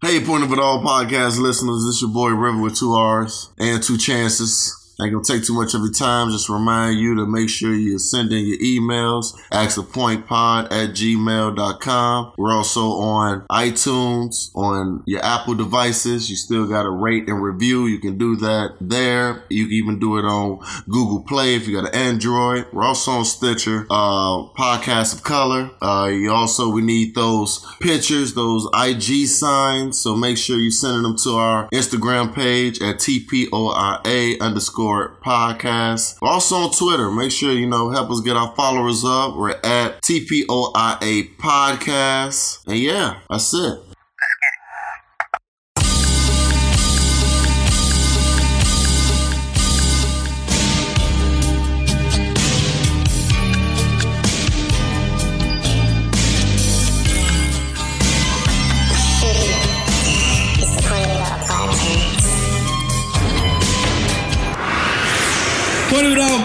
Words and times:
Hey, 0.00 0.24
Point 0.24 0.44
of 0.44 0.52
It 0.52 0.60
All 0.60 0.80
podcast 0.80 1.40
listeners, 1.40 1.84
this 1.84 2.00
your 2.00 2.12
boy 2.12 2.28
River 2.28 2.62
with 2.62 2.78
two 2.78 2.92
R's 2.94 3.50
and 3.58 3.82
two 3.82 3.98
chances. 3.98 4.77
Ain't 5.00 5.12
gonna 5.12 5.22
take 5.22 5.44
too 5.44 5.54
much 5.54 5.74
of 5.74 5.82
your 5.82 5.92
time. 5.92 6.32
Just 6.32 6.48
remind 6.48 6.98
you 6.98 7.14
to 7.14 7.24
make 7.24 7.48
sure 7.48 7.72
you 7.72 8.00
send 8.00 8.32
in 8.32 8.44
your 8.46 8.58
emails. 8.58 9.32
Axapointpod 9.52 10.64
at 10.72 10.90
gmail.com. 10.90 12.32
We're 12.36 12.52
also 12.52 12.86
on 12.94 13.46
iTunes, 13.48 14.50
on 14.56 15.04
your 15.06 15.24
Apple 15.24 15.54
devices. 15.54 16.28
You 16.28 16.34
still 16.34 16.66
gotta 16.66 16.90
rate 16.90 17.28
and 17.28 17.40
review. 17.40 17.86
You 17.86 18.00
can 18.00 18.18
do 18.18 18.34
that 18.36 18.74
there. 18.80 19.44
You 19.48 19.66
can 19.66 19.74
even 19.74 19.98
do 20.00 20.18
it 20.18 20.22
on 20.22 20.58
Google 20.88 21.22
Play 21.22 21.54
if 21.54 21.68
you 21.68 21.80
got 21.80 21.94
an 21.94 21.94
Android. 21.94 22.66
We're 22.72 22.82
also 22.82 23.12
on 23.12 23.24
Stitcher, 23.24 23.86
uh, 23.90 24.48
Podcast 24.58 25.14
of 25.14 25.22
Color. 25.22 25.70
Uh, 25.80 26.10
you 26.12 26.32
also, 26.32 26.70
we 26.70 26.82
need 26.82 27.14
those 27.14 27.64
pictures, 27.80 28.34
those 28.34 28.68
IG 28.74 29.28
signs. 29.28 29.96
So 29.96 30.16
make 30.16 30.38
sure 30.38 30.58
you're 30.58 30.72
sending 30.72 31.04
them 31.04 31.16
to 31.18 31.36
our 31.36 31.68
Instagram 31.70 32.34
page 32.34 32.82
at 32.82 32.96
TPOIA 32.96 34.40
underscore 34.40 34.87
podcast. 35.24 36.20
We're 36.20 36.28
also 36.28 36.56
on 36.56 36.72
Twitter. 36.72 37.10
Make 37.10 37.30
sure, 37.30 37.52
you 37.52 37.66
know, 37.66 37.90
help 37.90 38.10
us 38.10 38.20
get 38.20 38.36
our 38.36 38.54
followers 38.56 39.04
up. 39.04 39.36
We're 39.36 39.50
at 39.50 40.02
TPOIA 40.02 41.36
podcast. 41.36 42.66
And 42.66 42.78
yeah, 42.78 43.20
that's 43.28 43.52
it. 43.54 43.87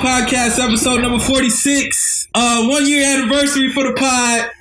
Podcast 0.04 0.60
episode 0.60 1.00
number 1.02 1.18
46. 1.18 2.28
Uh, 2.36 2.68
one 2.68 2.86
year 2.86 3.06
anniversary 3.06 3.72
for 3.72 3.84
the 3.88 3.94
pod. 3.94 4.52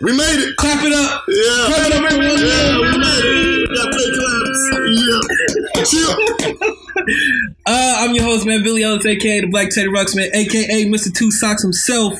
We 0.00 0.10
made 0.10 0.40
it. 0.42 0.56
Clap 0.56 0.84
it 0.84 0.92
up. 0.92 1.22
Yeah. 1.28 1.66
Clap 1.66 1.86
it 1.86 1.92
up 1.94 2.10
Yeah, 2.10 2.80
we 2.80 2.98
made 2.98 3.24
it. 3.24 3.70
Got 3.70 3.92
big 3.94 4.10
claps. 5.78 5.94
Yeah. 5.94 6.70
Uh, 7.66 7.96
I'm 7.98 8.14
your 8.14 8.24
host, 8.24 8.46
man, 8.46 8.62
Billy 8.62 8.82
Ellis, 8.82 9.06
aka 9.06 9.40
the 9.40 9.46
Black 9.48 9.70
Teddy 9.70 9.88
Ruxpin, 9.88 10.34
aka 10.34 10.84
Mr. 10.86 11.14
Two 11.14 11.30
Socks 11.30 11.62
himself. 11.62 12.18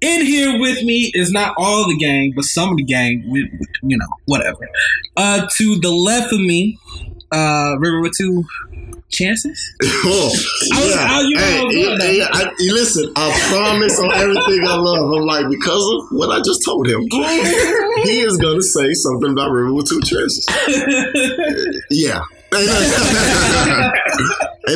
In 0.00 0.24
here 0.24 0.58
with 0.60 0.82
me 0.82 1.10
is 1.14 1.30
not 1.30 1.54
all 1.56 1.86
the 1.88 1.96
gang, 1.98 2.32
but 2.34 2.44
some 2.44 2.70
of 2.70 2.76
the 2.78 2.84
gang. 2.84 3.22
With, 3.26 3.46
you 3.82 3.96
know, 3.96 4.06
whatever. 4.26 4.68
Uh, 5.16 5.46
to 5.58 5.78
the 5.80 5.90
left 5.90 6.32
of 6.32 6.40
me, 6.40 6.78
uh, 7.32 7.76
River 7.78 8.00
with 8.00 8.12
two 8.16 8.44
chances. 9.10 9.74
Oh, 9.82 10.30
I 10.72 10.80
was- 10.80 10.96
I- 10.96 11.20
you 11.22 11.34
know 11.36 11.42
hey, 11.42 11.68
doing 11.70 11.98
that. 11.98 12.06
hey, 12.06 12.22
I- 12.22 12.52
listen, 12.72 13.12
I 13.16 13.30
promise 13.50 13.98
on 14.00 14.12
everything 14.12 14.66
I 14.66 14.76
love. 14.76 15.12
I'm 15.12 15.26
like, 15.26 15.48
because 15.50 15.82
of 15.94 16.16
what 16.16 16.30
I 16.30 16.38
just 16.44 16.64
told 16.64 16.86
him, 16.88 17.00
he 17.10 18.20
is 18.20 18.36
going 18.38 18.56
to 18.56 18.62
say 18.62 18.92
something 18.94 19.30
about 19.32 19.50
River 19.50 19.72
with 19.74 19.88
two 19.88 20.00
chances. 20.00 20.46
Yeah. 21.90 22.20
Ain't 22.52 22.66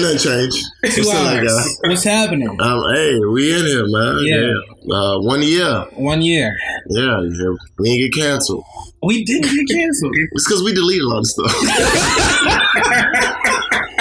nothing, 0.02 0.18
changed. 0.18 0.64
Two 0.84 1.02
What's 1.02 1.10
up, 1.10 1.26
hours. 1.26 1.48
guy? 1.48 1.88
What's 1.88 2.04
happening? 2.04 2.48
Um, 2.60 2.82
hey, 2.94 3.18
we 3.32 3.52
in 3.58 3.66
here, 3.66 3.84
man. 3.86 4.18
Yeah. 4.24 4.52
Yeah. 4.82 4.94
Uh, 4.96 5.18
one 5.20 5.42
year. 5.42 5.84
One 5.94 6.22
year. 6.22 6.56
Yeah, 6.88 7.20
yeah. 7.22 7.54
We 7.78 7.90
ain't 7.90 8.12
get 8.14 8.22
canceled. 8.22 8.64
We 9.02 9.24
didn't 9.24 9.50
get 9.54 9.66
canceled. 9.76 10.14
It's 10.32 10.46
because 10.48 10.62
we 10.62 10.72
deleted 10.72 11.02
a 11.02 11.08
lot 11.08 11.18
of 11.18 11.26
stuff. 11.26 11.52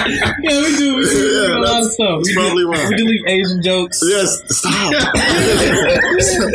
Yeah, 0.08 0.62
we 0.62 0.76
do. 0.78 0.96
We 0.98 1.06
do 1.06 1.10
Yeah, 1.44 1.58
a 1.58 1.60
lot 1.60 1.80
of 1.84 1.92
stuff. 1.92 2.22
We, 2.24 2.34
probably 2.34 2.64
do, 2.64 2.70
why. 2.70 2.88
we 2.90 2.96
delete 2.96 3.28
Asian 3.28 3.62
jokes. 3.62 4.00
yes, 4.06 4.42
stop. 4.50 4.94
stop. 4.94 6.54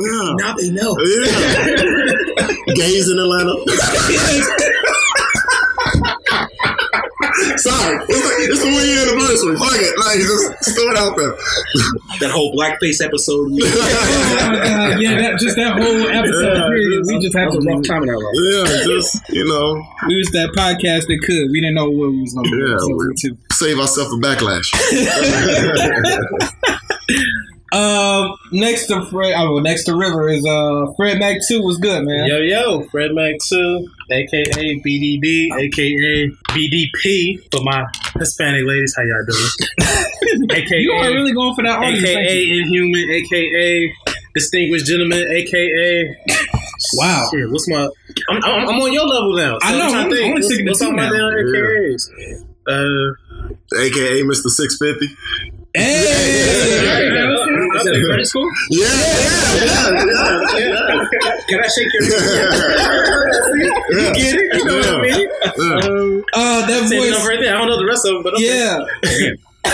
Yeah. 0.00 0.34
Now 0.38 0.52
they 0.56 0.70
know. 0.70 0.96
Yeah. 0.98 2.74
Gays 2.74 3.08
in 3.10 3.18
Atlanta. 3.18 3.54
Sorry, 7.58 7.94
it's 8.08 8.18
the, 8.18 8.34
it's 8.50 8.62
the 8.62 8.70
one 8.72 8.86
year 8.86 9.00
anniversary. 9.06 9.54
Fuck 9.58 9.78
it, 9.78 9.94
like 9.98 10.18
just 10.18 10.74
throw 10.74 10.90
it 10.90 10.98
out 10.98 11.14
there. 11.16 11.32
that 12.20 12.30
whole 12.30 12.52
blackface 12.54 13.02
episode. 13.04 13.48
Oh 13.58 14.50
my! 14.50 14.96
Yeah, 14.98 15.14
that 15.20 15.38
just 15.40 15.56
that 15.56 15.72
whole 15.78 16.08
episode. 16.08 16.54
Yeah, 16.56 16.68
period. 16.68 17.02
We 17.06 17.18
just 17.20 17.36
had 17.36 17.50
to 17.52 17.58
a 17.58 17.60
rough 17.62 17.84
time 17.86 18.02
in 18.02 18.08
our 18.10 18.16
life. 18.18 18.34
yeah, 18.34 18.64
just 18.86 19.20
you 19.30 19.44
know, 19.46 19.82
We 20.06 20.16
was 20.16 20.30
that 20.32 20.50
podcast 20.56 21.06
that 21.06 21.20
could. 21.24 21.50
We 21.50 21.60
didn't 21.60 21.74
know 21.74 21.90
what 21.90 22.10
we 22.10 22.20
was 22.22 22.34
gonna 22.34 22.48
do. 22.50 22.56
Yeah, 22.58 22.78
So 22.78 22.88
we- 22.96 23.08
we 23.08 23.14
too. 23.20 23.36
save 23.52 23.78
ourselves 23.78 24.12
a 24.12 24.16
backlash. 24.18 24.68
Um, 27.70 28.34
next 28.50 28.86
to 28.86 29.04
Fred, 29.06 29.34
oh, 29.36 29.54
well, 29.54 29.62
next 29.62 29.84
to 29.84 29.94
River 29.96 30.28
is 30.28 30.44
uh 30.46 30.86
Fred 30.96 31.18
Mac 31.18 31.36
Two. 31.46 31.62
Was 31.62 31.78
good, 31.78 32.04
man. 32.04 32.26
Yo, 32.26 32.38
yo, 32.38 32.82
Fred 32.84 33.12
Mac 33.14 33.34
2, 33.46 33.86
aka 34.10 34.80
BDD, 34.80 35.48
aka 35.54 36.28
BDP 36.48 37.38
for 37.52 37.62
my 37.64 37.84
Hispanic 38.18 38.64
ladies. 38.64 38.94
How 38.96 39.02
y'all 39.02 39.24
doing? 39.26 40.50
AKA, 40.50 40.78
You 40.80 40.92
are 40.92 41.10
really 41.10 41.32
going 41.32 41.54
for 41.54 41.64
that 41.64 41.78
audience. 41.78 42.04
AKA 42.04 42.40
you? 42.42 42.62
Inhuman, 42.62 43.10
AKA 43.10 43.92
Distinguished 44.34 44.86
Gentleman, 44.86 45.26
AKA. 45.30 46.16
Wow. 46.94 47.26
Shit, 47.34 47.50
what's 47.50 47.68
my. 47.68 47.88
I'm, 48.30 48.44
I'm, 48.44 48.68
I'm 48.68 48.80
on 48.80 48.92
your 48.92 49.04
level 49.04 49.36
now. 49.36 49.58
I 49.62 49.72
know, 49.76 49.86
I'm 49.86 49.94
I'm 49.96 50.10
to 50.10 50.14
think. 50.14 50.26
only 50.28 50.34
What's, 50.34 50.46
sticking 50.46 50.66
what's 50.68 50.78
two 50.78 50.86
on 50.86 50.94
my 50.96 51.08
now. 51.10 51.30
AKAs? 51.32 52.44
Uh, 52.68 53.80
AKA 53.80 54.22
Mr. 54.22 54.48
650. 54.48 55.57
Hey, 55.74 57.10
Yeah. 57.14 57.24
I 57.24 57.26
was 57.72 57.86
in 57.86 58.04
credit 58.06 58.26
school. 58.26 58.48
Yeah, 58.70 58.88
yeah, 58.88 59.64
yeah, 59.64 59.90
yeah, 60.56 60.58
yeah. 60.58 61.06
Can 61.48 61.58
I 61.60 61.68
shake 61.68 61.92
your 61.92 62.02
hand? 62.02 62.14
you 63.90 64.00
Get 64.14 64.34
it? 64.34 64.40
You 64.58 64.64
know 64.64 64.76
what 64.78 64.88
I 64.88 64.90
mean? 65.02 65.28
Yeah. 65.58 65.88
Um, 65.88 66.24
uh, 66.32 66.60
that 66.66 66.80
Say 66.88 66.96
enough 67.08 67.18
voice. 67.20 67.28
right 67.28 67.40
there. 67.40 67.54
I 67.54 67.56
don't 67.58 67.68
know 67.68 67.76
the 67.78 67.86
rest 67.86 68.04
of 68.06 68.12
them, 68.14 68.22
but 68.22 68.34
okay. 68.34 68.46
Yeah. 68.46 68.78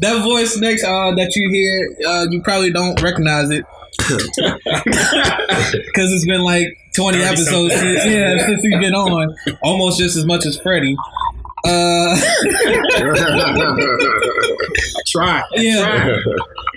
that 0.00 0.22
voice 0.22 0.56
next 0.58 0.84
uh, 0.84 1.12
that 1.14 1.34
you 1.36 1.50
hear, 1.50 1.96
uh, 2.08 2.26
you 2.30 2.42
probably 2.42 2.72
don't 2.72 3.00
recognize 3.00 3.50
it 3.50 3.64
because 3.98 6.12
it's 6.12 6.26
been 6.26 6.42
like 6.42 6.66
20 6.96 7.22
episodes 7.22 7.74
since, 7.74 8.04
yeah, 8.04 8.38
since 8.46 8.62
he's 8.62 8.78
been 8.78 8.94
on, 8.94 9.34
almost 9.62 9.98
just 10.00 10.16
as 10.16 10.24
much 10.24 10.46
as 10.46 10.56
Freddie. 10.60 10.96
Uh, 11.64 12.16
Try. 15.06 15.42
yeah. 15.52 16.16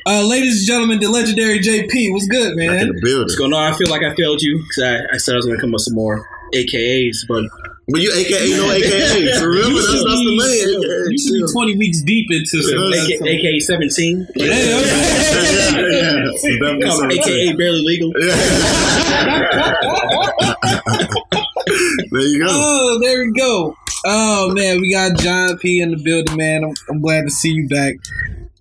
Uh, 0.05 0.21
ladies 0.27 0.59
and 0.59 0.67
gentlemen, 0.67 0.99
the 0.99 1.07
legendary 1.09 1.59
JP 1.59 2.13
was 2.13 2.27
good, 2.27 2.51
In 2.51 2.57
man. 2.67 2.87
the 2.87 2.93
building. 3.01 3.21
What's 3.21 3.35
going 3.35 3.53
on? 3.53 3.73
I 3.73 3.77
feel 3.77 3.89
like 3.89 4.03
I 4.03 4.13
failed 4.15 4.41
you 4.41 4.57
because 4.59 4.83
I, 4.83 4.99
I 5.13 5.17
said 5.17 5.33
I 5.33 5.37
was 5.37 5.45
going 5.45 5.57
to 5.57 5.61
come 5.61 5.69
up 5.71 5.75
with 5.75 5.83
some 5.83 5.95
more 5.95 6.27
AKAs, 6.53 7.25
but 7.27 7.45
But 7.87 8.01
you 8.01 8.11
AKA 8.13 8.49
no 8.57 8.69
AKA. 8.71 9.39
For 9.39 9.49
real, 9.49 9.69
that's, 9.69 9.87
that's 9.87 10.03
the 10.03 10.35
name. 10.35 10.81
You 11.11 11.17
should 11.17 11.45
be 11.47 11.51
20 11.53 11.77
weeks 11.77 12.01
deep 12.01 12.29
into 12.31 12.61
some. 12.61 12.91
AK, 12.91 13.21
AKA 13.25 13.59
17, 13.59 14.27
Hey, 14.35 14.35
Yeah, 14.35 14.79
okay. 14.79 14.89
yeah, 14.89 15.79
yeah. 15.79 16.27
It's 16.27 16.43
definitely 16.43 16.85
um, 16.85 16.91
something. 16.91 17.17
AKA 17.19 17.53
barely 17.55 17.81
legal. 17.85 18.11
Yeah. 18.19 18.35
there 22.11 22.21
you 22.21 22.39
go. 22.43 22.47
Oh, 22.49 22.99
there 23.01 23.19
we 23.23 23.31
go. 23.31 23.75
Oh 24.05 24.53
man, 24.53 24.81
we 24.81 24.91
got 24.91 25.17
John 25.17 25.57
P 25.57 25.81
in 25.81 25.91
the 25.91 25.97
building, 25.97 26.35
man. 26.35 26.63
I'm, 26.63 26.73
I'm 26.89 27.01
glad 27.01 27.21
to 27.23 27.29
see 27.31 27.51
you 27.51 27.67
back. 27.67 27.95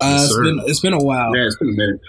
Uh, 0.00 0.18
Yes, 0.18 0.24
it's 0.24 0.36
been 0.36 0.60
it's 0.66 0.80
been 0.80 0.92
a 0.94 1.02
while. 1.02 1.34
Yeah, 1.36 1.46
it's 1.46 1.56
been 1.56 1.70
a 1.70 1.72
minute. 1.72 2.00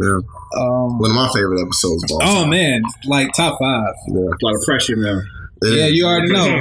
Yeah. 0.00 0.20
Um, 0.58 0.98
One 0.98 1.10
of 1.10 1.16
my 1.16 1.28
favorite 1.34 1.60
episodes. 1.62 2.04
Of 2.04 2.10
all 2.12 2.22
oh 2.22 2.40
time. 2.42 2.50
man, 2.50 2.82
like 3.06 3.32
top 3.36 3.58
five. 3.58 3.94
Yeah. 4.08 4.20
A 4.20 4.38
lot 4.42 4.54
of 4.54 4.62
pressure 4.64 4.96
now. 4.96 5.20
Yeah, 5.62 5.86
you 5.86 6.06
already 6.06 6.32
know. 6.32 6.46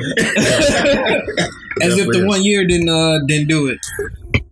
As 1.81 1.97
if 1.97 2.07
the 2.09 2.23
one 2.25 2.43
year 2.43 2.65
didn't 2.67 2.89
uh, 2.89 3.19
didn't 3.25 3.47
do 3.47 3.67
it. 3.67 3.79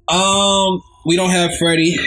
Um, 0.08 0.82
we 1.06 1.16
don't 1.16 1.30
have 1.30 1.56
Freddie 1.58 1.98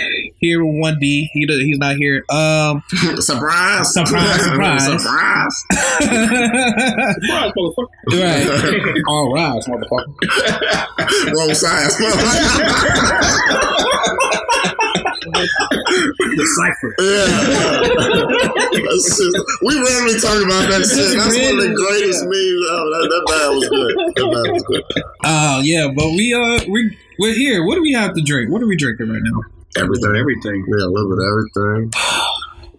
here 0.43 0.62
with 0.65 0.75
one 0.79 0.99
D. 1.00 1.31
He 1.33 1.47
does, 1.47 1.61
he's 1.61 1.79
not 1.79 1.97
here. 1.97 2.25
Um, 2.29 2.83
surprise. 3.17 3.94
Surprise, 3.94 4.43
surprise. 4.43 4.85
surprise. 5.03 5.65
Surprise, 6.03 7.17
motherfucker. 7.56 7.89
right. 8.11 8.47
All 9.09 9.33
right, 9.33 9.62
motherfucker. 9.65 11.33
Wrong 11.35 11.55
size. 11.55 11.97
The 15.23 16.47
cipher. 16.56 16.91
yeah. 16.99 17.27
Just- 18.73 19.23
we 19.62 19.75
rarely 19.79 20.19
talk 20.21 20.39
about 20.43 20.67
that 20.71 20.83
shit. 20.83 21.15
That's 21.17 21.37
one 21.37 21.59
of 21.59 21.62
the 21.62 21.73
greatest 21.75 22.25
memes. 22.25 22.67
Oh, 22.73 22.91
that, 22.91 23.05
that 23.09 23.23
bad 23.29 23.49
was 23.55 23.69
good. 23.69 23.93
That 24.17 24.29
bad 24.33 24.49
was 24.53 24.62
good. 24.65 24.83
Oh 25.25 25.61
yeah, 25.62 25.89
but 25.94 26.11
we 26.11 26.35
uh 26.35 26.59
we 26.71 26.97
we're 27.19 27.35
here. 27.35 27.65
What 27.65 27.77
do 27.77 27.83
we 27.83 27.93
have 27.93 28.15
to 28.15 28.23
drink? 28.23 28.50
What 28.50 28.62
are 28.62 28.67
we 28.67 28.77
drinking 28.77 29.09
right 29.11 29.23
now? 29.23 29.41
Everything. 29.77 30.17
Everything. 30.17 30.65
Yeah, 30.69 30.85
a 30.85 30.91
little 30.93 31.09
bit 31.11 31.19
of 31.19 31.29
everything. 31.33 31.93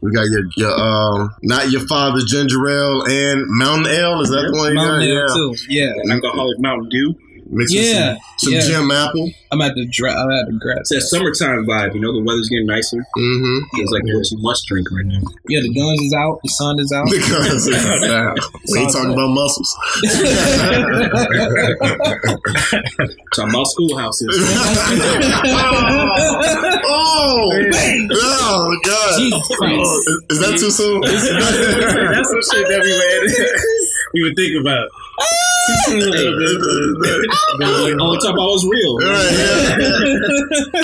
We 0.01 0.12
got 0.12 0.25
your 0.28 0.44
your 0.57 0.72
um 0.80 1.34
not 1.44 1.72
your 1.72 1.88
father's 1.88 2.25
ginger 2.25 2.68
ale 2.68 3.04
and 3.07 3.45
mountain 3.48 3.88
ale. 3.94 4.19
Is 4.22 4.30
that 4.30 4.50
the 4.51 4.57
one? 4.57 4.75
Mountain 4.75 5.01
Ale 5.01 5.16
Yeah. 5.16 5.34
too. 5.34 5.56
Yeah. 5.69 6.13
Alcoholic 6.13 6.60
Mountain 6.60 6.90
Dew. 6.90 7.16
Mixed 7.53 7.75
with 7.75 7.85
Yeah, 7.85 8.15
Some, 8.38 8.39
some 8.50 8.53
yeah. 8.53 8.61
gem 8.67 8.89
apple. 8.91 9.29
I'm 9.51 9.61
at 9.61 9.75
the 9.75 9.85
dra- 9.85 10.15
I'm 10.17 10.31
at 10.31 10.47
the 10.47 10.53
grab. 10.59 10.79
It's 10.79 10.89
that 10.89 11.01
summertime 11.01 11.65
vibe. 11.69 11.94
You 11.94 12.01
know, 12.01 12.11
the 12.11 12.23
weather's 12.25 12.50
getting 12.50 12.65
nicer. 12.65 12.97
Mm-hmm. 12.97 13.77
It's 13.77 13.91
like 13.94 14.01
what 14.09 14.25
you 14.31 14.38
must 14.41 14.65
drink 14.65 14.89
right 14.89 15.05
now. 15.05 15.21
Yeah, 15.47 15.61
the 15.61 15.69
guns 15.69 16.01
is 16.01 16.13
out. 16.17 16.39
The 16.41 16.50
sun 16.50 16.79
is 16.81 16.91
out. 16.91 17.05
Because 17.05 17.69
we 18.73 18.79
ain't 18.81 18.89
talking 18.91 19.13
about 19.13 19.29
muscles. 19.29 19.69
Talking 23.33 23.50
about 23.50 23.65
schoolhouses. 23.67 24.29
oh, 26.85 27.50
oh 28.13 28.77
God! 28.85 29.17
Jesus 29.17 29.47
Christ. 29.57 29.81
Oh, 29.81 29.97
is, 29.97 30.05
is 30.29 30.38
that 30.39 30.53
too 30.59 30.69
soon? 30.71 31.01
That's 31.01 32.29
some 32.29 32.41
shit 32.53 32.67
that 32.69 32.81
we 32.81 32.94
would 32.94 33.23
we 34.13 34.21
would 34.23 34.35
think 34.35 34.53
about. 34.61 34.89
Like, 36.63 37.95
oh, 38.00 38.15
talk 38.19 38.33
about 38.33 38.50
what's 38.50 38.65
real. 38.68 38.98
Right, 38.98 39.31
yeah. 39.31 39.75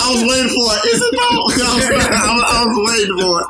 I 0.00 0.06
was 0.12 0.22
waiting 0.24 0.52
for 0.52 0.66
it. 0.72 0.80
Is 0.88 1.00
it 1.00 1.12
though? 1.12 1.44
I 1.60 1.76
was, 1.76 1.84
I 1.90 2.10
I 2.40 2.64
was 2.64 2.76
waiting 2.88 3.16
for 3.20 3.34
it. 3.40 3.46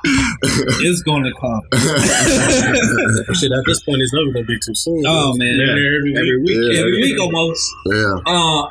it's 0.86 1.02
gonna 1.02 1.32
come. 1.40 1.62
Shit, 3.34 3.52
at 3.52 3.64
this 3.66 3.82
point, 3.82 4.02
it's 4.02 4.12
never 4.12 4.32
gonna 4.32 4.44
be 4.46 4.58
too 4.64 4.74
soon. 4.74 5.02
Oh, 5.06 5.34
man. 5.36 5.58
Damn 5.58 5.74
near 5.76 5.96
every 5.98 6.16
Every 6.16 6.38
week. 6.40 6.48
week. 6.58 6.72
Yeah. 6.72 6.80
Every 6.80 6.96
week 7.00 7.20
almost. 7.20 7.62
yeah. 7.86 8.14
Uh, 8.26 8.66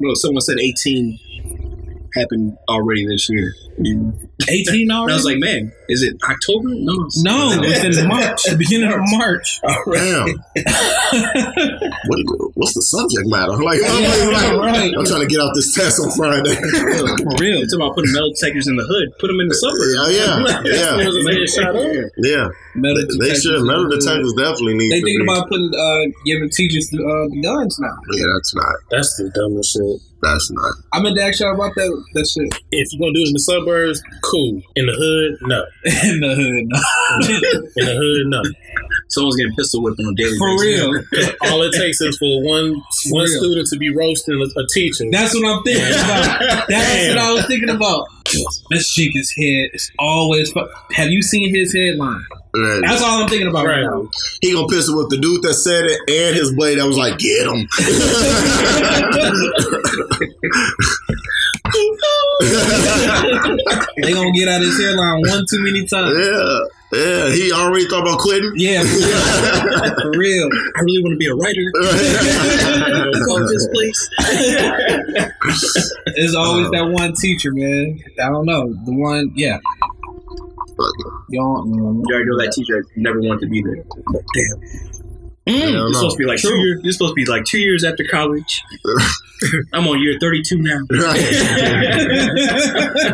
Well, 0.00 0.14
someone 0.16 0.40
said 0.42 0.58
18 0.60 1.18
happened 2.14 2.56
already 2.68 3.06
this 3.06 3.28
year. 3.30 3.54
18 3.78 4.90
already. 4.90 5.12
I 5.12 5.16
was 5.16 5.24
like, 5.24 5.38
man, 5.38 5.72
is 5.88 6.02
it 6.02 6.16
October? 6.28 6.68
No. 6.70 6.92
it's- 7.06 7.22
no, 7.24 7.60
it's 7.62 7.98
in 7.98 8.08
March. 8.08 8.42
The 8.44 8.56
beginning 8.56 8.92
of 8.92 9.00
March. 9.16 9.60
Damn. 9.92 10.28
what, 12.08 12.20
what's 12.54 12.74
the 12.74 12.82
subject 12.84 13.26
matter? 13.28 13.56
Like, 13.62 13.80
I'm, 13.84 14.02
Yeah, 14.02 14.28
like, 14.32 14.52
right. 14.60 14.92
I'm 14.96 15.04
trying 15.04 15.22
to 15.22 15.30
get 15.30 15.40
out 15.40 15.52
this 15.54 15.72
test 15.74 16.00
on 16.00 16.10
Friday. 16.16 16.54
For 16.54 17.36
real. 17.40 17.60
It's 17.62 17.74
about 17.74 17.94
putting 17.94 18.12
metal 18.12 18.30
detectors 18.34 18.66
in 18.68 18.76
the 18.76 18.84
hood. 18.86 19.08
Put 19.20 19.28
them 19.28 19.40
in 19.40 19.48
the 19.48 19.56
suburbs. 19.58 19.94
yeah, 19.94 20.08
yeah, 20.12 20.42
yeah. 20.98 21.02
It 21.02 21.08
was 21.08 21.16
a 21.16 21.24
headshot 21.32 21.72
yeah. 22.24 22.48
Metal 22.74 23.02
They 23.20 23.32
detectors. 23.34 23.42
should. 23.42 23.62
Metal 23.64 23.88
detectors 23.88 24.32
definitely 24.34 24.74
need 24.78 24.90
They 24.92 25.00
to 25.00 25.06
thinking 25.06 25.26
be. 25.26 25.32
about 25.32 25.48
putting 25.48 25.70
uh, 25.74 26.04
giving 26.26 26.50
teachers 26.50 26.88
the, 26.90 27.00
uh, 27.02 27.26
the 27.30 27.40
guns 27.42 27.78
now. 27.78 27.94
Yeah, 28.12 28.26
that's 28.34 28.52
not. 28.54 28.74
That's 28.90 29.10
the 29.16 29.30
dumbest 29.34 29.72
shit. 29.74 30.00
That's 30.22 30.48
not. 30.50 30.72
I 30.92 31.00
meant 31.02 31.16
to 31.16 31.22
ask 31.22 31.40
y'all 31.40 31.54
about 31.54 31.74
that 31.76 31.90
that 32.14 32.24
shit 32.26 32.48
If 32.72 32.88
you're 32.92 33.00
gonna 33.04 33.12
do 33.12 33.20
it 33.22 33.28
in 33.28 33.36
the 33.36 33.44
suburbs, 33.44 34.02
cool. 34.24 34.62
In 34.74 34.86
the 34.86 34.96
hood, 34.96 35.36
no. 35.48 35.62
In 35.84 36.20
the 36.20 36.34
hood. 36.34 36.64
No. 36.68 36.78
In 37.76 37.86
the 37.86 37.94
hood, 37.94 38.26
no. 38.28 38.42
Someone's 39.08 39.36
getting 39.36 39.54
pistol 39.54 39.82
whipped 39.82 40.00
on 40.00 40.06
a 40.12 40.14
daily 40.14 40.36
For 40.38 40.56
basis. 40.56 41.06
real. 41.12 41.30
All 41.52 41.62
it 41.62 41.72
takes 41.74 42.00
is 42.00 42.16
for 42.18 42.42
one 42.42 42.82
one 43.10 43.24
real. 43.24 43.38
student 43.40 43.68
to 43.68 43.76
be 43.78 43.90
roasting 43.94 44.40
a, 44.40 44.44
a 44.60 44.66
teacher. 44.72 45.04
That's 45.10 45.34
what 45.34 45.44
I'm 45.44 45.62
thinking 45.62 45.92
about. 45.92 46.38
That's 46.68 47.08
what 47.08 47.18
I 47.18 47.32
was 47.32 47.46
thinking 47.46 47.68
about. 47.70 48.06
This 48.70 48.88
chick's 48.94 49.30
head 49.36 49.70
is 49.74 49.90
always. 49.98 50.50
Fu- 50.52 50.66
Have 50.92 51.10
you 51.10 51.22
seen 51.22 51.54
his 51.54 51.72
headline? 51.74 52.24
Right. 52.56 52.82
That's 52.86 53.02
all 53.02 53.20
I'm 53.22 53.28
thinking 53.28 53.48
about 53.48 53.66
right, 53.66 53.82
Right. 53.84 54.02
now. 54.04 54.08
He 54.40 54.52
gonna 54.52 54.68
piss 54.68 54.88
it 54.88 54.96
with 54.96 55.10
the 55.10 55.16
dude 55.18 55.42
that 55.42 55.54
said 55.54 55.84
it 55.86 56.00
and 56.08 56.36
his 56.36 56.52
blade 56.54 56.78
I 56.78 56.84
was 56.84 56.96
like, 56.96 57.18
get 57.18 57.46
him. 57.46 57.68
They 62.40 64.12
gonna 64.12 64.32
get 64.32 64.48
out 64.48 64.60
of 64.60 64.66
his 64.66 64.78
hairline 64.80 65.22
one 65.22 65.44
too 65.48 65.62
many 65.62 65.86
times. 65.86 66.14
yeah, 66.18 66.58
yeah. 66.92 67.30
He 67.30 67.52
already 67.52 67.86
thought 67.86 68.02
about 68.02 68.18
quitting. 68.18 68.52
Yeah, 68.56 68.82
for 68.82 68.88
real. 68.88 69.20
For 70.02 70.10
real. 70.18 70.48
I 70.76 70.80
really 70.80 71.02
want 71.02 71.12
to 71.12 71.18
be 71.18 71.26
a 71.26 71.34
writer. 71.34 71.70
Go 73.26 73.46
this 73.46 73.68
place. 73.72 74.10
There's 76.16 76.34
always 76.34 76.70
that 76.70 76.90
one 76.90 77.12
teacher, 77.14 77.52
man. 77.52 78.00
I 78.20 78.28
don't 78.28 78.46
know. 78.46 78.74
The 78.84 78.92
one, 78.92 79.32
yeah. 79.34 79.58
Mm-hmm. 79.58 81.32
You 81.32 81.40
don't, 81.40 81.68
you 81.68 81.80
don't 81.80 82.04
You 82.06 82.14
already 82.14 82.30
know 82.30 82.38
that 82.38 82.52
teacher 82.52 82.84
never 82.96 83.20
wanted 83.20 83.40
to 83.42 83.46
be 83.48 83.62
there. 83.62 83.84
Damn. 84.34 84.93
Mm. 85.46 85.60
Hell 85.60 85.86
It's 85.88 85.92
no. 85.94 85.98
supposed 86.00 86.16
to 86.16 86.22
be 86.22 86.24
like 86.26 86.38
two 86.40 86.56
years. 86.56 86.80
It's 86.84 86.96
supposed 86.96 87.10
to 87.12 87.14
be 87.14 87.24
like 87.26 87.44
two 87.44 87.58
years 87.58 87.84
after 87.84 88.02
college. 88.04 88.62
I'm 89.74 89.86
on 89.86 90.00
year 90.00 90.16
32 90.18 90.56
now. 90.56 90.78
Right. 90.90 91.20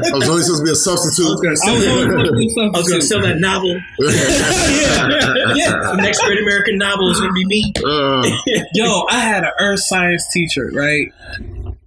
I 0.07 0.11
was 0.15 0.29
only 0.29 0.43
supposed 0.43 0.61
to 0.61 0.65
be 0.65 0.71
a 0.71 0.75
substitute. 0.77 1.27
I 1.27 1.51
was 1.51 1.61
that. 1.61 1.69
always 1.69 1.85
supposed 1.85 2.27
to 2.27 2.33
do 2.37 2.61
I 2.75 2.79
was 2.79 2.89
gonna 2.89 3.03
sell 3.03 3.23
that 3.23 3.39
novel. 3.39 3.75
yeah, 3.99 5.55
yeah. 5.55 5.71
The 5.97 5.97
next 6.01 6.23
great 6.25 6.39
American 6.41 6.79
novel 6.79 7.11
is 7.11 7.19
gonna 7.21 7.33
be 7.33 7.45
me. 7.47 7.73
Uh, 7.85 8.23
Yo, 8.75 9.05
I 9.11 9.19
had 9.21 9.43
an 9.45 9.51
earth 9.61 9.81
science 9.83 10.27
teacher, 10.33 10.71
right? 10.73 11.09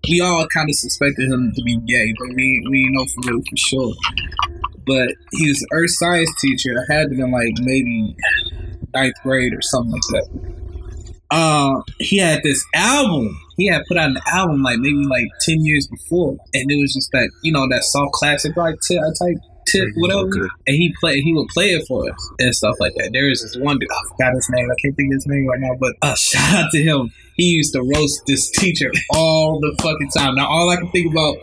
We 0.10 0.20
all 0.20 0.46
kind 0.54 0.70
of 0.70 0.76
suspected 0.76 1.32
him 1.32 1.54
to 1.56 1.62
be 1.64 1.78
gay, 1.78 2.14
but 2.20 2.28
we 2.36 2.68
we 2.70 2.90
know 2.92 3.06
for 3.06 3.32
real 3.32 3.40
for 3.50 3.56
sure. 3.58 3.94
But 4.86 5.16
he 5.32 5.48
was 5.48 5.62
an 5.62 5.68
earth 5.72 5.92
science 5.92 6.32
teacher. 6.42 6.76
I 6.78 6.94
had 6.94 7.10
to 7.10 7.16
been 7.16 7.32
like 7.32 7.54
maybe 7.62 8.14
ninth 8.94 9.16
grade 9.24 9.54
or 9.54 9.62
something 9.62 9.92
like 9.92 10.02
that. 10.10 10.54
Uh, 11.32 11.82
he 12.00 12.18
had 12.18 12.42
this 12.44 12.64
album. 12.76 13.36
He 13.58 13.68
had 13.68 13.84
put 13.88 13.98
out 13.98 14.10
an 14.10 14.18
album 14.32 14.62
like 14.62 14.78
maybe 14.80 15.06
like 15.06 15.28
ten 15.42 15.66
years 15.66 15.88
before, 15.88 16.38
and 16.54 16.72
it 16.72 16.80
was 16.80 16.94
just 16.94 17.10
that 17.12 17.30
you 17.42 17.52
know 17.52 17.68
that 17.70 17.84
soft 17.84 18.14
classic 18.14 18.56
like 18.56 18.76
type 18.90 19.38
tip 19.68 19.90
whatever. 19.96 20.28
Okay. 20.28 20.48
And 20.68 20.76
he 20.76 20.94
play 21.00 21.22
he 21.22 21.34
would 21.34 21.48
play 21.50 21.68
it 21.68 21.86
for 21.88 22.10
us 22.10 22.32
and 22.40 22.54
stuff 22.56 22.76
like 22.80 22.94
that. 22.96 23.12
There 23.14 23.30
is 23.30 23.42
this 23.42 23.58
one 23.58 23.80
dude. 23.80 23.92
I 23.92 24.02
forgot 24.10 24.34
his 24.34 24.50
name. 24.52 24.70
I 24.70 24.76
can't 24.82 24.96
think 24.96 25.12
of 25.12 25.16
his 25.16 25.28
name 25.28 25.48
right 25.48 25.60
now. 25.60 25.76
But 25.80 25.96
uh, 26.02 26.16
shout 26.18 26.66
out 26.66 26.72
to 26.72 26.82
him. 26.82 27.12
He 27.36 27.46
used 27.46 27.74
to 27.74 27.82
roast 27.82 28.22
this 28.28 28.52
teacher 28.52 28.92
all 29.10 29.60
the 29.60 29.76
fucking 29.82 30.10
time. 30.10 30.36
Now 30.36 30.48
all 30.48 30.70
I 30.70 30.76
can 30.76 30.90
think 30.92 31.12
about 31.12 31.38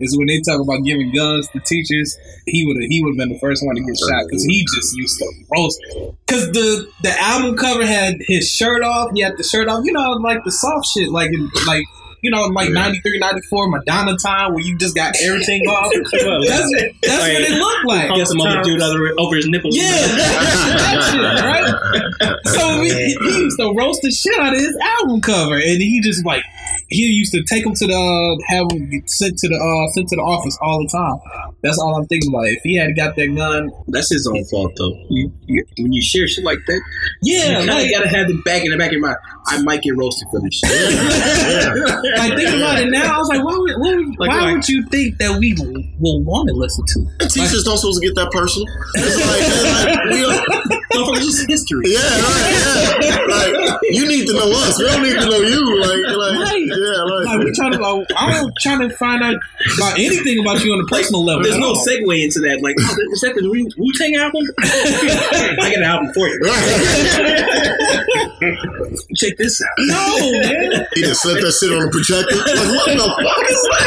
is 0.00 0.16
when 0.18 0.26
they 0.26 0.40
talk 0.40 0.60
about 0.60 0.82
giving 0.84 1.12
guns 1.12 1.48
to 1.48 1.60
teachers. 1.60 2.16
He 2.46 2.66
would 2.66 2.82
have 2.82 2.90
he 2.90 3.02
would 3.02 3.10
have 3.10 3.18
been 3.18 3.32
the 3.32 3.38
first 3.38 3.64
one 3.64 3.76
to 3.76 3.82
get 3.82 3.96
shot 3.96 4.24
because 4.26 4.44
he 4.44 4.64
just 4.74 4.96
used 4.96 5.18
to 5.18 5.26
roast. 5.54 5.78
Because 6.26 6.50
the 6.52 6.90
the 7.02 7.14
album 7.20 7.56
cover 7.56 7.86
had 7.86 8.16
his 8.26 8.50
shirt 8.50 8.82
off. 8.82 9.12
He 9.14 9.22
had 9.22 9.36
the 9.36 9.44
shirt 9.44 9.68
off. 9.68 9.84
You 9.84 9.92
know, 9.92 10.12
like 10.12 10.42
the 10.44 10.52
soft 10.52 10.86
shit, 10.94 11.10
like 11.10 11.30
like. 11.66 11.84
You 12.20 12.30
know, 12.30 12.42
like 12.46 12.68
Yeah. 12.68 12.74
93, 12.74 13.18
94, 13.20 13.68
Madonna 13.70 14.16
time, 14.16 14.52
where 14.54 14.64
you 14.64 14.76
just 14.76 14.94
got 14.96 15.14
everything 15.22 15.62
off. 15.68 15.92
That's, 15.94 16.72
that's 17.02 17.18
what 17.22 17.30
it 17.30 17.50
looked 17.52 17.86
like. 17.86 18.26
Some 18.26 18.40
other 18.40 18.62
dude 18.62 18.82
over, 18.82 19.14
over 19.18 19.36
his 19.36 19.46
nipples. 19.48 19.76
Yeah, 19.76 19.84
that 19.92 21.10
shit, 21.12 21.22
right? 21.44 22.36
So 22.46 22.82
he 22.82 23.16
used 23.20 23.58
to 23.60 23.72
roast 23.76 24.02
the 24.02 24.10
shit 24.10 24.38
out 24.38 24.52
of 24.54 24.58
his 24.60 24.76
album 24.98 25.20
cover, 25.20 25.54
and 25.54 25.80
he 25.80 26.00
just 26.00 26.24
like 26.24 26.42
he 26.88 27.06
used 27.06 27.32
to 27.32 27.42
take 27.44 27.64
him 27.66 27.74
to 27.74 27.86
the 27.86 27.94
uh, 27.94 28.36
have 28.48 28.66
him 28.72 28.88
get 28.90 29.08
sent 29.10 29.36
to 29.38 29.48
the 29.48 29.56
uh, 29.56 29.92
sent 29.92 30.08
to 30.08 30.16
the 30.16 30.22
office 30.22 30.56
all 30.62 30.80
the 30.80 30.88
time. 30.88 31.52
That's 31.62 31.78
all 31.78 31.96
I'm 31.96 32.06
thinking 32.06 32.30
about. 32.32 32.46
If 32.48 32.62
he 32.62 32.76
had 32.76 32.96
got 32.96 33.16
that 33.16 33.26
gun, 33.34 33.70
That's 33.88 34.10
his 34.12 34.26
own 34.26 34.44
fault, 34.46 34.72
though. 34.76 34.94
You, 35.10 35.32
you, 35.46 35.64
when 35.78 35.92
you 35.92 36.00
share 36.00 36.26
shit 36.28 36.44
like 36.44 36.58
that, 36.66 36.80
yeah, 37.22 37.60
you 37.60 37.66
kind 37.68 37.82
like, 37.82 37.90
gotta 37.90 38.08
have 38.08 38.28
the 38.28 38.40
back 38.44 38.64
in 38.64 38.70
the 38.70 38.76
back 38.76 38.88
of 38.88 38.92
your 38.92 39.02
mind. 39.02 39.16
I 39.46 39.62
might 39.62 39.82
get 39.82 39.96
roasted 39.96 40.28
for 40.30 40.40
this 40.40 40.54
shit. 40.54 40.70
like 42.18 42.36
think 42.36 42.56
about 42.56 42.78
it 42.80 42.90
now. 42.90 43.16
I 43.16 43.18
was 43.18 43.28
like, 43.28 43.44
why 43.44 43.56
would, 43.56 43.74
why, 43.78 43.94
would- 43.96 44.18
Like, 44.18 44.30
why 44.30 44.40
like- 44.40 44.54
would 44.56 44.68
you 44.68 44.86
think 44.86 45.18
that 45.18 45.38
we 45.38 45.54
will 45.98 46.22
want 46.22 46.48
to 46.48 46.54
listen 46.54 46.84
to? 46.86 47.28
teachers 47.28 47.64
don't 47.64 47.76
supposed 47.78 48.00
to 48.00 48.06
get 48.06 48.14
that 48.16 48.30
personal. 48.30 48.66
It's 48.94 49.16
like, 49.16 49.40
it's 49.44 49.64
like 49.84 50.04
we 50.12 50.20
don't, 50.22 50.77
Motherfucker, 50.92 51.16
this 51.20 51.38
is 51.40 51.46
history. 51.48 51.84
yeah, 51.86 52.00
right, 52.00 52.98
yeah. 53.02 53.18
Like 53.28 53.80
you 53.90 54.06
need 54.08 54.26
to 54.26 54.32
know 54.34 54.50
us. 54.52 54.78
We 54.78 54.86
don't 54.88 55.02
need 55.02 55.18
to 55.20 55.26
know 55.28 55.40
you. 55.40 55.62
Like, 55.80 56.00
like 56.16 56.48
Right. 56.48 56.64
yeah, 56.64 56.87
Like 57.04 57.26
like. 57.26 57.38
we 57.44 57.52
trying 57.52 57.72
to, 57.72 57.78
like, 57.78 58.06
I'm 58.16 58.50
trying 58.60 58.80
to 58.88 58.96
find 58.96 59.22
out 59.22 59.36
about 59.76 59.98
anything 59.98 60.38
about 60.40 60.64
you 60.64 60.72
on 60.72 60.80
a 60.80 60.86
personal 60.86 61.24
level. 61.24 61.42
There's 61.44 61.58
no 61.58 61.68
all. 61.74 61.86
segue 61.86 62.22
into 62.24 62.40
that. 62.40 62.60
Like, 62.62 62.76
oh, 62.80 62.96
is 63.12 63.20
that 63.22 63.34
the 63.34 63.48
Wu 63.48 63.92
Tang 63.98 64.14
album? 64.16 64.42
I 65.62 65.70
got 65.70 65.78
an 65.78 65.84
album 65.84 66.12
for 66.14 66.28
you. 66.28 66.38
Check 69.16 69.36
this 69.36 69.60
out. 69.62 69.68
No, 69.78 70.32
man. 70.42 70.86
He 70.94 71.00
just 71.02 71.22
slipped 71.22 71.42
that 71.42 71.52
shit 71.52 71.72
on 71.72 71.80
the 71.84 71.90
projector. 71.90 72.36
Like, 72.36 72.46
what 72.70 72.86
the 72.94 73.08
fuck 73.24 73.50
is 73.50 73.62
that? 73.68 73.78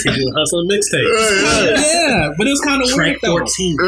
Teacher 0.00 0.32
hustle 0.36 0.64
mixtape. 0.64 1.04
Right, 1.04 1.76
Yeah, 1.76 2.32
but 2.36 2.46
it 2.46 2.50
was 2.50 2.60
kind 2.62 2.80
of 2.82 2.88
weird 2.96 2.96
Track 2.96 3.16
though. 3.22 3.38
14. 3.38 3.76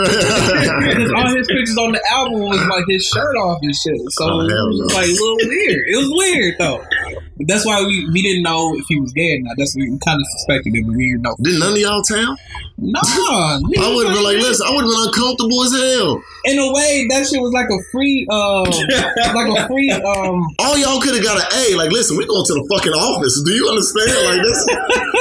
Because 0.92 1.12
all 1.12 1.28
his 1.34 1.46
pictures 1.48 1.76
on 1.78 1.92
the 1.92 2.00
album 2.10 2.40
was 2.40 2.60
like 2.68 2.84
his 2.88 3.06
shirt 3.06 3.34
off 3.36 3.58
and 3.62 3.74
shit. 3.74 3.98
So 4.12 4.24
Oh, 4.28 4.40
it 4.40 4.52
was 4.52 4.78
no. 4.78 4.84
like 4.94 5.06
a 5.08 5.12
little 5.12 5.36
weird. 5.48 5.88
It 5.88 5.96
was 5.96 6.10
weird 6.12 6.54
though. 6.58 6.84
That's 7.46 7.64
why 7.66 7.82
we, 7.84 8.08
we 8.10 8.22
didn't 8.22 8.42
know 8.42 8.74
if 8.76 8.84
he 8.88 9.00
was 9.00 9.12
dead. 9.12 9.38
or 9.40 9.42
not. 9.42 9.56
That's 9.58 9.74
we 9.76 9.86
kind 10.04 10.20
of 10.20 10.26
suspected 10.38 10.74
it, 10.74 10.86
but 10.86 10.94
we 10.94 11.10
didn't 11.10 11.22
know. 11.22 11.36
Did 11.40 11.60
none 11.60 11.72
of 11.72 11.78
y'all 11.78 12.02
tell? 12.02 12.36
Nah, 12.78 13.00
I 13.02 13.94
would 13.94 14.06
have 14.06 14.14
been 14.14 14.24
like, 14.24 14.36
listen, 14.38 14.66
I 14.66 14.74
would 14.74 14.84
have 14.84 14.90
been 14.90 15.06
uncomfortable 15.08 15.62
as 15.64 15.72
hell. 15.72 16.22
In 16.44 16.58
a 16.58 16.72
way, 16.72 17.06
that 17.10 17.26
shit 17.26 17.40
was 17.40 17.52
like 17.52 17.70
a 17.70 17.78
free, 17.90 18.26
uh, 18.30 18.62
like 19.34 19.48
a 19.50 19.66
free, 19.68 19.90
um, 19.90 20.42
All 20.58 20.76
y'all 20.78 21.00
could 21.00 21.14
have 21.14 21.22
got 21.22 21.38
an 21.38 21.48
A. 21.54 21.76
Like, 21.76 21.90
listen, 21.90 22.16
we 22.18 22.26
going 22.26 22.44
to 22.44 22.54
the 22.58 22.66
fucking 22.66 22.92
office. 22.92 23.38
Do 23.46 23.52
you 23.54 23.68
understand? 23.70 24.10
Like 24.26 24.42
this, 24.42 24.58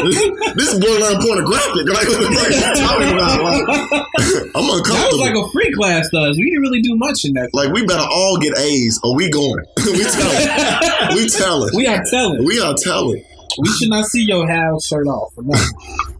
this, 0.01 0.17
this 0.57 0.71
borderline 0.81 1.21
pornographic. 1.21 1.85
Like, 1.85 2.07
what 2.09 2.19
the 2.25 2.29
fuck 2.33 2.49
you 2.49 2.65
talking 2.81 3.11
about? 3.13 3.37
Like, 3.37 3.61
I'm 4.57 4.65
that 4.65 4.77
uncomfortable. 4.81 5.17
was 5.17 5.21
like 5.21 5.37
a 5.37 5.45
free 5.53 5.71
class 5.77 6.09
to 6.09 6.17
us. 6.25 6.37
We 6.37 6.49
didn't 6.49 6.65
really 6.65 6.81
do 6.81 6.95
much 6.97 7.25
in 7.25 7.33
that. 7.37 7.53
Like 7.53 7.71
we 7.71 7.85
better 7.85 8.05
all 8.09 8.37
get 8.37 8.57
A's 8.57 8.99
or 9.03 9.15
we 9.15 9.29
going. 9.29 9.63
we 9.85 10.03
telling. 10.03 11.15
We 11.15 11.29
telling. 11.29 11.71
We 11.75 11.87
are 11.87 12.03
telling. 12.09 12.45
We 12.45 12.59
are 12.59 12.73
telling. 12.73 13.23
We 13.59 13.69
should 13.69 13.89
not 13.89 14.05
see 14.05 14.23
your 14.23 14.47
half 14.47 14.81
shirt 14.81 15.07
off. 15.07 15.33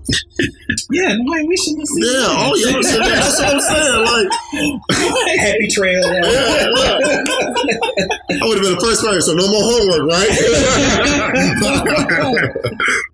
For 0.02 0.18
nothing. 0.32 0.88
yeah, 0.92 1.14
no, 1.20 1.46
we 1.46 1.56
should 1.58 1.78
not 1.78 1.88
see. 1.88 2.02
Yeah, 2.02 2.20
that. 2.22 2.36
all 2.38 2.58
y'all 2.58 2.82
said 2.84 3.00
that. 3.02 3.22
That's 3.22 3.38
what 3.38 3.54
I'm 3.54 3.62
saying. 3.62 4.02
Like, 4.10 4.30
Happy 5.40 5.68
trail. 5.70 6.02
yeah, 6.02 6.26
yeah. 6.26 7.06
I 8.32 8.44
would 8.48 8.58
have 8.58 8.66
been 8.66 8.76
the 8.76 8.82
first 8.82 9.02
person, 9.06 9.22
so 9.22 9.34
no 9.36 9.46
more 9.52 9.62
homework, 9.64 10.04
right? 10.10 10.32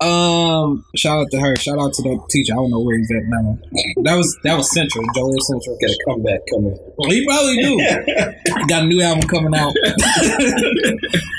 um, 0.00 0.84
shout 0.96 1.20
out 1.20 1.30
to 1.32 1.40
her. 1.40 1.56
Shout 1.56 1.78
out 1.78 1.92
to 1.94 2.02
the 2.02 2.18
teacher. 2.30 2.52
I 2.54 2.56
don't 2.56 2.70
know 2.70 2.80
where 2.80 2.96
he's 2.98 3.10
at 3.10 3.22
now. 3.28 3.58
That 4.04 4.16
was 4.16 4.36
that 4.44 4.56
was 4.56 4.70
Central, 4.72 5.04
Joliet 5.14 5.42
Central. 5.42 5.76
Got 5.80 5.90
a 5.90 5.98
comeback 6.06 6.40
coming. 6.50 6.76
Well, 6.96 7.10
he 7.10 7.24
probably 7.26 7.56
do. 7.62 7.76
Got 8.68 8.82
a 8.84 8.86
new 8.86 9.02
album 9.02 9.28
coming 9.28 9.54
out. 9.54 9.72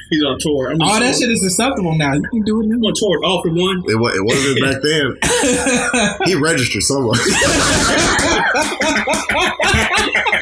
He's 0.09 0.23
on 0.23 0.37
tour. 0.39 0.71
I'm 0.71 0.81
All 0.81 0.91
on 0.93 1.01
that 1.01 1.13
tour. 1.13 1.21
shit 1.21 1.29
is 1.31 1.43
acceptable 1.45 1.95
now. 1.97 2.13
You 2.13 2.21
can 2.31 2.41
do 2.43 2.61
it 2.61 2.65
I'm 2.73 2.83
on 2.83 2.93
tour. 2.95 3.23
All 3.23 3.41
for 3.41 3.49
one. 3.51 3.83
it, 3.87 3.95
wa- 3.99 4.09
it 4.13 4.23
wasn't 4.23 4.59
back 4.61 4.81
then. 4.81 5.17
Now. 5.43 6.17
He 6.25 6.35
registered 6.35 6.83
somewhere. 6.83 7.19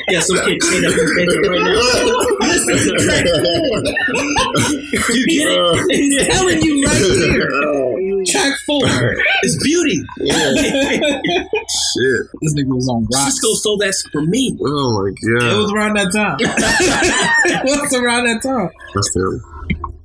Yeah, 0.10 0.22
some 0.22 0.38
kid 0.46 0.64
saying 0.64 0.84
that 0.84 0.94
from 0.96 1.08
Facebook 1.20 1.52
right 1.52 1.68
now. 1.68 2.48
Listen 2.48 2.80
to 2.80 3.04
track 3.04 3.28
four. 3.44 3.76
You 5.14 5.24
get 5.28 5.52
it? 5.52 5.92
He's 5.92 6.16
telling 6.28 6.62
you 6.64 6.74
right 6.86 7.04
here. 7.28 8.24
Track 8.32 8.54
four. 8.66 8.88
It's 9.44 9.58
beauty. 9.64 10.00
yeah. 10.22 10.54
Shit. 10.56 12.24
This 12.40 12.54
nigga 12.56 12.72
was 12.72 12.88
on 12.88 13.04
rocks. 13.12 13.36
Sisqo 13.36 13.52
stole 13.56 13.78
that 13.80 13.94
for 14.14 14.22
me. 14.22 14.58
Oh 14.62 15.04
my 15.04 15.10
god. 15.12 15.52
It 15.52 15.58
was 15.58 15.72
around 15.74 15.94
that 15.98 16.12
time. 16.14 16.38
it 16.40 17.64
was 17.66 17.94
around 17.94 18.24
that 18.28 18.42
time. 18.42 18.70
That's 18.96 19.14
terrible. 19.14 19.42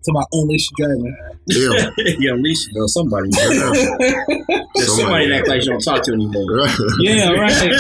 To 0.04 0.12
my 0.12 0.24
Unleash 0.32 0.68
the 0.70 0.74
Dragon. 0.82 1.16
Yeah. 1.46 1.90
you 2.18 2.34
unleashed 2.34 2.70
on 2.76 2.88
somebody. 2.88 3.28
There's 3.30 4.96
somebody 4.96 5.28
that 5.28 5.46
like 5.46 5.62
you 5.62 5.70
don't 5.70 5.80
talk 5.80 6.02
to 6.04 6.12
anymore. 6.12 6.66
Yeah, 6.98 7.30
right. 7.30 7.72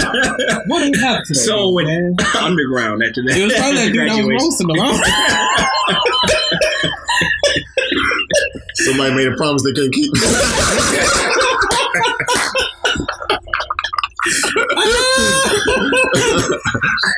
What 0.68 0.84
do 0.84 0.90
we 0.92 0.98
have 1.00 1.24
today? 1.24 1.40
So 1.40 1.72
went 1.72 1.88
man? 1.88 2.14
underground 2.38 3.02
after 3.02 3.22
that. 3.26 3.36
It 3.36 3.44
was 3.44 3.54
probably 3.54 3.76
that 3.76 3.92
dude 3.92 4.08
that 4.08 4.14
was 4.14 4.22
Graduation. 4.22 4.38
roasting 4.38 4.68
them. 4.70 4.78
Somebody 8.74 9.14
made 9.14 9.28
a 9.28 9.36
promise 9.36 9.62
they 9.64 9.72
couldn't 9.72 9.92
keep. 9.92 10.12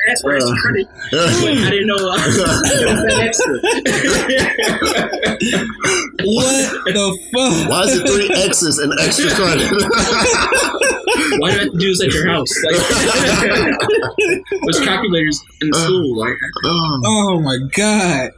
asked 0.09 0.21
for 0.21 0.35
extra 0.35 0.55
credit. 0.57 0.87
I 1.13 1.69
didn't 1.69 1.87
know 1.87 1.95
uh, 1.95 2.15
it 2.15 2.25
was 2.25 2.37
that 3.03 3.19
extra. 3.21 3.53
what 6.25 6.83
the 6.85 7.07
fuck? 7.31 7.69
Why 7.69 7.81
is 7.83 7.95
it 7.97 8.07
three 8.07 8.29
X's 8.43 8.79
and 8.79 8.93
extra 8.99 9.29
credit? 9.35 9.71
Why 11.39 11.51
do 11.51 11.57
I 11.57 11.63
have 11.63 11.71
to 11.71 11.77
do 11.77 11.87
this 11.87 12.01
at 12.03 12.11
your 12.11 12.27
house? 12.27 12.51
Like, 12.63 12.75
there's 14.63 14.79
calculators 14.85 15.41
in 15.61 15.69
the 15.69 15.77
school. 15.77 16.21
Uh, 16.21 16.25
like, 16.25 16.37
oh, 16.65 17.01
Oh 17.05 17.41
my 17.41 17.57
god. 17.75 18.31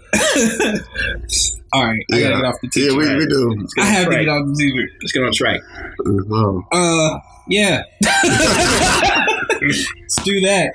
All 1.74 1.84
right, 1.86 2.06
I 2.14 2.20
gotta 2.22 2.36
get 2.36 2.46
off 2.46 2.56
the 2.62 2.70
teacher. 2.70 2.92
yeah, 2.92 2.98
we, 2.98 3.16
we 3.18 3.26
do. 3.28 3.68
I 3.80 3.86
have 3.86 4.10
to 4.10 4.18
get 4.18 4.30
off 4.30 4.46
the 4.48 4.54
teacher. 4.56 4.88
let's 5.02 5.12
get 5.12 5.24
on 5.24 5.34
track. 5.34 5.62
Oh. 6.32 6.64
Uh, 6.72 7.20
yeah. 7.50 7.84
Let's 9.68 10.24
do 10.24 10.42
that. 10.42 10.74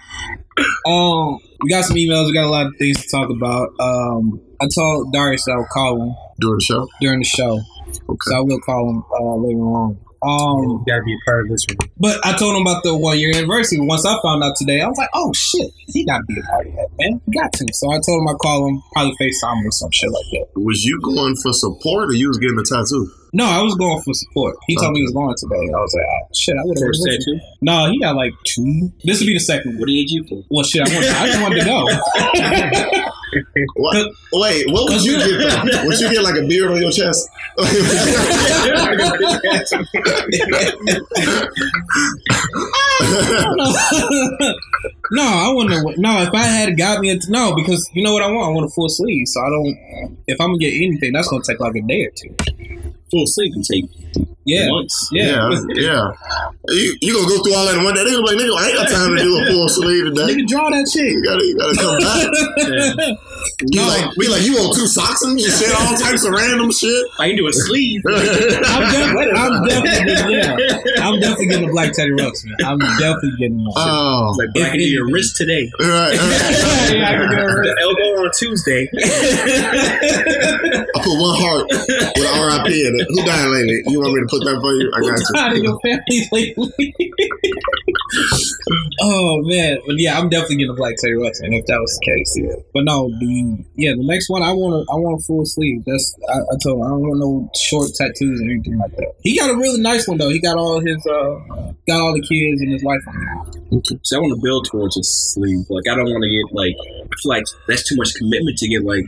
Um, 0.86 1.38
we 1.62 1.70
got 1.70 1.84
some 1.84 1.96
emails. 1.96 2.26
We 2.26 2.34
got 2.34 2.44
a 2.44 2.50
lot 2.50 2.66
of 2.66 2.72
things 2.78 3.00
to 3.02 3.08
talk 3.08 3.30
about. 3.30 3.68
Um, 3.80 4.40
I 4.60 4.66
told 4.74 5.12
Darius 5.12 5.46
I 5.48 5.56
would 5.56 5.68
call 5.72 6.00
him 6.02 6.14
Doing 6.40 6.56
the 6.58 6.64
show? 6.64 6.88
during 7.00 7.20
the 7.20 7.24
show, 7.24 7.60
Okay. 8.08 8.16
so 8.26 8.36
I 8.36 8.40
will 8.40 8.60
call 8.60 8.90
him 8.90 9.02
uh, 9.12 9.36
later 9.36 9.60
on. 9.60 9.98
Um, 10.24 10.62
You 10.62 10.84
gotta 10.86 11.02
be 11.02 11.14
a 11.14 11.18
part 11.26 11.42
of 11.46 11.50
this 11.50 11.66
one. 11.68 11.88
but 11.98 12.24
I 12.24 12.36
told 12.36 12.54
him 12.54 12.62
about 12.62 12.84
the 12.84 12.96
one 12.96 13.18
year 13.18 13.32
anniversary. 13.34 13.80
Once 13.80 14.06
I 14.06 14.14
found 14.22 14.44
out 14.44 14.54
today, 14.56 14.80
I 14.80 14.86
was 14.86 14.96
like, 14.96 15.08
"Oh 15.14 15.32
shit, 15.34 15.70
he 15.88 16.04
got 16.06 16.18
to 16.18 16.24
be 16.28 16.38
a 16.38 16.42
part 16.44 16.66
of 16.68 16.74
that, 16.74 16.88
man. 16.98 17.20
He 17.26 17.32
got 17.36 17.52
to." 17.54 17.66
So 17.72 17.90
I 17.90 17.98
told 18.06 18.22
him 18.22 18.28
I'd 18.28 18.38
call 18.38 18.68
him, 18.68 18.80
probably 18.92 19.14
Facetime 19.18 19.66
or 19.66 19.72
some 19.72 19.90
shit 19.90 20.10
like 20.12 20.26
that. 20.32 20.46
Was 20.62 20.84
you 20.84 21.00
going 21.02 21.34
for 21.42 21.52
support 21.52 22.10
or 22.10 22.14
you 22.14 22.28
was 22.28 22.38
getting 22.38 22.56
a 22.58 22.62
tattoo? 22.62 23.10
No, 23.34 23.46
I 23.46 23.62
was 23.62 23.74
going 23.76 24.02
for 24.02 24.12
support. 24.12 24.56
He 24.66 24.76
told 24.76 24.92
me 24.92 25.00
he 25.00 25.04
was 25.04 25.12
going 25.12 25.34
today. 25.38 25.72
I 25.72 25.80
was 25.80 25.94
like, 25.94 26.04
ah, 26.04 26.28
"Shit, 26.34 26.54
I 26.54 26.64
would 26.64 26.76
have." 26.76 26.86
First 26.86 27.02
tattoo. 27.06 27.40
No, 27.62 27.90
he 27.90 27.98
got 27.98 28.14
like 28.14 28.34
two. 28.44 28.92
This 29.04 29.20
would 29.20 29.26
be 29.26 29.32
the 29.34 29.40
second. 29.40 29.78
What 29.78 29.86
did 29.86 29.94
you 29.94 30.20
age 30.20 30.28
for? 30.28 30.44
Well, 30.50 30.64
shit, 30.64 30.82
I, 30.82 30.94
wanted, 30.94 31.10
I 31.10 31.26
just 31.26 31.40
wanted 31.40 31.60
to 31.60 31.64
go. 31.64 31.86
What? 33.76 34.12
Wait, 34.32 34.66
what 34.70 34.90
would 34.90 35.02
you 35.02 35.16
get? 35.16 35.72
though? 35.72 35.84
Would 35.86 35.98
you 35.98 36.10
get 36.10 36.22
like 36.22 36.36
a 36.36 36.46
beard 36.46 36.70
on 36.70 36.82
your 36.82 36.90
chest? 36.90 37.30
no, 45.10 45.22
I 45.22 45.52
wouldn't. 45.54 45.98
No, 45.98 46.20
if 46.20 46.34
I 46.34 46.42
had 46.42 46.76
got 46.76 47.00
me 47.00 47.10
a 47.10 47.18
no, 47.28 47.54
because 47.54 47.88
you 47.94 48.04
know 48.04 48.12
what 48.12 48.22
I 48.22 48.30
want. 48.30 48.48
I 48.48 48.50
want 48.50 48.66
a 48.66 48.68
full 48.68 48.90
sleeve. 48.90 49.26
So 49.28 49.40
I 49.40 49.48
don't. 49.48 50.18
If 50.26 50.38
I'm 50.40 50.48
gonna 50.48 50.58
get 50.58 50.74
anything, 50.74 51.12
that's 51.14 51.28
gonna 51.28 51.42
take 51.42 51.60
like 51.60 51.74
a 51.74 51.82
day 51.82 52.02
or 52.04 52.10
two. 52.10 52.91
Full 53.12 53.26
sleep 53.26 53.52
can 53.52 53.62
take 53.62 53.84
Yeah, 54.44 54.66
months. 54.70 55.08
yeah. 55.12 55.48
yeah, 55.50 55.60
yeah. 55.74 56.10
You, 56.68 56.96
you 57.00 57.14
gonna 57.14 57.28
go 57.28 57.42
through 57.42 57.54
all 57.54 57.64
that 57.66 57.76
in 57.78 57.84
one 57.84 57.94
day? 57.94 58.02
They 58.04 58.10
gonna 58.10 58.22
be 58.26 58.34
like, 58.34 58.38
nigga, 58.42 58.56
I 58.58 58.66
ain't 58.68 58.76
got 58.78 58.88
time 58.90 59.16
to 59.16 59.22
do 59.22 59.38
a 59.38 59.44
full 59.50 59.68
sleeve 59.68 60.04
today. 60.10 60.34
Nigga, 60.34 60.46
draw 60.48 60.68
that 60.70 60.88
shit. 60.90 61.12
You 61.14 61.22
gotta, 61.22 61.44
you 61.46 61.54
gotta 61.58 61.76
come 61.78 61.98
back. 62.02 62.26
Be 63.70 63.76
No. 63.78 63.86
like, 63.86 64.06
be 64.18 64.26
like, 64.30 64.42
you 64.42 64.54
want 64.54 64.74
two 64.74 64.86
socks 64.86 65.22
and 65.26 65.34
you 65.38 65.50
said 65.50 65.72
all 65.74 65.96
types 65.98 66.22
of 66.24 66.30
random 66.30 66.70
shit. 66.70 66.94
I 67.18 67.26
can 67.28 67.36
do 67.36 67.46
a 67.48 67.52
sleeve. 67.52 68.00
I'm 68.06 68.14
definitely, 68.86 69.32
I'm 69.34 69.64
definitely, 69.66 70.14
getting, 70.14 70.30
yeah, 70.30 70.54
I'm 71.02 71.18
definitely 71.18 71.46
getting 71.50 71.66
a 71.68 71.72
black 71.72 71.90
Teddy 71.92 72.10
Rucks, 72.14 72.44
man. 72.46 72.54
I'm 72.64 72.78
definitely 73.02 73.34
getting 73.38 73.58
one. 73.58 73.72
Oh, 73.74 74.30
Like, 74.38 74.50
but 74.54 74.62
I 74.62 74.74
your 74.78 75.10
wrist 75.10 75.34
today. 75.36 75.66
right. 75.80 75.90
right. 75.90 76.14
Yeah, 76.94 77.02
I 77.02 77.18
can 77.18 77.30
get 77.34 77.42
The 77.42 77.74
elbow 77.82 78.22
on 78.22 78.30
Tuesday. 78.38 78.86
I 78.94 80.94
put 81.02 81.18
one 81.18 81.34
heart 81.38 81.66
with 81.70 82.22
RIP 82.22 82.70
in 82.78 82.94
it. 83.00 83.06
Who 83.10 83.24
died 83.26 83.48
lately? 83.50 83.82
You 83.90 83.98
want 84.00 84.14
me 84.14 84.20
to 84.22 84.30
put 84.32 84.44
that 84.48 84.56
for 84.64 84.72
you? 84.72 84.88
I 84.88 85.00
got 85.04 85.20
you. 85.20 85.36
out 85.36 85.52
of 85.52 85.60
your 85.60 85.76
family 85.84 86.18
lately. 86.32 87.12
oh 89.00 89.42
man, 89.44 89.78
but 89.86 89.96
yeah, 89.98 90.18
I'm 90.18 90.28
definitely 90.28 90.56
getting 90.56 90.72
a 90.72 90.80
black 90.80 90.96
Teddy 90.96 91.14
Ruxpin 91.14 91.52
if 91.52 91.66
that 91.66 91.80
was 91.80 91.92
the 92.00 92.04
case. 92.08 92.32
Yeah, 92.40 92.56
but 92.72 92.84
no, 92.84 93.08
the 93.20 93.64
yeah, 93.76 93.92
the 93.92 94.06
next 94.06 94.30
one 94.30 94.42
I 94.42 94.52
want 94.52 94.72
to 94.72 94.92
I 94.92 94.96
want 94.96 95.20
a 95.20 95.22
full 95.24 95.44
sleeve. 95.44 95.84
That's 95.84 96.16
I, 96.28 96.38
I 96.40 96.56
told 96.64 96.80
him 96.80 96.86
I 96.86 96.90
don't 96.96 97.04
want 97.04 97.20
no 97.20 97.50
short 97.54 97.92
tattoos 97.94 98.40
or 98.40 98.48
anything 98.48 98.78
like 98.78 98.96
that. 98.96 99.12
He 99.20 99.36
got 99.36 99.50
a 99.50 99.56
really 99.56 99.80
nice 99.80 100.08
one 100.08 100.18
though. 100.18 100.30
He 100.30 100.40
got 100.40 100.56
all 100.56 100.80
his 100.80 101.04
uh 101.06 101.72
got 101.86 102.00
all 102.00 102.14
the 102.16 102.24
kids 102.24 102.60
and 102.64 102.72
his 102.72 102.84
wife 102.84 103.04
on 103.08 103.16
there. 103.20 104.00
So 104.02 104.16
I 104.16 104.20
want 104.20 104.34
to 104.34 104.40
build 104.42 104.66
towards 104.66 104.96
a 104.96 105.04
sleeve. 105.04 105.66
Like 105.68 105.84
I 105.90 105.94
don't 105.94 106.08
want 106.08 106.24
to 106.24 106.30
get 106.32 106.48
like 106.52 106.76
I 106.80 107.14
feel 107.20 107.30
like 107.30 107.44
that's 107.68 107.84
too 107.88 107.96
much 107.96 108.14
commitment 108.14 108.56
to 108.58 108.68
get 108.68 108.84
like 108.84 109.04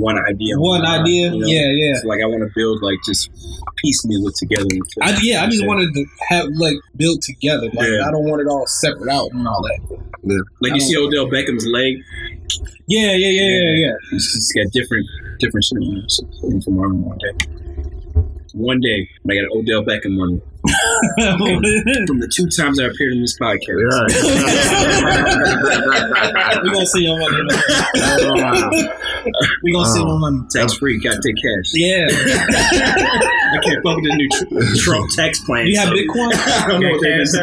one 0.00 0.18
idea. 0.18 0.58
One 0.58 0.84
idea, 0.84 1.30
you 1.32 1.38
know? 1.38 1.46
yeah, 1.46 1.68
yeah. 1.70 1.94
So, 2.00 2.08
like 2.08 2.20
I 2.22 2.26
want 2.26 2.42
to 2.42 2.50
build 2.54 2.82
like 2.82 2.98
just 3.04 3.30
piecemeal 3.76 4.26
it 4.28 4.34
together. 4.36 4.66
I, 5.02 5.18
yeah, 5.22 5.44
I 5.44 5.46
just 5.46 5.66
wanted 5.66 5.92
to 5.94 6.04
have 6.28 6.46
like 6.56 6.76
built 6.96 7.22
together. 7.22 7.68
Like 7.72 7.88
Yeah. 7.88 8.08
I 8.08 8.10
don't 8.10 8.24
want 8.24 8.40
it 8.40 8.48
all 8.48 8.66
separate 8.66 9.10
out 9.10 9.30
and 9.32 9.46
all 9.46 9.62
that. 9.62 10.00
Yeah. 10.22 10.38
like 10.60 10.72
I 10.72 10.74
you 10.76 10.80
see 10.80 10.96
Odell 10.96 11.26
Beckham's 11.26 11.66
leg. 11.66 12.02
Yeah, 12.88 13.12
yeah, 13.12 13.28
yeah, 13.28 13.48
yeah, 13.48 13.74
yeah. 13.86 13.94
It's 14.12 14.32
just 14.32 14.54
got 14.54 14.72
different 14.72 15.06
different 15.38 15.64
shit 15.64 15.78
on 15.78 15.96
it. 15.98 16.10
So, 16.10 16.26
I'm 16.44 16.60
from 16.60 16.76
one 16.76 17.18
day. 17.18 17.46
One 18.52 18.80
day, 18.80 19.08
I 19.28 19.34
got 19.34 19.44
an 19.44 19.50
Odell 19.52 19.84
Beckham 19.84 20.18
one 20.18 20.42
from 20.60 22.20
the 22.20 22.28
two 22.28 22.48
times 22.48 22.78
I 22.80 22.84
appeared 22.84 23.14
in 23.14 23.20
this 23.22 23.38
podcast. 23.38 23.80
We're 26.62 26.72
gonna 26.72 26.86
see 26.86 27.02
your 27.04 27.18
money. 27.18 27.36
We're 29.62 29.72
gonna 29.72 29.90
see 29.90 30.00
your 30.00 30.18
money. 30.18 30.40
Tax 30.50 30.74
free, 30.74 31.00
gotta 31.00 31.20
take 31.24 31.36
cash. 31.36 31.70
Yeah. 31.74 32.06
I 32.10 33.58
can't 33.62 33.82
fuck 33.82 33.96
with 33.96 34.04
the 34.04 34.14
new 34.16 34.28
tr- 34.28 34.84
Trump 34.84 35.10
tax 35.12 35.40
plan. 35.44 35.66
You 35.66 35.78
have 35.78 35.88
Bitcoin? 35.88 36.30
I 36.34 36.68
don't 36.68 36.80
know 36.82 36.90
what 36.90 37.06
is. 37.06 37.34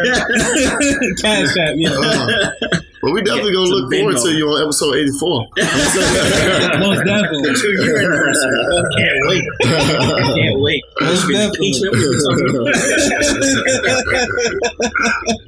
Cash 1.22 1.58
App, 1.58 1.76
yeah. 1.76 1.90
Uh-huh. 1.92 2.80
Well, 3.04 3.14
we 3.14 3.22
definitely 3.22 3.54
gonna 3.54 3.68
To 3.70 3.76
look 3.76 3.94
forward 3.94 4.16
bingo. 4.16 4.26
to 4.26 4.32
you 4.38 4.48
on 4.50 4.64
episode 4.64 4.96
84. 4.96 5.48
Most 6.82 7.06
definitely. 7.06 7.54
Two 7.54 7.72
year 7.78 7.98
anniversary. 8.02 8.58
Oh, 8.58 8.84
can't 8.98 9.22
wait. 9.30 9.46
Can't 9.62 10.60
wait. 10.60 10.82
Most 11.02 11.28
definitely. 11.30 11.68
impeachment. 11.70 11.94
We 11.94 12.02
were 12.10 12.18
talking 12.26 12.48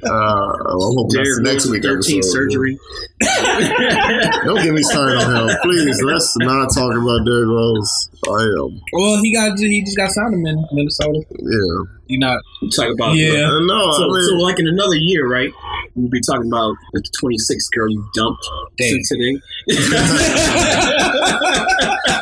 Uh, 0.00 0.10
I'm 0.10 0.80
hoping 0.96 1.16
that's 1.16 1.40
next 1.40 1.66
week 1.70 1.82
Thirteen 1.82 2.22
surgery. 2.22 2.78
Don't 4.44 4.62
get 4.62 4.72
me 4.72 4.82
started 4.82 5.18
on 5.18 5.48
him, 5.48 5.56
please. 5.62 6.00
Let's 6.02 6.34
not 6.38 6.68
talk 6.74 6.92
about 6.94 7.24
Derrick 7.26 7.48
Rose. 7.48 8.08
I 8.28 8.42
am, 8.42 8.80
Well, 8.92 9.20
he 9.22 9.32
got 9.34 9.58
he 9.58 9.82
just 9.82 9.96
got 9.96 10.10
signed 10.10 10.34
in 10.46 10.64
Minnesota. 10.72 11.20
yeah. 11.38 11.84
You 12.06 12.18
not? 12.18 12.40
Talk 12.74 12.92
about 12.94 13.14
Yeah. 13.14 13.48
Uh, 13.48 13.60
no, 13.60 13.92
So, 13.92 14.04
I 14.04 14.06
mean, 14.08 14.22
so 14.28 14.34
like 14.36 14.58
in 14.58 14.66
another 14.68 14.96
year, 14.96 15.28
right? 15.28 15.50
We'll 15.94 16.08
be 16.08 16.20
talking 16.20 16.46
about 16.48 16.74
the 16.92 17.02
26th 17.22 17.70
girl 17.74 17.88
you 17.90 18.04
dumped 18.14 18.44
since 18.78 19.08
today. 19.08 19.40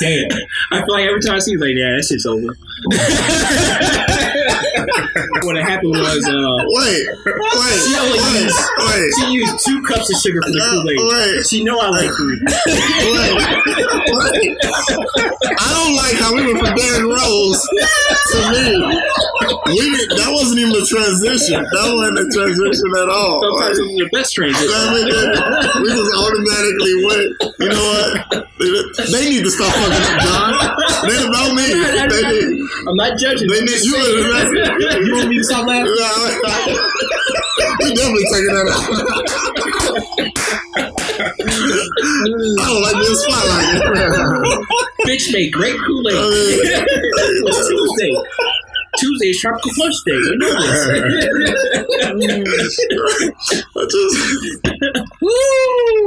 Damn. 0.00 0.32
I 0.72 0.80
feel 0.80 0.94
like 0.94 1.04
every 1.06 1.20
time 1.20 1.34
I 1.36 1.40
see 1.40 1.50
you, 1.52 1.58
like, 1.60 1.76
yeah, 1.76 1.92
that 1.96 2.04
shit's 2.08 2.24
over. 2.24 2.40
what 5.44 5.56
happened 5.60 5.92
was, 5.92 6.24
uh, 6.24 6.56
wait, 6.72 7.04
wait, 7.28 7.76
She 7.84 7.92
only 8.00 8.16
wait, 8.16 8.48
used- 8.48 8.64
wait, 8.80 9.04
she 9.20 9.26
used 9.36 9.60
two 9.66 9.76
cups 9.84 10.08
of 10.08 10.16
sugar 10.20 10.40
for 10.40 10.48
the 10.52 10.60
Kool-Aid. 10.60 11.00
wait. 11.04 11.44
She 11.46 11.60
know 11.64 11.76
I 11.80 11.88
like 11.92 12.08
three. 12.16 12.40
wait, 13.12 13.36
wait. 14.16 14.56
I 15.60 15.68
don't 15.76 15.92
like 16.00 16.16
how 16.16 16.32
we 16.34 16.46
went 16.48 16.64
from 16.64 16.72
Derrick 16.76 17.04
Rose 17.04 17.60
to 17.60 18.38
me. 18.56 18.72
We 19.68 19.76
didn't, 19.84 20.16
that 20.16 20.32
wasn't 20.32 20.60
even 20.64 20.80
a 20.80 20.84
transition. 20.88 21.60
That 21.60 21.88
wasn't 21.92 22.24
a 22.24 22.26
transition 22.32 22.88
at 22.96 23.08
all. 23.12 23.44
Sometimes 23.44 23.76
it's 23.78 24.00
the 24.00 24.08
best 24.16 24.32
transition. 24.34 24.72
I 24.72 24.96
mean, 24.96 25.12
we 25.84 25.92
just 25.92 26.08
automatically 26.16 26.94
went. 27.04 27.36
You 27.60 27.68
know 27.68 27.84
what? 27.84 28.48
They 28.96 29.28
need 29.30 29.44
to 29.44 29.50
stop 29.50 29.72
fucking 29.74 30.02
up, 30.02 30.20
John. 30.20 30.50
They 31.08 31.16
about 31.26 31.54
me. 31.54 31.66
They 32.10 32.22
need. 32.22 32.60
I'm 32.88 32.96
not 32.96 33.18
judging. 33.18 33.48
They 33.48 33.60
need 33.62 33.82
you. 33.84 33.94
You 35.00 35.14
want 35.14 35.28
me 35.28 35.38
to 35.38 35.44
stop 35.44 35.66
laughing? 35.66 35.92
We 37.80 37.94
definitely 37.94 38.24
taking 38.32 38.54
that 38.54 38.66
out. 38.70 39.90
I 40.90 42.66
don't 42.66 42.82
like 42.82 42.96
being 43.00 43.18
spotlighted. 43.20 43.80
Bitch 45.06 45.32
made 45.32 45.52
great 45.52 45.76
Kool-Aid. 45.86 46.14
Was 47.44 47.68
Tuesday. 47.68 48.12
Tuesday 48.98 49.28
is 49.30 49.38
tropical 49.40 49.70
punch 49.76 49.94
day. 50.04 50.12
You 50.12 50.36
know 50.38 50.50
this. 52.44 52.80
I 53.76 53.86
just. 53.86 54.14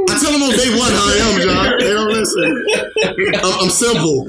I 0.10 0.20
tell 0.20 0.32
them 0.34 0.44
on 0.44 0.52
day 0.52 0.70
one 0.76 0.92
how 0.92 1.08
I 1.08 1.16
am, 1.24 1.42
John. 1.42 1.80
They 1.80 1.94
don't 1.94 2.12
listen. 2.12 2.66
I'm, 3.40 3.54
I'm 3.64 3.70
simple. 3.70 4.26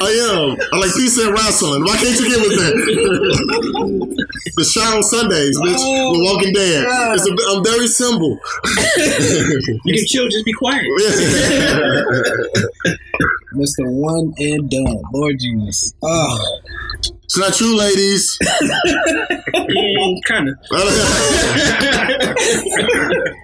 I 0.00 0.10
am. 0.24 0.56
I 0.72 0.76
like 0.78 0.94
pizza 0.94 1.26
and 1.26 1.32
wrestling. 1.34 1.84
Why 1.84 1.96
can't 1.96 2.18
you 2.18 2.28
get 2.28 2.40
with 2.40 2.56
that? 2.58 2.74
the 4.56 4.64
shot 4.64 4.96
on 4.96 5.02
Sundays, 5.02 5.58
bitch. 5.60 5.76
Oh, 5.78 6.16
the 6.16 6.24
Walking 6.24 6.52
Dead. 6.54 6.84
God. 6.84 7.18
It's 7.18 7.26
a, 7.28 7.32
I'm 7.52 7.64
very 7.64 7.86
simple. 7.88 8.38
you 9.84 9.94
can 9.94 10.06
chill, 10.06 10.28
just 10.28 10.44
be 10.44 10.52
quiet. 10.52 10.84
Mr. 13.54 13.86
One 13.86 14.32
and 14.38 14.70
Done. 14.70 15.02
Lord 15.12 15.38
Jesus. 15.38 15.94
Oh. 16.02 16.53
It's 17.24 17.38
not 17.38 17.54
true, 17.54 17.76
ladies. 17.76 18.38
Mm, 19.54 20.22
kind 20.26 20.48
of. 20.48 20.56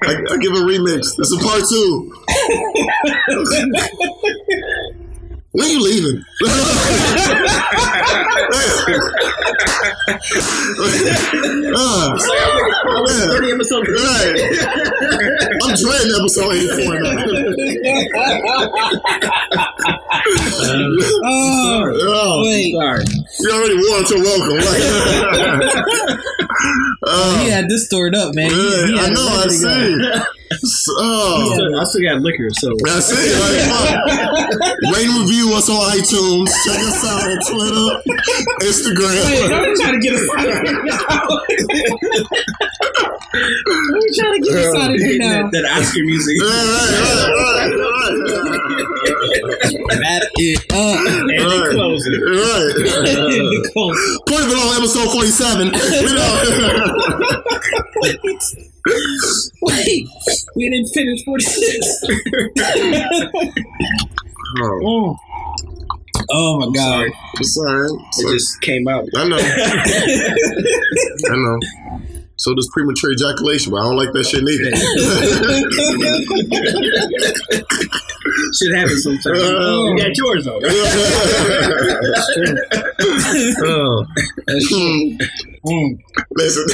I, 0.07 0.17
I 0.31 0.37
give 0.38 0.52
a 0.52 0.61
remix. 0.61 1.17
This 1.17 1.31
is 1.33 1.38
part 1.43 1.64
two. 1.69 2.12
When 5.52 5.69
you 5.69 5.83
leaving? 5.83 6.25
30 12.21 13.50
episodes. 13.52 13.88
Right. 13.88 14.37
I'm 15.62 15.75
dreading 15.75 16.14
episode 16.19 16.54
84 16.54 17.00
now. 17.00 17.16
Oh. 21.25 21.83
Oh, 22.02 22.42
Wait. 22.45 22.73
Sorry. 22.75 23.04
you 23.40 23.50
already 23.50 23.76
wore 23.76 24.02
you're 24.09 24.23
welcome. 24.23 24.59
oh, 27.07 27.38
He 27.43 27.50
had 27.50 27.69
this 27.69 27.87
stored 27.87 28.14
up, 28.14 28.35
man. 28.35 28.50
He- 28.50 28.57
he 28.57 28.99
I 28.99 29.09
know, 29.11 29.26
I 29.26 29.45
it 29.49 29.62
ready 29.62 29.95
to 29.95 30.09
go. 30.09 30.19
see. 30.19 30.25
Oh, 30.99 31.52
Still- 31.55 31.79
I 31.81 31.85
still 31.85 32.02
got 32.02 32.23
liquor, 32.23 32.49
so. 32.59 32.73
I 32.87 32.99
see. 33.00 33.14
Like, 33.38 33.61
fuck. 33.71 34.97
Rate 34.97 35.07
and 35.07 35.21
review 35.23 35.54
us 35.54 35.69
on 35.71 35.76
iTunes. 35.95 36.50
Check 36.67 36.80
us 36.80 37.04
out 37.06 37.23
on 37.30 37.39
Twitter, 37.47 37.87
Wait, 38.04 38.67
Instagram. 38.67 39.23
I'm 39.54 39.75
trying 39.78 39.95
to 39.95 40.02
get 40.02 40.15
us 40.15 40.26
out 40.37 40.49
of 40.49 40.54
here 40.67 40.82
now. 40.82 41.00
I'm 43.30 44.11
trying 44.19 44.34
to 44.34 44.41
get 44.43 44.56
us 44.58 44.75
out 44.76 44.91
of 44.91 44.97
here 45.00 45.19
now. 45.19 45.50
that, 45.50 45.52
that 45.52 45.65
Oscar 45.71 46.02
music. 46.02 46.34
Yeah, 46.41 46.50
right, 46.50 46.91
right, 46.99 47.30
right, 47.39 47.78
right. 47.80 49.30
Wrap 50.00 50.23
it 50.37 50.58
up. 50.73 50.99
And 51.06 51.30
then 51.30 51.47
Right. 51.47 51.71
close 51.73 52.02
it. 52.06 52.19
Right. 52.19 52.75
Cool. 53.71 53.95
Put 54.26 54.41
it 54.43 54.58
on 54.58 54.82
episode 54.82 55.11
47. 55.13 55.71
We 55.71 56.11
know. 56.11 56.43
Wait, 59.63 60.06
we 60.56 60.69
didn't 60.69 60.89
finish 60.89 61.23
46. 61.25 62.02
Oh, 64.63 64.80
Oh, 64.82 65.17
oh 66.30 66.58
my 66.58 66.67
god. 66.75 66.93
Sorry. 66.93 67.13
it's 67.39 67.56
all 67.58 67.65
right. 67.67 67.91
It 68.19 68.32
just 68.32 68.60
came 68.63 68.89
out. 68.89 69.04
I 69.17 69.28
know. 69.28 69.36
I 71.30 71.36
know. 71.36 71.58
So 72.36 72.54
does 72.54 72.69
premature 72.73 73.13
ejaculation, 73.13 73.71
but 73.71 73.78
I 73.80 73.82
don't 73.84 73.97
like 73.97 74.13
that 74.13 74.25
shit 74.25 74.43
neither. 74.43 74.71
Should 78.52 78.75
happen 78.75 78.99
sometime. 78.99 79.32
Oh. 79.36 79.89
you 79.89 79.97
got 79.99 80.17
yours 80.17 80.45
though. 80.45 80.58
oh. 83.67 84.04
Hmm. 84.49 85.17
Mm. 85.67 85.99
Listen. 86.36 86.67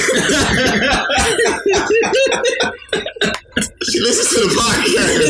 she 3.83 3.99
listens 3.99 4.29
to 4.33 4.39
the 4.41 4.49
podcast. 4.57 5.21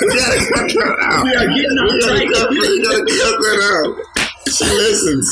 we 0.00 0.08
gotta 0.18 0.38
cut 0.52 0.66
that 0.68 0.96
out. 1.00 1.22
We 1.24 1.30
are 1.34 1.46
getting 1.46 1.72
We 1.72 1.80
off 1.80 1.88
gotta, 2.00 2.18
track. 2.18 2.28
cut, 2.32 2.50
we 2.50 2.56
gotta 2.82 3.04
cut 3.06 3.36
that 3.40 3.58
out. 3.72 3.92
She 4.52 4.64
listens. 4.64 5.26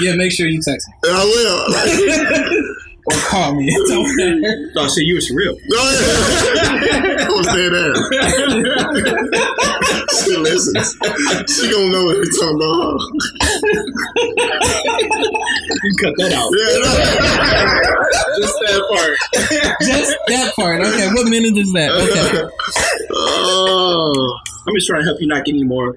Yeah, 0.00 0.14
make 0.16 0.32
sure 0.32 0.46
you 0.46 0.60
text 0.60 0.88
me 0.88 0.94
I 1.10 1.24
will. 1.24 2.74
or 3.10 3.20
call 3.28 3.54
me. 3.54 3.66
It 3.68 3.88
don't 3.88 4.16
matter. 4.16 4.72
Oh, 4.76 4.88
so 4.88 5.00
you 5.00 5.14
was 5.14 5.30
real. 5.30 5.56
No, 5.66 5.78
yeah. 5.90 7.16
I 7.20 7.28
was 7.30 7.46
there 7.46 7.70
there. 7.70 7.94
She 10.24 10.36
listens. 10.36 10.96
She 11.50 11.70
gonna 11.70 11.88
know 11.88 12.04
what 12.04 12.16
we're 12.16 12.32
talking 12.36 12.56
about. 12.56 13.00
You 15.78 15.92
cut 16.00 16.14
that 16.18 16.32
out. 16.34 16.50
Yeah, 16.54 16.78
Just 18.38 18.56
that 18.60 18.82
part. 18.90 19.14
Just 19.82 20.12
that 20.28 20.52
part. 20.56 20.80
Okay, 20.82 21.08
what 21.14 21.28
minute 21.28 21.56
is 21.56 21.72
that? 21.72 21.90
Okay. 21.90 22.48
Oh, 23.12 24.38
I'm 24.66 24.74
just 24.74 24.86
trying 24.86 25.00
to 25.00 25.06
help 25.06 25.20
you 25.20 25.26
not 25.26 25.44
get 25.44 25.54
any 25.54 25.64
more, 25.64 25.94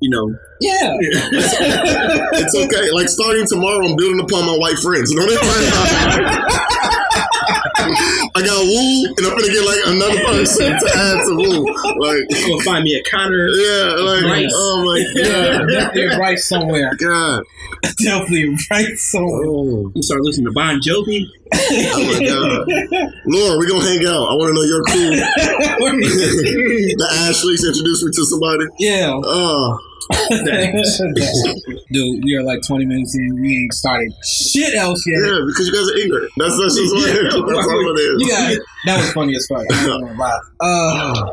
you 0.00 0.10
know. 0.10 0.34
Yeah. 0.60 0.92
it's 1.00 2.54
okay. 2.54 2.90
Like 2.92 3.08
starting 3.08 3.46
tomorrow, 3.46 3.86
I'm 3.86 3.96
building 3.96 4.20
upon 4.20 4.46
my 4.46 4.56
white 4.56 4.78
friends. 4.78 5.10
You 5.10 5.18
know 5.18 5.26
what 5.26 5.38
I'm 5.42 7.25
I 7.48 8.42
got 8.42 8.64
Woo, 8.64 9.04
and 9.16 9.26
I'm 9.26 9.32
gonna 9.38 9.52
get 9.52 9.64
like 9.66 9.82
another 9.86 10.20
person 10.24 10.66
to 10.72 10.88
add 10.96 11.24
to 11.26 11.34
Woo. 11.36 11.64
Like, 12.00 12.24
you 12.30 12.46
gonna 12.52 12.64
find 12.64 12.84
me 12.84 12.94
a 12.94 13.02
Connor. 13.10 13.48
yeah, 13.48 13.94
like, 14.02 14.22
Bryce. 14.22 14.52
oh 14.54 14.84
my 14.84 14.98
Yeah, 15.14 15.58
god, 15.58 15.68
definitely 15.68 16.18
right 16.18 16.38
somewhere. 16.38 16.90
god, 16.98 17.42
Definitely 18.02 18.56
right 18.70 18.96
somewhere. 18.98 19.44
oh, 19.46 19.92
You 19.94 20.02
start 20.02 20.20
listening 20.22 20.46
to 20.46 20.52
Bon 20.52 20.80
Jovi. 20.80 21.26
oh 21.54 22.18
my 22.18 22.26
god, 22.26 23.12
Laura, 23.26 23.58
we 23.58 23.66
gonna 23.68 23.84
hang 23.84 24.04
out. 24.06 24.26
I 24.28 24.34
want 24.34 24.48
to 24.50 24.54
know 24.54 24.62
your 24.62 24.82
crew. 24.90 25.16
the 26.06 27.08
Ashleys 27.28 27.64
introduced 27.64 28.04
me 28.04 28.10
to 28.12 28.24
somebody. 28.26 28.64
yeah. 28.78 29.12
Oh, 29.12 29.78
Dude, 31.92 32.24
we 32.24 32.36
are 32.36 32.42
like 32.42 32.60
20 32.66 32.84
minutes 32.86 33.14
in. 33.16 33.34
We 33.40 33.62
ain't 33.62 33.72
started 33.74 34.12
shit 34.24 34.74
else 34.74 35.04
yet. 35.06 35.18
Yeah, 35.18 35.40
because 35.46 35.66
you 35.66 35.72
guys 35.74 35.88
are 35.90 35.96
ignorant. 35.98 36.30
That's 36.36 36.56
that's 36.60 36.74
just 36.76 36.94
what 36.94 37.10
is. 37.10 37.22
That's 37.24 37.68
all 37.68 37.90
it 37.90 38.00
is. 38.00 38.28
Got 38.30 38.58
that 38.86 38.96
was 38.98 39.12
funny 39.12 39.34
as 39.34 39.46
fuck. 39.48 39.66
I 39.68 39.74
ain't 39.74 39.86
gonna. 39.86 40.40
Uh, 40.60 41.26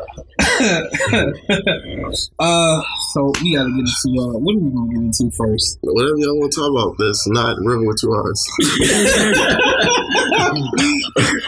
uh, 2.42 2.82
so 3.12 3.32
we 3.42 3.54
gotta 3.54 3.70
get 3.70 3.86
into 3.86 4.08
uh, 4.20 4.34
what 4.38 4.54
are 4.54 4.58
we 4.58 4.70
gonna 4.70 4.90
get 4.90 5.02
into 5.06 5.30
first? 5.36 5.78
Whatever 5.82 6.18
y'all 6.18 6.38
want 6.40 6.52
to 6.52 6.60
talk 6.60 6.70
about, 6.70 6.96
that's 6.98 7.26
not 7.28 7.56
River 7.58 7.86
with 7.86 8.00
Two 8.00 8.10
Eyes. 8.10 8.42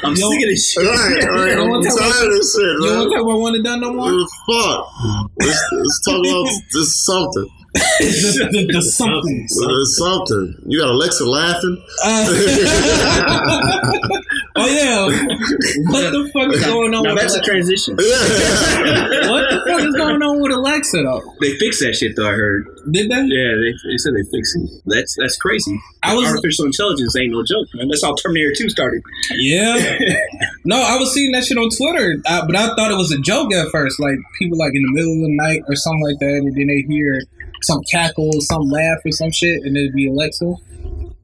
I'm 0.04 0.14
Yo. 0.14 0.30
sick 0.30 0.42
of 0.42 0.48
this 0.48 0.70
shit. 0.72 0.84
right, 0.84 1.26
right. 1.26 1.52
You 1.56 1.62
I'm 1.62 1.68
wanna 1.70 1.88
talk 1.90 1.98
tired 1.98 2.26
of 2.26 2.38
this 2.38 2.54
shit, 2.54 2.62
You 2.62 2.86
man. 2.86 2.98
to 3.02 3.10
talk 3.10 3.22
about 3.26 3.40
one 3.40 3.54
and 3.54 3.64
done 3.64 3.80
no 3.80 3.92
more? 3.92 4.10
Fuck? 4.46 4.86
Let's, 5.40 5.62
let's 5.72 6.00
talk 6.06 6.20
about 6.22 6.46
this 6.72 7.04
something. 7.16 7.55
The, 7.76 8.48
the, 8.52 8.66
the 8.72 8.82
something. 8.82 9.46
There's 9.66 9.98
something. 9.98 10.54
You 10.66 10.80
got 10.80 10.90
Alexa 10.90 11.24
laughing. 11.24 11.82
Uh, 12.04 12.26
oh 14.56 14.66
yeah, 14.66 15.06
what 15.90 16.10
the 16.12 16.30
fuck 16.32 16.52
is 16.52 16.64
going 16.64 16.94
on? 16.94 17.02
Now 17.02 17.14
with 17.14 17.22
that's 17.22 17.34
a 17.34 17.40
transition. 17.42 17.96
What 19.26 19.50
the 19.50 19.58
fuck 19.66 19.80
is 19.82 19.94
going 19.94 20.22
on 20.22 20.40
with 20.40 20.52
Alexa 20.52 21.02
though? 21.02 21.34
They 21.40 21.56
fixed 21.58 21.80
that 21.80 21.94
shit 21.94 22.14
though. 22.16 22.28
I 22.28 22.32
heard. 22.32 22.66
Did 22.90 23.10
they? 23.10 23.16
Yeah, 23.26 23.52
they, 23.58 23.72
they 23.90 23.98
said 23.98 24.14
they 24.14 24.22
fixed 24.30 24.56
it. 24.56 24.70
That's 24.86 25.16
that's 25.18 25.36
crazy. 25.36 25.78
I 26.02 26.14
was 26.14 26.26
Artificial 26.26 26.66
intelligence 26.66 27.16
ain't 27.16 27.32
no 27.32 27.42
joke, 27.42 27.66
man. 27.74 27.88
That's 27.88 28.04
how 28.04 28.14
Terminator 28.14 28.52
Two 28.56 28.68
started. 28.70 29.02
yeah. 29.34 29.98
No, 30.64 30.76
I 30.76 30.96
was 30.96 31.12
seeing 31.12 31.32
that 31.32 31.44
shit 31.44 31.58
on 31.58 31.68
Twitter, 31.70 32.16
uh, 32.26 32.46
but 32.46 32.56
I 32.56 32.74
thought 32.74 32.90
it 32.90 32.96
was 32.96 33.12
a 33.12 33.18
joke 33.18 33.52
at 33.52 33.68
first. 33.70 33.98
Like 34.00 34.18
people 34.38 34.58
like 34.58 34.74
in 34.74 34.82
the 34.82 34.92
middle 34.92 35.12
of 35.14 35.20
the 35.22 35.36
night 35.36 35.62
or 35.68 35.76
something 35.76 36.02
like 36.02 36.18
that, 36.20 36.42
and 36.42 36.54
then 36.54 36.66
they 36.66 36.82
hear 36.86 37.20
some 37.62 37.80
cackle, 37.90 38.32
some 38.40 38.62
laugh 38.62 38.98
or 39.04 39.12
some 39.12 39.30
shit, 39.30 39.62
and 39.64 39.76
it'd 39.76 39.92
be 39.94 40.08
Alexa. 40.08 40.54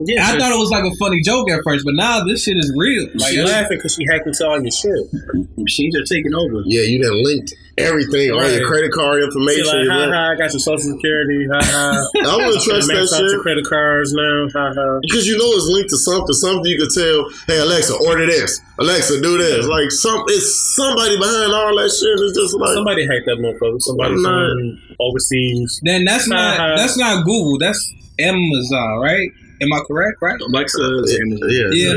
Yeah, 0.04 0.26
I 0.26 0.38
thought 0.38 0.50
it 0.50 0.58
was 0.58 0.70
like 0.70 0.84
a 0.84 0.94
funny 0.96 1.22
joke 1.22 1.48
at 1.50 1.60
first, 1.62 1.84
but 1.84 1.94
now 1.94 2.24
this 2.24 2.42
shit 2.42 2.56
is 2.56 2.72
real. 2.76 3.08
Like, 3.14 3.32
she 3.32 3.42
laughing 3.42 3.78
because 3.78 3.94
she 3.94 4.04
hacked 4.10 4.26
into 4.26 4.46
all 4.46 4.60
your 4.60 4.70
shit. 4.72 5.56
Machines 5.56 5.96
are 5.96 6.04
taking 6.04 6.34
over. 6.34 6.62
yeah, 6.66 6.82
you 6.82 7.02
done 7.02 7.22
linked 7.22 7.54
everything, 7.78 8.30
all 8.32 8.44
your 8.50 8.66
credit 8.68 8.92
card 8.92 9.20
She 9.20 9.26
information. 9.26 9.64
like, 9.66 9.88
ha 9.88 10.10
ha, 10.12 10.30
I 10.32 10.34
got 10.36 10.52
your 10.52 10.60
social 10.60 10.92
security, 10.92 11.46
ha 11.50 11.60
ha. 11.62 12.08
I 12.28 12.36
wouldn't 12.36 12.62
trust 12.62 12.88
that 12.88 12.94
Max 12.94 13.12
out 13.12 13.20
your 13.22 13.30
shit. 13.30 13.40
credit 13.40 13.64
cards 13.66 14.12
now, 14.12 14.48
ha 14.52 14.72
ha. 14.74 14.98
Because 15.02 15.26
you 15.26 15.38
know 15.38 15.48
it's 15.56 15.66
linked 15.72 15.90
to 15.90 15.98
something. 15.98 16.34
Something 16.34 16.66
you 16.66 16.78
could 16.78 16.92
tell, 16.92 17.28
hey 17.48 17.58
Alexa, 17.60 17.94
order 18.06 18.26
this. 18.26 18.60
Alexa, 18.78 19.20
do 19.22 19.38
this. 19.38 19.66
Like 19.66 19.90
some 19.90 20.24
it's 20.28 20.74
somebody 20.76 21.16
behind 21.16 21.52
all 21.52 21.74
that 21.80 21.90
shit. 21.90 22.12
It's 22.20 22.36
just 22.36 22.54
like 22.58 22.74
Somebody 22.74 23.06
hacked 23.06 23.26
that 23.26 23.38
motherfucker. 23.40 23.80
Somebody 23.80 24.14
not- 24.20 24.52
from 24.52 24.96
overseas. 25.00 25.80
then 25.82 26.04
that's 26.04 26.28
not 26.28 26.58
Uh-huh. 26.60 26.76
that's 26.76 26.96
not 26.98 27.24
Google. 27.24 27.58
That's 27.58 27.80
Amazon, 28.18 28.98
right? 29.00 29.30
Am 29.60 29.72
I 29.72 29.80
correct? 29.86 30.18
Right? 30.20 30.40
Alexa, 30.40 30.78
yeah, 30.82 31.18
Amazon. 31.22 31.48
yeah, 31.48 31.68
Yeah. 31.72 31.92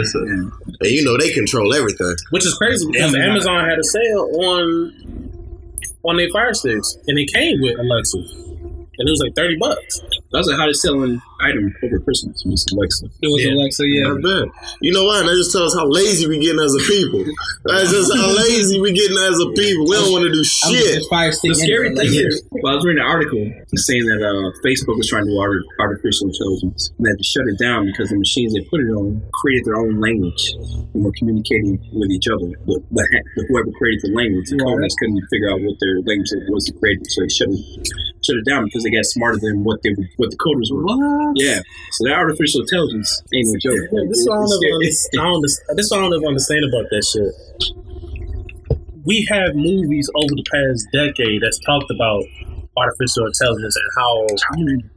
and 0.82 0.92
you 0.92 1.04
know 1.04 1.18
they 1.18 1.32
control 1.32 1.74
everything. 1.74 2.16
Which 2.30 2.46
is 2.46 2.54
crazy 2.54 2.86
because 2.86 3.14
Amazon. 3.16 3.30
Amazon 3.32 3.70
had 3.70 3.80
a 3.80 3.84
sale 3.84 4.30
on 4.38 5.32
on 6.08 6.18
their 6.18 6.30
fire 6.30 6.54
sticks 6.54 6.98
and 7.08 7.18
it 7.18 7.32
came 7.34 7.62
with 7.62 7.78
Alexa. 7.80 8.18
And 8.98 9.10
it 9.10 9.12
was 9.12 9.22
like 9.24 9.36
thirty 9.36 9.58
bucks. 9.60 10.02
That 10.36 10.44
was 10.44 10.52
the 10.52 10.60
hottest 10.60 10.82
selling 10.84 11.16
item 11.40 11.72
over 11.84 12.00
Christmas. 12.04 12.44
Was 12.44 12.68
Alexa. 12.76 13.08
It 13.24 13.32
was 13.32 13.40
Yeah. 13.40 13.56
Alexa. 13.56 13.84
Yeah. 13.88 14.12
I 14.12 14.20
bet. 14.20 14.46
You 14.84 14.92
know 14.92 15.08
why? 15.08 15.24
And 15.24 15.32
that 15.32 15.36
just 15.40 15.56
tells 15.56 15.72
us 15.72 15.80
how 15.80 15.88
lazy 15.88 16.28
we 16.28 16.44
getting 16.44 16.60
as 16.60 16.76
a 16.76 16.84
people. 16.84 17.24
That's 17.64 17.88
just 17.92 18.12
how 18.12 18.28
lazy 18.36 18.80
we 18.84 18.92
getting 18.92 19.16
as 19.16 19.40
a 19.40 19.48
people. 19.56 19.88
We 19.88 19.96
don't 19.96 20.12
want 20.12 20.28
to 20.28 20.34
do 20.36 20.44
shit. 20.44 21.00
just 21.00 21.10
fire. 21.10 21.32
The 21.32 21.56
scary 21.56 21.96
thing 21.96 22.12
is, 22.12 22.44
well, 22.52 22.74
I 22.74 22.76
was 22.76 22.84
reading 22.84 23.00
an 23.00 23.08
article 23.08 23.40
saying 23.80 24.06
that 24.12 24.20
uh, 24.20 24.52
Facebook 24.60 25.00
was 25.00 25.08
trying 25.08 25.24
to 25.24 25.32
do 25.32 25.40
art- 25.40 25.64
artificial 25.80 26.28
intelligence 26.32 26.92
and 27.00 27.08
they 27.08 27.16
had 27.16 27.20
to 27.20 27.28
shut 27.28 27.48
it 27.48 27.56
down 27.60 27.88
because 27.88 28.12
the 28.12 28.20
machines 28.20 28.52
they 28.52 28.64
put 28.68 28.84
it 28.84 28.92
on 28.92 29.24
created 29.40 29.64
their 29.72 29.80
own 29.80 30.00
language 30.04 30.52
and 30.92 31.00
were 31.04 31.16
communicating 31.16 31.80
with 31.96 32.12
each 32.12 32.28
other. 32.28 32.52
But, 32.68 32.84
but 32.92 33.08
but 33.40 33.46
whoever 33.48 33.72
created 33.80 34.04
the 34.08 34.12
language, 34.16 34.52
the 34.52 34.60
Right. 34.60 34.76
coders 34.76 34.96
couldn't 35.00 35.22
figure 35.32 35.50
out 35.52 35.60
what 35.62 35.76
their 35.80 36.00
language 36.04 36.32
was 36.50 36.66
to 36.68 36.74
create, 36.80 37.00
so 37.08 37.22
they 37.22 37.30
shut 37.30 37.50
it, 37.52 37.62
shut 38.26 38.38
it 38.42 38.46
down 38.50 38.66
because 38.66 38.82
they 38.84 38.90
got 38.90 39.06
smarter 39.06 39.38
than 39.38 39.64
what 39.64 39.78
they 39.84 39.92
were, 40.18 40.25
what 40.26 40.32
the 40.34 40.42
coders 40.42 40.70
were. 40.74 40.82
What? 40.84 41.38
Yeah, 41.38 41.62
so 41.94 42.10
that 42.10 42.14
artificial 42.18 42.62
intelligence 42.66 43.10
ain't 43.34 43.48
no 43.48 43.58
joke. 43.62 43.86
Yeah, 43.94 44.04
this 44.10 44.20
is 44.20 44.28
what 44.28 44.42
I 44.42 44.46
don't, 44.50 44.66
ever 44.66 44.76
understand, 44.82 45.22
I 45.22 45.26
don't, 45.30 45.42
this 45.78 45.92
I 45.94 45.98
don't 46.02 46.14
ever 46.14 46.28
understand 46.28 46.64
about 46.66 46.86
that 46.90 47.04
shit. 47.06 47.32
We 49.06 49.28
have 49.30 49.54
movies 49.56 50.10
over 50.16 50.34
the 50.34 50.44
past 50.50 50.88
decade 50.92 51.42
that's 51.42 51.60
talked 51.60 51.92
about 51.92 52.24
artificial 52.78 53.26
intelligence 53.28 53.76
and 53.78 53.90
how 53.96 54.26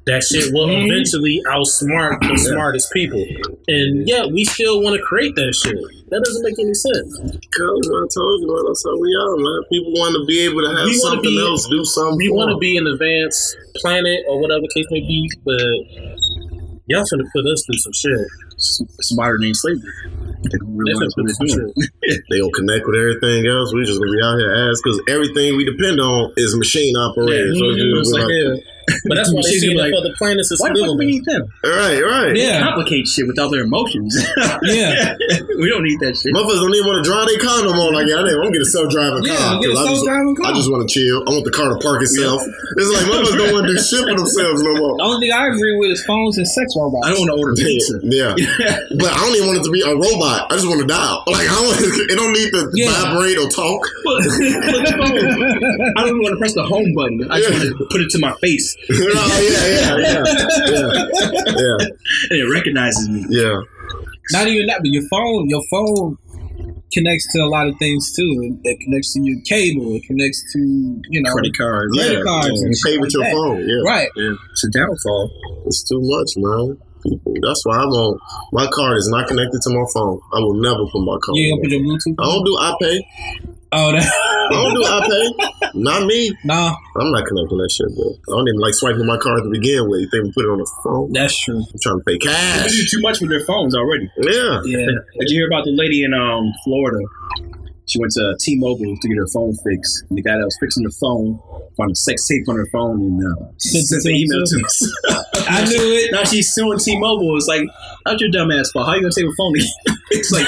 that 0.07 0.23
shit 0.25 0.53
will 0.53 0.67
Mhm. 0.67 0.87
eventually 0.91 1.41
outsmart 1.47 2.19
the 2.27 2.37
smartest 2.39 2.91
people. 2.93 3.23
And 3.69 4.09
yet 4.09 4.33
we 4.33 4.45
still 4.45 4.81
want 4.83 4.97
to 4.97 5.03
create 5.03 5.37
that 5.37 5.55
shit. 5.55 5.77
That 6.11 6.21
doesn't 6.25 6.45
make 6.45 6.57
any 6.59 6.73
sense. 6.75 7.11
Cause 7.53 7.85
I 7.85 8.05
told 8.09 8.37
you, 8.41 8.49
man, 8.49 8.65
that's 8.65 8.85
how 8.85 8.97
we 8.97 9.11
are, 9.13 9.37
man. 9.37 9.61
People 9.69 9.93
want 10.01 10.17
to 10.17 10.25
be 10.25 10.41
able 10.49 10.65
to 10.65 10.73
have 10.73 10.89
We 10.89 10.97
wanna 10.97 11.21
something 11.21 11.37
be- 11.37 11.45
else, 11.45 11.69
do 11.69 11.85
something. 11.85 12.17
We 12.17 12.29
want 12.33 12.49
to 12.49 12.57
them. 12.57 12.65
be 12.65 12.77
an 12.81 12.87
advanced 12.89 13.57
planet 13.77 14.25
or 14.29 14.41
whatever 14.41 14.65
case 14.73 14.89
may 14.91 15.05
be, 15.05 15.29
but 15.45 15.61
y'all 16.89 17.05
finna 17.05 17.29
put 17.33 17.45
us 17.47 17.61
through 17.69 17.81
some 17.85 17.93
shit. 17.93 18.27
smarter 18.59 19.39
than 19.41 19.55
slavery. 19.55 19.87
They 20.51 20.59
don't 20.59 20.75
realize 20.77 21.13
what 21.15 21.27
they're 21.31 21.47
doing. 21.47 21.73
They 22.31 22.39
gonna 22.41 22.51
connect 22.53 22.87
with 22.87 22.97
everything 22.97 23.47
else. 23.47 23.73
We 23.75 23.85
just 23.85 24.01
gonna 24.01 24.11
be 24.11 24.23
out 24.23 24.39
here 24.39 24.51
ass 24.51 24.81
because 24.83 25.01
everything 25.09 25.57
we 25.57 25.65
depend 25.65 26.01
on 26.01 26.33
is 26.37 26.57
machine 26.57 26.97
operated. 26.97 27.55
so 27.55 27.65
it's 27.71 27.77
just 27.79 28.01
It's 28.01 28.11
like, 28.13 28.23
like- 28.25 28.33
yeah. 28.33 28.55
But 29.09 29.15
that's 29.17 29.33
why 29.35 29.41
they 29.43 29.49
Machines 29.55 29.61
see 29.63 29.69
be 29.71 29.75
like, 29.79 29.93
like, 29.93 30.03
for 30.03 30.09
the 30.09 30.15
planets 30.19 30.51
is 30.51 30.61
Why 30.61 30.73
the 30.73 30.81
fuck 30.85 30.99
we 30.99 31.07
need 31.07 31.25
them? 31.25 31.43
right, 31.65 32.01
right. 32.03 32.35
Yeah. 32.37 32.61
complicate 32.61 33.07
shit 33.09 33.27
without 33.27 33.51
their 33.51 33.63
emotions. 33.65 34.13
Yeah. 34.69 35.15
we 35.63 35.71
don't 35.71 35.85
need 35.87 36.01
that 36.01 36.15
shit. 36.19 36.35
Motherfuckers 36.35 36.61
don't 36.61 36.75
even 36.75 36.87
want 36.89 36.99
to 37.03 37.07
drive 37.07 37.27
their 37.31 37.39
car 37.41 37.63
no 37.65 37.73
more. 37.75 37.93
Like, 37.95 38.07
yeah, 38.11 38.21
I 38.21 38.27
am 38.27 38.43
gonna 38.43 38.51
get 38.53 38.63
a 38.63 38.71
self-driving 38.75 39.25
Yeah, 39.25 39.37
car. 39.39 39.61
get 39.63 39.71
a 39.71 39.75
'cause 39.75 39.79
I 39.79 39.89
just, 39.89 40.03
self-driving 40.05 40.35
car. 40.37 40.47
I 40.47 40.53
just 40.55 40.69
want 40.71 40.81
to 40.85 40.91
chill. 40.91 41.19
I 41.25 41.31
want 41.33 41.45
the 41.47 41.55
car 41.55 41.69
to 41.73 41.79
park 41.81 42.03
itself. 42.03 42.43
It's 42.43 42.91
like 42.93 43.07
motherfuckers 43.09 43.39
don't 43.39 43.53
want 43.55 43.65
to 43.69 43.73
do 43.73 43.79
shit 43.81 44.03
for 44.05 44.15
themselves 44.19 44.61
no 44.67 44.73
more. 44.77 44.95
The 44.99 45.05
only 45.09 45.21
thing 45.27 45.33
I 45.33 45.47
agree 45.49 45.75
with 45.79 45.91
is 45.95 46.03
phones 46.05 46.37
and 46.39 46.47
sex 46.49 46.75
robots. 46.77 47.07
I 47.07 47.15
don't 47.15 47.23
want 47.23 47.31
to 47.35 47.39
order 47.39 47.55
pizza. 47.55 47.95
Yeah, 48.03 48.35
but 48.99 49.11
I 49.15 49.19
don't 49.25 49.35
even 49.39 49.47
want 49.49 49.59
it 49.63 49.65
to 49.69 49.73
be 49.75 49.83
a 49.87 49.95
robot. 49.95 50.51
I 50.51 50.55
just 50.59 50.67
want 50.69 50.81
to 50.83 50.89
dial. 50.89 51.23
Like 51.31 51.47
I 51.49 51.55
don't. 51.55 51.77
It 52.11 52.17
don't 52.19 52.33
need 52.35 52.51
to 52.55 52.63
Yeah. 52.75 52.91
vibrate 53.15 53.39
or 53.39 53.49
talk. 53.51 53.81
Look, 54.05 54.25
look 54.25 54.85
at 54.85 54.91
the 54.91 54.95
phone. 54.99 55.17
I 55.97 56.01
don't 56.03 56.11
even 56.15 56.23
want 56.23 56.35
to 56.35 56.41
press 56.41 56.55
the 56.55 56.65
home 56.67 56.93
button. 56.95 57.27
I 57.31 57.39
just 57.41 57.51
want 57.53 57.63
to 57.67 57.87
put 57.91 58.01
it 58.01 58.11
to 58.17 58.19
my 58.19 58.33
face, 58.43 58.77
oh 58.91 59.41
yeah, 59.43 59.67
yeah, 59.69 59.97
yeah, 59.99 60.23
yeah, 60.67 60.93
yeah, 61.47 61.87
and 62.31 62.39
it 62.41 62.49
recognizes 62.53 63.09
me. 63.09 63.25
yeah. 63.29 63.61
Not 64.33 64.47
even 64.49 64.67
that, 64.67 64.81
but 64.85 64.93
your 64.93 65.07
phone, 65.09 65.49
your 65.49 65.63
phone 65.71 66.19
connects 66.93 67.33
to 67.33 67.41
a 67.41 67.49
lot 67.49 67.67
of 67.67 67.77
things 67.79 68.13
too. 68.15 68.59
It 68.65 68.79
connects 68.81 69.13
to 69.15 69.21
your 69.23 69.41
cable. 69.49 69.95
It 69.97 70.05
connects 70.05 70.45
to 70.53 70.59
you 71.09 71.23
know 71.23 71.33
Credit 71.33 71.57
cards. 71.57 71.97
Credit 71.97 72.19
yeah. 72.19 72.25
cards 72.25 72.61
and 72.61 72.75
You 72.75 72.81
pay 72.85 72.99
with 72.99 73.09
like 73.09 73.13
your 73.15 73.25
that. 73.25 73.33
phone. 73.33 73.61
Yeah, 73.69 73.83
Right. 73.85 74.09
Yeah, 74.17 74.35
it's 74.53 74.65
a 74.65 74.71
downfall. 74.71 75.31
it's 75.67 75.83
too 75.89 76.01
much, 76.03 76.31
man. 76.37 76.77
That's 77.41 77.63
why 77.65 77.77
I 77.79 77.87
won't. 77.87 78.21
My 78.53 78.67
card 78.73 78.99
is 78.99 79.09
not 79.09 79.29
connected 79.29 79.61
to 79.63 79.71
my 79.71 79.85
phone. 79.95 80.21
I 80.33 80.41
will 80.41 80.61
never 80.61 80.85
put 80.93 81.01
my 81.01 81.17
card. 81.25 81.37
You 81.37 81.53
on 81.55 81.61
ain't 81.61 81.63
gonna 81.63 81.63
put 81.63 81.71
your 81.73 81.83
Bluetooth. 81.89 82.17
I 82.19 82.25
don't 82.29 82.45
do 82.45 82.55
iPay. 82.61 83.58
Oh, 83.71 83.93
that, 83.93 84.01
I 84.01 84.49
don't 84.51 84.75
do 84.75 84.83
iPay. 84.83 85.75
Not 85.75 86.07
me. 86.07 86.33
nah, 86.45 86.73
I'm 86.97 87.13
not 87.13 87.27
connecting 87.29 87.59
that 87.59 87.69
shit, 87.71 87.89
bro. 87.95 88.09
I 88.17 88.39
don't 88.39 88.49
even 88.49 88.61
like 88.61 88.73
swiping 88.75 89.05
my 89.05 89.19
card 89.19 89.43
to 89.45 89.51
begin 89.51 89.85
with. 89.89 90.01
You 90.01 90.09
think 90.09 90.25
we 90.25 90.33
put 90.33 90.45
it 90.49 90.53
on 90.53 90.59
the 90.59 90.71
phone? 90.83 91.13
that's 91.13 91.37
true. 91.39 91.61
I'm 91.61 91.79
trying 91.83 91.99
to 92.01 92.05
pay 92.05 92.13
They 92.17 92.19
do 92.19 92.29
cash. 92.33 92.91
too 92.91 93.01
much 93.01 93.21
with 93.21 93.29
their 93.29 93.45
phones 93.45 93.77
already. 93.77 94.09
Yeah. 94.17 94.61
Yeah, 94.65 94.87
Did 95.21 95.29
you 95.29 95.45
hear 95.45 95.49
about 95.49 95.65
the 95.69 95.73
lady 95.77 96.03
in 96.03 96.15
um 96.15 96.49
Florida? 96.65 97.05
She 97.89 97.99
went 98.01 98.13
to 98.21 98.37
T-Mobile 98.41 98.97
to 99.01 99.09
get 99.09 99.17
her 99.17 99.27
phone 99.33 99.53
fixed. 99.65 100.05
And 100.11 100.19
the 100.19 100.23
guy 100.23 100.37
that 100.37 100.45
was 100.45 100.57
fixing 100.61 100.85
the 100.85 100.93
phone 101.01 101.41
found 101.77 101.93
a 101.93 101.95
sex 101.97 102.29
tape 102.29 102.45
on 102.49 102.57
her 102.57 102.69
phone 102.73 103.01
and 103.01 103.17
uh, 103.25 103.49
Sent 103.57 104.03
to 104.05 104.09
an 104.11 104.15
email 104.15 104.45
himself. 104.45 104.61
to 104.61 105.13
us. 105.17 105.49
I 105.49 105.65
knew 105.65 105.97
it. 105.97 106.13
Now 106.13 106.25
she's 106.25 106.53
suing 106.53 106.79
T-Mobile. 106.79 107.37
It's 107.39 107.49
like, 107.49 107.65
how's 108.05 108.21
your 108.21 108.29
dumb 108.29 108.51
ass 108.53 108.71
fault? 108.73 108.89
How 108.89 108.95
you 108.95 109.01
gonna 109.01 109.13
take 109.17 109.25
a 109.25 109.33
phone? 109.37 109.53
it's 110.13 110.31
like, 110.33 110.45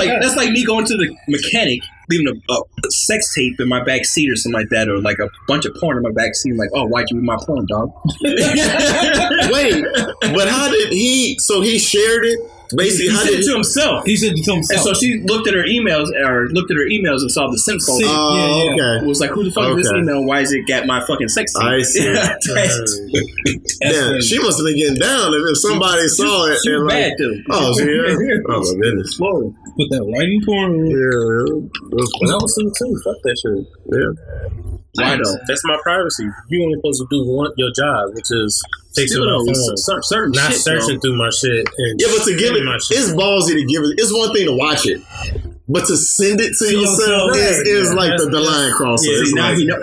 like 0.00 0.20
that's 0.24 0.36
like 0.36 0.48
me 0.52 0.64
going 0.64 0.86
to 0.86 0.96
the 0.96 1.14
mechanic, 1.28 1.80
leaving 2.08 2.28
a, 2.28 2.52
a 2.52 2.90
sex 2.90 3.34
tape 3.34 3.60
in 3.60 3.68
my 3.68 3.82
back 3.82 4.04
seat 4.04 4.30
or 4.30 4.36
something 4.36 4.60
like 4.60 4.68
that, 4.70 4.88
or 4.88 5.00
like 5.00 5.18
a 5.18 5.28
bunch 5.46 5.64
of 5.64 5.74
porn 5.76 5.96
in 5.96 6.02
my 6.02 6.12
back 6.12 6.34
seat. 6.34 6.56
Like, 6.56 6.70
oh, 6.74 6.86
why'd 6.86 7.06
you 7.10 7.18
read 7.18 7.24
my 7.24 7.36
porn, 7.44 7.66
dog? 7.66 7.92
Wait, 8.22 9.84
but 10.34 10.48
how 10.48 10.70
did 10.70 10.92
he? 10.92 11.36
So 11.38 11.60
he 11.60 11.78
shared 11.78 12.24
it. 12.24 12.38
Basically, 12.76 13.08
he 13.08 13.14
how 13.14 13.22
sent 13.24 13.34
it 13.36 13.44
to 13.46 13.52
himself. 13.54 14.04
He 14.06 14.16
said 14.16 14.32
it 14.36 14.44
to 14.44 14.52
himself. 14.54 14.86
And 14.86 14.96
so 14.96 14.98
she 14.98 15.20
looked 15.24 15.48
at 15.48 15.54
her 15.54 15.64
emails, 15.64 16.08
or 16.24 16.48
looked 16.50 16.70
at 16.70 16.76
her 16.76 16.86
emails 16.88 17.20
and 17.20 17.30
saw 17.30 17.50
the 17.50 17.58
sent 17.58 17.80
folder. 17.82 18.06
Oh, 18.08 18.36
yeah, 18.36 18.46
yeah. 18.46 18.72
okay. 18.98 19.04
It 19.04 19.08
was 19.08 19.20
like, 19.20 19.30
who 19.30 19.44
the 19.44 19.50
fuck 19.50 19.76
is 19.78 19.84
this 19.84 19.92
email? 19.92 20.24
Why 20.24 20.40
is 20.40 20.52
it 20.52 20.66
got 20.66 20.86
my 20.86 21.00
fucking 21.06 21.28
sex 21.28 21.52
tape? 21.54 21.62
I 21.62 21.82
see. 21.82 22.04
That's- 22.12 22.46
That's 22.48 23.00
Yeah, 23.82 24.18
she 24.20 24.38
must 24.38 24.58
have 24.58 24.66
been 24.66 24.76
getting 24.78 24.96
down 25.00 25.34
if, 25.34 25.42
if 25.50 25.58
somebody 25.58 26.06
saw 26.08 26.46
it 26.46 26.58
she 26.62 26.70
and 26.72 26.84
was 26.84 26.92
like, 26.92 27.02
bad 27.02 27.12
too. 27.18 27.42
oh, 27.50 27.74
she, 27.78 27.84
yeah. 27.84 28.38
oh 28.48 28.60
my 28.62 28.80
goodness, 28.80 29.14
Florida. 29.16 29.50
put 29.76 29.88
that 29.90 30.04
right 30.06 30.28
in 30.28 30.40
porn. 30.44 30.70
yeah, 30.86 30.96
yeah. 30.96 32.22
And 32.22 32.30
I 32.30 32.36
was 32.38 32.54
too 32.54 32.70
too. 32.78 32.92
Fuck 33.04 33.16
that 33.24 33.36
shit. 33.42 33.66
yeah. 33.92 34.71
Why 34.94 35.16
though? 35.16 35.36
That's 35.48 35.62
my 35.64 35.78
privacy. 35.82 36.26
You 36.48 36.64
only 36.64 36.76
supposed 36.78 37.00
to 37.00 37.06
do 37.10 37.24
one 37.26 37.50
your 37.56 37.70
job, 37.74 38.14
which 38.14 38.28
is 38.30 38.62
fixing 38.94 39.24
my 39.24 39.30
phone, 39.40 39.76
cer- 39.76 40.02
certain 40.02 40.32
not 40.32 40.52
shit, 40.52 40.60
searching 40.60 40.96
though. 40.96 41.00
through 41.00 41.16
my 41.18 41.30
shit. 41.30 41.66
And 41.78 42.00
Yeah, 42.00 42.08
but 42.16 42.24
to 42.26 42.36
give 42.36 42.54
it, 42.54 42.64
my 42.64 42.76
shit. 42.76 42.98
it's 42.98 43.10
ballsy 43.12 43.54
to 43.54 43.64
give 43.64 43.82
it. 43.84 43.96
It's 43.98 44.12
one 44.12 44.34
thing 44.34 44.46
to 44.46 44.52
watch 44.56 44.84
it, 44.86 45.00
but 45.66 45.86
to 45.86 45.96
send 45.96 46.42
it 46.42 46.52
to 46.58 46.66
yourself 46.70 47.34
is, 47.36 47.58
is 47.64 47.88
Yeah, 47.88 47.94
like 47.96 48.18
the, 48.18 48.26
the 48.28 48.40
line 48.40 48.72
crosser. 48.74 49.24
See, 49.24 49.32
now 49.32 49.48
like- 49.48 49.58
he 49.58 49.64
know, 49.64 49.80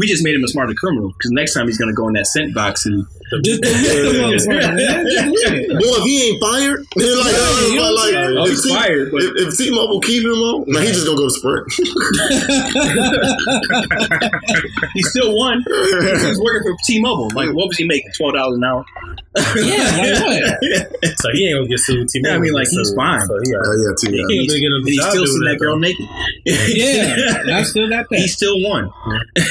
we 0.00 0.06
just 0.06 0.24
made 0.24 0.34
him 0.34 0.42
a 0.44 0.48
smarter 0.48 0.72
criminal 0.72 1.08
because 1.08 1.32
next 1.32 1.52
time 1.52 1.66
he's 1.66 1.76
gonna 1.76 1.92
go 1.92 2.08
in 2.08 2.14
that 2.14 2.26
scent 2.26 2.54
box 2.54 2.86
and 2.86 3.04
Just 3.42 3.60
delete 3.62 4.04
the 4.06 4.12
motherfucker, 4.22 4.74
man. 4.76 5.04
Just 5.10 5.26
delete 5.44 5.66
it. 5.66 5.70
Boy, 5.70 5.98
if 5.98 6.04
he 6.04 6.14
ain't 6.30 6.40
fired, 6.42 6.86
then 6.96 7.18
like, 7.24 7.32
Yeah, 7.32 7.38
uh, 7.42 7.66
you 7.66 7.74
know 7.76 7.90
like, 7.90 7.92
what 7.96 8.06
I'm 8.06 8.12
saying? 8.14 8.38
Oh, 8.38 8.44
if, 8.44 8.48
he's 8.50 8.62
T- 8.62 8.70
fired, 8.74 9.06
but- 9.12 9.22
if, 9.22 9.30
if 9.36 9.56
T-Mobile 9.58 10.00
keep 10.00 10.22
him 10.24 10.30
on, 10.46 10.64
now 10.68 10.80
he 10.80 10.86
just 10.88 11.04
gonna 11.06 11.18
go 11.18 11.24
to 11.26 11.30
Sprint. 11.34 11.66
he 14.94 15.02
still 15.02 15.34
won. 15.36 15.62
he 15.66 15.72
was 16.28 16.38
working 16.40 16.62
for 16.62 16.76
T-Mobile. 16.86 17.30
Like, 17.34 17.52
what 17.54 17.66
was 17.68 17.76
he 17.76 17.84
making? 17.86 18.10
Twelve 18.16 18.34
dollars 18.34 18.56
an 18.58 18.64
hour. 18.64 18.84
Yeah, 19.56 19.90
like 19.98 20.22
what? 20.22 20.62
so 21.20 21.28
he 21.34 21.46
ain't 21.48 21.56
gonna 21.58 21.68
get 21.68 21.80
sued. 21.80 22.08
T-Mobile 22.08 22.30
Yeah, 22.30 22.36
I 22.36 22.38
mean, 22.40 22.52
like, 22.52 22.68
he's 22.70 22.88
sued. 22.88 22.96
fine. 22.96 23.20
So 23.26 23.38
he 23.42 23.50
got, 23.52 23.62
yeah, 23.66 23.92
T. 23.98 24.10
he 24.12 24.18
ain't 24.40 24.48
gonna 24.48 24.60
get 24.60 24.72
him 24.72 24.80
And 24.80 24.88
he 24.88 24.96
still 24.96 25.12
doing 25.12 25.26
seen 25.26 25.40
that 25.44 25.50
that, 25.50 25.58
girl 25.58 25.76
naked. 25.78 26.06
Yeah, 26.46 27.56
I 27.58 27.62
still 27.64 27.88
got 27.88 28.06
he 28.10 28.28
still 28.28 28.54
won. 28.62 28.90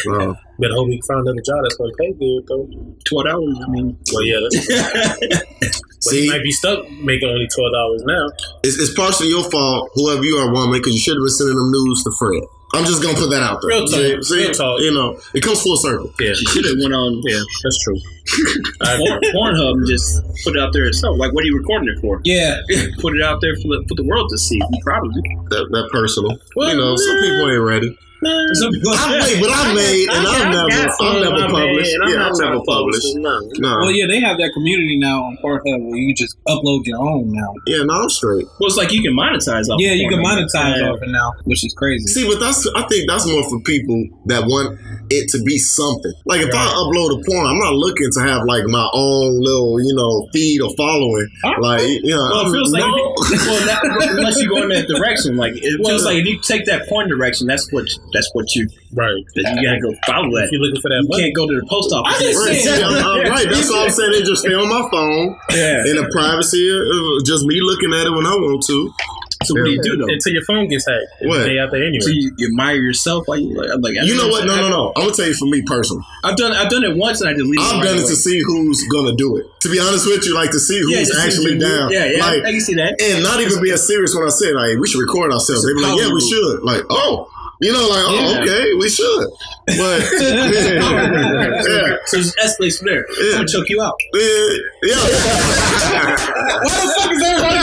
Wow. 0.05 0.37
Better 0.59 0.73
hope 0.75 0.87
he 0.89 1.01
found 1.07 1.27
another 1.27 1.41
job 1.45 1.59
that's 1.63 1.75
gonna 1.75 1.91
pay 1.99 2.11
good 2.13 2.47
though. 2.47 2.69
Twelve 3.05 3.25
dollars. 3.27 3.57
I 3.65 3.69
mean, 3.69 3.97
Well, 4.13 4.23
yeah, 4.23 4.39
that's, 4.41 4.67
but 5.59 5.99
See, 5.99 6.23
he 6.25 6.29
might 6.29 6.43
be 6.43 6.51
stuck 6.51 6.89
making 7.03 7.29
only 7.29 7.47
twelve 7.53 7.73
dollars 7.73 8.03
now. 8.05 8.27
it's, 8.63 8.79
it's 8.79 8.93
partially 8.93 9.27
your 9.29 9.43
fault, 9.49 9.91
whoever 9.95 10.23
you 10.23 10.37
are, 10.37 10.51
woman, 10.51 10.79
because 10.79 10.93
you 10.93 10.99
should 10.99 11.15
have 11.17 11.23
been 11.23 11.29
sending 11.29 11.55
them 11.57 11.71
news 11.71 12.03
to 12.03 12.11
Fred. 12.17 12.43
I'm 12.73 12.83
just 12.83 13.01
gonna 13.01 13.15
put 13.17 13.29
that 13.29 13.41
out 13.43 13.61
there. 13.61 13.69
Real 13.69 13.85
talk, 13.87 13.99
See, 13.99 14.23
see? 14.23 14.35
real 14.35 14.51
talk. 14.51 14.81
You 14.81 14.91
know, 14.91 15.19
it 15.33 15.41
comes 15.41 15.61
full 15.61 15.77
circle. 15.77 16.11
Yeah, 16.19 16.33
she 16.33 16.45
should 16.47 16.65
have 16.65 16.75
went 16.79 16.93
on 16.93 17.21
yeah, 17.23 17.39
that's 17.63 17.79
true. 17.83 17.95
I 18.81 18.97
Porn, 18.97 19.11
agree. 19.17 19.31
Pornhub 19.31 19.87
just 19.87 20.19
put 20.43 20.55
it 20.57 20.61
out 20.61 20.73
there 20.73 20.85
itself. 20.85 21.17
Like, 21.17 21.31
what 21.31 21.43
are 21.43 21.47
you 21.47 21.57
recording 21.57 21.87
it 21.89 22.01
for? 22.01 22.19
Yeah, 22.25 22.59
put 22.99 23.15
it 23.15 23.21
out 23.21 23.39
there 23.39 23.55
for 23.61 23.69
the 23.79 23.85
for 23.87 23.95
the 23.95 24.03
world 24.03 24.27
to 24.29 24.37
see. 24.37 24.59
Probably. 24.83 25.21
That, 25.51 25.67
that 25.71 25.89
personal. 25.91 26.37
Well, 26.55 26.69
you 26.69 26.75
know, 26.75 26.95
some 26.97 27.15
people 27.21 27.51
ain't 27.51 27.61
ready. 27.63 27.97
I 28.29 29.19
made, 29.19 29.37
but 29.41 29.51
I 29.53 29.73
made, 29.73 30.09
and 30.09 30.27
I've 30.27 30.49
never, 30.51 30.69
I've 30.71 31.21
never 31.21 31.47
published. 31.53 31.95
I'm 32.01 32.09
Yeah, 32.09 32.27
I've 32.29 32.37
never 32.39 32.59
published. 32.65 33.15
No. 33.15 33.39
No, 33.59 33.69
well, 33.85 33.91
yeah, 33.91 34.07
they 34.07 34.19
have 34.19 34.37
that 34.37 34.51
community 34.53 34.97
now 34.97 35.23
on 35.23 35.37
Pornhub 35.43 35.61
where 35.89 35.97
you 35.97 36.13
just 36.13 36.35
upload 36.47 36.85
your 36.85 36.99
own 36.99 37.31
now. 37.31 37.53
yeah, 37.67 37.83
no, 37.83 37.93
I'm 37.93 38.09
straight. 38.09 38.45
Well, 38.59 38.67
it's 38.67 38.77
like 38.77 38.91
you 38.91 39.01
can 39.01 39.13
monetize 39.13 39.69
off. 39.69 39.79
Yeah, 39.79 39.93
you 39.93 40.09
can 40.09 40.19
monetize 40.19 40.77
Yeah. 40.81 40.89
off 40.89 41.01
it 41.01 41.09
now, 41.09 41.33
which 41.43 41.65
is 41.65 41.73
crazy. 41.73 42.07
See, 42.07 42.27
but 42.27 42.39
that's 42.39 42.67
I 42.75 42.83
think 42.87 43.09
that's 43.09 43.27
more 43.27 43.43
for 43.49 43.59
people 43.61 44.07
that 44.25 44.43
want 44.45 44.79
it 45.11 45.29
to 45.29 45.41
be 45.43 45.57
something. 45.57 46.13
Like 46.25 46.41
if 46.41 46.49
I 46.53 46.65
upload 46.65 47.19
a 47.19 47.23
porn, 47.29 47.45
I'm 47.45 47.59
not 47.59 47.73
looking 47.73 48.09
to 48.13 48.19
have 48.21 48.43
like 48.45 48.63
my 48.65 48.89
own 48.93 49.39
little, 49.39 49.79
you 49.81 49.93
know, 49.93 50.27
feed 50.33 50.61
or 50.61 50.73
following. 50.75 51.27
Like, 51.61 51.81
you 51.85 52.09
know, 52.15 52.25
Well, 52.31 52.47
it 52.49 52.51
feels 52.51 52.71
like 52.73 52.81
no. 52.81 53.13
well, 53.45 53.65
that, 53.69 53.81
unless 54.17 54.41
you 54.41 54.49
go 54.49 54.63
in 54.63 54.69
that 54.69 54.87
direction, 54.87 55.37
like 55.37 55.53
it 55.55 55.79
Well, 55.79 55.89
feels 55.91 56.05
like 56.05 56.17
if 56.17 56.25
you 56.25 56.39
take 56.41 56.65
that 56.65 56.87
porn 56.89 57.07
direction, 57.07 57.45
that's 57.47 57.71
what 57.71 57.85
that's 58.15 58.31
what 58.33 58.47
you 58.55 58.67
Right. 58.95 59.11
that 59.35 59.45
you 59.53 59.67
gotta 59.67 59.81
go 59.83 59.91
follow 60.07 60.31
that. 60.39 60.45
If 60.47 60.51
you're 60.55 60.61
looking 60.63 60.81
for 60.81 60.89
that 60.89 61.03
You 61.03 61.09
money, 61.11 61.23
can't 61.23 61.35
go 61.35 61.45
to 61.51 61.55
the 61.59 61.67
post 61.67 61.91
office. 61.91 62.15
I 62.15 62.31
Right, 62.31 62.55
said- 62.63 62.77
see, 62.79 62.83
I'm, 62.87 62.95
I'm 62.95 63.27
right. 63.29 63.47
That's 63.51 63.69
all 63.71 63.83
I'm 63.83 63.91
saying. 63.91 64.11
They 64.15 64.23
just 64.23 64.41
stay 64.41 64.55
on 64.55 64.67
my 64.71 64.87
phone 64.89 65.35
Yeah. 65.51 65.83
in 65.91 65.95
the 65.99 66.07
privacy 66.15 66.63
of 66.71 67.25
just 67.27 67.43
me 67.45 67.59
looking 67.61 67.91
at 67.93 68.07
it 68.07 68.11
when 68.15 68.25
I 68.25 68.33
want 68.39 68.63
to. 68.71 68.93
So 69.43 69.53
what 69.53 69.65
do 69.65 69.71
you 69.77 69.81
do 69.83 69.97
though? 69.97 70.07
until 70.09 70.31
your 70.33 70.41
phone 70.47 70.65
gets 70.69 70.87
hacked. 70.87 71.05
What? 71.29 71.43
They 71.43 71.59
out 71.59 71.69
there 71.69 71.83
anyway. 71.83 72.01
So 72.01 72.09
you, 72.09 72.33
you 72.39 72.47
admire 72.47 72.81
yourself? 72.81 73.27
Like, 73.27 73.43
like, 73.53 73.69
I'm 73.69 73.81
like 73.81 73.93
You 74.01 74.15
know 74.17 74.29
what? 74.31 74.47
No, 74.47 74.55
no, 74.57 74.69
no. 74.71 74.83
I'm 74.95 75.03
gonna 75.05 75.13
tell 75.13 75.27
you 75.27 75.35
for 75.35 75.45
me 75.45 75.61
personally. 75.67 76.01
I've 76.23 76.37
done 76.37 76.53
I've 76.53 76.69
done 76.71 76.83
it 76.83 76.95
once 76.97 77.21
and 77.21 77.29
I 77.29 77.33
deleted. 77.33 77.59
It. 77.59 77.61
I've 77.61 77.75
right 77.77 77.83
done 77.83 77.97
it 77.99 78.07
away. 78.07 78.09
to 78.09 78.15
see 78.15 78.39
who's 78.41 78.81
gonna 78.87 79.13
do 79.13 79.35
it. 79.37 79.45
To 79.61 79.69
be 79.69 79.77
honest 79.77 80.07
with 80.07 80.25
you, 80.25 80.33
like 80.33 80.49
to 80.51 80.59
see 80.59 80.79
who's 80.79 80.89
Yeah, 80.89 80.99
just 81.03 81.13
see 81.13 81.27
actually 81.27 81.59
down. 81.59 81.91
Yeah, 81.91 82.05
yeah, 82.05 82.25
Like, 82.25 82.41
I 82.45 82.51
can 82.57 82.61
see 82.61 82.73
that. 82.75 82.99
and 82.99 83.21
not 83.23 83.39
even 83.41 83.61
being 83.61 83.77
serious 83.77 84.15
when 84.15 84.25
I 84.25 84.29
said 84.33 84.55
like 84.55 84.79
we 84.79 84.87
should 84.87 85.01
record 85.01 85.31
ourselves. 85.31 85.61
They 85.67 85.73
be 85.73 85.81
like, 85.83 85.99
yeah, 85.99 86.09
we 86.11 86.21
should. 86.21 86.63
Like, 86.63 86.81
oh, 86.89 87.29
you 87.61 87.71
know, 87.73 87.87
like, 87.87 88.03
oh, 88.07 88.13
Yeah. 88.13 88.41
okay, 88.41 88.73
we 88.75 88.89
should. 88.89 89.27
But 89.67 89.99
yeah, 90.19 91.97
So 92.05 92.17
it 92.17 92.21
just 92.23 92.37
escalates 92.37 92.77
from 92.79 92.87
there. 92.87 93.05
Yeah. 93.19 93.31
I'm 93.31 93.35
gonna 93.37 93.47
choke 93.47 93.69
you 93.69 93.81
out. 93.81 93.95
yeah, 94.13 94.47
yeah. 94.83 94.95
Why 96.65 96.75
the 96.81 96.87
fuck 96.95 97.11
is 97.11 97.23
everybody 97.23 97.55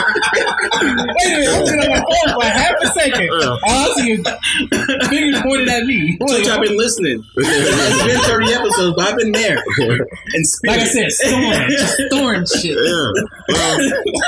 Wait 0.00 1.26
a 1.26 1.38
minute, 1.38 1.54
I'm 1.54 1.66
sitting 1.66 1.82
on 1.82 1.90
my 1.90 2.00
phone 2.00 2.28
for 2.34 2.44
half 2.44 2.74
a 2.82 2.86
second. 2.88 3.28
Yeah. 3.30 3.48
All 3.48 3.60
I 3.62 3.94
see 3.96 4.10
is 4.12 5.08
fingers 5.08 5.40
pointed 5.42 5.68
at 5.68 5.84
me. 5.84 6.18
Told 6.18 6.30
I've 6.48 6.62
been 6.62 6.76
listening. 6.76 7.24
It's 7.36 8.02
been 8.06 8.20
30 8.20 8.52
episodes, 8.52 8.94
but 8.96 9.08
I've 9.08 9.16
been 9.18 9.32
there. 9.32 9.56
And 9.78 10.44
Like 10.66 10.80
I 10.80 10.84
said, 10.86 11.10
storm, 11.12 11.70
storm 12.08 12.46
shit. 12.46 12.76
Yeah. 12.76 13.10
Well, 13.48 13.78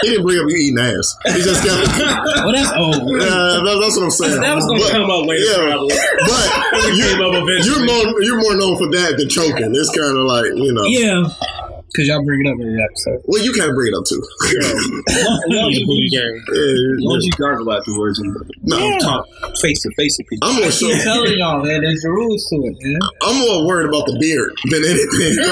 he 0.02 0.08
didn't 0.08 0.24
bring 0.26 0.38
up 0.38 0.46
you 0.48 0.56
eating 0.56 0.78
ass. 0.78 1.16
He 1.26 1.42
just 1.42 1.62
kept. 1.64 1.98
Well, 2.44 2.52
that's 2.52 2.72
old. 2.76 3.10
Yeah, 3.20 3.62
that's 3.80 3.96
what 3.96 4.04
I'm 4.04 4.10
saying. 4.18 4.40
that 4.40 4.54
was 4.54 4.64
gonna 4.66 4.80
But- 4.80 4.90
come 4.92 5.10
up 5.10 5.26
later. 5.26 5.44
Yeah, 5.44 5.56
probably. 5.72 5.96
but 6.28 6.48
you, 6.96 7.02
came 7.04 7.20
up 7.22 7.34
eventually. 7.34 7.68
you're 7.68 7.84
more 7.86 8.22
you're 8.22 8.40
more 8.40 8.54
known 8.56 8.76
for 8.78 8.88
that 8.92 9.16
than 9.18 9.28
choking. 9.28 9.74
It's 9.74 9.90
kind 9.96 10.16
of 10.16 10.24
like 10.26 10.46
you 10.56 10.72
know. 10.72 10.84
Yeah, 10.84 11.28
because 11.92 12.08
y'all 12.08 12.24
bring 12.24 12.40
it 12.44 12.48
up 12.48 12.56
every 12.60 12.80
episode. 12.82 13.20
Well, 13.28 13.42
you 13.44 13.52
can't 13.52 13.74
bring 13.74 13.92
it 13.92 13.96
up 13.96 14.04
too. 14.08 14.22
He's 14.48 15.82
a 15.82 15.84
booty 15.84 16.08
gang. 16.08 16.40
As 16.48 17.00
long 17.04 17.16
as 17.18 17.24
you 17.26 17.32
gargle 17.36 17.70
afterwards 17.72 18.18
and 18.18 18.34
no, 18.62 18.98
talk 19.00 19.26
face 19.60 19.82
to 19.82 19.90
face 19.96 20.16
with 20.18 20.26
people. 20.28 20.48
I'm 20.48 20.56
more 20.56 20.66
I 20.66 20.70
sure. 20.70 20.96
telling 21.04 21.36
y'all, 21.38 21.62
man, 21.62 21.82
there's 21.82 22.04
rules 22.04 22.46
to 22.50 22.56
it, 22.64 22.76
man. 22.80 22.98
I'm 23.22 23.36
more 23.40 23.66
worried 23.66 23.88
about 23.88 24.06
the 24.06 24.16
beard 24.18 24.54
than 24.72 24.84
anything. 24.88 25.36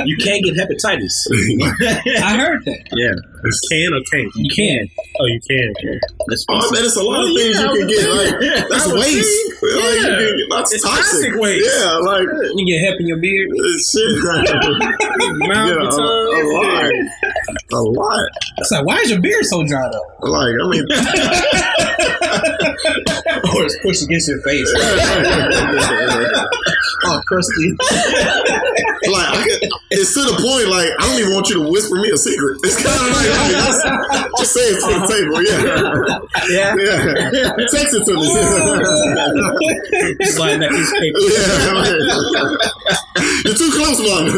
You 0.06 0.16
can't 0.16 0.42
get 0.44 0.54
hepatitis. 0.56 1.12
I 2.22 2.36
heard 2.36 2.64
that. 2.64 2.80
yeah, 2.92 3.14
Can 3.70 3.94
or 3.94 4.00
can't? 4.10 4.30
You 4.36 4.50
can. 4.54 4.88
Oh, 5.20 5.26
you 5.26 5.40
can. 5.48 5.72
let's 6.28 6.44
oh, 6.48 6.70
man, 6.72 6.84
it's 6.84 6.96
a 6.96 7.02
lot 7.02 7.24
of 7.24 7.30
things 7.34 7.58
you 7.58 7.68
can 7.68 7.86
get. 7.88 8.08
Like 8.10 8.34
that's 8.68 8.86
I 8.88 8.92
waste. 8.94 9.30
think. 9.30 9.62
Like, 9.62 9.72
you 9.72 9.78
Yeah. 10.00 10.18
can 10.18 10.36
get, 10.36 10.46
that's 10.50 10.72
It's 10.74 10.82
toxic. 10.84 11.04
toxic 11.04 11.34
waste. 11.40 11.64
Yeah, 11.64 11.98
like 12.04 12.26
You 12.56 12.64
get 12.66 12.80
hep 12.88 12.96
in 13.00 13.06
your 13.08 13.18
beard. 13.18 13.48
uh, 13.50 13.54
shit. 13.80 14.12
Mouth 15.48 15.68
yeah, 15.68 15.74
a, 15.74 15.76
a 15.84 15.86
tongue. 15.90 16.52
lot, 16.52 16.92
a 17.72 17.74
lot. 17.80 18.28
It's 18.58 18.70
like, 18.70 18.84
why 18.86 18.98
is 19.00 19.10
your 19.10 19.20
beard 19.20 19.44
so 19.46 19.64
dried 19.66 19.92
up? 19.94 20.02
Like 20.20 20.54
I 20.62 20.64
mean, 20.68 20.84
or 23.54 23.64
it's 23.64 23.76
pushed 23.82 24.02
against 24.04 24.28
your 24.28 24.40
face. 24.42 24.70
oh, 27.04 27.20
crusty. 27.26 27.74
Like 29.08 29.28
I 29.32 29.40
could, 29.44 29.60
it's 29.90 30.12
to 30.14 30.20
the 30.20 30.32
point. 30.36 30.68
Like 30.68 30.88
I 31.00 31.06
don't 31.08 31.18
even 31.20 31.32
want 31.34 31.48
you 31.48 31.62
to 31.64 31.70
whisper 31.70 31.96
me 31.96 32.10
a 32.10 32.16
secret. 32.16 32.58
It's 32.64 32.76
kind 32.76 33.00
of 33.00 33.08
like, 33.16 33.30
I 33.32 33.48
mean, 33.48 33.56
that's, 33.56 33.82
just 34.40 34.52
say 34.54 34.60
it 34.68 34.80
to 34.80 34.86
the 35.00 35.06
table. 35.08 35.40
Yeah, 35.40 35.64
Yeah. 36.50 36.74
yeah. 37.32 37.56
Text 37.72 37.94
it 37.96 38.04
to 38.04 38.12
me. 38.14 38.28
Sliding 40.36 40.60
that 40.60 40.68
piece 40.70 40.92
of 40.92 40.98
paper. 41.00 41.18
yeah, 41.32 41.80
like, 41.80 41.96
you're 43.44 43.56
too 43.56 43.70
close, 43.72 43.98
man. 44.04 44.28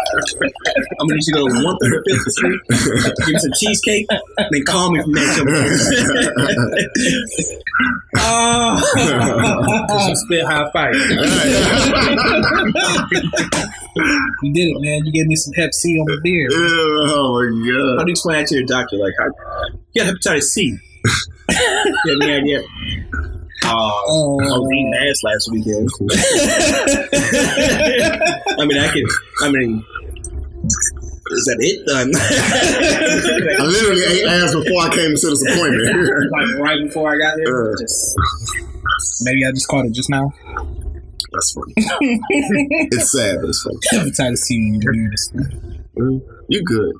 I'm 0.00 1.06
gonna 1.06 1.14
need 1.14 1.26
you 1.26 1.34
to 1.34 1.40
go 1.40 1.46
to 1.48 1.64
one 1.64 1.76
third 1.78 2.02
fifth 2.06 2.32
street, 2.32 2.60
give 2.68 3.28
me 3.28 3.38
some 3.38 3.50
cheesecake, 3.58 4.06
and 4.10 4.20
then 4.50 4.64
call 4.64 4.90
me 4.92 5.00
from 5.02 5.12
there. 5.12 5.30
Some 9.88 10.16
spit 10.16 10.44
high 10.44 10.68
five. 10.72 10.94
You 14.42 14.52
did 14.54 14.68
it, 14.68 14.80
man. 14.80 15.04
You 15.04 15.12
gave 15.12 15.26
me 15.26 15.36
some 15.36 15.52
Hep 15.54 15.74
C 15.74 15.98
on 15.98 16.06
my 16.08 16.16
beard. 16.22 16.50
oh 16.54 17.42
my 17.42 17.96
How 17.98 18.04
do 18.04 18.08
you 18.08 18.12
explain 18.12 18.38
that 18.38 18.46
to 18.46 18.54
your 18.54 18.64
doctor? 18.64 18.96
Like, 18.96 19.12
how, 19.18 19.26
you 19.92 20.02
got 20.02 20.14
hepatitis 20.14 20.44
C. 20.44 20.78
have 21.50 22.22
any 22.22 22.32
idea? 22.32 22.62
Uh, 23.62 23.68
I 23.68 23.70
was 24.56 24.70
eating 24.72 24.94
ass 24.94 25.22
last 25.22 25.50
weekend. 25.52 25.86
I 28.58 28.64
mean, 28.64 28.78
I 28.78 28.88
can. 28.88 29.04
I 29.42 29.50
mean, 29.50 29.84
is 31.30 31.44
that 31.44 31.58
it? 31.60 31.84
Done. 31.86 32.10
I 32.16 32.18
literally 33.64 34.02
ate 34.02 34.24
ass 34.26 34.54
before 34.54 34.80
I 34.82 34.88
came 34.94 35.14
to 35.14 35.26
this 35.28 35.42
appointment. 35.46 36.30
Like 36.32 36.54
right 36.58 36.80
before 36.84 37.12
I 37.12 37.18
got 37.18 37.36
here. 37.36 37.72
Uh. 37.72 37.76
Just 37.78 38.16
maybe 39.22 39.44
I 39.46 39.50
just 39.52 39.68
caught 39.68 39.86
it 39.86 39.92
just 39.92 40.10
now. 40.10 40.32
That's 41.32 41.52
funny. 41.52 41.74
it's 42.90 43.12
sad, 43.12 43.36
but 43.40 43.48
it's 43.50 43.62
funny. 43.62 43.76
Hepatitis 43.92 44.38
C 44.38 44.54
in 44.56 44.80
your 44.80 44.92
beard. 44.92 45.14
is- 45.14 45.32
Mm, 45.98 46.20
You 46.48 46.62
good? 46.64 46.94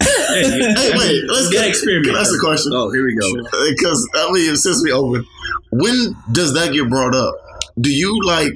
Hey, 0.00 0.92
wait. 0.96 1.22
Let's 1.28 1.48
Good 1.48 1.52
get 1.52 1.68
experiment. 1.68 2.14
That's 2.14 2.30
the 2.30 2.38
question? 2.42 2.72
oh, 2.74 2.90
here 2.92 3.04
we 3.04 3.14
go. 3.14 3.32
Because 3.70 4.08
I 4.14 4.30
mean, 4.32 4.54
since 4.56 4.82
we 4.84 4.92
open, 4.92 5.24
when 5.72 6.14
does 6.32 6.52
that 6.54 6.72
get 6.72 6.88
brought 6.88 7.14
up? 7.14 7.34
Do 7.80 7.90
you 7.90 8.20
like 8.24 8.52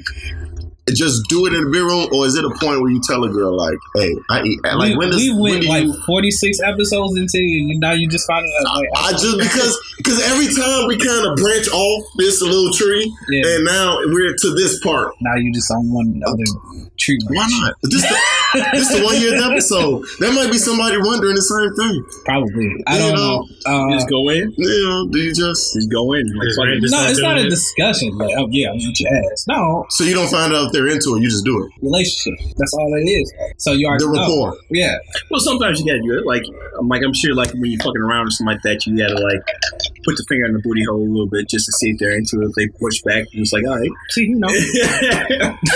just 0.94 1.28
do 1.28 1.46
it 1.46 1.54
in 1.54 1.64
the 1.64 1.70
bedroom, 1.70 2.08
or 2.12 2.26
is 2.26 2.36
it 2.36 2.44
a 2.44 2.50
point 2.50 2.80
where 2.80 2.90
you 2.90 3.00
tell 3.02 3.24
a 3.24 3.28
girl 3.28 3.56
like, 3.56 3.78
"Hey, 3.96 4.14
I 4.30 4.42
eat." 4.42 4.60
Like 4.64 4.90
we, 4.92 4.96
when 4.96 5.10
does 5.10 5.18
we 5.20 5.30
when 5.32 5.40
went 5.52 5.62
do 5.62 5.68
like 5.68 5.84
you? 5.84 6.02
46 6.06 6.58
episodes 6.64 7.16
into 7.16 7.38
you, 7.40 7.78
now 7.78 7.92
you 7.92 8.08
just 8.08 8.26
found 8.26 8.44
out. 8.60 8.76
Like, 8.76 8.88
I 8.96 9.10
just 9.12 9.38
because 9.38 9.72
because 9.98 10.20
every 10.30 10.46
time 10.54 10.86
we 10.88 10.96
kind 10.98 11.26
of 11.26 11.36
branch 11.36 11.68
off 11.68 12.04
this 12.18 12.40
little 12.42 12.72
tree, 12.72 13.04
Yeah. 13.30 13.42
and 13.56 13.64
now 13.64 13.98
we're 14.06 14.34
to 14.34 14.54
this 14.54 14.78
part. 14.80 15.14
now 15.20 15.34
you 15.36 15.52
just 15.52 15.70
on 15.70 15.90
one 15.90 16.20
other 16.26 16.44
treatment. 16.98 17.36
Why 17.36 17.46
not? 17.62 17.74
This 17.82 18.02
the, 18.02 18.16
this 18.72 18.88
the 18.96 19.02
one 19.04 19.16
year 19.20 19.34
episode. 19.36 20.04
That 20.20 20.32
might 20.34 20.50
be 20.50 20.58
somebody 20.58 20.96
wondering 20.98 21.34
the 21.34 21.42
same 21.44 21.72
thing. 21.76 21.96
Probably. 22.24 22.68
I 22.86 22.96
You 22.96 23.02
don't 23.12 23.14
know, 23.16 23.44
know. 23.66 23.88
Uh, 23.88 23.92
Just 23.94 24.08
go 24.08 24.28
in. 24.30 24.52
You 24.56 24.84
know, 24.88 25.08
do 25.10 25.18
you 25.18 25.34
just 25.34 25.74
Just 25.74 25.90
go 25.90 26.12
in. 26.14 26.24
Like, 26.36 26.48
Just 26.48 26.58
fuck 26.58 26.66
ready 26.66 26.78
it. 26.78 26.80
to 26.86 26.90
no, 26.90 26.96
start 26.98 27.10
it's 27.10 27.20
not 27.20 27.34
doing 27.34 27.44
a 27.44 27.46
it. 27.46 27.50
discussion. 27.50 28.08
Like, 28.16 28.34
oh 28.38 28.48
yeah, 28.50 28.70
I'm 28.70 28.76
eat 28.76 29.00
your 29.00 29.10
ass. 29.32 29.44
No 29.48 29.84
so 29.90 30.04
you 30.04 30.14
don't 30.14 30.28
find 30.30 30.52
out 30.54 30.66
if 30.66 30.72
they're 30.72 30.88
into 30.88 31.16
it, 31.16 31.22
you 31.22 31.28
just 31.30 31.44
do 31.44 31.56
it. 31.64 31.68
relationship. 31.82 32.34
That's 32.56 32.72
all 32.74 32.88
it 32.94 33.04
is. 33.08 33.32
So 33.58 33.72
you 33.72 33.86
already 33.86 34.04
The 34.04 34.12
know. 34.12 34.56
Yeah. 34.70 34.96
Well, 35.30 35.40
sometimes 35.40 35.80
you 35.80 35.86
gotta 35.86 36.02
do 36.02 36.18
it. 36.18 36.26
Like, 36.26 36.42
I'm 36.78 36.88
like, 36.88 37.02
I'm 37.04 37.14
sure, 37.14 37.34
like 37.34 37.52
when 37.52 37.66
you're 37.70 37.80
fucking 37.80 38.00
around 38.00 38.28
or 38.28 38.30
something 38.30 38.54
like 38.54 38.62
that, 38.62 38.86
you 38.86 38.96
gotta 38.96 39.18
like 39.20 39.40
put 40.08 40.16
the 40.16 40.24
finger 40.28 40.46
in 40.48 40.52
the 40.56 40.62
booty 40.64 40.84
hole 40.88 41.04
a 41.04 41.10
little 41.12 41.28
bit 41.28 41.48
just 41.48 41.66
to 41.68 41.72
see 41.76 41.90
if 41.92 41.98
they're 42.00 42.16
into 42.16 42.40
it. 42.40 42.48
If 42.48 42.54
they 42.56 42.68
push 42.80 43.02
back, 43.04 43.28
and 43.36 43.44
it's 43.44 43.52
like, 43.52 43.64
all 43.68 43.76
right. 43.76 43.90
See, 44.16 44.24
you 44.32 44.40
know. 44.40 44.48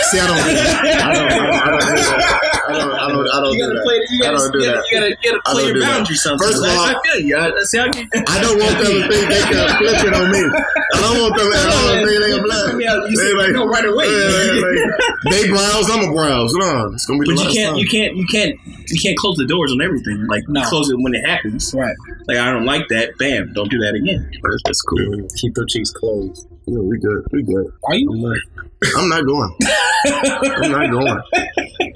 See, 0.09 0.17
I 0.17 0.25
don't 0.25 0.41
do 0.41 0.53
that. 0.57 0.81
I 1.05 1.13
don't. 1.13 1.29
I 1.29 1.37
don't, 1.37 1.53
I 1.53 1.69
don't 1.69 1.85
do 1.85 2.01
that. 2.01 2.41
I 2.63 2.73
don't. 2.73 2.93
I 2.97 3.09
don't. 3.13 3.29
I 3.29 3.37
don't 3.45 3.53
You 3.53 3.61
do 3.61 3.69
gotta 3.69 3.75
that. 3.77 3.85
play. 3.85 3.99
You 4.09 4.17
I 4.17 4.25
gotta, 4.25 4.39
don't 4.41 4.53
do 4.53 4.61
that. 4.65 4.77
you 4.89 4.93
gotta, 4.97 5.11
you 5.13 5.29
gotta 5.29 5.43
play 5.53 5.65
your 5.69 5.81
boundaries. 5.85 6.23
Sometimes. 6.23 6.41
First 6.49 6.65
of 6.65 6.71
all- 6.73 6.89
I, 6.89 6.95
I 6.97 7.01
feel 7.05 7.21
you. 7.21 7.37
I, 7.37 7.53
see, 7.69 7.79
I 7.79 7.89
get. 7.93 8.07
I 8.33 8.37
don't 8.41 8.57
want 8.57 8.77
them 8.81 8.93
to 8.97 9.03
think 9.13 9.25
they 9.29 9.43
can 9.45 9.69
flip 9.77 10.01
it 10.09 10.15
on 10.17 10.27
me. 10.33 10.43
I 10.49 10.99
don't 11.05 11.17
want 11.21 11.35
them 11.37 11.49
at 11.53 11.67
all 11.69 11.85
to 11.93 12.07
think 12.07 12.19
they 12.25 12.31
can 12.33 12.43
blast. 12.43 12.67
I 12.69 12.73
mean, 12.73 12.89
you 13.13 13.17
They 13.21 13.33
like- 13.37 13.53
no 13.53 13.67
right 13.69 13.85
away. 13.85 14.07
Yeah, 14.09 14.29
they 14.33 14.57
like, 14.57 14.81
they 15.31 15.43
browse, 15.53 15.87
I'm 15.91 16.09
a 16.09 16.13
browse. 16.13 16.53
No, 16.55 16.91
it's 16.95 17.05
gonna 17.07 17.21
be 17.21 17.29
the 17.29 17.35
But 17.37 17.45
you 17.45 17.53
can't, 17.53 17.77
you 17.79 17.87
can't, 17.89 18.17
you 18.17 18.27
can't, 18.27 18.55
you 18.89 18.99
can't 19.01 19.17
close 19.19 19.37
the 19.37 19.47
doors 19.47 19.73
on 19.73 19.81
everything. 19.83 20.27
Like 20.27 20.43
No. 20.49 20.63
close 20.69 20.89
it 20.91 20.97
when 20.99 21.15
it 21.15 21.25
happens. 21.27 21.75
Right. 21.75 21.95
Like 22.27 22.39
I 22.39 22.53
don't 22.53 22.65
like 22.67 22.89
that. 22.89 23.17
Bam, 23.19 23.53
don't 23.53 23.71
do 23.71 23.79
that 23.79 23.95
again. 23.95 24.22
That's, 24.43 24.63
that's 24.65 24.83
cool. 24.83 25.27
Keep 25.37 25.57
your 25.57 25.67
cheeks 25.67 25.91
closed. 25.91 26.49
Yeah, 26.67 26.79
we 26.79 26.99
good. 26.99 27.27
We 27.33 27.43
good. 27.43 27.67
Are 27.85 27.95
you? 27.95 28.35
I'm 28.97 29.09
not 29.09 29.27
going. 29.27 29.55
I'm 30.63 30.71
not 30.73 30.91
going. 30.91 31.23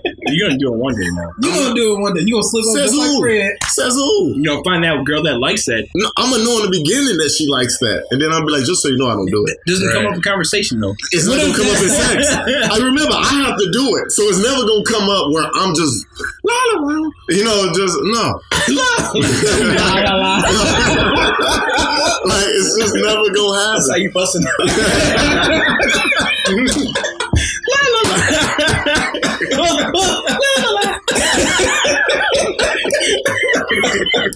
You're 0.29 0.49
gonna 0.49 0.59
do 0.59 0.73
it 0.73 0.77
one 0.77 0.95
day 0.95 1.09
now. 1.13 1.31
You're 1.41 1.55
gonna 1.55 1.75
do 1.75 1.97
it 1.97 2.01
one 2.01 2.15
day. 2.15 2.23
You're 2.27 2.43
gonna 2.43 2.51
slip 2.51 2.67
up 2.67 2.75
Says 2.75 2.91
just 2.91 2.99
like 2.99 3.11
who? 3.11 3.21
Fred. 3.21 3.53
Says 3.71 3.95
who? 3.95 4.35
You 4.37 4.43
know, 4.43 4.63
find 4.63 4.83
that 4.85 5.05
girl 5.05 5.23
that 5.23 5.39
likes 5.39 5.67
that. 5.67 5.87
No, 5.95 6.11
I'm 6.17 6.31
gonna 6.31 6.45
know 6.45 6.59
in 6.65 6.71
the 6.71 6.75
beginning 6.75 7.17
that 7.19 7.31
she 7.31 7.47
likes 7.47 7.79
that, 7.81 8.07
and 8.11 8.21
then 8.21 8.33
I'll 8.33 8.45
be 8.45 8.51
like, 8.53 8.65
just 8.65 8.83
so 8.83 8.89
you 8.89 8.99
know, 8.99 9.07
I 9.09 9.15
don't 9.15 9.31
do 9.31 9.45
it. 9.47 9.57
Doesn't 9.67 9.93
come 9.93 10.07
up 10.07 10.15
in 10.15 10.23
conversation 10.23 10.81
though. 10.81 10.95
It's 11.13 11.27
not 11.27 11.39
gonna 11.39 11.55
come 11.55 11.69
up 11.71 11.79
in 11.79 11.87
it? 11.87 11.95
sex. 11.95 12.27
I 12.75 12.77
remember 12.83 13.15
I 13.15 13.31
have 13.47 13.59
to 13.59 13.69
do 13.71 13.97
it, 14.03 14.11
so 14.11 14.27
it's 14.27 14.43
never 14.43 14.67
gonna 14.67 14.85
come 14.85 15.07
up 15.09 15.31
where 15.31 15.47
I'm 15.55 15.75
just 15.75 16.07
la 16.43 16.55
la 16.75 16.81
la. 16.83 17.11
You 17.31 17.45
know, 17.45 17.71
just 17.75 17.95
no. 18.03 18.41
La, 18.77 18.83
la, 19.15 20.17
la. 20.17 20.37
like 22.27 22.51
it's 22.51 22.75
just 22.79 22.95
never 22.95 23.31
gonna 23.31 23.55
happen. 23.55 23.79
That's 23.79 23.87
how 23.87 23.95
happen. 23.95 24.03
you 24.03 24.11
busting. 24.11 24.43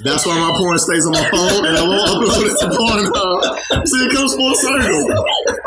That's 0.03 0.27
why 0.27 0.38
my 0.38 0.53
porn 0.57 0.79
stays 0.79 1.05
on 1.07 1.12
my 1.12 1.29
phone, 1.31 1.66
and 1.66 1.77
I 1.77 1.83
won't 1.83 2.09
upload 2.09 2.47
it 2.47 2.57
to 2.61 2.66
Pornhub. 2.73 3.43
See, 3.87 4.07
it 4.07 4.12
comes 4.14 4.35
full 4.35 4.55
circle. 4.55 5.12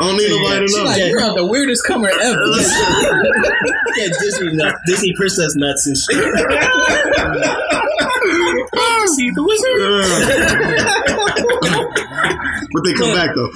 don't 0.00 0.16
need 0.16 0.30
nobody 0.30 0.66
to 0.66 0.72
know. 0.76 0.84
like, 0.84 0.98
you're 1.10 1.34
the 1.34 1.46
weirdest 1.46 1.84
comer 1.86 2.08
ever. 2.08 2.14
yeah, 3.96 4.08
Disney 4.20 4.52
nuts, 4.56 4.78
Disney 4.86 5.12
princess 5.16 5.54
nuts 5.56 5.86
and 5.86 5.96
shit. 5.96 6.18
See 9.14 9.30
the 9.30 9.42
wizard. 9.44 9.78
but 12.72 12.82
they 12.84 12.94
come 12.94 13.12
back 13.14 13.30
though. 13.36 13.50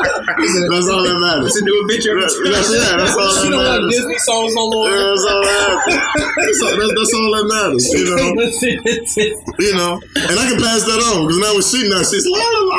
that's 0.24 0.88
all 0.88 1.02
that 1.04 1.18
matters. 1.20 1.52
It's 1.52 1.60
a 1.60 1.64
new 1.64 1.76
adventure. 1.84 2.16
That's, 2.20 2.32
that's, 2.44 2.72
yeah, 2.72 2.96
that's 2.96 3.12
all 3.16 3.28
She 3.28 3.44
that 3.44 3.52
don't 3.52 3.60
like 3.60 3.84
matters. 3.84 3.92
Disney 3.92 4.18
songs 4.24 4.54
no 4.54 4.64
Yeah, 4.88 5.04
that's 5.04 5.24
all 5.28 5.42
that 5.44 5.52
matters. 5.84 5.84
That's 5.84 6.60
all, 6.64 6.74
that's, 6.80 6.94
that's 6.94 7.14
all 7.14 7.30
that 7.34 7.44
matters, 7.52 7.84
you 7.92 8.04
know. 8.08 8.34
You 9.64 9.74
know, 9.76 10.00
and 10.16 10.38
I 10.38 10.44
can 10.48 10.58
pass 10.60 10.82
that 10.84 11.00
on 11.12 11.26
because 11.26 11.38
now 11.38 11.52
when 11.54 11.62
she 11.62 11.88
nuts, 11.88 12.10
she's 12.10 12.26
la 12.26 12.38
la 12.38 12.60
la. 12.64 12.78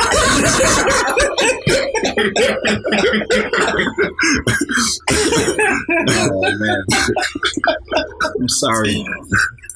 Oh 6.07 6.41
man, 6.59 6.85
I'm 8.39 8.49
sorry. 8.49 9.05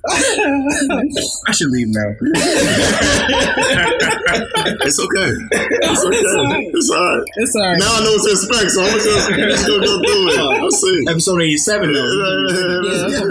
I 1.47 1.51
should 1.51 1.69
leave 1.71 1.87
now. 1.89 2.15
It's 4.81 4.99
okay. 4.99 5.31
It's 5.51 6.05
okay. 6.05 6.17
It's 6.73 6.89
all 6.89 7.03
right. 7.03 7.23
It's 7.35 7.55
alright. 7.55 7.79
Now 7.79 7.91
I 7.97 8.03
know 8.03 8.11
what 8.13 8.23
to 8.25 8.31
expect, 8.31 8.71
so 8.71 8.81
I'm 8.83 8.89
just, 8.93 9.05
just 9.29 9.67
gonna 9.67 9.85
go 9.85 10.01
do 10.01 10.29
it. 10.29 10.39
I'll 10.39 10.71
see. 10.71 11.05
Episode 11.09 11.41
87 11.41 11.93
though. 11.93 11.99
It's 11.99 13.19
okay. 13.19 13.27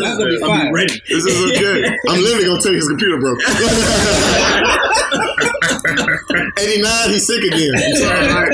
That's 0.00 0.18
gonna 0.18 0.30
be 0.30 0.36
I'll 0.42 0.48
fine. 0.48 0.66
be 0.66 0.72
ready. 0.74 0.94
This 1.08 1.24
is 1.24 1.36
okay. 1.56 1.96
I'm 2.08 2.20
literally 2.20 2.44
gonna 2.46 2.60
take 2.62 2.74
his 2.74 2.88
computer, 2.88 3.18
bro. 3.18 3.34
89, 6.60 7.10
he's 7.10 7.26
sick 7.26 7.42
again. 7.44 7.72
It's 7.74 8.02
all 8.02 8.12
right. 8.12 8.52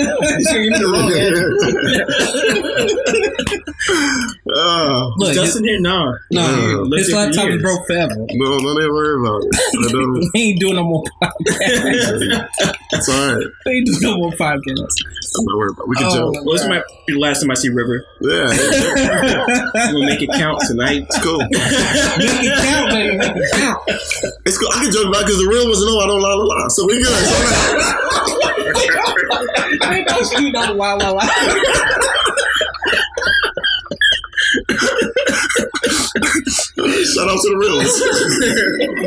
Oh, 4.48 5.12
Look, 5.18 5.34
Justin 5.34 5.64
here? 5.64 5.80
No. 5.80 6.12
no, 6.12 6.16
Yeah. 6.30 6.96
his 6.98 7.10
Lived 7.10 7.10
it 7.10 7.14
laptop 7.14 7.48
is 7.56 7.62
broke 7.62 7.86
forever. 7.86 8.14
no, 8.16 8.58
don't 8.58 8.78
even 8.78 8.92
worry 8.92 9.20
about 9.20 9.42
it. 9.42 9.48
I 9.88 9.90
don't, 9.92 10.30
He 10.34 10.50
ain't 10.50 10.60
doing 10.60 10.76
no 10.76 10.84
more 10.84 11.02
podcasts. 11.22 12.48
it's 12.92 13.08
all 13.08 13.34
right. 13.34 13.46
he 13.64 13.70
ain't 13.70 13.86
doing 13.86 14.00
no 14.02 14.16
more 14.18 14.30
podcasts. 14.32 15.02
I'm 15.38 15.44
not 15.44 15.56
worried 15.56 15.72
about 15.72 15.84
it. 15.84 15.88
We 15.88 15.96
can 15.96 16.06
Oh, 16.06 16.14
joke. 16.14 16.34
Well, 16.44 16.54
this 16.56 16.66
might 16.68 16.82
be 17.06 17.12
the 17.14 17.18
last 17.20 17.40
time 17.42 17.50
I 17.50 17.54
see 17.54 17.68
River. 17.68 18.04
Yeah, 18.20 18.50
yeah, 18.50 19.44
I'm 19.74 19.92
gonna 19.94 20.06
make 20.06 20.22
it 20.22 20.30
count 20.32 20.60
tonight. 20.66 21.04
it's 21.08 21.18
cool. 21.22 21.38
Make 21.38 21.50
it 22.44 22.56
count, 22.64 22.90
baby. 22.90 23.16
Make 23.18 23.36
it 23.36 23.50
count. 23.60 23.80
It's 24.46 24.56
cool. 24.58 24.68
I 24.72 24.74
can 24.84 24.92
joke 24.92 25.06
about 25.08 25.22
it 25.22 25.26
because 25.26 25.40
the 25.42 25.48
real 25.48 25.64
ones 25.66 25.80
know 25.84 25.98
I 26.00 26.06
don't 26.06 26.20
lie, 26.22 26.34
lie, 26.34 26.44
lie. 26.62 26.68
So 26.68 26.86
we 26.86 26.94
good. 27.02 27.06
So 27.06 27.12
I 29.82 30.04
know 30.08 30.22
she 30.24 30.50
don't 30.52 30.76
la 30.78 30.94
la 30.94 31.10
la. 31.10 31.26
shout 36.24 37.28
out 37.28 37.36
to 37.36 37.48
the 37.50 37.56
real 37.60 37.76
ones. 37.76 37.92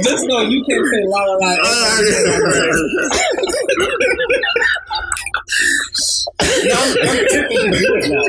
Just 0.03 0.23
know 0.27 0.41
you 0.41 0.61
can't 0.65 0.85
say 0.85 1.01
la 1.09 1.21
la 1.25 1.35
la. 1.41 1.49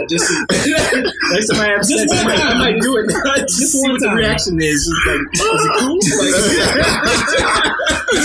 Just 0.09 0.27
next 1.31 1.47
time 1.49 1.61
I 1.61 1.69
have 1.71 1.85
sex, 1.87 2.03
Just 2.03 2.15
I 2.15 2.25
might, 2.27 2.39
I 2.43 2.59
might 2.59 2.79
do 2.81 2.97
it. 2.99 3.07
Just, 3.47 3.59
Just 3.61 3.73
see 3.73 3.83
what 3.91 4.01
the 4.01 4.07
time. 4.07 4.17
reaction 4.19 4.59
is. 4.61 4.83
Just 4.83 5.07
like, 5.07 5.23
is 5.31 5.41
it 5.41 5.73
cool? 5.79 5.95
Like, 5.95 6.35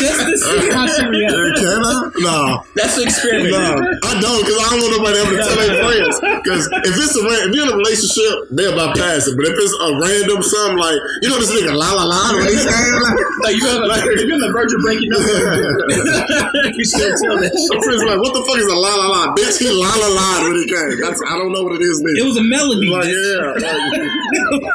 Just 0.02 0.20
to 0.26 0.34
see 0.38 0.70
how 0.74 0.86
she 0.90 1.06
reacts. 1.06 1.62
Can 1.62 1.86
I? 1.86 2.10
No. 2.18 2.66
that's 2.74 2.96
the 2.98 3.04
experiment. 3.06 3.54
No, 3.54 3.78
I 4.10 4.18
don't 4.18 4.42
because 4.42 4.58
I 4.58 4.66
don't 4.74 4.82
want 4.82 4.94
nobody 4.98 5.18
ever 5.22 5.32
to 5.38 5.42
tell 5.46 5.58
their 5.62 5.78
friends. 5.86 6.16
Because 6.42 6.64
if 6.90 6.94
it's 6.98 7.14
a 7.16 7.22
ran- 7.22 7.46
if 7.50 7.52
you're 7.54 7.70
in 7.70 7.74
a 7.74 7.78
relationship, 7.78 8.34
they'll 8.50 8.74
bypass 8.74 9.30
it. 9.30 9.38
But 9.38 9.46
if 9.54 9.56
it's 9.62 9.76
a 9.78 9.90
random 10.02 10.42
something 10.42 10.82
like 10.82 10.98
you 11.22 11.30
know 11.30 11.38
this 11.38 11.54
nigga 11.54 11.78
la 11.78 11.94
la 11.94 12.06
la, 12.10 12.34
when 12.34 12.50
he's 12.50 12.66
saying 12.66 12.94
like, 13.06 13.22
Like 13.46 13.56
you're 13.62 13.70
on 13.70 13.86
the, 13.86 13.98
you're 14.26 14.34
on 14.34 14.42
the 14.42 14.50
verge 14.50 14.74
of 14.74 14.82
breaking 14.82 15.14
up. 15.14 15.22
you 16.78 16.86
still 16.90 17.14
tell 17.22 17.38
that 17.38 17.54
my 17.54 17.78
friends 17.86 18.02
like, 18.02 18.18
what 18.20 18.34
the 18.34 18.42
fuck 18.50 18.58
is 18.58 18.66
a 18.66 18.74
la 18.76 18.90
la 18.98 19.08
la? 19.14 19.22
Bitch, 19.38 19.62
he 19.62 19.70
la 19.76 19.96
la 19.96 20.08
la 20.08 20.44
when 20.44 20.56
he 20.58 20.66
came. 20.68 21.00
That's, 21.02 21.22
I 21.28 21.38
don't 21.38 21.52
know 21.52 21.64
what 21.64 21.76
it 21.76 21.82
is. 21.82 22.02
It 22.02 22.24
was 22.26 22.38
a 22.38 22.44
melody. 22.44 22.88
Like 22.88 23.06
yeah, 23.06 23.54
like, 23.54 23.66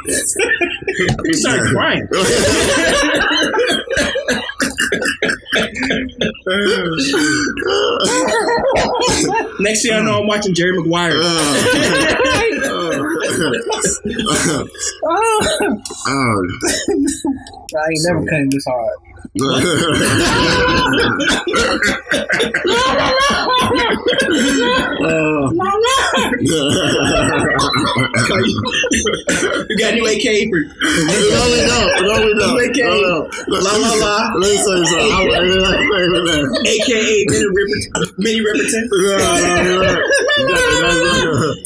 You 1.24 1.34
started 1.34 1.66
crying. 1.72 2.06
Next 9.60 9.82
thing 9.82 9.92
I 9.92 10.00
know, 10.02 10.20
I'm 10.20 10.26
watching 10.26 10.54
Jerry 10.54 10.72
Maguire. 10.78 11.12
oh, 11.14 11.16
I 17.76 17.88
ain't 17.88 18.04
never 18.04 18.26
came 18.26 18.50
this 18.50 18.64
hard. 18.66 18.96
You 28.40 29.76
got 29.78 29.94
new 29.94 30.06
AK 30.06 30.26
for 30.50 30.60
No, 30.60 31.40
we 31.46 31.60
don't. 31.66 31.90
No, 32.02 32.14
we 32.24 32.32
don't. 32.34 32.56
Okay. 32.70 32.84
No, 32.84 32.94
no. 33.00 33.28
La, 33.48 33.58
la, 33.76 33.92
la. 33.94 34.14
Let 34.34 34.50
me 34.50 34.56
say 34.56 34.64
something. 34.64 35.12
I 35.12 35.24
want 35.24 35.44
to 35.44 35.52
say 35.52 35.68
that. 36.26 36.42
AKA 36.66 37.26
Minnie 38.18 38.40
Riperton. 38.40 38.84
No, 38.90 38.96
no, 39.40 39.62
no. 39.64 39.80
That- 39.80 40.00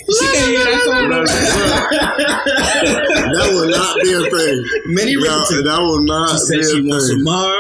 She 0.15 0.25
can't 0.33 0.49
hear 0.51 0.65
that 0.65 0.81
song. 0.85 1.09
that- 1.11 1.27
That 3.35 3.47
will 3.53 3.69
not 3.71 3.95
be 4.03 4.11
a 4.13 4.23
thing. 4.31 4.57
Minnie 4.95 5.17
Riperton. 5.17 5.65
that 5.65 5.81
will 5.81 6.03
not 6.05 6.39
be 6.51 6.59
a 6.61 6.63
thing. 6.65 7.23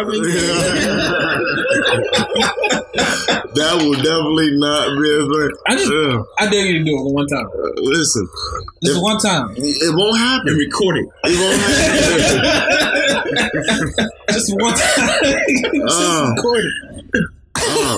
That 3.55 3.79
will 3.79 3.95
definitely 3.95 4.51
not 4.59 4.99
be 4.99 5.07
a 5.15 5.23
thing. 5.31 5.51
I 5.67 5.77
just, 5.79 5.87
Yeah. 5.93 6.23
I 6.41 6.51
dare 6.51 6.67
you 6.67 6.79
to 6.81 6.85
do 6.85 6.91
it 6.91 7.13
one 7.15 7.25
time. 7.29 7.47
Uh, 7.47 7.71
Listen, 7.87 8.27
Just 8.83 9.01
one 9.01 9.17
time. 9.21 9.55
it 9.57 9.95
won't 9.95 10.19
And 10.19 10.19
happen. 10.19 10.57
record 10.59 10.97
it. 10.99 11.07
It 11.23 11.39
won't 11.39 11.55
happen. 11.63 12.43
Just 14.35 14.51
one 14.59 14.75
time. 14.75 15.23
Just 15.87 16.03
Uh. 16.03 16.35
record 16.35 16.65
it. 16.67 16.75
Uh, 17.57 17.97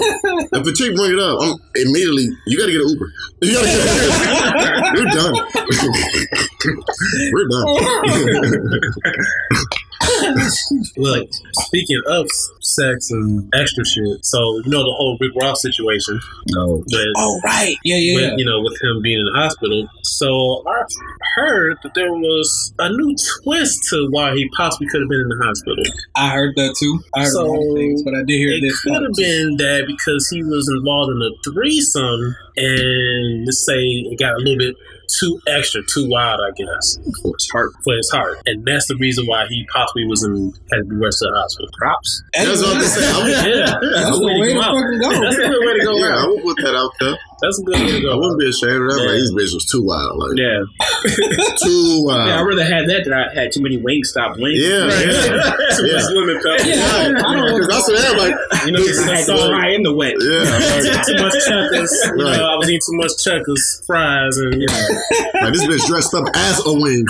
if 0.60 0.66
a 0.66 0.72
chick 0.76 0.94
bring 0.94 1.12
it 1.12 1.18
up, 1.18 1.38
I'm 1.40 1.54
immediately 1.76 2.28
you 2.46 2.58
gotta 2.60 2.72
get 2.72 2.82
an 2.82 2.88
Uber. 2.92 3.08
You 3.40 3.54
gotta 3.56 3.66
get 3.66 3.80
You're 4.92 5.08
done. 5.16 5.32
We're 7.32 7.48
done. 7.48 7.64
Look, 10.96 11.28
speaking 11.66 12.00
of 12.06 12.26
sex 12.60 13.10
and 13.10 13.48
extra 13.54 13.84
shit, 13.84 14.24
so 14.24 14.38
you 14.64 14.70
know 14.70 14.80
the 14.82 14.94
whole 14.96 15.16
Rick 15.20 15.32
Ross 15.40 15.62
situation. 15.62 16.20
No. 16.48 16.82
But 16.90 17.06
Oh, 17.16 17.40
right. 17.44 17.76
Yeah, 17.84 17.96
yeah, 17.96 18.18
yeah. 18.20 18.34
you 18.36 18.44
know, 18.44 18.60
with 18.60 18.80
him 18.82 19.02
being 19.02 19.18
in 19.20 19.26
the 19.26 19.38
hospital. 19.38 19.88
So 20.02 20.62
I 20.66 20.82
heard 21.36 21.76
that 21.82 21.94
there 21.94 22.12
was 22.12 22.72
a 22.78 22.88
new 22.90 23.14
twist 23.42 23.84
to 23.90 24.08
why 24.10 24.34
he 24.34 24.48
possibly 24.56 24.88
could 24.88 25.00
have 25.02 25.08
been 25.10 25.20
in 25.20 25.28
the 25.28 25.44
hospital. 25.44 25.84
I 26.14 26.30
heard 26.30 26.54
that 26.56 26.74
too. 26.78 27.00
I 27.14 27.24
heard 27.24 27.34
a 27.34 27.42
lot 27.42 27.56
of 27.56 27.62
So, 27.64 27.74
things, 27.74 28.02
but 28.02 28.14
I 28.14 28.22
did 28.26 28.36
hear 28.38 28.50
It 28.56 28.60
this. 28.62 28.80
could 28.82 29.02
have 29.02 29.16
been 29.16 29.56
that 29.58 29.84
because 29.86 30.28
he 30.28 30.42
was 30.42 30.68
involved 30.68 31.12
in 31.12 31.20
a 31.22 31.30
threesome, 31.50 32.36
and 32.56 33.44
let's 33.46 33.64
say 33.66 33.78
it 33.80 34.18
got 34.18 34.34
a 34.34 34.38
little 34.38 34.58
bit 34.58 34.76
too 35.08 35.40
extra, 35.46 35.82
too 35.92 36.08
wild, 36.08 36.40
I 36.40 36.50
guess, 36.56 36.98
For 37.22 37.32
his 37.38 37.48
heart. 37.50 37.72
for 37.84 37.94
his 37.94 38.10
heart, 38.10 38.38
and 38.46 38.64
that's 38.64 38.86
the 38.88 38.96
reason 38.96 39.26
why 39.26 39.46
he 39.48 39.66
possibly 39.72 40.04
was 40.06 40.22
in 40.24 40.52
had 40.72 40.78
to 40.78 40.84
be 40.84 40.96
rushed 40.96 41.18
to 41.18 41.28
the 41.30 41.36
hospital. 41.38 41.68
Props. 41.78 42.22
That's 42.34 42.62
what 42.62 42.76
I'm 42.76 42.82
saying. 42.82 43.14
I 43.14 43.18
would, 43.22 43.30
Yeah, 43.30 43.66
That's 43.94 44.18
the 44.18 44.24
way 44.24 44.52
to 44.52 44.54
go. 44.54 45.20
That's 45.22 45.36
a 45.36 45.48
good 45.48 45.66
way 45.66 45.74
to 45.78 45.84
go. 45.84 45.96
yeah, 45.96 46.06
I 46.06 46.20
out. 46.22 46.28
would 46.30 46.42
put 46.42 46.56
that 46.64 46.74
out 46.74 46.92
there. 47.00 47.16
That's 47.42 47.58
a 47.60 47.62
good 47.64 47.76
way 47.80 48.00
to 48.00 48.08
I 48.10 48.16
wouldn't 48.16 48.40
be 48.40 48.48
ashamed 48.48 48.80
of 48.80 48.88
that. 48.88 48.96
Like, 48.96 49.12
Yeah. 49.12 49.20
these 49.20 49.32
bitches 49.36 49.54
was 49.60 49.66
too 49.68 49.82
wild. 49.84 50.16
Like 50.16 50.40
Yeah. 50.40 50.64
too 51.60 52.00
wild. 52.00 52.28
Yeah, 52.32 52.40
I'd 52.40 52.48
rather 52.48 52.64
have 52.64 52.88
that 52.88 53.04
than 53.04 53.12
I 53.12 53.28
had 53.34 53.52
too 53.52 53.60
many 53.60 53.76
Wingstop 53.76 54.40
wings. 54.40 54.56
Yeah, 54.56 54.88
yeah, 54.88 55.52
Too 55.76 55.84
yeah. 55.84 56.00
much 56.00 56.08
lemon 56.16 56.40
pepper. 56.40 56.64
Yeah. 56.64 57.12
Because 57.12 57.68
that's 57.68 57.86
what 57.92 58.00
I'm 58.00 58.16
like. 58.16 58.34
You 58.64 58.72
know, 58.72 58.80
I 58.80 59.16
had 59.20 59.26
to 59.28 59.36
fry 59.52 59.68
in 59.76 59.82
the 59.84 59.92
wet. 59.92 60.16
Yeah, 60.16 60.48
like, 60.48 61.04
too 61.04 61.20
much 61.20 61.36
checkers. 61.44 61.92
You 62.16 62.24
Right. 62.24 62.40
know, 62.40 62.48
I 62.48 62.56
was 62.56 62.68
eating 62.72 62.80
too 62.88 62.96
much 62.96 63.12
checkers, 63.20 63.82
fries, 63.86 64.36
and 64.40 64.56
you 64.56 64.66
know. 64.66 64.88
like, 65.44 65.52
this 65.52 65.64
bitch 65.68 65.84
dressed 65.86 66.14
up 66.16 66.24
as 66.34 66.56
a 66.64 66.72
wing. 66.72 67.04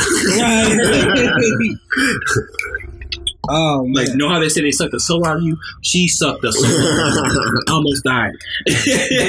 Oh, 3.49 3.84
man. 3.84 3.92
Like, 3.94 4.14
know 4.16 4.28
how 4.28 4.38
they 4.40 4.49
say 4.49 4.61
they 4.62 4.70
sucked 4.70 4.92
the 4.92 5.01
soul 5.01 5.26
out 5.26 5.36
of 5.38 5.42
you? 5.42 5.57
She 5.82 6.09
sucked 6.09 6.42
the 6.42 6.53
soul 6.53 6.66
out 6.66 7.26
of 7.26 7.32
you. 7.32 7.62
Almost 7.74 8.05
died. 8.05 8.32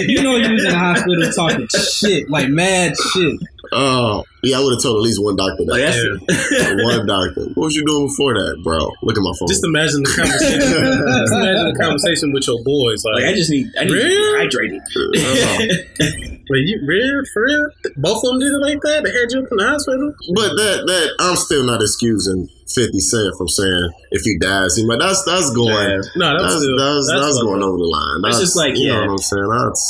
you 0.07 0.21
know 0.23 0.35
you 0.35 0.53
was 0.53 0.63
in 0.65 0.71
the 0.71 0.77
hospital 0.77 1.31
talking 1.31 1.67
shit, 1.67 2.29
like 2.29 2.49
mad 2.49 2.93
shit. 3.13 3.39
Oh, 3.73 4.23
yeah, 4.43 4.59
I 4.59 4.63
would 4.63 4.71
have 4.75 4.81
told 4.81 4.95
at 4.95 5.01
least 5.03 5.21
one 5.21 5.35
doctor 5.35 5.63
Like, 5.67 5.81
that. 5.81 6.21
that's 6.27 6.83
one 6.85 7.05
doctor. 7.05 7.51
What 7.55 7.65
was 7.65 7.75
you 7.75 7.85
doing 7.85 8.07
before 8.07 8.33
that, 8.33 8.61
bro? 8.63 8.79
Look 9.03 9.17
at 9.17 9.21
my 9.21 9.33
phone. 9.37 9.49
Just 9.49 9.65
imagine 9.65 10.03
the 10.03 10.13
conversation. 10.15 10.59
just 10.61 11.33
imagine 11.33 11.67
the 11.73 11.77
conversation 11.77 12.31
with 12.31 12.47
your 12.47 12.63
boys. 12.63 13.03
Like, 13.03 13.15
Like, 13.23 13.25
I 13.25 13.33
just 13.35 13.51
need, 13.51 13.67
I 13.77 13.83
need 13.83 13.89
to 13.89 13.95
Really? 13.95 14.47
be 14.47 14.79
hydrated. 14.79 14.81
Uh-huh. 15.19 16.33
wait, 16.49 16.67
you 16.67 16.79
real 16.85 17.23
for 17.33 17.43
real? 17.43 17.69
Both 17.97 18.23
of 18.23 18.31
them 18.31 18.39
did 18.39 18.51
it 18.51 18.61
like 18.61 18.81
that. 18.81 19.03
They 19.03 19.11
had 19.11 19.31
you 19.31 19.43
up 19.43 19.51
in 19.51 19.57
the 19.57 19.67
hospital. 19.67 20.13
But 20.33 20.55
that 20.55 20.85
that 20.87 21.15
I'm 21.19 21.35
still 21.35 21.63
not 21.63 21.81
excusing 21.81 22.49
Fifty 22.67 22.99
Cent 22.99 23.35
from 23.37 23.47
saying 23.47 23.91
if 24.11 24.21
he 24.23 24.37
dies, 24.37 24.75
he 24.75 24.85
might. 24.85 24.99
That's 24.99 25.23
that's 25.23 25.51
going. 25.51 25.73
Yeah. 25.73 26.01
No, 26.15 26.37
That's 26.37 26.43
that's 26.43 26.53
that's, 26.53 26.63
still, 26.63 26.77
that's, 26.77 27.09
that's 27.11 27.41
going 27.41 27.63
over 27.63 27.77
the 27.77 27.89
line. 27.89 28.21
It's 28.25 28.39
just 28.39 28.55
like, 28.55 28.75
you 28.77 28.87
yeah. 28.87 29.05
know 29.05 29.11
what 29.11 29.11
I'm 29.11 29.17
saying. 29.17 29.49
That's 29.49 29.83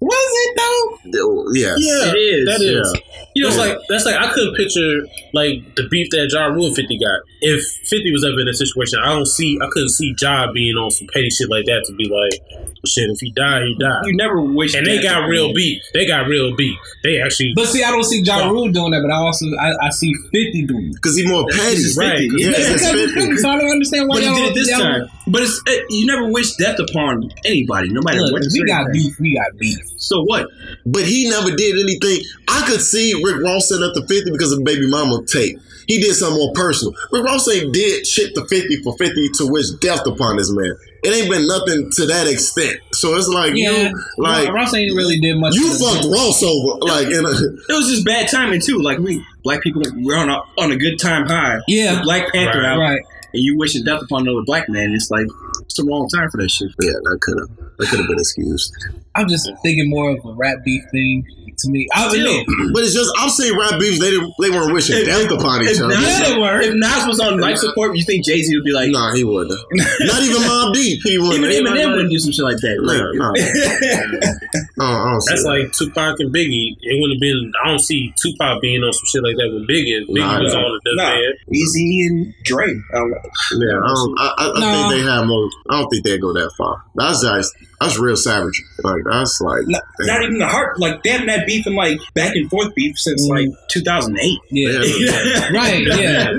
Was 0.00 0.32
it 0.44 0.52
though? 0.56 1.20
Oh, 1.22 1.50
yes. 1.54 1.78
Yeah, 1.78 2.12
It 2.12 2.18
is. 2.18 2.46
That 2.46 2.60
is. 2.62 2.92
Yeah. 2.94 3.23
You 3.34 3.42
know, 3.42 3.48
it's 3.48 3.58
like 3.58 3.76
that's 3.88 4.04
like 4.06 4.14
I 4.16 4.32
couldn't 4.32 4.54
picture 4.56 5.02
like 5.32 5.74
the 5.74 5.88
beef 5.90 6.08
that 6.10 6.30
Ja 6.32 6.46
Rule 6.46 6.66
and 6.66 6.76
Fifty 6.76 6.98
got. 6.98 7.20
If 7.40 7.64
Fifty 7.90 8.12
was 8.12 8.24
ever 8.24 8.38
in 8.40 8.46
that 8.46 8.54
situation, 8.54 9.00
I 9.02 9.08
don't 9.10 9.26
see. 9.26 9.58
I 9.60 9.66
couldn't 9.70 9.90
see 9.90 10.14
Ja 10.20 10.52
being 10.52 10.76
on 10.76 10.90
some 10.90 11.08
petty 11.12 11.30
shit 11.30 11.50
like 11.50 11.66
that 11.66 11.82
to 11.86 11.92
be 11.94 12.06
like, 12.08 12.40
shit. 12.86 13.10
If 13.10 13.18
he 13.20 13.32
died, 13.32 13.62
he 13.66 13.74
died. 13.78 14.06
You 14.06 14.16
never 14.16 14.40
wish 14.40 14.74
And 14.74 14.86
they 14.86 15.02
got 15.02 15.26
real 15.28 15.48
me. 15.48 15.54
beef. 15.54 15.82
They 15.92 16.06
got 16.06 16.26
real 16.28 16.54
beef. 16.56 16.78
They 17.02 17.20
actually. 17.20 17.52
But 17.56 17.66
see, 17.66 17.82
I 17.82 17.90
don't 17.90 18.04
see 18.04 18.22
Ja 18.22 18.48
Rule 18.48 18.70
doing 18.70 18.92
that, 18.92 19.02
but 19.02 19.12
I 19.12 19.18
also 19.18 19.46
I, 19.58 19.86
I 19.86 19.90
see 19.90 20.14
Fifty 20.32 20.64
doing 20.66 20.88
it. 20.90 20.94
Because 20.94 21.16
he's 21.16 21.28
more 21.28 21.44
petty. 21.50 21.74
It's 21.82 21.98
Right. 21.98 22.30
50. 22.30 22.38
Yeah, 22.38 22.48
Because 22.48 22.70
it's 22.70 22.82
it's 22.86 23.12
50. 23.14 23.36
so 23.38 23.48
I 23.50 23.58
don't 23.58 23.70
understand 23.70 24.08
why 24.08 24.14
But 24.16 24.22
he 24.22 24.26
y'all 24.30 24.36
did 24.36 24.50
it 24.50 24.54
this 24.54 24.70
y'all- 24.70 24.80
time. 24.80 25.06
But 25.26 25.42
it's 25.42 25.60
it, 25.66 25.86
you 25.90 26.06
never 26.06 26.30
wish 26.30 26.54
death 26.56 26.78
upon 26.78 27.30
anybody, 27.46 27.88
no 27.88 28.00
matter 28.04 28.20
Look, 28.20 28.32
what. 28.34 28.42
we 28.52 28.62
got 28.64 28.92
beef, 28.92 29.18
we 29.18 29.34
got 29.34 29.56
beef. 29.58 29.78
So 29.96 30.22
what? 30.22 30.48
But 30.84 31.02
he 31.04 31.28
never 31.30 31.50
did 31.50 31.78
anything. 31.80 32.20
I 32.46 32.60
could 32.68 32.82
see 32.82 33.14
Rick 33.24 33.42
Ross 33.42 33.68
setting 33.68 33.84
up 33.84 33.94
the 33.94 34.06
50 34.06 34.30
because 34.30 34.52
of 34.52 34.62
Baby 34.64 34.88
Mama 34.88 35.24
tape. 35.26 35.58
He 35.86 35.98
did 36.00 36.14
something 36.14 36.38
more 36.38 36.52
personal. 36.54 36.94
Rick 37.12 37.24
Ross 37.24 37.48
ain't 37.48 37.72
did 37.74 38.06
shit 38.06 38.34
to 38.36 38.46
50 38.46 38.82
for 38.82 38.96
50 38.96 39.28
to 39.40 39.46
wish 39.46 39.68
death 39.80 40.06
upon 40.06 40.36
this 40.38 40.50
man. 40.50 40.72
It 41.02 41.12
ain't 41.12 41.30
been 41.30 41.46
nothing 41.46 41.90
to 41.96 42.06
that 42.06 42.26
extent. 42.26 42.80
So 42.92 43.14
it's 43.16 43.28
like 43.28 43.52
Yeah, 43.54 43.90
you 43.90 44.04
like 44.16 44.48
Ross 44.50 44.72
ain't 44.74 44.96
really 44.96 45.18
did 45.20 45.36
much. 45.36 45.54
you 45.54 45.68
for 45.72 45.78
the- 45.78 45.84
fucked 45.84 46.06
Ross 46.10 46.42
over. 46.42 46.78
Like 46.80 47.08
in 47.08 47.24
a, 47.26 47.30
It 47.68 47.76
was 47.76 47.90
just 47.90 48.04
bad 48.06 48.28
timing 48.30 48.62
too. 48.62 48.78
Like 48.78 48.98
we 48.98 49.22
black 49.42 49.60
people, 49.62 49.82
we're 49.96 50.16
on 50.16 50.30
a 50.30 50.40
on 50.58 50.72
a 50.72 50.76
good 50.76 50.98
time 50.98 51.26
high. 51.26 51.58
Yeah. 51.68 52.00
Black 52.02 52.32
Panther 52.32 52.60
Right. 52.60 52.66
out, 52.66 52.78
Right. 52.78 53.00
and 53.34 53.42
you 53.42 53.58
wishing 53.58 53.84
death 53.84 54.00
upon 54.00 54.22
another 54.22 54.40
black 54.46 54.70
man. 54.70 54.92
It's 54.92 55.10
like 55.10 55.26
it's 55.60 55.74
the 55.76 55.84
wrong 55.84 56.08
time 56.08 56.30
for 56.30 56.38
that 56.40 56.50
shit. 56.50 56.70
yeah, 56.80 56.92
that 56.92 57.18
could 57.20 57.38
have 57.38 57.50
that 57.78 57.88
could 57.90 57.98
have 57.98 58.08
been 58.08 58.18
excused. 58.18 58.72
I'm 59.14 59.28
just 59.28 59.50
thinking 59.62 59.90
more 59.90 60.08
of 60.16 60.24
a 60.24 60.32
rap 60.32 60.64
beef 60.64 60.82
thing 60.90 61.26
to 61.58 61.70
me. 61.70 61.86
I 61.94 62.08
Still. 62.08 62.20
admit, 62.20 62.46
But 62.74 62.82
it's 62.84 62.94
just 62.94 63.10
I'm 63.18 63.30
saying 63.30 63.56
rap 63.58 63.78
beefs. 63.80 63.98
They 64.00 64.10
didn't 64.10 64.32
they 64.40 64.50
weren't 64.50 64.72
wishing 64.72 64.96
If- 64.98 65.06
death 65.06 65.30
upon 65.30 65.62
each 65.62 65.70
If 65.76 65.82
other. 65.82 65.94
Nas, 65.94 66.02
Yeah, 66.06 66.22
they 66.28 66.38
were. 66.38 66.60
if 66.60 66.74
Nas 66.74 67.06
was 67.06 67.20
on 67.20 67.38
life 67.40 67.58
support, 67.58 67.96
you 67.96 68.04
think 68.04 68.24
Jay 68.24 68.42
Z 68.42 68.54
would 68.56 68.64
be 68.64 68.72
like, 68.72 68.90
Nah, 68.90 69.14
he 69.14 69.24
wouldn't. 69.24 69.50
Not 70.00 70.22
even 70.22 70.42
Mobb 70.42 70.74
Deep. 70.74 71.00
He 71.02 71.18
wouldn't. 71.18 71.44
even 71.44 71.50
He 71.50 71.58
Eminem 71.60 71.70
wouldn't. 71.70 71.92
wouldn't 71.92 72.10
do 72.10 72.18
some 72.18 72.32
shit 72.32 72.44
like 72.44 72.58
that. 72.58 72.76
Like, 72.82 73.02
nah. 73.14 73.32
No, 74.76 74.84
I 74.84 75.10
don't 75.12 75.20
see 75.20 75.30
That's 75.32 75.42
that. 75.44 75.48
like 75.48 75.72
Tupac 75.72 76.18
and 76.20 76.34
Biggie. 76.34 76.76
It 76.80 77.00
wouldn't 77.00 77.16
have 77.16 77.20
been. 77.20 77.52
I 77.62 77.68
don't 77.68 77.80
see 77.80 78.12
Tupac 78.20 78.60
being 78.60 78.82
on 78.82 78.92
some 78.92 79.06
shit 79.06 79.22
like 79.22 79.36
that 79.36 79.50
with 79.52 79.68
Biggie. 79.68 80.02
Biggie 80.08 80.18
Nah, 80.18 80.42
was 80.42 80.52
nah. 80.54 80.60
on 80.60 80.80
the 80.84 80.92
Nah. 80.96 81.10
deathbed. 81.10 81.34
Eazy 81.54 82.06
and 82.06 82.34
Dre. 82.44 82.66
I 82.66 82.98
don't 82.98 83.10
know. 83.10 83.22
Yeah, 83.58 83.78
I, 83.78 83.88
don't, 83.88 84.14
I, 84.18 84.26
I, 84.38 84.44
I 84.50 84.60
No. 84.60 84.88
think 84.90 85.04
they 85.04 85.10
have 85.10 85.26
more. 85.26 85.48
I 85.70 85.78
don't 85.80 85.88
think 85.90 86.04
they 86.04 86.18
go 86.18 86.32
that 86.32 86.50
far. 86.58 86.82
That's 86.96 87.22
just 87.22 87.54
that's 87.84 87.98
real 87.98 88.16
savage. 88.16 88.62
Like 88.82 89.02
that's 89.04 89.40
like 89.40 89.62
Not, 89.66 89.82
not 90.00 90.22
even 90.22 90.38
the 90.38 90.46
heart. 90.46 90.78
Like 90.80 91.02
they 91.02 91.10
haven't 91.10 91.28
had 91.28 91.46
beef 91.46 91.66
and 91.66 91.76
like 91.76 91.98
back 92.14 92.34
and 92.34 92.48
forth 92.50 92.74
beef 92.74 92.98
since 92.98 93.26
Mm. 93.26 93.30
like 93.30 93.48
2008. 93.70 94.38
yeah, 94.50 94.68
Yeah. 94.82 95.50
right, 95.54 95.86
yeah. 95.86 96.32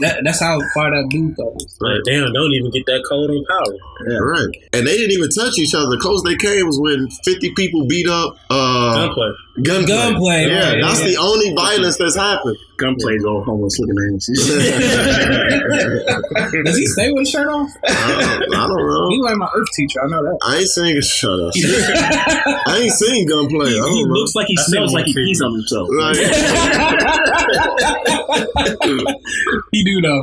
That, 0.00 0.22
that's 0.24 0.40
how 0.40 0.58
far 0.74 0.90
that 0.90 1.08
beef 1.10 1.36
goes. 1.36 1.78
Like, 1.80 2.00
damn, 2.06 2.32
don't 2.32 2.52
even 2.52 2.70
get 2.70 2.86
that 2.86 3.04
cold 3.08 3.30
on 3.30 3.44
power. 3.46 3.76
Yeah. 4.08 4.18
right. 4.18 4.48
And 4.72 4.86
they 4.86 4.96
didn't 4.96 5.12
even 5.12 5.30
touch 5.30 5.58
each 5.58 5.74
other. 5.74 5.86
The 5.90 5.98
closest 6.00 6.24
they 6.24 6.36
came 6.36 6.66
was 6.66 6.80
when 6.80 7.08
fifty 7.24 7.52
people 7.54 7.86
beat 7.86 8.08
up 8.08 8.36
uh, 8.50 8.94
Gunplay. 9.06 9.30
Gunplay. 9.62 9.86
Gunplay, 9.86 10.46
Yeah, 10.48 10.72
right, 10.72 10.82
that's 10.82 10.98
yeah. 11.00 11.06
the 11.06 11.16
only 11.18 11.54
violence 11.54 11.96
that's 11.96 12.16
happened. 12.16 12.56
Gunplay's 12.76 13.24
all 13.24 13.44
homeless 13.44 13.78
looking 13.78 13.96
ass. 14.14 14.26
Does 16.64 16.76
he 16.76 16.86
stay 16.86 17.12
with 17.12 17.20
his 17.20 17.30
shirt 17.30 17.46
off? 17.48 17.70
I 17.86 17.94
don't, 17.94 18.52
I 18.52 18.66
don't 18.66 19.10
He 19.12 19.20
like 19.22 19.36
my 19.36 19.48
earth 19.54 19.68
teacher. 19.76 20.02
I 20.02 20.08
know 20.10 20.22
that. 20.24 20.38
I 20.42 20.56
ain't 20.58 20.68
seen 20.68 21.00
shut 21.00 21.38
up. 21.38 21.54
I 22.66 22.78
ain't 22.82 22.92
seen 22.92 23.28
gunplay. 23.28 23.70
he, 23.70 23.78
I 23.78 23.88
he 23.88 24.00
don't 24.02 24.08
know. 24.08 24.14
looks 24.14 24.34
like 24.34 24.48
he 24.48 24.56
I 24.58 24.62
smells 24.62 24.92
like 24.92 25.04
he 25.06 25.14
pees 25.14 25.40
on 25.40 25.52
himself. 25.54 25.88
Like, 25.94 26.16
he 29.70 29.84
do 29.84 30.00
though. 30.02 30.22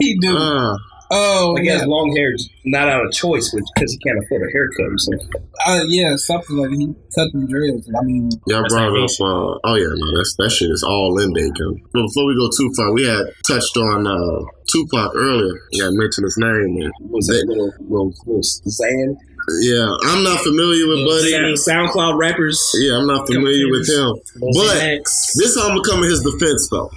He 0.00 0.18
do. 0.20 0.36
uh, 0.36 0.76
Oh, 1.14 1.52
Like 1.54 1.62
he 1.62 1.68
yeah, 1.68 1.78
has 1.78 1.86
long 1.86 2.10
hair, 2.16 2.34
not 2.64 2.88
out 2.88 3.06
of 3.06 3.12
choice, 3.12 3.50
but 3.54 3.62
because 3.74 3.92
he 3.92 3.98
can't 3.98 4.18
afford 4.24 4.42
a 4.42 4.50
haircut 4.52 4.86
or 4.90 4.98
something. 4.98 5.30
uh, 5.66 5.80
yeah, 5.86 6.12
something 6.16 6.56
like 6.56 6.70
he 6.74 6.86
cut 7.14 7.30
them 7.32 7.46
dreads. 7.46 7.88
I 7.88 8.02
mean, 8.02 8.30
Y'all 8.48 8.66
brought 8.68 8.90
up. 8.98 9.10
Uh, 9.20 9.58
oh 9.62 9.74
yeah, 9.78 9.94
no, 9.94 10.16
that's 10.18 10.34
that 10.38 10.50
shit 10.50 10.70
is 10.70 10.82
all 10.82 11.18
in 11.22 11.32
Daycon. 11.32 11.78
But 11.92 12.02
before 12.10 12.26
we 12.26 12.34
go 12.34 12.50
too 12.50 12.70
far, 12.76 12.92
we 12.92 13.06
had 13.06 13.26
touched 13.46 13.76
on 13.76 14.06
uh, 14.06 14.42
Tupac 14.70 15.14
earlier. 15.14 15.54
Yeah, 15.72 15.88
mentioned 15.92 16.24
his 16.24 16.36
name. 16.38 16.82
And 16.82 16.92
was 17.10 17.26
that 17.28 17.44
little 17.46 17.72
little 17.86 18.12
little 18.26 18.42
Xan? 18.42 19.14
yeah, 19.60 19.86
I'm 20.08 20.24
not 20.24 20.40
familiar 20.40 20.88
with 20.88 21.04
Buddy. 21.06 21.30
Sound, 21.62 21.92
SoundCloud 21.92 22.18
rappers. 22.18 22.58
Yeah, 22.80 22.96
I'm 22.96 23.06
not 23.06 23.26
familiar 23.26 23.68
with 23.70 23.86
him. 23.86 24.16
But 24.40 25.04
this 25.38 25.54
how 25.54 25.68
I'm 25.68 25.76
gonna 25.76 25.88
come 25.88 26.02
in 26.02 26.10
his 26.10 26.24
defense 26.24 26.68
though. 26.70 26.90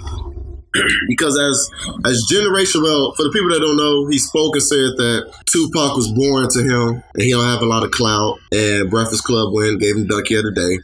Because 1.08 1.38
as 1.38 1.70
as 2.04 2.26
generation 2.28 2.82
well, 2.82 3.12
for 3.16 3.24
the 3.24 3.30
people 3.30 3.50
that 3.50 3.60
don't 3.60 3.76
know, 3.76 4.06
he 4.06 4.18
spoke 4.18 4.54
and 4.54 4.62
said 4.62 4.96
that 4.96 5.32
Tupac 5.46 5.96
was 5.96 6.08
born 6.12 6.48
to 6.50 6.60
him 6.62 7.02
and 7.14 7.22
he 7.22 7.32
don't 7.32 7.44
have 7.44 7.62
a 7.62 7.66
lot 7.66 7.84
of 7.84 7.90
clout 7.90 8.38
and 8.52 8.90
Breakfast 8.90 9.24
Club 9.24 9.52
win 9.52 9.78
gave 9.78 9.96
him 9.96 10.06
Donkey 10.06 10.36
of 10.36 10.44
the 10.44 10.52
Day. 10.52 10.78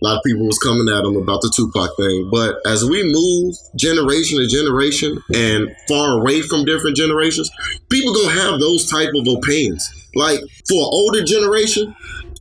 A 0.00 0.04
lot 0.04 0.18
of 0.18 0.22
people 0.24 0.46
was 0.46 0.58
coming 0.58 0.88
at 0.88 1.04
him 1.04 1.16
about 1.16 1.42
the 1.42 1.52
Tupac 1.54 1.90
thing. 1.96 2.30
But 2.30 2.62
as 2.64 2.84
we 2.84 3.02
move 3.02 3.56
generation 3.76 4.38
to 4.38 4.46
generation 4.46 5.20
and 5.34 5.68
far 5.88 6.20
away 6.20 6.42
from 6.42 6.64
different 6.64 6.96
generations, 6.96 7.50
people 7.88 8.14
gonna 8.14 8.40
have 8.40 8.60
those 8.60 8.88
type 8.88 9.10
of 9.14 9.26
opinions. 9.26 9.82
Like 10.14 10.38
for 10.68 10.78
older 10.78 11.24
generation, 11.24 11.94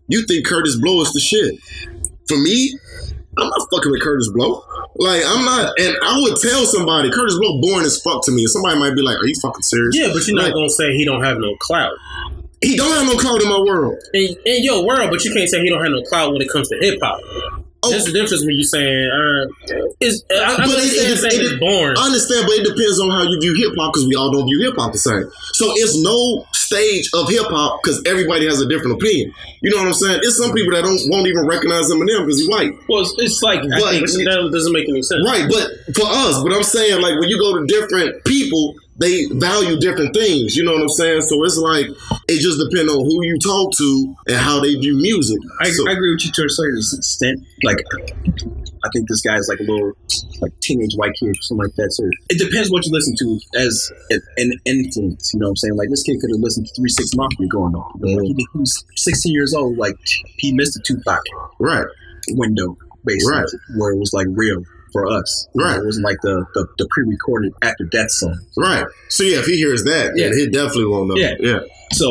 you 0.07 0.25
think 0.25 0.45
Kurtis 0.45 0.79
Blow 0.79 1.01
is 1.01 1.11
the 1.13 1.19
shit. 1.19 1.59
For 2.27 2.37
me, 2.37 2.77
I'm 3.37 3.49
not 3.49 3.67
fucking 3.71 3.91
with 3.91 4.01
Kurtis 4.01 4.33
Blow. 4.33 4.63
Like 4.95 5.21
I'm 5.25 5.45
not, 5.45 5.79
and 5.79 5.95
I 6.03 6.19
would 6.21 6.37
tell 6.41 6.65
somebody 6.65 7.09
Kurtis 7.09 7.39
Blow 7.39 7.61
boring 7.61 7.85
as 7.85 8.01
fuck 8.01 8.25
to 8.25 8.31
me, 8.31 8.43
and 8.43 8.49
somebody 8.49 8.79
might 8.79 8.95
be 8.95 9.01
like, 9.01 9.17
"Are 9.17 9.27
you 9.27 9.35
fucking 9.41 9.63
serious?" 9.63 9.95
Yeah, 9.95 10.09
but 10.13 10.27
you're 10.27 10.35
not 10.35 10.53
gonna 10.53 10.69
say 10.69 10.91
he 10.93 11.05
don't 11.05 11.23
have 11.23 11.37
no 11.37 11.55
clout 11.59 11.93
he 12.61 12.75
don't 12.75 12.91
have 12.91 13.05
no 13.05 13.17
clout 13.17 13.41
in 13.41 13.49
my 13.49 13.59
world. 13.59 13.97
in, 14.13 14.35
in 14.45 14.63
your 14.63 14.85
world, 14.85 15.09
but 15.11 15.23
you 15.23 15.33
can't 15.33 15.49
say 15.49 15.61
he 15.61 15.69
don't 15.69 15.83
have 15.83 15.91
no 15.91 16.01
clout 16.03 16.33
when 16.33 16.41
it 16.41 16.49
comes 16.49 16.69
to 16.69 16.77
hip 16.79 16.99
hop. 17.01 17.21
Oh. 17.83 17.91
There's 17.91 18.07
a 18.07 18.11
difference 18.11 18.41
when 18.41 18.57
you 18.57 18.63
saying 18.65 19.05
uh, 19.13 19.45
is 20.01 20.25
I, 20.33 20.57
I'm 20.57 20.69
But 20.69 20.81
it- 20.81 20.89
saying, 20.89 21.11
it- 21.13 21.17
saying 21.21 21.39
it- 21.41 21.45
it's 21.45 21.59
born. 21.61 21.93
I 21.95 22.05
understand, 22.09 22.45
but 22.49 22.57
it 22.57 22.65
depends 22.65 22.99
on 22.99 23.11
how 23.11 23.21
you 23.23 23.39
view 23.39 23.53
hip 23.53 23.77
hop 23.77 23.93
because 23.93 24.07
we 24.07 24.15
all 24.15 24.31
don't 24.33 24.45
view 24.49 24.61
hip 24.65 24.75
hop 24.77 24.91
the 24.93 24.97
same. 24.97 25.29
So 25.53 25.69
it's 25.77 25.93
no 26.01 26.43
stage 26.53 27.09
of 27.13 27.29
hip 27.29 27.45
hop 27.53 27.79
because 27.81 28.01
everybody 28.05 28.45
has 28.49 28.59
a 28.59 28.67
different 28.67 28.97
opinion. 28.97 29.31
You 29.61 29.69
know 29.71 29.77
what 29.77 29.87
I'm 29.87 29.93
saying? 29.93 30.19
It's 30.23 30.37
some 30.41 30.53
people 30.57 30.73
that 30.73 30.83
don't 30.83 30.99
won't 31.13 31.27
even 31.27 31.45
recognize 31.45 31.85
Eminem 31.93 32.25
because 32.25 32.39
he's 32.41 32.49
white. 32.49 32.73
Well, 32.89 33.01
it's, 33.05 33.13
it's 33.19 33.39
like 33.45 33.59
I 33.61 33.69
But- 33.79 33.93
think 34.09 34.25
that 34.25 34.49
doesn't 34.51 34.73
make 34.73 34.89
any 34.89 35.01
sense. 35.05 35.21
Right, 35.23 35.45
but 35.45 35.69
for 35.93 36.09
us, 36.09 36.41
but 36.41 36.51
I'm 36.53 36.63
saying 36.65 36.99
like 37.01 37.19
when 37.21 37.29
you 37.29 37.37
go 37.37 37.61
to 37.61 37.65
different 37.69 38.25
people, 38.25 38.73
they 38.99 39.25
value 39.31 39.77
different 39.79 40.13
things. 40.15 40.55
You 40.55 40.63
know 40.65 40.73
what 40.73 40.81
I'm 40.81 40.89
saying? 40.89 41.21
So 41.21 41.43
it's 41.43 41.57
like 41.57 41.87
it 42.27 42.39
just 42.41 42.57
depends 42.59 42.91
on 42.91 42.99
who 43.05 43.23
you 43.25 43.37
talk 43.39 43.71
to 43.77 44.15
and 44.27 44.37
how 44.37 44.59
they 44.59 44.73
view 44.75 44.95
music. 44.97 45.37
I, 45.61 45.69
So- 45.69 45.87
I 45.87 45.93
agree 45.93 46.11
with 46.13 46.25
you 46.25 46.31
to 46.31 46.45
a 46.45 46.49
certain 46.49 46.77
extent. 46.79 47.39
Like, 47.63 47.77
I 48.85 48.89
think 48.93 49.09
this 49.09 49.21
guy's 49.21 49.47
like 49.49 49.59
a 49.59 49.63
little 49.63 49.93
like 50.41 50.51
teenage 50.61 50.93
white 50.95 51.11
kid, 51.19 51.29
or 51.29 51.33
something 51.41 51.65
like 51.65 51.75
that. 51.75 51.91
So 51.91 52.03
it 52.29 52.37
depends 52.39 52.69
what 52.71 52.85
you 52.85 52.91
listen 52.91 53.15
to 53.17 53.39
as 53.59 53.91
an 54.37 54.51
influence. 54.65 55.31
You 55.33 55.39
know 55.39 55.47
what 55.47 55.51
I'm 55.51 55.55
saying? 55.57 55.75
Like 55.75 55.89
this 55.89 56.03
kid 56.03 56.17
could 56.21 56.29
have 56.33 56.39
listened 56.41 56.67
to 56.67 56.73
Three 56.75 56.89
Six 56.89 57.11
Mafia 57.15 57.47
going 57.47 57.73
on. 57.75 57.91
Like, 57.99 58.23
he, 58.23 58.33
he 58.35 58.45
was 58.57 58.83
16 58.95 59.33
years 59.33 59.53
old. 59.53 59.77
Like 59.77 59.95
he 60.37 60.53
missed 60.53 60.73
the 60.73 60.81
Tupac 60.85 61.21
right, 61.59 61.85
window, 62.29 62.77
basically, 63.05 63.33
Right. 63.41 63.49
where 63.77 63.93
it 63.93 63.97
was 63.99 64.11
like 64.13 64.27
real 64.31 64.63
for 64.97 65.05
us. 65.07 65.47
You 65.53 65.61
know, 65.61 65.67
Right. 65.69 65.77
it 65.79 65.85
wasn't 65.85 66.05
like 66.05 66.17
the 66.23 66.45
the, 66.55 66.65
the 66.79 66.87
pre-recorded 66.89 67.53
after 67.61 67.83
death 67.85 68.09
song. 68.11 68.39
right. 68.57 68.85
So 69.09 69.23
yeah, 69.23 69.39
if 69.39 69.45
he 69.45 69.57
hears 69.57 69.83
that, 69.83 70.13
yeah, 70.15 70.27
Yeah. 70.27 70.31
he 70.35 70.49
definitely 70.49 70.85
won't 70.87 71.09
know. 71.09 71.15
Yeah. 71.15 71.35
yeah. 71.39 71.59
So 71.93 72.07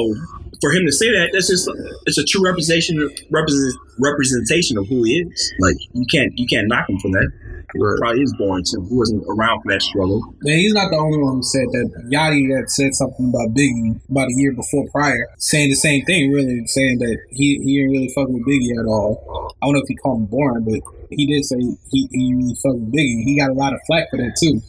for 0.60 0.70
him 0.72 0.86
to 0.86 0.92
say 0.92 1.10
that, 1.10 1.30
that's 1.32 1.48
just 1.48 1.68
it's 2.06 2.18
a 2.18 2.24
true 2.24 2.44
representation 2.44 2.96
represent, 3.30 3.74
representation 3.98 4.78
of 4.78 4.86
who 4.88 5.02
he 5.02 5.20
is. 5.26 5.52
Like 5.58 5.76
you 5.92 6.06
can't 6.10 6.32
you 6.38 6.46
can't 6.46 6.68
knock 6.68 6.88
him 6.88 6.98
for 7.00 7.10
that. 7.10 7.30
Right. 7.78 7.98
Probably 7.98 8.22
is 8.22 8.32
born 8.38 8.62
too. 8.64 8.86
He 8.88 8.94
wasn't 8.96 9.24
around 9.28 9.60
for 9.60 9.72
that 9.72 9.82
struggle. 9.82 10.22
man, 10.42 10.56
he's 10.58 10.72
not 10.72 10.88
the 10.90 10.96
only 10.96 11.18
one 11.18 11.34
who 11.36 11.42
said 11.42 11.66
that. 11.74 12.08
Yachty 12.08 12.48
that 12.54 12.70
said 12.70 12.94
something 12.94 13.28
about 13.28 13.52
Biggie 13.52 14.00
about 14.08 14.28
a 14.30 14.34
year 14.38 14.52
before 14.54 14.88
prior, 14.94 15.26
saying 15.36 15.68
the 15.68 15.74
same 15.76 16.02
thing, 16.06 16.30
really, 16.32 16.62
saying 16.68 16.98
that 17.00 17.18
he 17.30 17.58
he 17.66 17.76
didn't 17.76 17.92
really 17.92 18.10
fuck 18.14 18.28
with 18.28 18.46
Biggie 18.46 18.72
at 18.80 18.86
all. 18.86 19.52
I 19.60 19.66
don't 19.66 19.74
know 19.74 19.80
if 19.82 19.88
he 19.88 19.96
called 19.96 20.20
him 20.20 20.26
boring, 20.26 20.64
but 20.64 20.80
he 21.10 21.26
did 21.26 21.44
say 21.44 21.58
he, 21.90 22.08
he 22.10 22.34
really 22.34 22.54
fucked 22.54 22.80
with 22.80 22.92
Biggie. 22.92 23.24
He 23.24 23.38
got 23.38 23.50
a 23.50 23.54
lot 23.54 23.72
of 23.72 23.80
flack 23.86 24.10
for 24.10 24.16
that 24.16 24.36
too. 24.38 24.60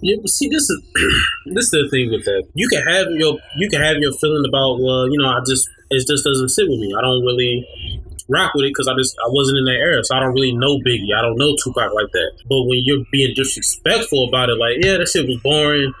Yeah, 0.00 0.16
but 0.20 0.30
see, 0.30 0.48
this 0.48 0.68
is 0.70 0.80
this 1.46 1.64
is 1.64 1.70
the 1.70 1.88
thing 1.90 2.10
with 2.10 2.24
that. 2.24 2.44
You 2.54 2.68
can 2.68 2.82
have 2.86 3.06
your 3.12 3.38
you 3.56 3.68
can 3.68 3.82
have 3.82 3.96
your 3.98 4.12
feeling 4.12 4.44
about 4.48 4.80
well, 4.80 5.08
you 5.10 5.18
know, 5.18 5.28
I 5.28 5.40
just 5.46 5.68
it 5.90 6.06
just 6.06 6.24
doesn't 6.24 6.50
sit 6.50 6.68
with 6.68 6.80
me. 6.80 6.94
I 6.96 7.00
don't 7.02 7.24
really 7.24 7.66
rock 8.28 8.54
with 8.54 8.64
it 8.66 8.70
because 8.70 8.88
I 8.88 8.94
just 8.96 9.16
I 9.18 9.28
wasn't 9.28 9.58
in 9.58 9.64
that 9.64 9.80
era, 9.80 10.04
so 10.04 10.14
I 10.14 10.20
don't 10.20 10.34
really 10.34 10.54
know 10.54 10.78
Biggie. 10.78 11.16
I 11.16 11.22
don't 11.22 11.38
know 11.38 11.56
Tupac 11.62 11.92
like 11.94 12.12
that. 12.12 12.30
But 12.48 12.62
when 12.68 12.82
you're 12.84 13.04
being 13.10 13.34
disrespectful 13.34 14.28
about 14.28 14.50
it, 14.50 14.58
like 14.58 14.84
yeah, 14.84 14.98
that 14.98 15.08
shit 15.08 15.26
was 15.26 15.40
boring. 15.42 15.92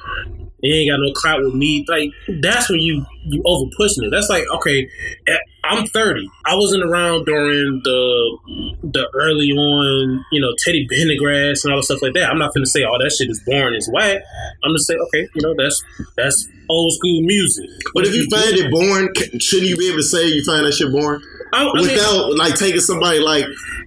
It 0.60 0.74
ain't 0.74 0.90
got 0.90 0.98
no 0.98 1.12
clout 1.12 1.42
with 1.42 1.54
me. 1.54 1.84
Like 1.88 2.10
that's 2.42 2.68
when 2.70 2.80
you 2.80 3.04
you 3.24 3.42
over 3.44 3.70
pushing 3.76 4.04
it. 4.04 4.10
That's 4.10 4.28
like 4.28 4.44
okay, 4.62 4.88
eh, 5.26 5.38
I'm 5.68 5.86
30. 5.86 6.28
I 6.46 6.56
wasn't 6.56 6.82
around 6.84 7.26
during 7.26 7.80
the 7.84 8.38
the 8.82 9.08
early 9.14 9.50
on, 9.50 10.24
you 10.32 10.40
know, 10.40 10.54
Teddy 10.58 10.88
Pendergrass 10.90 11.64
and 11.64 11.72
all 11.72 11.78
the 11.78 11.82
stuff 11.82 12.02
like 12.02 12.14
that. 12.14 12.30
I'm 12.30 12.38
not 12.38 12.54
gonna 12.54 12.66
say 12.66 12.84
all 12.84 12.98
that 12.98 13.12
shit 13.12 13.28
is 13.28 13.40
boring, 13.44 13.74
it's 13.74 13.90
whack. 13.92 14.22
I'm 14.64 14.72
just 14.72 14.86
say 14.86 14.94
okay, 14.94 15.28
you 15.34 15.42
know, 15.42 15.54
that's 15.56 15.82
that's 16.16 16.48
old 16.68 16.92
school 16.94 17.20
music. 17.22 17.68
But 17.94 18.06
if 18.06 18.14
you 18.14 18.28
find 18.30 18.56
it 18.56 18.70
boring, 18.70 19.12
shouldn't 19.40 19.68
you 19.68 19.76
be 19.76 19.88
able 19.88 19.98
to 19.98 20.02
say 20.02 20.26
you 20.26 20.44
find 20.44 20.64
that 20.64 20.72
shit 20.72 20.90
boring 20.90 21.22
I, 21.52 21.62
I 21.68 21.72
mean, 21.74 21.82
without 21.82 22.34
like 22.36 22.54
taking 22.56 22.80
somebody 22.80 23.20
like 23.20 23.44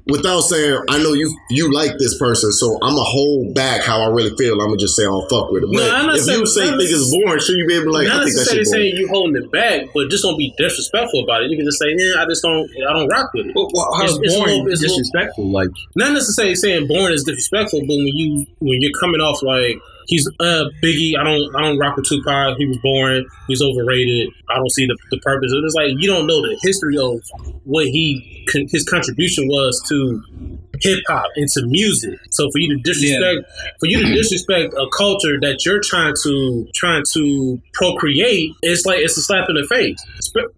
without 0.07 0.41
saying 0.41 0.82
I 0.89 0.97
know 1.01 1.14
you 1.14 1.30
you 1.49 1.72
like 1.74 1.91
this 1.99 2.18
person, 2.18 2.51
so 2.51 2.76
I'm 2.82 2.95
gonna 2.95 3.03
hold 3.03 3.53
back 3.53 3.84
how 3.84 4.01
I 4.01 4.07
really 4.07 4.36
feel. 4.38 4.53
I'm 4.59 4.68
gonna 4.68 4.78
just 4.78 4.95
say 4.95 5.03
I 5.03 5.07
don't 5.07 5.30
fuck 5.30 5.51
with 5.51 5.64
it. 5.64 5.70
But 5.72 5.78
No, 6.05 6.09
if 6.14 6.16
you 6.18 6.22
saying- 6.24 6.45
say 6.47 6.66
not 6.72 6.80
think 6.80 6.89
it's 6.91 7.12
boring, 7.12 7.39
should 7.39 7.57
you 7.57 7.68
be 7.68 7.76
able 7.76 7.86
to 7.86 7.91
like 7.91 8.07
not 8.07 8.22
I 8.22 8.26
think 8.26 8.36
necessarily 8.38 8.66
saying 8.66 8.95
you 8.97 9.07
holding 9.09 9.36
it 9.43 9.51
back, 9.51 9.88
but 9.93 10.09
just 10.09 10.24
don't 10.24 10.38
be 10.38 10.53
disrespectful 10.57 11.24
about 11.24 11.43
it. 11.43 11.51
You 11.51 11.57
can 11.57 11.66
just 11.66 11.80
say, 11.80 11.93
yeah, 11.95 12.22
I 12.22 12.26
just 12.26 12.41
don't, 12.41 12.70
I 12.89 12.93
don't 12.93 13.07
rock 13.09 13.32
with 13.34 13.47
it. 13.47 13.55
Well, 13.55 13.70
well, 13.74 13.89
how's 13.99 14.18
It's- 14.18 14.20
it's 14.24 14.36
boring 14.36 14.57
little- 14.66 14.72
it's 14.74 14.82
little- 14.82 14.97
disrespectful? 14.97 15.51
Like 15.51 15.70
not 15.95 16.14
necessarily 16.14 16.55
saying 16.55 16.88
boring 16.88 17.14
is 17.14 17.24
disrespectful, 17.24 17.82
but 17.82 17.95
when 17.95 18.07
you 18.18 18.45
when 18.59 18.82
you're 18.82 18.97
coming 18.99 19.22
off 19.22 19.41
like 19.43 19.78
he's 20.08 20.28
uh 20.39 20.66
Biggie, 20.84 21.18
I 21.20 21.24
don't 21.24 21.56
I 21.56 21.62
don't 21.62 21.78
rock 21.78 21.95
with 21.95 22.08
Tupac. 22.08 22.58
He 22.58 22.66
was 22.66 22.78
boring. 22.80 23.26
He's 23.47 23.62
overrated. 23.62 24.30
I 24.49 24.56
don't 24.56 24.72
see 24.72 24.86
the, 24.86 24.97
the 25.10 25.20
purpose. 25.20 25.52
It's 25.54 25.76
like 25.76 25.91
you 25.97 26.08
don't 26.08 26.28
know 26.28 26.41
the 26.41 26.58
history 26.62 26.97
of 26.97 27.22
what 27.64 27.86
he 27.86 28.45
his 28.72 28.88
contribution 28.89 29.47
was 29.47 29.82
to 29.89 30.60
hip 30.82 31.00
hop 31.08 31.26
into 31.36 31.62
music. 31.68 32.20
So 32.32 32.50
for 32.52 32.60
you 32.60 32.76
to 32.76 32.82
disrespect 32.84 33.46
for 33.80 33.86
you 33.88 34.04
to 34.06 34.14
disrespect 34.14 34.74
a 34.74 34.86
culture 34.96 35.40
that 35.42 35.66
you're 35.66 35.82
trying 35.84 36.14
to 36.24 36.68
trying 36.76 37.04
to 37.14 37.62
procreate, 37.74 38.52
it's 38.62 38.86
like 38.86 39.00
it's 39.00 39.18
a 39.18 39.22
slap 39.22 39.50
in 39.50 39.56
the 39.56 39.68
face. 39.68 39.98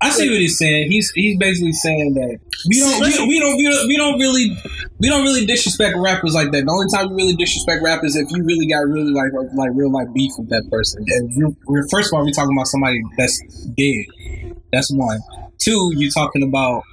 I 0.01 0.09
see 0.09 0.29
what 0.29 0.39
he's 0.39 0.57
saying. 0.57 0.91
He's 0.91 1.11
he's 1.15 1.37
basically 1.37 1.73
saying 1.73 2.13
that 2.15 2.39
we 2.69 2.79
don't 2.79 3.01
we, 3.01 3.11
don't- 3.15 3.27
we 3.27 3.39
don't 3.39 3.57
we 3.57 3.63
don't 3.69 3.87
we 3.87 3.97
don't 3.97 4.19
really 4.19 4.57
we 4.99 5.09
don't 5.09 5.23
really 5.23 5.45
disrespect 5.45 5.95
rappers 5.97 6.33
like 6.33 6.51
that. 6.51 6.65
The 6.65 6.71
only 6.71 6.87
time 6.93 7.09
you 7.11 7.15
really 7.15 7.35
disrespect 7.35 7.81
rappers 7.83 8.15
is 8.15 8.27
if 8.27 8.31
you 8.37 8.43
really 8.43 8.67
got 8.67 8.87
really 8.87 9.11
like 9.11 9.31
like 9.55 9.71
real 9.73 9.91
life 9.91 10.07
beef 10.13 10.31
with 10.37 10.49
that 10.49 10.69
person. 10.71 11.03
And 11.07 11.31
you 11.33 11.55
we're 11.67 11.87
first 11.89 12.09
of 12.13 12.17
all 12.17 12.23
we're 12.25 12.31
talking 12.31 12.55
about 12.55 12.67
somebody 12.67 13.01
that's 13.17 13.39
dead. 13.77 14.55
That's 14.71 14.91
one. 14.91 15.19
Two, 15.59 15.91
you're 15.95 16.11
talking 16.11 16.43
about 16.43 16.83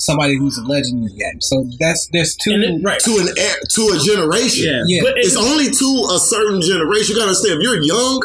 somebody 0.00 0.36
who's 0.36 0.56
a 0.58 0.64
legend 0.64 0.98
in 0.98 1.04
the 1.04 1.14
game. 1.14 1.40
So 1.40 1.64
that's 1.78 2.08
there's 2.12 2.34
two. 2.36 2.52
it- 2.52 2.82
right. 2.82 2.98
to 3.00 3.10
an 3.20 3.28
to 3.28 3.82
a 3.94 3.98
generation. 4.00 4.66
yeah, 4.66 4.82
yeah, 4.86 5.00
But 5.02 5.18
It's 5.18 5.36
only 5.36 5.66
to 5.70 5.88
a 6.14 6.18
certain 6.18 6.60
generation. 6.62 7.14
You 7.14 7.20
gotta 7.20 7.28
understand 7.30 7.60
if 7.60 7.62
you're 7.62 7.82
young, 7.82 8.20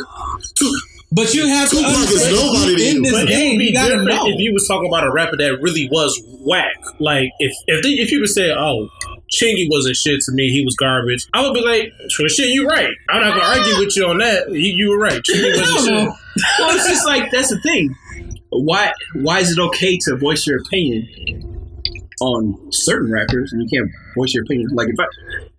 to, 0.56 0.82
but 1.12 1.34
you 1.34 1.46
have 1.48 1.70
to 1.70 1.76
is 1.78 2.32
nobody 2.32 2.76
to 2.76 2.90
in 2.90 2.96
you. 2.98 3.02
this 3.04 3.12
But 3.12 3.24
it 3.24 3.28
game. 3.30 3.52
would 3.52 3.60
be 3.60 3.66
You 3.66 3.74
gotta 3.74 4.04
know. 4.04 4.28
if 4.28 4.40
you 4.40 4.54
was 4.54 4.68
talking 4.68 4.88
about 4.88 5.06
a 5.06 5.12
rapper 5.12 5.38
that 5.38 5.62
really 5.62 5.88
was 5.92 6.20
whack. 6.42 6.78
Like 7.00 7.30
if 7.40 7.54
if 7.68 7.84
they, 7.84 7.90
if 7.92 8.12
you 8.12 8.20
would 8.22 8.30
say, 8.30 8.52
"Oh, 8.52 8.90
Chingy 9.36 9.68
wasn't 9.70 9.96
shit 9.98 10.22
to 10.22 10.32
me. 10.32 10.52
He 10.52 10.64
was 10.64 10.76
garbage," 10.76 11.28
I 11.34 11.42
would 11.42 11.54
be 11.54 11.62
like, 11.62 11.92
"Well, 12.20 12.28
shit, 12.30 12.50
you 12.50 12.68
right. 12.68 12.94
I'm 13.10 13.22
not 13.22 13.38
gonna 13.38 13.60
argue 13.60 13.80
with 13.84 13.96
you 13.98 14.08
on 14.08 14.20
that. 14.20 14.50
You, 14.52 14.60
you 14.60 14.90
were 14.90 15.00
right. 15.00 15.22
Chingy 15.22 15.58
wasn't 15.60 15.80
shit." 15.80 15.94
know. 15.94 16.16
well, 16.60 16.76
it's 16.76 16.88
just 16.88 17.06
like 17.06 17.32
that's 17.32 17.50
the 17.50 17.60
thing. 17.62 17.96
Why 18.50 18.94
why 19.16 19.40
is 19.40 19.52
it 19.52 19.60
okay 19.60 19.98
to 20.06 20.16
voice 20.16 20.46
your 20.48 20.60
opinion 20.62 21.08
on 22.22 22.58
certain 22.72 23.12
rappers 23.12 23.52
and 23.54 23.62
you 23.62 23.68
can't 23.80 23.92
voice 24.16 24.34
your 24.34 24.44
opinion? 24.44 24.70
Like 24.74 24.88
if 24.90 25.00
I, 25.00 25.06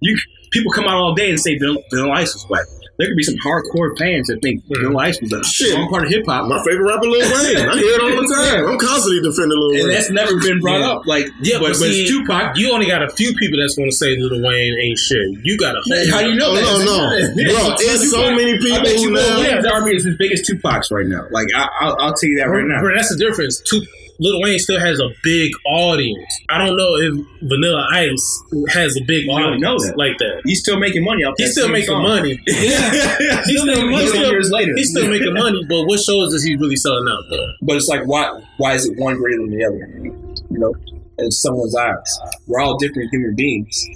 you 0.01 0.17
people 0.51 0.73
come 0.73 0.85
out 0.85 0.95
all 0.97 1.15
day 1.15 1.31
and 1.31 1.39
say 1.41 1.59
Vanilla 1.59 2.13
Ice 2.13 2.33
was 2.35 2.47
whack. 2.49 2.65
there 2.99 3.09
could 3.09 3.17
be 3.17 3.23
some 3.25 3.37
hardcore 3.45 3.93
fans 3.99 4.29
that 4.29 4.41
think 4.41 4.65
mhm. 4.65 4.77
Vanilla 4.79 5.03
Ice 5.05 5.21
was 5.21 5.33
a 5.33 5.45
Shit. 5.45 5.73
strong 5.73 5.91
part 5.91 6.05
of 6.05 6.09
hip 6.09 6.25
hop, 6.25 6.49
My 6.49 6.57
favorite 6.65 6.87
rapper, 6.89 7.05
Lil 7.09 7.21
Wayne. 7.21 7.61
I 7.69 7.77
hear 7.77 7.93
it 7.93 8.01
all 8.01 8.17
the 8.17 8.29
time. 8.33 8.65
I'm 8.73 8.79
constantly 8.79 9.21
defending 9.21 9.59
Lil 9.59 9.73
Wayne, 9.75 9.85
and 9.85 9.93
that's 9.93 10.09
never 10.11 10.39
been 10.41 10.61
brought 10.61 10.81
Yeah. 10.81 10.91
up. 10.97 11.05
Like, 11.05 11.27
Yeah, 11.43 11.59
but, 11.59 11.77
but, 11.77 11.83
but 11.83 11.93
see, 11.93 12.03
it's 12.07 12.11
Tupac. 12.11 12.57
You 12.57 12.73
only 12.73 12.87
got 12.87 13.03
a 13.03 13.11
few 13.11 13.35
people 13.35 13.59
that's 13.61 13.77
going 13.77 13.91
to 13.91 13.97
say 13.97 14.17
Lil 14.17 14.41
Wayne 14.41 14.75
ain't 14.81 14.99
shit. 14.99 15.29
You 15.45 15.59
got 15.59 15.77
a 15.77 15.83
whole. 15.85 16.11
How 16.11 16.23
do 16.23 16.31
you 16.31 16.37
know 16.41 16.53
Oh, 16.53 16.57
that? 16.57 16.87
no, 16.89 16.97
no. 17.37 17.53
Bro, 17.53 17.77
there's 17.85 18.11
so 18.11 18.33
many 18.33 18.55
I 18.55 18.59
people 18.65 18.79
bet 18.81 18.97
you 18.97 19.09
who 19.13 19.15
Lil. 19.15 19.41
Wayne's 19.45 19.67
army 19.67 19.93
is 19.97 20.07
as 20.07 20.17
big 20.17 20.33
as 20.33 20.41
Tupac's 20.43 20.89
right 20.91 21.07
now. 21.07 21.27
Like, 21.31 21.49
I, 21.55 21.69
I'll, 21.81 21.97
I'll 22.01 22.15
tell 22.15 22.31
you 22.31 22.39
that 22.39 22.49
right 22.49 22.65
now. 22.65 22.81
Bro, 22.81 22.95
that's 22.97 23.11
the 23.13 23.19
difference. 23.21 23.61
Two, 23.61 23.85
Lil 24.19 24.41
Wayne 24.43 24.59
still 24.59 24.81
has 24.81 24.99
a 25.01 25.09
big 25.23 25.53
audience. 25.67 26.41
I 26.49 26.59
don't 26.59 26.77
know 26.77 26.95
if 26.97 27.27
Vanilla 27.43 27.87
Ice 27.93 28.43
has 28.71 28.97
a 28.97 29.05
big 29.05 29.27
oh, 29.29 29.39
don't 29.39 29.45
audience 29.47 29.63
know 29.63 29.79
that. 29.79 29.99
like 29.99 30.19
that. 30.19 30.43
He's 30.45 30.61
still 30.61 30.79
making 30.79 31.05
money 31.05 31.25
off 31.25 31.37
that 31.37 31.45
He's 31.45 31.53
still 31.53 31.69
making 31.69 31.89
song. 31.89 32.03
money. 32.03 32.41
Yeah. 32.47 33.17
He's 33.45 33.61
still, 33.61 33.67
making 33.67 33.91
money 33.91 34.07
still- 34.09 34.31
years 34.31 34.51
later. 34.51 34.73
He's 34.77 34.91
still 34.91 35.09
making 35.11 35.35
money, 35.45 35.65
but 35.69 35.85
what 35.85 36.01
shows 36.01 36.33
is 36.33 36.43
he 36.45 36.57
really 36.57 36.77
selling 36.77 37.07
out 37.09 37.25
though? 37.31 37.53
But 37.63 37.77
it's 37.77 37.89
like, 37.89 38.07
why 38.07 38.41
why 38.57 38.75
is 38.75 38.87
it 38.87 38.99
one 38.99 39.17
greater 39.17 39.43
than 39.43 39.51
the 39.51 39.65
other? 39.65 40.05
You 40.51 40.59
know, 40.59 40.75
in 41.19 41.31
someone's 41.31 41.77
eyes. 41.77 42.19
We're 42.47 42.61
all 42.61 42.79
different 42.79 43.11
human 43.13 43.35
beings. 43.35 43.87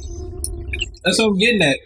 That's 1.05 1.19
what 1.19 1.29
I'm 1.29 1.39
getting 1.39 1.63
at. 1.63 1.79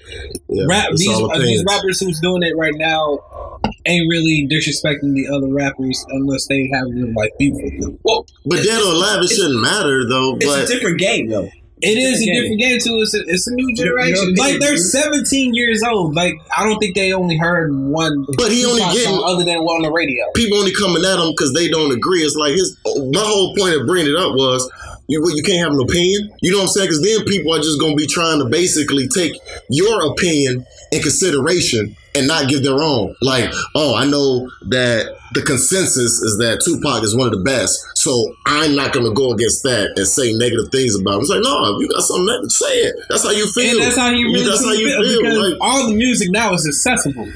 Yeah, 0.48 0.64
Rap, 0.68 0.90
these, 0.90 1.06
these 1.38 1.64
rappers 1.68 2.00
who's 2.00 2.18
doing 2.20 2.42
it 2.42 2.56
right 2.56 2.74
now 2.74 3.60
ain't 3.86 4.08
really 4.08 4.46
disrespecting 4.50 5.14
the 5.14 5.28
other 5.34 5.52
rappers 5.52 6.04
unless 6.10 6.46
they 6.46 6.70
have 6.72 6.86
like 7.14 7.32
beef 7.38 7.52
with 7.54 7.80
them. 7.80 7.98
Well, 8.02 8.26
But 8.46 8.62
dead 8.62 8.80
or 8.80 8.92
alive, 8.92 9.22
it 9.22 9.28
shouldn't 9.28 9.60
matter 9.60 10.08
though. 10.08 10.36
it's 10.40 10.70
a 10.70 10.74
different 10.74 10.98
game, 10.98 11.28
though. 11.28 11.48
It 11.82 11.98
is 11.98 12.22
a 12.22 12.32
different 12.32 12.60
game 12.60 12.78
too. 12.80 13.00
It's 13.02 13.14
a, 13.14 13.20
it's 13.26 13.46
a 13.46 13.52
new 13.52 13.74
generation. 13.74 14.30
you 14.30 14.34
like 14.36 14.58
they're 14.58 14.76
17 14.78 15.52
years 15.54 15.82
old. 15.82 16.14
Like 16.14 16.32
I 16.56 16.64
don't 16.64 16.78
think 16.78 16.94
they 16.94 17.12
only 17.12 17.36
heard 17.36 17.74
one. 17.74 18.24
But 18.38 18.50
he 18.52 18.64
only 18.64 18.78
Tupac 18.80 18.94
getting- 18.94 19.10
song 19.10 19.22
other 19.26 19.44
than 19.44 19.62
one 19.64 19.76
on 19.76 19.82
the 19.82 19.92
radio. 19.92 20.24
people 20.34 20.56
only 20.58 20.72
coming 20.72 21.04
at 21.04 21.18
him 21.18 21.30
because 21.32 21.52
they 21.52 21.68
don't 21.68 21.92
agree. 21.92 22.22
It's 22.22 22.36
like 22.36 22.52
his. 22.52 22.78
My 22.86 23.20
whole 23.20 23.54
point 23.56 23.74
of 23.78 23.86
bringing 23.86 24.12
it 24.12 24.16
up 24.16 24.32
was. 24.32 24.70
You, 25.06 25.22
you 25.34 25.42
can't 25.42 25.58
have 25.58 25.72
an 25.74 25.80
opinion. 25.82 26.30
You 26.40 26.52
know 26.52 26.56
what 26.60 26.62
I'm 26.62 26.68
saying? 26.68 26.86
Because 26.88 27.02
then 27.02 27.26
people 27.26 27.52
are 27.52 27.58
just 27.58 27.78
going 27.78 27.92
to 27.92 27.96
be 27.96 28.06
trying 28.06 28.38
to 28.38 28.46
basically 28.46 29.06
take 29.08 29.34
your 29.68 30.10
opinion 30.10 30.64
in 30.92 31.02
consideration 31.02 31.94
and 32.14 32.26
not 32.26 32.48
give 32.48 32.62
their 32.62 32.80
own. 32.82 33.14
Like, 33.20 33.50
oh, 33.74 33.94
I 33.96 34.06
know 34.06 34.48
that 34.70 35.16
the 35.34 35.42
consensus 35.42 36.22
is 36.22 36.38
that 36.38 36.62
Tupac 36.64 37.02
is 37.02 37.16
one 37.16 37.26
of 37.26 37.34
the 37.34 37.42
best, 37.42 37.84
so 37.96 38.12
I'm 38.46 38.74
not 38.74 38.92
going 38.92 39.06
to 39.06 39.12
go 39.12 39.32
against 39.32 39.62
that 39.64 39.92
and 39.96 40.06
say 40.06 40.32
negative 40.32 40.70
things 40.70 40.94
about 40.94 41.14
him. 41.14 41.20
It's 41.26 41.30
like, 41.30 41.42
no, 41.42 41.74
if 41.74 41.82
you 41.82 41.88
got 41.88 42.02
something 42.02 42.26
negative, 42.26 42.52
say 42.52 42.74
it. 42.86 42.94
That's 43.08 43.24
how 43.24 43.30
you 43.30 43.50
feel. 43.50 43.76
And 43.76 43.86
that's 43.86 43.96
how 43.96 44.10
he 44.14 44.22
really 44.22 44.44
That's 44.44 44.64
how 44.64 44.72
you 44.72 44.88
feel, 44.88 45.02
feel. 45.02 45.22
because 45.22 45.38
Like, 45.50 45.58
all 45.60 45.88
the 45.88 45.96
music 45.96 46.30
now 46.30 46.54
is 46.54 46.66
accessible. 46.66 47.26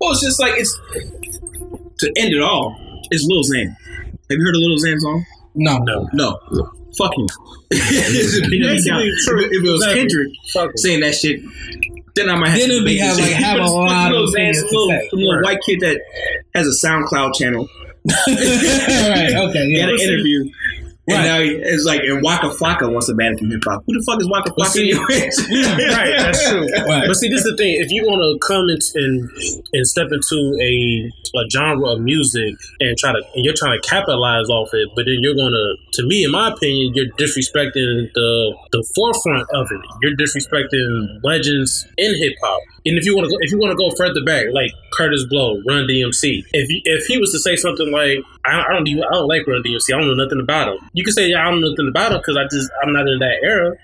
Well, 0.00 0.12
it's 0.12 0.24
just 0.24 0.40
like 0.40 0.54
it's 0.56 0.72
to 1.98 2.12
end 2.16 2.32
it 2.32 2.42
all. 2.42 2.76
It's 3.10 3.24
Lil 3.28 3.44
Xan. 3.44 3.68
Have 3.68 4.38
you 4.38 4.44
heard 4.44 4.56
a 4.56 4.58
Lil 4.58 4.78
Xan 4.78 4.98
song? 4.98 5.24
No, 5.54 5.78
No. 5.78 6.08
No. 6.14 6.72
Fuck 6.98 7.12
him. 7.16 7.26
if, 7.70 8.50
Basically, 8.50 9.06
it 9.08 9.62
was 9.62 9.82
Exactly. 9.82 10.00
Kendrick 10.00 10.76
saying 10.76 11.00
that 11.00 11.14
shit, 11.14 11.40
then 12.14 12.28
I 12.28 12.36
might 12.36 12.50
have 12.50 12.58
Then 12.58 12.68
to 12.68 12.74
it'd 12.76 12.86
be 12.86 12.98
have, 12.98 13.18
like, 13.18 13.32
have 13.32 13.58
a 13.58 13.64
lot 13.70 14.12
of 14.12 14.28
Xan, 14.28 14.32
things 14.34 14.60
some 14.60 14.68
to 14.68 14.76
little, 14.76 15.08
some 15.10 15.18
little 15.20 15.42
white 15.42 15.60
kid 15.66 15.80
that 15.80 16.00
has 16.54 16.66
a 16.66 16.86
SoundCloud 16.86 17.34
channel. 17.34 17.68
right? 18.28 19.32
Okay, 19.48 19.66
yeah. 19.68 19.82
had 19.82 19.90
an 19.90 20.00
interview. 20.00 20.50
And 21.08 21.24
now 21.24 21.40
he, 21.40 21.50
it's 21.50 21.84
like, 21.84 22.00
and 22.04 22.22
Waka 22.22 22.46
Flocka 22.54 22.86
wants 22.90 23.08
to 23.08 23.14
ban 23.14 23.32
it 23.34 23.38
from 23.40 23.50
hip 23.50 23.62
hop. 23.66 23.82
Who 23.86 23.92
the 23.98 24.04
fuck 24.06 24.20
is 24.20 24.28
Waka 24.30 24.52
Well, 24.56 24.68
Flocka? 24.68 24.72
see- 24.72 24.92
anyways? 24.94 25.34
right, 25.98 26.14
that's 26.18 26.48
true. 26.48 26.66
Right. 26.86 27.04
But 27.08 27.14
see, 27.16 27.28
this 27.28 27.44
is 27.44 27.50
the 27.50 27.56
thing. 27.56 27.74
If 27.82 27.90
you 27.90 28.04
want 28.06 28.22
to 28.22 28.38
come 28.46 28.68
in 28.70 28.78
and 28.94 29.30
and 29.72 29.86
step 29.86 30.08
into 30.14 30.38
a 30.62 31.10
a 31.34 31.42
genre 31.50 31.90
of 31.96 32.00
music 32.02 32.54
and 32.80 32.96
try 32.98 33.10
to 33.12 33.18
and 33.34 33.44
you're 33.44 33.56
trying 33.56 33.80
to 33.80 33.88
capitalize 33.88 34.46
off 34.48 34.68
it, 34.74 34.88
but 34.94 35.06
then 35.06 35.16
you're 35.20 35.34
gonna, 35.34 35.74
to 35.94 36.06
me, 36.06 36.22
in 36.24 36.30
my 36.30 36.48
opinion, 36.52 36.92
you're 36.94 37.10
disrespecting 37.18 38.12
the 38.14 38.54
the 38.70 38.84
forefront 38.94 39.48
of 39.54 39.66
it. 39.72 39.80
You're 40.02 40.14
disrespecting 40.16 41.18
legends 41.24 41.86
in 41.98 42.14
hip 42.18 42.34
hop. 42.42 42.60
And 42.84 42.98
if 42.98 43.06
you 43.06 43.14
want 43.16 43.26
to 43.26 43.30
go, 43.30 43.36
if 43.40 43.50
you 43.52 43.58
want 43.58 43.70
to 43.70 43.76
go 43.78 43.90
further 43.96 44.24
back, 44.24 44.46
like 44.52 44.70
Kurtis 44.92 45.28
Blow, 45.30 45.60
Run 45.66 45.86
DMC, 45.86 46.42
if 46.52 46.68
you, 46.68 46.80
if 46.84 47.06
he 47.06 47.16
was 47.18 47.30
to 47.32 47.38
say 47.38 47.54
something 47.54 47.90
like, 47.92 48.18
I, 48.44 48.62
I 48.62 48.72
don't 48.72 48.86
even, 48.88 49.04
I 49.04 49.12
don't 49.12 49.28
like 49.28 49.46
Run 49.46 49.62
DMC, 49.62 49.94
I 49.94 49.98
don't 49.98 50.08
know 50.08 50.22
nothing 50.22 50.40
about 50.40 50.68
him. 50.68 50.78
You 50.92 51.04
can 51.04 51.12
say, 51.12 51.28
yeah, 51.28 51.46
I 51.46 51.50
don't 51.50 51.60
know 51.60 51.70
nothing 51.70 51.88
about 51.88 52.12
him 52.12 52.18
because 52.18 52.36
I 52.36 52.44
just 52.44 52.70
I'm 52.82 52.92
not 52.92 53.08
in 53.08 53.18
that 53.20 53.38
era. 53.42 53.76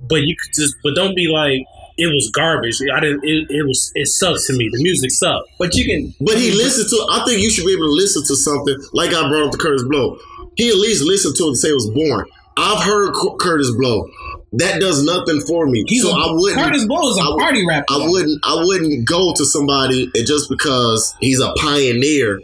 But 0.00 0.22
you 0.22 0.36
could 0.36 0.54
just, 0.54 0.76
but 0.82 0.94
don't 0.94 1.14
be 1.14 1.28
like 1.28 1.66
it 1.98 2.06
was 2.06 2.30
garbage. 2.30 2.78
I 2.94 3.00
didn't. 3.00 3.24
It, 3.24 3.50
it 3.50 3.66
was. 3.66 3.90
It 3.94 4.06
sucks 4.06 4.46
to 4.46 4.56
me. 4.56 4.70
The 4.72 4.80
music 4.80 5.10
sucked. 5.10 5.50
But 5.58 5.74
you 5.74 5.84
can. 5.84 6.14
But 6.20 6.38
he 6.38 6.52
listened 6.52 6.88
to. 6.88 7.06
I 7.10 7.24
think 7.26 7.42
you 7.42 7.50
should 7.50 7.66
be 7.66 7.72
able 7.72 7.90
to 7.90 7.98
listen 7.98 8.22
to 8.22 8.36
something 8.36 8.78
like 8.92 9.10
I 9.10 9.28
brought 9.28 9.46
up 9.46 9.52
the 9.52 9.58
Kurtis 9.58 9.86
Blow. 9.86 10.16
He 10.56 10.68
at 10.68 10.76
least 10.76 11.02
listened 11.02 11.34
to 11.36 11.44
it 11.44 11.46
and 11.48 11.58
say 11.58 11.68
it 11.68 11.74
was 11.74 11.90
boring. 11.90 12.30
I've 12.56 12.82
heard 12.84 13.12
Cu- 13.14 13.36
Kurtis 13.38 13.76
Blow. 13.76 14.08
That 14.52 14.80
does 14.80 15.02
nothing 15.04 15.40
for 15.40 15.66
me. 15.66 15.84
He's 15.86 16.02
so 16.02 16.10
a- 16.10 16.28
I 16.28 16.32
wouldn't. 16.32 16.60
Kurtis 16.60 16.86
Blow 16.88 17.10
is 17.10 17.18
a 17.18 17.20
I 17.20 17.36
party 17.38 17.66
rapper. 17.66 17.92
I 17.92 18.08
wouldn't. 18.08 18.40
I 18.44 18.64
wouldn't 18.64 19.06
go 19.06 19.34
to 19.34 19.44
somebody 19.44 20.10
and 20.14 20.26
just 20.26 20.48
because 20.48 21.14
he's 21.20 21.40
a 21.40 21.52
pioneer. 21.58 22.40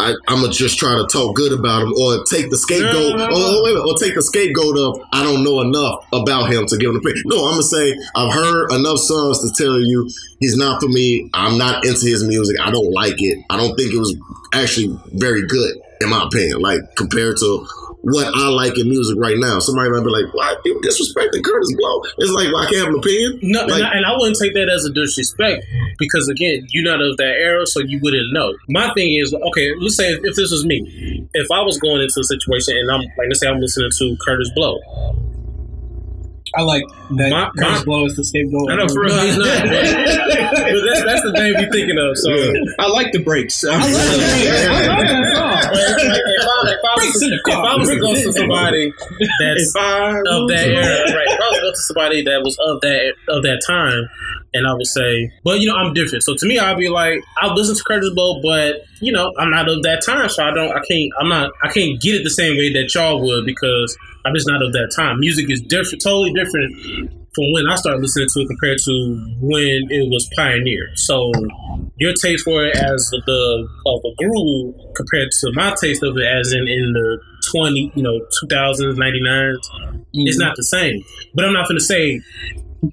I, 0.00 0.14
I'm 0.28 0.42
gonna 0.42 0.52
just 0.52 0.78
try 0.78 0.94
to 0.94 1.06
talk 1.08 1.34
good 1.34 1.52
about 1.52 1.82
him, 1.82 1.92
or 1.92 2.22
take 2.30 2.50
the 2.50 2.56
scapegoat, 2.56 3.14
or, 3.14 3.30
no. 3.30 3.62
wait 3.64 3.76
a 3.76 3.82
or 3.82 3.94
take 3.98 4.14
the 4.14 4.22
scapegoat 4.22 4.78
of 4.78 5.04
I 5.12 5.24
don't 5.24 5.42
know 5.42 5.60
enough 5.60 6.06
about 6.12 6.52
him 6.52 6.66
to 6.66 6.76
give 6.76 6.90
him 6.90 6.96
a 6.96 6.98
opinion. 7.00 7.24
No, 7.26 7.46
I'm 7.46 7.58
gonna 7.58 7.62
say 7.64 7.98
I've 8.14 8.32
heard 8.32 8.70
enough 8.70 8.98
songs 9.00 9.40
to 9.40 9.50
tell 9.60 9.80
you 9.80 10.08
he's 10.38 10.56
not 10.56 10.80
for 10.80 10.88
me. 10.88 11.28
I'm 11.34 11.58
not 11.58 11.84
into 11.84 12.06
his 12.06 12.22
music. 12.22 12.56
I 12.60 12.70
don't 12.70 12.92
like 12.92 13.20
it. 13.20 13.44
I 13.50 13.56
don't 13.56 13.74
think 13.74 13.92
it 13.92 13.98
was 13.98 14.14
actually 14.54 14.96
very 15.14 15.44
good, 15.48 15.74
in 16.00 16.10
my 16.10 16.22
opinion. 16.22 16.60
Like 16.60 16.80
compared 16.96 17.38
to 17.38 17.66
what 18.02 18.26
I 18.34 18.48
like 18.48 18.78
in 18.78 18.88
music 18.88 19.16
right 19.18 19.36
now. 19.36 19.58
Somebody 19.58 19.90
might 19.90 20.04
be 20.04 20.10
like, 20.10 20.32
"Why 20.32 20.54
you 20.64 20.80
disrespecting 20.84 21.42
Kurtis 21.42 21.76
Blow?" 21.76 22.02
It's 22.18 22.30
like, 22.32 22.52
well, 22.52 22.62
I 22.62 22.66
can't 22.70 22.86
have 22.86 22.94
an 22.94 22.98
opinion. 23.00 23.38
No, 23.42 23.66
Like- 23.66 23.82
and, 23.82 23.84
I, 23.84 23.90
and 23.96 24.06
I 24.06 24.12
wouldn't 24.16 24.38
take 24.38 24.54
that 24.54 24.68
as 24.68 24.84
a 24.84 24.90
disrespect 24.90 25.66
because 25.98 26.28
again, 26.28 26.66
you're 26.70 26.84
not 26.84 27.00
of 27.02 27.16
that 27.18 27.34
era, 27.38 27.66
so 27.66 27.80
you 27.80 27.98
wouldn't 28.02 28.32
know. 28.32 28.54
My 28.68 28.92
thing 28.94 29.16
is, 29.16 29.34
okay, 29.34 29.74
let's 29.80 29.96
say 29.96 30.12
if, 30.12 30.20
if 30.24 30.36
this 30.36 30.50
was 30.50 30.64
me, 30.64 31.26
if 31.34 31.46
I 31.50 31.60
was 31.62 31.78
going 31.78 32.00
into 32.02 32.20
a 32.20 32.24
situation 32.24 32.76
and 32.76 32.90
I'm 32.90 33.00
like, 33.00 33.28
let's 33.28 33.40
say 33.40 33.48
I'm 33.48 33.60
listening 33.60 33.90
to 33.90 34.16
Kurtis 34.24 34.54
Blow. 34.54 34.78
I 36.56 36.62
like 36.62 36.82
that 37.10 37.30
My- 37.30 37.50
Curtis 37.58 37.78
my- 37.80 37.84
Blow 37.84 38.06
is 38.06 38.16
the 38.16 38.24
scapegoat. 38.24 38.70
I 38.70 38.76
know 38.76 38.88
for 38.88 39.00
real. 39.02 39.14
No, 39.14 39.22
he's 39.22 39.36
not. 39.36 39.62
But, 39.68 40.72
but 40.72 40.82
that's, 40.86 41.04
that's 41.04 41.22
the 41.22 41.32
name 41.34 41.54
you're 41.58 41.70
thinking 41.72 41.98
of. 41.98 42.16
So. 42.18 42.30
Yeah. 42.30 42.60
I 42.78 42.88
like 42.88 43.12
the 43.12 43.22
breaks. 43.22 43.64
I 43.64 43.74
I 43.74 43.76
love 43.76 43.84
that 43.92 45.34
song. 45.34 45.58
If, 46.68 46.84
I, 46.84 46.94
was, 46.94 47.04
Breaks 47.04 47.22
in 47.22 47.30
the 47.30 47.36
if 47.36 47.42
car. 47.44 47.66
I 47.66 47.76
was 47.76 47.88
to 47.88 47.96
go 48.00 48.14
to 48.14 48.32
somebody 48.32 48.92
that's 49.40 49.74
If 49.74 49.76
of 49.76 50.48
that 50.48 50.66
era, 50.68 51.14
right? 51.14 51.28
If 51.28 51.40
I 51.40 51.48
was 51.50 51.56
to 51.58 51.62
go 51.62 51.70
to 51.70 51.76
somebody 51.76 52.22
that 52.24 52.42
was 52.42 52.56
of 52.60 52.80
that 52.80 53.14
of 53.28 53.42
that 53.42 53.62
time, 53.66 54.08
and 54.54 54.66
I 54.66 54.72
would 54.74 54.86
say, 54.86 55.30
but 55.44 55.60
you 55.60 55.68
know, 55.68 55.76
I'm 55.76 55.92
different. 55.94 56.24
So 56.24 56.34
to 56.34 56.46
me, 56.46 56.58
I'd 56.58 56.78
be 56.78 56.88
like, 56.88 57.20
I'll 57.40 57.54
listen 57.54 57.76
to 57.76 57.84
Kurtis 57.84 58.14
Blow, 58.14 58.40
but 58.42 58.82
you 59.00 59.12
know, 59.12 59.32
I'm 59.38 59.50
not 59.50 59.68
of 59.68 59.82
that 59.82 60.02
time, 60.04 60.28
so 60.28 60.42
I 60.44 60.52
don't, 60.52 60.70
I 60.70 60.80
can't, 60.88 61.12
I'm 61.20 61.28
not, 61.28 61.52
I 61.62 61.68
can't 61.68 62.00
get 62.00 62.14
it 62.16 62.24
the 62.24 62.30
same 62.30 62.56
way 62.56 62.72
that 62.72 62.92
y'all 62.94 63.20
would 63.22 63.44
because 63.46 63.96
I'm 64.24 64.34
just 64.34 64.48
not 64.48 64.62
of 64.62 64.72
that 64.72 64.92
time. 64.94 65.20
Music 65.20 65.50
is 65.50 65.60
different, 65.62 66.02
totally 66.02 66.32
different 66.32 66.74
from 67.34 67.52
when 67.52 67.68
I 67.68 67.76
started 67.76 68.02
listening 68.02 68.28
to 68.32 68.40
it 68.40 68.48
compared 68.48 68.78
to 68.84 69.36
when 69.40 69.86
it 69.90 70.10
was 70.10 70.28
pioneered. 70.36 70.98
So 70.98 71.32
your 71.96 72.12
taste 72.14 72.44
for 72.44 72.64
it 72.64 72.76
as 72.76 73.08
the, 73.10 73.22
the 73.26 73.68
of 73.86 74.00
a 74.04 74.14
groove 74.16 74.74
compared 74.94 75.30
to 75.30 75.52
my 75.54 75.74
taste 75.80 76.02
of 76.02 76.16
it 76.16 76.26
as 76.26 76.52
in 76.52 76.66
in 76.68 76.92
the 76.92 77.20
20 77.50 77.92
you 77.94 78.02
know 78.02 78.18
2000s 78.42 78.94
99s 78.94 79.56
it's 80.12 80.36
mm-hmm. 80.36 80.38
not 80.38 80.54
the 80.56 80.64
same 80.64 81.02
but 81.34 81.44
i'm 81.44 81.52
not 81.52 81.66
going 81.68 81.78
to 81.78 81.84
say 81.84 82.20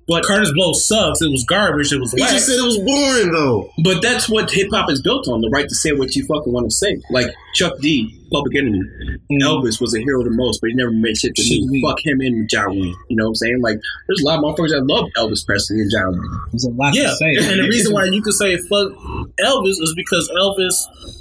but 0.07 0.23
kurtis 0.23 0.53
blow 0.53 0.73
sucks 0.73 1.21
it 1.21 1.29
was 1.29 1.43
garbage 1.43 1.91
it 1.91 1.99
was 1.99 2.13
whack 2.13 2.29
just 2.29 2.47
said 2.47 2.57
it 2.57 2.65
was 2.65 2.77
boring 2.79 3.31
though. 3.31 3.69
But 3.83 4.01
that's 4.01 4.29
what 4.29 4.51
hip 4.51 4.69
hop 4.71 4.89
is 4.89 5.01
built 5.01 5.27
on 5.27 5.41
the 5.41 5.49
right 5.49 5.67
to 5.67 5.75
say 5.75 5.91
what 5.91 6.15
you 6.15 6.25
fucking 6.25 6.51
want 6.51 6.65
to 6.69 6.75
say. 6.75 7.01
Like 7.09 7.27
Chuck 7.53 7.79
D, 7.79 8.14
Public 8.35 8.55
Enemy. 8.57 8.79
Mm-hmm. 8.79 9.47
Elvis 9.47 9.79
was 9.81 9.95
a 9.95 9.99
hero 9.99 10.23
the 10.23 10.31
most, 10.31 10.61
but 10.61 10.69
he 10.69 10.75
never 10.75 10.91
meant 10.91 11.17
shit 11.17 11.35
to 11.35 11.41
Shit 11.41 11.61
to 11.63 11.67
me. 11.67 11.81
me. 11.81 11.81
Fuck 11.81 11.99
him 12.03 12.21
and 12.21 12.49
John 12.49 12.67
Rule. 12.67 12.95
You 13.09 13.15
know 13.17 13.25
what 13.25 13.29
I'm 13.29 13.35
saying? 13.35 13.61
Like, 13.61 13.79
there's 14.07 14.21
a 14.21 14.25
lot 14.25 14.39
of 14.39 14.43
motherfuckers 14.43 14.69
that 14.69 14.85
love 14.85 15.05
Elvis 15.17 15.45
Presley 15.45 15.81
and 15.81 15.91
John 15.91 16.15
Rule. 16.15 16.39
There's 16.51 16.65
a 16.65 16.71
lot 16.71 16.93
yeah 16.95 17.09
to 17.09 17.15
say. 17.15 17.35
and 17.39 17.59
the 17.59 17.67
reason 17.69 17.93
why 17.93 18.05
you 18.05 18.21
could 18.21 18.33
say 18.33 18.57
fuck 18.57 18.91
elvis 19.39 19.77
is 19.81 19.93
because 19.95 20.29
elvis 20.37 20.75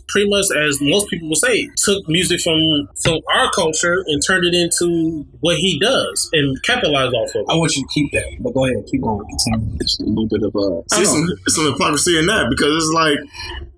pretty 0.08 0.28
much 0.28 0.46
as 0.56 0.80
most 0.80 1.08
people 1.08 1.28
will 1.28 1.36
say 1.36 1.68
took 1.76 2.06
music 2.08 2.40
from 2.40 2.58
from 3.02 3.18
our 3.32 3.50
culture 3.52 4.04
and 4.06 4.22
turned 4.26 4.44
it 4.44 4.54
into 4.54 5.26
what 5.40 5.56
he 5.56 5.78
does 5.78 6.28
and 6.32 6.60
capitalized 6.62 7.14
off 7.14 7.28
of 7.34 7.42
it 7.42 7.46
I 7.48 7.54
want 7.54 7.74
you 7.76 7.82
to 7.82 7.88
keep 7.94 8.12
that, 8.12 8.24
but 8.40 8.52
go 8.54 8.64
ahead, 8.66 8.84
keep 8.90 9.00
going. 9.02 9.26
Continue. 9.28 9.76
It's 9.80 9.98
a 10.00 10.04
little 10.04 10.28
bit 10.28 10.42
of 10.42 10.54
a. 10.54 10.94
See, 10.94 11.04
some, 11.04 11.26
some 11.48 11.72
hypocrisy 11.72 12.18
in 12.18 12.26
that 12.26 12.46
because 12.50 12.74
it's 12.76 12.92
like 12.94 13.18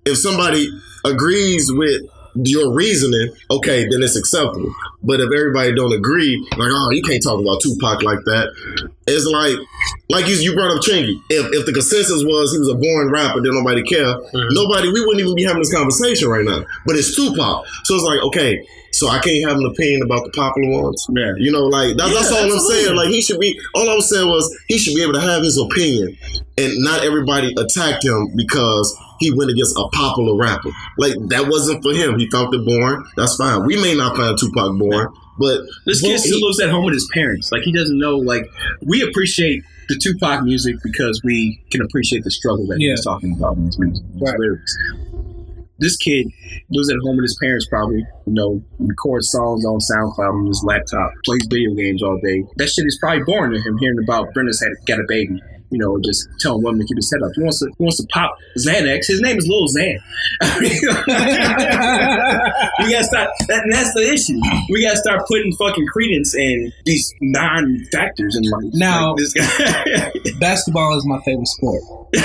if 0.05 0.17
somebody 0.17 0.69
agrees 1.05 1.71
with 1.71 2.01
your 2.43 2.73
reasoning, 2.73 3.33
okay, 3.49 3.87
then 3.89 4.03
it's 4.03 4.15
acceptable. 4.15 4.73
But 5.03 5.19
if 5.19 5.31
everybody 5.31 5.73
don't 5.73 5.93
agree, 5.93 6.37
like, 6.57 6.69
oh, 6.71 6.89
you 6.91 7.01
can't 7.03 7.21
talk 7.23 7.39
about 7.39 7.61
Tupac 7.61 8.03
like 8.03 8.19
that. 8.25 8.49
It's 9.07 9.25
like, 9.25 9.55
like 10.09 10.27
you, 10.27 10.35
you 10.35 10.53
brought 10.53 10.75
up 10.75 10.83
Chingy. 10.83 11.15
If, 11.29 11.53
if 11.53 11.65
the 11.65 11.73
consensus 11.73 12.23
was 12.23 12.51
he 12.51 12.59
was 12.59 12.69
a 12.69 12.75
boring 12.75 13.11
rapper, 13.11 13.41
then 13.41 13.53
nobody 13.53 13.83
care. 13.83 14.03
Mm-hmm. 14.05 14.51
Nobody, 14.51 14.91
we 14.91 14.99
wouldn't 15.01 15.21
even 15.21 15.35
be 15.35 15.43
having 15.43 15.61
this 15.61 15.73
conversation 15.73 16.27
right 16.29 16.43
now. 16.43 16.65
But 16.85 16.95
it's 16.97 17.15
Tupac, 17.15 17.65
so 17.85 17.95
it's 17.95 18.03
like, 18.03 18.19
okay, 18.19 18.65
so 18.91 19.07
I 19.07 19.19
can't 19.19 19.47
have 19.47 19.57
an 19.57 19.65
opinion 19.65 20.01
about 20.03 20.23
the 20.25 20.31
popular 20.31 20.81
ones. 20.81 21.05
Yeah. 21.09 21.33
You 21.37 21.51
know, 21.51 21.65
like 21.65 21.97
that, 21.97 22.11
that's 22.11 22.31
all 22.31 22.43
I'm 22.43 22.59
saying. 22.71 22.95
Like 22.95 23.09
he 23.09 23.21
should 23.21 23.39
be. 23.39 23.59
All 23.75 23.89
I 23.89 23.93
was 23.93 24.09
saying 24.09 24.27
was 24.27 24.43
he 24.67 24.77
should 24.77 24.95
be 24.95 25.03
able 25.03 25.13
to 25.13 25.21
have 25.21 25.43
his 25.43 25.57
opinion, 25.57 26.17
and 26.57 26.73
not 26.77 27.03
everybody 27.03 27.53
attack 27.57 28.03
him 28.03 28.33
because 28.35 28.97
he 29.19 29.31
went 29.31 29.51
against 29.51 29.75
a 29.77 29.87
popular 29.93 30.35
rapper. 30.35 30.69
Like 30.97 31.13
that 31.29 31.47
wasn't 31.47 31.83
for 31.83 31.93
him. 31.93 32.17
He 32.19 32.29
felt 32.29 32.53
it 32.53 32.65
boring. 32.65 33.03
That's 33.15 33.35
fine. 33.37 33.65
We 33.65 33.81
may 33.81 33.95
not 33.95 34.15
find 34.15 34.37
Tupac 34.37 34.77
boring, 34.79 35.07
but 35.39 35.61
This 35.85 36.01
kid 36.01 36.19
still 36.19 36.37
he- 36.39 36.45
lives 36.45 36.59
at 36.61 36.69
home 36.69 36.85
with 36.85 36.93
his 36.93 37.09
parents. 37.13 37.51
Like 37.51 37.63
he 37.63 37.71
doesn't 37.71 37.97
know. 37.97 38.17
Like 38.17 38.45
we 38.85 39.01
appreciate 39.01 39.63
the 39.89 39.95
Tupac 39.95 40.43
music 40.43 40.75
because 40.83 41.21
we 41.23 41.63
can 41.71 41.81
appreciate 41.81 42.23
the 42.23 42.31
struggle 42.31 42.67
that 42.67 42.77
Yeah. 42.79 42.91
he's 42.91 43.03
talking 43.05 43.35
about 43.37 43.57
in 43.57 43.65
his 43.67 43.79
music, 43.79 44.03
in 44.05 44.13
his 44.13 44.21
Right. 44.21 44.39
lyrics. 44.39 44.77
This 45.79 45.95
kid 45.97 46.25
lives 46.71 46.89
at 46.89 46.97
home 47.05 47.17
with 47.17 47.23
his 47.25 47.37
parents, 47.39 47.67
probably. 47.69 47.97
You 48.25 48.33
know, 48.33 48.63
records 48.79 49.29
songs 49.29 49.63
on 49.63 49.77
SoundCloud 49.79 50.33
on 50.33 50.45
his 50.47 50.63
laptop, 50.65 51.11
plays 51.23 51.45
video 51.49 51.75
games 51.75 52.01
all 52.01 52.19
day. 52.23 52.43
That 52.57 52.67
shit 52.69 52.85
is 52.87 52.97
probably 52.99 53.23
boring 53.25 53.53
to 53.53 53.61
him. 53.61 53.77
Hearing 53.77 53.99
about 54.03 54.33
Brenda's 54.33 54.59
had 54.59 54.71
got 54.87 54.99
a 54.99 55.03
baby. 55.07 55.39
You 55.69 55.79
know, 55.79 55.97
just 56.03 56.27
telling 56.39 56.63
women 56.63 56.79
to 56.81 56.85
keep 56.85 56.97
his 56.97 57.11
head 57.11 57.21
up. 57.25 57.31
He 57.35 57.41
wants 57.41 57.59
to, 57.59 57.67
he 57.77 57.83
wants 57.83 57.97
to 57.97 58.07
pop 58.07 58.37
Xanax. 58.57 59.07
His 59.07 59.21
name 59.21 59.37
is 59.37 59.47
Lil 59.47 59.67
Xan. 59.67 59.99
we 62.87 62.93
gotta 62.93 63.05
start. 63.05 63.29
That, 63.47 63.63
and 63.63 63.71
that's 63.73 63.93
the 63.93 64.11
issue. 64.11 64.39
We 64.69 64.81
gotta 64.83 64.97
start 64.97 65.25
putting 65.27 65.51
fucking 65.53 65.85
credence 65.87 66.35
in 66.35 66.71
these 66.85 67.13
non-factors 67.21 68.35
in 68.35 68.43
life. 68.49 68.73
Now- 68.73 69.11
Like 69.13 69.17
this 69.17 69.33
guy. 69.33 70.11
Basketball 70.39 70.97
is 70.97 71.05
my 71.05 71.19
favorite 71.25 71.47
sport. 71.47 71.81
uh, 72.15 72.17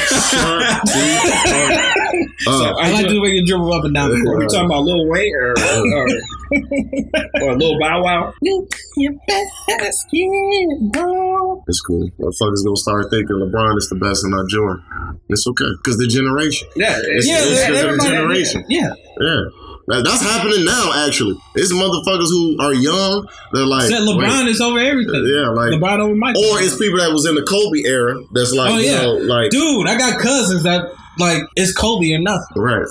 I 2.79 2.91
like 2.93 3.09
the 3.09 3.21
way 3.21 3.31
you 3.31 3.45
dribble 3.47 3.73
up 3.73 3.85
and 3.85 3.95
down 3.95 4.11
the 4.11 4.17
Are 4.31 4.39
we 4.39 4.47
talking 4.47 4.67
about 4.67 4.85
Lil 4.85 5.09
Wayne 5.09 5.35
or 5.35 5.55
or, 7.43 7.51
or 7.51 7.57
Lil 7.59 7.79
Bow 7.81 8.03
Wow? 8.03 8.33
it's 11.67 11.81
cool. 11.83 12.09
Motherfuckers 12.21 12.65
gonna 12.65 12.77
start 12.77 13.11
thinking 13.11 13.37
LeBron 13.37 13.77
is 13.79 13.89
the 13.89 13.97
best 13.97 14.25
and 14.25 14.33
not 14.33 14.49
Jordan. 14.49 14.83
It's 15.29 15.47
okay 15.47 15.65
because 15.83 15.97
the 15.99 16.07
generation. 16.07 16.69
Yeah, 16.77 16.99
it's, 17.03 17.27
Yeah, 17.27 17.39
it's 17.39 17.67
'cause 17.67 17.71
of 17.71 17.75
the 17.83 17.89
everybody- 17.89 18.09
generation. 18.11 18.65
Yeah, 18.69 18.93
Yeah. 19.21 19.45
That- 19.89 20.05
That's 20.05 20.23
happening 20.23 20.65
now, 20.65 20.93
actually. 21.07 21.37
It's 21.57 21.73
motherfuckers 21.73 22.29
who 22.31 22.57
are 22.61 22.73
young. 22.75 23.27
They're 23.53 23.67
like, 23.67 23.89
said 23.89 24.03
LeBron 24.03 24.47
is 24.49 24.61
over 24.61 24.79
everything. 24.79 25.27
yeah, 25.27 25.49
like, 25.51 25.73
LeBron 25.73 25.99
over 26.01 26.15
Michael. 26.15 26.45
or 26.45 26.61
it's 26.63 26.77
people 26.79 26.99
that 27.01 27.13
was 27.13 27.27
in 27.27 27.35
the 27.35 27.43
Kobe 27.43 27.83
era. 27.89 28.15
That's 28.33 28.53
like, 28.53 28.73
Oh, 28.73 28.79
yeah. 28.79 29.03
you 29.03 29.03
know, 29.03 29.15
like, 29.35 29.51
Dude, 29.51 29.89
I 29.89 29.99
got 29.99 30.21
cousins 30.21 30.63
that 30.65 30.89
like 31.19 31.43
it's 31.57 31.73
Kobe 31.75 32.13
or 32.13 32.19
nothing. 32.21 32.47
right. 32.57 32.87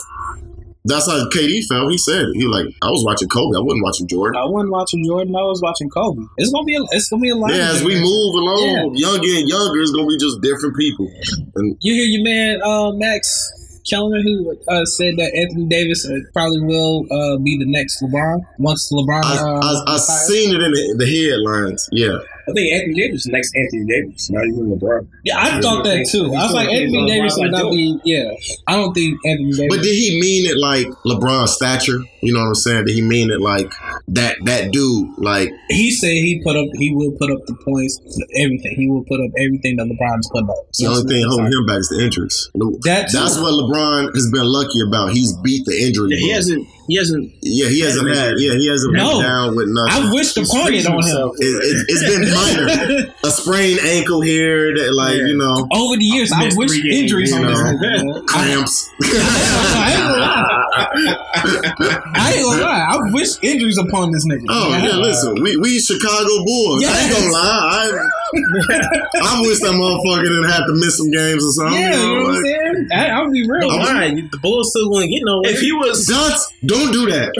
That's 0.83 1.05
how 1.05 1.29
KD 1.29 1.61
felt. 1.67 1.91
He 1.91 1.97
said 1.99 2.23
it. 2.23 2.33
He 2.33 2.45
like, 2.47 2.65
I 2.81 2.89
was 2.89 3.03
watching 3.05 3.29
Kobe. 3.29 3.55
I 3.55 3.61
wasn't 3.61 3.83
watching 3.83 4.07
Jordan. 4.07 4.41
I 4.41 4.45
wasn't 4.45 4.71
watching 4.71 5.05
Jordan. 5.05 5.35
I 5.35 5.43
was 5.43 5.61
watching 5.61 5.89
Kobe. 5.91 6.23
It's 6.37 6.51
gonna 6.51 6.65
be 6.65 6.73
a, 6.75 6.81
it's 6.89 7.07
gonna 7.07 7.21
be 7.21 7.29
a 7.29 7.35
lot. 7.35 7.53
Yeah, 7.53 7.69
as 7.69 7.83
we 7.83 7.93
move 8.01 8.33
along, 8.35 8.95
younger 8.95 9.29
and 9.29 9.47
younger, 9.47 9.79
it's 9.79 9.91
gonna 9.91 10.07
be 10.07 10.17
just 10.17 10.41
different 10.41 10.75
people. 10.75 11.07
And 11.55 11.77
You 11.81 11.93
hear 11.93 12.05
your 12.05 12.23
man 12.23 12.61
uh, 12.63 12.91
Max 12.93 13.47
Kellerman 13.89 14.21
who 14.23 14.57
uh, 14.67 14.85
said 14.85 15.17
that 15.17 15.33
Anthony 15.35 15.67
Davis 15.67 16.07
uh, 16.07 16.19
probably 16.33 16.61
will 16.61 17.05
uh, 17.11 17.37
be 17.37 17.57
the 17.57 17.65
next 17.65 18.01
LeBron 18.01 18.41
once 18.57 18.91
LeBron. 18.91 19.23
I, 19.23 19.37
uh, 19.37 19.59
I, 19.61 19.93
I 19.95 19.97
seen 19.97 20.53
it 20.55 20.61
in 20.61 20.71
the, 20.71 20.95
the 20.97 21.07
headlines. 21.07 21.87
Yeah, 21.91 22.19
I 22.47 22.51
think 22.53 22.73
Anthony 22.73 22.93
Davis 22.93 23.21
is 23.21 23.23
the 23.25 23.31
next 23.31 23.51
Anthony 23.55 23.85
Davis, 23.85 24.29
not 24.29 24.45
even 24.45 24.71
LeBron. 24.71 25.07
Yeah, 25.23 25.37
I 25.37 25.61
thought 25.61 25.83
that 25.83 26.07
too. 26.09 26.25
I 26.33 26.43
was 26.45 26.53
like, 26.53 26.69
Anthony 26.69 26.97
on 26.97 27.07
Davis 27.07 27.37
LeBron 27.37 27.41
would 27.41 27.51
not 27.51 27.71
be. 27.71 27.99
Yeah, 28.05 28.31
I 28.67 28.75
don't 28.75 28.93
think 28.93 29.19
Anthony 29.25 29.51
Davis. 29.51 29.75
but 29.77 29.83
did 29.83 29.95
he 29.95 30.19
mean 30.19 30.45
it 30.49 30.57
like 30.57 30.87
LeBron's 31.05 31.53
stature? 31.53 31.99
You 32.21 32.33
know 32.33 32.41
what 32.41 32.47
I'm 32.47 32.55
saying? 32.55 32.85
Did 32.85 32.93
he 32.95 33.01
mean 33.01 33.31
it 33.31 33.41
like 33.41 33.71
that? 34.09 34.37
That 34.45 34.71
dude, 34.71 35.09
like 35.17 35.49
he 35.69 35.91
said 35.91 36.11
he 36.11 36.41
put 36.43 36.55
up. 36.55 36.65
He 36.77 36.93
will 36.93 37.11
put 37.17 37.31
up 37.31 37.39
the 37.47 37.55
points. 37.65 37.99
Everything. 38.37 38.75
He 38.77 38.87
will 38.89 39.03
put 39.05 39.19
up 39.19 39.31
everything 39.37 39.77
that 39.77 39.87
LeBron's 39.87 40.29
put 40.31 40.43
up. 40.49 40.55
the 40.77 40.87
only 40.87 41.03
thing 41.09 41.25
holding 41.27 41.47
him 41.51 41.65
back 41.65 41.79
is 41.79 41.89
the 41.89 42.03
injuries. 42.03 42.49
That's 42.83 43.13
That's 43.13 43.37
what 43.37 43.53
LeBron 43.53 44.13
has 44.13 44.29
been 44.31 44.45
lucky 44.45 44.81
about. 44.87 45.13
He's 45.13 45.33
beat 45.41 45.65
the 45.65 45.73
injury. 45.81 46.09
Yeah, 46.11 46.17
he 46.19 46.29
hasn't. 46.31 46.67
He 46.87 46.97
hasn't. 46.97 47.31
Yeah, 47.41 47.69
he 47.69 47.79
hasn't 47.81 48.09
had. 48.09 48.33
Yeah, 48.37 48.53
he 48.53 48.67
hasn't 48.67 48.93
No. 48.93 49.13
been 49.17 49.21
down 49.23 49.55
with 49.55 49.69
nothing. 49.69 50.03
I 50.03 50.11
wish 50.13 50.33
the 50.33 50.43
pointed 50.45 50.85
on 50.87 51.01
him. 51.01 51.31
it, 51.39 51.45
it, 51.45 51.85
it's 51.87 52.03
been 52.03 52.27
minor. 52.33 53.13
A 53.23 53.31
sprained 53.31 53.79
ankle 53.79 54.21
here, 54.21 54.75
that 54.75 54.93
like 54.93 55.15
Yeah. 55.17 55.25
you 55.27 55.37
know, 55.37 55.67
Over 55.71 55.95
the 55.97 56.03
years, 56.03 56.31
I 56.35 56.45
Missed 56.45 56.57
wish 56.57 56.83
injuries 56.85 57.31
on 57.33 57.45
this. 57.47 57.57
know. 57.57 57.73
nigga, 57.73 58.25
cramps. 58.27 58.89
I 59.01 59.87
ain't 59.89 60.03
gonna 60.03 60.19
lie. 60.21 62.10
I 62.13 62.33
ain't 62.33 62.43
gonna 62.43 62.61
lie. 62.61 62.85
I 62.89 62.97
wish 63.11 63.29
injuries 63.41 63.77
upon 63.77 64.11
this 64.11 64.25
nigga. 64.27 64.45
Oh 64.49 64.69
yeah, 64.69 64.95
listen, 64.97 65.35
we 65.41 65.57
we 65.57 65.79
Chicago 65.79 66.43
Bulls. 66.45 66.83
I 66.85 67.01
ain't 67.01 67.13
gonna 67.13 67.31
lie, 67.31 67.61
I 67.71 68.09
I 69.23 69.41
wish 69.41 69.59
that 69.59 69.75
motherfucker 69.75 70.23
didn't 70.23 70.49
have 70.49 70.65
to 70.67 70.73
miss 70.73 70.97
some 70.97 71.11
games 71.11 71.43
or 71.43 71.51
something. 71.51 71.79
Yeah, 71.79 71.93
you 71.93 71.99
you 71.99 72.07
know, 72.07 72.15
know 72.15 72.23
what 72.23 72.35
I'm 72.37 72.43
saying? 72.43 72.87
I, 72.93 73.07
I'll 73.09 73.31
be 73.31 73.47
real. 73.47 73.69
But 73.69 73.79
why? 73.79 74.15
The 74.31 74.39
Bulls 74.41 74.69
still 74.71 74.89
going 74.89 75.09
to 75.09 75.13
get 75.13 75.23
no. 75.25 75.41
If 75.43 75.59
he 75.59 75.71
was, 75.73 76.07
That's 76.07 76.53
don't 76.65 76.91
do 76.91 77.09
that. 77.11 77.33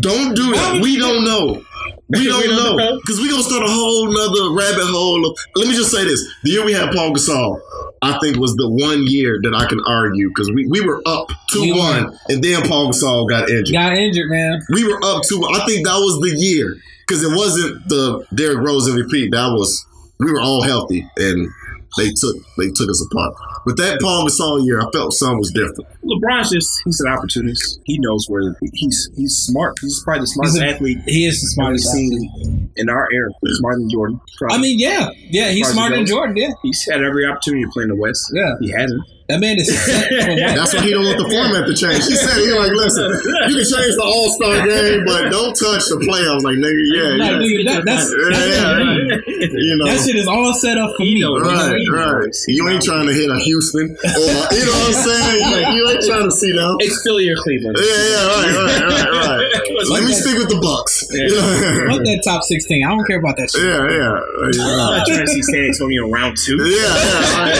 Don't 0.00 0.34
do 0.34 0.52
that. 0.52 0.80
We 0.82 0.98
don't 0.98 1.24
know. 1.24 1.64
We 2.18 2.26
don't 2.26 2.42
don't 2.42 2.56
know 2.56 2.76
know? 2.76 2.98
because 3.00 3.20
we're 3.20 3.30
gonna 3.30 3.42
start 3.42 3.62
a 3.62 3.70
whole 3.70 4.10
nother 4.10 4.50
rabbit 4.50 4.90
hole. 4.90 5.30
Of, 5.30 5.38
let 5.54 5.68
me 5.68 5.74
just 5.74 5.92
say 5.92 6.04
this: 6.04 6.20
the 6.42 6.50
year 6.50 6.64
we 6.64 6.72
had 6.72 6.92
Paul 6.92 7.12
Gasol, 7.14 7.60
I 8.02 8.18
think 8.18 8.36
was 8.36 8.54
the 8.56 8.68
one 8.68 9.06
year 9.06 9.38
that 9.42 9.54
I 9.54 9.66
can 9.66 9.80
argue 9.86 10.28
because 10.28 10.50
we, 10.50 10.66
we 10.66 10.80
were 10.80 11.00
up 11.06 11.30
two 11.52 11.60
We 11.60 11.78
one, 11.78 12.12
and 12.28 12.42
then 12.42 12.62
Paul 12.62 12.92
Gasol 12.92 13.28
got 13.28 13.48
injured. 13.48 13.72
Got 13.72 13.92
injured, 13.92 14.28
man. 14.28 14.60
We 14.70 14.84
were 14.86 14.98
up 15.04 15.22
two. 15.28 15.44
I 15.54 15.64
think 15.66 15.86
that 15.86 15.98
was 15.98 16.18
the 16.20 16.36
year 16.36 16.76
because 17.06 17.22
it 17.22 17.30
wasn't 17.30 17.88
the 17.88 18.26
Derrick 18.34 18.58
Rose 18.58 18.88
MVP. 18.88 19.30
That 19.30 19.52
was 19.52 19.86
we 20.18 20.30
were 20.32 20.40
all 20.40 20.62
healthy 20.62 21.08
and 21.16 21.48
they 21.96 22.10
took 22.10 22.36
they 22.58 22.68
took 22.74 22.88
us 22.90 23.04
apart. 23.10 23.34
But 23.66 23.76
that 23.76 23.98
Paul 24.00 24.26
Gasol 24.26 24.64
year, 24.64 24.80
I 24.80 24.86
felt 24.92 25.12
something 25.14 25.38
was 25.38 25.50
different. 25.52 25.86
LeBron's 26.04 26.50
just 26.50 26.80
he's 26.84 27.00
an 27.00 27.12
opportunist. 27.12 27.80
He 27.84 27.98
knows 27.98 28.26
where 28.28 28.54
he's 28.72 29.10
he's 29.16 29.32
smart. 29.34 29.74
He's 29.80 30.00
probably 30.04 30.20
the 30.22 30.26
smartest 30.28 30.58
a- 30.60 30.66
athlete 30.68 30.98
He 31.06 31.26
is 31.26 31.40
the 31.40 31.48
smartest. 31.48 31.90
seen 31.92 32.70
in 32.76 32.88
our 32.88 33.08
era. 33.12 33.30
Smarter 33.44 33.78
than 33.80 33.90
Jordan. 33.90 34.20
Probably. 34.38 34.56
I 34.56 34.60
mean, 34.60 34.78
yeah, 34.78 35.10
yeah, 35.30 35.50
he's 35.50 35.66
As 35.66 35.72
smarter 35.74 35.96
than. 35.96 36.06
Jordan. 36.06 36.36
Yeah, 36.36 36.50
he's 36.62 36.86
had 36.90 37.02
every 37.02 37.26
opportunity 37.26 37.64
to 37.64 37.70
play 37.70 37.82
in 37.84 37.88
the 37.90 37.96
West. 37.96 38.30
Yeah. 38.34 38.54
he 38.60 38.70
hasn't. 38.70 39.02
That 39.30 39.38
man 39.38 39.54
is 39.62 39.70
set 39.70 40.10
for 40.26 40.34
life. 40.34 40.58
That's 40.58 40.74
why 40.74 40.82
he 40.82 40.90
don't 40.90 41.06
want 41.06 41.22
the 41.22 41.30
format 41.30 41.62
to 41.70 41.74
change. 41.78 42.02
He 42.10 42.18
said 42.18 42.42
he 42.42 42.50
like, 42.50 42.74
listen, 42.74 43.06
you 43.46 43.62
can 43.62 43.66
change 43.70 43.94
the 43.94 44.02
All 44.02 44.28
Star 44.34 44.66
game, 44.66 45.06
but 45.06 45.30
don't 45.30 45.54
touch 45.54 45.86
the 45.86 46.02
playoffs. 46.02 46.42
Like 46.42 46.58
nigga, 46.58 46.82
yeah, 46.90 47.14
Like, 47.14 47.38
yeah, 47.38 47.46
nigga, 47.46 47.62
that, 47.70 47.80
that's, 47.86 48.06
yeah, 48.10 48.34
that's 48.34 48.50
yeah, 48.50 48.74
right. 48.74 49.54
You 49.54 49.74
know, 49.78 49.86
that 49.86 50.02
shit 50.02 50.18
is 50.18 50.26
all 50.26 50.50
set 50.58 50.76
up 50.76 50.90
for 50.98 51.06
me. 51.06 51.22
right, 51.22 51.78
right. 51.94 52.34
You 52.50 52.66
ain't 52.68 52.82
trying 52.82 53.06
to 53.06 53.14
hit 53.14 53.30
a 53.30 53.38
Houston, 53.38 53.94
or 53.94 54.30
you 54.50 54.64
know 54.66 54.74
what 54.74 54.90
I'm 54.90 54.98
saying? 54.98 55.38
You, 55.46 55.58
you 55.78 55.82
ain't 55.94 56.02
trying 56.02 56.26
to 56.26 56.34
see 56.34 56.50
them. 56.50 56.74
It's 56.82 56.98
Philly 57.06 57.30
or 57.30 57.38
Cleveland. 57.38 57.78
Yeah, 57.78 57.86
yeah, 57.86 58.26
right, 58.26 58.50
right, 58.50 58.82
right, 58.90 59.10
right. 59.14 59.46
Let 59.94 60.02
me 60.04 60.12
stick 60.12 60.36
with 60.38 60.50
the 60.50 60.58
Bucks. 60.60 61.06
You 61.10 61.30
know? 61.30 61.94
Fuck 61.94 62.02
that 62.04 62.20
top 62.26 62.42
sixteen. 62.42 62.84
I 62.84 62.90
don't 62.90 63.06
care 63.06 63.18
about 63.18 63.36
that 63.38 63.50
shit. 63.50 63.62
Yeah, 63.62 63.86
yeah, 63.86 64.18
I'm 64.18 64.50
yeah, 64.58 64.98
not 64.98 65.06
trying 65.06 65.22
to 65.22 65.30
see 65.30 65.42
San 65.42 65.64
Antonio 65.70 66.10
round 66.10 66.36
two. 66.36 66.58
yeah. 66.66 66.90
Right. 67.38 67.54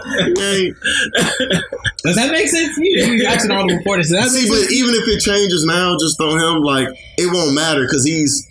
You 0.26 0.74
Does 2.04 2.16
that 2.16 2.30
make 2.32 2.48
sense 2.48 2.74
to 2.76 2.84
you? 2.84 3.04
You 3.14 3.24
asking 3.26 3.50
all 3.50 3.66
the 3.66 3.74
reporters. 3.76 4.08
Does 4.08 4.24
that 4.24 4.30
See, 4.30 4.42
make 4.48 4.52
sense? 4.52 4.66
but 4.66 4.72
even 4.72 4.94
if 4.94 5.08
it 5.08 5.20
changes 5.20 5.64
now, 5.64 5.96
just 5.98 6.20
on 6.20 6.38
him, 6.40 6.62
like 6.62 6.88
it 7.18 7.32
won't 7.32 7.54
matter 7.54 7.82
because 7.84 8.04
he's 8.04 8.46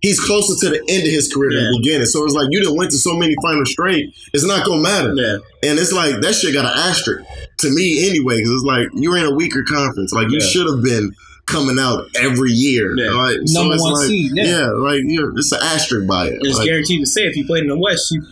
he's 0.00 0.20
closer 0.20 0.54
to 0.60 0.70
the 0.70 0.80
end 0.88 1.04
of 1.04 1.10
his 1.12 1.32
career 1.32 1.50
than 1.52 1.64
the 1.72 1.78
beginning. 1.80 2.06
So 2.06 2.24
it's 2.24 2.34
like 2.34 2.48
you 2.50 2.62
done 2.62 2.76
went 2.76 2.90
to 2.90 2.98
so 2.98 3.16
many 3.16 3.34
finals 3.42 3.70
straight, 3.70 4.14
it's 4.32 4.44
not 4.46 4.66
gonna 4.66 4.82
matter. 4.82 5.14
Yeah. 5.14 5.38
And 5.70 5.78
it's 5.78 5.92
like 5.92 6.20
that 6.20 6.34
shit 6.34 6.52
got 6.52 6.64
an 6.66 6.76
asterisk 6.90 7.24
to 7.60 7.70
me 7.70 8.08
anyway, 8.08 8.36
because 8.38 8.50
it's 8.50 8.64
like 8.64 8.88
you're 8.94 9.16
in 9.16 9.24
a 9.24 9.34
weaker 9.34 9.62
conference. 9.62 10.12
Like 10.12 10.30
you 10.30 10.38
Yeah. 10.40 10.46
should 10.46 10.66
have 10.66 10.82
been 10.82 11.14
coming 11.46 11.78
out 11.78 12.08
every 12.16 12.50
year. 12.52 12.94
Yeah. 12.96 13.10
Like, 13.10 13.36
Number 13.52 13.74
it's 13.74 13.82
one 13.82 13.92
like, 13.94 14.06
seed, 14.06 14.32
yeah. 14.34 14.66
like 14.78 15.02
you're, 15.04 15.36
it's 15.36 15.52
an 15.52 15.60
asterisk 15.62 16.06
by 16.08 16.28
it. 16.28 16.38
It's 16.40 16.58
Like, 16.58 16.66
guaranteed 16.66 17.00
to 17.00 17.06
say 17.06 17.22
if 17.22 17.36
you 17.36 17.44
played 17.46 17.62
in 17.64 17.68
the 17.68 17.78
West, 17.78 18.10
you 18.10 18.22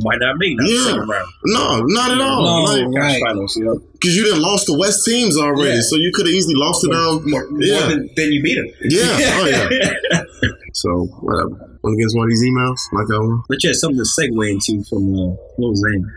might 0.00 0.18
not 0.20 0.36
make 0.38 0.56
the 0.58 0.66
Yeah. 0.68 0.84
second 0.84 1.08
round. 1.08 1.28
no, 1.46 1.80
not 1.86 2.10
at 2.10 2.20
all. 2.20 2.42
No. 2.42 2.72
Like, 2.72 2.86
Right. 2.94 3.22
Finals, 3.22 3.56
you 3.56 3.64
know, 3.64 3.78
because 3.92 4.16
you 4.16 4.28
done 4.28 4.40
lost 4.42 4.66
the 4.66 4.76
West 4.76 5.04
teams 5.04 5.36
already, 5.38 5.76
Yeah. 5.76 5.82
so 5.82 5.96
you 5.96 6.10
could 6.12 6.26
have 6.26 6.34
easily 6.34 6.54
lost 6.56 6.80
to 6.82 6.88
them. 6.88 7.30
more, 7.30 7.48
Yeah. 7.60 7.80
more 7.80 7.88
than, 7.90 8.10
than 8.16 8.32
you 8.32 8.42
beat 8.42 8.56
them. 8.56 8.66
Yeah. 8.82 9.38
Oh 9.40 9.46
yeah. 9.46 10.22
So 10.74 10.88
whatever. 11.20 11.50
Want 11.84 11.96
to 11.98 12.02
get 12.02 12.08
one 12.16 12.24
of 12.24 12.30
these 12.30 12.42
emails? 12.42 12.80
Like 12.92 13.06
that 13.08 13.20
one? 13.20 13.42
But 13.48 13.62
yeah, 13.62 13.72
something 13.74 13.98
to 13.98 14.08
segue 14.08 14.50
into 14.50 14.82
from 14.88 15.14
uh, 15.14 15.36
Lil 15.58 15.74
Zane. 15.76 16.10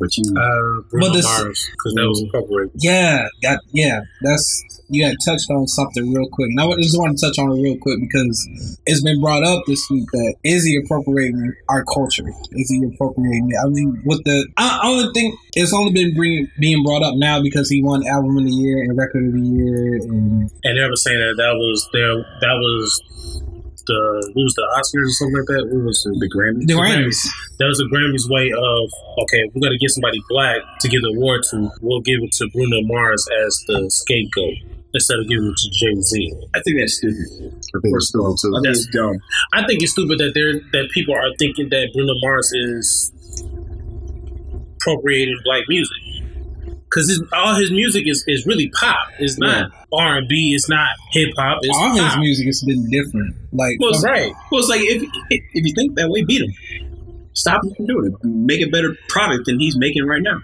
But 0.00 0.16
you 0.16 0.24
Uh, 0.32 0.80
Bruno 0.90 1.06
But 1.08 1.12
the- 1.12 1.22
Mars, 1.22 1.68
because 1.70 1.92
that 1.94 2.08
was 2.08 2.20
incorporated. 2.22 2.72
Yeah, 2.80 3.28
that 3.42 3.60
yeah, 3.72 4.00
that's 4.22 4.64
you 4.88 5.04
had 5.04 5.14
touched 5.24 5.48
on 5.50 5.68
something 5.68 6.12
real 6.12 6.26
quick, 6.32 6.50
and 6.50 6.60
I 6.60 6.66
just 6.82 6.98
want 6.98 7.16
to 7.16 7.26
touch 7.26 7.38
on 7.38 7.52
it 7.52 7.62
real 7.62 7.76
quick 7.78 8.00
because 8.00 8.48
it's 8.86 9.04
been 9.04 9.20
brought 9.20 9.44
up 9.44 9.62
this 9.68 9.86
week 9.90 10.04
that 10.12 10.34
is 10.42 10.64
he 10.64 10.80
appropriating 10.82 11.52
our 11.68 11.84
culture? 11.84 12.26
Is 12.52 12.68
he 12.70 12.82
appropriating? 12.92 13.48
it? 13.50 13.58
I 13.62 13.68
mean, 13.68 14.02
with 14.04 14.24
the 14.24 14.48
I, 14.56 14.80
I 14.82 14.88
only 14.88 15.12
think 15.14 15.34
it's 15.54 15.72
only 15.72 15.92
been 15.92 16.14
bring, 16.16 16.48
being 16.58 16.82
brought 16.82 17.02
up 17.02 17.14
now 17.16 17.40
because 17.42 17.68
he 17.70 17.82
won 17.84 18.06
album 18.06 18.38
of 18.38 18.44
the 18.44 18.50
year 18.50 18.82
and 18.82 18.96
record 18.96 19.26
of 19.26 19.32
the 19.34 19.46
year, 19.46 19.96
and 19.96 20.50
And 20.64 20.72
they 20.78 20.88
were 20.88 20.96
saying 20.96 21.20
that 21.20 21.36
that 21.36 21.54
was 21.54 21.88
their 21.92 22.16
that 22.40 22.56
was 22.58 23.42
the 23.90 24.02
what 24.38 24.44
was 24.46 24.54
the 24.54 24.66
Oscars 24.78 25.10
or 25.10 25.16
something 25.18 25.38
like 25.42 25.50
that. 25.50 25.62
What 25.66 25.82
was 25.90 25.98
it? 26.06 26.14
the 26.22 26.30
Grammy. 26.30 26.62
the 26.66 26.78
Grammys. 26.78 27.18
That 27.58 27.66
was 27.66 27.82
the 27.82 27.90
Grammys 27.90 28.30
way 28.30 28.46
of 28.54 28.86
okay, 29.26 29.42
we're 29.50 29.66
gonna 29.66 29.82
get 29.82 29.90
somebody 29.90 30.22
black 30.30 30.62
to 30.80 30.86
give 30.86 31.02
the 31.02 31.10
award 31.18 31.42
to. 31.50 31.68
We'll 31.82 32.00
give 32.06 32.22
it 32.22 32.32
to 32.38 32.48
Bruno 32.54 32.78
Mars 32.86 33.26
as 33.42 33.52
the 33.66 33.90
scapegoat 33.90 34.54
instead 34.94 35.18
of 35.18 35.26
giving 35.26 35.50
it 35.50 35.58
to 35.58 35.68
Jay 35.74 35.94
Z. 35.98 36.14
I 36.54 36.62
think 36.62 36.78
that's 36.78 36.96
stupid. 37.02 37.26
I 37.74 37.78
think 37.82 37.92
it's 37.98 38.08
still 38.08 38.34
too. 38.38 38.54
I 38.54 38.62
think 38.62 38.74
it's 38.78 38.86
dumb. 38.94 39.16
I 39.52 39.66
think 39.66 39.82
it's 39.82 39.92
stupid 39.92 40.18
that 40.22 40.32
they're 40.38 40.62
that 40.72 40.90
people 40.94 41.14
are 41.14 41.34
thinking 41.38 41.68
that 41.74 41.90
Bruno 41.92 42.14
Mars 42.22 42.50
is 42.54 43.10
appropriating 44.78 45.38
black 45.44 45.66
music 45.68 46.09
because 46.90 47.22
all 47.32 47.54
his 47.54 47.70
music 47.70 48.02
is, 48.06 48.24
is 48.26 48.44
really 48.46 48.68
pop. 48.80 48.96
It's 49.20 49.38
not 49.38 49.70
R 49.92 50.18
and 50.18 50.28
B. 50.28 50.52
It's 50.54 50.68
not 50.68 50.88
hip 51.12 51.30
hop. 51.38 51.58
It's 51.62 51.76
All 51.78 51.92
his 51.92 52.00
pop. 52.00 52.18
music 52.18 52.46
has 52.46 52.62
been 52.66 52.90
different. 52.90 53.36
Like 53.52 53.76
Well, 53.80 53.94
from- 53.94 54.02
right. 54.10 54.32
Well, 54.50 54.60
it's 54.60 54.68
like 54.68 54.80
if 54.82 55.02
if 55.30 55.66
you 55.66 55.72
think 55.74 55.94
that 55.96 56.08
way, 56.10 56.24
beat 56.24 56.42
him. 56.42 56.88
Stop 57.32 57.64
him 57.64 57.72
from 57.76 57.86
doing 57.86 58.06
it. 58.06 58.26
Make 58.26 58.60
a 58.60 58.70
better 58.70 58.96
product 59.08 59.46
than 59.46 59.60
he's 59.60 59.78
making 59.78 60.04
right 60.04 60.20
now. 60.20 60.38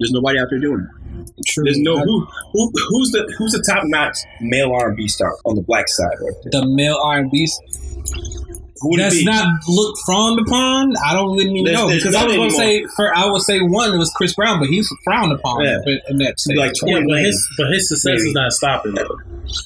There's 0.00 0.10
nobody 0.10 0.38
out 0.40 0.48
there 0.50 0.58
doing 0.58 0.80
it. 0.80 1.44
true. 1.46 1.64
There's 1.64 1.78
no 1.78 1.98
who, 1.98 2.26
who 2.52 2.72
who's 2.88 3.10
the 3.12 3.32
who's 3.38 3.52
the 3.52 3.62
top 3.68 3.84
notch 3.86 4.18
male 4.40 4.72
R 4.72 4.88
and 4.88 4.96
B 4.96 5.06
star 5.08 5.32
on 5.44 5.54
the 5.54 5.62
black 5.62 5.88
side 5.88 6.10
right 6.20 6.32
there. 6.42 6.60
the 6.60 6.66
male 6.66 6.98
R 7.02 7.18
and 7.20 7.30
B 7.30 7.38
Who 7.46 7.46
would 7.46 7.76
it 7.76 7.81
that's 8.96 9.14
be? 9.18 9.24
not 9.24 9.46
looked 9.68 9.98
frowned 10.04 10.40
upon. 10.40 10.94
I 11.04 11.14
don't 11.14 11.36
really 11.36 11.50
even 11.52 11.64
There's- 11.64 11.78
know 11.80 11.88
there's 11.88 12.02
because 12.02 12.16
I 12.16 12.26
was 12.26 12.36
gonna 12.36 12.50
say 12.50 12.84
for 12.96 13.16
I 13.16 13.26
would 13.30 13.42
say 13.42 13.60
one 13.60 13.96
was 13.98 14.10
Chris 14.16 14.34
Brown, 14.34 14.58
but 14.58 14.68
he's 14.68 14.88
frowned 15.04 15.32
upon 15.32 15.64
Yeah. 15.64 15.78
in- 15.86 16.00
in 16.08 16.16
that 16.18 16.38
state. 16.40 16.56
like 16.58 16.72
Yeah, 16.86 16.94
Tory 16.94 17.06
but 17.08 17.18
his 17.20 17.48
but 17.58 17.70
his 17.72 17.88
success 17.88 18.20
is 18.20 18.32
not 18.34 18.52
stopping 18.52 18.94
though. 18.94 19.16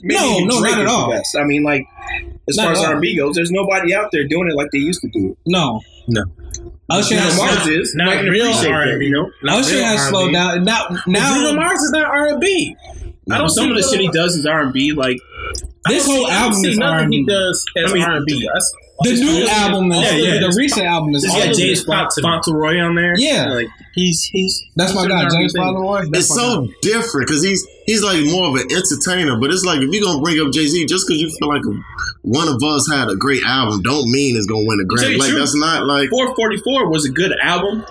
Maybe 0.02 0.20
No, 0.20 0.38
no, 0.40 0.60
not 0.60 0.80
at 0.80 0.86
all. 0.86 1.10
best. 1.10 1.36
I 1.38 1.44
mean, 1.44 1.62
like 1.62 1.84
as 2.48 2.56
Not 2.56 2.64
far 2.64 2.72
as. 2.72 2.80
R 2.80 2.92
and 2.92 3.00
B 3.00 3.16
goes, 3.16 3.34
there's 3.34 3.50
nobody 3.50 3.94
out 3.94 4.10
there 4.12 4.24
doing 4.26 4.48
it 4.48 4.54
like 4.56 4.68
they 4.72 4.78
used 4.78 5.00
to 5.00 5.08
do 5.08 5.32
it. 5.32 5.38
no, 5.46 5.80
No. 6.08 6.22
Usher 6.88 7.16
has, 7.16 7.36
Mars 7.36 7.66
is. 7.66 7.94
not 7.96 8.08
I 8.08 8.16
can 8.18 8.26
real 8.26 8.44
appreciate 8.46 8.70
that, 8.70 8.72
R&B. 8.92 9.06
you 9.06 9.10
know. 9.10 9.28
Usher 9.50 9.82
has 9.82 9.98
R&B. 10.02 10.10
slowed 10.10 10.32
down. 10.32 10.64
Now, 10.64 10.86
Now 11.08 11.32
Bruno 11.34 11.50
now 11.50 11.56
Mars 11.62 11.80
is 11.82 11.90
not 11.90 12.04
R 12.04 12.26
and 12.28 12.40
B. 12.40 12.76
I 13.28 13.38
don't 13.38 13.48
Some 13.48 13.70
of 13.72 13.76
the 13.76 13.82
shit 13.82 13.98
he 14.00 14.08
does 14.08 14.36
is 14.36 14.46
R 14.46 14.60
and 14.62 14.72
B. 14.72 14.92
Like 14.92 15.16
this 15.88 16.06
whole 16.06 16.28
album 16.28 16.64
is 16.64 16.78
nothing 16.78 17.00
R&B. 17.04 17.16
he 17.18 17.24
does 17.26 17.64
as 17.76 17.90
I 17.90 17.94
mean, 17.94 18.02
R 18.04 18.16
and 18.16 18.26
B. 18.26 18.48
The 19.02 19.12
new 19.12 19.46
album 19.46 19.92
is 19.92 20.00
Yeah, 20.00 20.12
yeah. 20.34 20.40
the 20.40 20.54
recent 20.56 20.86
album 20.86 21.14
is 21.14 21.22
He's 21.24 21.32
all 21.34 21.38
got 21.40 21.50
of 21.50 21.56
James 21.56 21.80
it. 21.82 21.86
pop 21.86 22.08
to 22.14 22.22
me. 22.22 22.28
Fauntleroy 22.28 22.78
on 22.80 22.94
there. 22.94 23.12
Yeah. 23.18 23.50
like 23.52 23.68
he's 23.94 24.22
he's 24.24 24.62
That's 24.74 24.94
my 24.94 25.06
guy, 25.06 25.28
doing 25.28 25.42
James 25.42 25.52
Fauntleroy. 25.56 26.08
It's 26.14 26.34
so 26.34 26.66
different 26.82 27.26
because 27.28 27.42
he's 27.42 27.66
he's 27.86 28.02
like 28.02 28.22
more 28.26 28.48
of 28.48 28.54
an 28.56 28.66
entertainer, 28.70 29.38
but 29.40 29.50
it's 29.50 29.64
like 29.64 29.80
if 29.80 29.88
you're 29.92 30.04
gonna 30.04 30.20
bring 30.22 30.40
up 30.40 30.52
Jay 30.52 30.66
Z 30.66 30.86
just 30.86 31.06
because 31.06 31.20
you 31.22 31.30
feel 31.38 31.48
like 31.48 31.62
one 32.22 32.48
of 32.48 32.62
us 32.62 32.88
had 32.90 33.08
a 33.08 33.16
great 33.16 33.42
album, 33.44 33.82
don't 33.82 34.10
mean 34.10 34.36
it's 34.36 34.46
gonna 34.46 34.66
win 34.66 34.80
a 34.80 34.84
Grammy. 34.84 35.18
Like 35.18 35.30
the 35.32 35.38
that's 35.38 35.54
not 35.56 35.86
like 35.86 36.10
444 36.10 36.90
was 36.90 37.04
a 37.06 37.10
good 37.10 37.32
album. 37.42 37.84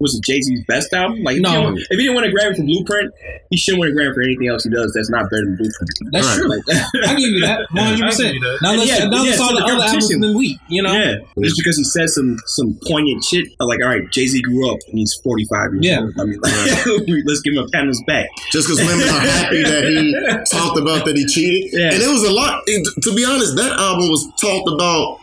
Was 0.00 0.14
it 0.16 0.24
Jay 0.24 0.40
Z's 0.40 0.64
best 0.66 0.92
album? 0.92 1.22
Like, 1.22 1.36
No. 1.38 1.68
if 1.76 1.86
he 1.90 1.96
didn't 1.96 2.16
win 2.16 2.24
a 2.24 2.32
Grammy 2.34 2.56
for 2.56 2.64
Blueprint, 2.64 3.12
he 3.50 3.56
shouldn't 3.56 3.80
win 3.82 3.90
a 3.90 3.94
Grammy 3.94 4.14
for 4.14 4.22
anything 4.22 4.48
else 4.48 4.64
he 4.64 4.70
does. 4.70 4.92
That's 4.96 5.08
not 5.10 5.30
better 5.30 5.44
than 5.44 5.56
Blueprint. 5.56 5.90
That's 6.10 6.26
Right. 6.26 6.36
true. 6.38 6.48
Like, 6.48 6.62
I 7.06 7.14
give 7.14 7.30
you 7.30 7.40
that 7.42 7.66
one 7.72 7.84
hundred 7.84 8.02
I 8.04 8.06
percent. 8.08 8.26
give 8.34 8.34
you 8.34 8.40
that. 8.40 8.58
Now 8.62 8.72
let's 8.74 8.90
Yeah, 8.90 9.04
now 9.06 9.22
yeah, 9.22 9.30
let's 9.30 9.40
all 9.40 9.54
the 9.54 9.60
the 9.60 9.62
other 9.62 9.72
albums 9.74 9.90
competition- 10.10 10.20
been 10.22 10.36
weak. 10.38 10.58
You 10.68 10.82
know. 10.82 10.92
yeah, 10.92 11.14
just 11.44 11.56
because 11.56 11.76
he 11.78 11.84
says 11.84 12.14
some 12.16 12.36
some 12.46 12.76
poignant 12.88 13.22
shit. 13.22 13.46
Like, 13.60 13.78
all 13.80 13.88
right, 13.88 14.10
Jay 14.10 14.26
Z 14.26 14.40
grew 14.42 14.72
up 14.72 14.80
and 14.88 14.98
he's 14.98 15.14
45 15.22 15.74
years 15.74 15.84
Yeah. 15.86 16.00
old. 16.00 16.14
I 16.18 16.24
mean, 16.24 16.40
like, 16.40 16.52
let's 17.26 17.40
give 17.42 17.54
him 17.54 17.62
a 17.62 17.68
pat 17.68 17.82
on 17.82 17.88
his 17.88 18.02
back. 18.08 18.26
just 18.50 18.66
because 18.66 18.80
women 18.82 19.06
are 19.06 19.22
happy 19.44 19.62
that 19.62 19.84
he 19.84 20.12
talked 20.56 20.78
about 20.78 21.04
that 21.06 21.16
he 21.16 21.26
cheated. 21.26 21.70
Yeah. 21.72 21.92
And 21.94 22.02
it 22.02 22.08
was 22.10 22.24
a 22.24 22.32
lot. 22.32 22.62
it- 22.66 22.86
to 23.02 23.14
be 23.14 23.24
honest, 23.24 23.56
that 23.56 23.72
album 23.78 24.08
was 24.08 24.26
talked 24.40 24.68
about 24.70 25.18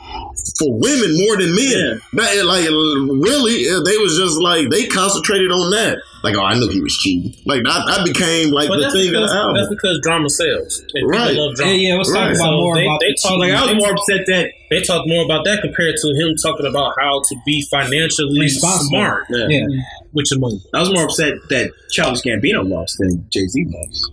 for 0.58 0.72
women 0.72 1.12
more 1.26 1.38
than 1.38 1.54
men. 1.56 2.00
That 2.14 2.44
like 2.46 2.68
really, 2.68 3.64
they 3.64 3.98
was 3.98 4.18
just 4.18 4.40
like 4.42 4.70
they 4.70 4.88
concentrated 4.88 5.52
on 5.52 5.72
that. 5.72 6.00
Like, 6.24 6.36
oh, 6.36 6.44
I 6.44 6.58
knew 6.60 6.68
he 6.68 6.82
was 6.82 6.98
cheating. 6.98 7.32
Like 7.46 7.64
that, 7.64 7.88
that 7.88 8.04
became 8.04 8.52
like 8.52 8.68
But 8.68 8.76
the 8.78 8.82
that's 8.92 8.94
thing 8.96 9.16
of 9.16 9.24
the 9.24 9.32
album. 9.32 9.56
that's 9.56 9.70
because 9.72 10.00
drama 10.04 10.28
sells. 10.30 10.84
And 10.94 11.08
Right. 11.08 11.32
people 11.32 11.48
love 11.48 11.56
Yeah, 11.60 11.64
drama. 11.64 11.80
yeah. 11.80 11.96
Let's 11.96 12.10
talk 12.12 12.20
Right. 12.20 12.36
about 12.36 12.44
So 12.44 12.52
more 12.60 12.76
they- 12.76 12.84
about 12.86 13.00
they 13.00 13.12
the 13.16 13.20
talk. 13.24 13.38
Like, 13.40 13.54
I 13.56 13.62
was 13.72 13.76
more 13.80 13.92
upset 13.96 14.22
that 14.28 14.46
They 14.70 14.82
talk 14.82 15.02
more 15.08 15.24
about 15.26 15.46
that 15.46 15.62
compared 15.62 15.96
to 15.96 16.08
him 16.20 16.36
talking 16.44 16.66
about 16.68 16.94
how 17.00 17.22
to 17.24 17.34
be 17.46 17.64
financially 17.72 18.40
Responsible. 18.40 18.90
smart 18.90 19.24
yeah. 19.32 19.48
Yeah. 19.50 19.66
With 20.14 20.26
your 20.32 20.40
money. 20.40 20.62
I 20.74 20.80
was 20.80 20.92
more 20.94 21.06
upset 21.06 21.34
that 21.50 21.72
Childish 21.92 22.22
Gambino 22.22 22.68
lost 22.68 22.98
than 23.00 23.26
Jay 23.30 23.46
Z 23.48 23.66
lost. 23.70 24.12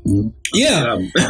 Yeah. 0.55 0.93
Um, 0.95 1.11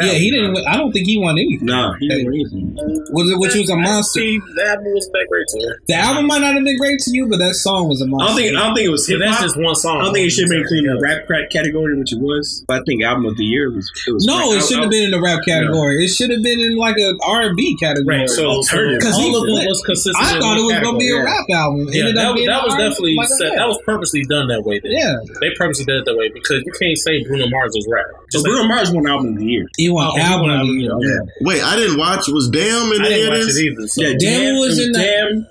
Yeah, 0.00 0.12
he 0.12 0.30
didn't. 0.30 0.52
win- 0.54 0.64
I 0.68 0.76
don't 0.76 0.92
think 0.92 1.06
he 1.06 1.18
won 1.18 1.38
anything. 1.38 1.66
No, 1.66 1.92
he 1.98 2.08
didn't 2.08 2.26
win 2.26 2.40
anything. 2.40 2.76
Was 3.12 3.30
it, 3.30 3.38
which 3.38 3.54
was 3.54 3.70
a 3.70 3.76
monster. 3.76 4.20
See, 4.20 4.38
the 4.38 4.64
album 4.68 4.92
was 4.94 5.08
that 5.12 5.26
great 5.28 5.46
to 5.48 5.56
me. 5.58 5.66
The 5.88 5.94
album 5.94 6.26
might 6.26 6.40
not 6.40 6.54
have 6.54 6.64
been 6.64 6.76
great 6.78 6.98
to 7.00 7.10
you, 7.14 7.26
but 7.28 7.38
that 7.38 7.54
song 7.54 7.88
was 7.88 8.00
a 8.02 8.06
monster. 8.06 8.28
don't 8.28 8.36
think 8.36 8.56
I 8.56 8.66
don't 8.66 8.74
think 8.74 8.86
it 8.86 8.90
was 8.94 9.08
Yeah, 9.08 9.16
hip 9.18 9.26
that's 9.28 9.42
just 9.42 9.56
one 9.58 9.74
song. 9.74 10.00
I 10.00 10.04
don't 10.04 10.14
think 10.14 10.26
it 10.28 10.30
should 10.30 10.44
have 10.44 10.50
been 10.52 10.60
included 10.62 10.90
in 10.90 10.94
the 10.96 11.00
rap 11.02 11.26
crack 11.26 11.50
category, 11.50 11.96
which 11.98 12.12
it 12.12 12.20
was. 12.20 12.64
But 12.68 12.80
I 12.80 12.82
think 12.86 13.02
album 13.02 13.26
of 13.26 13.36
the 13.36 13.44
year 13.44 13.70
was. 13.72 13.88
It 14.06 14.12
was 14.12 14.24
no, 14.26 14.52
it 14.52 14.62
shouldn't 14.64 14.84
have 14.88 14.92
been 14.92 15.04
in 15.08 15.14
the 15.16 15.20
rap 15.22 15.44
category. 15.44 16.04
It 16.04 16.08
should 16.12 16.30
have 16.30 16.42
been 16.42 16.60
in 16.60 16.76
like 16.76 16.96
an 16.98 17.18
R 17.24 17.42
and 17.48 17.56
B 17.56 17.76
category. 17.80 18.24
Right, 18.24 18.28
so, 18.28 18.62
so 18.62 18.62
Alternative. 18.62 18.98
Because 19.00 19.16
all 19.16 19.22
he- 19.22 19.36
of 19.36 19.42
them 19.48 19.66
was 19.68 19.80
consistent. 19.84 20.16
I 20.20 20.38
thought 20.38 20.58
it 20.58 20.64
was 20.66 20.78
gonna 20.80 20.98
be 20.98 21.10
a 21.10 21.22
rap 21.24 21.46
album. 21.50 21.88
Yeah, 21.90 22.00
ended 22.12 22.16
that, 22.16 22.26
up 22.26 22.34
was- 22.34 22.40
being 22.42 22.48
that 22.52 22.62
was 22.64 22.72
R&B, 22.74 22.84
definitely 22.84 23.16
like 23.16 23.28
set, 23.32 23.52
that 23.56 23.68
was 23.68 23.78
purposely 24.10 24.24
done 24.28 24.48
that 24.48 24.62
way. 24.64 24.80
Then. 24.80 24.92
Yeah, 24.92 25.14
They 25.40 25.50
purposely 25.58 25.84
did 25.84 25.96
it 26.00 26.04
that 26.06 26.16
way 26.16 26.28
because 26.32 26.62
you 26.64 26.72
can't 26.78 26.96
say 26.98 27.22
Bruno 27.24 27.48
Mars 27.48 27.74
is 27.76 27.86
rap. 27.90 28.04
So 28.30 28.38
Just 28.38 28.44
like- 28.46 28.52
Bruno 28.52 28.68
Mars 28.68 28.90
won 28.90 29.06
album 29.06 29.32
of 29.34 29.38
the 29.38 29.46
year. 29.46 29.66
he 29.76 29.88
won 29.88 30.06
Oh, 30.10 30.14
he 30.16 30.20
album 30.22 30.40
won 30.48 30.50
of 30.50 30.56
the 30.56 30.60
album 30.60 30.78
year. 30.80 30.92
of 30.92 31.00
the 31.00 31.06
year. 31.06 31.22
Yeah. 31.40 31.46
Wait, 31.46 31.62
I 31.62 31.76
didn't 31.76 31.98
watch. 31.98 32.24
Was 32.28 32.48
Damn 32.48 32.92
in 32.92 33.02
I 33.02 33.06
any 33.06 33.14
didn't 33.14 33.32
of 33.32 33.38
watch 33.38 33.46
this? 33.46 33.56
it 33.56 33.64
either. 33.64 33.86
So. 33.88 34.02
Yeah, 34.02 34.08
Damn 34.18 34.18
Damn 34.18 34.54
was 34.58 34.78
in 34.78 34.92
the- 34.92 34.98
Damn. 34.98 35.46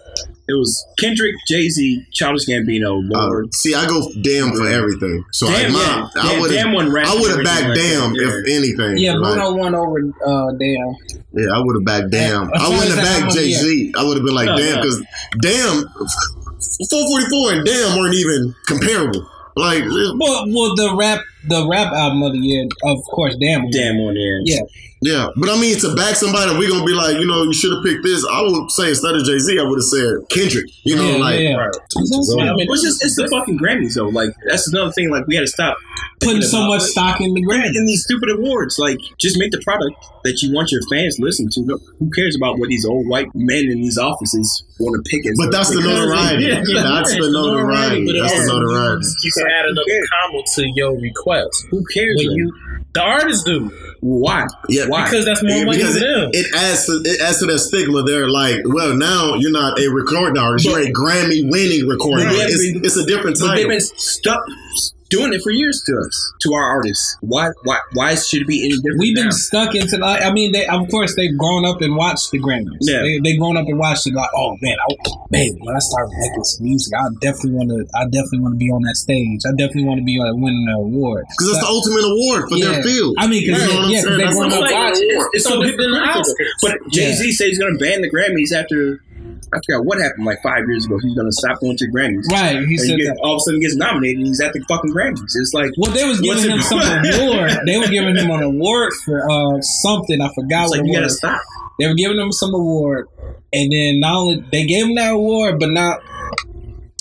It 0.50 0.54
was 0.54 0.86
Kendrick, 0.98 1.36
Jay 1.50 1.68
Z, 1.68 2.06
Childish 2.14 2.48
Gambino, 2.48 3.04
Uh, 3.14 3.18
Lorde. 3.28 3.54
see, 3.54 3.76
I 3.76 3.86
go 3.86 4.10
Damn 4.22 4.54
for 4.56 4.66
everything. 4.66 5.26
So 5.34 5.46
Damn, 5.46 5.72
I, 5.72 5.74
my, 5.74 5.80
yeah. 5.80 6.08
I 6.22 6.32
Damn, 6.32 6.40
would 6.40 6.52
have. 6.52 6.68
I 7.10 7.16
would 7.20 7.32
have 7.32 7.44
backed 7.44 7.76
Damn 7.76 8.12
like 8.14 8.20
that. 8.22 8.44
if 8.48 8.56
anything. 8.56 8.98
Yeah, 8.98 9.16
Like, 9.18 9.34
Bruno 9.34 9.56
won 9.58 9.76
over 9.76 10.00
uh, 10.26 10.52
Damn. 10.58 10.96
Yeah, 11.34 11.52
I 11.54 11.60
would 11.60 11.76
have 11.76 11.84
backed 11.84 12.12
Damn. 12.12 12.50
I 12.54 12.70
wouldn't 12.70 12.96
have 12.98 13.04
backed 13.24 13.34
Jay 13.36 13.52
Z. 13.52 13.92
I 13.98 14.06
would 14.06 14.16
have 14.16 14.26
been 14.26 14.36
like 14.36 14.46
No, 14.46 14.58
Damn 14.58 14.76
no. 14.76 14.82
because 14.84 15.04
Damn, 15.42 15.84
444 16.62 17.54
and 17.54 17.66
Damn 17.66 17.98
weren't 17.98 18.16
even 18.16 18.56
comparable. 18.66 19.30
Like, 19.56 19.84
Well, 19.86 20.46
well, 20.50 20.76
the 20.76 20.96
rap, 20.98 21.20
the 21.50 21.68
rap 21.70 21.94
album 21.94 22.24
of 22.24 22.34
the 22.34 22.40
year, 22.40 22.66
of 22.84 22.98
course, 23.06 23.36
Damn. 23.40 23.64
won. 23.64 23.72
Damn 23.72 23.96
on 23.98 24.14
there. 24.14 24.40
Yeah. 24.46 24.62
yeah. 25.02 25.28
But 25.36 25.50
I 25.50 25.60
mean, 25.60 25.78
to 25.80 25.96
back 25.96 26.16
somebody, 26.16 26.58
we're 26.58 26.70
gonna 26.70 26.86
be 26.86 26.94
like, 26.94 27.18
you 27.20 27.26
know, 27.28 27.44
you 27.44 27.54
should 27.54 27.72
have 27.74 27.84
picked 27.84 28.04
this. 28.04 28.26
I 28.30 28.42
would 28.42 28.72
say 28.72 28.90
instead 28.90 29.16
of 29.16 29.24
Jay 29.24 29.40
Z, 29.40 29.60
I 29.60 29.64
would 29.64 29.78
have 29.78 29.84
said 29.90 30.14
Kendrick. 30.32 30.66
You 30.84 30.96
know, 30.96 31.10
Yeah, 31.10 31.18
like. 31.18 31.40
yeah. 31.40 31.56
Right. 31.56 31.76
I 31.96 32.54
mean, 32.56 32.68
Which 32.68 32.86
is 32.86 33.02
it's 33.02 33.16
the 33.16 33.28
fucking 33.30 33.60
Grammys 33.60 33.96
though. 33.96 34.10
Like 34.10 34.32
that's 34.48 34.68
another 34.72 34.92
thing. 34.92 35.10
Like 35.10 35.26
we 35.28 35.36
had 35.36 35.42
to 35.42 35.48
stop 35.48 35.78
putting 36.22 36.42
so 36.42 36.58
about 36.58 36.68
much 36.70 36.82
it. 36.82 36.86
stock 36.98 37.22
in 37.22 37.34
the 37.34 37.46
Right, 37.46 37.70
Grammy. 37.70 37.76
in 37.78 37.86
these 37.86 38.04
stupid 38.04 38.30
awards. 38.32 38.80
Like, 38.80 38.98
just 39.20 39.38
make 39.38 39.52
the 39.52 39.62
product 39.64 39.94
that 40.24 40.42
you 40.42 40.52
want 40.52 40.72
your 40.72 40.82
fans 40.90 41.16
to 41.18 41.22
listen 41.22 41.48
to. 41.54 41.80
Who 42.00 42.10
cares 42.10 42.36
about 42.36 42.58
what 42.60 42.70
these 42.70 42.86
old 42.86 43.08
white 43.08 43.28
men 43.36 43.70
in 43.70 43.82
these 43.82 43.98
offices 44.00 44.64
want 44.80 44.98
to 44.98 45.02
pick 45.10 45.26
as? 45.30 45.38
But 45.38 45.52
that's 45.52 45.70
the 45.70 45.78
because- 45.78 45.94
notoriety. 46.10 46.44
Yeah, 46.46 46.64
yeah. 46.74 46.82
That's 46.82 47.14
the 47.14 47.30
notoriety. 47.30 48.06
but 48.06 48.14
That's 48.18 48.34
the 48.34 48.40
also 48.50 48.60
notoriety. 48.66 49.06
You 49.24 49.32
can 49.38 49.46
add 49.48 49.66
another 49.70 49.86
cares? 49.88 50.10
comma 50.10 50.42
to 50.56 50.62
your 50.74 50.92
request. 51.00 51.37
Who 51.72 51.84
cares? 51.94 52.16
When 52.18 52.32
you, 52.32 52.54
the 52.94 53.02
artists 53.02 53.44
do 53.44 53.72
why? 54.00 54.46
Yeah, 54.70 54.86
Why? 54.88 55.06
because 55.06 55.26
that's 55.26 55.42
more 55.42 55.52
Yeah, 55.58 55.66
money 55.66 55.78
because 55.80 55.94
for 55.96 56.00
them. 56.06 56.30
it, 56.32 56.46
it 56.46 56.56
adds 56.56 56.86
to 56.86 57.02
it 57.04 57.20
adds 57.20 57.40
to 57.40 57.48
that 57.48 57.60
stigma. 57.60 58.04
They're 58.04 58.30
like, 58.30 58.58
well, 58.66 58.96
now 58.96 59.34
you're 59.36 59.52
not 59.52 59.80
a 59.80 59.88
recording 59.90 60.38
artist; 60.38 60.66
you're 60.66 60.80
a 60.82 60.92
Grammy 60.92 61.50
winning 61.50 61.88
recording 61.88 62.28
But 62.28 62.36
artist. 62.38 62.64
yeah, 62.64 62.78
It's, 62.78 62.96
it's 62.96 62.98
a 62.98 63.06
different 63.08 63.38
But 63.40 63.56
they've 63.56 63.68
been 63.68 63.82
stuck 63.82 64.44
doing 65.10 65.34
it 65.34 65.42
for 65.42 65.52
years 65.52 65.82
to 65.86 65.98
us, 65.98 66.34
to 66.42 66.54
our 66.54 66.64
artists. 66.64 67.18
Why? 67.22 67.50
Why? 67.64 67.80
Why 67.94 68.16
should 68.16 68.42
it 68.44 68.48
be 68.48 68.64
any 68.66 68.76
different? 68.78 69.00
We've 69.00 69.16
been 69.16 69.26
now? 69.26 69.32
stuck 69.32 69.76
into. 69.76 70.04
I 70.04 70.32
mean, 70.32 70.52
they 70.52 70.66
of 70.68 70.88
course 70.90 71.16
they've 71.16 71.38
grown 71.38 71.66
up 71.66 71.82
and 71.82 71.96
watched 71.96 72.32
the 72.32 72.40
Grammys. 72.40 72.78
Yeah. 72.82 73.02
they 73.02 73.20
they 73.24 73.38
grown 73.38 73.58
up 73.58 73.66
and 73.68 73.78
watched 73.80 74.08
it. 74.08 74.14
Like, 74.14 74.30
oh 74.36 74.58
man, 74.62 74.76
I, 74.80 74.96
man, 75.32 75.50
when 75.60 75.76
I 75.76 75.80
start 75.80 76.10
making 76.12 76.44
some 76.44 76.64
music, 76.66 76.94
I 76.98 77.08
definitely 77.22 77.52
want 77.52 77.70
to. 77.70 77.86
I 77.98 78.06
definitely 78.06 78.40
want 78.40 78.54
to 78.56 78.60
be 78.60 78.70
on 78.70 78.82
that 78.84 78.96
stage. 78.96 79.42
I 79.46 79.52
definitely 79.52 79.86
want 79.86 80.00
to 80.00 80.06
be 80.06 80.18
like 80.20 80.34
winning 80.36 80.66
an 80.70 80.76
award. 80.76 81.26
Because 81.30 81.54
that's 81.54 81.64
the 81.66 81.72
ultimate 81.72 82.06
award 82.06 82.50
for 82.50 82.58
their 82.60 82.84
field. 82.84 83.16
I 83.18 83.28
mean, 83.28 83.46
because 83.46 83.62
You 83.64 83.74
know 83.74 83.80
what 83.80 83.86
I'm 83.86 84.02
saying? 84.02 84.18
they 84.18 84.28
grown 84.32 84.50
the 84.50 84.56
up 84.58 84.72
watching. 84.72 85.12
award. 85.14 85.30
It's 85.34 85.44
so 85.44 85.50
So 85.52 85.64
different 85.64 85.82
than 85.82 85.92
the 85.92 86.00
hypocritical. 86.06 86.34
Oscars. 86.34 86.62
But 86.62 86.76
Jay 86.92 87.12
Z 87.14 87.32
says 87.34 87.48
he's 87.48 87.60
going 87.60 87.74
to 87.74 87.80
ban 87.80 88.02
the 88.02 88.10
Grammys 88.12 88.52
after 88.54 89.02
I 89.54 89.60
forgot 89.66 89.86
what 89.86 90.00
happened 90.00 90.26
like 90.26 90.42
five 90.44 90.64
years 90.68 90.86
ago. 90.86 90.98
He's 91.02 91.16
gonna 91.16 91.32
stop 91.32 91.60
going 91.60 91.78
to 91.78 91.86
Grammys. 91.88 92.28
Right. 92.32 92.58
He 92.68 92.76
And 92.76 92.80
said 92.80 92.90
he 92.90 92.98
get, 93.04 93.16
that. 93.16 93.20
all 93.24 93.36
of 93.36 93.38
a 93.38 93.40
sudden 93.42 93.62
he 93.62 93.66
gets 93.66 93.76
nominated 93.76 94.18
and 94.18 94.28
he's 94.28 94.42
at 94.42 94.54
the 94.54 94.64
fucking 94.68 94.92
Grammys. 94.94 95.22
It's 95.36 95.52
like 95.54 95.72
Well, 95.78 95.92
they 95.92 96.04
was 96.08 96.20
giving 96.22 96.50
him 96.50 96.60
some 96.60 96.80
award. 96.82 97.52
They 97.66 97.78
were 97.78 97.88
giving 97.88 98.16
him 98.16 98.30
an 98.32 98.44
award 98.44 98.94
for 99.06 99.30
uh, 99.30 99.62
something. 99.62 100.22
I 100.22 100.30
forgot 100.36 100.64
it's 100.66 100.72
what 100.72 100.80
like 100.80 100.80
it 100.82 100.88
you 100.88 100.94
gotta 100.94 101.10
stop. 101.10 101.42
They 101.80 101.88
were 101.88 101.96
giving 101.96 102.18
him 102.18 102.32
some 102.32 102.54
award, 102.54 103.08
and 103.54 103.72
then 103.72 104.00
not 104.00 104.16
only 104.16 104.44
they 104.52 104.66
gave 104.66 104.86
him 104.88 104.96
that 104.96 105.14
award, 105.14 105.60
but 105.60 105.70
not. 105.70 106.02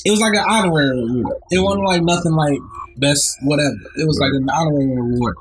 It 0.04 0.10
was 0.10 0.20
like 0.20 0.34
an 0.34 0.44
honorary 0.48 1.00
award. 1.02 1.36
It 1.50 1.58
wasn't 1.58 1.84
like 1.86 2.02
nothing 2.02 2.32
like 2.32 2.58
best 2.98 3.22
whatever. 3.42 3.74
It 3.96 4.06
was 4.06 4.18
like 4.20 4.32
an 4.32 4.48
honorary 4.50 4.96
award, 4.96 5.36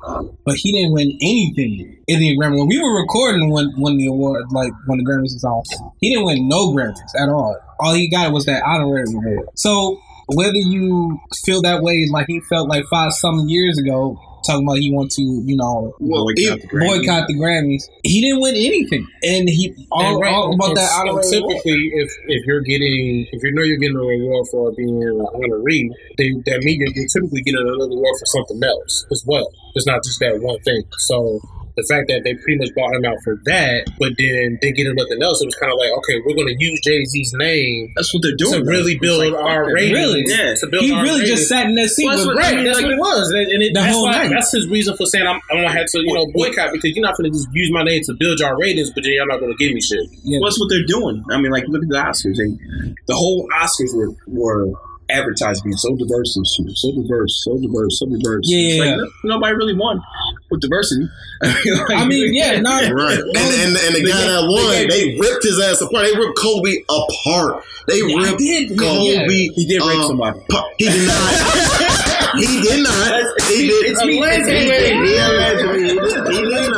but 0.46 0.56
he 0.56 0.72
didn't 0.72 0.94
win 0.94 1.12
anything 1.22 2.04
in 2.08 2.20
the 2.20 2.38
Grammy. 2.38 2.58
When 2.60 2.68
we 2.68 2.80
were 2.80 3.00
recording 3.00 3.50
when 3.50 3.72
when 3.78 3.98
the 3.98 4.08
award, 4.08 4.46
like 4.52 4.72
when 4.88 5.00
the 5.00 5.06
Grammys 5.06 5.34
was 5.34 5.44
on, 5.44 5.64
he 6.02 6.10
didn't 6.10 6.26
win 6.26 6.48
no 6.48 6.74
Grammys 6.74 7.16
at 7.18 7.30
all. 7.30 7.58
All 7.80 7.94
he 7.94 8.10
got 8.10 8.32
was 8.32 8.46
that 8.46 8.64
honorary 8.64 9.06
award. 9.08 9.48
So 9.56 10.00
whether 10.34 10.58
you 10.58 11.20
feel 11.46 11.62
that 11.62 11.82
way, 11.82 12.08
like 12.12 12.28
he 12.28 12.42
felt 12.50 12.68
like 12.68 12.86
five 12.90 13.14
some 13.14 13.48
years 13.48 13.78
ago, 13.78 14.18
talking 14.46 14.66
about 14.66 14.78
he 14.78 14.92
want 14.94 15.12
to, 15.12 15.22
you 15.22 15.58
know, 15.58 15.96
Well, 16.00 16.24
Boycott 16.26 16.58
if- 16.58 16.62
the 16.62 16.68
Grammys. 16.70 16.88
boycott 16.88 17.28
the 17.28 17.34
Grammys. 17.36 17.84
He 18.04 18.22
didn't 18.22 18.42
win 18.42 18.56
anything, 18.56 19.08
and 19.24 19.50
he 19.50 19.74
all, 19.92 20.02
And 20.14 20.22
right, 20.22 20.34
all 20.34 20.54
about 20.54 20.76
that 20.76 20.90
and 21.02 21.10
honorary 21.10 21.38
award. 21.38 21.52
Typically, 21.62 21.82
if 22.00 22.10
if 22.28 22.42
you're 22.46 22.62
getting 22.62 23.28
if 23.32 23.44
you 23.44 23.52
know 23.54 23.64
you're 23.64 23.78
getting 23.78 23.98
a 23.98 24.06
reward 24.06 24.46
for 24.52 24.72
being 24.78 25.02
an 25.02 25.20
honoree, 25.34 25.90
they, 26.18 26.32
that 26.46 26.62
means 26.64 26.78
you're, 26.80 26.94
you're 26.96 27.10
typically 27.12 27.42
getting 27.42 27.62
another 27.62 27.90
reward 27.90 28.16
for 28.20 28.26
something 28.28 28.62
else 28.64 29.06
as 29.12 29.24
well. 29.26 29.48
It's 29.76 29.86
not 29.88 30.04
just 30.04 30.20
that 30.20 30.40
one 30.42 30.60
thing. 30.62 30.84
So 31.00 31.42
the 31.76 31.84
fact 31.90 32.08
that 32.08 32.24
they 32.24 32.34
pretty 32.36 32.58
much 32.58 32.74
bought 32.76 32.94
him 32.96 33.04
out 33.06 33.18
for 33.24 33.36
that, 33.46 33.86
but 34.00 34.14
then 34.18 34.58
they 34.62 34.72
get 34.72 34.88
him 34.88 34.96
nothing 34.96 35.22
else, 35.22 35.42
it 35.42 35.46
was 35.46 35.56
kind 35.56 35.72
of 35.72 35.78
like, 35.78 35.92
okay, 36.00 36.20
we're 36.26 36.36
going 36.36 36.48
to 36.48 36.56
use 36.58 36.80
Jay 36.82 37.04
Z's 37.06 37.34
name 37.36 37.92
That's 37.96 38.14
what 38.14 38.24
they're 38.24 38.36
doing. 38.36 38.52
to 38.54 38.58
doing. 38.64 38.68
really 38.72 38.96
build 39.00 39.20
like, 39.20 39.36
our 39.36 39.66
fuck 39.66 39.74
ratings. 39.76 39.94
Really? 40.00 40.24
Yeah. 40.28 40.56
to 40.56 40.68
build 40.68 40.84
He 40.86 40.92
our 40.92 41.04
really 41.04 41.22
ratings. 41.28 41.40
just 41.40 41.50
sat 41.50 41.66
in 41.68 41.76
that 41.76 41.90
seat. 41.90 42.06
Well, 42.08 42.16
that's 42.18 42.28
with 42.28 42.36
what, 42.36 42.44
Ray. 42.48 42.56
right, 42.58 42.64
that's 42.66 42.82
what 42.82 42.92
it 42.92 43.00
was, 43.00 43.30
and, 43.32 43.48
and 43.52 43.62
it, 43.64 43.74
The 43.74 43.80
that's 43.82 43.94
whole 43.94 44.06
why 44.06 44.24
night. 44.24 44.30
that's 44.32 44.52
his 44.52 44.68
reason 44.68 44.96
for 44.96 45.06
saying 45.06 45.28
I'm, 45.28 45.40
I'm 45.52 45.58
gonna 45.64 45.72
have 45.72 45.88
to 45.88 46.00
you 46.00 46.14
know 46.14 46.28
boycott 46.32 46.72
because 46.72 46.96
you're 46.96 47.04
not 47.06 47.18
gonna 47.18 47.30
just 47.30 47.48
use 47.54 47.70
my 47.72 47.84
name 47.84 48.02
to 48.08 48.14
build 48.14 48.40
your 48.40 48.58
ratings, 48.58 48.92
but 48.92 49.04
then 49.04 49.14
you're 49.14 49.28
not 49.28 49.40
gonna 49.40 49.56
give 49.56 49.74
me 49.74 49.82
shit. 49.82 50.08
Yeah. 50.24 50.40
Well, 50.40 50.50
that's 50.50 50.60
what 50.60 50.70
they're 50.70 50.86
doing. 50.88 51.24
I 51.30 51.38
mean, 51.42 51.52
like, 51.52 51.66
look 51.68 51.84
at 51.84 51.90
the 51.90 51.96
Oscars. 52.00 52.38
They, 52.38 52.96
the 53.08 53.16
whole 53.16 53.48
Oscars 53.52 53.94
were, 53.94 54.16
were 54.28 54.72
advertised 55.10 55.64
being 55.64 55.78
so 55.78 55.96
diverse 55.96 56.36
this 56.36 56.56
year, 56.60 56.70
so 56.76 56.92
diverse, 56.92 57.42
so 57.44 57.58
diverse, 57.58 58.00
so 58.00 58.06
diverse. 58.08 58.42
Yeah, 58.46 58.58
yeah, 58.58 58.84
like, 58.96 59.00
yeah. 59.00 59.06
nobody 59.24 59.56
really 59.56 59.76
won 59.76 60.02
with 60.50 60.62
diversity. 60.62 61.08
like, 61.42 61.92
I 61.92 62.06
mean, 62.06 62.34
yeah, 62.34 62.60
no, 62.66 62.72
Right. 62.94 63.20
And, 63.20 63.38
and, 63.38 63.78
and 63.78 63.96
the 63.96 64.02
They 64.04 64.12
guy 64.12 64.18
gave- 64.18 64.32
that 64.34 64.46
won, 64.50 64.70
they 64.72 64.88
they, 64.88 65.20
ripped 65.20 65.44
his 65.44 65.60
ass 65.60 65.82
apart. 65.82 66.06
They 66.06 66.16
ripped 66.18 66.38
Kobe 66.38 66.74
apart. 66.90 67.64
They 67.88 68.00
Yeah, 68.02 68.18
I 68.18 68.24
ripped 68.30 68.40
did. 68.40 68.78
Kobe. 68.80 69.14
yeah. 69.14 69.28
He 69.54 69.66
did 69.68 69.82
rape 69.82 70.00
uh, 70.00 70.08
somebody. 70.08 70.40
pa- 70.50 70.70
He 70.78 70.86
did 70.90 71.08
not. 71.08 72.36
he 72.42 72.62
did 72.62 72.84
not. 72.84 73.24
He 73.48 73.68
did. 73.68 73.86
It's 73.94 74.04
me. 74.06 74.18
It's 74.20 74.48
me. 74.48 74.66
did. 74.66 75.06
He 75.06 75.18
allegedly. 75.18 75.84
He 75.86 75.94
did, 75.94 76.28
he 76.34 76.42
did 76.50 76.74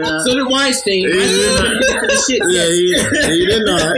not. 0.00 0.12
Yeah. 0.12 0.24
So 0.24 0.34
did 0.34 0.48
Weinstein. 0.48 1.08
He 1.08 1.12
did 1.12 1.54
not. 1.54 2.10
Shit. 2.28 2.42
Yeah, 2.48 2.64
he, 2.66 3.38
he 3.38 3.46
did 3.46 3.64
not. 3.64 3.96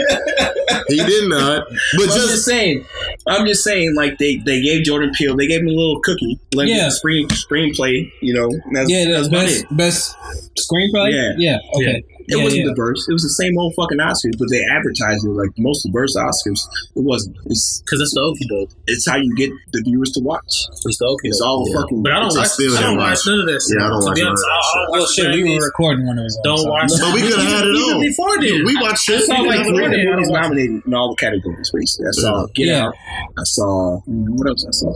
He 0.88 0.96
did 0.96 1.28
not. 1.28 1.66
But 1.68 2.02
I'm 2.02 2.08
just 2.08 2.28
just 2.30 2.44
saying. 2.44 2.84
I'm 3.26 3.46
just 3.46 3.62
saying. 3.64 3.94
Like 3.94 4.18
they, 4.18 4.36
they 4.36 4.60
gave 4.62 4.84
Jordan 4.84 5.12
Peele. 5.16 5.36
They 5.36 5.46
gave 5.46 5.60
him 5.60 5.68
a 5.68 5.70
little 5.70 6.00
cookie. 6.00 6.38
Let 6.54 6.68
him 6.68 6.76
Yeah. 6.76 6.88
screen 6.90 7.28
screenplay. 7.28 8.10
You 8.20 8.34
know. 8.34 8.50
That's, 8.72 8.90
yeah, 8.90 9.04
that's 9.10 9.28
the 9.28 9.36
best 9.36 9.76
best 9.76 10.16
screenplay. 10.58 11.12
Yeah. 11.12 11.32
yeah, 11.38 11.58
okay. 11.76 12.04
It 12.30 12.38
Yeah, 12.38 12.44
wasn't 12.44 12.62
yeah. 12.64 12.70
diverse. 12.72 13.06
It 13.08 13.12
was 13.12 13.22
the 13.26 13.34
same 13.36 13.58
old 13.58 13.74
fucking 13.74 13.98
Oscars, 13.98 14.38
but 14.38 14.48
they 14.50 14.62
advertised 14.70 15.26
it 15.26 15.34
like 15.34 15.50
the 15.58 15.62
most 15.62 15.82
diverse 15.82 16.14
Oscars. 16.16 16.62
It 16.94 17.02
wasn't. 17.02 17.36
It's 17.50 17.82
Because 17.82 18.00
it's 18.00 18.14
the 18.14 18.22
okie 18.22 18.46
doke. 18.48 18.70
it's 18.86 19.06
how 19.08 19.16
you 19.16 19.34
get 19.34 19.50
the 19.72 19.82
viewers 19.84 20.10
to 20.14 20.20
watch. 20.22 20.46
It's 20.86 20.98
the 20.98 21.06
okie 21.10 21.28
It's 21.30 21.40
all 21.42 21.66
Yeah. 21.66 21.80
fucking. 21.82 22.02
But 22.02 22.12
I 22.12 22.20
don't 22.22 22.30
I 22.36 22.46
watch. 22.46 22.54
I 22.54 22.62
don't 22.62 22.76
haven't 22.78 22.98
watch 23.02 23.20
none 23.26 23.40
of 23.40 23.46
that. 23.50 23.60
shit. 23.60 23.76
Yeah, 23.76 23.86
I 23.86 23.88
don't 23.90 24.00
To 24.00 24.06
watch 24.06 24.14
be 24.14 24.22
none 24.22 24.30
of 24.30 24.38
honest, 24.38 24.46
that 24.46 24.50
I- 24.50 24.60
I 24.60 24.74
don't 24.80 24.90
Well, 24.90 25.00
watch 25.02 25.10
shit, 25.14 25.26
we 25.34 25.42
were 25.42 25.64
recording 25.66 26.06
one 26.06 26.16
of 26.18 26.24
those. 26.24 26.38
Don't 26.46 26.62
so- 26.62 26.70
watch. 26.70 26.90
But 27.00 27.10
we 27.14 27.20
could 27.26 27.34
have 27.40 27.50
had 27.50 27.64
it 27.66 27.74
Even 27.74 27.94
on. 27.94 28.00
before 28.00 28.34
then. 28.40 28.58
we 28.64 28.74
watched 28.80 29.08
it. 29.10 29.20
I 29.20 29.26
saw, 29.26 29.42
We 29.42 29.48
like, 29.50 29.64
could 29.66 29.74
three 29.74 29.84
had 29.84 29.92
it 29.94 30.06
on. 30.06 30.14
movies 30.14 30.30
nominated 30.30 30.82
in 30.86 30.94
all 30.94 31.08
the 31.14 31.18
categories. 31.18 31.68
Basically, 31.74 32.06
I 32.06 32.14
saw 32.14 32.46
Get 32.54 32.66
Yeah. 32.70 32.86
Out. 32.86 32.94
I 33.38 33.44
saw 33.44 34.00
mm, 34.08 34.30
what 34.38 34.46
else? 34.48 34.62
I 34.66 34.72
saw. 34.72 34.92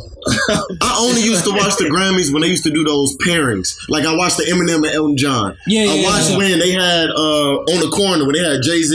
I 0.82 0.96
only 1.00 1.22
used 1.22 1.44
to 1.44 1.50
watch 1.50 1.76
the 1.76 1.84
Grammys 1.90 2.32
when 2.32 2.42
they 2.42 2.48
used 2.48 2.64
to 2.64 2.70
do 2.70 2.84
those 2.84 3.16
pairings. 3.18 3.74
Like 3.88 4.04
I 4.04 4.14
watched 4.16 4.36
the 4.38 4.44
Eminem 4.44 4.84
and 4.86 4.94
Elton 4.94 5.16
John. 5.16 5.56
Yeah, 5.66 5.86
I 5.90 6.02
watched 6.02 6.36
when 6.36 6.58
they 6.58 6.72
had 6.72 7.10
uh 7.24 7.72
on 7.72 7.78
the 7.80 7.88
corner 7.88 8.24
when 8.28 8.34
they 8.36 8.44
had 8.44 8.60
Jay 8.62 8.82
Z 8.84 8.92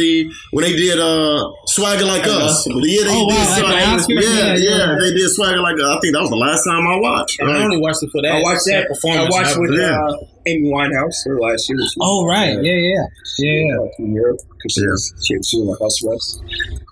when 0.52 0.64
they 0.66 0.76
did 0.76 1.00
uh 1.00 1.42
Swagger 1.66 2.06
Like 2.06 2.26
Us. 2.28 2.66
Yeah, 2.70 3.04
they 3.04 3.10
Oh, 3.10 3.26
wow, 3.26 3.34
did 3.34 3.42
at 3.42 3.50
the 3.50 4.04
Swagger- 4.06 4.14
Yeah, 4.14 4.30
Yeah, 4.30 4.54
yeah, 4.54 4.78
yeah. 4.78 4.98
they 5.02 5.12
did 5.18 5.30
Swagger 5.34 5.62
Like 5.62 5.76
Us. 5.82 5.90
I 5.90 5.98
think 6.02 6.14
that 6.14 6.22
was 6.22 6.30
the 6.30 6.38
last 6.48 6.64
time 6.66 6.86
I 6.86 6.96
watched. 7.02 7.40
And 7.42 7.50
I 7.52 7.64
only 7.64 7.78
watched 7.82 8.04
it 8.04 8.10
for 8.14 8.22
that. 8.22 8.34
I 8.38 8.42
watched 8.42 8.66
that. 8.70 8.86
I 8.86 8.88
performance. 8.94 9.34
watched 9.34 9.58
with 9.58 9.74
Yeah. 9.74 9.98
uh, 9.98 10.14
Amy 10.46 10.70
Winehouse 10.70 11.18
her 11.26 11.40
last 11.40 11.70
year. 11.70 11.80
Oh 12.02 12.26
right, 12.26 12.58
yeah, 12.62 12.74
yeah, 12.74 13.06
yeah, 13.40 13.52
yeah. 13.70 13.78
From 13.98 14.14
Europe 14.14 14.40
because 14.58 14.74
she 14.78 14.82
Yeah. 14.82 14.94
was 14.94 15.04
she, 15.26 15.34
she 15.46 15.56
was 15.60 15.68
like 15.74 15.80
house 15.82 15.98
arrest 16.06 16.30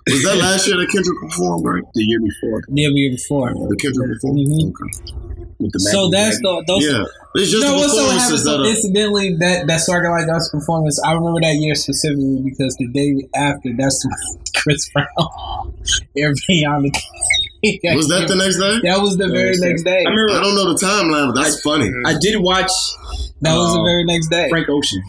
Was 0.08 0.22
that 0.24 0.36
last 0.38 0.66
year 0.68 0.76
that 0.78 0.88
Kendrick 0.90 1.18
performed, 1.20 1.64
right? 1.64 1.84
the 1.94 2.02
year 2.04 2.20
before 2.20 2.62
Yeah, 2.68 2.88
we 2.92 3.08
were 3.08 3.16
before. 3.16 3.48
The 3.52 3.76
Kendrick 3.80 4.08
performed? 4.20 4.46
Mhm. 4.46 4.72
Okay. 4.72 5.27
With 5.58 5.72
the 5.72 5.80
So 5.80 6.08
that's 6.10 6.38
the 6.40 6.64
those. 6.66 6.84
Yeah. 6.84 7.04
It's 7.34 7.50
just 7.50 7.62
You 7.62 7.70
know 7.70 7.74
the 7.74 7.78
what's 7.82 7.92
so 7.94 8.04
happened? 8.08 8.32
that 8.32 8.38
So 8.38 8.62
are. 8.62 8.66
incidentally, 8.66 9.36
that 9.36 9.66
that 9.66 9.80
Swagger 9.80 10.10
Like 10.10 10.28
Us 10.28 10.48
performance, 10.50 10.98
I 11.04 11.12
remember 11.12 11.40
that 11.40 11.54
year 11.60 11.74
specifically 11.74 12.40
because 12.44 12.74
the 12.78 12.88
day 12.88 13.28
after, 13.34 13.70
that's 13.76 14.04
when 14.04 14.38
Chris 14.56 14.88
Brown, 14.90 15.06
everything 16.16 16.66
on 16.66 16.82
the. 16.82 16.92
Was 17.94 18.06
that 18.08 18.28
the 18.28 18.36
next 18.38 18.58
day? 18.58 18.78
That 18.88 19.02
was 19.02 19.16
the 19.18 19.26
very 19.28 19.58
next 19.58 19.82
day. 19.82 20.04
I 20.06 20.10
remember 20.10 20.38
I 20.38 20.40
don't 20.42 20.54
know 20.54 20.72
the 20.72 20.78
timeline, 20.78 21.34
but 21.34 21.42
that's 21.42 21.60
funny. 21.60 21.90
I 22.06 22.14
did 22.18 22.38
watch 22.40 22.70
That 23.42 23.54
was 23.58 23.74
the 23.74 23.80
uh, 23.80 23.84
very 23.84 24.04
next 24.04 24.28
day. 24.28 24.48
Frank 24.48 24.68
Ocean 24.68 25.02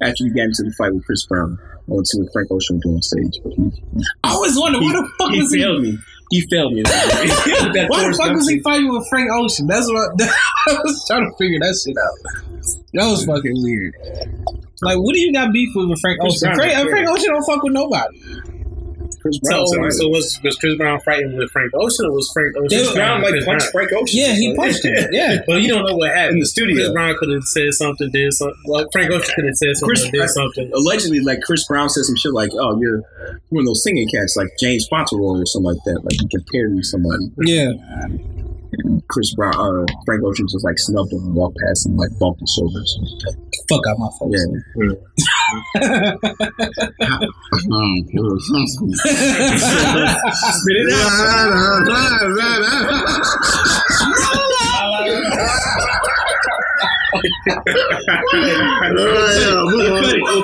after 0.00 0.24
he 0.24 0.30
got 0.30 0.50
into 0.50 0.62
the 0.62 0.74
fight 0.78 0.92
with 0.94 1.04
Chris 1.06 1.26
Brown. 1.26 1.58
I 1.62 1.90
want 1.90 2.04
to 2.06 2.08
see 2.10 2.18
what 2.22 2.32
Frank 2.32 2.50
Ocean 2.50 2.76
was 2.76 2.82
doing 2.82 2.94
on 2.96 3.02
stage, 3.02 3.34
but 3.42 3.52
he, 3.54 4.04
I 4.22 4.30
always 4.34 4.58
wondered 4.58 4.82
what 4.82 4.92
the 4.92 5.08
fuck 5.18 5.30
he 5.32 5.38
was 5.42 5.52
he? 5.52 5.58
failed 5.62 5.82
me. 5.82 5.98
He 6.30 6.42
failed 6.48 6.72
me. 6.74 6.82
That 6.82 7.86
Why 7.88 8.08
the 8.08 8.16
fuck 8.16 8.34
was 8.34 8.48
he 8.48 8.60
fighting 8.60 8.88
with 8.90 9.06
Frank 9.08 9.30
Ocean? 9.32 9.66
That's 9.66 9.90
what 9.90 10.20
I, 10.20 10.26
I 10.68 10.80
was 10.84 11.04
trying 11.06 11.30
to 11.30 11.36
figure 11.36 11.58
that 11.60 11.74
shit 11.80 11.96
out. 11.96 12.16
That 12.92 13.10
was 13.10 13.24
fucking 13.24 13.62
weird. 13.62 13.94
Like, 14.82 14.98
what 14.98 15.14
do 15.14 15.20
you 15.20 15.32
got 15.32 15.52
beef 15.52 15.70
with 15.74 15.88
with 15.88 16.00
Frank 16.00 16.20
Ocean? 16.22 16.54
Frank, 16.54 16.76
uh, 16.76 16.88
Frank 16.88 17.08
Ocean 17.08 17.32
don't 17.32 17.44
fuck 17.44 17.62
with 17.62 17.72
nobody. 17.72 18.18
Chris 19.20 19.38
So, 19.42 19.50
Brown. 19.50 19.90
So, 19.92 19.98
so 19.98 20.08
was, 20.08 20.40
was 20.42 20.56
Chris 20.56 20.76
Brown 20.76 21.00
fighting 21.00 21.36
with 21.36 21.50
Frank 21.50 21.72
Ocean 21.74 22.06
or 22.06 22.12
was 22.12 22.30
Frank 22.32 22.56
Ocean? 22.56 22.68
Chris 22.78 22.92
Brown 22.92 23.22
like 23.22 23.34
punched 23.44 23.70
Frank 23.72 23.92
Ocean. 23.92 24.18
Yeah, 24.18 24.34
he 24.34 24.54
punched 24.56 24.84
him. 24.84 25.08
Yeah. 25.12 25.38
But 25.46 25.62
you 25.62 25.68
don't 25.68 25.84
know 25.86 25.96
what 25.96 26.10
happened 26.14 26.34
In 26.34 26.40
the 26.40 26.46
studio. 26.46 26.76
Chris 26.76 26.92
Brown 26.92 27.16
could 27.18 27.30
have 27.30 27.44
said 27.44 27.72
something, 27.74 28.10
did 28.10 28.32
something. 28.32 28.56
Well, 28.66 28.86
Frank 28.92 29.10
Ocean 29.10 29.32
could 29.34 29.44
have 29.46 29.56
said 29.56 29.76
something, 29.76 29.96
Chris- 29.96 30.10
did 30.10 30.28
something. 30.30 30.70
Allegedly, 30.74 31.20
like 31.20 31.40
Chris 31.42 31.66
Brown 31.66 31.88
said 31.88 32.04
some 32.04 32.16
shit 32.16 32.32
like, 32.32 32.50
"Oh, 32.54 32.78
you're 32.80 33.02
one 33.50 33.62
of 33.62 33.66
those 33.66 33.82
singing 33.82 34.08
cats, 34.08 34.36
like 34.36 34.48
James 34.60 34.86
Fauntleroy 34.88 35.40
or 35.40 35.46
something 35.46 35.72
like 35.72 35.82
that. 35.84 36.00
Like 36.04 36.20
he 36.20 36.28
compared 36.28 36.72
you 36.72 36.82
to 36.82 36.84
somebody." 36.86 37.30
Yeah. 37.38 37.72
Chris 39.08 39.34
Brown, 39.34 39.54
uh, 39.54 39.86
Frank 40.04 40.22
Ocean 40.24 40.46
just 40.48 40.64
like 40.64 40.78
snubbed 40.78 41.12
him 41.12 41.20
and 41.24 41.34
walked 41.34 41.56
past 41.58 41.86
him, 41.86 41.96
like 41.96 42.10
bumped 42.18 42.40
his 42.40 42.52
shoulders. 42.52 42.98
Fuck 43.68 43.86
out 43.88 43.98
my 43.98 44.08
face. 44.20 44.32
Yeah, 44.36 44.92
Spit 50.58 50.76
it 50.76 50.88
We'll 54.08 55.84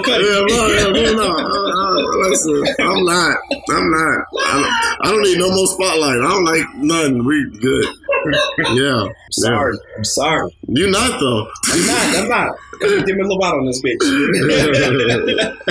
cut 0.05 0.21
it. 0.21 0.25
Yeah, 0.25 0.43
well, 0.49 0.69
yeah, 0.75 0.89
moving 0.93 1.19
on. 1.19 1.45
Uh, 1.45 1.75
uh, 1.75 2.29
listen, 2.29 2.65
I'm 2.81 3.05
not. 3.05 3.37
I'm 3.71 3.91
not. 3.91 4.27
I 4.39 4.53
don't, 4.53 4.73
I 5.01 5.11
don't 5.11 5.23
need 5.23 5.39
no 5.39 5.51
more 5.51 5.67
spotlight. 5.67 6.21
I 6.21 6.29
don't 6.29 6.45
like 6.45 6.75
nothing. 6.77 7.25
We 7.25 7.59
good. 7.61 7.87
Yeah. 8.75 9.07
Sorry, 9.31 9.77
I'm 9.97 10.05
sorry. 10.05 10.57
You're 10.69 10.91
not 10.91 11.21
though. 11.21 11.49
I'm 11.65 11.87
not. 11.87 12.17
I'm 12.17 12.29
not. 12.29 12.57
Give 12.81 13.17
me 13.17 13.23
a 13.23 13.27
little 13.27 13.39
bit 13.39 13.53
on 13.55 13.67
this 13.67 13.81
bitch. 13.83 14.05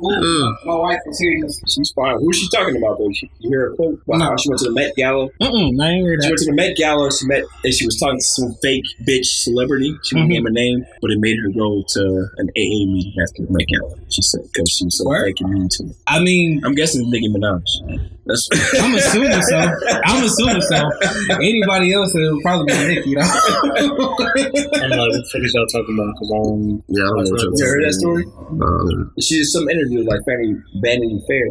Mm. 0.00 0.56
My 0.64 0.74
wife 0.74 0.98
was 1.06 1.18
here. 1.18 1.38
She's 1.68 1.92
fine. 1.94 2.18
Who's 2.20 2.36
she 2.38 2.48
talking 2.48 2.76
about 2.76 2.98
though? 2.98 3.10
She, 3.12 3.30
you 3.38 3.50
hear 3.50 3.70
her 3.70 3.76
quote 3.76 4.00
about 4.06 4.20
how 4.22 4.36
she 4.36 4.48
went 4.48 4.60
to 4.60 4.68
the 4.68 4.74
Met 4.74 4.96
Gala. 4.96 5.28
Mm-mm, 5.40 5.76
I 5.82 5.88
ain't 5.90 6.06
hear 6.06 6.18
She 6.22 6.28
went 6.30 6.38
to 6.38 6.44
the 6.46 6.54
Met 6.56 6.76
Gala. 6.76 7.12
She 7.12 7.26
met 7.26 7.44
and 7.64 7.74
she 7.74 7.84
was 7.84 7.98
talking 7.98 8.18
to 8.18 8.24
some 8.24 8.54
fake 8.62 8.84
bitch 9.06 9.26
celebrity. 9.44 9.98
She 10.04 10.16
was 10.16 10.26
gave 10.28 10.44
a 10.44 10.50
name, 10.50 10.86
but 11.02 11.10
it 11.10 11.18
made 11.20 11.36
her 11.44 11.50
go 11.52 11.84
to 11.86 12.02
an 12.38 12.48
AA 12.56 12.88
meeting 12.88 13.12
after 13.20 13.44
the 13.44 13.52
Met 13.52 13.66
Gala. 13.68 13.94
She 14.08 14.22
said 14.22 14.40
because 14.50 14.70
she 14.70 14.84
was 14.84 14.96
so 14.98 15.04
Word? 15.06 15.26
fake 15.26 15.40
and 15.40 15.52
mean 15.52 15.68
to 15.68 15.84
me. 15.84 15.92
I 16.06 16.20
mean, 16.20 16.62
I'm 16.64 16.74
guessing 16.74 17.08
Nicki 17.10 17.28
Minaj. 17.28 17.60
That's 18.26 18.48
I'm 18.80 18.94
assuming 18.94 19.42
so. 19.42 19.58
I'm 20.04 20.24
assuming 20.24 20.62
so. 20.62 20.90
Anybody 21.36 21.92
else 21.92 22.14
it 22.14 22.20
would 22.32 22.42
probably 22.42 22.72
be 22.72 22.94
Nicki 22.94 23.14
though. 23.14 23.20
I'm 23.20 23.28
like, 23.76 23.90
what 23.92 25.12
the 25.12 25.28
fuck 25.32 25.42
is 25.44 25.52
y'all 25.54 25.66
talking 25.66 25.94
about? 25.98 26.14
Because 26.14 26.29
um, 26.32 26.82
Yeah, 26.88 27.04
I 27.04 27.06
don't 27.06 27.24
know 27.24 27.30
what 27.30 27.58
you're 27.58 27.68
heard 27.68 27.84
that 27.84 27.94
story? 27.94 28.24
Uh, 28.26 29.10
She 29.20 29.38
did 29.38 29.46
some 29.46 29.68
interview 29.68 30.02
like 30.04 30.20
Fanny 30.26 30.54
Vanity 30.82 31.20
Fair, 31.28 31.46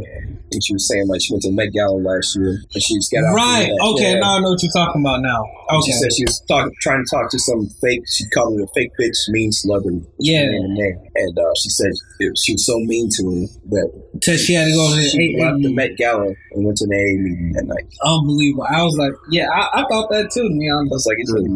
and 0.51 0.63
she 0.63 0.73
was 0.73 0.87
saying 0.87 1.07
like 1.07 1.21
she 1.21 1.33
went 1.33 1.43
to 1.43 1.51
Met 1.51 1.71
Gala 1.73 1.95
last 1.99 2.35
year, 2.35 2.59
and 2.73 2.81
she 2.83 2.95
just 2.95 3.11
got 3.11 3.23
out. 3.23 3.35
right. 3.35 3.69
Okay. 3.93 4.13
yeah. 4.13 4.19
Now 4.19 4.37
I 4.37 4.39
know 4.41 4.51
what 4.51 4.63
you're 4.63 4.71
talking 4.71 5.01
about. 5.01 5.21
Now. 5.21 5.43
And 5.69 5.83
She 5.85 5.91
said 5.93 6.09
she 6.13 6.25
was 6.25 6.41
talk, 6.47 6.71
trying 6.81 7.05
to 7.05 7.09
talk 7.09 7.29
to 7.29 7.37
some 7.39 7.67
fake. 7.81 8.01
She 8.09 8.25
called 8.33 8.57
it 8.59 8.63
a 8.63 8.67
fake 8.73 8.89
bitch, 8.99 9.15
mean 9.29 9.51
celebrity. 9.51 10.01
Yeah. 10.19 10.41
She 10.49 10.49
named 10.49 10.97
and 11.13 11.37
uh, 11.37 11.53
she 11.61 11.69
said 11.69 11.91
it, 12.19 12.33
she 12.41 12.53
was 12.53 12.65
so 12.65 12.79
mean 12.79 13.09
to 13.11 13.23
him 13.29 13.47
that 13.69 13.87
Till 14.21 14.37
she 14.37 14.53
had 14.55 14.65
to 14.65 14.73
go 14.73 14.89
to 14.89 14.95
the 14.95 15.07
she 15.09 15.35
left 15.39 15.61
the. 15.61 15.73
Met 15.73 15.95
Gala 15.97 16.25
and 16.25 16.65
went 16.65 16.77
to 16.77 16.87
the 16.87 16.95
AA 16.95 17.21
meeting 17.21 17.51
that 17.53 17.65
night. 17.65 17.85
Unbelievable. 18.03 18.65
I 18.69 18.81
was 18.83 18.97
like, 18.97 19.13
yeah, 19.29 19.45
I, 19.53 19.81
I 19.81 19.85
thought 19.87 20.09
that 20.09 20.31
too. 20.33 20.41
To 20.47 20.49
be 20.57 20.65
I 20.69 20.73
honest. 20.73 20.91
was 20.91 21.05
like, 21.05 21.17
it's 21.19 21.31
really 21.33 21.49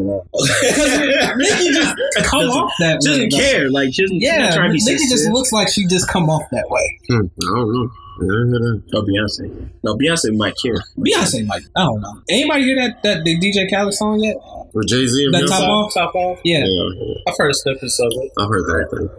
Nikki 1.38 1.74
just 1.74 1.96
come 2.30 2.46
off 2.50 2.72
that 2.80 3.02
She 3.04 3.10
way. 3.12 3.13
Doesn't 3.16 3.32
care. 3.32 3.70
Like 3.70 3.94
she 3.94 4.04
doesn't. 4.04 4.20
she's 4.22 4.30
not 4.30 4.40
Yeah, 4.40 4.56
trying 4.56 4.70
to 4.70 4.74
be 4.74 4.84
Nikki 4.84 5.08
just 5.10 5.30
looks 5.30 5.52
like 5.52 5.70
she 5.70 5.86
just 5.88 6.08
come 6.10 6.30
off 6.30 6.44
that 6.52 6.66
way. 6.70 7.00
hmm, 7.10 7.16
I 7.16 7.56
don't 7.56 7.74
know. 7.74 7.92
Yeah, 8.22 8.30
I 8.30 8.46
hear 8.46 8.60
that. 8.62 8.84
No 8.94 9.02
Beyonce. 9.02 9.70
No 9.84 9.96
Beyonce 9.96 10.38
might 10.38 10.54
care. 10.62 10.76
Beyonce 10.98 11.46
might. 11.48 11.64
I 11.76 11.84
don't 11.86 12.02
know. 12.02 12.14
Anybody 12.30 12.64
hear 12.64 12.76
that 12.78 13.02
that 13.04 13.24
the 13.26 13.40
DJ 13.40 13.70
Khaled 13.70 13.94
song 13.94 14.20
yet? 14.22 14.38
With 14.74 14.88
Jay 14.88 15.06
Z 15.06 15.26
and 15.26 15.34
That 15.34 15.44
Beyonce? 15.44 15.50
top 15.50 15.70
off? 15.70 15.94
top 15.94 16.16
off. 16.16 16.40
Yeah. 16.44 16.64
Yeah, 16.66 17.14
I've 17.28 17.38
heard 17.38 17.54
snippets 17.56 18.00
of 18.00 18.10
it. 18.12 18.32
I've 18.40 18.50
heard 18.50 18.66
that 18.66 18.86
thing. 18.90 19.10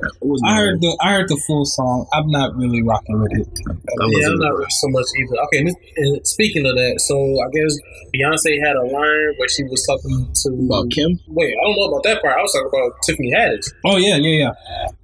I 0.45 0.57
heard 0.57 0.81
the 0.81 0.97
I 1.03 1.13
heard 1.15 1.29
the 1.29 1.41
full 1.47 1.65
song. 1.65 2.07
I'm 2.13 2.29
not 2.31 2.57
really 2.57 2.83
rocking 2.83 3.21
with 3.23 3.33
it. 3.35 3.47
That 3.67 3.77
Yeah, 3.99 4.07
wasn't 4.19 4.33
I'm 4.35 4.39
not 4.39 4.53
really 4.59 4.71
so 4.71 4.89
much 4.89 5.07
either. 5.19 5.37
Okay, 5.47 5.59
and, 5.59 5.77
and 5.97 6.27
speaking 6.27 6.67
of 6.67 6.75
that, 6.75 7.01
so 7.07 7.15
I 7.43 7.51
guess 7.55 7.75
Beyonce 8.15 8.59
had 8.63 8.77
a 8.77 8.87
line 8.87 9.35
where 9.39 9.49
she 9.49 9.63
was 9.65 9.83
talking 9.87 10.31
to 10.33 10.49
about 10.67 10.91
Kim. 10.91 11.19
Wait, 11.29 11.55
I 11.55 11.63
don't 11.67 11.77
know 11.77 11.89
about 11.95 12.03
that 12.05 12.23
part. 12.23 12.39
I 12.39 12.43
was 12.43 12.53
talking 12.53 12.71
about 12.71 12.91
Tiffany 13.07 13.31
Haddish. 13.35 13.71
Oh 13.85 13.97
yeah, 13.97 14.17
yeah, 14.17 14.51
yeah. 14.51 14.53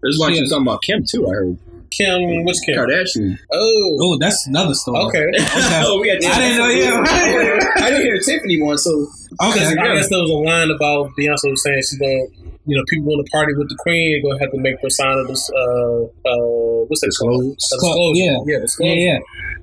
This 0.03 0.15
is 0.15 0.21
why 0.21 0.33
she 0.33 0.41
was 0.43 0.51
talking 0.51 0.67
about 0.67 0.83
Kim 0.83 1.03
too. 1.07 1.27
I 1.27 1.35
heard 1.35 1.59
Kim, 1.91 2.45
which 2.45 2.57
Kim? 2.65 2.77
Kardashian. 2.77 3.39
Oh, 3.53 3.97
Oh, 4.01 4.19
that's 4.19 4.47
another 4.47 4.75
story. 4.75 4.99
okay. 5.07 5.27
Okay. 5.27 5.39
oh, 5.85 6.01
we 6.01 6.07
got. 6.07 6.25
I 6.33 6.39
didn't 6.39 6.59
know. 6.59 6.69
Yeah. 6.69 7.85
I 7.85 7.91
didn't 7.91 8.03
hear 8.07 8.19
Tiffany 8.21 8.61
one, 8.63 8.79
so 8.79 8.91
Okay. 9.43 9.65
I 9.67 9.75
guess 9.95 10.09
there 10.09 10.19
was 10.21 10.31
a 10.31 10.35
line 10.35 10.71
about 10.71 11.11
Beyonce 11.19 11.51
was 11.51 11.63
saying 11.63 11.79
she's 11.79 11.99
going. 11.99 12.29
To, 12.37 12.51
you 12.67 12.77
know, 12.77 12.85
people 12.89 13.07
want 13.07 13.25
to 13.27 13.31
party 13.33 13.55
with 13.57 13.69
the 13.69 13.77
queen. 13.81 14.13
They're 14.23 14.31
gonna 14.31 14.41
have 14.45 14.53
to 14.53 14.59
make 14.61 14.77
her 14.83 14.91
sign 14.91 15.19
of 15.19 15.27
this. 15.29 15.51
Uh, 15.51 16.05
uh, 16.05 16.85
what's 16.87 17.01
that 17.01 17.11
called? 17.19 17.43
A 17.45 17.55
disclosure. 17.57 18.19
Yeah. 18.21 18.33
yeah, 18.33 18.39
Yeah, 18.47 18.59
disclosure. 18.61 18.95
yeah. 19.01 19.19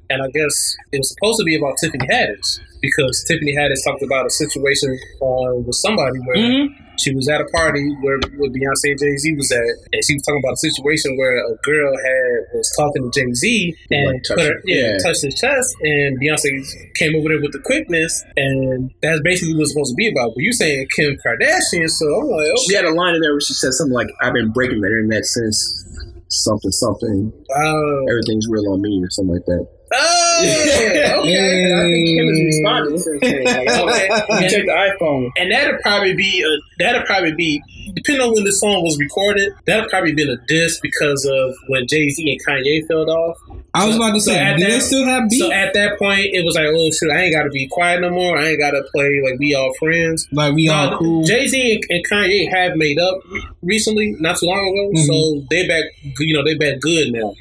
And 0.10 0.22
I 0.24 0.28
guess 0.34 0.76
it 0.92 0.98
was 0.98 1.10
supposed 1.14 1.40
to 1.40 1.46
be 1.46 1.56
about 1.56 1.76
Tiffany 1.80 2.08
Haddish 2.08 2.60
because 2.82 3.24
Tiffany 3.28 3.56
Haddish 3.56 3.84
talked 3.86 4.02
about 4.04 4.26
a 4.26 4.30
situation 4.30 4.98
on 5.22 5.64
with 5.66 5.76
somebody 5.76 6.20
where 6.26 6.38
Mhm. 6.38 6.68
She 7.00 7.14
was 7.16 7.28
at 7.30 7.42
a 7.42 7.46
party 7.54 7.84
where, 8.02 8.20
where 8.38 8.50
Beyonce 8.50 8.92
and 8.92 9.00
Jay 9.00 9.16
Z 9.18 9.34
was 9.36 9.52
at, 9.52 9.62
and 9.94 10.02
she 10.04 10.16
was 10.16 10.24
talking 10.24 10.42
about 10.44 10.54
a 10.54 10.58
situation 10.58 11.18
where 11.18 11.38
a 11.38 11.56
girl 11.64 11.92
had 11.96 12.58
was 12.58 12.72
talking 12.78 13.10
to 13.10 13.12
Jay 13.14 13.32
Z 13.34 13.76
and 13.92 14.14
Like, 14.14 14.24
put 14.28 14.40
her, 14.42 14.54
yeah, 14.66 14.92
Yeah. 14.94 14.98
touched 15.04 15.24
his 15.24 15.36
chest, 15.36 15.76
and 15.82 16.20
Beyonce 16.20 16.50
came 16.96 17.16
over 17.16 17.30
there 17.30 17.42
with 17.42 17.54
the 17.54 17.60
quickness, 17.64 18.24
and 18.36 18.92
that's 19.02 19.22
basically 19.22 19.54
what 19.56 19.64
it's 19.64 19.74
supposed 19.74 19.92
to 19.94 19.96
be 19.96 20.10
about. 20.10 20.32
But 20.36 20.42
you 20.44 20.54
saying 20.54 20.88
Kim 20.96 21.16
Kardashian, 21.26 21.90
so 21.90 22.06
I'm 22.22 22.28
like, 22.30 22.48
she 22.68 22.76
had 22.76 22.86
a 22.86 22.94
line 22.94 23.16
in 23.16 23.22
there 23.22 23.34
where 23.34 23.42
she 23.42 23.54
said 23.54 23.74
something 23.74 23.94
like, 23.94 24.10
"I've 24.22 24.34
been 24.34 24.52
breaking 24.52 24.82
the 24.82 24.88
internet 24.88 25.26
since 25.26 25.86
something 26.30 26.72
something. 26.72 27.32
oh, 27.56 28.06
Everything's 28.10 28.48
real 28.50 28.72
on 28.74 28.82
me 28.82 29.02
or 29.04 29.10
something 29.10 29.36
like 29.36 29.46
that." 29.46 29.68
Oh, 29.94 30.42
okay. 30.44 31.18
Yeah. 31.24 31.80
I 31.80 31.84
think 31.84 32.08
Kim 32.08 32.28
mm. 32.28 32.46
responded 32.46 33.00
since 33.00 33.22
then. 33.22 33.44
Like, 33.44 33.70
Okay. 33.80 34.10
okay, 34.10 34.44
you 34.44 34.50
check 34.50 34.66
the 34.66 34.96
iPhone. 35.00 35.32
And 35.38 35.52
that'll 35.52 35.80
probably 35.82 36.14
be 36.16 36.44
a 36.44 36.84
that'll 36.84 37.04
probably 37.04 37.34
be 37.34 37.62
depending 37.94 38.26
on 38.28 38.34
when 38.34 38.44
this 38.44 38.60
song 38.60 38.84
was 38.84 38.98
recorded. 39.00 39.54
That'd 39.66 39.90
probably 39.90 40.14
been 40.14 40.30
a 40.30 40.38
diss 40.48 40.80
because 40.82 41.26
of 41.26 41.56
when 41.68 41.88
Jay 41.88 42.10
Z 42.10 42.24
and 42.30 42.40
Kanye 42.46 42.88
fell 42.88 43.10
off. 43.10 43.38
I 43.74 43.86
was 43.86 43.96
about 43.96 44.14
to 44.14 44.20
So 44.22 44.32
say, 44.32 44.40
at 44.40 44.58
do 44.58 44.64
that- 44.64 44.70
they 44.72 44.80
still 44.80 45.06
have 45.06 45.30
beef? 45.30 45.40
So 45.40 45.52
at 45.52 45.74
that 45.76 46.00
point, 46.00 46.26
it 46.34 46.44
was 46.44 46.56
like, 46.56 46.66
oh 46.68 46.90
shoot, 46.92 47.12
I 47.12 47.24
ain't 47.26 47.36
got 47.36 47.44
to 47.44 47.50
be 47.50 47.68
quiet 47.68 48.02
no 48.02 48.10
more. 48.10 48.38
I 48.38 48.50
ain't 48.50 48.60
got 48.60 48.72
to 48.72 48.84
play 48.94 49.22
like 49.24 49.40
we 49.40 49.54
all 49.54 49.72
friends. 49.78 50.28
like 50.32 50.56
we 50.56 50.68
all 50.70 50.98
cool. 50.98 51.24
Jay 51.26 51.48
Z 51.48 51.76
and, 51.76 51.84
and 51.90 52.06
Kanye 52.10 52.50
have 52.52 52.76
made 52.76 52.98
up 53.00 53.20
recently, 53.62 54.16
not 54.20 54.38
too 54.38 54.48
long 54.48 54.58
ago. 54.68 54.92
Mhm. 55.00 55.06
So 55.06 55.46
they 55.50 55.68
back, 55.68 55.84
you 56.20 56.34
know, 56.34 56.44
they 56.44 56.56
back 56.56 56.80
good 56.80 57.12
now. 57.12 57.34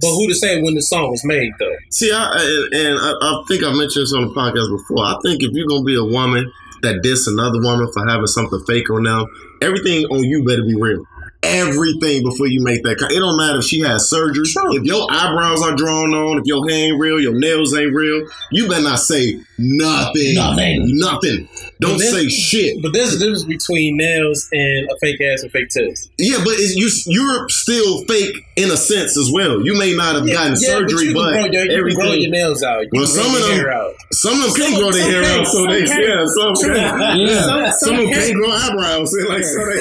But 0.00 0.10
who 0.10 0.28
to 0.28 0.34
say 0.34 0.60
when 0.62 0.74
the 0.74 0.82
song 0.82 1.10
was 1.10 1.24
made 1.24 1.52
though? 1.58 1.76
See, 1.90 2.10
I, 2.10 2.24
I- 2.24 2.68
and 2.72 2.98
I, 2.98 3.12
I 3.20 3.42
think 3.48 3.62
I 3.64 3.72
mentioned 3.72 4.02
this 4.04 4.12
on 4.14 4.22
the 4.28 4.34
podcast 4.34 4.70
before. 4.76 5.04
I 5.04 5.16
think 5.22 5.42
if 5.42 5.50
you're 5.52 5.66
gonna 5.68 5.84
be 5.84 5.96
a 5.96 6.04
woman 6.04 6.50
that 6.82 7.02
diss 7.02 7.26
another 7.26 7.60
woman 7.60 7.90
for 7.92 8.06
having 8.06 8.26
something 8.26 8.62
fake 8.66 8.90
on 8.90 9.04
them, 9.04 9.26
everything 9.62 10.04
on 10.06 10.24
you 10.24 10.44
better 10.44 10.64
be 10.64 10.74
real. 10.74 11.04
Everything 11.40 12.24
before 12.24 12.48
you 12.48 12.64
make 12.64 12.82
that. 12.82 12.98
It 12.98 13.20
don't 13.20 13.36
matter 13.36 13.58
if 13.58 13.64
she 13.64 13.80
has 13.80 14.10
surgery. 14.10 14.42
If 14.44 14.84
your 14.84 15.06
eyebrows 15.08 15.62
are 15.62 15.76
drawn 15.76 16.12
on, 16.12 16.38
if 16.38 16.46
your 16.46 16.68
hair 16.68 16.90
ain't 16.90 17.00
real, 17.00 17.20
your 17.20 17.38
nails 17.38 17.76
ain't 17.76 17.94
real, 17.94 18.26
you 18.50 18.68
better 18.68 18.82
not 18.82 18.98
say 18.98 19.38
nothing. 19.56 20.34
Nothing. 20.34 20.98
Nothing. 20.98 21.48
Don't 21.80 21.98
say 22.00 22.28
shit. 22.28 22.82
But 22.82 22.92
there's 22.92 23.14
a 23.14 23.18
difference 23.18 23.44
between 23.44 23.96
nails 23.96 24.48
and 24.52 24.88
a 24.90 24.96
fake 25.00 25.20
ass 25.20 25.42
and 25.42 25.52
fake 25.52 25.68
tits. 25.70 26.08
Yeah, 26.18 26.38
but 26.44 26.54
it's, 26.58 26.74
you 26.76 26.88
you're 27.12 27.48
still 27.48 28.04
fake 28.04 28.34
in 28.56 28.70
a 28.70 28.76
sense 28.76 29.16
as 29.16 29.30
well. 29.32 29.64
You 29.64 29.78
may 29.78 29.94
not 29.94 30.16
have 30.16 30.26
gotten 30.26 30.56
surgery, 30.56 31.14
but, 31.14 31.32
but, 31.34 31.52
you 31.54 31.60
can 31.60 31.66
grow 31.68 31.74
your, 31.76 31.88
you 31.88 31.94
can 31.96 32.04
grow 32.04 32.12
your 32.12 32.30
nails 32.30 32.62
out. 32.62 32.82
You 32.82 32.88
Well, 32.92 33.06
can 33.06 33.14
grow 33.14 33.22
some 33.24 33.34
of 33.36 33.42
them- 33.42 33.56
hair 33.58 33.72
out. 33.72 33.94
Some 34.10 34.40
of 34.42 34.54
them 34.54 34.54
can 34.56 34.80
grow 34.80 34.90
their 34.90 35.10
hair 35.22 35.38
out, 35.38 35.46
so 35.46 35.66
they 35.66 35.84
can. 35.84 36.02
yeah, 36.02 36.24
some 36.34 36.54
can. 36.56 37.18
Yeah. 37.20 37.40
Some, 37.40 37.62
Some 37.62 37.72
some 37.78 37.94
of 37.94 38.00
them 38.00 38.08
can. 38.10 38.20
can't 38.26 38.34
grow 38.34 38.50
eyebrows. 38.50 39.12
So 39.12 39.18
like, 39.28 39.44
so 39.44 39.58
they, 39.66 39.78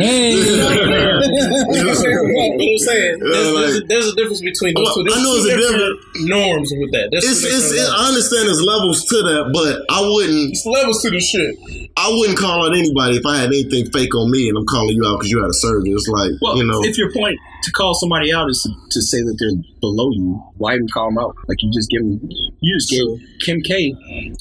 Hey. 0.00 0.34
But 0.40 0.80
I'm 1.80 2.78
saying 2.78 3.18
there's, 3.20 3.36
Yeah, 3.36 3.52
there's, 3.60 3.76
a, 3.76 3.80
there's 3.86 4.06
a 4.08 4.14
difference 4.16 4.40
between 4.40 4.74
those 4.74 4.86
Well, 4.86 4.94
two. 4.96 5.04
There's 5.04 5.16
I 5.18 5.22
know 5.22 5.34
two 5.36 5.40
it's 5.44 5.52
a 5.52 5.56
different 5.60 6.00
norms 6.28 6.72
with 6.76 6.90
that. 6.92 7.08
There's 7.12 7.24
it's, 7.24 7.44
it's, 7.44 7.70
it, 7.72 7.86
I 7.88 8.08
understand 8.08 8.48
there's 8.48 8.62
levels 8.62 9.04
to 9.06 9.16
that, 9.22 9.50
but 9.52 9.84
I 9.92 10.00
wouldn't 10.02 10.50
It's 10.56 10.64
levels 10.66 11.02
to 11.02 11.10
the 11.10 11.19
shit. 11.20 11.56
I 11.96 12.08
wouldn't 12.10 12.38
call 12.38 12.66
on 12.66 12.76
anybody 12.76 13.16
if 13.16 13.26
I 13.26 13.38
had 13.38 13.48
anything 13.48 13.86
fake 13.90 14.14
on 14.14 14.30
me 14.30 14.48
and 14.48 14.56
I'm 14.58 14.66
calling 14.66 14.96
you 14.96 15.06
out 15.06 15.18
because 15.18 15.30
you 15.30 15.40
had 15.40 15.50
a 15.50 15.54
surgery. 15.54 15.90
It's 15.90 16.08
like 16.08 16.32
Well, 16.40 16.56
you 16.56 16.64
know. 16.64 16.82
if 16.84 16.96
your 16.98 17.12
point 17.12 17.38
to 17.64 17.72
call 17.72 17.94
somebody 17.94 18.32
out 18.32 18.48
is 18.48 18.62
to, 18.62 18.70
to 18.90 19.02
say 19.02 19.20
that 19.20 19.36
they're 19.38 19.56
below 19.80 20.10
you, 20.12 20.42
why 20.56 20.74
even 20.74 20.88
call 20.88 21.10
them 21.10 21.18
out? 21.18 21.36
Like 21.48 21.58
you 21.60 21.70
just 21.72 21.90
give 21.90 22.00
them, 22.00 22.20
you 22.60 22.76
just 22.76 22.90
gave 22.90 23.04
Kim 23.40 23.60
K 23.60 23.94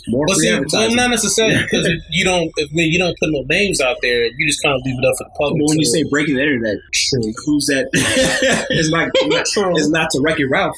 more 0.07 0.25
But 0.27 0.36
free 0.36 0.47
see, 0.47 0.77
well, 0.77 0.95
not 0.95 1.09
necessarily 1.09 1.57
because 1.63 1.88
you 2.09 2.23
don't 2.23 2.51
if, 2.57 2.69
you 2.71 2.99
don't 2.99 3.17
put 3.19 3.30
no 3.32 3.43
names 3.49 3.82
out 3.82 3.97
there, 4.01 4.25
you 4.25 4.47
just 4.47 4.63
kind 4.63 4.75
of 4.75 4.82
leave 4.86 4.97
it 4.97 5.05
up 5.05 5.15
for 5.17 5.25
the 5.25 5.36
public. 5.38 5.59
But 5.59 5.69
when 5.69 5.80
you 5.80 5.86
say 5.86 6.03
breaking 6.09 6.36
the 6.36 6.43
internet, 6.43 6.77
who's 7.45 7.65
that? 7.67 7.89
it's 8.69 8.89
not, 8.89 9.09
it's 9.13 9.89
not 9.89 10.09
to 10.11 10.21
Wreck 10.21 10.39
It 10.39 10.47
Ralph. 10.49 10.75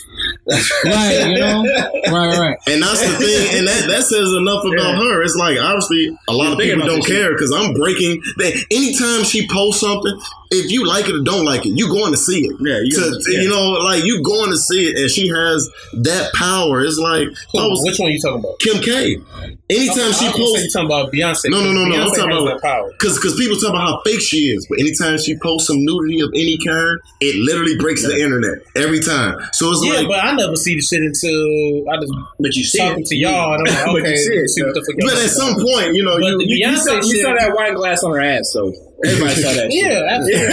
Right, 0.86 1.28
you 1.30 1.40
know? 1.40 1.64
Right, 2.12 2.38
right. 2.38 2.58
And 2.68 2.82
that's 2.84 3.02
the 3.02 3.16
thing, 3.18 3.58
and 3.60 3.68
that, 3.68 3.88
that 3.88 4.04
says 4.04 4.34
enough 4.34 4.64
about 4.66 4.96
Yeah. 4.98 5.04
her. 5.04 5.24
It's 5.24 5.36
like 5.36 5.58
obviously 5.60 6.16
a 6.28 6.34
lot 6.34 6.52
of 6.54 6.60
people 6.60 6.86
don't 6.86 7.06
care 7.06 7.32
because 7.34 7.52
I'm 7.52 7.74
breaking. 7.74 8.22
That 8.38 8.54
anytime 8.72 9.24
she 9.24 9.48
posts 9.48 9.82
something, 9.82 10.20
if 10.52 10.70
you 10.70 10.86
like 10.86 11.08
it 11.08 11.16
or 11.16 11.24
don't 11.24 11.46
like 11.46 11.66
it, 11.66 11.70
you 11.76 11.88
going 11.88 12.12
to 12.12 12.18
see 12.18 12.42
it. 12.46 12.56
Yeah, 12.60 12.80
you 12.84 12.92
to, 12.92 13.00
gotta- 13.00 13.24
to- 13.24 13.32
yeah. 13.32 13.42
you 13.42 13.50
know, 13.50 13.72
like 13.84 14.04
you 14.04 14.22
going 14.22 14.52
to 14.52 14.58
see 14.58 14.84
it, 14.90 14.98
and 15.00 15.10
she 15.10 15.28
has 15.30 15.70
that 16.04 16.32
power. 16.36 16.84
It's 16.84 16.98
like 17.00 17.30
Who- 17.54 17.70
was 17.70 17.82
which 17.86 17.98
one 18.00 18.10
are 18.10 18.12
you 18.12 18.20
talking 18.20 18.40
about? 18.40 18.60
Kim 18.60 18.82
K. 18.84 19.18
Anytime 19.72 20.12
oh, 20.12 20.12
she 20.12 20.28
I, 20.28 20.30
I 20.30 20.32
was 20.36 20.38
posts, 20.38 20.64
you 20.66 20.70
talking 20.76 20.86
about 20.92 21.12
Beyonce. 21.14 21.48
No, 21.50 21.64
no, 21.64 21.72
no, 21.72 21.86
no, 21.88 21.96
I'm 22.04 22.08
talking 22.12 22.32
about- 22.36 22.60
that 22.60 22.62
power. 22.62 22.92
Because 22.92 23.16
because 23.16 23.36
people 23.40 23.56
talk 23.58 23.70
about 23.72 23.88
how 23.88 24.02
fake 24.06 24.20
she 24.20 24.52
is, 24.52 24.68
but 24.68 24.80
anytime 24.80 25.18
she 25.18 25.38
posts 25.40 25.68
some 25.68 25.80
nudity 25.80 26.20
of 26.20 26.30
any 26.36 26.58
kind, 26.60 27.00
it 27.22 27.36
literally 27.40 27.78
breaks 27.78 28.04
the 28.04 28.14
internet 28.20 28.60
every 28.76 29.00
time. 29.00 29.40
So 29.54 29.72
it's 29.72 29.80
Yeah, 29.86 30.04
like, 30.04 30.08
but 30.10 30.20
I 30.24 30.36
never 30.36 30.56
see 30.56 30.76
the 30.76 30.82
shit 30.84 31.00
until 31.02 31.88
I 31.90 31.96
just 32.04 32.12
But 32.40 32.52
you 32.56 32.64
see 32.68 32.78
talking 32.80 33.04
it. 33.04 33.08
to 33.08 33.16
y'all. 33.16 33.54
And 33.56 33.68
I'm 33.70 33.86
But 33.96 34.04
like, 34.04 34.04
you 34.04 34.10
okay, 34.12 34.16
see 34.18 34.34
it, 34.36 34.50
see 34.50 34.64
what 34.64 34.74
the 34.76 34.84
fuck. 34.84 34.96
but 35.00 35.16
at 35.24 35.30
some 35.32 35.56
point, 35.56 35.96
you 35.96 36.04
know, 36.04 36.20
But 36.20 36.26
you, 36.28 36.38
the 36.38 36.46
you, 36.48 36.68
You 36.68 36.78
saw, 36.78 36.96
you 37.00 37.22
saw 37.24 37.34
that 37.40 37.56
wine 37.56 37.74
glass 37.74 38.04
on 38.04 38.12
her 38.12 38.20
ass, 38.22 38.52
so 38.52 38.74
everybody 39.06 39.36
saw 39.42 39.52
that. 39.54 39.68
Yeah, 39.72 40.16
absolutely. 40.16 40.52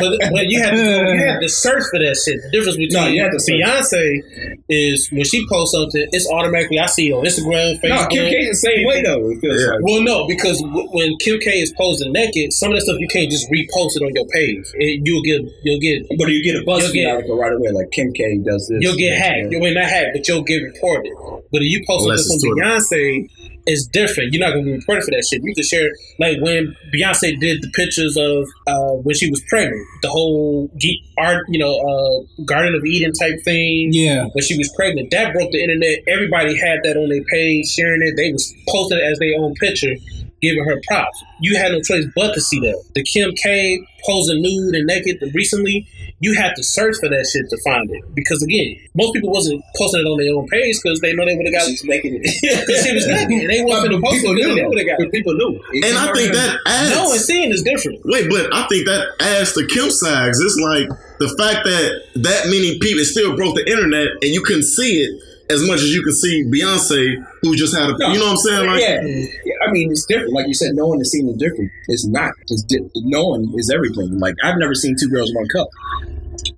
but, 0.00 0.30
but 0.32 0.44
you 0.48 0.58
have 0.60 0.74
to 0.74 0.82
you 1.14 1.24
have 1.26 1.40
to 1.40 1.48
search 1.48 1.84
for 1.90 1.98
that 1.98 2.16
shit. 2.18 2.42
The 2.42 2.50
difference 2.50 2.76
between 2.76 2.92
No, 2.96 3.08
you 3.08 3.22
have 3.22 3.32
to. 3.32 3.40
Beyonce 3.40 4.58
is 4.68 5.08
when 5.10 5.24
she 5.24 5.46
posts 5.48 5.74
something, 5.74 6.06
it's 6.12 6.28
automatically 6.30 6.78
I 6.78 6.86
see 6.86 7.10
it 7.10 7.12
on 7.12 7.24
Instagram, 7.24 7.80
Facebook. 7.80 7.88
No, 7.90 8.06
Kim 8.08 8.24
K's 8.30 8.48
the 8.50 8.60
same 8.62 8.86
way 8.86 9.02
though. 9.02 9.30
It 9.30 9.40
feels 9.40 9.60
Yeah. 9.60 9.74
like. 9.76 9.80
Well, 9.82 10.02
no, 10.02 10.26
because 10.28 10.60
w- 10.62 10.88
when 10.92 11.16
Kim 11.18 11.40
K 11.40 11.60
is 11.60 11.72
posing 11.76 12.12
naked, 12.12 12.52
some 12.52 12.70
of 12.70 12.76
that 12.78 12.82
stuff 12.82 12.96
you 13.00 13.08
can't 13.08 13.30
just 13.30 13.50
repost 13.50 13.96
it 13.98 14.02
on 14.06 14.12
your 14.14 14.26
page. 14.28 14.64
It, 14.74 15.02
you'll 15.04 15.22
get, 15.22 15.40
you'll 15.64 15.80
get, 15.80 16.06
But 16.18 16.28
you 16.28 16.42
get 16.42 16.56
a 16.56 16.62
You'll 16.62 16.66
BuzzFeed 16.78 16.92
get- 16.94 17.10
article 17.10 17.38
right 17.38 17.52
away, 17.52 17.70
like 17.70 17.90
Kim 17.90 18.12
K 18.12 18.38
does 18.44 18.68
this. 18.68 18.78
you'll 18.80 18.96
get 18.96 19.16
hacked. 19.16 19.50
You 19.52 19.60
mean 19.60 19.74
not 19.74 19.84
hacked, 19.90 20.10
but 20.14 20.26
you'll 20.28 20.42
get 20.42 20.62
reported. 20.62 21.12
But 21.52 21.62
if 21.62 21.68
you 21.68 21.82
post 21.86 22.04
Unless 22.06 22.28
something 22.28 22.50
from 22.50 22.58
Beyonce, 22.60 23.28
it's 23.66 23.86
different. 23.86 24.32
You're 24.32 24.40
not 24.40 24.52
gonna 24.52 24.64
be 24.64 24.72
reported 24.72 25.04
for 25.04 25.10
that 25.10 25.26
shit. 25.28 25.42
You 25.42 25.54
can 25.54 25.64
share 25.64 25.90
like 26.18 26.38
when 26.40 26.74
Beyonce 26.94 27.38
did 27.38 27.62
the 27.62 27.70
pictures 27.70 28.16
of 28.16 28.46
uh, 28.66 29.00
when 29.02 29.14
she 29.14 29.30
was 29.30 29.42
pregnant, 29.48 29.80
the 30.02 30.08
whole 30.08 30.70
art, 31.18 31.44
you 31.48 31.58
know, 31.58 31.74
uh, 31.76 32.42
Garden 32.44 32.74
of 32.74 32.84
Eden 32.84 33.12
type 33.12 33.38
thing. 33.44 33.90
Yeah. 33.92 34.26
When 34.32 34.42
she 34.42 34.56
was 34.56 34.72
pregnant, 34.76 35.10
that 35.10 35.32
broke 35.32 35.52
the 35.52 35.62
internet. 35.62 36.00
Everybody 36.08 36.56
had 36.58 36.80
that 36.84 36.96
on 36.96 37.08
their 37.08 37.24
page, 37.24 37.66
sharing 37.68 38.02
it. 38.02 38.14
They 38.16 38.32
was 38.32 38.52
posting 38.68 38.98
it 38.98 39.04
as 39.04 39.18
their 39.18 39.38
own 39.38 39.54
picture, 39.54 39.94
giving 40.40 40.64
her 40.64 40.80
props. 40.88 41.22
You 41.40 41.56
had 41.56 41.72
no 41.72 41.80
choice 41.82 42.06
but 42.14 42.34
to 42.34 42.40
see 42.40 42.60
that. 42.60 42.82
The 42.94 43.04
Kim 43.04 43.32
K 43.34 43.78
posing 44.04 44.42
nude 44.42 44.74
and 44.74 44.86
naked 44.86 45.22
recently, 45.34 45.86
you 46.20 46.34
had 46.34 46.54
to 46.54 46.62
search 46.62 46.96
for 47.00 47.08
that 47.08 47.26
shit 47.26 47.48
to 47.48 47.56
find 47.64 47.90
it 47.90 48.04
because 48.14 48.42
again, 48.42 48.76
most 48.94 49.14
people 49.14 49.30
wasn't 49.30 49.64
posting 49.76 50.04
it 50.04 50.08
on 50.08 50.20
their 50.20 50.36
own 50.36 50.46
page 50.48 50.76
because 50.82 51.00
they 51.00 51.14
know 51.16 51.24
they 51.24 51.34
would 51.34 51.46
have 51.48 51.54
got 51.56 51.64
She's 51.64 51.82
making 51.84 52.20
it. 52.20 52.22
because 52.66 52.84
she 52.84 52.94
was 52.94 53.06
naked 53.08 53.40
and 53.40 53.48
they 53.48 53.64
wanted 53.64 53.96
to 53.96 54.00
post 54.04 54.20
it. 54.20 54.28
people 54.28 54.36
because 54.36 54.52
knew. 54.52 54.54
They 54.54 54.68
would 54.68 54.78
have 54.78 54.86
got 54.86 55.00
it. 55.00 55.12
people 55.12 55.32
knew. 55.34 55.56
And 55.80 55.96
I 55.96 56.12
think 56.12 56.32
that 56.36 56.60
adds. 56.68 56.90
No, 56.92 57.10
and 57.12 57.20
seeing 57.20 57.50
is 57.50 57.62
different. 57.62 58.04
Wait, 58.04 58.28
but 58.28 58.52
I 58.52 58.68
think 58.68 58.84
that 58.84 59.08
adds 59.20 59.52
to 59.56 59.66
Kim 59.66 59.88
Sags. 59.90 60.38
It's 60.40 60.60
like 60.60 60.88
the 61.18 61.32
fact 61.40 61.64
that 61.64 62.20
that 62.20 62.52
many 62.52 62.78
people 62.78 63.04
still 63.04 63.34
broke 63.34 63.56
the 63.56 63.64
internet 63.64 64.08
and 64.20 64.28
you 64.30 64.44
couldn't 64.44 64.68
see 64.68 65.00
it 65.00 65.16
as 65.50 65.66
much 65.66 65.80
as 65.80 65.92
you 65.94 66.02
can 66.02 66.12
see 66.12 66.44
Beyonce, 66.44 67.24
who 67.42 67.56
just 67.56 67.76
had 67.76 67.90
a. 67.90 67.98
No. 67.98 68.12
You 68.12 68.18
know 68.18 68.26
what 68.26 68.30
I'm 68.32 68.36
saying? 68.38 68.66
Like, 68.66 68.80
yeah. 68.80 69.00
yeah, 69.02 69.54
I 69.66 69.70
mean, 69.72 69.90
it's 69.90 70.06
different. 70.06 70.32
Like 70.32 70.46
you 70.48 70.54
said, 70.54 70.70
knowing 70.74 70.98
and 71.00 71.06
seeing 71.06 71.28
is 71.28 71.36
different. 71.36 71.70
It's 71.88 72.06
not. 72.06 72.32
It's 72.48 72.62
di- 72.62 72.88
knowing 72.94 73.52
is 73.56 73.70
everything. 73.70 74.18
Like 74.18 74.34
I've 74.42 74.58
never 74.58 74.74
seen 74.74 74.96
two 74.98 75.08
girls 75.08 75.30
in 75.30 75.36
one 75.36 75.48
cup. 75.48 75.68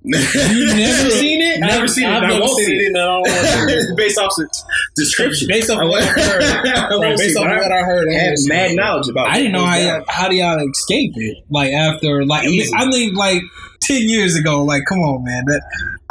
You 0.05 0.67
never 0.77 1.11
seen 1.11 1.41
it? 1.41 1.63
I've 1.63 1.71
Never 1.71 1.89
seen 1.89 2.05
it. 2.05 2.11
I've 2.11 2.23
I 2.23 2.29
never 2.29 2.41
won't 2.41 2.57
seen 2.57 2.67
see 2.67 2.77
it. 2.77 2.87
and 2.89 2.99
I 2.99 3.01
don't 3.03 3.23
want 3.23 3.97
based 3.97 4.19
off 4.19 4.33
the 4.37 4.49
description. 4.97 5.49
Based 5.49 5.71
off 5.71 5.79
what 5.89 6.03
I 6.03 6.07
heard, 6.07 6.43
right, 7.01 7.17
based 7.17 7.35
see, 7.35 7.41
off 7.41 7.45
what 7.47 7.73
I 7.73 7.83
heard, 7.83 8.09
I 8.09 8.13
I 8.13 8.19
have 8.19 8.35
won't 8.37 8.49
mad 8.49 8.77
knowledge 8.77 9.09
about. 9.09 9.29
I 9.29 9.39
didn't 9.39 9.53
know 9.53 9.65
how 9.65 9.77
goes 9.77 9.87
y'all, 9.87 10.05
how 10.09 10.29
do 10.29 10.37
y'all 10.37 10.71
escape 10.71 11.13
it? 11.17 11.39
Like 11.51 11.73
after 11.73 12.25
like 12.25 12.45
I 12.45 12.51
mean, 12.51 12.61
Easy. 12.61 12.73
I 12.75 12.87
mean 12.87 13.15
like 13.15 13.43
ten 13.81 14.03
years 14.03 14.37
ago. 14.37 14.63
Like 14.65 14.83
come 14.89 14.99
on, 15.01 15.25
man. 15.25 15.45
That 15.47 15.63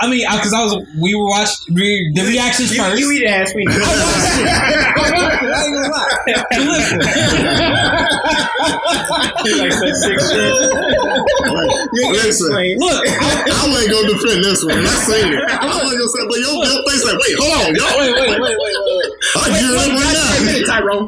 I 0.01 0.09
mean 0.09 0.25
because 0.25 0.53
I 0.53 0.63
was 0.65 0.73
we 0.99 1.13
were 1.15 1.29
watching 1.29 1.75
we, 1.75 2.11
the 2.15 2.23
reactions 2.25 2.73
You, 2.73 2.81
first. 2.81 2.99
you 2.99 3.11
eat 3.11 3.27
ass 3.27 3.53
me. 3.53 3.65
I 3.69 3.77
watched 3.77 4.41
it. 4.41 4.47
I 4.49 5.61
ain't 5.61 5.75
gonna 5.77 5.93
lie. 5.93 7.21
like 9.61 9.73
such 9.73 9.97
sick 10.01 10.17
shit. 10.21 10.53
listen, 12.17 12.49
Look, 12.49 13.01
I 13.05 13.61
wasn't 13.69 13.91
gonna 13.93 14.09
defend 14.09 14.39
this 14.45 14.65
one. 14.65 14.81
I 14.81 14.89
seen 15.05 15.33
it. 15.33 15.45
I 15.49 15.65
wasn't 15.69 15.97
gonna 16.01 16.13
say, 16.17 16.23
but 16.29 16.37
your, 16.41 16.53
your 16.65 16.81
face 16.89 17.03
like, 17.05 17.17
wait, 17.21 17.35
hold 17.37 17.53
on, 17.61 17.75
y'all. 17.75 17.93
wait, 18.01 18.13
wait, 18.17 18.41
wait, 18.41 18.57
wait, 18.57 18.57
wait. 18.57 19.11
I 19.37 19.53
geared 19.53 19.77
up 19.77 19.85
right 20.01 20.45
minute, 20.45 20.65
Tyrone. 20.67 21.05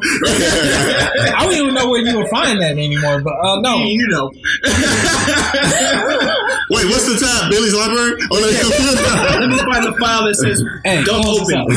I 1.34 1.42
don't 1.44 1.54
even 1.54 1.74
know 1.74 1.88
where 1.90 2.00
you 2.00 2.18
would 2.18 2.28
find 2.28 2.60
that 2.62 2.72
anymore. 2.78 3.20
But 3.22 3.34
uh, 3.42 3.60
no, 3.60 3.82
You 3.84 4.06
know. 4.08 4.30
wait, 6.70 6.86
what's 6.86 7.06
the 7.06 7.18
time? 7.18 7.50
Billy's 7.50 7.74
library 7.74 8.14
oh, 8.30 8.36
on 8.36 8.42
the 8.42 8.50
Let 9.40 9.50
me 9.50 9.58
find 9.58 9.84
the 9.86 9.94
file 10.00 10.24
that 10.24 10.34
says 10.36 10.62
Hey, 10.84 11.04
"Don't 11.04 11.22
close 11.22 11.46
this 11.46 11.56
open." 11.56 11.74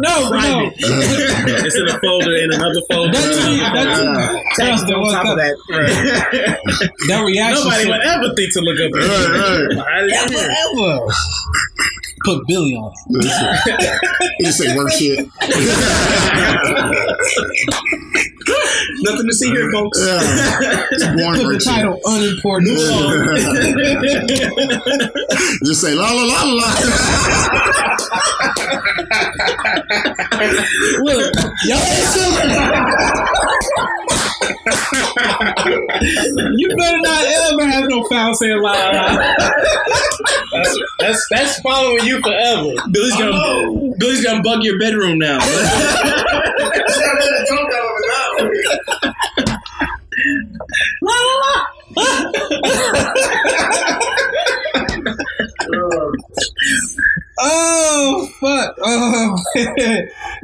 no, 0.00 0.30
no. 0.30 0.70
It's 1.46 1.76
in 1.76 1.88
a 1.88 1.98
folder 2.00 2.36
in 2.36 2.52
another 2.52 2.80
folder. 2.90 3.12
That's 3.12 3.36
that's 4.56 4.82
Text 4.82 4.92
on 4.92 5.12
top 5.12 5.26
of 5.26 5.36
that. 5.36 5.56
that 7.08 7.24
reaction. 7.24 7.64
Nobody 7.64 7.82
shit- 7.82 7.90
would 7.90 8.00
ever 8.00 8.34
think 8.34 8.52
to 8.52 8.60
look 8.60 8.80
up. 8.80 8.92
Right, 8.92 9.06
right. 9.08 9.86
How 9.88 10.00
did 10.00 10.10
you 10.10 10.38
ever, 10.38 10.96
ever. 10.96 11.12
Put 12.24 12.46
Billy 12.46 12.74
on 12.74 12.92
it. 13.10 14.34
You 14.40 14.52
say 14.52 14.76
work 14.76 14.90
shit. 14.92 15.28
Nothing 19.04 19.28
to 19.28 19.34
see 19.34 19.50
here, 19.50 19.70
folks. 19.70 19.98
Yeah. 20.00 20.18
Put 20.88 20.98
the 21.36 21.44
work 21.44 21.60
shit. 21.60 21.68
title 21.68 22.00
unimportant. 22.06 22.78
Just 25.64 25.80
say 25.82 25.92
la 25.92 26.10
la 26.10 26.24
la 26.24 26.42
la. 26.44 26.68
Look, 31.04 31.34
y'all 31.64 31.84
You 36.56 36.68
better 36.76 37.00
not 37.00 37.24
ever 37.24 37.66
have 37.66 37.88
no 37.88 38.04
foul 38.08 38.34
saying 38.34 38.62
la 38.62 38.72
la 38.72 38.90
la. 38.90 39.36
That's, 40.52 40.78
that's 40.98 41.26
that's 41.30 41.60
following 41.60 42.04
you 42.04 42.20
forever. 42.22 42.72
Billy's 42.90 43.16
gonna 43.16 43.94
Billy's 43.98 44.24
gonna 44.24 44.42
bug 44.42 44.64
your 44.64 44.78
bedroom 44.78 45.18
now. 45.18 45.40
Oh 57.36 58.28
fuck! 58.40 58.76
Oh, 58.80 59.36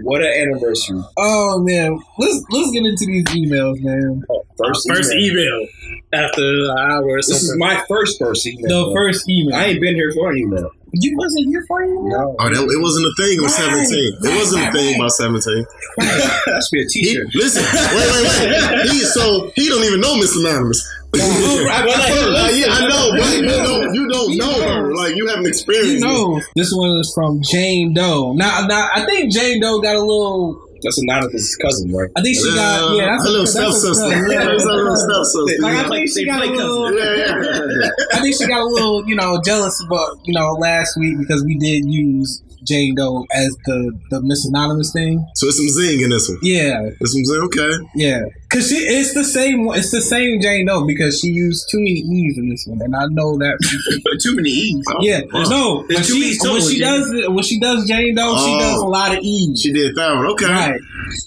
what 0.00 0.22
an 0.22 0.26
anniversary! 0.26 1.00
oh 1.16 1.60
man, 1.60 1.98
let's 2.18 2.44
let's 2.50 2.70
get 2.72 2.84
into 2.84 3.06
these 3.06 3.24
emails, 3.26 3.80
man. 3.80 4.24
Oh, 4.28 4.44
first, 4.58 4.88
First 4.88 5.12
email. 5.14 5.44
email 5.46 5.66
after 6.12 6.42
an 6.42 6.70
hour 6.76 7.16
This 7.16 7.30
is 7.30 7.56
my 7.56 7.80
first 7.88 8.18
first 8.18 8.44
email. 8.46 8.88
The 8.88 8.94
first 8.94 9.28
email. 9.28 9.54
I 9.54 9.66
ain't 9.66 9.80
been 9.80 9.94
here 9.94 10.10
for 10.12 10.30
an 10.30 10.38
email. 10.38 10.70
You 10.92 11.16
wasn't 11.16 11.46
here 11.46 11.64
for 11.68 11.84
you. 11.84 12.00
No, 12.08 12.34
Oh, 12.38 12.48
that, 12.48 12.58
it 12.62 12.80
wasn't 12.82 13.06
a 13.06 13.14
thing. 13.16 13.38
It 13.38 13.42
was 13.42 13.58
Right. 13.58 13.86
17. 13.86 14.18
It 14.22 14.38
wasn't 14.38 14.68
a 14.68 14.72
thing 14.72 14.94
about 14.96 15.12
17. 15.12 15.66
that 15.98 16.62
should 16.66 16.72
be 16.72 16.82
a 16.82 16.86
He, 16.90 17.04
T-shirt. 17.04 17.26
listen, 17.34 17.62
wait, 17.94 18.08
wait, 18.10 18.24
wait. 18.26 18.90
He, 18.90 18.98
so 19.00 19.50
he 19.56 19.68
don't 19.68 19.84
even 19.84 20.00
know 20.00 20.16
Miss 20.16 20.36
Anonymous. 20.36 20.82
Right, 21.12 21.22
Well, 21.84 22.30
like, 22.32 22.42
like, 22.42 22.54
yeah, 22.54 22.70
I 22.70 22.86
know, 22.86 23.10
but 23.18 23.34
you 23.34 23.42
don't, 23.48 23.94
you 23.94 24.08
don't 24.08 24.36
know 24.36 24.62
her. 24.62 24.94
Like 24.94 25.16
you 25.16 25.26
haven't 25.26 25.42
You 25.44 25.48
experienced. 25.50 26.04
it. 26.04 26.06
know, 26.06 26.40
this 26.54 26.70
one 26.72 26.98
is 27.00 27.10
from 27.14 27.40
Jane 27.42 27.94
Doe. 27.94 28.32
Now, 28.34 28.64
now 28.68 28.88
I 28.94 29.04
think 29.06 29.32
Jane 29.32 29.60
Doe 29.60 29.80
got 29.80 29.96
a 29.96 30.00
little. 30.00 30.69
That's 30.82 30.98
Anonymous' 31.02 31.56
cousin, 31.56 31.92
right? 31.92 32.10
I 32.16 32.22
think 32.22 32.36
she 32.36 32.44
got 32.54 32.96
yeah, 32.96 33.06
that's 33.16 33.24
a 33.24 33.30
little 33.30 33.46
that's 33.46 33.52
step 33.52 33.72
sister. 33.94 34.08
yeah. 34.32 34.44
That's 34.44 34.64
a 34.64 34.72
little 34.72 34.96
step 34.96 35.24
sister. 35.24 35.62
Like 35.62 35.76
I 35.76 35.88
think 35.88 36.08
she 36.10 36.24
got 36.26 36.42
a 36.46 36.50
little. 36.50 36.92
yeah, 36.98 37.14
yeah. 37.16 37.88
I 38.12 38.20
think 38.20 38.34
she 38.36 38.46
got 38.46 38.60
a 38.60 38.66
little, 38.66 39.08
you 39.08 39.14
know, 39.16 39.40
jealous 39.44 39.82
about, 39.86 40.18
you 40.24 40.34
know, 40.34 40.52
last 40.52 40.96
week 40.98 41.18
because 41.18 41.44
we 41.44 41.56
did 41.58 41.84
use 41.86 42.42
Jane 42.64 42.94
Doe 42.94 43.26
as 43.34 43.56
the 43.66 43.92
the 44.10 44.20
Miss 44.22 44.46
Anonymous 44.46 44.92
thing. 44.92 45.24
So 45.34 45.46
it's 45.48 45.56
some 45.56 45.68
zing 45.68 46.00
in 46.00 46.10
this 46.10 46.28
one. 46.28 46.38
Yeah, 46.42 46.90
It's 47.00 47.12
some 47.12 47.24
zing. 47.24 47.40
Okay. 47.44 47.70
yeah, 47.94 48.22
because 48.50 48.68
she 48.68 48.74
it's 48.76 49.14
the 49.14 49.22
same 49.24 49.64
one- 49.64 49.78
it's 49.78 49.92
the 49.92 50.00
same 50.02 50.40
Jane 50.40 50.66
Doe 50.66 50.84
because 50.84 51.20
she 51.20 51.28
used 51.28 51.68
too 51.70 51.78
many 51.78 52.00
e's 52.00 52.36
in 52.36 52.48
this 52.48 52.66
one, 52.66 52.80
and 52.82 52.94
I 52.96 53.06
know 53.10 53.38
that. 53.38 53.56
Too 54.22 54.34
many 54.36 54.50
E's. 54.50 54.84
yeah, 55.00 55.20
wow. 55.32 55.44
no, 55.48 55.84
when 55.88 56.02
she 56.02 56.12
E's 56.18 56.38
total, 56.38 56.54
when 56.54 56.62
she 56.62 56.78
does 56.80 57.10
it- 57.14 57.32
when 57.32 57.42
she 57.44 57.58
does 57.60 57.86
Jane 57.88 58.14
Doe, 58.16 58.36
she 58.36 58.52
Oh. 58.52 58.58
does 58.58 58.80
a 58.82 58.84
lot 58.86 59.12
of 59.16 59.20
e's. 59.22 59.60
She 59.62 59.72
did 59.72 59.94
that 59.94 60.14
one. 60.14 60.26
Okay. 60.32 60.44
Right, 60.46 60.78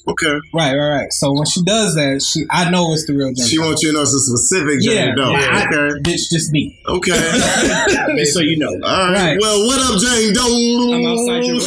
Okay. 0.09 0.33
right, 0.53 0.75
right, 0.75 0.89
right. 0.97 1.11
So 1.13 1.31
when 1.33 1.45
she 1.45 1.63
does 1.63 1.95
that, 1.95 2.21
she 2.21 2.43
I 2.51 2.69
know 2.69 2.93
it's 2.93 3.05
the 3.07 3.13
real 3.13 3.33
Jane. 3.33 3.47
She 3.47 3.55
Doe. 3.57 3.65
wants 3.65 3.81
you 3.81 3.89
to 3.89 3.95
know 3.95 4.01
it's 4.03 4.13
a 4.13 4.19
specific 4.19 4.77
Yeah, 4.81 5.05
Jane 5.07 5.15
Doe. 5.15 5.31
yeah, 5.31 5.39
I- 5.51 5.65
Okay. 5.73 5.99
bitch, 6.03 6.29
just 6.29 6.51
me. 6.51 6.77
Okay. 6.87 7.11
Just 8.17 8.33
so 8.35 8.41
you 8.41 8.57
know. 8.59 8.67
All 8.69 9.09
right. 9.09 9.13
Right. 9.33 9.37
Well, 9.41 9.65
what 9.65 9.79
up, 9.81 9.99
Jane 9.99 10.33
Doe? 10.33 10.93
I'm 10.93 11.05
outside 11.07 11.45
your 11.45 11.59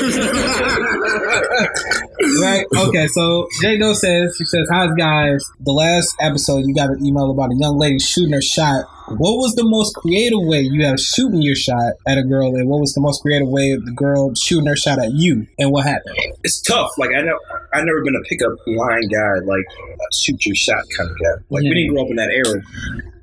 right? 2.41 2.65
Okay, 2.89 3.07
so 3.09 3.49
Jay 3.61 3.79
Doe 3.79 3.93
says, 3.95 4.35
she 4.39 4.45
says, 4.47 4.69
Hi 4.71 4.89
guys. 4.97 5.45
The 5.61 5.73
last 5.73 6.15
episode 6.21 6.65
you 6.67 6.75
got 6.75 6.91
an 6.91 7.05
email 7.05 7.31
about 7.31 7.51
a 7.51 7.57
young 7.57 7.79
lady 7.79 7.99
shooting 7.99 8.33
her 8.33 8.43
shot. 8.43 8.85
What 9.09 9.37
was 9.39 9.55
the 9.55 9.63
most 9.65 9.95
creative 9.95 10.41
way 10.43 10.61
you 10.63 10.85
have 10.85 10.99
shooting 10.99 11.41
your 11.41 11.55
shot 11.55 11.93
at 12.09 12.19
a 12.19 12.25
girl, 12.25 12.57
and 12.57 12.69
what 12.69 12.81
was 12.81 12.93
the 12.95 13.01
most 13.01 13.23
creative 13.23 13.47
way 13.49 13.71
of 13.71 13.85
the 13.87 13.93
girl 13.93 14.35
shooting 14.35 14.67
her 14.67 14.75
shot 14.77 14.99
at 14.99 15.13
you, 15.13 15.47
and 15.59 15.71
what 15.71 15.87
happened? 15.87 16.17
It's 16.43 16.61
tough. 16.61 16.91
Like 16.99 17.11
I 17.17 17.21
know, 17.23 17.39
I 17.73 17.83
never 17.83 18.03
been 18.03 18.17
a 18.17 18.23
pickup 18.29 18.51
line 18.67 19.09
guy, 19.09 19.35
like 19.45 19.65
shoot 20.13 20.45
your 20.45 20.57
shot 20.57 20.83
kind 20.97 21.09
of 21.11 21.17
guy. 21.19 21.43
Like 21.51 21.63
Yeah. 21.63 21.71
we 21.71 21.75
didn't 21.75 21.95
grow 21.95 22.03
up 22.03 22.11
in 22.11 22.17
that 22.17 22.31
era 22.31 22.61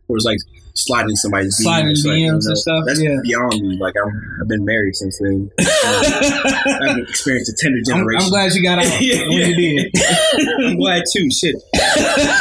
where 0.08 0.18
it's 0.18 0.26
like 0.26 0.40
sliding 0.74 1.16
somebody's 1.16 1.56
Sliding 1.58 1.92
DMs, 1.92 2.06
like, 2.06 2.18
DMs 2.18 2.20
you 2.20 2.34
and 2.34 2.58
stuff, 2.58 2.84
That's 2.88 3.02
yeah. 3.02 3.18
beyond 3.24 3.62
me. 3.62 3.78
Like 3.78 3.96
I'm, 4.04 4.38
I've 4.42 4.48
been 4.48 4.66
married 4.66 4.96
since 4.96 5.20
then. 5.20 5.52
Um, 5.84 6.02
I 6.06 6.88
haven't 6.88 7.10
experienced 7.10 7.52
a 7.52 7.56
Tinder 7.62 7.80
I'm, 7.80 7.84
generation. 7.84 8.24
I'm 8.24 8.30
glad 8.30 8.54
you 8.54 8.64
got 8.64 8.80
out 8.80 8.86
Yeah, 9.02 9.28
when 9.28 9.32
you 9.32 9.56
did. 9.56 9.92
I'm 10.66 10.78
glad 10.78 11.04
too. 11.12 11.30
Shit, 11.30 11.56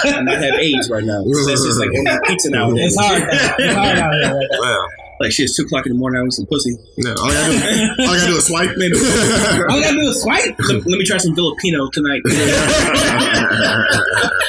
and 0.06 0.26
not 0.26 0.36
have 0.36 0.54
AIDS 0.54 0.88
right 0.88 1.02
now. 1.02 1.24
It's 1.26 1.46
just 1.46 1.80
like 1.80 1.88
only 1.88 2.18
pizza 2.26 2.50
nowadays. 2.50 2.94
It's 2.94 3.04
hard. 3.04 3.22
It's 3.58 3.74
hard 3.74 3.98
out 3.98 4.12
here. 4.14 4.34
Right. 4.34 4.48
Wow. 4.60 5.01
Like 5.22 5.30
shit, 5.30 5.44
it's 5.44 5.56
two 5.56 5.62
o'clock 5.62 5.86
in 5.86 5.92
the 5.92 5.98
morning. 5.98 6.20
I 6.20 6.24
was 6.24 6.34
some 6.34 6.46
pussy. 6.46 6.74
No, 6.98 7.14
all 7.14 7.30
I 7.30 7.32
gotta 7.32 7.52
do, 7.54 8.02
all 8.02 8.10
I 8.10 8.18
gotta 8.18 8.32
do 8.32 8.38
is 8.38 8.46
swipe. 8.48 8.70
All 9.70 9.78
I 9.78 9.80
gotta 9.80 9.94
do 9.94 10.08
is 10.10 10.20
swipe. 10.20 10.58
Let, 10.66 10.84
let 10.84 10.98
me 10.98 11.04
try 11.04 11.16
some 11.18 11.36
Filipino 11.36 11.88
tonight. 11.90 12.22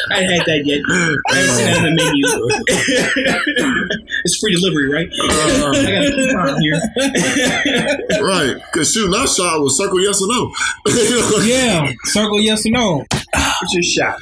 I 0.10 0.18
ain't 0.18 0.34
had 0.34 0.42
that 0.50 0.66
yet. 0.66 0.82
I 1.30 1.46
seen 1.46 1.66
that 1.68 1.78
on 1.78 1.84
the 1.84 1.94
menu. 1.94 2.26
it's 4.26 4.38
free 4.40 4.56
delivery, 4.56 4.90
right? 4.90 5.10
Uh, 5.14 5.70
I 5.78 5.86
got 5.94 6.06
a 6.06 6.12
coupon 6.12 6.58
here. 6.60 6.82
right, 8.26 8.58
because 8.74 8.92
shooting 8.92 9.14
our 9.14 9.28
shot 9.28 9.62
was 9.62 9.78
circle 9.78 10.02
yes 10.02 10.24
or 10.24 10.28
no. 10.28 10.52
Yeah, 11.46 11.92
circle 12.06 12.42
yes 12.42 12.66
or 12.66 12.72
no. 12.72 13.06
What's 13.62 13.74
your 13.76 13.84
shot? 13.84 14.18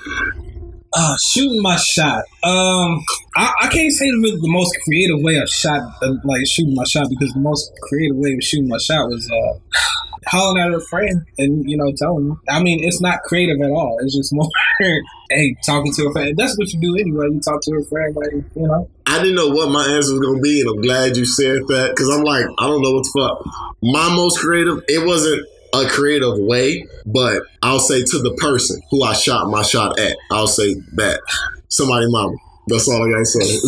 Uh, 0.94 1.16
shooting 1.32 1.62
my 1.62 1.78
shot. 1.78 2.24
Um, 2.44 3.02
I, 3.38 3.54
I 3.62 3.68
can't 3.68 3.94
say 3.94 4.12
the, 4.12 4.40
the 4.42 4.52
most 4.52 4.76
creative 4.84 5.22
way 5.22 5.38
of 5.38 5.48
shot, 5.48 5.82
like 6.02 6.42
shooting 6.48 6.76
my 6.76 6.84
shot, 6.84 7.08
because 7.10 7.34
the 7.34 7.40
most 7.40 7.72
creative 7.82 8.18
way 8.18 8.34
of 8.34 8.44
shooting 8.44 8.68
my 8.68 8.78
shot 8.78 9.08
was 9.08 9.30
uh, 9.32 9.80
hollering 10.28 10.64
at 10.66 10.74
a 10.74 10.82
friend 10.82 11.26
and 11.38 11.70
you 11.70 11.78
know 11.78 11.92
telling 11.98 12.30
them. 12.30 12.42
I 12.50 12.62
mean, 12.62 12.84
it's 12.84 13.02
not 13.02 13.22
creative 13.24 13.62
at 13.62 13.70
all. 13.70 14.00
It's 14.02 14.16
just 14.16 14.34
more, 14.34 14.50
hey, 15.30 15.56
talking 15.66 15.94
to 15.94 16.08
a 16.08 16.12
friend. 16.12 16.36
That's 16.38 16.58
what 16.58 16.72
you 16.74 16.80
do 16.80 16.96
anyway. 17.00 17.28
You 17.32 17.40
talk 17.40 17.62
to 17.62 17.76
a 17.76 17.86
friend, 17.86 18.16
like 18.16 18.34
you 18.34 18.68
know. 18.68 18.90
I 19.06 19.20
didn't 19.20 19.36
know 19.36 19.50
what 19.50 19.70
my 19.70 19.86
answer 19.86 20.14
was 20.14 20.22
gonna 20.22 20.42
be, 20.42 20.62
and 20.62 20.70
I'm 20.70 20.82
glad 20.82 21.18
you 21.18 21.26
said 21.26 21.62
that 21.68 21.92
because 21.92 22.10
I'm 22.10 22.24
like, 22.24 22.46
I 22.60 22.68
don't 22.68 22.82
know 22.82 22.92
what 22.92 23.04
the 23.04 23.12
fuck. 23.18 23.46
My 23.82 24.14
most 24.16 24.40
creative, 24.40 24.84
it 24.88 25.06
wasn't 25.06 25.46
a 25.74 25.88
creative 25.88 26.38
way, 26.38 26.86
but 27.06 27.44
I'll 27.62 27.80
say 27.80 28.04
to 28.04 28.20
the 28.20 28.34
person 28.36 28.82
who 28.90 29.04
I 29.04 29.14
shot 29.14 29.50
my 29.50 29.62
shot 29.62 30.00
at, 30.00 30.18
I'll 30.32 30.48
say 30.48 30.76
that 30.94 31.22
somebody 31.70 32.06
mama. 32.10 32.36
That's 32.68 32.88
all 32.88 33.04
I 33.04 33.12
gotta 33.12 33.26
say. 33.26 33.60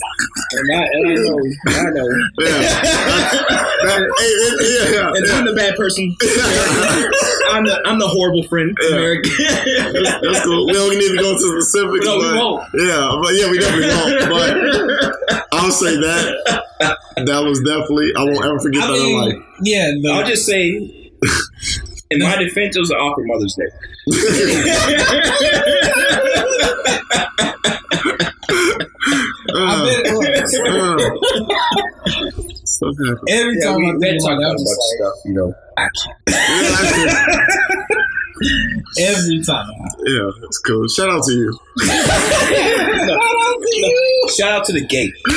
And 0.52 0.72
I, 0.72 0.82
and 0.92 1.06
I 1.08 1.14
know, 1.14 1.38
I 1.66 1.90
know. 1.90 2.08
yeah, 2.38 2.48
That- 3.84 4.00
hey, 4.18 4.32
yeah, 4.64 4.88
yeah, 4.96 5.12
And 5.14 5.26
yeah. 5.26 5.34
I'm 5.36 5.44
the 5.44 5.52
bad 5.54 5.76
person. 5.76 6.16
I'm 7.52 7.64
the 7.64 7.76
I'm 7.84 7.98
the 7.98 8.08
horrible 8.08 8.42
friend. 8.44 8.76
Yeah. 8.80 8.96
Eric. 8.96 9.24
That's 10.22 10.44
cool. 10.44 10.66
We 10.66 10.72
don't 10.72 10.90
need 10.98 11.10
to 11.12 11.18
go 11.20 11.30
into 11.32 11.60
specifics. 11.60 12.06
No, 12.06 12.18
we 12.18 12.32
won't. 12.32 12.64
Yeah, 12.74 13.10
but 13.22 13.34
yeah, 13.34 13.50
we 13.50 13.58
definitely 13.58 13.92
won't. 13.92 14.24
But 15.28 15.46
I'll 15.52 15.70
say 15.70 15.94
that 15.96 16.62
that 17.26 17.40
was 17.44 17.60
definitely 17.60 18.12
I 18.16 18.24
won't 18.24 18.44
ever 18.44 18.58
forget 18.60 18.82
I 18.84 18.86
that 18.88 18.96
in 18.96 19.16
life. 19.20 19.42
yeah, 19.62 19.90
the, 20.02 20.10
I'll 20.10 20.26
just 20.26 20.46
say, 20.46 20.68
in 22.10 22.18
my 22.20 22.36
defense, 22.36 22.76
it 22.76 22.80
was 22.80 22.90
an 22.90 22.96
awkward 22.96 23.26
Mother's 23.28 23.54
Day. 23.54 23.70
I 29.56 29.58
bet 29.84 30.00
it 30.04 30.14
was. 30.14 30.54
Uh, 30.58 30.98
so 32.64 32.86
happy. 32.86 33.20
Every 33.28 33.56
Yeah, 33.58 33.66
time 33.66 33.76
we 33.76 33.82
I 33.88 33.90
been 33.92 34.00
think 34.00 34.20
talking 34.22 34.38
about 34.38 34.38
about 34.38 34.50
that, 34.50 34.58
much 34.58 34.64
was 34.64 34.78
stuff, 34.96 35.16
you 35.24 35.34
know. 35.34 35.50
Yeah, 38.98 38.98
every 39.14 39.38
time. 39.44 39.68
yeah, 40.06 40.30
it's 40.42 40.58
cool. 40.58 40.88
Shout 40.88 41.08
out 41.08 41.22
to 41.24 41.32
you. 41.32 41.58
Shout 44.36 44.52
out 44.52 44.64
to 44.66 44.72
the 44.72 44.80
gate. 44.88 45.12
Yeah, 45.26 45.34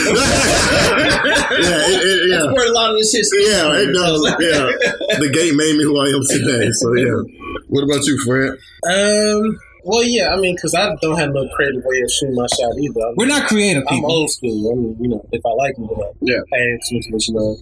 it, 1.88 2.02
it, 2.02 2.30
yeah. 2.30 2.44
Where 2.52 2.68
a 2.68 2.72
lot 2.74 2.90
of 2.92 2.98
this 2.98 3.12
shit. 3.12 3.26
Yeah, 3.34 3.74
it 3.78 3.92
does. 3.94 4.22
Yeah, 4.40 4.72
the 5.20 5.30
gate 5.32 5.54
made 5.56 5.76
me 5.78 5.84
who 5.84 5.98
I 6.00 6.08
am 6.10 6.24
today. 6.28 6.72
So 6.74 6.94
yeah. 6.94 7.22
What 7.68 7.84
about 7.84 8.06
you, 8.06 8.18
Fred? 8.24 8.58
Um. 8.90 9.60
Well, 9.88 10.04
yeah. 10.04 10.34
I 10.34 10.36
mean, 10.36 10.56
because 10.56 10.76
I 10.76 10.94
don't 11.02 11.18
have 11.18 11.32
no 11.32 11.48
creative 11.56 11.82
way 11.86 12.02
of 12.04 12.12
shooting 12.12 12.36
my 12.36 12.46
shot 12.60 12.76
either. 12.76 13.00
I'm, 13.08 13.16
We're 13.16 13.28
not 13.32 13.48
creative 13.48 13.84
I'm 13.88 13.96
people. 13.96 14.12
old 14.12 14.30
school. 14.30 14.72
I 14.72 14.76
mean, 14.76 14.98
you 15.00 15.08
know, 15.08 15.24
if 15.32 15.42
I 15.46 15.50
like 15.56 15.72
it, 15.80 15.88
then 15.88 15.96
I 15.96 16.12
Yeah. 16.22 16.44
hey, 16.52 16.78
switch, 16.84 17.30
you 17.30 17.36
know. 17.36 17.56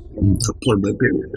Point 0.65 0.81
blank 0.81 0.99
period. 0.99 1.29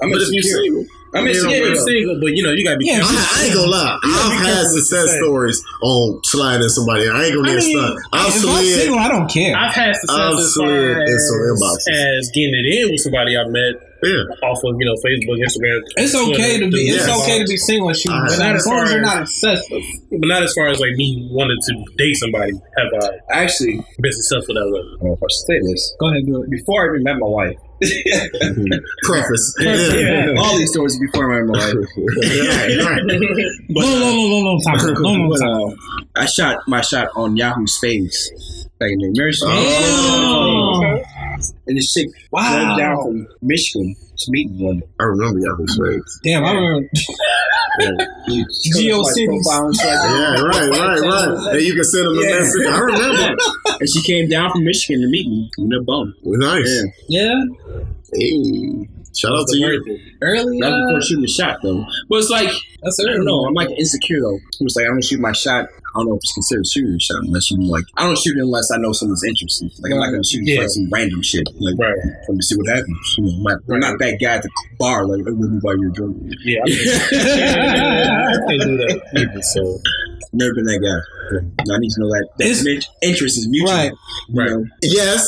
I'm 0.00 0.10
But 0.10 0.22
if 0.22 0.32
you 0.32 0.42
single, 0.42 0.84
I'm 1.14 1.26
Yeah, 1.26 1.32
insecure. 1.32 1.56
You're 1.56 1.74
single, 1.76 2.16
but 2.20 2.32
you 2.32 2.42
know, 2.42 2.52
you 2.52 2.64
gotta 2.64 2.76
be 2.78 2.86
Yeah. 2.86 3.00
careful. 3.04 3.16
I, 3.18 3.28
I 3.36 3.44
ain't 3.44 3.54
gonna 3.54 3.70
lie. 3.70 3.98
I've 4.04 4.32
had 4.32 4.44
careful 4.44 4.64
what 4.64 4.74
you 4.74 4.80
success 4.80 5.16
stories 5.18 5.64
on 5.82 6.20
sliding 6.24 6.68
somebody. 6.68 7.08
I 7.08 7.24
ain't 7.24 7.34
gonna 7.34 7.48
I 7.48 7.52
need 7.52 7.58
a 7.58 7.64
mean, 7.64 7.76
stunt. 7.76 7.94
I've 8.12 8.28
if 8.28 8.44
I'm 8.48 8.64
single, 8.64 8.98
I 8.98 9.08
don't 9.08 9.28
care. 9.30 9.56
I've 9.56 9.74
had 9.74 9.88
I've 9.90 9.96
success 9.96 10.38
as 10.38 10.54
slid 10.54 10.68
far 10.68 11.02
in 11.04 11.18
some 11.18 11.42
as, 11.42 11.88
as 11.90 12.30
getting 12.32 12.54
it 12.54 12.66
in 12.80 12.90
with 12.92 13.00
somebody 13.00 13.36
I 13.36 13.44
met 13.48 13.74
Yeah. 14.02 14.46
off 14.46 14.58
of 14.64 14.76
you 14.78 14.86
know 14.86 14.94
Facebook, 15.04 15.38
Instagram. 15.42 15.80
It's 15.96 16.14
okay 16.14 16.60
to 16.60 16.68
be. 16.70 16.88
It's 16.88 17.06
Yes. 17.06 17.22
okay 17.22 17.38
to 17.42 17.46
be 17.48 17.56
single 17.56 17.88
and 17.88 17.98
shoot, 17.98 18.12
Uh, 18.12 18.26
but 18.28 18.38
not 18.38 18.46
not 18.46 18.54
as 18.56 18.60
as 18.62 18.66
long 18.66 18.76
as 18.78 18.82
far 18.88 18.90
you're 18.94 19.02
as- 19.04 19.14
not 19.14 19.22
excessive. 19.22 19.82
but 20.10 20.28
not 20.28 20.42
as 20.42 20.52
far 20.54 20.68
as 20.68 20.78
like 20.80 20.94
me 20.96 21.28
wanting 21.32 21.58
to 21.68 21.72
date 21.96 22.14
somebody. 22.16 22.52
Have 22.78 22.88
I 23.02 23.42
Actually, 23.42 23.80
been 24.00 24.12
successful 24.12 24.54
that 24.54 24.66
way? 24.70 24.80
I 24.80 24.82
don't 24.98 25.02
know 25.02 25.12
if 25.14 25.22
I 25.22 25.26
should 25.30 25.46
say 25.46 25.58
this. 25.72 25.94
Go 25.98 26.08
ahead, 26.10 26.26
do 26.26 26.42
it. 26.42 26.50
Before 26.50 26.84
I 26.84 26.88
even 26.94 27.02
met 27.02 27.16
my 27.18 27.26
wife, 27.26 27.56
Preface. 29.02 29.54
yeah, 29.60 30.34
all 30.38 30.56
these 30.58 30.70
stories 30.70 30.98
before 30.98 31.32
I 31.32 31.42
met 31.42 31.46
my 31.46 31.58
wife. 31.58 31.74
right, 31.76 32.78
right. 32.86 33.02
But, 33.70 33.84
long, 33.84 34.00
long, 34.00 34.16
long, 34.16 34.30
long, 34.30 34.44
long 34.44 34.60
time. 34.78 34.94
Long, 34.94 35.28
long 35.28 35.38
time. 35.38 35.76
uh, 36.16 36.20
I 36.22 36.26
shot 36.26 36.58
my 36.66 36.80
shot 36.80 37.08
on 37.16 37.36
Yahoo 37.36 37.66
Spades 37.66 38.30
back 38.78 38.90
in 38.90 38.98
the 38.98 39.08
American. 39.08 39.48
Oh. 39.50 41.02
And 41.66 41.76
this 41.76 41.92
chick 41.92 42.08
Wow. 42.32 42.64
drove 42.64 42.78
down 42.78 42.96
from 43.02 43.26
Michigan 43.42 43.94
to 44.18 44.30
meet 44.30 44.50
me 44.50 44.64
one. 44.64 44.82
I 44.98 45.04
remember 45.04 45.38
y'all 45.38 45.56
this 45.58 45.78
way. 45.78 46.00
Damn, 46.24 46.44
I 46.44 46.52
remember. 46.52 46.88
You 48.26 48.44
Geo 48.76 49.02
my 49.02 49.10
cities. 49.12 49.28
profile 49.44 49.66
and 49.66 49.76
shit 49.76 49.86
like. 49.86 50.10
Yeah, 50.10 50.42
right, 50.42 50.70
right, 50.70 51.00
right. 51.00 51.54
And 51.54 51.62
you 51.62 51.74
can 51.74 51.84
send 51.84 52.06
them 52.06 52.18
a 52.18 52.22
Yeah. 52.22 52.38
message. 52.40 52.66
I 52.66 52.78
remember. 52.78 53.36
And 53.80 53.88
she 53.88 54.02
came 54.02 54.28
down 54.28 54.50
from 54.50 54.64
Michigan 54.64 55.02
to 55.02 55.08
meet 55.08 55.28
me 55.28 55.48
in 55.58 55.72
a 55.72 55.80
bum. 55.84 56.12
Nice. 56.24 56.82
Yeah. 57.08 57.30
Yeah, 57.30 57.80
Hey. 58.12 58.88
Shout 59.16 59.32
out 59.32 59.46
to 59.48 59.56
you. 59.56 59.66
early. 60.22 60.58
That 60.60 60.70
was 60.70 60.82
Uh, 60.82 60.86
before 60.88 61.02
shooting 61.02 61.22
the 61.22 61.28
shot 61.28 61.58
though. 61.62 61.84
But 62.08 62.18
it's 62.18 62.30
like 62.30 62.50
that's 62.82 62.98
I 63.00 63.04
don't 63.12 63.24
know. 63.24 63.44
I'm 63.46 63.54
like 63.54 63.70
insecure 63.70 64.20
though. 64.20 64.36
It 64.36 64.64
was 64.64 64.74
like 64.76 64.86
I 64.86 64.88
don't 64.88 65.04
shoot 65.04 65.20
my 65.20 65.32
shot. 65.32 65.66
I 65.94 65.98
don't 66.00 66.08
know 66.08 66.14
if 66.14 66.20
it's 66.22 66.32
considered 66.34 66.66
shooting 66.66 66.94
a 66.94 67.00
shot 67.00 67.24
unless 67.24 67.50
you 67.50 67.58
like. 67.62 67.84
I 67.96 68.04
don't 68.06 68.18
shoot 68.18 68.36
it 68.36 68.42
unless 68.42 68.70
I 68.70 68.76
know 68.78 68.92
someone's 68.92 69.24
interested. 69.24 69.72
Like 69.80 69.92
I'm 69.92 69.98
not 69.98 70.10
gonna 70.10 70.24
shoot 70.24 70.42
Yeah. 70.46 70.62
for 70.62 70.68
some 70.68 70.88
random 70.92 71.22
shit. 71.22 71.48
Like 71.58 71.74
Right. 71.78 71.96
let 72.28 72.34
me 72.36 72.42
see 72.42 72.56
what 72.56 72.68
happens. 72.68 73.14
You 73.18 73.24
know, 73.24 73.30
I'm 73.36 73.42
not, 73.42 73.58
I'm 73.74 73.80
not 73.80 73.98
that 73.98 74.18
guy 74.20 74.36
at 74.36 74.42
the 74.42 74.50
bar. 74.78 75.06
Like 75.06 75.24
let 75.24 75.34
me 75.34 75.60
buy 75.62 75.74
your 75.78 75.90
drink. 75.90 76.16
Yeah, 76.44 76.60
I 76.64 76.68
can't, 76.70 77.12
I 78.48 78.64
do 78.64 78.76
that 78.76 79.02
either. 79.16 79.42
So 79.42 79.78
Never 80.30 80.52
been 80.60 80.64
that 80.68 80.80
guy. 80.84 81.00
I 81.72 81.78
need 81.80 81.88
to 81.96 82.00
know 82.04 82.10
that, 82.12 82.28
that 82.36 82.84
interest 83.00 83.38
is 83.38 83.48
mutual. 83.48 83.72
Right. 83.72 83.92
Right. 84.28 84.50
know? 84.50 84.64
Yes, 84.82 85.24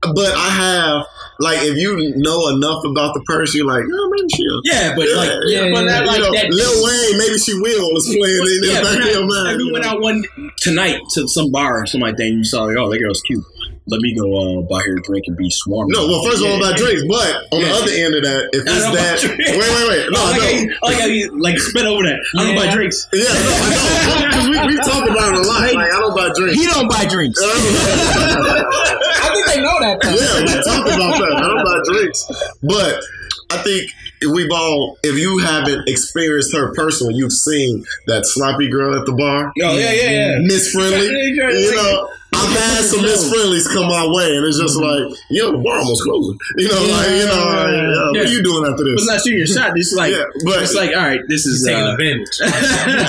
but 0.00 0.32
I 0.32 0.48
have 0.48 1.04
like 1.40 1.58
if 1.60 1.76
you 1.76 1.92
know 2.16 2.48
enough 2.56 2.84
about 2.88 3.12
the 3.12 3.20
person, 3.28 3.58
you're 3.60 3.68
like, 3.68 3.84
oh, 3.84 4.06
maybe 4.16 4.28
she'll. 4.32 4.60
Yeah, 4.64 4.96
but 4.96 5.04
like, 5.12 5.28
Yeah, 5.44 5.68
but 5.68 5.84
yeah, 5.84 6.00
not 6.00 6.00
You 6.00 6.08
like 6.08 6.20
know, 6.24 6.32
that. 6.40 6.48
Lil 6.48 6.72
Wayne, 6.88 7.14
maybe 7.20 7.36
she 7.36 7.52
will 7.52 7.84
is 8.00 8.06
playing 8.08 8.48
in 8.48 8.60
the 8.64 8.68
Yeah, 8.72 8.80
back 8.80 8.96
of 8.96 9.12
your 9.12 9.28
not- 9.28 9.44
mind. 9.44 9.60
Like 9.74 9.82
we 9.82 9.88
you 9.88 9.92
went 9.92 10.24
out 10.24 10.34
one 10.40 10.52
tonight 10.58 11.00
to 11.14 11.28
some 11.28 11.50
bar 11.50 11.82
or 11.82 11.86
something 11.86 12.06
like 12.06 12.16
that, 12.16 12.26
and 12.26 12.38
you 12.38 12.44
saw 12.44 12.64
like, 12.64 12.76
oh, 12.76 12.90
that 12.90 12.98
girl's 12.98 13.20
cute. 13.22 13.44
Let 13.86 14.00
me 14.00 14.16
go 14.16 14.24
uh, 14.32 14.62
buy 14.64 14.80
her 14.80 14.96
a 14.96 15.02
drink 15.02 15.24
and 15.28 15.36
be 15.36 15.50
swarmed. 15.50 15.92
No, 15.92 16.06
well, 16.08 16.24
first 16.24 16.40
of 16.40 16.48
all, 16.48 16.56
Yeah. 16.56 16.64
about 16.72 16.76
drinks, 16.80 17.04
but 17.04 17.36
on 17.52 17.60
the 17.60 17.68
other 17.68 17.92
end 17.92 18.14
of 18.16 18.22
that, 18.24 18.48
if 18.56 18.64
I 18.64 18.72
it's 18.80 18.88
that, 18.96 19.20
wait, 19.28 19.60
wait, 19.60 19.84
wait, 19.92 20.08
no, 20.08 20.24
I 20.24 20.24
I 20.24 20.32
like, 20.32 20.40
how 20.40 20.48
don't. 20.48 20.56
you, 20.64 20.72
I 20.72 20.86
like 20.88 21.00
how 21.00 21.06
you 21.12 21.24
like 21.36 21.58
spit 21.60 21.84
over 21.84 22.00
that. 22.08 22.16
I 22.16 22.48
don't 22.48 22.56
Yeah. 22.56 22.64
buy 22.64 22.72
drinks. 22.72 23.04
Yeah, 23.12 23.28
no, 23.28 23.44
I 23.44 23.68
know. 23.68 24.24
Because 24.24 24.48
we, 24.48 24.56
we 24.72 24.76
talk 24.80 25.04
about 25.04 25.36
it 25.36 25.36
a 25.36 25.44
lot. 25.44 25.68
Like, 25.68 25.92
I 25.92 26.00
don't 26.00 26.16
buy 26.16 26.32
drinks. 26.32 26.56
He 26.56 26.64
don't 26.64 26.88
buy 26.88 27.04
drinks. 27.04 27.36
I 27.44 29.28
think 29.36 29.44
they 29.52 29.60
know 29.60 29.76
that. 29.84 30.00
Though. 30.00 30.16
yeah, 30.16 30.40
we 30.48 30.56
talk 30.64 30.84
about 30.88 31.20
that. 31.20 31.32
I 31.36 31.44
don't 31.44 31.64
buy 31.64 31.78
drinks. 31.92 32.24
But 32.62 33.04
I 33.52 33.56
think 33.62 33.90
we've 34.22 34.50
all, 34.52 34.98
if 35.02 35.18
you 35.18 35.38
haven't 35.38 35.88
experienced 35.88 36.54
her 36.56 36.72
personally, 36.74 37.14
you've 37.14 37.32
seen 37.32 37.84
that 38.06 38.24
sloppy 38.26 38.68
girl 38.68 38.98
at 38.98 39.06
the 39.06 39.12
bar, 39.12 39.52
Oh 39.62 39.76
yeah, 39.78 39.92
yeah, 39.92 40.10
yeah. 40.10 40.38
Miss 40.42 40.70
Friendly. 40.72 41.06
Yeah, 41.06 41.48
yeah, 41.48 41.58
You 41.58 41.74
know, 41.76 42.08
I've 42.36 42.50
had 42.50 42.82
some 42.84 43.02
Miss 43.02 43.30
Friendlies 43.30 43.68
come 43.68 43.86
my 43.86 44.06
way, 44.10 44.34
and 44.36 44.44
it's 44.46 44.58
just 44.58 44.76
like, 44.76 45.04
yo, 45.30 45.52
the 45.52 45.58
bar 45.58 45.78
almost 45.78 46.02
closing. 46.02 46.36
You 46.56 46.68
know, 46.68 46.82
like, 46.90 47.10
you 47.10 47.26
know, 47.26 47.46
like, 47.46 47.74
uh, 47.94 48.10
what 48.10 48.26
are 48.26 48.32
you 48.32 48.42
doing 48.42 48.64
after 48.70 48.82
this? 48.84 48.94
it's 49.02 49.06
not 49.06 49.20
shooting 49.22 49.38
your 49.38 49.46
shot. 49.46 49.72
It's 49.78 49.92
like, 49.94 50.10
Yeah, 50.12 50.24
but- 50.44 50.62
it's 50.62 50.74
like, 50.74 50.90
all 50.96 51.02
right, 51.02 51.20
this 51.28 51.46
is. 51.46 51.62
taking 51.64 51.80
Uh, 51.82 51.92
advantage. 51.94 52.34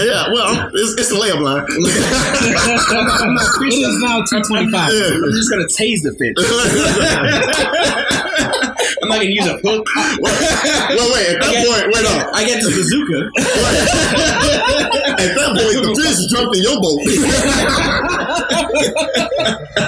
yeah, 0.06 0.30
well, 0.32 0.70
it's, 0.74 0.94
it's 1.02 1.12
a 1.12 1.16
layup 1.16 1.42
line. 1.42 1.66
It 3.66 3.74
is 3.74 3.98
now 4.02 4.22
two 4.30 4.42
twenty 4.44 4.72
five. 4.72 4.90
I'm 4.92 5.32
just 5.34 5.50
gonna 5.50 5.66
tase 5.66 6.02
the 6.04 6.12
bitch. 6.22 6.38
I'm 9.06 9.10
not 9.10 9.22
gonna 9.22 9.30
use 9.30 9.46
a 9.46 9.54
hook. 9.64 9.86
well, 9.86 11.14
wait, 11.14 11.30
at 11.30 11.38
that 11.42 11.52
get- 11.54 11.68
point, 11.70 11.86
wait 11.94 12.06
up. 12.10 12.34
I 12.34 12.42
get 12.44 12.58
the 12.64 12.70
bazooka. 12.74 13.30
At 15.22 15.30
that 15.38 15.50
point, 15.62 15.78
the 15.86 15.94
fish 16.02 16.18
jumped 16.34 16.58
in 16.58 16.64
your 16.66 16.82
boat. 16.82 16.98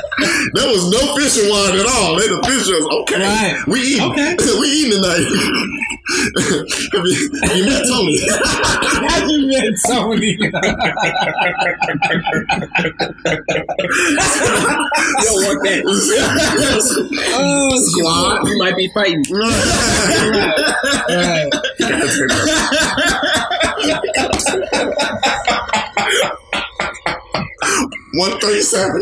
There 0.54 0.68
was 0.68 0.90
no 0.90 1.16
fishing 1.16 1.50
wine 1.50 1.76
at 1.76 1.86
all. 1.86 2.16
They 2.16 2.28
the 2.28 2.42
fish 2.46 2.68
was 2.68 2.86
okay. 3.02 3.20
Right. 3.20 3.68
We 3.68 3.80
eat. 3.82 4.02
Okay. 4.02 4.36
we 4.60 4.68
eating 4.68 5.02
tonight. 5.02 5.28
have, 6.94 7.04
you, 7.04 7.30
have 7.44 7.58
you 7.58 7.66
met 7.66 7.84
Tony? 7.88 8.20
have 9.08 9.28
you 9.28 9.48
met 9.48 9.76
Tony? 9.88 10.32
you 10.32 10.50
don't 10.52 10.64
want 15.44 15.60
that. 15.64 15.84
oh, 17.34 17.76
squad. 17.84 18.48
You 18.48 18.58
might 18.58 18.78
be 18.78 18.88
fighting. 18.94 19.24
right. 19.32 19.52
right. 21.10 21.52
137. 28.18 29.02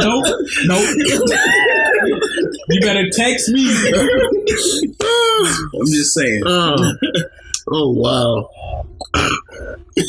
nope. 0.00 0.24
Nope. 0.66 0.88
you 2.68 2.80
better 2.80 3.08
text 3.12 3.48
me. 3.50 3.66
I'm 5.00 5.86
just 5.86 6.12
saying. 6.14 6.42
Uh 6.46 6.94
oh 7.72 7.90
wow. 7.92 8.50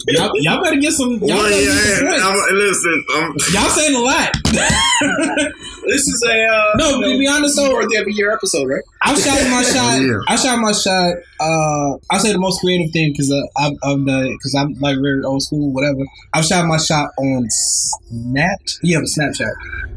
Y'all, 0.07 0.31
y'all 0.35 0.61
better 0.61 0.75
get 0.77 0.91
some. 0.91 1.13
Y'all, 1.13 1.27
Well, 1.37 1.43
better 1.43 1.55
get 1.55 1.71
some 1.71 2.07
yeah. 2.07 2.27
I'm, 2.27 2.55
listen, 2.55 3.05
I'm, 3.15 3.33
y'all 3.53 3.69
saying 3.69 3.95
a 3.95 3.99
lot. 3.99 4.31
This 5.87 6.01
is 6.01 6.21
a 6.27 6.43
uh, 6.43 6.73
No, 6.75 7.01
to 7.01 7.17
be 7.17 7.27
honest, 7.27 7.55
though- 7.55 7.79
of 7.79 7.89
a 7.89 8.11
year 8.11 8.33
episode, 8.33 8.67
right? 8.67 8.83
I 9.01 9.15
shot 9.15 9.39
my 9.49 9.63
shot. 9.73 10.01
Yeah. 10.01 10.19
I 10.27 10.35
shot 10.35 10.59
my 10.59 10.73
shot. 10.73 11.13
Uh, 11.39 11.97
I 12.11 12.17
say 12.17 12.33
the 12.33 12.39
most 12.39 12.59
creative 12.59 12.91
thing 12.91 13.13
because 13.13 13.31
uh, 13.31 13.39
I've, 13.57 13.71
I've 13.83 14.05
done 14.05 14.25
it 14.25 14.31
because 14.33 14.53
I'm 14.53 14.73
like 14.81 14.97
very 15.01 15.23
old 15.23 15.43
school, 15.43 15.71
whatever. 15.71 15.99
I've 16.33 16.43
shot 16.43 16.65
my 16.65 16.75
shot 16.77 17.11
on 17.17 17.45
Snap. 17.49 18.59
Yeah, 18.83 18.97
but 18.99 19.05
Snapchat. 19.05 19.96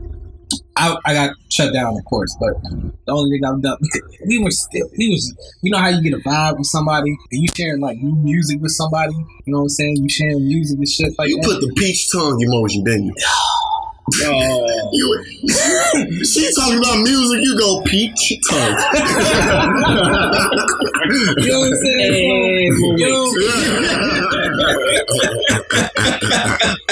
I, 0.77 0.97
I 1.05 1.15
got 1.15 1.37
shut 1.51 1.73
down, 1.73 1.97
of 1.97 2.05
course, 2.05 2.37
but 2.41 2.55
the 2.63 3.13
only 3.13 3.31
thing 3.37 3.45
I've 3.45 3.61
done, 3.63 3.79
we 4.27 4.43
were 4.43 4.51
still, 4.51 4.89
we 4.97 5.09
was, 5.09 5.35
you 5.63 5.71
know 5.71 5.79
how 5.79 5.89
you 5.89 6.03
get 6.03 6.19
a 6.19 6.23
vibe 6.23 6.59
with 6.59 6.67
somebody 6.67 7.11
and 7.11 7.43
you 7.43 7.49
sharing 7.55 7.81
like 7.81 7.99
new 7.99 8.17
music 8.17 8.61
with 8.61 8.73
somebody. 8.73 9.15
You 9.15 9.53
know 9.53 9.59
what 9.59 9.65
I'm 9.65 9.69
saying? 9.71 9.97
You 9.97 10.09
sharing 10.09 10.47
music 10.47 10.79
and 10.79 10.89
shit 10.89 11.13
like 11.19 11.29
you 11.29 11.37
that. 11.37 11.45
put 11.45 11.61
the 11.61 11.73
peach 11.77 12.11
tongue 12.13 12.41
emoji, 12.47 12.85
didn't 12.85 13.07
you? 13.07 13.15
Oh, 14.23 14.91
You, 14.93 15.25
she 16.25 16.51
talking 16.57 16.79
about 16.79 16.99
music, 17.03 17.41
you 17.43 17.57
go 17.59 17.81
peach 17.83 18.33
tongue. 18.49 18.77
you 21.39 21.51
know 21.51 21.61
what 21.61 21.69
I'm 21.69 21.77
saying? 21.77 22.73
So, 22.75 22.87
yo, 22.97 23.31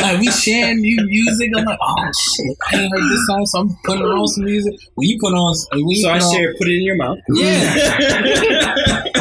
like 0.00 0.20
we 0.20 0.30
sharing 0.30 0.80
new 0.80 1.04
music. 1.06 1.50
I'm 1.56 1.64
like, 1.64 1.78
oh 1.80 2.10
shit, 2.18 2.56
I 2.72 2.76
ain't 2.82 2.92
heard 2.92 3.10
this 3.10 3.26
song, 3.26 3.46
so 3.46 3.60
I'm 3.60 3.68
putting 3.84 4.04
on 4.04 4.28
some 4.28 4.44
music. 4.44 4.74
When 4.94 5.08
you 5.08 5.18
put 5.20 5.32
on, 5.34 5.54
when 5.72 5.88
you 5.88 6.02
so 6.02 6.10
I 6.10 6.18
put 6.18 6.24
on, 6.24 6.34
share, 6.34 6.54
put 6.56 6.68
it 6.68 6.76
in 6.76 6.82
your 6.82 6.96
mouth. 6.96 7.18
yeah. 7.30 9.02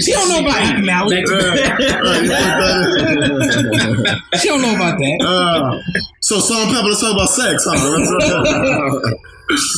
She 0.00 0.12
don't 0.12 0.28
know 0.28 0.40
about 0.40 0.60
acting 0.60 0.88
out. 0.88 1.10
She 4.40 4.48
don't 4.48 4.62
know 4.62 4.74
about 4.74 4.98
that. 4.98 5.18
Uh, 5.22 5.80
so 6.20 6.36
Pepper, 6.40 6.88
let's 6.88 7.00
talk 7.00 7.14
about 7.14 7.28
sex, 7.28 7.64
huh? 7.66 9.00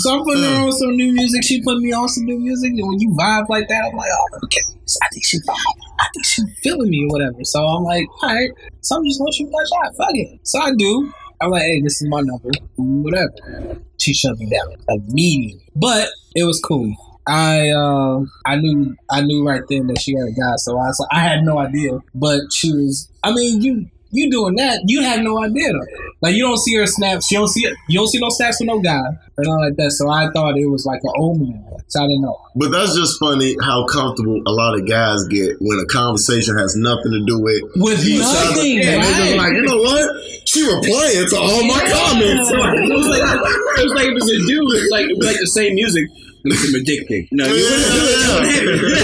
So 0.02 0.18
I'm 0.18 0.24
putting 0.24 0.44
her 0.44 0.64
on 0.64 0.72
some 0.72 0.96
new 0.96 1.12
music. 1.12 1.42
She 1.42 1.60
put 1.62 1.78
me 1.78 1.92
on 1.92 2.08
some 2.08 2.24
new 2.24 2.38
music, 2.38 2.70
and 2.70 2.86
when 2.88 3.00
you 3.00 3.10
vibe 3.10 3.48
like 3.48 3.66
that, 3.68 3.84
I'm 3.84 3.96
like, 3.96 4.08
oh, 4.12 4.38
okay. 4.44 4.60
I 5.02 5.08
think 5.12 5.24
she 5.26 5.38
vibe. 5.40 5.56
I 6.00 6.06
think 6.14 6.24
she 6.24 6.42
feeling 6.62 6.88
me 6.88 7.04
or 7.04 7.08
whatever. 7.08 7.42
So 7.42 7.64
I'm 7.64 7.82
like, 7.82 8.06
all 8.22 8.32
right. 8.34 8.50
So 8.80 8.96
I'm 8.96 9.04
just 9.04 9.18
gonna 9.18 9.32
shoot 9.32 9.50
my 9.50 9.64
shot. 9.74 9.96
Fuck 9.96 10.10
it. 10.14 10.40
So 10.44 10.60
I 10.60 10.72
do. 10.76 11.12
I'm 11.40 11.50
like, 11.50 11.62
hey, 11.62 11.80
this 11.82 12.00
is 12.00 12.08
my 12.08 12.20
number. 12.20 12.50
Whatever. 12.76 13.80
She 13.98 14.14
shut 14.14 14.38
me 14.38 14.48
down 14.48 14.68
immediately. 14.88 15.68
But 15.74 16.08
it 16.34 16.44
was 16.44 16.60
cool. 16.60 16.94
I 17.26 17.70
uh, 17.70 18.20
I 18.44 18.56
knew 18.56 18.96
I 19.10 19.22
knew 19.22 19.46
right 19.46 19.62
then 19.68 19.88
that 19.88 20.00
she 20.00 20.14
had 20.14 20.28
a 20.28 20.32
guy, 20.32 20.56
so 20.56 20.72
I 20.72 20.86
was 20.86 21.00
like, 21.00 21.08
I 21.12 21.20
had 21.20 21.42
no 21.42 21.58
idea. 21.58 21.98
But 22.14 22.52
she 22.52 22.72
was. 22.72 23.10
I 23.24 23.32
mean, 23.32 23.60
you 23.62 23.86
you 24.10 24.30
doing 24.30 24.54
that? 24.56 24.82
You 24.86 25.02
have 25.02 25.20
no 25.20 25.42
idea 25.42 25.72
though. 25.72 25.86
Like 26.22 26.34
you 26.34 26.42
don't 26.42 26.58
see 26.58 26.74
her 26.76 26.86
snaps. 26.86 27.30
You 27.30 27.38
don't 27.38 27.48
see 27.48 27.66
it. 27.66 27.74
You 27.88 27.98
don't 27.98 28.08
see 28.08 28.20
no 28.20 28.28
snaps 28.30 28.60
with 28.60 28.68
no 28.68 28.78
guy 28.78 29.00
or 29.36 29.44
nothing 29.44 29.60
like 29.60 29.76
that. 29.76 29.90
So 29.90 30.08
I 30.08 30.30
thought 30.30 30.56
it 30.56 30.66
was 30.66 30.86
like 30.86 31.00
an 31.02 31.12
omen. 31.18 31.62
So 31.88 32.02
I 32.02 32.06
didn't 32.06 32.22
know. 32.22 32.40
But 32.56 32.70
that's 32.70 32.96
just 32.96 33.18
funny 33.20 33.56
how 33.62 33.84
comfortable 33.86 34.40
a 34.46 34.50
lot 34.50 34.78
of 34.78 34.88
guys 34.88 35.22
get 35.28 35.56
when 35.60 35.78
a 35.78 35.86
conversation 35.86 36.56
has 36.58 36.74
nothing 36.76 37.12
to 37.12 37.22
do 37.26 37.38
with 37.40 37.62
With 37.76 38.04
each 38.06 38.22
other. 38.24 38.56
nothing, 38.56 38.78
And 38.78 39.02
they're 39.02 39.12
just 39.12 39.36
like, 39.36 39.52
you 39.52 39.62
know 39.62 39.76
what? 39.78 40.06
She 40.48 40.62
replying 40.66 41.28
to 41.30 41.36
all 41.36 41.62
my 41.66 41.82
comments. 41.84 42.50
it 42.50 42.94
was 42.94 43.06
like 43.10 43.22
it 43.22 43.84
was 43.84 43.92
like 43.94 44.06
it 44.08 44.14
was 44.14 44.30
a 44.30 44.38
dude, 44.46 44.50
it 44.50 44.64
was 44.64 44.88
like 44.90 45.06
it 45.10 45.16
was 45.18 45.26
like 45.26 45.40
the 45.40 45.46
same 45.46 45.74
music. 45.74 46.08
Look 46.46 46.58
at 46.62 46.70
my 46.72 46.80
dick 46.84 47.08
pic. 47.08 47.26
No, 47.32 47.44
Yeah, 47.44 47.52
you 47.52 47.58
yeah, 47.58 48.96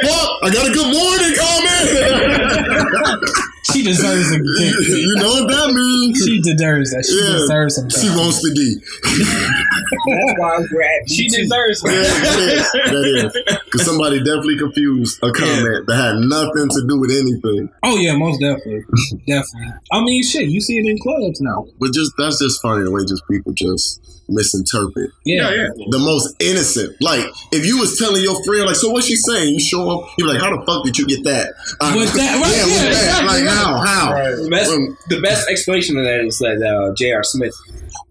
Well, 0.04 0.38
I 0.42 0.48
got 0.52 0.64
a 0.66 0.72
good 0.72 0.88
morning 0.88 1.32
comment. 1.36 3.28
She 3.72 3.82
deserves 3.84 4.30
a 4.32 4.38
dick. 4.38 4.74
you 4.88 5.14
know 5.16 5.28
what 5.30 5.48
that 5.52 5.70
means? 5.74 6.24
She 6.24 6.40
deserves 6.40 6.90
that. 6.90 7.04
She 7.06 7.14
Yeah. 7.14 7.38
deserves 7.44 7.76
some. 7.76 7.88
She 7.90 8.08
wants 8.16 8.40
to 8.42 8.50
D. 8.54 8.80
That's 8.80 10.34
why 10.40 10.56
I'm 10.56 10.66
grabbing. 10.66 11.06
She 11.06 11.28
deserves 11.28 11.82
Yeah, 11.84 11.92
that. 11.92 12.24
that 12.24 12.38
is. 12.40 12.72
That 12.72 13.04
is. 13.04 13.58
Because 13.70 13.84
somebody 13.86 14.18
definitely 14.18 14.58
confused 14.58 15.18
a 15.22 15.30
comment 15.30 15.86
that 15.86 15.94
had 15.96 16.16
nothing 16.24 16.68
to 16.72 16.80
do 16.88 16.98
with 16.98 17.10
anything. 17.12 17.68
Oh 17.84 17.96
yeah, 17.96 18.16
most 18.16 18.40
definitely, 18.40 18.82
definitely. 19.28 19.72
I 19.92 20.00
mean, 20.02 20.22
shit, 20.24 20.48
you 20.48 20.60
see 20.60 20.78
it 20.78 20.86
in 20.86 20.98
clubs 20.98 21.40
now. 21.40 21.66
But 21.78 21.92
just 21.92 22.12
that's 22.18 22.38
just 22.40 22.60
funny 22.62 22.82
the 22.84 22.90
way 22.90 23.02
just 23.06 23.22
people 23.30 23.52
just 23.52 24.00
misinterpret. 24.30 25.10
Yeah, 25.24 25.50
yeah. 25.50 25.68
The 25.90 25.98
most 25.98 26.34
innocent. 26.40 26.96
Like, 27.00 27.26
if 27.52 27.66
you 27.66 27.78
was 27.78 27.98
telling 27.98 28.22
your 28.22 28.42
friend, 28.44 28.66
like, 28.66 28.76
so 28.76 28.90
what 28.90 29.04
she 29.04 29.16
saying? 29.16 29.54
You 29.54 29.60
show 29.60 29.88
up, 29.90 30.08
you 30.18 30.24
be 30.24 30.32
like, 30.32 30.40
how 30.40 30.54
the 30.56 30.64
fuck 30.64 30.84
did 30.84 30.96
you 30.98 31.06
get 31.06 31.24
that? 31.24 31.52
Uh, 31.80 31.92
With 31.96 32.12
that- 32.14 32.40
right, 32.40 32.56
yeah, 32.56 32.64
with 32.64 32.74
yeah, 32.74 32.82
that. 32.82 32.90
exactly, 32.90 33.26
Like, 33.26 33.44
right. 33.44 33.56
how? 33.56 33.76
How? 33.78 34.36
The 34.42 34.48
best, 34.50 34.72
Um, 34.72 34.96
the 35.08 35.20
best 35.20 35.48
explanation 35.50 35.98
of 35.98 36.04
that 36.04 36.20
is 36.24 36.38
that 36.38 36.62
uh, 36.62 36.94
J.R. 36.96 37.22
Smith. 37.24 37.54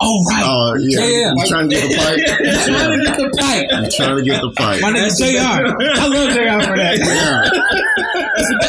Oh 0.01 0.23
right. 0.29 0.43
Oh, 0.45 0.75
yeah. 0.75 0.99
Yeah, 0.99 1.07
yeah. 1.07 1.33
You 1.35 1.47
trying 1.47 1.69
to 1.69 1.75
get 1.75 1.83
the 1.87 1.95
pipe? 1.97 2.19
Trying 2.67 2.99
to 2.99 3.03
get 3.03 3.17
the 3.17 3.29
pipe. 3.35 3.67
You 3.71 3.89
trying 3.91 4.15
to 4.15 4.23
get 4.23 4.41
the 4.41 4.51
pipe. 4.55 4.81
My 4.81 4.91
nigga 4.91 5.11
J.R. 5.17 5.75
I 5.75 6.07
love 6.07 6.29
J.R. 6.35 6.61
for 6.63 6.75
that. 6.75 6.97
Yeah. 6.99 7.49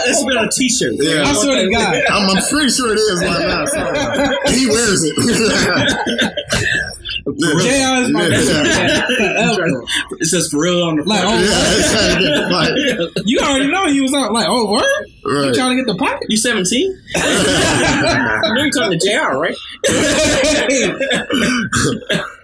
That's 0.07 0.23
been 0.25 0.37
on 0.39 0.47
a 0.47 0.51
T-shirt. 0.51 0.95
Yeah. 0.99 1.23
I 1.27 1.33
swear 1.35 1.65
to 1.65 1.71
God. 1.71 2.03
I'm, 2.11 2.31
I'm 2.37 2.43
pretty 2.51 2.71
sure 2.71 2.93
it 2.93 2.99
is 2.99 3.23
right 3.23 3.47
now. 3.47 3.65
So. 3.67 3.79
He 4.55 4.67
wears 4.67 5.03
it. 5.05 5.15
J.R. 7.27 8.03
is 8.03 8.11
my 8.11 8.27
Yeah. 8.27 9.07
Forever. 9.07 9.85
It 10.21 10.27
says 10.27 10.49
for 10.49 10.61
real 10.63 10.83
on 10.83 10.97
the 10.97 11.03
Like, 11.05 11.23
oh, 11.25 11.39
Yeah, 11.39 11.71
he's 11.75 11.91
trying 11.93 12.17
to 12.17 12.23
get 12.25 12.35
the 12.37 12.49
pipe. 12.51 13.25
you 13.27 13.39
already 13.41 13.71
know 13.71 13.87
he 13.89 14.01
was 14.01 14.13
out. 14.15 14.33
Like, 14.33 14.47
oh, 14.49 14.71
word? 14.73 14.85
You 15.25 15.55
trying 15.55 15.77
to 15.77 15.83
get 15.83 15.87
the 15.87 15.97
pipe? 15.99 16.19
You 16.29 16.37
17? 16.37 16.99
I 17.17 18.53
you're 18.57 18.71
talking 18.71 18.99
to 18.99 19.07
JR, 19.07 19.37
right? 19.39 19.57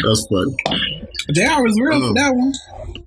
That's 0.04 0.26
funny. 0.26 0.56
J.R. 1.32 1.62
was 1.62 1.74
real 1.80 2.00
for 2.00 2.06
um, 2.08 2.14
that 2.14 2.34
one. 2.34 2.52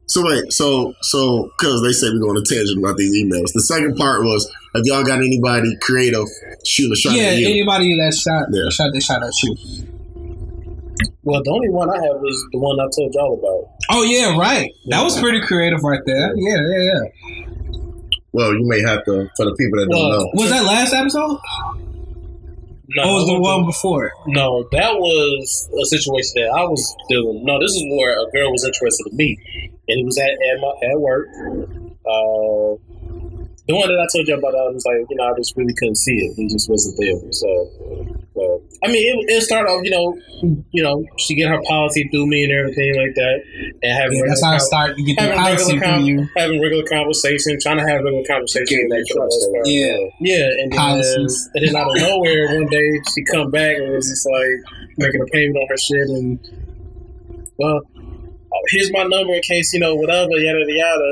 So 0.08 0.26
wait, 0.26 0.52
so 0.52 0.94
so 1.02 1.52
because 1.58 1.82
they 1.84 1.92
say 1.92 2.08
we're 2.12 2.20
going 2.20 2.36
to 2.44 2.44
tangent 2.54 2.80
about 2.80 2.98
these 2.98 3.14
emails. 3.16 3.54
The 3.54 3.62
second 3.62 3.96
part 3.96 4.24
was, 4.24 4.50
have 4.76 4.82
y'all 4.86 5.04
got 5.04 5.20
anybody 5.20 5.78
creative 5.82 6.26
shoot 6.66 6.92
a 6.92 6.96
shot 6.96 7.14
Yeah, 7.16 7.30
at 7.30 7.38
you? 7.38 7.48
anybody 7.48 7.96
that 7.98 8.14
shot, 8.16 8.48
Yeah. 8.52 8.70
shot, 8.70 8.90
they 8.92 9.00
shot 9.00 9.24
at 9.24 9.32
you. 9.44 9.56
Well, 11.24 11.42
the 11.44 11.52
only 11.52 11.70
one 11.70 11.90
I 11.90 11.96
have 11.96 12.18
is 12.28 12.38
the 12.52 12.60
one 12.60 12.80
I 12.80 12.88
told 12.96 13.14
y'all 13.14 13.34
about. 13.38 13.72
Oh 13.92 14.04
yeah, 14.04 14.38
right. 14.38 14.72
That 14.88 15.04
was 15.04 15.20
pretty 15.20 15.42
creative 15.42 15.84
right 15.84 16.02
there. 16.06 16.34
Yeah, 16.36 16.60
yeah, 16.68 16.84
yeah. 16.92 17.46
Well, 18.32 18.54
you 18.54 18.68
may 18.68 18.82
have 18.82 19.04
to 19.06 19.30
for 19.36 19.46
the 19.46 19.56
people 19.58 19.80
that 19.80 19.88
don't 19.90 20.00
Well, 20.10 20.20
know. 20.20 20.30
Was 20.34 20.50
that 20.52 20.64
last 20.66 20.94
episode? 20.94 21.40
No, 22.96 23.04
Or 23.04 23.14
was 23.22 23.28
the 23.28 23.40
one 23.40 23.66
before 23.66 24.06
it? 24.08 24.14
No, 24.28 24.68
that 24.72 24.96
was 24.98 25.70
a 25.70 25.86
situation 25.86 26.42
that 26.42 26.50
I 26.58 26.64
was 26.66 26.82
dealing. 27.08 27.46
No, 27.46 27.60
this 27.60 27.70
is 27.70 27.84
where 27.94 28.18
a 28.18 28.26
girl 28.32 28.52
was 28.52 28.66
interested 28.66 29.06
in 29.12 29.18
me, 29.18 29.38
and 29.88 30.02
it 30.02 30.06
was 30.06 30.18
at 30.18 30.34
at, 30.34 30.58
my, 30.58 30.74
at 30.90 30.98
work. 31.00 31.28
Uh, 32.02 32.82
the 33.70 33.78
one 33.78 33.86
that 33.88 34.00
I 34.02 34.08
told 34.10 34.28
you 34.28 34.34
about, 34.34 34.56
I 34.58 34.66
was 34.74 34.82
like, 34.86 35.06
you 35.08 35.16
know, 35.18 35.30
I 35.30 35.38
just 35.38 35.54
really 35.56 35.74
couldn't 35.78 35.98
see 36.02 36.18
it. 36.18 36.34
It 36.42 36.50
just 36.50 36.68
wasn't 36.68 36.98
there. 36.98 37.22
So, 37.32 38.19
so 38.40 38.64
I 38.84 38.88
mean, 38.88 39.04
it, 39.04 39.34
it 39.36 39.42
started 39.44 39.68
off, 39.68 39.84
you 39.84 39.92
know, 39.92 40.16
you 40.72 40.82
know, 40.82 41.04
she 41.18 41.36
get 41.36 41.50
her 41.52 41.60
policy 41.68 42.08
through 42.08 42.28
me 42.28 42.44
and 42.48 42.54
everything 42.56 42.96
like 42.96 43.14
that, 43.16 43.38
and 43.84 43.92
having 43.92 44.16
Yeah, 44.18 44.32
that's 44.32 44.40
regular 44.40 44.48
how 44.48 44.56
I 44.56 44.58
start 44.64 44.96
to 44.96 45.04
get 45.04 45.16
the 45.18 45.24
having 45.24 45.40
policy 45.40 45.74
regular, 45.76 45.80
from 45.84 45.92
con- 46.00 46.06
you. 46.08 46.28
having 46.38 46.62
regular 46.62 46.86
conversation, 46.88 47.58
trying 47.62 47.78
to 47.84 47.86
have 47.88 48.00
regular 48.00 48.24
conversation. 48.24 48.88
That 48.88 49.04
trust. 49.12 49.68
Yeah. 49.68 50.00
Yeah, 50.24 50.48
and 50.64 50.72
then, 50.72 50.80
Policies. 50.80 51.50
and 51.54 51.68
then 51.68 51.76
out 51.76 51.92
of 51.92 52.00
nowhere, 52.00 52.56
one 52.56 52.68
day 52.72 52.88
she 53.12 53.20
come 53.28 53.52
back 53.52 53.76
and 53.76 53.92
was 53.92 54.08
just 54.08 54.24
like 54.32 54.56
making 54.98 55.20
a 55.20 55.28
payment 55.36 55.58
on 55.60 55.68
her 55.68 55.78
shit, 55.78 56.08
and 56.08 56.40
well, 57.60 57.82
uh, 57.84 58.64
here's 58.72 58.92
my 58.94 59.04
number 59.04 59.34
in 59.36 59.42
case 59.44 59.74
you 59.74 59.80
know 59.84 59.96
whatever, 59.96 60.32
yada 60.40 60.60
yada 60.64 60.72
yada. 60.72 61.12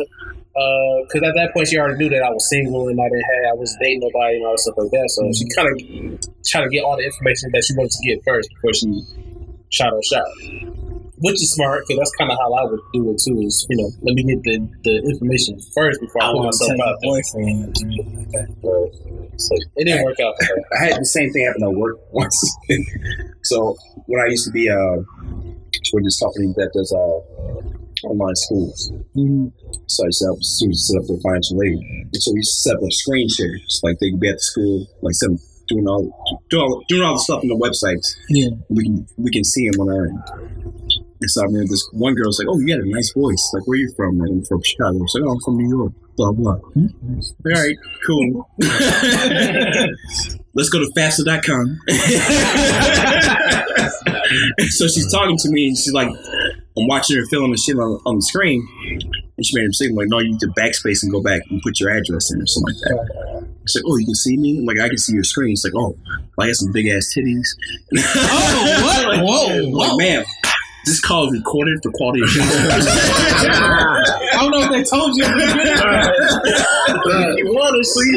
Because 1.05 1.21
at 1.21 1.35
that 1.35 1.53
point 1.53 1.67
she 1.67 1.77
already 1.77 1.99
knew 2.01 2.09
that 2.09 2.23
I 2.23 2.31
was 2.31 2.49
single 2.49 2.87
and 2.87 2.99
I 2.99 3.03
didn't 3.09 3.21
have, 3.29 3.51
I 3.51 3.53
was 3.53 3.77
dating 3.79 3.99
nobody 4.01 4.37
and 4.37 4.45
all 4.47 4.53
that 4.53 4.59
stuff 4.59 4.73
like 4.79 4.89
that. 4.89 5.05
So 5.13 5.29
she 5.29 5.45
kind 5.53 5.69
of 5.69 5.77
tried 6.47 6.63
to 6.63 6.69
get 6.69 6.83
all 6.83 6.97
the 6.97 7.05
information 7.05 7.51
that 7.53 7.63
she 7.63 7.73
wanted 7.75 7.91
to 7.91 8.03
get 8.07 8.23
first 8.25 8.49
before 8.55 8.73
she 8.73 8.89
shot 9.69 9.91
her 9.91 10.01
shot. 10.03 10.25
which 11.19 11.35
is 11.35 11.51
smart 11.53 11.83
because 11.87 11.99
that's 11.99 12.15
kind 12.15 12.31
of 12.31 12.37
how 12.37 12.53
I 12.53 12.63
would 12.63 12.79
do 12.93 13.09
it 13.11 13.19
too. 13.23 13.41
Is 13.41 13.65
you 13.69 13.77
know, 13.77 13.89
let 14.01 14.13
me 14.15 14.23
get 14.23 14.41
the, 14.43 14.55
the 14.83 14.95
information 15.11 15.59
first 15.75 15.99
before 15.99 16.23
I, 16.23 16.27
I 16.27 16.31
put 16.31 16.37
want 16.37 16.53
to 16.53 16.55
myself 16.55 16.71
tell 16.77 16.87
out 16.87 16.97
there. 17.01 17.09
boyfriend. 17.11 17.77
So 19.39 19.53
it 19.75 19.85
didn't 19.85 20.03
work 20.05 20.19
out 20.19 20.33
for 20.39 20.45
her. 20.45 20.61
I 20.81 20.85
had 20.89 21.01
the 21.01 21.05
same 21.05 21.31
thing 21.31 21.45
happen 21.45 21.63
at 21.63 21.71
work 21.73 21.97
once. 22.11 22.37
so 23.43 23.75
when 24.07 24.19
I 24.21 24.27
used 24.29 24.45
to 24.45 24.51
be 24.51 24.69
uh, 24.69 24.97
with 25.93 26.03
this 26.03 26.19
company 26.19 26.53
that 26.57 26.71
does 26.73 26.91
uh, 26.91 28.07
online 28.07 28.35
schools, 28.35 28.91
Mhm. 29.15 29.51
so 29.87 30.05
I 30.05 30.09
set 30.09 30.29
up 30.29 30.37
students 30.41 30.87
set 30.87 30.97
up 31.01 31.07
their 31.07 31.17
financial 31.21 31.61
aid, 31.61 31.77
and 32.13 32.15
so 32.23 32.31
we 32.33 32.41
set 32.41 32.75
up 32.77 32.81
a 32.81 32.91
screen 32.91 33.27
shares, 33.29 33.79
like 33.83 33.97
they 33.99 34.09
could 34.11 34.19
be 34.19 34.29
at 34.29 34.37
the 34.37 34.41
school, 34.41 34.87
like 35.01 35.13
up, 35.25 35.37
doing 35.67 35.87
all 35.87 36.43
doing 36.49 36.63
all 36.63 36.83
doing 36.87 37.03
all 37.03 37.13
the 37.13 37.19
stuff 37.19 37.41
on 37.43 37.47
the 37.47 37.55
websites. 37.55 38.15
Yeah. 38.29 38.49
We 38.69 38.83
can 38.83 39.07
we 39.17 39.31
can 39.31 39.43
see 39.43 39.65
him 39.67 39.79
on 39.79 39.89
our 39.89 40.05
end. 40.07 40.23
And 41.19 41.31
so 41.31 41.41
I 41.41 41.45
remember 41.45 41.67
this 41.69 41.87
one 41.93 42.13
girl's 42.13 42.37
like, 42.39 42.47
"Oh, 42.49 42.59
you 42.59 42.67
got 42.67 42.79
a 42.85 42.89
nice 42.89 43.11
voice. 43.13 43.51
Like, 43.53 43.65
where 43.67 43.75
are 43.75 43.79
you 43.79 43.91
from?" 43.95 44.19
Like, 44.19 44.29
I'm 44.29 44.43
from 44.45 44.61
Chicago. 44.63 44.97
I 44.97 45.01
was 45.01 45.15
like, 45.15 45.23
"Oh, 45.25 45.31
I'm 45.31 45.39
from 45.43 45.57
New 45.57 45.69
York." 45.69 45.93
Blah 46.15 46.31
blah. 46.31 46.55
Hmm. 46.55 46.87
All 47.45 47.51
right, 47.51 47.77
cool. 48.05 48.49
Let's 50.57 50.69
go 50.69 50.79
to 50.79 50.91
FAFSA.com. 50.97 51.81
so 54.69 54.87
she's 54.87 55.11
talking 55.11 55.37
to 55.37 55.49
me 55.49 55.67
and 55.67 55.77
she's 55.77 55.93
like, 55.93 56.09
I'm 56.09 56.87
watching 56.87 57.17
her 57.17 57.25
filming 57.27 57.51
the 57.51 57.57
shit 57.57 57.77
on, 57.77 58.01
on 58.07 58.15
the 58.15 58.23
screen. 58.23 58.67
And 59.37 59.45
she 59.45 59.55
made 59.55 59.65
him 59.65 59.73
say, 59.73 59.89
like, 59.89 60.07
no, 60.07 60.17
you 60.17 60.31
need 60.31 60.39
to 60.39 60.47
backspace 60.47 61.03
and 61.03 61.11
go 61.11 61.21
back 61.21 61.43
and 61.51 61.61
put 61.61 61.79
your 61.79 61.91
address 61.91 62.33
in 62.33 62.41
or 62.41 62.47
something 62.47 62.73
like 62.73 62.81
that. 62.81 63.47
She's 63.67 63.83
like, 63.83 63.87
oh, 63.87 63.97
you 63.97 64.05
can 64.05 64.15
see 64.15 64.35
me? 64.35 64.57
I'm 64.57 64.65
like, 64.65 64.79
I 64.79 64.89
can 64.89 64.97
see 64.97 65.13
your 65.13 65.23
screen. 65.23 65.51
It's 65.51 65.63
like, 65.63 65.75
oh, 65.75 65.95
I 66.39 66.47
got 66.47 66.55
some 66.55 66.71
big 66.71 66.87
ass 66.87 67.13
titties. 67.15 67.49
Oh, 67.95 68.81
what? 68.83 69.17
Whoa, 69.23 69.69
whoa. 69.69 69.77
Like, 69.77 69.95
ma'am, 69.99 70.25
this 70.87 71.01
call 71.01 71.27
is 71.27 71.33
recorded 71.39 71.79
for 71.83 71.91
quality 71.91 72.21
assurance. 72.23 72.87
I 72.87 74.39
don't 74.41 74.51
know 74.51 74.63
if 74.63 74.71
they 74.71 74.83
told 74.83 75.15
you. 75.17 75.25
If 75.25 75.33
you 77.37 77.51
want 77.51 77.75
to 77.75 77.83
see 77.83 78.15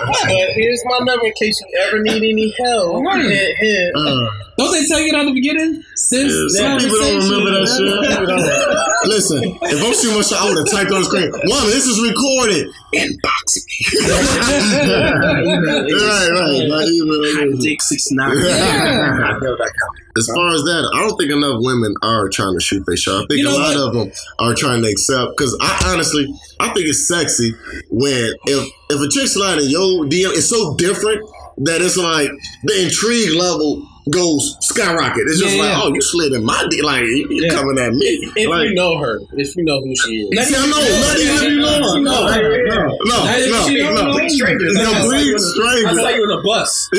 but 0.00 0.52
here's 0.54 0.82
my 0.84 0.98
number 1.04 1.26
in 1.26 1.32
case 1.38 1.60
you 1.60 1.66
ever 1.86 2.02
need 2.02 2.22
any 2.22 2.52
help. 2.64 3.04
Right. 3.04 3.24
Hit, 3.24 3.56
hit. 3.58 3.92
Uh, 3.94 4.26
Don't 4.58 4.72
they 4.72 4.86
tell 4.86 5.00
you 5.00 5.12
that 5.12 5.20
at 5.20 5.26
the 5.26 5.32
beginning? 5.32 5.82
Since 5.96 6.56
yeah, 6.56 6.76
some 6.76 6.78
people 6.80 6.98
don't 6.98 7.22
remember 7.24 7.50
that 7.60 7.68
shit. 7.68 7.88
Listen, 9.10 9.40
if 9.44 9.80
I'm 9.80 9.92
shooting 9.96 10.16
my 10.16 10.22
shot, 10.22 10.44
I 10.44 10.48
would 10.48 10.58
have 10.60 10.68
typed 10.68 10.92
on 10.92 11.00
the 11.00 11.08
screen, 11.08 11.30
Woman, 11.32 11.70
this 11.72 11.86
is 11.88 11.96
recorded. 12.04 12.68
Inbox 12.92 13.48
me. 13.64 13.76
right, 15.96 16.28
right. 16.36 16.68
My 16.68 16.84
email. 16.84 17.56
Dick 17.60 17.80
six 17.80 18.10
nine. 18.12 18.36
As 20.18 20.26
far 20.26 20.48
as 20.52 20.62
that, 20.66 20.89
I 20.94 20.98
don't 21.06 21.16
think 21.18 21.30
enough 21.32 21.56
women 21.60 21.94
are 22.02 22.28
trying 22.28 22.54
to 22.54 22.60
shoot 22.60 22.84
their 22.86 22.96
shot. 22.96 23.24
I 23.24 23.26
think 23.26 23.38
You 23.38 23.44
know 23.44 23.56
a 23.56 23.58
lot 23.58 23.74
what? 23.76 23.88
of 23.88 23.92
them 23.94 24.12
are 24.38 24.54
trying 24.54 24.82
to 24.82 24.88
accept. 24.88 25.32
Because 25.36 25.56
I 25.60 25.92
honestly, 25.92 26.26
I 26.60 26.68
think 26.74 26.86
it's 26.88 27.06
sexy 27.06 27.54
when 27.90 28.34
if 28.46 28.68
if 28.90 29.00
a 29.00 29.08
chick 29.10 29.28
slide 29.28 29.58
in 29.58 29.70
your 29.70 30.04
DM, 30.06 30.30
it's 30.36 30.48
so 30.48 30.74
different 30.76 31.22
that 31.58 31.82
it's 31.82 31.96
like 31.96 32.30
the 32.64 32.82
intrigue 32.84 33.38
level 33.38 33.86
goes 34.10 34.56
skyrocket. 34.60 35.22
It's 35.28 35.38
just 35.40 35.54
Yeah, 35.56 35.62
like, 35.62 35.72
yeah. 35.72 35.80
oh, 35.82 35.92
you 35.94 36.00
slid 36.02 36.32
in 36.32 36.44
my 36.44 36.66
D, 36.70 36.82
like 36.82 37.02
you, 37.04 37.26
Yeah. 37.30 37.50
coming 37.54 37.78
at 37.78 37.92
me. 37.92 38.06
If 38.36 38.48
like, 38.48 38.68
you 38.68 38.74
know 38.74 38.98
her, 38.98 39.20
if 39.34 39.54
you 39.56 39.64
know 39.64 39.80
who 39.80 39.94
she 39.96 40.22
is. 40.28 40.48
See, 40.48 40.56
I 40.56 40.66
know, 40.66 40.76
not 40.76 41.18
even 41.18 41.54
you 41.54 41.60
know 41.60 41.80
her. 41.80 42.00
No, 42.00 42.26
no, 43.04 43.06
no, 43.06 43.68
no, 43.68 43.90
no. 43.94 44.02
Complete 44.12 44.30
strangers. 44.30 44.76
Complete 44.76 45.34
I 45.34 45.36
strangers. 45.38 46.00
saw 46.00 46.08
you 46.10 46.22
on 46.24 46.30
a 46.38 46.40
bus. 46.42 46.88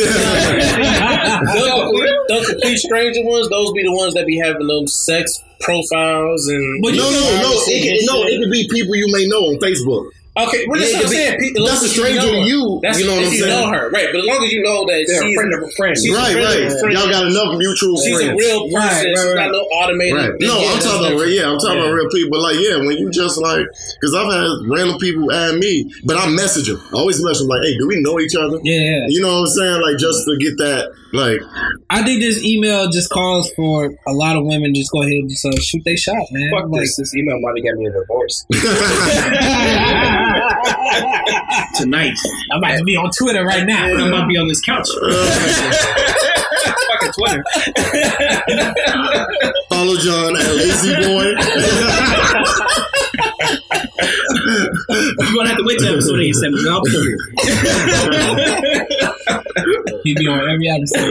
Those 2.29 2.47
complete, 2.49 2.77
stranger 2.77 3.21
ones, 3.23 3.49
those 3.49 3.71
be 3.73 3.83
the 3.83 3.91
ones 3.93 4.13
that 4.13 4.25
be 4.25 4.37
having 4.37 4.67
them 4.67 4.87
sex 4.87 5.43
profiles 5.59 6.47
and. 6.47 6.81
No, 6.81 6.89
no, 6.89 6.95
no. 6.97 7.11
No, 7.11 8.23
it 8.27 8.39
could 8.41 8.51
be 8.51 8.67
people 8.69 8.95
you 8.95 9.07
may 9.11 9.27
know 9.27 9.45
on 9.51 9.57
Facebook. 9.59 10.09
Okay, 10.47 10.65
well, 10.67 10.79
that's 10.79 10.91
Yeah, 10.91 10.97
what 10.97 11.05
I'm 11.05 11.11
saying. 11.11 11.31
could 11.31 11.39
be- 11.39 11.51
Pe- 11.51 11.55
as 11.55 11.59
long 11.61 11.67
that's 11.69 11.81
a 11.81 11.85
as 11.85 11.91
stranger 11.91 12.21
know 12.21 12.31
to 12.31 12.47
you, 12.49 12.79
That's 12.81 12.99
you 12.99 13.05
know 13.05 13.15
what 13.15 13.25
I'm 13.25 13.33
you 13.33 13.39
saying? 13.41 13.51
know 13.53 13.65
her, 13.71 13.83
right? 13.91 14.07
But 14.11 14.19
as 14.21 14.25
long 14.25 14.39
as 14.45 14.51
you 14.51 14.61
know 14.63 14.79
that 14.87 14.99
They're 15.07 15.23
a 15.27 15.33
friend 15.35 15.51
of 15.53 15.61
a 15.61 15.71
friend. 15.77 15.93
she's 15.97 16.15
right, 16.15 16.31
a 16.31 16.33
friend 16.33 16.45
right. 16.45 16.61
of 16.65 16.71
a 16.71 16.79
friend. 16.79 16.93
Y'all 16.97 17.09
got 17.11 17.25
enough 17.27 17.51
mutual 17.57 17.95
She's 18.01 18.15
friends. 18.15 18.31
a 18.31 18.35
real 18.41 18.61
person. 18.69 18.79
Right, 18.81 19.05
right, 19.05 19.17
She's 19.21 19.35
not 19.35 19.51
no 19.51 19.61
automated. 19.81 20.15
Right. 20.17 20.31
No, 20.41 20.55
Yeah, 20.59 20.71
I'm 20.71 20.79
talking 20.81 20.99
about 21.01 21.13
real. 21.13 21.29
different. 21.29 21.33
Yeah, 21.37 21.49
I'm 21.51 21.59
talking 21.59 21.79
about 21.81 21.91
real 21.93 22.09
people. 22.09 22.29
But 22.31 22.41
Like, 22.41 22.57
yeah, 22.59 22.75
when 22.81 22.95
you 22.97 23.07
just 23.11 23.37
like, 23.41 23.65
because 23.99 24.13
I've 24.15 24.31
had 24.31 24.49
random 24.69 24.97
people 24.97 25.31
add 25.31 25.55
me, 25.61 25.85
but 26.05 26.17
I 26.17 26.27
message 26.29 26.67
them. 26.67 26.79
I 26.91 26.97
always 26.97 27.21
message 27.23 27.45
them 27.45 27.49
like, 27.53 27.61
hey, 27.63 27.77
do 27.77 27.87
we 27.87 28.01
know 28.01 28.19
each 28.19 28.35
other? 28.35 28.57
Yeah, 28.63 28.81
yeah. 28.81 29.05
You 29.13 29.21
know 29.21 29.41
what 29.41 29.49
I'm 29.49 29.53
saying? 29.53 29.81
Like, 29.81 29.97
just 29.97 30.19
to 30.25 30.37
get 30.41 30.57
that, 30.57 30.89
like, 31.13 31.39
I 31.89 32.03
think 32.03 32.21
this 32.21 32.43
email 32.43 32.89
just 32.89 33.09
calls 33.09 33.51
for 33.55 33.93
a 34.07 34.13
lot 34.13 34.35
of 34.37 34.45
women 34.45 34.73
just 34.73 34.91
go 34.91 35.01
ahead 35.01 35.13
and 35.13 35.29
just 35.29 35.45
uh, 35.45 35.51
shoot 35.59 35.81
their 35.85 35.97
shot, 35.97 36.15
man. 36.31 36.49
Fuck 36.51 36.69
Like- 36.71 36.81
this. 36.81 36.95
This 36.97 37.15
email 37.15 37.39
might 37.41 37.57
have 37.57 37.65
got 37.65 37.75
me 37.79 37.85
a 37.87 37.91
divorce. 37.91 38.45
Tonight. 41.75 42.17
I'm 42.51 42.57
about 42.59 42.77
to 42.77 42.83
be 42.83 42.95
on 42.95 43.09
Twitter 43.11 43.43
right 43.45 43.65
now. 43.65 43.85
I 43.85 44.09
might 44.09 44.27
be 44.27 44.37
on 44.37 44.47
this 44.47 44.61
couch. 44.61 44.87
Fucking 46.91 47.11
Twitter. 47.13 47.43
follow 49.69 49.95
John 49.97 50.35
at 50.37 50.53
Lazy 50.55 50.93
Boy. 50.95 51.33
You're 54.01 55.35
gonna 55.35 55.49
have 55.49 55.57
to 55.57 55.63
wait 55.65 55.79
till 55.79 55.93
episode 55.93 56.19
87. 56.19 56.51
but 56.63 56.71
I'll 56.71 56.81
pull 56.81 57.03
it. 57.05 57.17
He 60.03 60.15
be 60.15 60.27
on 60.27 60.39
every 60.49 60.67
episode. 60.69 61.07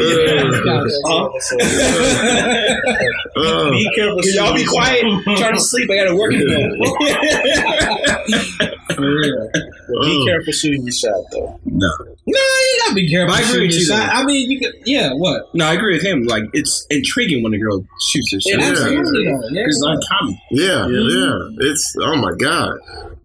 Uh, 3.37 3.71
Be 3.71 3.91
careful. 3.95 4.21
Y'all 4.25 4.55
be 4.55 4.65
quiet? 4.65 5.05
I'm 5.05 5.37
trying 5.37 5.55
to 5.55 5.61
sleep. 5.61 5.89
I 5.91 5.97
gotta 5.97 6.17
work 6.17 6.33
in 6.33 6.41
the 6.41 6.47
morning. 6.47 7.97
For 8.95 9.01
real. 9.03 9.51
Be 9.55 10.23
uh, 10.23 10.25
careful 10.27 10.53
shooting 10.53 10.83
your 10.83 10.93
shot 10.93 11.21
though. 11.33 11.59
No. 11.65 11.89
No, 12.27 12.39
you 12.39 12.79
gotta 12.83 12.95
be 12.95 13.09
careful. 13.11 13.35
I 13.35 13.39
agree 13.41 13.49
shooting 13.49 13.69
with 13.69 13.73
your 13.73 13.81
you, 13.81 13.87
shot. 13.87 14.15
I 14.17 14.25
mean, 14.25 14.51
you 14.51 14.61
could. 14.61 14.75
Yeah, 14.85 15.11
what? 15.15 15.55
No, 15.55 15.67
I 15.67 15.75
agree 15.75 15.95
with 15.97 16.05
him. 16.05 16.23
Like, 16.25 16.45
it's 16.53 16.87
intriguing 16.91 17.43
when 17.43 17.55
a 17.55 17.59
girl 17.59 17.85
shoots 18.13 18.33
her 18.33 18.41
shot. 18.41 18.61
Yeah. 18.61 18.71
Absolutely. 18.71 19.25
though. 19.25 19.49
Yeah. 19.53 19.63
It's 19.67 19.83
uncommon. 19.85 20.39
yeah, 20.51 20.87
yeah, 20.89 21.69
It's 21.71 21.95
oh 22.03 22.17
my 22.17 22.33
god. 22.39 22.73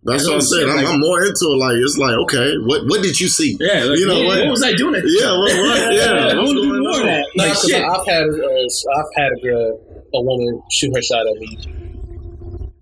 That's 0.03 0.23
what 0.27 0.35
I'm 0.35 0.41
saying. 0.41 0.69
I'm, 0.69 0.85
I'm 0.85 0.99
more 0.99 1.19
into 1.21 1.45
it. 1.49 1.57
Like 1.57 1.75
it's 1.77 1.97
like 1.97 2.13
okay, 2.25 2.53
what 2.65 2.85
what 2.87 3.01
did 3.01 3.19
you 3.19 3.27
see? 3.27 3.57
Yeah, 3.59 3.85
like, 3.85 3.97
You 3.99 4.07
know 4.07 4.19
what, 4.19 4.25
what? 4.27 4.39
what 4.45 4.51
was 4.51 4.63
I 4.63 4.73
doing? 4.73 4.95
At 4.95 5.03
Yeah, 5.07 5.31
what, 5.37 5.49
what? 5.49 5.93
Yeah, 5.93 6.05
I 6.05 6.35
what's 6.35 6.35
wanna 6.35 6.61
do 6.61 6.69
going 6.69 6.81
more 6.83 6.91
of 6.91 6.99
on? 7.01 7.05
that. 7.07 7.25
No, 7.35 7.43
Like, 7.43 7.53
'cause 7.53 7.69
shit. 7.69 7.83
I've 7.83 8.05
had 8.05 8.23
uh, 8.29 8.99
I've 8.99 9.11
had 9.15 9.31
a 9.33 9.41
girl, 9.41 9.79
a 10.13 10.21
woman 10.21 10.61
shoot 10.71 10.93
her 10.95 11.01
shot 11.01 11.25
at 11.25 11.35
me. 11.41 11.57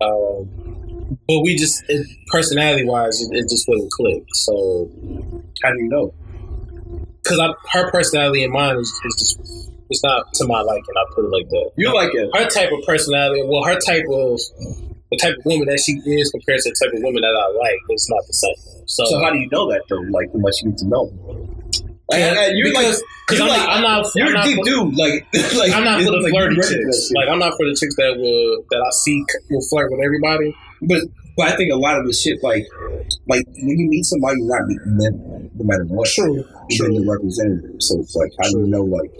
Um, 0.00 0.48
but 1.26 1.40
we 1.40 1.56
just 1.56 1.82
it, 1.88 2.06
personality 2.28 2.84
wise, 2.84 3.20
it, 3.22 3.36
it 3.36 3.48
just 3.48 3.66
wouldn't 3.68 3.90
click. 3.92 4.22
So 4.34 4.90
How 5.62 5.70
do 5.72 5.78
you 5.78 5.88
know? 5.88 6.14
because 7.22 7.40
her 7.72 7.90
personality 7.90 8.44
and 8.44 8.52
mine 8.52 8.76
is, 8.76 8.88
is 9.04 9.14
just 9.18 9.70
it's 9.90 10.02
not 10.04 10.32
to 10.34 10.46
my 10.46 10.60
liking. 10.60 10.94
I 10.96 11.04
put 11.14 11.24
it 11.24 11.28
like 11.28 11.48
that. 11.48 11.70
You 11.76 11.92
like 11.94 12.14
it. 12.14 12.30
her 12.34 12.46
type 12.48 12.70
of 12.72 12.84
personality, 12.86 13.42
well, 13.44 13.64
her 13.64 13.78
type 13.80 14.04
of 14.10 14.40
the 15.10 15.18
type 15.20 15.36
of 15.38 15.44
woman 15.44 15.68
that 15.68 15.78
she 15.80 15.92
is 16.10 16.30
compared 16.30 16.58
to 16.60 16.70
the 16.70 16.76
type 16.80 16.92
of 16.96 17.02
woman 17.02 17.20
that 17.22 17.32
I 17.36 17.46
like, 17.56 17.78
it's 17.90 18.08
not 18.10 18.20
the 18.26 18.32
same. 18.34 18.84
So, 18.86 19.04
So 19.04 19.20
how 19.22 19.30
do 19.30 19.38
you 19.38 19.48
know 19.52 19.70
that 19.70 19.82
though? 19.88 20.00
Like, 20.10 20.28
unless 20.34 20.60
you 20.62 20.70
need 20.70 20.78
to 20.78 20.88
know. 20.88 21.12
Like, 22.10 22.20
Yeah, 22.20 22.48
you're 22.52 22.68
because 22.68 23.00
like, 23.00 23.38
you're 23.38 23.42
I'm, 23.44 23.48
like- 23.48 23.58
not, 23.60 23.68
I'm 23.76 23.82
not 23.82 24.12
you're 24.16 24.26
I'm 24.26 24.32
a 24.32 24.36
not 24.40 24.44
deep 24.44 24.56
for- 24.58 24.64
dude. 24.64 24.96
Like, 24.96 25.16
like 25.56 25.72
I'm 25.72 25.84
not 25.84 26.00
for 26.02 26.10
the 26.12 26.20
like, 26.20 26.32
flirty 26.32 26.56
you 26.56 26.60
ready 26.60 26.74
for 26.76 26.84
that 26.84 26.92
chicks. 26.92 27.12
Like 27.14 27.28
I'm 27.28 27.38
not 27.38 27.52
for 27.56 27.64
the 27.68 27.76
chicks 27.78 27.94
that 27.96 28.12
will 28.20 28.64
that 28.72 28.80
I 28.84 28.90
see 29.04 29.24
will 29.52 29.64
flirt 29.68 29.92
with 29.92 30.00
everybody. 30.04 30.52
But 30.82 31.02
but 31.36 31.48
I 31.48 31.56
think 31.56 31.72
a 31.72 31.76
lot 31.76 31.98
of 31.98 32.06
the 32.06 32.12
shit 32.12 32.42
like 32.42 32.64
like 33.26 33.44
when 33.58 33.76
you 33.78 33.88
meet 33.88 34.04
somebody 34.04 34.38
you're 34.38 34.54
not 34.58 34.66
meeting 34.68 34.96
them 34.98 35.50
no 35.54 35.64
matter 35.64 35.84
what. 35.86 36.06
True, 36.08 36.44
You're 36.70 36.90
the 36.94 37.04
representative. 37.06 37.76
So 37.82 38.00
it's 38.00 38.14
like 38.14 38.30
how 38.38 38.50
do 38.50 38.60
you 38.60 38.66
know 38.66 38.82
like 38.82 39.10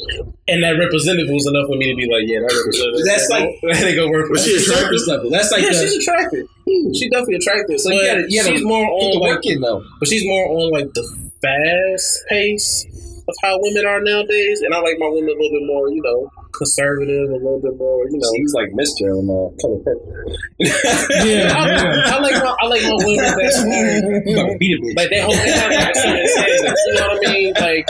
And 0.49 0.63
that 0.63 0.79
representative 0.79 1.31
was 1.33 1.47
enough 1.47 1.67
for 1.67 1.77
me 1.77 1.91
to 1.91 1.97
be 1.97 2.07
like, 2.11 2.27
yeah, 2.27 2.39
that 2.43 2.55
representative. 2.55 3.03
That's 3.07 3.29
like- 3.31 3.51
that 3.71 3.87
ain't 3.87 3.97
gonna 3.99 4.11
work 4.11 4.27
for 4.27 4.39
Was 4.39 4.47
me. 4.47 4.55
she 4.55 4.63
attractive? 4.63 4.87
surface 4.99 5.07
level. 5.09 5.31
That's 5.31 5.51
like 5.51 5.63
yeah, 5.63 5.75
the, 5.75 5.83
she's 5.87 5.97
attractive. 6.03 6.47
She 6.95 7.05
definitely 7.11 7.39
attractive. 7.43 7.79
So 7.81 7.91
but 7.91 7.95
you 7.99 8.03
gotta- 8.07 8.27
you 8.31 8.37
gotta 8.43 8.53
she's 8.55 8.65
more 8.65 8.87
on 8.87 9.11
the 9.11 9.19
like, 9.19 9.31
work 9.35 9.47
in 9.47 9.61
though. 9.61 9.83
but 9.99 10.07
she's 10.09 10.25
more 10.27 10.45
on 10.55 10.71
like 10.71 10.91
the 10.95 11.05
fast 11.43 12.23
pace 12.29 12.87
of 13.29 13.35
how 13.43 13.59
women 13.61 13.87
are 13.87 14.01
nowadays. 14.01 14.61
And 14.61 14.75
I 14.75 14.81
like 14.81 14.99
my 14.99 15.09
women 15.09 15.31
a 15.31 15.39
little 15.41 15.57
bit 15.61 15.67
more, 15.67 15.89
you 15.89 16.03
know, 16.03 16.31
conservative, 16.53 17.31
a 17.31 17.41
little 17.41 17.61
bit 17.61 17.77
more, 17.77 18.07
you 18.09 18.19
know. 18.19 18.33
He's 18.37 18.55
like 18.55 18.71
Mister 18.73 19.11
on 19.11 19.27
uh, 19.29 19.51
Color 19.61 19.81
Purple. 19.85 20.37
Yeah, 20.59 21.51
I, 21.51 21.67
yeah. 21.75 22.03
I 22.07 22.19
like 22.21 22.39
my 22.43 22.55
I 22.61 22.67
like 22.67 22.83
my 22.83 22.97
women 23.01 23.25
that's 23.39 23.61
like, 23.65 24.97
like 24.97 25.11
they 25.11 25.21
hold 25.21 25.35
they 25.35 25.53
have 25.53 25.73
like 25.73 25.91
a 25.91 25.99
certain 25.99 26.27
standard. 26.29 26.77
You 26.87 26.95
know 26.95 27.07
what 27.09 27.29
I 27.29 27.33
mean? 27.33 27.53
Like 27.55 27.87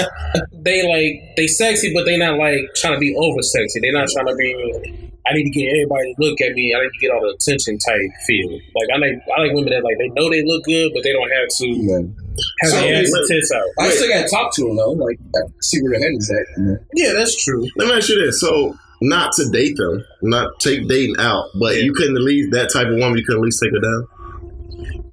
they 0.53 0.79
like 0.87 1.37
they 1.37 1.47
sexy, 1.47 1.93
but 1.93 2.05
they 2.05 2.17
not 2.17 2.39
like 2.39 2.61
trying 2.77 2.95
to 2.95 3.01
be 3.01 3.15
over 3.17 3.43
sexy. 3.43 3.81
They're 3.81 3.93
not 3.93 4.09
trying 4.09 4.27
to 4.27 4.35
be. 4.35 5.11
I 5.27 5.33
need 5.33 5.45
to 5.45 5.57
get 5.57 5.73
everybody 5.73 6.13
to 6.13 6.21
look 6.21 6.41
at 6.43 6.53
me. 6.53 6.75
I 6.77 6.85
need 6.85 6.93
to 6.93 7.01
get 7.01 7.11
all 7.11 7.23
the 7.23 7.33
attention 7.33 7.79
type 7.79 8.13
feel. 8.27 8.53
Like 8.53 8.89
I 8.93 8.99
like 8.99 9.17
I 9.37 9.41
like 9.41 9.53
women 9.53 9.73
that 9.73 9.83
like 9.83 9.97
they 9.99 10.09
know 10.13 10.29
they 10.29 10.45
look 10.45 10.65
good, 10.65 10.93
but 10.95 11.03
they 11.03 11.13
don't 11.13 11.31
have 11.31 11.49
to 11.49 11.67
Man. 11.81 12.24
Have 12.61 12.71
So, 12.71 12.81
their 12.81 12.95
ass 12.97 13.11
wait- 13.13 13.21
and 13.21 13.29
tits 13.29 13.53
out. 13.53 13.63
I 13.79 13.89
still 13.91 14.09
gotta 14.09 14.29
talk 14.29 14.55
to 14.57 14.69
him 14.69 14.77
though. 14.77 14.93
Like 14.93 15.19
see 15.61 15.81
where 15.83 15.99
the 15.99 16.05
head 16.05 16.13
is 16.17 16.31
at. 16.31 16.47
You 16.57 16.65
know? 16.65 16.77
Yeah, 16.95 17.13
that's 17.13 17.43
true. 17.45 17.67
Let 17.77 17.89
me 17.89 17.95
ask 17.95 18.09
you 18.09 18.25
this. 18.25 18.41
So 18.41 18.77
not 19.03 19.33
to 19.35 19.49
date 19.51 19.77
them, 19.77 20.05
not 20.23 20.59
take 20.61 20.89
dating 20.89 21.17
out, 21.19 21.47
but 21.61 21.83
you 21.83 21.93
couldn't 21.93 22.17
at 22.17 22.23
least 22.23 22.53
that 22.53 22.71
type 22.73 22.87
of 22.89 22.95
woman. 22.97 23.19
You 23.19 23.25
could 23.25 23.37
at 23.37 23.41
least 23.41 23.61
take 23.63 23.73
her 23.73 23.81
down. 23.81 24.07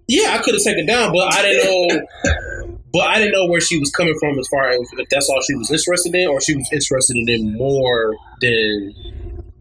Yeah, 0.08 0.36
I 0.36 0.40
could 0.44 0.54
have 0.56 0.64
taken 0.64 0.88
her 0.88 0.94
down, 0.94 1.14
but 1.14 1.34
I 1.34 1.42
didn't 1.42 1.66
know. 1.66 2.78
But 2.94 3.08
I 3.08 3.20
didn't 3.20 3.32
know 3.32 3.48
where 3.48 3.62
she 3.62 3.80
was 3.80 3.90
coming 3.92 4.16
from 4.20 4.38
as 4.38 4.48
far 4.50 4.68
as 4.70 4.80
if 4.98 5.08
that's 5.10 5.30
all 5.30 5.42
she 5.42 5.56
was 5.56 5.72
interested 5.72 6.14
in, 6.14 6.28
or 6.28 6.42
she 6.42 6.56
was 6.56 6.68
interested 6.74 7.16
in 7.30 7.54
more 7.58 8.14
than 8.42 8.94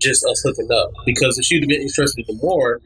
just 0.03 0.25
us 0.27 0.43
hooking 0.45 0.67
up. 0.73 0.91
Because 1.07 1.39
if 1.39 1.45
she'd 1.45 1.63
have 1.63 1.69
been 1.69 1.83
interested 1.83 2.25
in 2.29 2.37
more, 2.39 2.81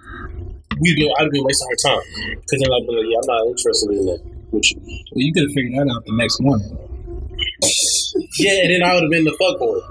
we'd 0.80 0.96
been, 0.96 1.10
I'd 1.18 1.22
have 1.24 1.32
been 1.32 1.44
wasting 1.44 1.68
her 1.70 1.76
time. 1.76 2.02
Because 2.36 2.60
then 2.60 2.68
I'd 2.70 2.86
be 2.86 2.92
like, 2.92 3.06
yeah, 3.08 3.18
I'm 3.22 3.26
not 3.26 3.46
interested 3.46 3.90
in 3.90 4.04
that. 4.04 4.33
With 4.54 4.70
you. 4.70 4.80
Well, 5.12 5.22
you 5.22 5.32
could 5.32 5.42
have 5.44 5.52
figured 5.52 5.74
that 5.74 5.92
out 5.92 6.04
the 6.06 6.16
next 6.16 6.40
morning. 6.40 6.70
Yeah, 8.38 8.62
and 8.62 8.70
then 8.70 8.82
I 8.82 8.94
would 8.94 9.02
have 9.04 9.10
been 9.10 9.24
the 9.24 9.36
fuckboy. 9.40 9.82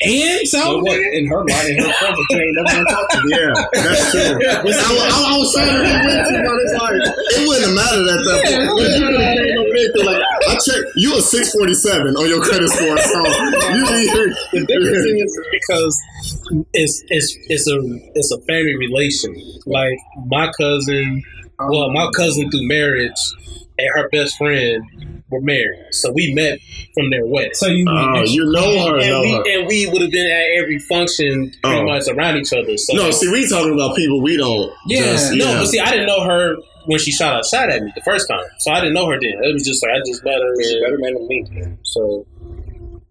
And 0.00 0.46
So 0.46 0.62
so 0.62 0.78
what? 0.78 0.94
In 0.94 1.26
her 1.26 1.42
mind, 1.42 1.74
in 1.74 1.82
her 1.82 1.92
comfort, 1.98 2.22
you 2.30 2.38
ain't 2.38 2.54
never 2.54 2.70
gonna 2.70 2.86
talk 2.86 3.08
to 3.10 3.18
me. 3.18 3.34
Yeah, 3.34 3.50
that's 3.82 4.12
true. 4.14 4.38
I, 4.46 4.62
was- 4.62 4.78
I, 4.78 5.34
I 5.34 5.38
was 5.42 5.50
trying 5.58 5.74
to 5.74 5.82
be 5.82 5.90
with 6.06 6.30
you, 6.30 6.38
but 6.46 6.56
it's 6.62 6.74
like 6.78 6.94
it 7.34 7.42
wouldn't 7.50 7.66
have 7.66 7.74
mattered 7.74 8.06
at 8.06 8.22
that 8.22 8.38
point. 8.46 8.78
You 8.78 8.94
could 8.94 9.18
have 9.18 9.34
came 9.42 9.58
over 9.58 9.74
there 9.74 10.06
like 10.06 10.22
I 10.22 10.54
checked. 10.54 10.86
You 10.94 11.18
a 11.18 11.20
six 11.20 11.50
forty 11.50 11.74
seven 11.74 12.14
on 12.14 12.28
your 12.30 12.38
credit 12.46 12.70
score, 12.70 12.94
so 12.94 13.18
you. 13.74 14.34
The 14.54 14.62
difference 14.70 15.02
is 15.02 15.34
because 15.50 15.94
it's 16.78 17.02
it's 17.10 17.34
it's 17.50 17.66
a 17.66 17.76
it's 18.14 18.30
a 18.30 18.38
family 18.46 18.76
relation. 18.78 19.34
Like 19.66 19.98
my 20.30 20.46
cousin, 20.54 21.24
well, 21.58 21.90
my 21.90 22.06
cousin 22.14 22.48
through 22.52 22.68
marriage 22.68 23.18
and 23.78 23.88
her 23.94 24.08
best 24.10 24.36
friend 24.36 24.82
were 25.30 25.40
married, 25.42 25.78
so 25.90 26.10
we 26.12 26.32
met 26.34 26.58
from 26.94 27.10
their 27.10 27.24
wedding. 27.26 27.50
so 27.52 27.66
you 27.66 27.84
Oh, 27.88 28.22
you 28.24 28.50
know 28.50 28.88
her, 28.88 28.98
and 28.98 29.08
know 29.08 29.20
we 29.20 29.32
her. 29.32 29.42
and 29.58 29.66
we 29.68 29.86
would 29.86 30.00
have 30.02 30.10
been 30.10 30.30
at 30.30 30.46
every 30.62 30.78
function 30.78 31.52
pretty 31.62 31.78
Oh. 31.80 31.84
much 31.84 32.08
around 32.08 32.38
each 32.38 32.52
other. 32.52 32.76
So 32.78 32.94
No, 32.94 33.10
see, 33.10 33.30
we 33.30 33.46
talking 33.48 33.74
about 33.74 33.94
people 33.94 34.22
we 34.22 34.36
don't. 34.38 34.72
Yeah. 34.86 35.02
just, 35.12 35.32
no, 35.34 35.44
yeah. 35.44 35.58
but 35.60 35.66
see, 35.66 35.80
I 35.80 35.90
didn't 35.90 36.06
know 36.06 36.22
her 36.24 36.56
when 36.86 36.98
she 36.98 37.10
shot 37.12 37.34
out 37.34 37.44
shot 37.46 37.68
at 37.68 37.82
me 37.82 37.92
the 37.94 38.00
first 38.02 38.26
time, 38.28 38.40
so 38.60 38.72
I 38.72 38.80
didn't 38.80 38.94
know 38.94 39.06
her 39.10 39.18
then. 39.20 39.34
It 39.42 39.52
was 39.52 39.64
just 39.66 39.82
like 39.84 39.92
I 39.92 39.98
just 40.06 40.24
met 40.24 40.40
her. 40.40 40.54
She's 40.62 40.72
And, 40.72 40.82
better 40.84 40.98
man 40.98 41.14
than 41.14 41.28
me. 41.28 41.44
so 41.82 42.26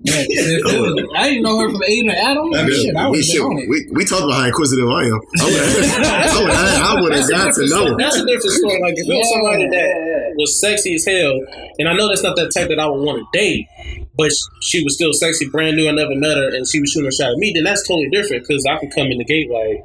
Yeah, 0.02 0.14
if 0.26 0.30
it 0.30 0.64
was- 0.66 1.06
I 1.16 1.30
didn't 1.30 1.44
know 1.44 1.60
her 1.60 1.70
from 1.70 1.82
Aiden 1.82 2.10
or 2.10 2.18
Adam. 2.18 2.50
Yeah, 2.52 2.66
Shit, 2.74 2.96
I 2.96 3.10
we, 3.10 3.18
would 3.18 3.26
should- 3.26 3.34
been 3.38 3.46
on 3.46 3.58
it. 3.62 3.70
we, 3.70 3.88
we 3.94 4.06
talked 4.06 4.24
about 4.24 4.42
how 4.42 4.46
inquisitive 4.48 4.90
I 4.90 5.04
am. 5.06 5.22
I 5.38 5.46
would 5.46 6.50
have 6.50 6.82
I 6.82 7.02
would 7.02 7.14
have 7.14 7.30
got 7.30 7.54
to 7.54 7.68
know. 7.70 7.96
That's 7.98 8.16
a 8.18 8.26
different 8.26 8.56
story. 8.58 8.82
Like 8.82 8.94
if 8.98 9.06
it 9.06 9.14
was 9.14 9.30
somebody 9.30 9.70
that 9.70 9.90
was 10.38 10.60
sexy 10.62 10.96
as 10.96 11.06
hell, 11.06 11.36
and 11.80 11.90
I 11.90 11.94
know 11.94 12.08
that's 12.08 12.24
not 12.24 12.36
that 12.38 12.52
type 12.56 12.70
that 12.70 12.80
I 12.80 12.88
would 12.88 13.02
want 13.02 13.20
to 13.20 13.38
date, 13.38 13.68
but 14.16 14.32
she 14.62 14.84
was 14.84 14.96
still 14.96 15.14
sexy, 15.14 15.50
brand 15.50 15.76
new. 15.76 15.88
I 15.90 15.92
never 15.92 16.16
met 16.16 16.38
her, 16.38 16.56
and 16.56 16.68
she 16.68 16.80
was 16.80 16.92
shooting 16.92 17.08
a 17.08 17.12
shot 17.12 17.32
at 17.32 17.38
me. 17.38 17.52
Then 17.54 17.64
that's 17.64 17.88
totally 17.88 18.10
different 18.10 18.48
because 18.48 18.66
I 18.70 18.78
could 18.78 18.94
come 18.94 19.08
in 19.08 19.18
the 19.18 19.26
gate 19.26 19.50
like, 19.50 19.84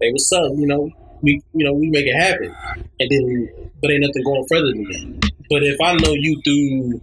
"Hey, 0.00 0.10
what's 0.12 0.32
up?" 0.32 0.52
You 0.56 0.66
know, 0.66 0.90
we 1.22 1.40
you 1.54 1.64
know 1.64 1.72
we 1.72 1.88
make 1.90 2.06
it 2.06 2.16
happen, 2.16 2.54
and 2.98 3.08
then 3.10 3.48
but 3.80 3.90
ain't 3.90 4.02
nothing 4.02 4.24
going 4.24 4.44
further 4.48 4.72
than 4.72 4.84
that. 4.84 5.30
But 5.48 5.62
if 5.62 5.76
I 5.82 5.94
know 5.94 6.12
you 6.14 6.40
through, 6.44 7.00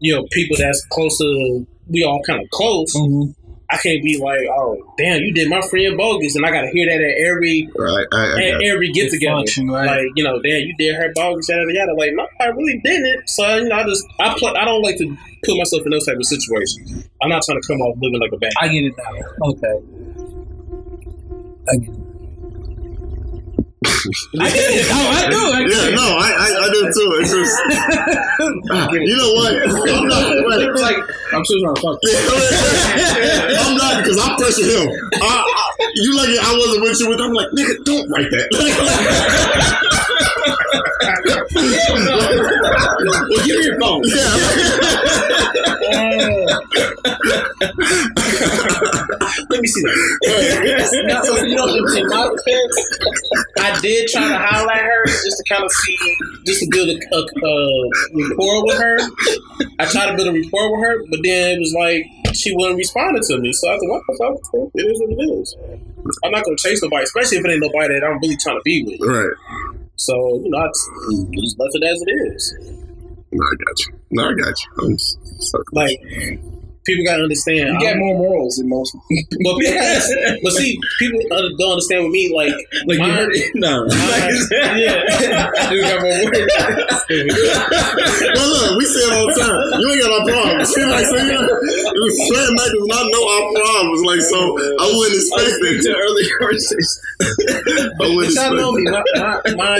you 0.00 0.14
know, 0.14 0.26
people 0.32 0.56
that's 0.58 0.84
closer, 0.90 1.24
we 1.88 2.04
all 2.04 2.20
kind 2.26 2.42
of 2.42 2.50
close. 2.50 2.92
Mhm. 2.94 3.34
I 3.68 3.76
can't 3.78 4.02
be 4.02 4.16
like, 4.18 4.46
oh, 4.48 4.94
damn, 4.96 5.20
you 5.22 5.32
did 5.34 5.48
my 5.50 5.60
friend 5.68 5.96
bogus, 5.96 6.36
and 6.36 6.46
I 6.46 6.50
got 6.50 6.62
to 6.62 6.70
hear 6.70 6.86
that 6.86 7.02
at 7.02 7.26
every 7.26 7.68
Right, 7.76 8.06
I, 8.12 8.16
I 8.16 8.42
at 8.54 8.62
every 8.62 8.92
get 8.92 9.10
together. 9.10 9.42
Right. 9.58 9.86
Like, 9.86 10.06
you 10.14 10.22
know, 10.22 10.40
damn, 10.40 10.62
you 10.62 10.74
did 10.78 10.94
her 10.94 11.12
bogus, 11.14 11.48
yada 11.48 11.64
yada. 11.68 11.94
Like, 11.94 12.12
no, 12.14 12.28
I 12.40 12.46
really 12.46 12.80
didn't. 12.84 13.28
So, 13.28 13.56
you 13.56 13.68
know, 13.68 13.76
I 13.76 13.82
just 13.84 14.06
I 14.20 14.34
pl- 14.38 14.56
I 14.56 14.64
don't 14.64 14.82
like 14.82 14.98
to 14.98 15.16
put 15.44 15.56
myself 15.58 15.82
in 15.84 15.90
those 15.90 16.06
type 16.06 16.16
of 16.16 16.26
situations. 16.26 17.08
I'm 17.20 17.28
not 17.28 17.42
trying 17.44 17.60
to 17.60 17.66
come 17.66 17.80
off 17.80 17.96
living 18.00 18.20
like 18.20 18.32
a 18.32 18.36
bad. 18.36 18.52
I 18.60 18.68
get 18.68 18.84
it 18.84 18.94
now. 18.96 19.48
Okay. 19.48 19.80
I 21.68 21.76
get 21.76 21.88
it. 21.88 22.00
I 24.40 24.50
get 24.50 24.70
it. 24.70 24.86
Oh, 24.90 25.10
I 25.10 25.30
do. 25.30 25.36
I 25.36 25.60
Yeah, 25.60 25.88
it. 25.90 25.94
no, 25.94 26.06
I, 26.18 26.30
I, 26.30 26.48
I 26.62 26.68
do 26.70 26.80
too. 26.94 27.10
It's 27.20 27.30
just, 27.34 27.56
you 29.06 29.16
know 29.16 29.32
what? 29.34 29.52
I'm 29.90 30.06
not. 30.06 30.22
It's 30.62 30.82
like 30.82 30.98
I'm 31.36 31.44
still 31.44 31.60
trying 31.60 31.74
to 31.74 31.80
fuck. 31.82 31.98
I'm 33.60 33.76
not 33.76 34.02
because 34.02 34.18
I 34.18 34.36
pressure 34.38 34.64
him. 34.64 34.88
I, 35.20 35.44
I, 35.44 35.92
you 35.94 36.16
lucky 36.16 36.38
I 36.38 36.56
wasn't 36.56 36.82
with 36.82 37.00
you 37.00 37.08
with. 37.10 37.20
I'm 37.20 37.32
like, 37.34 37.48
nigga, 37.50 37.84
don't 37.84 38.08
write 38.10 38.30
that. 38.30 39.82
Well, 43.28 43.46
give 43.46 43.58
me 43.58 43.64
your 43.64 43.80
phone. 43.80 44.02
Let 49.50 49.60
me 49.60 49.68
see 49.68 49.82
that. 49.82 51.04
no, 51.06 51.22
so, 51.22 51.44
you 51.44 51.54
know, 51.54 51.66
in 51.68 51.84
in 51.96 52.08
my 52.08 52.28
defense, 52.28 52.76
I 53.60 53.78
did 53.80 54.08
try 54.08 54.28
to 54.28 54.38
highlight 54.38 54.82
her 54.82 55.04
just 55.06 55.36
to 55.38 55.44
kind 55.48 55.64
of 55.64 55.70
see, 55.70 55.96
just 56.44 56.60
to 56.60 56.68
build 56.70 56.88
a, 56.88 56.96
a, 57.14 57.20
a 57.20 57.52
rapport 58.14 58.64
with 58.66 58.78
her. 58.78 58.98
I 59.78 59.86
tried 59.86 60.10
to 60.10 60.16
build 60.16 60.28
a 60.28 60.32
rapport 60.32 60.72
with 60.72 60.80
her, 60.84 61.04
but 61.10 61.20
then 61.22 61.56
it 61.56 61.60
was 61.60 61.74
like 61.74 62.34
she 62.34 62.54
wasn't 62.56 62.76
responding 62.76 63.22
to 63.22 63.38
me. 63.38 63.52
So 63.52 63.68
I 63.68 63.78
thought, 63.78 64.02
well, 64.18 64.36
fuck, 64.42 64.70
it 64.74 64.82
is 64.82 65.00
what 65.00 65.10
it 65.10 65.22
is. 65.40 65.56
I'm 66.24 66.32
not 66.32 66.44
gonna 66.44 66.56
chase 66.56 66.82
nobody, 66.82 67.04
especially 67.04 67.38
if 67.38 67.44
it 67.44 67.50
ain't 67.50 67.62
nobody 67.62 67.94
that 67.94 68.04
I'm 68.06 68.18
really 68.20 68.36
trying 68.36 68.56
to 68.56 68.62
be 68.64 68.84
with. 68.84 69.00
right. 69.00 69.34
So 69.96 70.14
you 70.42 70.50
know, 70.50 70.58
I 70.58 70.68
just, 70.68 70.90
just 71.32 71.58
left 71.58 71.74
it 71.74 71.84
as 71.84 72.02
it 72.02 72.10
is. 72.10 72.75
No, 73.36 73.44
I 73.46 73.54
got 73.64 73.78
you. 73.86 74.00
No, 74.10 74.22
I 74.30 74.34
got 74.34 74.54
you. 74.62 74.84
I'm 74.84 74.98
so- 74.98 75.62
Like 75.72 75.98
people 76.86 77.04
gotta 77.04 77.22
understand. 77.22 77.74
You 77.74 77.80
got 77.80 77.96
more 77.98 78.16
morals 78.18 78.56
than 78.56 78.68
most. 78.68 78.96
But 79.46 79.58
people, 79.60 80.40
but 80.42 80.52
see, 80.52 80.78
people 80.98 81.20
uh, 81.30 81.42
don't 81.58 81.72
understand 81.72 82.04
with 82.04 82.12
me. 82.12 82.32
Like, 82.34 82.54
Like 82.86 82.98
my- 82.98 83.06
you 83.06 83.12
heard 83.12 83.30
it? 83.32 83.52
No. 83.54 83.86
yeah, 84.76 85.70
You 85.70 85.82
got 85.86 86.00
more 86.02 86.18
words. 86.24 86.52
well, 88.34 88.48
look, 88.48 88.78
we 88.78 88.84
say 88.86 89.00
it 89.06 89.12
all 89.12 89.26
the 89.26 89.34
time. 89.38 89.80
You 89.80 89.86
ain't 89.92 90.00
got 90.02 90.10
no 90.10 90.20
problems. 90.32 90.70
You 90.76 90.82
know 90.86 90.92
what 90.92 91.04
I'm 91.04 91.10
saying? 91.16 91.48
Fred 92.28 92.48
Mac 92.56 92.68
does 92.70 92.86
not 92.86 93.04
know 93.10 93.24
our 93.28 93.44
problems. 93.54 94.00
Like, 94.06 94.22
so 94.22 94.38
I 94.38 94.86
wouldn't 94.94 95.16
expect 95.16 95.58
it. 95.62 95.82
to 95.84 95.90
early 95.96 96.24
conversation. 96.38 97.02
I 98.00 98.14
wouldn't 98.14 98.34
y'all 98.34 98.54
know 98.54 98.72
me. 98.72 98.82
expect 98.82 99.06
My 99.16 99.54
my, 99.54 99.54
my 99.56 99.78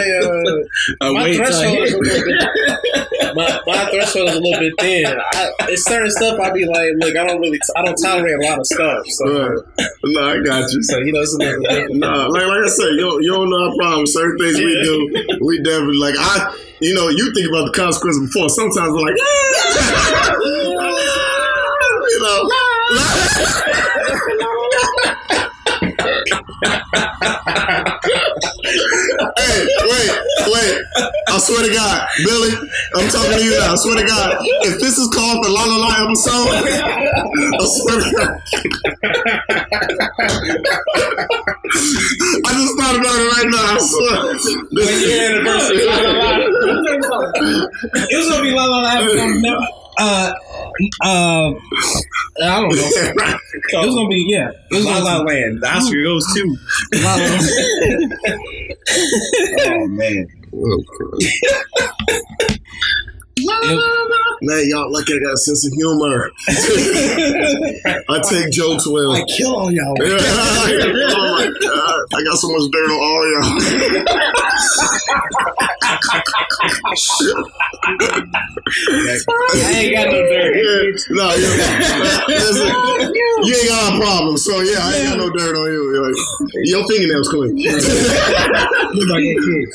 uh, 1.00 1.12
my 1.12 1.24
I 1.26 1.34
threshold 1.36 1.78
is 1.78 1.92
a 1.92 1.98
little 1.98 2.24
bit. 2.24 3.36
My, 3.36 3.60
my 3.66 3.84
threshold 3.90 4.28
is 4.30 4.36
a 4.36 4.40
little 4.40 4.60
bit 4.60 4.72
thin. 4.80 5.06
I, 5.06 5.50
it's 5.68 5.84
certain 5.84 6.10
stuff 6.10 6.38
I'd 6.40 6.54
be 6.54 6.64
like, 6.64 6.92
look, 6.98 7.16
I 7.16 7.26
don't 7.26 7.40
really, 7.40 7.60
I 7.76 7.82
don't 7.84 7.96
tolerate 8.02 8.34
a 8.34 8.42
lot 8.48 8.58
of 8.58 8.66
stuff. 8.66 9.04
So, 9.08 9.24
Right. 9.26 9.58
No, 10.04 10.28
I 10.28 10.38
got 10.44 10.72
you. 10.72 10.82
so 10.82 10.98
you 10.98 11.12
know, 11.12 11.20
it's 11.20 11.34
a 11.34 11.38
little. 11.38 11.94
No, 11.96 12.28
like 12.28 12.46
like 12.46 12.64
I 12.64 12.68
said, 12.68 12.88
you 12.94 13.00
don't, 13.00 13.22
you 13.22 13.32
don't 13.32 13.50
know 13.50 13.68
our 13.70 13.74
problems. 13.76 14.12
Certain 14.12 14.38
things 14.38 14.58
we 14.58 14.74
do, 14.82 15.10
we 15.44 15.58
definitely 15.62 15.98
like. 15.98 16.14
I, 16.18 16.54
you 16.80 16.94
know, 16.94 17.08
you 17.08 17.32
think 17.34 17.48
about 17.48 17.66
the 17.66 17.72
consequences 17.76 18.22
before. 18.26 18.48
Sometimes 18.50 18.92
we're 18.92 19.00
like, 19.06 19.16
you 22.08 22.20
know. 22.22 22.50
Hey, 28.76 29.66
wait, 29.88 30.10
wait! 30.52 30.74
I 31.28 31.38
swear 31.38 31.62
to 31.66 31.72
God, 31.72 32.08
Billy, 32.24 32.52
I'm 32.94 33.08
talking 33.10 33.38
to 33.38 33.44
you 33.44 33.58
now. 33.58 33.72
I 33.72 33.76
swear 33.76 33.96
to 33.96 34.06
God, 34.06 34.36
if 34.68 34.80
this 34.80 34.98
is 34.98 35.08
called 35.14 35.44
the 35.44 35.50
La 35.50 35.64
La 35.64 35.76
La 35.76 36.04
episode, 36.04 36.48
I 37.56 37.64
swear 37.64 38.00
to 38.00 38.10
God. 38.16 38.30
I 42.44 42.50
just 42.52 42.74
thought 42.78 42.96
about 42.96 43.16
it 43.16 43.28
right 43.36 43.48
now. 43.50 43.64
I 43.66 43.78
swear. 43.80 44.16
This 44.32 44.44
When 44.86 45.00
your 45.02 45.16
anniversary, 45.24 45.84
la, 45.86 45.96
la, 46.00 46.12
la. 46.12 46.30
It 47.96 48.16
was 48.16 48.28
gonna 48.30 48.42
be 48.42 48.52
la 48.52 48.64
la 48.66 48.78
la. 48.80 49.85
Uh, 49.98 50.32
uh, 51.02 51.52
I 52.42 52.60
don't 52.60 52.68
know. 52.74 53.38
It 53.72 53.86
was 53.86 53.94
gonna 53.94 54.08
be 54.08 54.26
yeah. 54.28 54.50
It 54.70 54.76
was 54.76 54.84
La 54.84 54.98
gonna 54.98 55.02
La 55.02 55.16
Land. 55.22 55.62
The 55.62 55.68
Oscar 55.68 56.02
goes 56.02 56.26
to. 56.34 56.56
be 56.92 57.02
La 57.02 57.16
La 57.16 57.26
Oh 60.52 60.82
man. 64.42 64.68
Y'all 64.68 64.90
lucky 64.90 65.14
I 65.14 65.18
got 65.18 65.34
a 65.34 65.36
sense 65.36 65.66
of 65.66 65.72
humor. 65.72 66.32
I 68.08 68.20
take 68.28 68.50
jokes 68.52 68.86
well. 68.86 69.12
I 69.12 69.22
kill 69.36 69.54
all 69.54 69.70
y'all. 69.72 69.94
oh 70.00 70.02
my 71.36 71.46
god, 71.60 72.06
I 72.14 72.22
got 72.24 72.36
so 72.38 72.48
much 72.50 72.70
dirt 72.70 72.90
on 72.90 72.98
all 72.98 73.26
y'all. 73.32 73.44
I 79.48 79.72
ain't 79.76 79.94
got 79.94 80.06
no 80.06 80.20
dirt. 80.22 80.52
Yeah, 80.56 80.90
no, 81.10 81.26
you, 81.34 81.48
listen, 82.28 82.68
you 83.44 83.54
ain't 83.54 83.68
got 83.68 83.92
a 83.92 83.96
problem. 84.00 84.36
So 84.38 84.60
yeah, 84.60 84.78
I 84.80 84.94
ain't 84.96 85.08
got 85.08 85.18
no 85.18 85.30
dirt 85.30 85.56
on 85.56 85.72
you. 85.72 85.82
Like, 86.02 86.14
your 86.64 86.86
fingernails 86.88 87.28
clean. 87.28 87.56
Look 87.56 89.08
like 89.08 89.22
that 89.22 89.38
kid. 89.44 89.68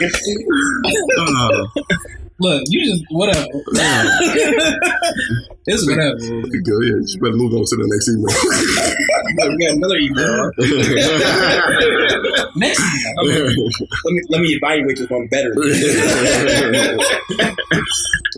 Uh, 0.00 0.07
Look, 2.40 2.62
you 2.68 2.84
just 2.84 3.02
whatever. 3.10 3.42
it's 5.66 5.84
whatever. 5.88 6.16
Go 6.18 6.80
ahead. 6.82 7.02
You 7.02 7.18
better 7.20 7.34
move 7.34 7.52
on 7.52 7.64
to 7.66 7.74
the 7.74 7.82
next 7.90 8.08
email. 8.14 8.30
we 9.50 9.58
got 9.58 9.74
another 9.74 9.98
email. 9.98 10.46
Next, 12.54 12.78
let 14.04 14.12
me 14.14 14.22
let 14.28 14.40
me 14.40 14.54
evaluate 14.54 14.98
this 14.98 15.10
one 15.10 15.26
better. 15.26 15.52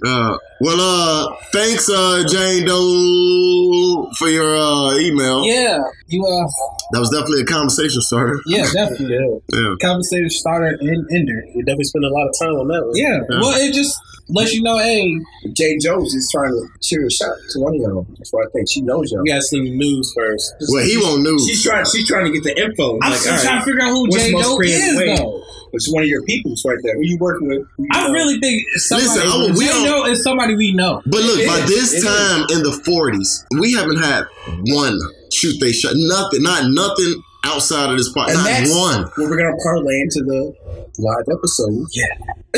Uh, 0.07 0.39
well, 0.61 0.79
uh, 0.79 1.37
thanks, 1.53 1.89
uh, 1.89 2.23
Jane 2.29 2.67
Doe, 2.67 4.11
for 4.19 4.29
your 4.29 4.57
uh, 4.57 4.99
email. 4.99 5.45
yeah, 5.45 5.79
you 6.09 6.23
uh, 6.25 6.47
That 6.93 7.01
was 7.01 7.11
definitely 7.11 7.43
a 7.43 7.47
conversation 7.47 8.01
starter. 8.03 8.41
yeah, 8.47 8.67
definitely. 8.73 9.17
Yeah. 9.53 9.75
Conversation 9.81 10.31
starter 10.31 10.77
and 10.81 11.09
ender. 11.13 11.43
We 11.55 11.63
definitely 11.63 11.85
spent 11.85 12.05
a 12.05 12.09
lot 12.13 12.29
of 12.29 12.35
time 12.39 12.55
on 12.61 12.69
that 12.69 12.85
one. 12.85 12.97
Yeah. 12.97 13.19
Well, 13.41 13.59
it 13.59 13.73
just 13.73 13.99
lets 14.29 14.53
you 14.53 14.63
know, 14.63 14.79
hey, 14.79 15.17
Jay 15.53 15.79
Jones 15.79 16.15
is 16.15 16.29
trying 16.31 16.51
to 16.53 16.69
shoot 16.83 17.05
a 17.05 17.11
shot 17.11 17.35
to 17.51 17.61
one 17.61 17.75
of 17.75 17.81
y'all. 17.81 18.07
That's 18.19 18.31
why 18.31 18.43
I 18.43 18.51
think 18.53 18.69
she 18.71 18.83
knows 18.83 19.11
y'all. 19.11 19.23
We 19.23 19.31
gotta 19.31 19.43
see 19.43 19.63
the 19.63 19.77
news 19.77 20.13
first. 20.15 20.55
Well, 20.69 20.85
he 20.85 20.97
won't 20.99 21.23
news. 21.23 21.47
She's 21.49 21.65
trying. 21.65 21.85
She's 21.87 22.07
trying 22.07 22.27
to 22.27 22.33
get 22.33 22.45
the 22.45 22.55
info. 22.61 22.99
I'm 23.03 23.11
like, 23.11 23.21
still 23.21 23.35
all 23.35 23.41
trying 23.43 23.59
to 23.59 23.65
figure 23.65 23.83
out 23.83 23.91
who 23.91 24.09
what's 24.09 24.25
J 24.25 24.33
Doe 24.33 24.61
is, 24.61 24.97
way? 24.99 25.17
though. 25.17 25.43
It's 25.73 25.93
one 25.93 26.03
of 26.03 26.09
your 26.09 26.23
peoples 26.25 26.63
right 26.67 26.79
there. 26.83 26.95
Who 26.97 27.03
you 27.05 27.19
working 27.19 27.49
with? 27.49 27.67
Who 27.77 27.83
you 27.85 27.89
I 27.93 28.07
know? 28.09 28.13
really 28.13 28.39
think 28.41 28.63
somebody 28.77 29.09
Listen, 29.09 29.29
I 29.29 29.37
would- 29.43 29.57
we 29.57 29.67
don't- 29.67 29.85
know 29.85 30.07
is 30.07 30.23
somebody 30.23 30.55
we 30.57 30.73
know. 30.73 31.03
But 31.07 31.23
look, 31.23 31.39
It 31.41 31.47
by 31.49 31.59
is. 31.61 31.69
this 31.69 31.95
It 31.95 32.07
time 32.07 32.47
in 32.53 32.63
the 32.63 32.73
40s, 32.85 33.45
we 33.61 33.73
haven't 33.73 33.99
had 33.99 34.25
one 34.67 34.99
shoot 35.33 35.57
they 35.61 35.73
shot. 35.73 35.93
Nothing, 35.95 36.43
not 36.43 36.69
nothing 36.71 37.23
outside 37.45 37.91
of 37.91 37.97
this 37.97 38.13
part. 38.13 38.29
And 38.31 38.39
Not 38.39 38.45
that's 38.47 38.71
one. 38.77 39.03
what 39.03 39.17
we're 39.31 39.37
gonna 39.39 39.57
parlay 39.63 40.01
into 40.01 40.23
the 40.25 40.53
live 40.99 41.27
episode. 41.33 41.87
Yeah. 41.93 42.07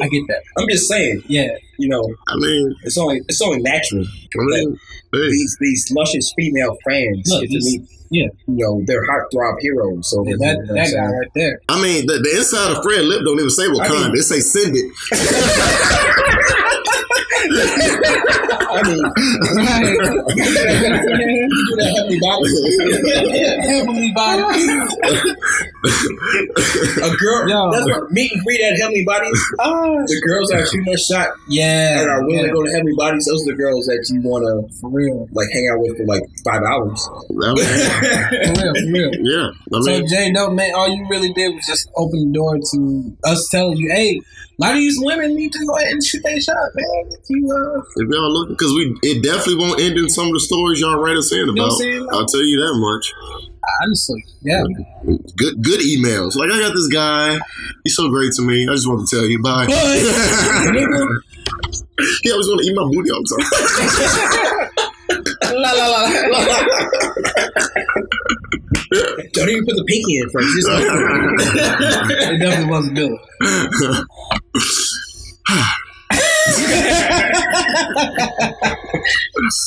I 0.00 0.08
get 0.08 0.22
that. 0.28 0.42
I'm 0.56 0.66
just 0.70 0.88
saying, 0.88 1.22
Yeah. 1.26 1.48
you 1.78 1.88
know, 1.88 2.02
I 2.28 2.36
mean, 2.36 2.74
it's 2.84 2.96
only 2.96 3.20
it's 3.28 3.40
only 3.42 3.60
natural 3.60 4.04
I 4.04 4.44
mean, 4.44 4.78
hey. 5.12 5.18
these 5.30 5.56
these 5.60 5.88
luscious 5.94 6.32
female 6.36 6.76
fans 6.88 7.28
Look, 7.30 7.42
get 7.42 7.50
to 7.50 7.58
meet, 7.64 7.82
yeah. 8.10 8.26
you 8.46 8.64
know, 8.66 8.82
their 8.86 9.02
heartthrob 9.06 9.56
heroes. 9.60 10.10
So 10.10 10.24
Yeah, 10.24 10.30
you 10.32 10.38
that 10.38 10.58
know 10.66 10.74
that 10.74 10.92
guy 10.94 11.06
right 11.06 11.30
there. 11.34 11.60
I 11.68 11.80
mean, 11.80 12.06
the, 12.06 12.18
the 12.18 12.36
inside 12.36 12.76
of 12.76 12.82
Fred 12.82 13.04
Lip 13.04 13.22
don't 13.24 13.38
even 13.38 13.50
say 13.50 13.66
Wakanda. 13.68 14.04
mean- 14.04 14.14
they 14.14 14.20
say 14.20 14.40
send 14.40 14.76
it. 14.76 14.92
I 17.10 18.82
mean, 18.86 19.02
Right. 19.56 19.96
that 21.76 21.90
heavy 21.96 22.18
body. 22.20 22.48
Heavenly 23.66 24.12
body. 24.14 24.42
A 27.00 27.10
girl, 27.16 27.48
Yo. 27.48 27.70
that's 27.72 27.86
what 27.88 28.10
meet 28.12 28.32
and 28.32 28.42
greet 28.44 28.60
at 28.60 28.76
Heavenly 28.78 29.04
Bodies. 29.04 29.40
Ah. 29.60 30.04
The 30.06 30.20
girls 30.26 30.48
that 30.50 30.60
are 30.60 30.66
shooting 30.66 30.84
their 30.84 30.98
shot 30.98 31.28
Yeah. 31.48 32.00
and 32.02 32.10
are 32.10 32.22
willing 32.26 32.40
yeah. 32.44 32.46
to 32.48 32.52
go 32.52 32.62
to 32.64 32.70
Heavenly 32.70 32.94
Bodies. 32.96 33.24
Those 33.26 33.42
are 33.42 33.52
the 33.52 33.56
girls 33.56 33.86
that 33.86 34.04
you 34.12 34.20
want 34.22 34.44
to 34.44 34.68
For 34.80 34.90
real. 34.90 35.26
like 35.32 35.48
hang 35.52 35.68
out 35.72 35.80
with 35.80 35.96
for 35.96 36.04
like 36.06 36.22
five 36.44 36.62
hours. 36.62 37.08
I 37.30 37.54
mean, 37.54 37.66
For 38.46 38.62
real. 38.62 38.74
For 38.74 38.92
real. 38.92 39.10
yeah, 39.24 39.48
I 39.50 39.80
So 39.82 39.90
mean, 39.90 40.06
Jay 40.08 40.30
no 40.30 40.50
man, 40.50 40.72
all 40.74 40.88
you 40.88 41.06
really 41.10 41.32
did 41.32 41.54
was 41.54 41.66
just 41.66 41.88
open 41.96 42.30
the 42.30 42.38
door 42.38 42.56
to 42.58 43.16
us 43.24 43.48
telling 43.50 43.76
you, 43.78 43.90
hey, 43.90 44.20
a 44.60 44.64
lot 44.64 44.72
of 44.72 44.78
these 44.78 44.98
women 45.00 45.34
need 45.34 45.52
to 45.52 45.64
go 45.66 45.74
ahead 45.76 45.92
and 45.92 46.04
shoot 46.04 46.22
their 46.22 46.38
shot, 46.38 46.70
man. 46.74 47.12
If 47.12 47.30
you 47.30 47.48
uh, 47.50 47.80
if 47.96 48.08
y'all 48.10 48.30
look, 48.30 48.50
because 48.50 48.72
we, 48.74 48.94
it 49.02 49.22
definitely 49.22 49.56
won't 49.56 49.80
end 49.80 49.96
in 49.96 50.10
some 50.10 50.26
of 50.26 50.34
the 50.34 50.40
stories 50.40 50.80
y'all 50.80 51.00
write 51.00 51.16
us 51.16 51.32
in 51.32 51.46
know 51.54 51.64
what 51.64 51.82
I'm 51.82 52.02
about. 52.02 52.14
I'll 52.14 52.26
tell 52.26 52.42
you 52.42 52.60
that 52.60 52.74
much. 52.76 53.14
honestly, 53.82 54.22
yeah. 54.42 54.62
Good, 55.36 55.62
good 55.62 55.80
emails. 55.80 56.36
Like 56.36 56.50
I 56.50 56.58
got 56.60 56.74
this 56.74 56.88
guy. 56.88 57.38
He's 57.84 57.96
so 57.96 58.10
great 58.10 58.32
to 58.34 58.42
me. 58.42 58.68
I 58.68 58.74
just 58.74 58.86
want 58.86 59.08
to 59.08 59.16
tell 59.16 59.24
you, 59.24 59.40
bye. 59.40 59.64
He 62.22 62.30
always 62.30 62.48
want 62.48 62.60
to 62.60 62.66
eat 62.66 62.74
my 62.76 62.84
booty 62.84 63.10
all 63.10 63.22
the 63.22 63.28
time. 63.32 63.46
la 65.56 65.72
la 65.72 65.86
la. 65.88 66.00
Don't 69.32 69.48
even 69.48 69.64
put 69.64 69.76
the 69.76 69.84
pinky 69.86 70.18
in 70.18 70.28
first. 70.30 70.48
Just 70.56 70.68
It 72.32 72.40
definitely 72.40 72.70
wasn't 72.70 72.94
Bill. 72.94 73.18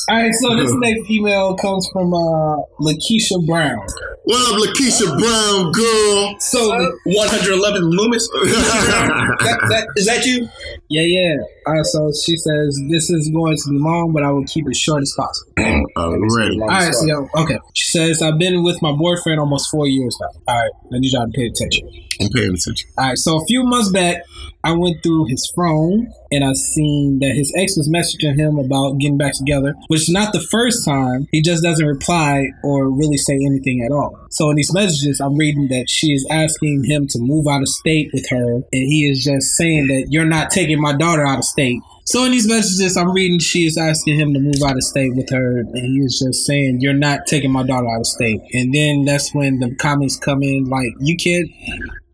All 0.08 0.16
right, 0.16 0.32
so 0.34 0.56
this 0.56 0.72
next 0.74 1.10
email 1.10 1.56
comes 1.56 1.88
from 1.92 2.12
uh, 2.12 2.56
Lakeisha 2.80 3.44
Brown. 3.46 3.78
what 4.24 4.40
up, 4.52 4.60
Lakeisha 4.60 5.18
Brown 5.18 5.72
girl? 5.72 6.38
so 6.38 6.68
111 7.04 7.82
Loomis. 7.82 8.28
that, 8.32 9.66
that, 9.70 9.88
is 9.96 10.06
that 10.06 10.24
you? 10.24 10.48
Yeah, 10.88 11.02
yeah. 11.02 11.36
All 11.66 11.74
right, 11.74 11.84
so 11.86 12.12
she 12.24 12.36
says 12.36 12.80
this 12.90 13.10
is 13.10 13.30
going 13.30 13.56
to 13.56 13.70
be 13.70 13.78
long, 13.78 14.12
but 14.12 14.22
I 14.22 14.30
will 14.30 14.44
keep 14.44 14.66
it 14.68 14.76
short 14.76 15.02
as 15.02 15.14
possible. 15.16 15.52
I'm 15.96 16.36
ready. 16.36 16.60
All 16.60 16.68
right, 16.68 16.94
so 16.94 17.06
yo, 17.06 17.28
okay. 17.36 17.58
She 17.72 17.86
says 17.86 18.22
I've 18.22 18.38
been 18.38 18.62
with 18.62 18.80
my 18.82 18.92
boyfriend 18.92 19.40
almost 19.40 19.70
four 19.70 19.88
years 19.88 20.16
now. 20.20 20.28
All 20.46 20.60
right, 20.60 20.70
I 20.92 20.98
need 20.98 21.12
y'all 21.12 21.26
to 21.26 21.32
pay 21.32 21.46
attention. 21.46 21.88
I'm 22.20 22.28
paying 22.28 22.54
attention. 22.54 22.90
All 22.98 23.08
right, 23.08 23.18
so 23.18 23.40
a 23.40 23.44
few 23.46 23.64
months 23.64 23.90
back, 23.90 24.22
I 24.64 24.72
went 24.72 25.02
through 25.02 25.26
his 25.28 25.52
phone 25.54 26.08
and 26.32 26.42
I 26.42 26.52
seen 26.54 27.18
that 27.20 27.34
his 27.36 27.52
ex 27.56 27.76
was 27.76 27.88
messaging 27.88 28.36
him 28.36 28.58
about 28.58 28.98
getting 28.98 29.18
back 29.18 29.34
together, 29.36 29.74
which 29.88 30.02
is 30.02 30.08
not 30.08 30.32
the 30.32 30.40
first 30.50 30.84
time. 30.84 31.26
He 31.30 31.42
just 31.42 31.62
doesn't 31.62 31.86
reply 31.86 32.46
or 32.62 32.90
really 32.90 33.18
say 33.18 33.34
anything 33.34 33.84
at 33.84 33.92
all. 33.92 34.18
So 34.30 34.50
in 34.50 34.56
these 34.56 34.72
messages, 34.72 35.20
I'm 35.20 35.36
reading 35.36 35.68
that 35.68 35.86
she 35.88 36.08
is 36.08 36.26
asking 36.30 36.84
him 36.84 37.06
to 37.10 37.18
move 37.20 37.46
out 37.46 37.60
of 37.60 37.68
state 37.68 38.10
with 38.12 38.28
her, 38.30 38.54
and 38.54 38.64
he 38.72 39.08
is 39.08 39.22
just 39.22 39.54
saying 39.56 39.88
that 39.88 40.06
you're 40.10 40.24
not 40.24 40.50
taking 40.50 40.80
my 40.80 40.96
daughter 40.96 41.26
out 41.26 41.38
of 41.38 41.44
state. 41.44 41.80
So 42.06 42.24
in 42.24 42.32
these 42.32 42.46
messages, 42.46 42.96
I'm 42.96 43.12
reading 43.12 43.38
she 43.38 43.64
is 43.64 43.78
asking 43.78 44.20
him 44.20 44.34
to 44.34 44.40
move 44.40 44.62
out 44.64 44.76
of 44.76 44.82
state 44.82 45.14
with 45.14 45.30
her, 45.30 45.60
and 45.60 45.76
he 45.76 45.98
is 45.98 46.22
just 46.24 46.44
saying, 46.46 46.78
"You're 46.80 46.92
not 46.92 47.26
taking 47.26 47.50
my 47.50 47.62
daughter 47.62 47.88
out 47.88 48.00
of 48.00 48.06
state." 48.06 48.40
And 48.52 48.74
then 48.74 49.04
that's 49.04 49.34
when 49.34 49.58
the 49.58 49.74
comments 49.76 50.16
come 50.16 50.42
in, 50.42 50.64
like, 50.64 50.92
"You 51.00 51.16
can't 51.16 51.48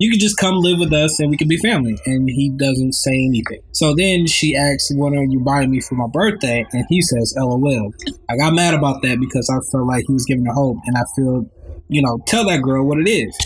you 0.01 0.11
can 0.11 0.19
just 0.19 0.39
come 0.39 0.57
live 0.57 0.79
with 0.79 0.95
us 0.95 1.21
and 1.21 1.29
we 1.29 1.37
can 1.37 1.47
be 1.47 1.59
family. 1.59 1.95
And 2.07 2.27
he 2.27 2.51
doesn't 2.57 2.95
say 2.95 3.13
anything. 3.13 3.61
So 3.73 3.95
then 3.95 4.27
she 4.27 4.57
asks, 4.57 4.91
What 4.95 5.13
are 5.13 5.25
you 5.25 5.41
buying 5.41 5.71
me 5.71 5.81
for 5.81 5.95
my 5.95 6.07
birthday? 6.11 6.65
And 6.73 6.87
he 6.89 7.03
says, 7.03 7.35
LOL. 7.37 7.93
I 8.31 8.37
got 8.39 8.55
mad 8.55 8.73
about 8.73 9.03
that 9.03 9.21
because 9.21 9.51
I 9.51 9.61
felt 9.71 9.87
like 9.87 10.05
he 10.07 10.15
was 10.15 10.25
giving 10.25 10.47
her 10.47 10.55
hope. 10.55 10.79
And 10.87 10.97
I 10.97 11.03
feel, 11.15 11.45
you 11.89 12.01
know, 12.01 12.19
tell 12.27 12.47
that 12.49 12.63
girl 12.63 12.87
what 12.87 12.99
it 12.99 13.11
is. 13.11 13.37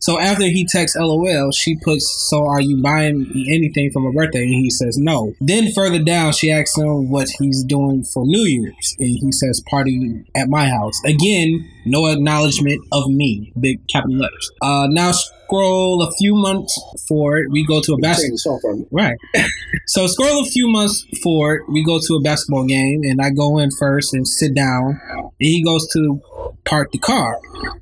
So 0.00 0.18
after 0.18 0.44
he 0.44 0.66
texts 0.66 0.96
LOL, 0.98 1.50
she 1.52 1.76
puts, 1.82 2.28
So 2.28 2.46
are 2.46 2.60
you 2.60 2.80
buying 2.82 3.20
me 3.20 3.46
anything 3.50 3.90
for 3.90 4.00
my 4.00 4.12
birthday? 4.12 4.42
And 4.42 4.54
he 4.54 4.70
says, 4.70 4.96
No. 4.98 5.34
Then 5.40 5.72
further 5.72 6.02
down, 6.02 6.32
she 6.32 6.50
asks 6.50 6.76
him 6.76 7.10
what 7.10 7.28
he's 7.38 7.64
doing 7.64 8.04
for 8.04 8.24
New 8.24 8.44
Year's. 8.44 8.96
And 8.98 9.08
he 9.08 9.32
says, 9.32 9.62
Party 9.68 10.24
at 10.36 10.48
my 10.48 10.68
house. 10.68 11.00
Again, 11.04 11.68
no 11.84 12.06
acknowledgement 12.06 12.80
of 12.92 13.08
me. 13.08 13.52
Big 13.58 13.86
capital 13.88 14.18
letters. 14.18 14.50
Uh, 14.62 14.86
now 14.90 15.12
scroll 15.12 16.02
a 16.02 16.10
few 16.12 16.34
months 16.34 16.78
forward. 17.08 17.46
We 17.50 17.66
go 17.66 17.80
to 17.80 17.94
a 17.94 17.98
basketball. 17.98 18.34
the 18.34 18.38
song 18.38 18.58
for 18.60 18.76
me. 18.76 18.86
Right. 18.90 19.16
so 19.86 20.06
scroll 20.06 20.42
a 20.42 20.46
few 20.46 20.68
months 20.68 21.04
forward. 21.22 21.62
We 21.68 21.84
go 21.84 21.98
to 21.98 22.14
a 22.14 22.20
basketball 22.20 22.64
game, 22.64 23.02
and 23.04 23.20
I 23.20 23.30
go 23.30 23.58
in 23.58 23.70
first 23.70 24.12
and 24.14 24.28
sit 24.28 24.54
down. 24.54 25.00
And 25.10 25.32
he 25.38 25.64
goes 25.64 25.88
to 25.94 26.20
park 26.64 26.92
the 26.92 26.98
car. 26.98 27.40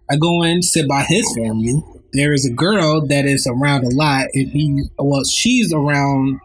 I 0.09 0.17
go 0.17 0.43
in, 0.43 0.63
sit 0.63 0.89
by 0.89 1.03
his 1.03 1.27
family. 1.37 1.83
There 2.17 2.33
is 2.33 2.47
a 2.47 2.51
girl 2.51 3.07
that 3.09 3.27
is 3.27 3.47
around 3.47 3.85
a 3.85 3.95
lot, 3.95 4.29
and 4.33 4.49
he 4.51 4.85
well, 4.99 5.23
she's 5.25 5.71
around, 5.71 6.41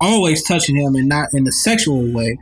always 0.00 0.42
touching 0.42 0.76
him, 0.76 0.94
and 0.94 1.10
not 1.10 1.28
in 1.34 1.46
a 1.46 1.52
sexual 1.52 2.10
way, 2.10 2.38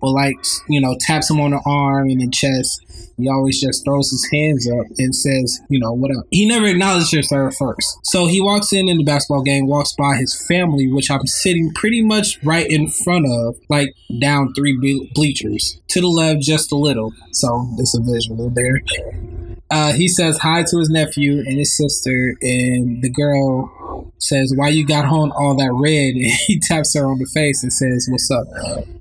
but 0.00 0.12
like 0.12 0.36
you 0.70 0.80
know, 0.80 0.96
taps 1.00 1.30
him 1.30 1.38
on 1.38 1.50
the 1.50 1.60
arm 1.66 2.08
and 2.08 2.22
the 2.22 2.30
chest. 2.30 2.80
He 3.18 3.28
always 3.28 3.60
just 3.60 3.84
throws 3.84 4.10
his 4.10 4.26
hands 4.32 4.70
up 4.70 4.86
and 4.96 5.14
says, 5.14 5.60
you 5.68 5.80
know, 5.80 5.92
what 5.92 6.16
up. 6.16 6.24
He 6.30 6.46
never 6.46 6.66
acknowledges 6.66 7.30
her 7.30 7.50
first. 7.50 7.98
So 8.04 8.26
he 8.26 8.40
walks 8.40 8.72
in 8.72 8.88
in 8.88 8.96
the 8.96 9.04
basketball 9.04 9.42
game, 9.42 9.66
walks 9.66 9.92
by 9.98 10.16
his 10.16 10.40
family, 10.46 10.90
which 10.90 11.10
I'm 11.10 11.26
sitting 11.26 11.72
pretty 11.74 12.02
much 12.02 12.38
right 12.44 12.66
in 12.70 12.88
front 12.88 13.26
of, 13.26 13.56
like 13.68 13.92
down 14.20 14.54
three 14.54 14.78
ble- 14.78 15.08
bleachers. 15.14 15.80
To 15.88 16.00
the 16.00 16.06
left, 16.06 16.42
just 16.42 16.70
a 16.70 16.76
little. 16.76 17.12
So 17.32 17.68
it's 17.76 17.98
a 17.98 18.00
visual 18.00 18.50
there. 18.50 18.82
Uh, 19.70 19.92
he 19.92 20.08
says 20.08 20.38
hi 20.38 20.62
to 20.62 20.78
his 20.78 20.88
nephew 20.88 21.38
and 21.38 21.58
his 21.58 21.76
sister, 21.76 22.36
and 22.40 23.02
the 23.02 23.10
girl 23.10 24.12
says, 24.18 24.52
Why 24.54 24.68
you 24.68 24.86
got 24.86 25.04
on 25.04 25.30
all 25.32 25.56
that 25.56 25.72
red? 25.72 26.14
And 26.18 26.32
he 26.46 26.58
taps 26.58 26.94
her 26.94 27.06
on 27.06 27.18
the 27.18 27.26
face 27.26 27.62
and 27.62 27.72
says, 27.72 28.08
What's 28.10 28.30
up? 28.30 28.46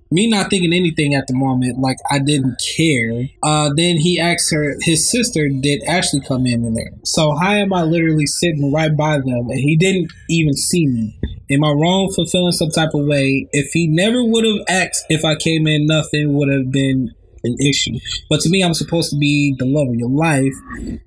Me 0.10 0.30
not 0.30 0.50
thinking 0.50 0.74
anything 0.74 1.14
at 1.16 1.28
the 1.28 1.34
moment, 1.34 1.80
like 1.80 1.98
I 2.10 2.20
didn't 2.20 2.62
care. 2.78 3.28
Uh, 3.44 3.72
then 3.76 3.98
he 3.98 4.20
asks 4.20 4.52
her, 4.54 4.76
his 4.82 5.12
sister 5.12 5.50
did 5.50 5.84
actually 5.86 6.22
come 6.22 6.46
in 6.46 6.64
in 6.64 6.76
there. 6.76 6.94
So 7.04 7.36
how 7.36 7.52
am 7.52 7.74
I 7.74 7.84
literally 7.84 8.26
sitting 8.26 8.72
right 8.72 8.96
by 8.96 9.18
them 9.18 9.50
and 9.50 9.60
he 9.60 9.76
didn't 9.76 10.14
even 10.30 10.54
see 10.54 10.88
me? 10.88 11.20
Am 11.50 11.64
I 11.64 11.72
wrong 11.72 12.12
for 12.16 12.26
feeling 12.26 12.54
some 12.54 12.70
type 12.70 12.94
of 12.94 13.06
way? 13.06 13.50
If 13.52 13.72
he 13.74 13.88
never 13.88 14.24
would 14.24 14.46
have 14.46 14.66
asked 14.70 15.06
if 15.10 15.26
I 15.26 15.36
came 15.36 15.68
in, 15.68 15.88
nothing 15.88 16.34
would 16.36 16.50
have 16.54 16.72
been 16.72 17.14
an 17.48 17.58
issue. 17.60 17.98
But 18.30 18.42
to 18.42 18.50
me, 18.50 18.64
I'm 18.64 18.74
supposed 18.74 19.10
to 19.10 19.18
be 19.18 19.56
the 19.58 19.66
love 19.66 19.88
of 19.88 19.96
your 19.96 20.10
life, 20.10 20.54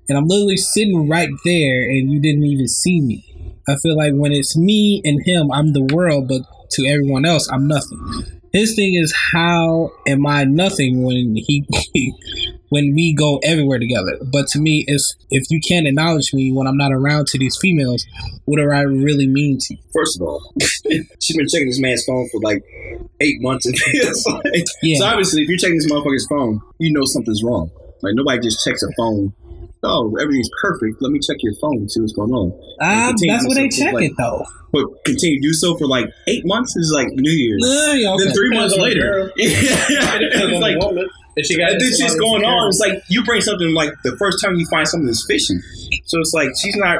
and 0.09 0.17
I'm 0.17 0.25
literally 0.27 0.57
sitting 0.57 1.07
right 1.07 1.29
there, 1.45 1.83
and 1.83 2.11
you 2.11 2.19
didn't 2.19 2.43
even 2.43 2.67
see 2.67 2.99
me. 2.99 3.23
I 3.69 3.75
feel 3.75 3.95
like 3.95 4.13
when 4.13 4.33
it's 4.33 4.57
me 4.57 5.01
and 5.05 5.23
him, 5.25 5.51
I'm 5.51 5.73
the 5.73 5.87
world, 5.93 6.27
but 6.27 6.41
to 6.71 6.85
everyone 6.87 7.25
else, 7.25 7.47
I'm 7.49 7.67
nothing. 7.67 8.40
His 8.53 8.75
thing 8.75 8.95
is 8.95 9.13
how 9.33 9.91
am 10.07 10.27
I 10.27 10.43
nothing 10.43 11.03
when 11.03 11.35
he 11.35 11.65
when 12.69 12.93
we 12.93 13.13
go 13.13 13.39
everywhere 13.43 13.79
together? 13.79 14.19
But 14.31 14.47
to 14.49 14.59
me, 14.59 14.83
it's 14.87 15.15
if 15.29 15.43
you 15.49 15.61
can't 15.61 15.87
acknowledge 15.87 16.33
me 16.33 16.51
when 16.51 16.67
I'm 16.67 16.77
not 16.77 16.91
around 16.91 17.27
to 17.27 17.39
these 17.39 17.57
females, 17.61 18.05
what 18.45 18.57
do 18.57 18.69
I 18.69 18.81
really 18.81 19.27
mean 19.27 19.57
to 19.59 19.75
you? 19.75 19.81
First 19.93 20.19
of 20.19 20.27
all, 20.27 20.53
she's 21.21 21.37
been 21.37 21.47
checking 21.47 21.67
this 21.67 21.79
man's 21.79 22.03
phone 22.05 22.27
for 22.29 22.41
like 22.41 22.63
eight 23.21 23.41
months. 23.41 23.65
It 23.71 23.77
feels 23.77 24.27
like. 24.27 24.65
Yeah. 24.81 24.99
So 24.99 25.05
obviously, 25.05 25.43
if 25.43 25.49
you're 25.49 25.57
checking 25.57 25.77
this 25.77 25.89
motherfucker's 25.89 26.27
phone, 26.29 26.61
you 26.79 26.91
know 26.91 27.05
something's 27.05 27.43
wrong. 27.43 27.71
Like 28.01 28.15
nobody 28.15 28.39
just 28.41 28.65
checks 28.65 28.83
a 28.83 28.87
phone. 28.97 29.33
Oh, 29.83 30.15
everything's 30.21 30.49
perfect. 30.61 31.01
Let 31.01 31.11
me 31.11 31.19
check 31.19 31.37
your 31.39 31.55
phone 31.55 31.77
and 31.77 31.91
see 31.91 32.01
what's 32.01 32.13
going 32.13 32.31
on. 32.31 32.51
Um, 32.79 33.15
that's 33.27 33.47
what 33.47 33.55
they 33.55 33.67
check 33.69 33.89
something 33.91 34.11
it 34.11 34.17
though. 34.17 34.45
But 34.71 34.85
continue 35.05 35.41
to 35.41 35.47
do 35.47 35.53
so 35.53 35.75
for 35.77 35.87
like 35.87 36.05
eight 36.27 36.45
months 36.45 36.75
is 36.75 36.91
like 36.95 37.07
New 37.11 37.31
Year's. 37.31 37.63
Uh, 37.63 37.93
yeah, 37.93 38.13
okay. 38.13 38.25
Then 38.25 38.33
three 38.33 38.49
months 38.51 38.77
later, 38.77 39.01
girl. 39.01 39.31
yeah, 39.35 40.15
It 40.15 40.29
depends 40.29 40.53
it's 40.53 40.61
like. 40.61 41.07
If 41.35 41.45
she 41.45 41.57
got 41.57 41.71
shit's 41.79 41.97
somebody 41.97 42.19
going 42.19 42.43
on. 42.43 42.67
It's 42.67 42.79
like 42.79 43.03
you 43.07 43.23
bring 43.23 43.41
something 43.41 43.73
like 43.73 43.89
the 44.03 44.15
first 44.17 44.43
time 44.43 44.55
you 44.55 44.67
find 44.67 44.87
something 44.87 45.07
that's 45.07 45.25
fishy. 45.25 45.55
So 46.05 46.19
it's 46.19 46.33
like 46.33 46.49
she's 46.61 46.75
not. 46.75 46.99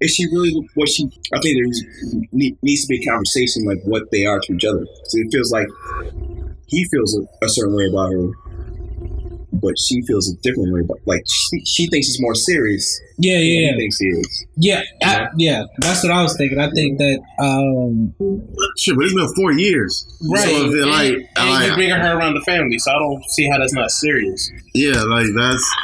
Is 0.00 0.14
she 0.14 0.26
really 0.26 0.68
what 0.74 0.88
she? 0.88 1.04
I 1.32 1.40
think 1.40 1.58
there 1.58 2.26
needs 2.32 2.82
to 2.82 2.88
be 2.88 3.02
a 3.02 3.10
conversation 3.10 3.64
like 3.64 3.78
what 3.84 4.10
they 4.10 4.24
are 4.24 4.40
to 4.40 4.52
each 4.54 4.64
other. 4.64 4.86
So 5.04 5.18
it 5.18 5.28
feels 5.30 5.52
like 5.52 5.68
he 6.66 6.84
feels 6.90 7.16
a, 7.16 7.44
a 7.44 7.48
certain 7.48 7.76
way 7.76 7.86
about 7.86 8.12
her, 8.12 8.28
but 9.60 9.74
she 9.78 10.02
feels 10.02 10.32
a 10.32 10.36
different 10.42 10.72
way. 10.72 10.82
But 10.82 10.98
like 11.06 11.24
she, 11.28 11.64
she 11.64 11.86
thinks 11.88 12.08
he's 12.08 12.20
more 12.20 12.34
serious. 12.34 13.00
Yeah, 13.18 13.38
yeah, 13.38 13.60
yeah. 13.60 13.72
He 13.72 13.78
thinks 13.78 13.98
he 13.98 14.06
is. 14.08 14.46
Yeah, 14.56 14.82
I, 15.02 15.28
yeah, 15.36 15.64
that's 15.78 16.02
what 16.02 16.12
I 16.12 16.22
was 16.22 16.36
thinking. 16.36 16.58
I 16.58 16.70
think 16.70 16.98
that 16.98 17.20
um, 17.38 18.14
Shit, 18.78 18.96
but 18.96 19.04
it's 19.04 19.14
been 19.14 19.34
four 19.34 19.52
years. 19.52 20.06
Right. 20.30 20.44
So 20.44 20.66
if 20.66 20.74
it 20.74 20.86
like, 20.86 21.12
and, 21.12 21.28
and 21.36 21.50
like 21.50 21.66
you're 21.66 21.76
bringing 21.76 21.96
her 21.96 22.18
around 22.18 22.34
the 22.34 22.42
family, 22.42 22.78
so 22.78 22.90
I 22.90 22.98
don't 22.98 23.24
see 23.30 23.48
how 23.48 23.58
that's 23.58 23.72
not 23.72 23.90
serious. 23.90 24.50
yeah, 24.74 25.02
like 25.02 25.26
that's. 25.34 25.74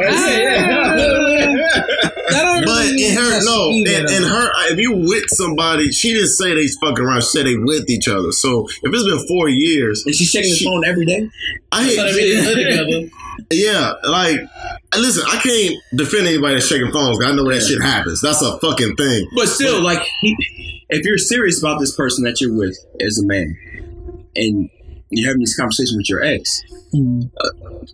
that 0.00 0.94
don't 0.96 2.11
But 2.28 2.44
really 2.64 3.04
in 3.04 3.16
her, 3.16 3.44
no, 3.44 3.70
in, 3.70 3.86
in 3.86 4.22
her, 4.22 4.50
if 4.72 4.78
you 4.78 4.92
with 4.92 5.24
somebody, 5.28 5.90
she 5.90 6.12
didn't 6.12 6.28
say 6.28 6.54
they 6.54 6.68
fucking 6.80 7.04
around. 7.04 7.22
She 7.22 7.28
said 7.38 7.46
they 7.46 7.56
with 7.56 7.88
each 7.90 8.08
other. 8.08 8.32
So 8.32 8.66
if 8.68 8.92
it's 8.94 9.04
been 9.04 9.26
four 9.28 9.48
years, 9.48 10.04
And 10.06 10.14
she's 10.14 10.30
checking 10.30 10.48
his 10.50 10.58
She- 10.58 10.64
phone 10.64 10.84
every 10.84 11.04
day. 11.06 11.28
I 11.72 11.88
So 11.88 12.04
they 12.04 12.12
really 12.12 12.40
live 12.46 12.56
together. 12.88 13.08
yeah, 13.50 13.92
like 14.04 14.38
listen, 14.96 15.24
I 15.26 15.38
can't 15.38 15.74
defend 15.96 16.26
anybody 16.26 16.54
that's 16.54 16.66
shaking 16.66 16.92
phones. 16.92 17.22
I 17.24 17.32
know 17.34 17.50
that 17.50 17.62
shit 17.62 17.82
happens. 17.82 18.20
That's 18.20 18.42
a 18.42 18.58
fucking 18.58 18.96
thing. 18.96 19.26
But 19.34 19.48
still, 19.48 19.80
like, 19.82 20.06
if 20.22 21.04
you're 21.06 21.18
serious 21.18 21.58
about 21.60 21.80
this 21.80 21.94
person 21.96 22.24
that 22.24 22.40
you're 22.40 22.54
with 22.54 22.76
as 23.00 23.18
a 23.18 23.26
man, 23.26 23.56
and 24.36 24.70
you're 25.12 25.28
having 25.28 25.40
this 25.40 25.56
conversation 25.56 25.96
with 25.96 26.08
your 26.08 26.22
ex, 26.22 26.62
Mhm. 26.94 27.30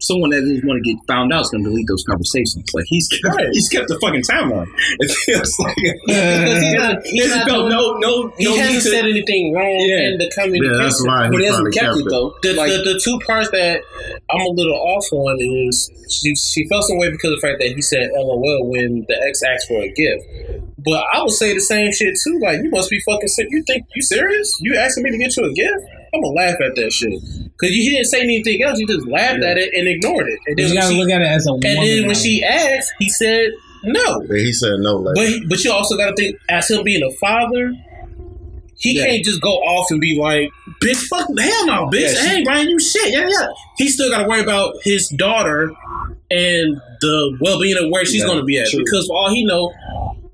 someone 0.01 0.31
that 0.31 0.41
doesn't 0.41 0.65
want 0.67 0.83
to 0.83 0.93
get 0.93 0.99
found 1.07 1.33
out 1.33 1.43
is 1.43 1.51
going 1.51 1.63
to 1.63 1.71
delete 1.71 1.87
those 1.87 2.03
conversations. 2.03 2.65
Like 2.75 2.85
he's 2.89 3.07
kept, 3.07 3.37
Right. 3.37 3.47
he's 3.53 3.69
kept 3.69 3.87
the 3.89 3.99
fucking 4.01 4.23
timeline. 4.23 4.67
It 4.99 5.11
feels 5.23 5.55
like 5.61 5.77
Because 6.07 6.59
he's 6.63 6.75
not, 6.75 7.07
he 7.07 7.11
he's 7.13 7.27
hasn't 7.31 7.47
not 7.47 7.49
felt 7.49 7.69
no 7.71 7.95
no 7.99 8.33
he 8.39 8.45
no 8.45 8.57
hasn't 8.57 8.83
to. 8.83 8.91
said 8.91 9.05
anything 9.07 9.53
wrong 9.55 9.71
Yeah. 9.87 10.09
in 10.11 10.19
the 10.19 10.29
communication. 10.35 10.75
Yeah, 10.75 10.83
that's 10.83 11.07
why 11.07 11.25
he, 11.27 11.31
but 11.31 11.39
he 11.41 11.47
hasn't 11.47 11.63
probably 11.63 11.79
kept, 11.79 11.95
kept 11.95 12.07
it 12.07 12.11
though. 12.11 12.35
The, 12.43 12.53
like, 12.55 12.71
the, 12.73 12.79
the 12.95 13.01
two 13.03 13.19
parts 13.27 13.51
that 13.51 13.83
I'm 14.31 14.41
a 14.41 14.51
little 14.51 14.75
off 14.75 15.07
on 15.13 15.39
is 15.41 15.91
she, 16.11 16.35
she 16.35 16.67
felt 16.69 16.83
some 16.85 16.99
way 16.99 17.11
because 17.11 17.33
of 17.33 17.41
the 17.41 17.47
fact 17.47 17.61
that 17.61 17.71
he 17.71 17.83
said 17.83 18.11
LOL 18.15 18.67
when 18.67 19.05
the 19.07 19.17
ex 19.29 19.43
asked 19.47 19.69
for 19.69 19.79
a 19.81 19.89
gift. 19.95 20.25
But 20.79 21.05
I 21.13 21.23
would 21.23 21.31
say 21.33 21.55
the 21.55 21.61
same 21.61 21.93
shit 21.93 22.15
too. 22.23 22.39
Like, 22.43 22.63
you 22.63 22.71
must 22.71 22.91
be 22.91 22.99
fucking 23.01 23.29
sick. 23.29 23.47
You 23.51 23.63
think 23.67 23.85
you 23.95 24.03
serious? 24.03 24.51
You 24.61 24.75
asking 24.77 25.05
me 25.05 25.11
to 25.11 25.19
get 25.19 25.37
you 25.37 25.45
a 25.45 25.53
gift? 25.53 25.85
I'm 26.15 26.21
gonna 26.23 26.35
laugh 26.35 26.57
at 26.65 26.75
that 26.77 26.93
shit. 26.93 27.13
Cause 27.59 27.71
you 27.71 27.91
didn't 27.91 28.07
say 28.07 28.21
anything 28.23 28.63
else. 28.63 28.79
You 28.79 28.87
just 28.87 29.07
laughed 29.09 29.43
at 29.43 29.59
it 29.59 29.73
and 29.75 29.87
ignored 29.89 30.29
it. 30.29 30.39
And 30.47 30.57
then, 30.57 30.67
you 30.69 30.75
when 30.75 30.83
gotta 30.83 30.95
she, 30.95 31.01
look 31.01 31.11
at 31.11 31.21
it 31.23 31.27
as 31.29 31.47
a 31.47 31.53
and 31.53 31.63
then 31.63 32.07
when 32.07 32.15
she 32.15 32.43
asked, 32.45 32.93
he 32.99 33.09
said 33.09 33.51
no. 33.85 34.23
Yeah, 34.31 34.39
he 34.39 34.53
said 34.53 34.75
no. 34.79 34.97
Like, 34.97 35.15
But 35.17 35.49
but 35.49 35.65
you 35.65 35.73
also 35.73 35.97
got 35.97 36.11
to 36.11 36.17
think 36.17 36.37
as 36.49 36.71
him 36.71 36.83
being 36.85 37.03
a 37.03 37.11
father, 37.17 37.73
he 38.77 38.97
Yeah. 38.97 39.07
can't 39.07 39.25
just 39.25 39.41
go 39.41 39.55
off 39.55 39.91
and 39.91 40.01
be 40.01 40.19
like, 40.21 40.51
"Bitch, 40.81 41.07
fuck, 41.09 41.27
hell 41.39 41.67
no, 41.67 41.87
bitch, 41.87 42.01
Yeah, 42.01 42.09
she- 42.15 42.29
hey, 42.29 42.45
Brian, 42.45 42.69
you 42.69 42.79
shit, 42.79 43.13
yeah, 43.13 43.27
yeah." 43.29 43.47
He 43.77 43.89
still 43.89 44.09
got 44.11 44.23
to 44.23 44.29
worry 44.29 44.41
about 44.41 44.77
his 44.85 45.09
daughter 45.09 45.73
and 46.31 46.81
the 47.01 47.37
well 47.41 47.61
being 47.61 47.77
of 47.77 47.91
where 47.91 48.05
she's 48.05 48.21
Yeah, 48.21 48.27
going 48.27 48.39
to 48.39 48.45
be 48.45 48.59
at 48.59 48.69
true. 48.69 48.79
because 48.85 49.07
for 49.09 49.17
all 49.17 49.31
he 49.35 49.45
know. 49.45 49.73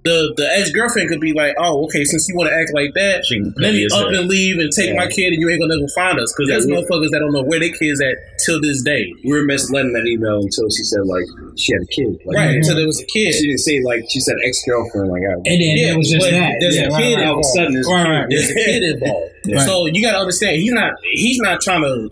The, 0.05 0.35
the 0.37 0.45
ex 0.61 0.69
girlfriend 0.71 1.09
could 1.09 1.21
be 1.21 1.33
like, 1.33 1.55
oh, 1.57 1.85
okay, 1.89 2.05
since 2.05 2.29
you 2.29 2.37
want 2.37 2.51
to 2.51 2.55
act 2.55 2.69
like 2.77 2.93
that, 2.93 3.25
She 3.25 3.41
can 3.41 3.55
let 3.57 3.73
me 3.73 3.87
up 3.89 3.93
hell. 4.05 4.13
and 4.15 4.29
leave 4.29 4.59
and 4.61 4.71
take 4.71 4.91
Yeah. 4.93 5.01
my 5.01 5.09
kid, 5.09 5.33
and 5.33 5.41
you 5.41 5.49
ain't 5.49 5.59
gonna 5.65 5.77
never 5.81 5.89
find 5.97 6.21
us. 6.21 6.29
Because 6.37 6.45
Yeah, 6.51 6.61
there's 6.61 6.67
we- 6.69 6.77
motherfuckers 6.77 7.09
that 7.09 7.21
don't 7.25 7.33
know 7.33 7.41
where 7.43 7.59
their 7.59 7.73
kids 7.73 8.03
at 8.05 8.13
till 8.45 8.61
this 8.61 8.83
day. 8.83 9.09
we 9.25 9.33
were 9.33 9.45
misleading 9.49 9.95
that 9.95 10.05
email 10.07 10.45
until 10.45 10.69
she 10.77 10.85
said 10.85 11.07
like 11.09 11.25
she 11.57 11.73
had 11.73 11.81
a 11.81 11.87
kid. 11.89 12.21
Like, 12.29 12.37
Right, 12.37 12.49
Mhm. 12.53 12.57
until 12.61 12.77
there 12.77 12.87
was 12.87 13.01
a 13.01 13.07
kid. 13.07 13.33
She 13.33 13.47
didn't 13.49 13.65
say 13.65 13.81
like 13.81 14.05
she 14.11 14.21
said 14.21 14.37
ex 14.45 14.61
girlfriend. 14.69 15.09
Like, 15.09 15.23
I, 15.25 15.33
and 15.41 15.45
then 15.47 15.73
it 15.81 15.97
was 15.97 16.11
just 16.11 16.21
but 16.21 16.33
that. 16.37 16.53
There's 16.61 16.77
Yeah, 16.77 16.93
a 16.93 17.01
kid 17.01 17.15
right. 17.17 17.25
all 17.27 17.35
of 17.35 17.41
a 17.41 17.45
sudden 17.57 17.73
there's 17.73 17.89
a 17.89 17.91
Right, 17.91 18.05
kid. 18.05 18.11
right. 18.13 18.27
There's 18.29 18.51
a 18.51 18.55
kid 18.55 18.83
involved. 19.01 19.33
Right. 19.49 19.61
So 19.67 19.87
you 19.87 20.03
gotta 20.03 20.19
understand 20.19 20.61
he's 20.61 20.73
not 20.73 20.93
he's 21.15 21.39
not 21.41 21.63
trying 21.63 21.81
to 21.83 22.11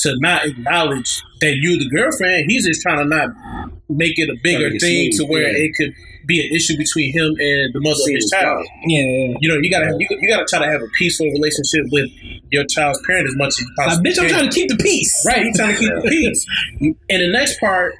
to 0.00 0.14
not 0.20 0.44
acknowledge 0.46 1.22
that 1.40 1.56
you're 1.56 1.78
the 1.78 1.88
girlfriend. 1.88 2.44
He's 2.50 2.66
just 2.66 2.82
trying 2.82 2.98
to 2.98 3.04
not 3.04 3.30
make 3.88 4.18
it 4.18 4.28
a 4.28 4.36
bigger 4.42 4.70
Make 4.70 4.76
it 4.76 4.80
thing 4.80 5.10
to 5.16 5.24
where 5.24 5.48
yeah. 5.48 5.64
it 5.64 5.72
could 5.76 5.94
be 6.26 6.46
an 6.46 6.54
issue 6.54 6.76
between 6.76 7.12
him 7.12 7.34
and 7.40 7.72
the 7.72 7.80
mother 7.80 7.98
of 8.04 8.14
his 8.14 8.30
child. 8.30 8.66
Yeah, 8.84 9.00
yeah. 9.00 9.36
You 9.40 9.48
know, 9.48 9.56
you 9.62 9.70
gotta 9.70 9.96
you, 9.98 10.06
you 10.20 10.28
gotta 10.28 10.46
try 10.48 10.60
to 10.60 10.70
have 10.70 10.82
a 10.82 10.88
peaceful 10.98 11.26
relationship 11.26 11.88
with 11.90 12.10
your 12.52 12.64
child's 12.68 13.00
parent 13.06 13.26
as 13.26 13.36
much 13.36 13.48
as 13.48 13.60
you 13.60 13.66
Like, 13.78 13.86
possibly 13.88 14.10
bitch, 14.10 14.18
I'm 14.20 14.28
trying 14.28 14.50
to 14.50 14.54
keep 14.54 14.68
the 14.68 14.76
peace. 14.76 15.24
Right, 15.26 15.46
he's 15.46 15.56
trying 15.56 15.74
to 15.74 15.80
keep 15.80 15.94
the 15.94 16.08
peace. 16.08 16.46
And 17.08 17.22
the 17.22 17.32
next 17.32 17.58
part, 17.58 17.94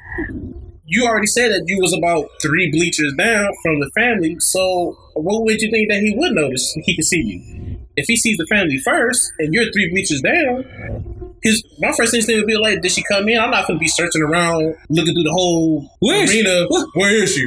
you 0.85 1.06
already 1.06 1.27
said 1.27 1.52
that 1.52 1.65
you 1.66 1.78
was 1.81 1.97
about 1.97 2.28
three 2.40 2.70
bleachers 2.70 3.15
down 3.15 3.51
from 3.62 3.81
the 3.81 3.90
family. 3.97 4.36
So 4.40 4.97
what 5.15 5.44
would 5.44 5.60
you 5.60 5.70
think 5.70 5.90
that 5.90 6.01
he 6.01 6.15
would 6.16 6.32
notice? 6.32 6.77
He 6.85 6.97
could 6.97 7.05
see 7.05 7.23
you. 7.23 7.78
If 7.97 8.06
he 8.06 8.16
sees 8.16 8.36
the 8.36 8.47
family 8.47 8.78
first 8.78 9.32
and 9.39 9.52
you're 9.52 9.73
three 9.73 9.90
bleachers 9.90 10.23
down, 10.23 11.18
his 11.49 11.65
my 11.79 11.93
first 11.97 12.15
instinct 12.15 12.39
would 12.41 12.47
be 12.47 12.57
like, 12.57 12.83
did 12.83 12.93
she 12.93 13.03
come 13.03 13.29
in? 13.29 13.39
I'm 13.39 13.51
not 13.51 13.66
gonna 13.66 13.79
be 13.79 13.89
searching 13.89 14.23
around 14.23 14.77
looking 14.89 15.15
through 15.15 15.25
the 15.25 15.33
whole 15.33 15.91
Where 16.01 16.25
arena. 16.27 16.66
Where 16.95 17.23
is 17.23 17.35
she? 17.35 17.47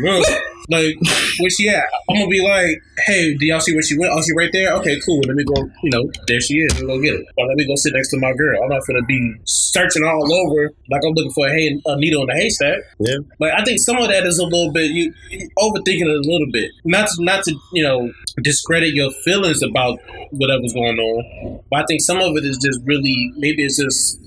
Like, 0.69 0.95
where 1.39 1.49
she 1.49 1.69
at? 1.69 1.85
I'm 2.09 2.17
gonna 2.17 2.27
be 2.29 2.41
like, 2.41 2.81
hey, 3.05 3.35
do 3.35 3.45
y'all 3.45 3.59
see 3.59 3.73
where 3.73 3.81
she 3.81 3.97
went? 3.97 4.11
Oh, 4.13 4.21
she 4.21 4.33
right 4.35 4.49
there? 4.53 4.73
Okay, 4.75 4.99
cool. 5.05 5.19
Let 5.27 5.35
me 5.35 5.43
go, 5.43 5.55
you 5.83 5.89
know, 5.91 6.09
there 6.27 6.39
she 6.39 6.55
is. 6.59 6.73
Let 6.73 6.81
me 6.83 6.88
go 6.88 7.01
get 7.01 7.13
her. 7.13 7.23
Or 7.38 7.47
let 7.47 7.57
me 7.57 7.65
go 7.67 7.75
sit 7.75 7.93
next 7.93 8.09
to 8.11 8.19
my 8.19 8.33
girl. 8.33 8.61
I'm 8.63 8.69
not 8.69 8.81
gonna 8.88 9.03
be 9.03 9.33
searching 9.45 10.03
all 10.03 10.31
over 10.33 10.71
like 10.89 11.01
I'm 11.05 11.13
looking 11.13 11.31
for 11.31 11.47
a, 11.47 11.51
hay, 11.51 11.81
a 11.85 11.95
needle 11.97 12.23
in 12.23 12.29
a 12.29 12.35
haystack. 12.35 12.79
Yeah. 12.99 13.17
But 13.39 13.59
I 13.59 13.63
think 13.63 13.79
some 13.79 13.97
of 13.97 14.07
that 14.09 14.25
is 14.25 14.38
a 14.39 14.43
little 14.45 14.71
bit, 14.71 14.91
you 14.91 15.13
you 15.29 15.49
overthinking 15.57 16.01
it 16.07 16.25
a 16.25 16.29
little 16.29 16.51
bit. 16.51 16.71
Not 16.85 17.07
to, 17.07 17.23
not 17.23 17.43
to, 17.45 17.55
you 17.73 17.83
know, 17.83 18.11
discredit 18.41 18.93
your 18.93 19.11
feelings 19.25 19.61
about 19.63 19.99
whatever's 20.31 20.73
going 20.73 20.97
on. 20.99 21.63
But 21.69 21.81
I 21.81 21.85
think 21.88 22.01
some 22.01 22.19
of 22.19 22.35
it 22.38 22.45
is 22.45 22.57
just 22.57 22.79
really, 22.85 23.31
maybe 23.38 23.63
it's 23.63 23.77
just 23.77 24.19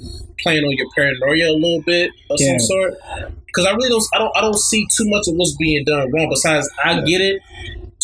playing 0.42 0.64
on 0.64 0.72
your 0.72 0.86
paranoia 0.96 1.50
a 1.50 1.56
little 1.56 1.82
bit 1.82 2.10
of 2.30 2.36
Yeah. 2.40 2.58
some 2.58 2.58
sort. 2.60 2.94
Because 3.54 3.66
I 3.66 3.74
really 3.74 3.90
don't, 3.90 4.04
I 4.14 4.18
don't, 4.18 4.36
I 4.36 4.40
don't 4.40 4.58
see 4.58 4.86
too 4.96 5.08
much 5.08 5.28
of 5.28 5.34
what's 5.36 5.56
being 5.56 5.84
done 5.84 6.10
wrong. 6.10 6.28
Besides, 6.28 6.68
I 6.82 7.00
get 7.02 7.20
it. 7.20 7.40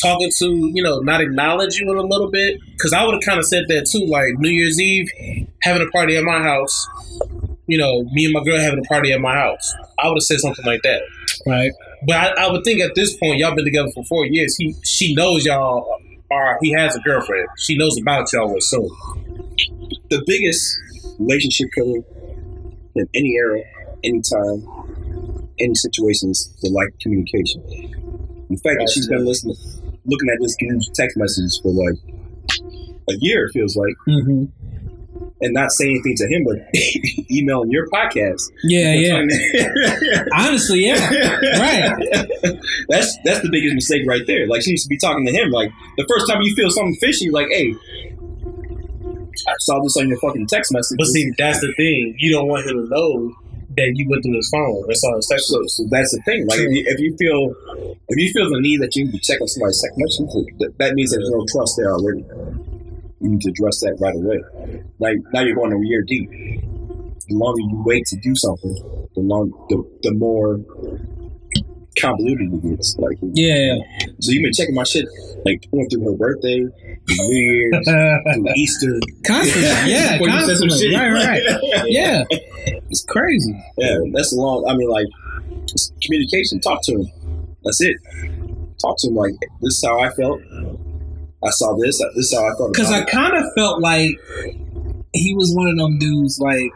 Talking 0.00 0.30
to 0.38 0.70
you 0.72 0.82
know, 0.82 1.00
not 1.00 1.20
acknowledge 1.20 1.76
you 1.76 1.90
in 1.90 1.96
a 1.96 2.02
little 2.02 2.30
bit. 2.30 2.58
Because 2.72 2.92
I 2.92 3.04
would 3.04 3.14
have 3.14 3.22
kind 3.22 3.38
of 3.38 3.46
said 3.46 3.64
that 3.68 3.86
too. 3.90 4.06
Like 4.06 4.38
New 4.38 4.48
Year's 4.48 4.80
Eve, 4.80 5.08
having 5.62 5.86
a 5.86 5.90
party 5.90 6.16
at 6.16 6.24
my 6.24 6.40
house. 6.40 6.86
You 7.66 7.78
know, 7.78 8.04
me 8.12 8.24
and 8.24 8.32
my 8.32 8.42
girl 8.42 8.58
having 8.58 8.80
a 8.80 8.88
party 8.88 9.12
at 9.12 9.20
my 9.20 9.34
house. 9.34 9.74
I 9.98 10.08
would 10.08 10.16
have 10.16 10.22
said 10.22 10.38
something 10.38 10.64
like 10.64 10.82
that. 10.82 11.02
Right. 11.46 11.72
But 12.06 12.16
I, 12.16 12.46
I 12.46 12.50
would 12.50 12.64
think 12.64 12.80
at 12.80 12.94
this 12.94 13.16
point, 13.16 13.38
y'all 13.38 13.54
been 13.54 13.64
together 13.64 13.90
for 13.94 14.04
four 14.04 14.26
years. 14.26 14.56
He, 14.56 14.74
she 14.84 15.14
knows 15.14 15.44
y'all 15.44 16.00
are. 16.30 16.58
He 16.62 16.72
has 16.72 16.96
a 16.96 17.00
girlfriend. 17.00 17.48
She 17.58 17.76
knows 17.76 17.98
about 18.00 18.32
y'all. 18.32 18.52
With 18.52 18.62
so 18.62 18.88
the 20.10 20.22
biggest 20.26 20.78
relationship 21.18 21.68
killer 21.74 22.00
in 22.94 23.08
any 23.14 23.34
era, 23.36 23.60
any 24.02 24.22
time, 24.22 24.66
any 25.60 25.74
situations 25.74 26.52
lack 26.62 26.88
of 26.88 26.98
communication. 26.98 27.62
The 28.50 28.56
fact 28.56 28.76
that 28.80 28.90
she's 28.92 29.08
been 29.08 29.24
listening, 29.24 29.56
looking 30.04 30.28
at 30.28 30.38
this 30.40 30.56
dude's 30.58 30.90
text 30.94 31.16
messages 31.16 31.60
for 31.62 31.72
like 31.72 31.98
a 33.08 33.14
year, 33.20 33.46
it 33.46 33.52
feels 33.52 33.76
like, 33.76 33.94
hmm 34.06 34.46
and 35.40 35.54
not 35.54 35.70
saying 35.72 35.92
anything 35.92 36.16
to 36.16 36.26
him, 36.26 36.44
but 36.44 37.30
emailing 37.30 37.70
your 37.70 37.88
podcast. 37.88 38.42
Yeah, 38.64 38.92
yeah. 38.92 39.22
yeah. 40.02 40.24
Honestly, 40.36 40.86
yeah. 40.86 40.98
Right. 41.58 41.92
That's 42.88 43.16
that's 43.24 43.40
the 43.42 43.48
biggest 43.50 43.74
mistake 43.74 44.02
right 44.06 44.22
there. 44.26 44.46
Like 44.46 44.62
she 44.62 44.70
needs 44.72 44.84
to 44.84 44.88
be 44.88 44.98
talking 44.98 45.26
to 45.26 45.32
him. 45.32 45.50
Like 45.50 45.70
the 45.96 46.06
first 46.08 46.28
time 46.28 46.42
you 46.42 46.54
feel 46.54 46.70
something 46.70 46.96
fishy, 47.00 47.30
like, 47.30 47.48
hey, 47.50 47.74
I 49.48 49.54
saw 49.60 49.82
this 49.82 49.96
on 49.96 50.08
your 50.08 50.18
fucking 50.18 50.46
text 50.46 50.72
message. 50.72 50.98
But 50.98 51.06
see, 51.06 51.32
that's 51.38 51.60
the 51.60 51.72
thing. 51.76 52.14
You 52.18 52.32
don't 52.32 52.48
want 52.48 52.66
him 52.66 52.76
to 52.76 52.88
know 52.88 53.34
that 53.76 53.92
you 53.94 54.08
went 54.08 54.22
through 54.24 54.36
his 54.36 54.50
phone. 54.50 54.82
That's 54.86 55.02
all. 55.04 55.14
That's 55.14 55.46
So, 55.46 55.62
so 55.66 55.82
that's 55.90 56.10
the 56.14 56.22
thing. 56.26 56.46
Like, 56.46 56.58
if 56.58 56.70
you, 56.70 56.82
if 56.86 56.98
you 56.98 57.10
feel 57.16 57.42
if 58.08 58.16
you 58.18 58.28
feel 58.32 58.50
the 58.50 58.60
need 58.60 58.80
that 58.82 58.96
you 58.96 59.04
need 59.06 59.14
to 59.14 59.22
check 59.22 59.40
on 59.40 59.46
somebody's 59.46 59.78
text 59.78 59.98
message, 59.98 60.30
that, 60.58 60.74
that 60.78 60.94
means 60.94 61.12
there's 61.12 61.30
no 61.30 61.44
trust 61.46 61.78
there 61.78 61.92
already. 61.94 62.24
you 63.20 63.30
need 63.30 63.40
to 63.42 63.50
address 63.50 63.80
that 63.80 63.94
right 64.00 64.16
away. 64.16 64.40
Like 64.98 65.16
now 65.32 65.42
you're 65.42 65.54
going 65.54 65.72
a 65.72 65.78
year 65.86 66.02
deep. 66.02 66.30
The 66.30 67.36
longer 67.38 67.60
you 67.60 67.82
wait 67.86 68.04
to 68.06 68.16
do 68.16 68.34
something, 68.34 68.74
the 69.14 69.22
long 69.22 69.54
the, 69.70 69.78
the 70.02 70.14
more 70.14 70.58
convoluted 72.00 72.52
it 72.52 72.70
gets. 72.70 72.96
Like 72.98 73.18
Yeah. 73.34 73.76
so 74.20 74.32
you've 74.32 74.42
been 74.42 74.52
checking 74.52 74.74
my 74.74 74.84
shit 74.84 75.06
like 75.44 75.66
going 75.70 75.88
through 75.88 76.04
her 76.04 76.16
birthday, 76.16 76.60
New 76.60 77.40
Year's, 77.40 77.84
through 77.86 78.52
Easter. 78.56 79.00
Constantly. 79.26 79.62
Yeah, 79.92 80.18
Before 80.18 80.28
you 80.28 80.40
some 80.40 80.68
constantly. 80.68 80.78
shit. 80.78 80.98
Right, 80.98 81.12
right. 81.12 81.84
Yeah. 81.86 82.24
It's 82.90 83.04
crazy. 83.04 83.54
Yeah, 83.78 83.98
that's 84.12 84.32
a 84.32 84.36
long. 84.36 84.66
I 84.68 84.74
mean, 84.76 84.88
like 84.88 85.06
communication. 86.02 86.60
Talk 86.60 86.80
to 86.84 86.92
him. 86.92 87.06
That's 87.64 87.80
it. 87.80 87.96
Talk 88.80 88.96
to 88.98 89.08
him 89.08 89.14
like 89.14 89.32
this 89.60 89.74
is 89.76 89.84
how 89.86 89.98
I 90.00 90.10
felt. 90.10 90.40
I 91.42 91.50
saw 91.50 91.76
this. 91.76 91.98
This 92.16 92.26
is 92.32 92.34
how 92.34 92.44
I 92.46 92.56
felt. 92.56 92.72
Because 92.72 92.90
I 92.92 93.04
kind 93.04 93.34
of 93.36 93.44
felt 93.54 93.80
like 93.80 94.10
he 95.14 95.34
was 95.34 95.52
one 95.54 95.68
of 95.68 95.76
them 95.76 95.98
dudes, 95.98 96.38
like, 96.38 96.70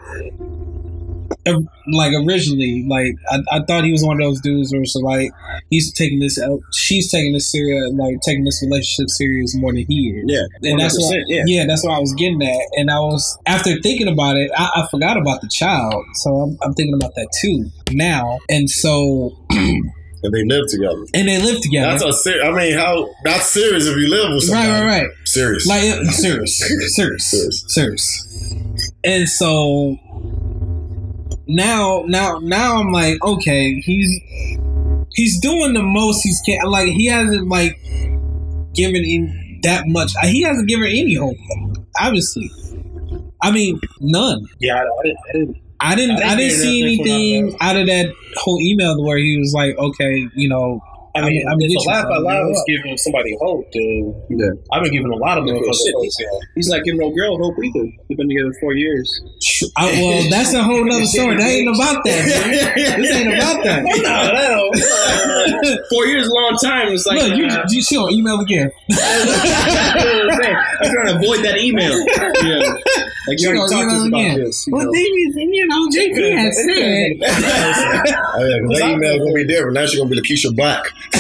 like 1.93 2.12
originally, 2.27 2.85
like 2.89 3.15
I, 3.31 3.59
I 3.59 3.65
thought 3.65 3.85
he 3.85 3.93
was 3.93 4.03
one 4.05 4.21
of 4.21 4.27
those 4.27 4.41
dudes 4.41 4.73
where 4.73 4.83
it's 4.83 4.95
like 4.97 5.31
he's 5.71 5.93
taking 5.93 6.21
this 6.21 6.41
out, 6.41 6.61
she's 6.73 7.11
taking 7.11 7.33
this 7.33 7.51
serious, 7.51 7.93
like 7.95 8.16
taking 8.23 8.45
this 8.45 8.62
relationship 8.65 9.09
serious 9.11 9.55
more 9.57 9.73
than 9.73 9.85
he 9.89 10.11
is. 10.11 10.25
yeah, 10.27 10.71
And 10.71 10.81
that's 10.81 10.97
what, 10.99 11.15
100%, 11.16 11.23
yeah. 11.29 11.43
yeah. 11.47 11.66
that's 11.66 11.85
what 11.85 11.95
I 11.95 11.99
was 11.99 12.15
getting 12.15 12.43
at. 12.43 12.61
And 12.77 12.91
I 12.91 12.99
was 12.99 13.39
after 13.47 13.79
thinking 13.83 14.09
about 14.09 14.37
it, 14.37 14.51
I, 14.57 14.71
I 14.77 14.87
forgot 14.91 15.16
about 15.16 15.41
the 15.43 15.49
child, 15.49 16.05
so 16.15 16.31
I'm, 16.31 16.59
I'm 16.62 16.73
thinking 16.75 16.95
about 16.95 17.15
that 17.16 17.29
too 17.41 17.66
now. 17.93 18.39
And 18.49 18.69
so, 18.71 19.37
And 20.25 20.33
they 20.33 20.43
live 20.47 20.66
together. 20.69 21.05
and 21.12 21.29
they 21.29 21.39
live 21.43 21.61
together. 21.61 21.91
That's 21.99 22.03
a 22.03 22.12
ser- 22.15 22.43
I 22.43 22.51
mean, 22.51 22.79
how 22.79 23.11
that's 23.25 23.53
serious 23.53 23.85
if 23.87 23.95
you 23.99 24.09
live 24.09 24.33
with 24.33 24.45
somebody. 24.45 24.71
right, 24.71 24.81
right. 24.81 25.03
right. 25.03 25.11
Serious. 25.27 25.66
Like 25.66 25.83
uh, 25.83 26.05
serious, 26.12 26.59
serious, 26.95 26.95
Serious. 26.97 27.65
serious. 27.69 28.93
And 29.05 29.29
so 29.29 29.99
now, 31.47 32.05
now, 32.07 32.39
now 32.43 32.81
I'm 32.81 32.91
like, 32.91 33.23
okay, 33.23 33.81
he's 33.81 34.11
he's 35.15 35.41
doing 35.41 35.75
the 35.75 35.83
most 35.83 36.23
he's 36.23 36.41
can. 36.45 36.59
Like 36.66 36.89
he 36.89 37.07
hasn't 37.07 37.49
like 37.49 37.79
given 38.75 39.05
in 39.05 39.61
that 39.62 39.85
much. 39.87 40.12
uh, 40.23 40.27
He 40.27 40.43
hasn't 40.43 40.69
given 40.69 40.87
any 40.87 41.15
hope. 41.15 41.37
Obviously, 42.01 42.51
I 43.43 43.51
mean 43.51 43.81
none. 44.01 44.45
Yeah, 44.61 44.83
I, 44.83 45.09
I 45.31 45.33
didn't. 45.33 45.57
I 45.81 45.95
didn't 45.97 46.16
I 46.16 46.19
didn't. 46.19 46.23
I 46.23 46.37
didn't, 46.37 46.53
see 46.53 46.81
hear 46.81 46.99
nothing 46.99 47.05
from 47.05 47.12
anything 47.12 47.57
out 47.61 47.77
of 47.77 47.87
that 47.89 48.15
whole 48.37 48.61
email 48.61 49.03
where 49.05 49.19
he 49.19 49.39
was 49.39 49.53
like, 49.55 49.77
okay, 49.77 50.27
you 50.35 50.49
know, 50.49 50.81
I 51.16 51.20
mean, 51.23 51.47
I'm- 51.47 51.55
I'm 51.55 51.61
if 51.61 51.70
a 51.70 51.73
laugh 51.89 52.05
bro. 52.07 52.16
out 52.16 52.23
loud 52.23 52.51
is 52.51 52.65
giving 52.66 52.97
somebody 52.99 53.36
hope, 53.41 53.70
then 53.73 54.12
Yeah. 54.31 54.49
I've 54.73 54.82
been 54.82 54.91
giving 54.93 55.12
a 55.12 55.16
lot 55.16 55.39
of 55.39 55.47
Yeah, 55.47 55.53
motherfuckers 55.55 55.78
shit, 55.86 55.95
hope. 55.95 56.03
he's- 56.03 56.16
He's 56.57 56.69
not 56.69 56.82
giving 56.85 56.99
no 57.01 57.11
girl 57.11 57.39
hope 57.39 57.55
either. 57.62 57.86
They've 58.09 58.19
been 58.19 58.28
together 58.28 58.53
four 58.61 58.74
years. 58.74 59.09
I, 59.77 59.86
well, 59.86 60.24
that's 60.31 60.53
a 60.55 60.62
whole 60.62 60.93
other 60.93 61.05
story. 61.07 61.36
That 61.36 61.49
ain't 61.49 61.69
about 61.69 62.03
that. 62.05 62.27
Man. 62.27 63.01
This 63.03 63.12
ain't 63.15 63.35
about 63.35 63.62
that. 63.65 63.82
no, 64.03 64.32
no. 64.35 64.70
Four 65.91 66.07
years 66.07 66.23
is 66.24 66.28
a 66.28 66.32
long 66.35 66.57
time. 66.62 66.89
It's 66.93 67.07
like 67.07 67.20
Look, 67.23 67.36
you, 67.39 67.47
uh, 67.47 67.65
you 67.69 67.82
she 67.82 67.97
on 67.97 68.12
email 68.12 68.41
again. 68.41 68.70
I'm 68.91 68.97
trying 70.91 71.07
to 71.07 71.15
avoid 71.16 71.45
that 71.45 71.59
email. 71.59 71.97
Yeah. 72.43 72.74
Like 73.27 73.41
you 73.41 73.49
You 73.49 73.57
already 73.57 73.74
know, 73.74 73.81
talked 73.81 73.91
to 73.91 73.97
us 73.97 74.07
about 74.09 74.36
this. 74.36 74.66
You 74.66 74.73
Well, 74.74 74.85
know. 74.86 74.93
things, 74.93 75.36
you 75.36 75.66
know, 75.66 75.89
JP 75.89 76.31
has 76.36 76.57
said. 76.57 77.12
Oh, 78.36 78.45
yeah, 78.45 78.59
'cause 78.61 78.78
that 78.78 78.89
email 78.91 79.19
gonna 79.19 79.32
be 79.35 79.45
different. 79.47 79.74
Now 79.74 79.86
she's 79.86 79.99
gonna 79.99 80.11
be 80.11 80.20
Lakeisha 80.20 80.55
Black. 80.55 80.85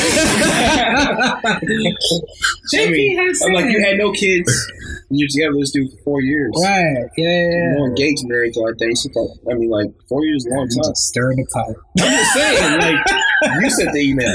JP 2.72 2.86
I 2.86 2.90
mean, 2.90 3.18
has. 3.18 3.42
I'm 3.42 3.52
like, 3.52 3.70
you 3.70 3.80
had 3.84 3.98
no 3.98 4.12
kids. 4.12 4.72
And 5.14 5.18
You're 5.22 5.30
together 5.30 5.54
with 5.54 5.70
this 5.70 5.70
dude 5.70 5.90
for 5.94 6.18
four 6.18 6.20
years. 6.26 6.50
right, 6.58 7.06
yeah. 7.16 7.78
No 7.78 7.86
engagement 7.86 8.34
or 8.34 8.42
anything 8.42 8.64
like 8.66 8.74
that. 8.82 8.90
It's 8.90 9.06
just 9.06 9.14
like- 9.14 9.30
I 9.46 9.54
mean, 9.54 9.70
like, 9.70 9.86
four 10.10 10.24
years 10.26 10.42
is 10.42 10.50
a 10.50 10.56
long 10.58 10.66
time. 10.66 10.90
Just 10.90 11.06
stirring 11.06 11.38
the 11.38 11.46
pot. 11.54 11.70
I'm 12.02 12.10
just 12.10 12.32
saying, 12.34 12.78
like, 12.82 12.98
you 13.62 13.70
sent 13.70 13.92
the 13.94 14.02
email. 14.02 14.34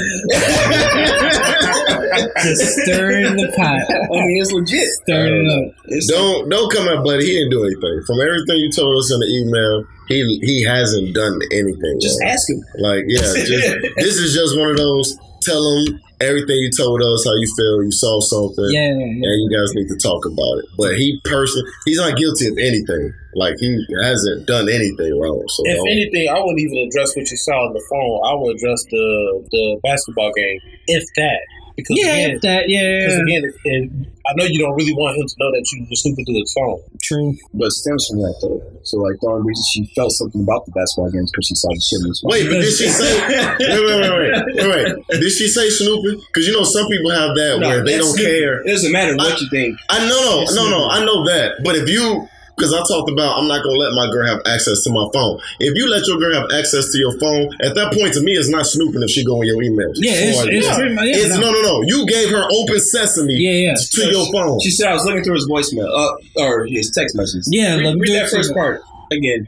Just 2.42 2.78
stirring 2.82 3.36
the 3.36 3.52
pot. 3.56 3.80
I 3.90 4.24
mean, 4.26 4.40
it's 4.40 4.52
legit. 4.52 4.88
Stirring 5.04 5.46
it 5.46 5.48
up. 5.50 5.74
It's 5.86 6.06
Don't 6.06 6.48
don't 6.48 6.70
come 6.72 6.88
at 6.88 7.04
Buddy. 7.04 7.26
He 7.26 7.32
didn't 7.38 7.50
do 7.50 7.62
anything. 7.64 8.02
From 8.06 8.20
everything 8.20 8.56
you 8.56 8.70
told 8.72 8.96
us 8.98 9.12
in 9.12 9.20
the 9.20 9.28
email, 9.30 9.84
he 10.08 10.38
he 10.42 10.62
hasn't 10.64 11.14
done 11.14 11.38
anything. 11.52 11.98
just 12.00 12.18
wrong. 12.22 12.30
ask 12.30 12.48
him. 12.50 12.60
Like, 12.78 13.04
yeah, 13.06 13.20
just, 13.20 13.46
this 13.96 14.16
is 14.18 14.34
just 14.34 14.58
one 14.58 14.70
of 14.70 14.76
those. 14.76 15.16
Tell 15.42 15.60
him 15.62 16.00
everything 16.20 16.56
you 16.56 16.70
told 16.70 17.02
us, 17.02 17.24
how 17.24 17.34
you 17.34 17.48
feel, 17.56 17.82
you 17.82 17.92
saw 17.92 18.20
something, 18.20 18.68
Yeah, 18.70 18.92
yeah. 18.92 19.28
and 19.28 19.36
you 19.42 19.48
guys 19.50 19.72
need 19.74 19.88
to 19.88 19.96
talk 19.96 20.24
about 20.26 20.60
it. 20.60 20.66
But 20.76 20.96
he 20.96 21.20
person, 21.24 21.64
he's 21.84 21.98
not 21.98 22.16
guilty 22.16 22.48
of 22.48 22.56
anything. 22.58 23.12
Like 23.34 23.54
he 23.58 23.78
hasn't 24.02 24.46
done 24.46 24.68
anything 24.68 25.18
wrong. 25.18 25.42
So 25.48 25.62
If 25.64 25.78
anything, 25.86 26.28
I 26.28 26.38
wouldn't 26.40 26.60
even 26.60 26.88
address 26.88 27.14
what 27.14 27.30
you 27.30 27.36
saw 27.36 27.66
on 27.66 27.72
the 27.72 27.84
phone. 27.88 28.20
I 28.26 28.34
would 28.34 28.56
address 28.56 28.84
the 28.90 29.46
the 29.50 29.80
basketball 29.82 30.32
game, 30.34 30.58
if 30.86 31.04
that. 31.16 31.40
Because 31.76 31.96
Yeah, 31.98 32.12
again, 32.12 32.30
if 32.36 32.42
that, 32.42 32.68
yeah 32.68 33.06
because 33.06 33.18
again, 33.20 33.42
if, 33.44 33.54
if, 33.64 33.90
I 34.26 34.32
know 34.36 34.44
you 34.44 34.58
don't 34.60 34.76
really 34.76 34.92
want 34.94 35.16
him 35.16 35.26
to 35.26 35.34
know 35.38 35.50
that 35.50 35.64
you 35.72 35.82
were 35.88 35.96
snooping 35.96 36.24
through 36.24 36.38
his 36.38 36.52
phone. 36.52 36.78
True. 37.02 37.34
But 37.54 37.66
it 37.66 37.72
stems 37.72 38.06
from 38.06 38.18
that, 38.22 38.36
though. 38.42 38.62
So, 38.84 38.98
like, 38.98 39.18
the 39.20 39.26
only 39.26 39.48
reason 39.48 39.64
she 39.72 39.92
felt 39.94 40.12
something 40.12 40.42
about 40.42 40.66
the 40.66 40.72
basketball 40.72 41.10
game 41.10 41.24
is 41.24 41.30
because 41.32 41.46
she 41.46 41.54
saw 41.56 41.68
the 41.68 41.80
shit 41.82 42.00
in 42.00 42.08
his 42.08 42.20
phone. 42.20 42.30
Wait, 42.30 42.44
but 42.46 42.60
did 42.62 42.70
she 42.72 42.88
say? 43.00 43.10
wait, 43.26 43.58
wait, 43.58 43.98
wait, 43.98 44.12
wait, 44.12 44.32
wait, 44.54 44.96
wait. 45.10 45.20
Did 45.20 45.32
she 45.32 45.48
say 45.48 45.66
snooping? 45.70 46.20
Because 46.30 46.46
you 46.46 46.52
know 46.54 46.62
some 46.64 46.86
people 46.86 47.10
have 47.10 47.34
that 47.34 47.58
where 47.58 47.82
they 47.84 47.98
don't 47.98 48.12
stupid. 48.14 48.30
care. 48.30 48.54
It 48.62 48.70
doesn't 48.70 48.92
matter 48.92 49.16
what 49.16 49.40
you 49.40 49.48
think. 49.50 49.78
I 49.88 50.06
know, 50.06 50.44
no 50.54 50.54
no 50.54 50.70
no. 50.70 50.80
I 50.90 51.04
know 51.04 51.24
that, 51.26 51.64
but 51.64 51.74
if 51.76 51.88
you 51.88 52.28
because 52.60 52.76
I 52.76 52.84
talked 52.84 53.08
about 53.08 53.40
I'm 53.40 53.48
not 53.48 53.64
gonna 53.64 53.80
let 53.80 53.96
my 53.96 54.04
girl 54.12 54.28
have 54.28 54.44
access 54.44 54.84
to 54.84 54.90
my 54.92 55.08
phone. 55.16 55.40
If 55.58 55.72
you 55.74 55.88
let 55.88 56.04
your 56.06 56.18
girl 56.20 56.36
have 56.36 56.52
access 56.52 56.92
to 56.92 56.98
your 57.00 57.16
phone, 57.18 57.48
at 57.64 57.72
that 57.74 57.94
point 57.96 58.12
to 58.14 58.20
me 58.20 58.36
it's 58.36 58.50
not 58.52 58.66
snooping 58.68 59.00
if 59.02 59.08
she 59.08 59.24
go 59.24 59.40
in 59.40 59.48
your 59.48 59.64
emails. 59.64 59.96
Yeah, 59.96 60.12
it's, 60.28 60.38
So, 60.38 60.44
it's 60.52 60.66
yeah. 60.68 60.76
pretty. 60.76 60.94
Yeah, 60.94 61.16
It's- 61.24 61.38
no 61.40 61.48
no 61.50 61.60
no. 61.64 61.80
You 61.88 62.04
gave 62.06 62.28
her 62.28 62.44
open 62.44 62.78
sesame 62.80 63.34
Yeah, 63.40 63.72
yeah. 63.72 63.74
to 63.80 64.02
your 64.12 64.28
phone. 64.32 64.60
She 64.60 64.70
said 64.70 64.88
I 64.88 64.92
was 64.92 65.04
looking 65.08 65.24
through 65.24 65.40
his 65.40 65.48
voicemail, 65.48 65.88
uh, 65.88 66.42
or 66.44 66.66
his 66.66 66.90
text 66.92 67.16
messages. 67.16 67.48
Yeah, 67.50 67.76
read, 67.76 67.84
let 67.86 67.94
me 67.96 68.00
read 68.02 68.06
do 68.08 68.12
that 68.20 68.28
first 68.28 68.52
part 68.52 68.82
again. 69.10 69.46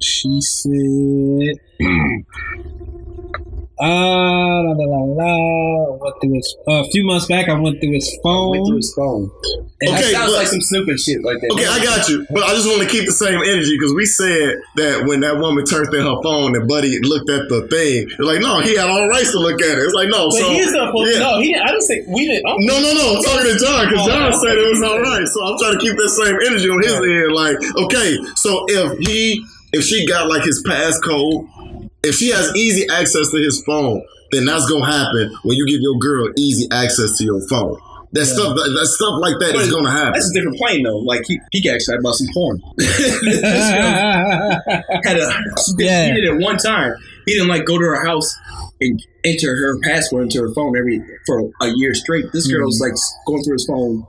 She 0.00 0.40
said, 0.40 1.60
uh, 3.80 3.84
la, 3.86 4.72
la, 4.72 4.84
la, 4.84 5.02
la. 5.04 5.96
Went 5.98 6.14
through 6.20 6.34
his, 6.34 6.56
uh, 6.68 6.84
a 6.84 6.88
few 6.90 7.04
months 7.04 7.26
back, 7.26 7.48
I 7.48 7.54
went 7.58 7.80
through 7.80 7.92
his 7.92 8.06
phone. 8.22 8.50
Went 8.50 8.66
through 8.68 8.76
his 8.76 8.94
phone. 8.94 9.30
and 9.80 9.90
That 9.90 10.00
Okay, 10.00 10.12
sounds 10.12 10.30
but- 10.32 10.38
like 10.38 10.46
some 10.48 10.60
snooping 10.60 10.96
shit 10.96 11.24
like 11.24 11.40
that. 11.40 11.50
Okay, 11.52 11.66
I 11.66 11.82
got 11.82 12.08
you, 12.08 12.26
but 12.30 12.44
I 12.44 12.54
just 12.54 12.66
want 12.68 12.82
to 12.82 12.88
keep 12.88 13.06
the 13.06 13.12
same 13.16 13.40
energy 13.42 13.74
because 13.76 13.92
we 13.94 14.06
said 14.06 14.60
that 14.76 15.04
when 15.06 15.20
that 15.20 15.38
woman 15.38 15.64
turned 15.64 15.92
in 15.94 16.02
her 16.06 16.18
phone 16.22 16.54
and 16.54 16.68
Buddy 16.68 17.00
looked 17.02 17.30
at 17.30 17.48
the 17.48 17.66
thing, 17.68 18.08
like, 18.22 18.40
no, 18.40 18.60
he 18.60 18.76
had 18.76 18.88
all 18.90 19.08
rights 19.08 19.32
to 19.32 19.38
look 19.38 19.60
at 19.60 19.74
it. 19.78 19.82
It's 19.82 19.94
like, 19.94 20.08
no, 20.08 20.30
But 20.30 20.38
so 20.38 20.50
he's 20.54 20.70
not 20.72 20.88
supposed 20.94 21.10
yeah. 21.12 21.18
to. 21.18 21.24
No, 21.24 21.40
he. 21.40 21.50
I 21.56 21.66
didn't 21.74 21.82
say 21.88 21.98
we 22.06 22.26
didn't. 22.30 22.46
I'm, 22.46 22.56
No, 22.62 22.78
no, 22.80 22.90
no. 22.94 23.04
I'm 23.18 23.22
talking 23.24 23.46
to 23.50 23.56
John 23.58 23.80
because 23.90 24.02
Oh, 24.04 24.08
John 24.08 24.28
okay. 24.30 24.38
said 24.46 24.54
it 24.58 24.68
was 24.70 24.82
all 24.86 25.00
right. 25.02 25.26
So 25.26 25.38
I'm 25.44 25.56
trying 25.58 25.74
to 25.78 25.82
keep 25.82 25.96
that 25.98 26.12
same 26.14 26.36
energy 26.46 26.68
on 26.70 26.78
his 26.82 26.94
end. 26.94 27.32
Like, 27.34 27.58
okay, 27.88 28.16
so 28.36 28.64
if 28.68 28.98
he, 29.08 29.42
if 29.72 29.82
she 29.84 30.06
got 30.06 30.28
like 30.30 30.44
his 30.44 30.62
passcode, 30.62 31.48
if 32.04 32.14
she 32.16 32.30
has 32.30 32.54
easy 32.56 32.86
access 32.88 33.30
to 33.30 33.38
his 33.38 33.62
phone, 33.64 34.02
then 34.32 34.44
that's 34.44 34.68
gonna 34.70 34.86
happen 34.86 35.34
when 35.42 35.56
you 35.56 35.66
give 35.66 35.80
your 35.80 35.98
girl 35.98 36.28
easy 36.36 36.68
access 36.70 37.16
to 37.18 37.24
your 37.24 37.40
phone. 37.48 37.78
That 38.12 38.26
stuff, 38.26 38.54
that, 38.54 38.70
that 38.78 38.86
stuff 38.86 39.18
like 39.18 39.40
that 39.40 39.58
is 39.58 39.68
But 39.68 39.74
gonna 39.74 39.90
happen. 39.90 40.12
That's 40.12 40.30
a 40.30 40.34
different 40.34 40.56
plane 40.56 40.84
though. 40.84 40.98
Like 40.98 41.22
he, 41.26 41.40
he 41.50 41.60
got 41.60 41.74
excited 41.74 41.98
about 41.98 42.14
some 42.14 42.28
porn. 42.32 42.62
Had 45.02 45.18
a, 45.18 45.34
Yeah. 45.76 46.06
He 46.06 46.20
did 46.20 46.24
it 46.30 46.38
one 46.38 46.56
time. 46.58 46.94
He 47.26 47.32
didn't 47.32 47.48
like 47.48 47.64
go 47.64 47.76
to 47.76 47.84
her 47.84 48.06
house 48.06 48.32
and 48.80 49.04
enter 49.24 49.56
her 49.56 49.80
password 49.80 50.24
into 50.24 50.40
her 50.42 50.54
phone 50.54 50.78
every 50.78 51.02
for 51.26 51.50
a 51.60 51.72
year 51.74 51.92
straight. 51.94 52.26
This 52.32 52.46
hmm. 52.46 52.52
girl 52.54 52.66
was 52.66 52.78
like 52.80 52.94
going 53.26 53.42
through 53.42 53.54
his 53.54 53.66
phone. 53.66 54.06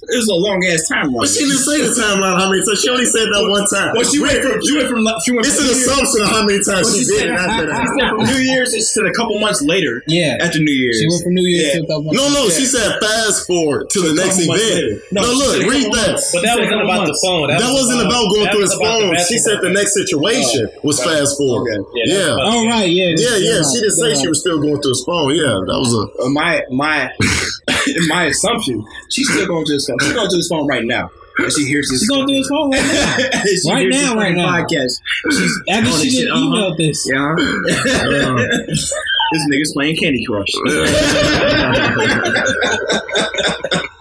It 0.00 0.16
was 0.16 0.28
a 0.32 0.34
long 0.34 0.64
ass 0.64 0.88
timeline. 0.88 1.20
But 1.22 1.28
she 1.28 1.44
didn't 1.44 1.60
say 1.60 1.76
the 1.84 1.92
timeline 1.92 2.40
how 2.40 2.48
many 2.48 2.64
times. 2.64 2.80
She 2.80 2.88
only 2.88 3.04
said 3.04 3.28
that 3.28 3.44
one 3.44 3.68
time. 3.68 3.92
Well, 3.94 4.08
she 4.08 4.16
went 4.18 4.40
from 4.40 4.56
she 4.64 4.72
went 4.72 4.88
from 4.88 5.04
she 5.20 5.30
went 5.36 5.44
It's 5.44 5.60
from 5.60 5.68
an 5.68 5.76
New 5.76 5.76
Year's- 5.76 5.86
assumption 5.92 6.20
of 6.24 6.28
how 6.32 6.42
many 6.48 6.60
times 6.64 6.84
Well, 6.88 6.96
she 6.96 7.04
she 7.04 7.12
did 7.20 7.28
it 7.28 7.36
after 7.36 7.68
she 7.68 7.84
said 7.84 8.00
that. 8.00 8.10
from 8.16 8.24
New 8.32 8.40
Year's. 8.40 8.70
It's 8.72 8.88
to 8.96 9.04
a 9.04 9.12
couple 9.12 9.36
months 9.38 9.60
later. 9.60 10.00
yeah. 10.08 10.40
After 10.40 10.58
New 10.58 10.72
Year's, 10.72 10.98
She 10.98 11.06
went 11.06 11.22
from 11.22 11.34
New 11.36 11.44
Year's 11.46 11.76
Yeah. 11.76 11.84
to 11.84 11.86
the 11.86 12.16
No, 12.16 12.24
no, 12.32 12.48
she 12.48 12.64
said 12.64 12.96
fast 13.04 13.44
forward 13.46 13.90
to 13.92 13.98
the 14.00 14.14
next 14.16 14.40
event. 14.40 14.56
later. 14.56 15.02
No, 15.12 15.20
No, 15.20 15.30
look, 15.36 15.68
read 15.68 15.92
that. 15.92 16.16
months. 16.16 16.32
but 16.32 16.42
that 16.48 16.56
wasn't 16.58 16.80
about 16.80 17.04
couple 17.04 17.12
the 17.12 17.18
phone. 17.20 17.46
That, 17.52 17.60
That 17.60 17.70
was 17.70 17.80
wasn't 17.84 18.02
about 18.08 18.24
going 18.32 18.44
that 18.48 18.52
through 18.56 18.66
his 18.66 18.76
phone. 18.80 19.12
She 19.28 19.36
said 19.38 19.60
the 19.60 19.70
next 19.70 19.92
situation 19.94 20.64
was 20.82 20.96
fast 21.02 21.36
forward. 21.36 21.68
Okay. 21.76 21.80
Yeah. 22.08 22.08
Yeah. 22.08 22.24
that's 22.40 22.48
Oh, 22.48 22.64
about- 22.64 22.80
right, 22.80 22.90
yeah. 22.90 23.12
Yeah, 23.20 23.36
yeah. 23.36 23.60
She 23.68 23.78
didn't 23.84 24.00
say 24.00 24.16
she 24.16 24.28
was 24.32 24.40
still 24.40 24.58
going 24.58 24.80
through 24.80 24.96
his 24.96 25.04
phone. 25.04 25.34
Yeah, 25.36 25.60
that 25.68 25.76
was 25.76 25.92
a. 25.92 26.02
Uh, 26.24 26.28
my 26.32 26.64
my 26.72 27.10
my 28.08 28.24
assumption. 28.26 28.84
She's 29.10 29.28
still 29.30 29.46
going 29.46 29.64
to 29.66 29.72
his 29.74 29.86
phone. 29.90 29.98
She's 30.00 30.12
going 30.12 30.30
to 30.30 30.36
his 30.36 30.48
phone 30.48 30.66
right 30.66 30.84
now. 30.84 31.10
And 31.38 31.52
she 31.52 31.64
hears 31.64 31.88
this. 31.88 32.00
She's 32.00 32.08
gonna 32.08 32.26
do 32.26 32.34
his 32.34 32.48
phone 32.48 32.70
right 32.70 32.82
now. 32.82 33.16
Right 33.70 33.82
hears 33.82 33.94
this 33.94 34.04
now, 34.04 34.14
right 34.16 34.34
now. 34.34 34.62
Podcast. 34.62 35.00
She's 35.30 35.60
After 35.70 35.90
she 35.90 35.92
this 35.92 36.02
did 36.02 36.12
shit, 36.12 36.28
uh-huh. 36.30 36.44
emailed 36.44 36.76
this. 36.76 37.06
Yeah. 37.10 37.34
this 39.32 39.46
nigga's 39.50 39.72
playing 39.72 39.96
Candy 39.96 40.24
Crush. 40.26 40.52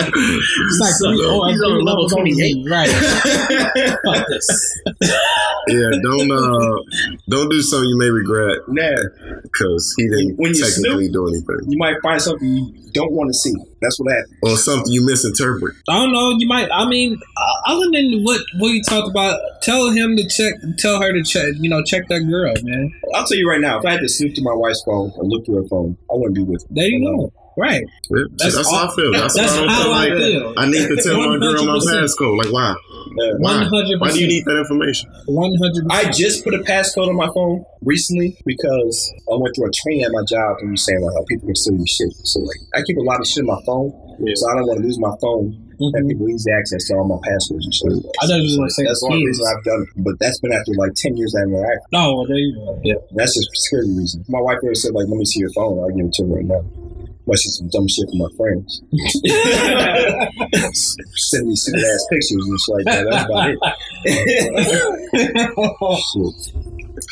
It's 0.01 0.80
like 0.80 0.93
So, 0.93 1.09
three, 1.11 1.26
oh, 1.26 1.47
he's 1.49 1.59
three 1.59 1.67
on 1.67 1.85
level 1.85 2.03
levels 2.07 2.13
over 2.13 2.21
28. 2.23 2.69
Right. 2.69 2.89
Fuck 4.05 4.27
this. 4.27 4.80
Yeah, 5.67 5.91
don't 6.01 6.31
uh, 6.31 6.77
don't 7.27 7.49
do 7.49 7.61
something 7.61 7.89
you 7.89 7.97
may 7.97 8.09
regret 8.09 8.59
Nah, 8.67 8.95
because 9.43 9.93
he 9.97 10.07
didn't 10.07 10.38
When 10.38 10.53
you 10.55 10.63
technically 10.63 11.09
do 11.09 11.27
anything, 11.27 11.69
you 11.71 11.77
might 11.77 11.95
find 12.01 12.21
something 12.21 12.47
you 12.47 12.91
don't 12.93 13.11
want 13.11 13.30
to 13.30 13.34
see. 13.34 13.53
That's 13.81 13.99
what 13.99 14.11
happened. 14.11 14.35
or 14.41 14.57
something 14.57 14.91
you 14.91 15.05
misinterpret. 15.05 15.76
I 15.88 15.93
don't 15.99 16.11
know. 16.11 16.31
You 16.38 16.47
might. 16.47 16.69
I 16.71 16.88
mean, 16.88 17.19
uh, 17.38 17.71
other 17.71 17.85
than 17.91 18.23
what 18.23 18.41
what 18.57 18.69
you 18.69 18.81
talked 18.84 19.09
about, 19.09 19.39
tell 19.61 19.89
him 19.91 20.17
to 20.17 20.27
check. 20.27 20.53
Tell 20.77 21.01
her 21.01 21.13
to 21.13 21.23
check. 21.23 21.53
You 21.59 21.69
know, 21.69 21.84
check 21.84 22.07
that 22.09 22.21
girl, 22.21 22.53
man. 22.63 22.91
I'll 23.13 23.26
tell 23.26 23.38
you 23.38 23.47
right 23.47 23.61
now, 23.61 23.80
if 23.80 23.85
I 23.85 23.91
had 23.91 24.01
to 24.01 24.09
snoop 24.09 24.35
through 24.35 24.43
my 24.43 24.53
wife's 24.55 24.81
phone 24.85 25.11
or 25.15 25.23
look 25.23 25.45
through 25.45 25.63
her 25.63 25.67
phone, 25.69 25.97
I 26.09 26.15
wouldn't 26.15 26.35
be 26.35 26.43
with 26.43 26.63
her. 26.63 26.67
There 26.71 26.88
you 26.88 27.05
go. 27.05 27.31
Right. 27.60 27.84
Yeah, 28.10 28.23
That's 28.38 28.56
That's, 28.56 28.72
how 28.72 28.88
I 28.88 28.95
feel. 28.95 29.11
That's, 29.11 29.36
that's 29.36 29.52
why 29.52 29.65
I 29.65 29.68
how 29.68 29.84
feel 29.84 29.91
I 29.91 30.07
like 30.07 30.14
feel. 30.15 30.53
I 30.56 30.65
need 30.72 30.88
to 30.88 30.95
tell 31.03 31.19
my 31.19 31.38
girl 31.38 31.65
my 31.68 31.76
passcode. 31.84 32.38
Like, 32.40 32.53
why? 32.56 32.72
Why? 33.40 33.68
100%. 33.68 33.99
Why 33.99 34.11
do 34.11 34.19
you 34.22 34.27
need 34.27 34.45
that 34.45 34.57
information? 34.57 35.11
One 35.27 35.52
hundred. 35.60 35.84
I 35.91 36.10
just 36.11 36.45
put 36.45 36.53
a 36.53 36.60
passcode 36.60 37.10
on 37.10 37.15
my 37.15 37.27
phone 37.36 37.65
recently 37.84 38.38
because 38.45 38.95
I 39.27 39.36
went 39.36 39.56
through 39.56 39.68
a 39.68 39.76
training 39.76 40.03
at 40.07 40.11
my 40.11 40.23
job 40.23 40.57
and 40.61 40.72
you 40.72 40.77
saying 40.77 41.02
like 41.02 41.14
how 41.15 41.26
people 41.27 41.48
can 41.48 41.56
steal 41.56 41.76
your 41.76 41.88
shit. 41.88 42.15
So 42.23 42.40
like 42.40 42.64
I 42.73 42.81
keep 42.88 42.95
a 42.95 43.03
lot 43.03 43.19
of 43.19 43.27
shit 43.27 43.44
on 43.44 43.52
my 43.52 43.60
phone, 43.65 43.91
so 43.91 44.44
I 44.48 44.56
don't 44.56 44.68
want 44.68 44.80
to 44.80 44.86
lose 44.88 44.99
my 44.99 45.11
phone. 45.19 45.65
Have 45.80 45.95
mm-hmm. 45.95 46.11
people 46.11 46.27
easy 46.27 46.52
access 46.52 46.91
to 46.91 46.95
all 46.95 47.07
my 47.07 47.19
passwords 47.23 47.64
and 47.64 47.73
shit. 47.73 47.88
I 48.19 48.27
thought 48.27 48.36
you 48.36 48.52
was 48.52 48.60
gonna 48.60 48.76
say 48.76 48.84
That's 48.84 48.99
the 48.99 49.15
reason 49.15 49.45
I've 49.48 49.64
done 49.64 49.88
it. 49.88 50.03
But 50.03 50.19
that's 50.19 50.40
been 50.40 50.52
after 50.52 50.76
like 50.76 50.91
ten 50.95 51.15
years 51.15 51.31
my 51.36 51.56
life. 51.56 51.80
No, 51.91 52.27
there 52.27 52.36
you 52.36 52.56
go. 52.56 52.80
Yeah. 52.84 52.99
That's 53.15 53.36
just 53.36 53.48
security 53.64 53.95
reason. 53.95 54.26
My 54.27 54.44
wife 54.44 54.60
ever 54.60 54.76
said 54.76 54.91
like, 54.91 55.07
"Let 55.07 55.15
me 55.15 55.23
see 55.23 55.40
your 55.40 55.52
phone." 55.56 55.80
I'll 55.80 55.95
give 55.95 56.07
it 56.07 56.14
to 56.19 56.27
her 56.27 56.36
right 56.36 56.45
now. 56.52 56.78
She's 57.38 57.56
some 57.57 57.68
dumb 57.69 57.88
shit 57.88 58.07
from 58.10 58.19
my 58.19 58.27
friends. 58.38 58.81
Send 61.15 61.47
me 61.47 61.56
stupid 61.56 61.84
ass 61.84 62.06
pictures 62.10 62.45
and 62.47 62.60
shit 62.60 62.76
like 62.76 62.85
that. 62.85 63.06
That's 63.10 63.26
about 63.26 63.49
it. 63.49 63.57
Shit. 66.10 66.53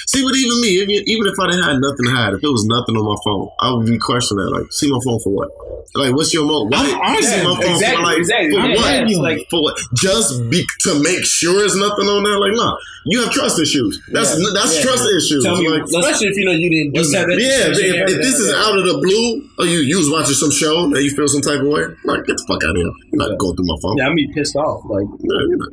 See, 0.08 0.24
but 0.24 0.36
even 0.36 0.62
me, 0.62 0.70
even, 0.82 1.04
even 1.08 1.26
if 1.28 1.40
I 1.40 1.48
didn't 1.50 1.64
have 1.64 1.80
nothing 1.80 2.06
to 2.06 2.12
hide, 2.12 2.34
if 2.34 2.44
it 2.44 2.48
was 2.52 2.66
nothing 2.66 2.96
on 2.98 3.06
my 3.06 3.18
phone, 3.24 3.50
I 3.60 3.74
would 3.74 3.86
be 3.86 3.98
questioning 3.98 4.46
that. 4.46 4.52
Like, 4.52 4.72
see 4.72 4.90
my 4.92 5.00
phone 5.04 5.20
for 5.20 5.32
what? 5.34 5.50
Like, 5.96 6.14
what's 6.14 6.34
your 6.34 6.46
mo? 6.46 6.68
Why? 6.68 6.84
I'm 7.04 7.22
see 7.24 7.44
my 7.44 7.56
phone 7.56 7.72
exactly, 7.72 7.96
for 7.98 8.04
like 8.04 8.18
exactly. 8.20 8.52
for 8.52 8.58
Yeah, 8.68 8.76
what? 8.76 8.94
yeah, 8.94 9.06
it's 9.08 9.18
like- 9.20 9.48
for 9.50 9.62
what? 9.64 9.76
Just 9.96 10.50
be 10.50 10.66
to 10.84 10.92
make 11.02 11.24
sure 11.26 11.60
there's 11.60 11.76
nothing 11.80 12.06
on 12.12 12.24
there. 12.24 12.38
Like, 12.40 12.54
nah, 12.54 12.76
you 13.06 13.24
have 13.24 13.32
trust 13.32 13.58
issues. 13.60 13.96
That's 14.12 14.36
Yeah, 14.38 14.52
that's 14.54 14.76
yeah. 14.76 14.82
trust 14.84 15.08
issues. 15.16 15.44
Tell 15.48 15.56
me, 15.56 15.70
like, 15.70 15.84
especially 15.88 16.28
if 16.28 16.36
you 16.38 16.46
know 16.46 16.52
you 16.52 16.70
didn't 16.70 16.92
do 16.94 17.02
that. 17.16 17.28
yeah, 17.40 17.72
if, 17.72 18.10
if 18.12 18.18
this 18.20 18.36
is 18.38 18.52
out 18.54 18.78
of 18.78 18.84
the 18.86 19.00
blue, 19.00 19.48
or 19.58 19.66
you 19.66 19.80
you 19.80 19.98
was 19.98 20.12
watching 20.12 20.36
some 20.36 20.52
show 20.52 20.84
and 20.86 20.96
you 20.98 21.10
feel 21.16 21.28
some 21.28 21.42
type 21.42 21.62
of 21.64 21.68
way, 21.72 21.88
like 22.04 22.26
get 22.28 22.36
the 22.36 22.46
fuck 22.48 22.62
out 22.68 22.76
of 22.76 22.78
here. 22.78 22.92
You're 23.16 23.24
not 23.30 23.38
going 23.40 23.56
through 23.56 23.66
my 23.72 23.80
phone. 23.82 23.96
Yeah, 23.98 24.08
I'm 24.12 24.16
be 24.16 24.28
pissed 24.36 24.56
off. 24.60 24.84
Like 24.92 25.08
Nah, 25.08 25.40
you're 25.48 25.56
not- 25.58 25.72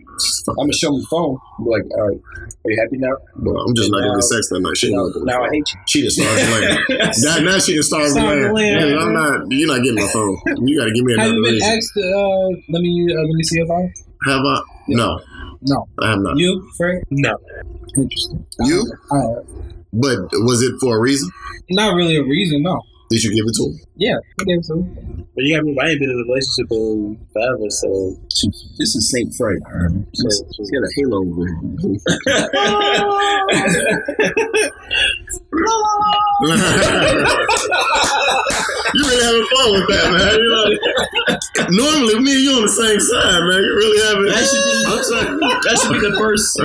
I'm 0.48 0.70
gonna 0.70 0.72
show 0.78 0.92
my 0.94 1.02
phone. 1.10 1.36
Be 1.58 1.70
like, 1.74 1.84
all 1.98 2.06
right, 2.08 2.20
are 2.64 2.70
you 2.70 2.78
happy 2.80 2.98
now? 3.02 3.16
Well, 3.42 3.58
I'm 3.66 3.74
just 3.74 3.90
not 3.90 4.00
Now- 4.06 4.13
get 4.14 4.24
sex 4.24 4.48
that 4.48 4.60
night. 4.60 4.76
She 4.76 4.86
ain't 4.88 4.96
Now, 4.96 5.08
gonna 5.12 5.24
now 5.26 5.44
I 5.44 5.48
hate 5.50 5.66
you. 5.72 5.80
She 5.88 6.02
just 6.02 6.16
started 6.20 6.46
playing. 6.48 7.10
now, 7.22 7.36
now 7.52 7.58
she 7.58 7.74
just 7.74 7.88
started 7.88 8.10
Started 8.10 8.50
playing. 8.50 8.78
playing. 8.80 8.98
I'm 8.98 9.12
not. 9.12 9.46
You're 9.50 9.68
not 9.68 9.82
getting 9.82 9.96
my 10.02 10.08
phone. 10.12 10.36
You 10.66 10.78
got 10.78 10.86
to 10.86 10.92
give 10.92 11.04
me 11.04 11.14
another. 11.14 11.28
Have 11.28 11.36
another 11.36 11.36
you 11.36 11.42
been 11.44 11.54
reason. 11.54 11.76
asked? 11.76 11.92
to, 11.94 12.02
Uh, 12.02 12.48
let 12.72 12.80
me 12.82 12.92
uh, 13.10 13.20
let 13.20 13.34
me 13.34 13.42
see 13.44 13.56
your 13.58 13.66
phone. 13.66 13.92
Have 14.26 14.40
I? 14.40 14.60
No, 14.88 15.20
No. 15.62 15.86
I 16.00 16.10
have 16.10 16.20
not. 16.20 16.36
You, 16.36 16.70
Frank? 16.76 17.04
No. 17.10 17.36
Interesting. 17.96 18.46
You? 18.60 18.84
Uh, 19.10 19.42
But 19.92 20.18
was 20.44 20.62
it 20.62 20.74
for 20.80 20.96
a 20.96 21.00
reason? 21.00 21.30
not 21.70 21.94
really 21.94 22.16
a 22.16 22.22
reason. 22.22 22.62
No. 22.62 22.80
Did 23.10 23.22
you 23.22 23.34
give 23.34 23.44
it 23.46 23.54
to 23.56 23.64
him? 23.64 23.78
Yeah. 23.96 24.16
I 24.40 24.44
gave 24.44 24.58
it 24.58 24.64
to 24.66 24.74
him. 24.74 25.26
But 25.34 25.44
you 25.44 25.56
got 25.56 25.64
me. 25.64 25.76
I 25.80 25.88
ain't 25.90 26.00
been 26.00 26.10
in 26.10 26.16
a 26.16 26.24
relationship 26.24 26.70
in 26.70 27.18
forever, 27.32 27.68
so 27.68 28.16
This 28.78 28.94
is 28.94 29.10
Saint 29.10 29.34
Frank. 29.34 29.62
She's 30.14 30.42
she's 30.56 30.70
got 30.70 30.82
a 30.82 30.90
halo 30.96 31.18
over 31.20 31.46
here. 31.46 31.60
you 38.94 39.02
really 39.06 39.22
having 39.24 39.46
fun 39.48 39.68
with 39.74 39.86
that, 39.90 40.06
man. 40.12 40.34
You 40.38 40.50
know, 40.50 40.66
normally 41.70 42.18
me 42.22 42.30
and 42.34 42.42
you 42.44 42.52
on 42.58 42.62
the 42.66 42.74
same 42.74 43.00
side, 43.00 43.40
man. 43.48 43.60
You 43.62 43.72
really 43.74 44.00
having. 44.02 44.28
That 44.30 44.44
should 44.44 44.64
be- 44.66 44.84
I'm 44.90 45.02
sorry. 45.02 45.30
That 45.64 45.74
should 45.80 45.92
be 45.94 46.00
the 46.02 46.14
first 46.18 46.58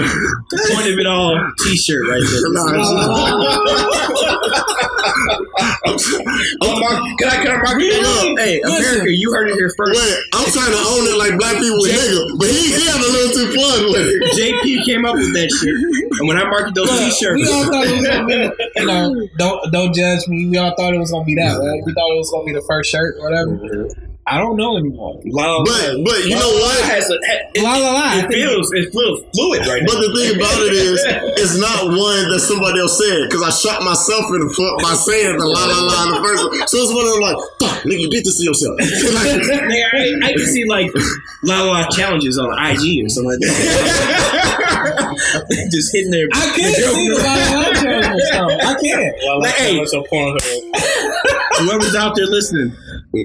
point 0.73 0.87
of 0.89 0.97
it 0.99 1.07
all 1.07 1.37
T-shirt 1.63 2.01
right 2.09 2.21
there. 2.21 2.49
Nah, 2.49 2.73
I'm, 2.73 4.49
Oh, 6.61 6.79
Mark, 6.79 6.99
can 7.19 7.27
I 7.29 7.35
can 7.43 7.51
I 7.51 7.57
mark 7.63 7.79
it 7.81 8.01
Look, 8.01 8.31
up? 8.31 8.39
Hey, 8.39 8.59
America, 8.61 9.09
you 9.11 9.31
heard 9.31 9.49
it 9.49 9.55
here 9.55 9.71
first. 9.75 9.95
Wait, 9.97 10.15
I'm 10.33 10.47
trying 10.51 10.71
to 10.71 10.81
own 10.95 11.03
it 11.07 11.17
like 11.17 11.35
black 11.39 11.57
people 11.59 11.79
with 11.81 11.91
nigga, 11.91 12.37
but 12.39 12.47
he, 12.49 12.71
he 12.71 12.83
having 12.87 13.03
a 13.09 13.13
little 13.13 13.33
too 13.35 13.47
fun 13.55 13.79
with 13.91 14.05
it. 14.07 14.19
JP 14.37 14.85
came 14.85 15.03
up 15.05 15.15
with 15.15 15.33
that 15.33 15.49
shit, 15.51 15.73
and 15.75 16.27
when 16.27 16.37
I 16.37 16.45
marked 16.47 16.75
those 16.75 16.87
Look, 16.89 16.99
T-shirts, 16.99 17.41
We 18.85 18.91
all 18.91 19.11
thought 19.11 19.15
it 19.15 19.19
was 19.19 19.19
gonna 19.19 19.25
be, 19.25 19.25
you 19.25 19.27
know, 19.27 19.29
don't 19.37 19.71
don't 19.71 19.93
judge 19.95 20.27
me. 20.27 20.49
We 20.49 20.57
all 20.57 20.73
thought 20.75 20.93
it 20.93 20.99
was 20.99 21.11
gonna 21.11 21.25
be 21.25 21.35
that. 21.35 21.57
Right? 21.57 21.81
We 21.85 21.93
thought 21.93 22.11
it 22.11 22.17
was 22.17 22.31
gonna 22.31 22.45
be 22.45 22.53
the 22.53 22.61
first 22.67 22.91
shirt, 22.91 23.17
or 23.19 23.23
whatever. 23.23 23.51
Mm-hmm. 23.51 24.08
I 24.29 24.37
don't 24.37 24.55
know 24.57 24.77
anymore. 24.77 25.17
La, 25.25 25.63
But 25.65 26.05
but 26.05 26.17
you 26.29 26.37
know 26.37 26.53
what? 26.61 26.77
Has 26.85 27.09
a, 27.09 27.17
it, 27.17 27.63
La 27.65 27.73
la 27.77 27.91
la. 27.97 28.19
It 28.21 28.29
feels 28.29 28.69
it 28.77 28.93
feels 28.93 29.25
fluid 29.33 29.65
right 29.65 29.81
now. 29.81 29.89
But 29.89 29.99
the 30.05 30.11
thing 30.13 30.37
about 30.37 30.59
it 30.69 30.73
is, 30.77 31.01
it's 31.41 31.57
not 31.57 31.89
one 31.89 32.29
that 32.29 32.39
somebody 32.45 32.77
else 32.79 32.93
said 33.01 33.25
because 33.25 33.41
I 33.41 33.49
shot 33.49 33.81
myself 33.81 34.29
in 34.29 34.45
the 34.45 34.51
foot 34.53 34.73
by 34.85 34.93
saying 34.93 35.33
the 35.37 35.49
la 35.49 35.65
la 35.65 35.79
la 35.81 35.97
in 36.05 36.09
the 36.13 36.21
first 36.21 36.45
one. 36.45 36.53
So 36.69 36.77
it's 36.77 36.93
one 36.93 37.05
of 37.09 37.13
them 37.17 37.25
like, 37.25 37.39
fuck, 37.57 37.77
nigga, 37.89 38.05
you 38.05 38.09
did 38.13 38.21
this 38.25 38.37
to 38.37 38.43
yourself. 38.45 38.77
Like, 39.09 39.41
Nigga, 39.41 39.89
I, 40.23 40.29
I 40.29 40.33
can 40.37 40.45
see 40.45 40.65
like 40.69 40.91
La 41.43 41.61
La 41.65 41.71
La 41.81 41.87
challenges 41.89 42.37
on 42.37 42.53
IG 42.53 43.03
or 43.05 43.09
something 43.09 43.31
like 43.33 43.39
that. 43.41 44.59
Just 45.71 45.91
hitting 45.93 46.11
their. 46.11 46.27
I 46.31 46.45
can't 46.55 46.75
see 46.75 47.09
the 47.09 47.15
la 47.17 47.33
la 47.33 47.59
la 47.59 47.73
challenge. 47.73 48.23
I 48.61 48.73
can't. 48.79 49.15
well, 49.25 49.39
Like, 49.41 49.55
hey. 49.55 49.79
So 51.59 51.65
Pornhub. 51.65 51.69
Whoever's 51.69 51.95
out 51.95 52.15
there 52.15 52.25
listening, 52.25 52.73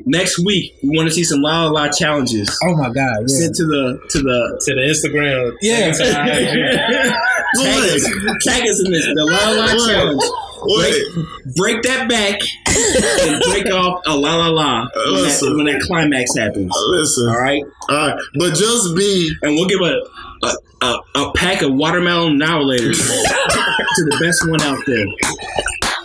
next 0.07 0.39
week 0.45 0.75
we 0.83 0.91
want 0.97 1.09
to 1.09 1.15
see 1.15 1.25
some 1.25 1.41
La 1.41 1.65
La 1.67 1.71
La 1.71 1.89
challenges. 1.91 2.51
Oh 2.65 2.77
my 2.77 2.91
god. 2.91 3.17
Yeah. 3.21 3.27
Sent 3.39 3.55
to 3.57 3.65
the 3.65 4.01
to 4.11 4.19
the. 4.19 4.63
to 4.67 4.75
the 4.75 4.81
Instagram. 4.83 5.57
Yeah. 5.63 5.93
To 5.93 5.99
the 5.99 6.11
IG. 7.15 7.15
Tag 7.55 7.79
us, 7.95 8.45
tag 8.45 8.63
us 8.69 8.83
in 8.85 8.91
this 8.93 9.07
the 9.07 9.25
La 9.25 9.51
La 9.51 9.65
La 9.67 9.73
Wait. 9.73 9.87
challenge. 9.87 10.23
wait, 10.67 11.55
Break 11.57 11.83
that 11.83 12.09
back 12.09 12.41
and 12.67 13.43
break 13.53 13.67
off 13.73 14.01
a 14.07 14.17
La 14.17 14.35
La 14.37 14.49
La 14.49 14.81
when 14.81 14.89
that, 14.95 15.11
Listen. 15.13 15.57
when 15.57 15.67
that 15.67 15.81
climax 15.83 16.35
happens. 16.37 16.73
listen, 16.89 17.29
All 17.29 17.39
right, 17.41 17.63
all 17.89 17.97
right, 18.09 18.19
but 18.39 18.55
just 18.55 18.97
be. 18.97 19.31
and 19.43 19.55
we'll 19.55 19.69
give 19.69 19.81
a 19.83 20.01
a, 20.43 20.57
a, 20.87 20.99
a 21.27 21.33
pack 21.35 21.63
of 21.63 21.73
watermelon 21.75 22.39
Now 22.39 22.61
and 22.61 22.71
Laters 22.71 22.99
to 22.99 24.05
the 24.05 24.19
best 24.21 24.49
one 24.51 24.61
out 24.63 24.79
there. 24.87 25.07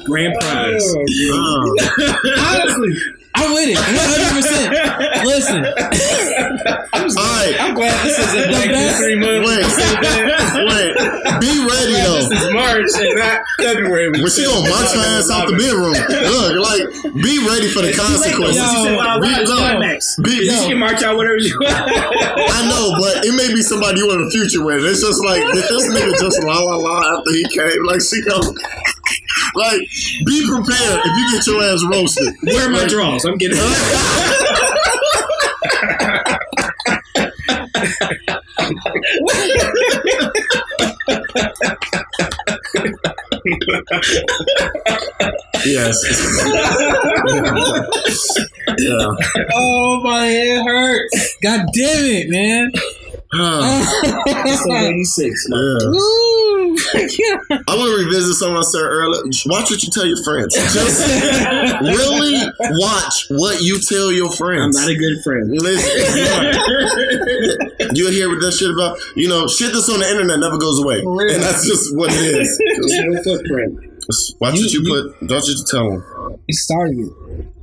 Grand 0.09 0.33
prize. 0.39 0.85
Uh, 0.95 0.99
Honestly, 2.49 2.93
I'm 3.35 3.53
with 3.53 3.69
it. 3.69 3.77
100. 3.77 4.35
percent 4.35 4.67
Listen, 5.23 5.61
all 5.63 7.29
right, 7.37 7.55
I'm 7.59 7.75
glad 7.75 7.93
this 8.03 8.17
isn't 8.17 8.51
Like 8.51 8.67
the 8.67 8.73
best. 8.73 8.97
three 8.99 9.15
months. 9.15 9.45
wait, 9.45 9.63
wait, 10.65 10.91
be 11.39 11.53
ready 11.61 11.95
though. 12.01 12.19
This 12.25 12.31
is 12.33 12.49
March 12.51 12.89
and 12.99 13.13
not 13.15 13.37
February. 13.61 14.09
But 14.17 14.31
she 14.33 14.43
gonna 14.49 14.65
march 14.67 14.91
her 14.91 15.03
ass 15.15 15.29
out 15.31 15.47
the 15.47 15.55
bedroom. 15.55 15.93
Look, 15.93 16.51
like, 16.57 16.83
be 17.21 17.37
ready 17.45 17.69
for 17.69 17.85
the 17.85 17.93
consequences. 17.93 18.57
Yo, 18.59 19.21
be- 19.21 19.29
is 19.29 19.47
no, 19.49 19.55
climax. 19.61 20.17
be- 20.19 20.49
You 20.49 20.73
can 20.73 20.79
march 20.79 21.03
out 21.03 21.15
whatever 21.15 21.37
you 21.37 21.53
want. 21.61 21.75
I 21.85 22.65
know, 22.67 22.95
but 22.99 23.23
it 23.25 23.33
may 23.37 23.53
be 23.53 23.61
somebody 23.61 23.99
you 24.01 24.09
in 24.11 24.25
the 24.25 24.31
future 24.31 24.63
with. 24.65 24.83
It's 24.83 25.01
just 25.05 25.23
like, 25.23 25.43
did 25.53 25.63
this 25.69 25.85
nigga 25.93 26.11
just 26.19 26.41
la 26.43 26.59
la 26.59 26.75
la 26.75 27.19
after 27.19 27.31
he 27.31 27.45
came? 27.53 27.85
Like, 27.85 28.01
she 28.01 28.19
go, 28.25 28.39
like, 29.55 29.81
be 30.25 30.45
prepared 30.47 30.99
if 31.05 31.17
you 31.17 31.31
get 31.31 31.47
your 31.47 31.63
ass 31.63 31.83
roasted. 31.91 32.33
Where 32.43 32.67
are 32.67 32.71
my 32.71 32.87
drawers? 32.87 33.25
I'm 33.25 33.37
getting. 33.37 33.57
Yes. 45.65 45.97
yeah. 48.77 49.11
Oh 49.53 50.01
my 50.03 50.25
head 50.25 50.65
hurts. 50.65 51.37
God 51.43 51.65
damn 51.73 52.05
it, 52.05 52.29
man. 52.29 52.71
Ah, 53.33 54.01
So 54.63 54.73
86. 54.73 55.47
yeah. 55.49 55.77
Woo. 57.07 57.57
I 57.67 57.75
want 57.75 57.89
to 57.91 57.97
revisit 58.05 58.35
something 58.35 58.57
I 58.57 58.61
said 58.61 58.81
earlier. 58.81 59.21
Watch 59.47 59.69
what 59.71 59.81
you 59.83 59.89
tell 59.91 60.05
your 60.05 60.21
friends. 60.23 60.53
Just 60.55 60.99
really 61.81 62.35
watch 62.81 63.25
what 63.29 63.61
you 63.61 63.79
tell 63.79 64.11
your 64.11 64.31
friends. 64.31 64.75
I'm 64.77 64.83
not 64.83 64.91
a 64.91 64.95
good 64.95 65.23
friend. 65.23 65.49
Listen, 65.51 65.89
you'll 67.95 68.11
hear 68.11 68.29
what 68.29 68.41
that 68.41 68.51
shit 68.57 68.71
about. 68.71 68.97
You 69.15 69.29
know, 69.29 69.47
shit 69.47 69.71
that's 69.73 69.89
on 69.89 69.99
the 69.99 70.09
internet 70.09 70.39
never 70.39 70.57
goes 70.57 70.79
away, 70.81 71.01
real. 71.05 71.33
and 71.35 71.43
that's 71.43 71.65
just 71.67 71.95
what 71.95 72.09
it 72.13 72.19
is. 72.41 72.59
No 73.09 73.23
footprint. 73.23 73.79
Watch 74.39 74.53
what 74.53 74.55
You- 74.55 74.81
you 74.81 74.89
put. 74.89 75.27
Don't 75.27 75.45
you 75.47 75.55
tell 75.65 75.89
them. 75.89 76.03
He 76.47 76.53
started 76.53 76.97
it. 76.99 77.11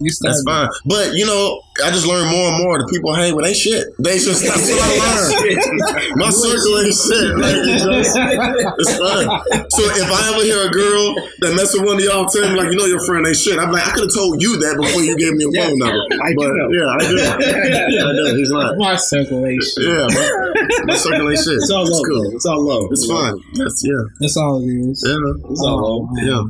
That's 0.00 0.42
fine. 0.44 0.68
But 0.84 1.14
you 1.14 1.24
know, 1.24 1.60
I 1.84 1.88
just 1.90 2.06
learned 2.06 2.28
more 2.30 2.48
and 2.52 2.58
more. 2.64 2.78
The 2.78 2.88
people 2.92 3.14
hang 3.16 3.34
with 3.34 3.46
ain't 3.48 3.56
shit. 3.56 3.88
They 3.98 4.20
just 4.20 4.44
that's 4.44 4.68
what 4.68 4.76
I 4.76 4.92
learned. 5.00 6.20
My 6.20 6.28
circle 6.28 6.76
ain't 6.84 6.92
shit. 6.92 7.32
Like, 7.36 7.56
it's, 7.64 7.80
just, 7.80 8.12
it's 8.12 8.92
fine. 9.00 9.28
So 9.72 9.82
if 9.88 10.08
I 10.12 10.20
ever 10.36 10.44
hear 10.44 10.60
a 10.68 10.72
girl 10.72 11.16
that 11.40 11.56
mess 11.56 11.72
with 11.72 11.84
one 11.88 11.96
of 11.96 12.04
y'all, 12.04 12.28
tell 12.28 12.44
me 12.44 12.56
like, 12.60 12.68
you 12.72 12.76
know, 12.76 12.84
your 12.88 13.00
friend 13.08 13.24
ain't 13.24 13.36
shit. 13.40 13.56
I'm 13.56 13.72
like, 13.72 13.88
I 13.88 13.92
could 13.96 14.04
have 14.08 14.16
told 14.16 14.40
you 14.44 14.56
that 14.60 14.76
before 14.76 15.00
you 15.00 15.16
gave 15.16 15.32
me 15.32 15.48
a 15.48 15.52
phone 15.56 15.76
number. 15.80 15.96
I 16.20 16.32
do 16.32 16.44
but 16.44 16.52
know. 16.52 16.68
yeah, 16.76 16.88
I 16.92 17.00
do. 17.00 17.16
I 17.16 18.12
do. 18.12 18.24
He's 18.36 18.52
not. 18.52 18.76
My 18.76 18.96
circle 19.00 19.44
ain't 19.48 19.64
shit. 19.64 19.84
Yeah, 19.84 20.04
my, 20.12 20.92
my 20.92 20.96
circle 20.96 21.28
ain't 21.32 21.40
shit. 21.40 21.56
It's 21.56 21.72
all 21.72 21.88
It's 21.88 21.96
love. 21.96 22.04
cool. 22.04 22.28
It's 22.36 22.46
all 22.46 22.60
love. 22.60 22.84
It's 22.92 23.06
fine. 23.08 23.36
That's 23.56 23.80
yeah, 23.84 24.04
That's 24.20 24.36
all 24.36 24.60
it 24.60 24.68
is. 24.68 25.00
yeah, 25.04 25.16
It's 25.48 25.64
all 25.64 26.04
love. 26.04 26.08
yeah. 26.20 26.44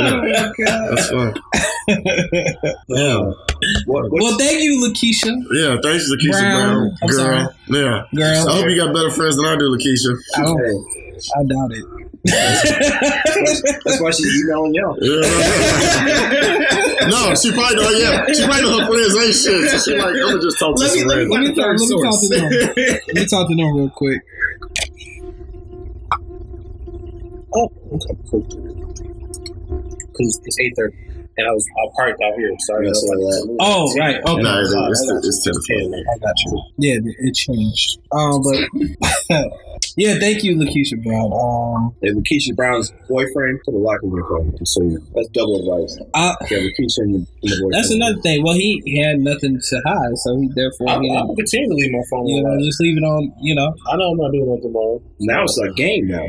Oh 0.00 0.20
that's 0.92 1.08
fine. 1.10 1.34
Yeah, 2.88 3.32
What, 3.86 4.10
Well, 4.10 4.38
thank 4.38 4.60
you, 4.62 4.80
Lakeisha. 4.82 5.32
yeah. 5.52 5.76
Thanks, 5.82 6.10
Lakeisha 6.10 6.30
Brown. 6.40 6.76
Brown. 6.78 6.96
I'm 7.02 7.08
Girl. 7.08 7.18
sorry. 7.18 7.46
Yeah. 7.68 8.04
Girl. 8.14 8.48
I 8.48 8.52
hope 8.56 8.66
you 8.68 8.76
got 8.76 8.94
better 8.94 9.10
friends 9.10 9.36
than 9.36 9.44
I 9.46 9.56
do, 9.56 9.68
Lakeisha. 9.70 10.16
I, 10.36 10.42
don't, 10.42 10.60
I 11.36 11.42
doubt 11.44 11.72
it. 11.72 11.84
That's 13.84 14.00
why 14.00 14.10
she's 14.10 14.44
emailing 14.44 14.74
y'all. 14.74 14.96
Yeah. 15.00 15.20
no, 17.08 17.34
she 17.34 17.50
probably 17.52 17.76
don't. 17.76 17.96
Yeah, 17.98 18.26
she 18.32 18.44
probably 18.44 18.62
know 18.62 18.78
her 18.80 18.86
friends 18.86 19.16
ain't 19.16 19.34
shit. 19.34 19.70
So 19.70 19.78
she 19.90 19.96
like, 19.98 20.08
I'm 20.08 20.20
gonna 20.28 20.40
just 20.42 20.58
talk 20.58 20.74
to 20.76 20.80
Let 20.82 20.92
me, 20.92 20.98
some 21.00 21.08
let 21.08 21.16
me, 21.18 21.22
random. 21.24 21.40
let 21.40 21.40
me, 21.40 21.54
talk, 21.54 21.66
let 21.66 21.88
me 21.88 22.02
talk 22.02 22.16
to 22.20 22.28
them. 22.28 22.44
Let 23.08 23.14
me 23.14 23.24
talk 23.26 23.48
to 23.48 23.54
them 23.56 23.70
real 23.76 23.90
quick. 23.90 24.20
Oh, 27.54 27.68
okay, 27.92 28.14
cool. 28.30 28.42
Because 30.12 30.40
it's 30.44 30.58
eight 30.60 30.74
thirty, 30.76 30.96
and 31.40 31.48
I 31.48 31.52
was 31.52 31.64
I 31.80 31.84
parked 31.96 32.20
out 32.22 32.34
here, 32.36 32.52
Sorry. 32.68 32.86
I 32.86 32.90
Yeah, 32.92 33.10
like, 33.10 33.18
that- 33.24 33.56
Oh, 33.60 33.94
right. 33.98 34.16
Okay. 34.22 34.42
Nah, 34.42 34.60
it's, 34.60 34.74
I 34.74 34.88
it's, 34.88 35.06
got 35.08 35.24
it's, 35.24 35.68
you. 35.68 36.04
I 36.12 36.18
got 36.18 36.36
you. 36.44 36.62
Yeah, 36.78 36.96
it 37.02 37.34
changed. 37.34 37.98
Um, 38.12 38.42
but 38.44 38.60
yeah, 39.96 40.14
thank 40.18 40.42
you, 40.44 40.56
Lakeisha 40.56 41.02
Brown. 41.02 41.32
Um, 41.32 41.94
And 42.02 42.22
Lakeisha 42.22 42.54
Brown's 42.54 42.92
boyfriend 43.08 43.60
put 43.64 43.74
a 43.74 43.78
lock 43.78 44.00
in 44.02 44.10
your 44.10 44.26
phone. 44.28 44.54
So 44.66 44.80
that's 45.14 45.28
double 45.28 45.56
advice. 45.60 45.98
I, 46.14 46.34
Yeah, 46.50 46.58
Lakeisha 46.58 46.98
and 47.08 47.14
the, 47.14 47.26
boyfriend. 47.42 47.72
that's 47.72 47.90
another 47.90 48.20
thing. 48.20 48.42
Well, 48.44 48.54
he, 48.54 48.82
he 48.84 49.00
had 49.00 49.18
nothing 49.20 49.60
to 49.60 49.82
hide, 49.86 50.16
so 50.18 50.38
he 50.40 50.48
therefore 50.54 50.88
I'm, 50.90 51.02
he, 51.02 51.16
I'm 51.16 51.34
continue 51.36 51.68
to 51.68 51.74
leave 51.74 51.92
my 51.92 52.02
phone. 52.10 52.26
you 52.26 52.42
know 52.42 52.58
just 52.60 52.80
leave 52.80 52.96
it 52.98 53.02
on. 53.04 53.32
You 53.40 53.54
know, 53.54 53.74
I 53.90 53.96
know 53.96 54.10
I'm 54.12 54.16
not 54.18 54.32
doing 54.32 54.54
nothing 54.54 54.72
wrong. 54.72 55.00
Now 55.20 55.44
it's 55.44 55.58
a 55.58 55.72
game 55.72 56.08
now. 56.08 56.26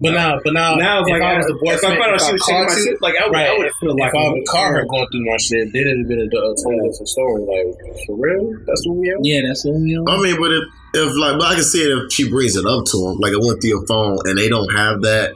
But 0.00 0.10
now, 0.12 0.36
but 0.42 0.52
now, 0.52 0.74
Now 0.74 1.02
if 1.02 1.08
like 1.08 1.22
I 1.22 1.36
was 1.38 1.46
the 1.46 1.54
if 1.54 1.60
I 1.62 1.64
boyfriend, 1.78 1.98
found 2.02 2.12
out 2.14 2.20
she 2.20 2.32
was 2.34 2.42
I 2.42 2.46
checking 2.50 2.66
my 2.66 2.74
shit, 2.82 2.96
like 3.00 3.14
I 3.14 3.24
would, 3.26 3.32
Right. 3.32 3.48
I 3.48 3.56
would 3.56 3.72
feel 3.80 3.94
like 3.96 4.10
if 4.10 4.14
I 4.14 4.28
would 4.28 4.36
have 4.42 4.48
caught 4.50 4.70
her 4.74 4.84
going 4.90 5.06
through 5.10 5.24
my 5.24 5.38
shit, 5.38 5.64
then 5.72 5.82
it'd 5.86 5.98
have 6.02 6.08
been 6.10 6.20
a, 6.20 6.28
a 6.28 6.50
totally 6.58 6.88
different 6.90 7.08
story. 7.14 7.40
Like 7.46 7.68
for 8.04 8.14
real, 8.18 8.42
that's 8.66 8.82
what 8.84 8.96
we 8.98 9.06
are. 9.10 9.18
yeah, 9.22 9.40
that's 9.46 9.62
what 9.64 9.78
we 9.80 9.94
on. 9.96 10.04
I 10.10 10.18
mean, 10.20 10.36
but 10.36 10.50
if, 10.50 10.64
if 10.98 11.08
like, 11.16 11.38
but 11.38 11.46
I 11.46 11.54
can 11.54 11.64
see 11.64 11.82
it 11.86 11.94
if 11.94 12.12
she 12.12 12.28
brings 12.28 12.56
it 12.58 12.66
up 12.66 12.84
to 12.90 12.96
him, 13.06 13.22
like 13.22 13.32
I 13.32 13.40
went 13.40 13.62
through 13.62 13.70
your 13.70 13.86
phone 13.86 14.18
and 14.26 14.36
they 14.36 14.50
don't 14.50 14.68
have 14.74 15.02
that 15.06 15.30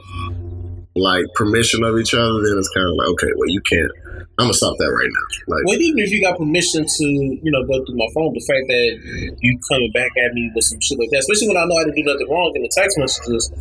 like 0.95 1.25
permission 1.35 1.83
of 1.87 1.97
each 1.97 2.13
other, 2.13 2.43
then 2.43 2.59
it's 2.59 2.69
kind 2.75 2.83
of 2.87 2.93
like, 2.99 3.07
okay, 3.15 3.31
well, 3.39 3.47
you 3.49 3.61
can't. 3.63 3.91
I'm 4.39 4.47
gonna 4.51 4.53
stop 4.53 4.75
that 4.79 4.91
right 4.91 5.07
now. 5.11 5.25
Like, 5.55 5.63
Well, 5.67 5.79
even 5.79 5.99
if 5.99 6.11
you 6.11 6.19
got 6.23 6.37
permission 6.37 6.83
to, 6.87 7.05
you 7.07 7.51
know, 7.51 7.63
go 7.63 7.79
through 7.83 7.95
my 7.95 8.07
phone, 8.15 8.31
the 8.35 8.43
fact 8.43 8.67
that 8.71 9.35
you 9.39 9.59
coming 9.71 9.91
back 9.91 10.11
at 10.19 10.31
me 10.35 10.51
with 10.55 10.63
some 10.63 10.79
shit 10.79 10.99
like 10.99 11.09
that, 11.11 11.19
especially 11.27 11.47
when 11.51 11.57
I 11.59 11.65
know 11.67 11.75
I 11.75 11.83
didn't 11.87 11.99
do 11.99 12.07
nothing 12.07 12.27
wrong 12.29 12.51
in 12.55 12.61
the 12.63 12.71
text 12.71 12.95
messages, 12.99 13.51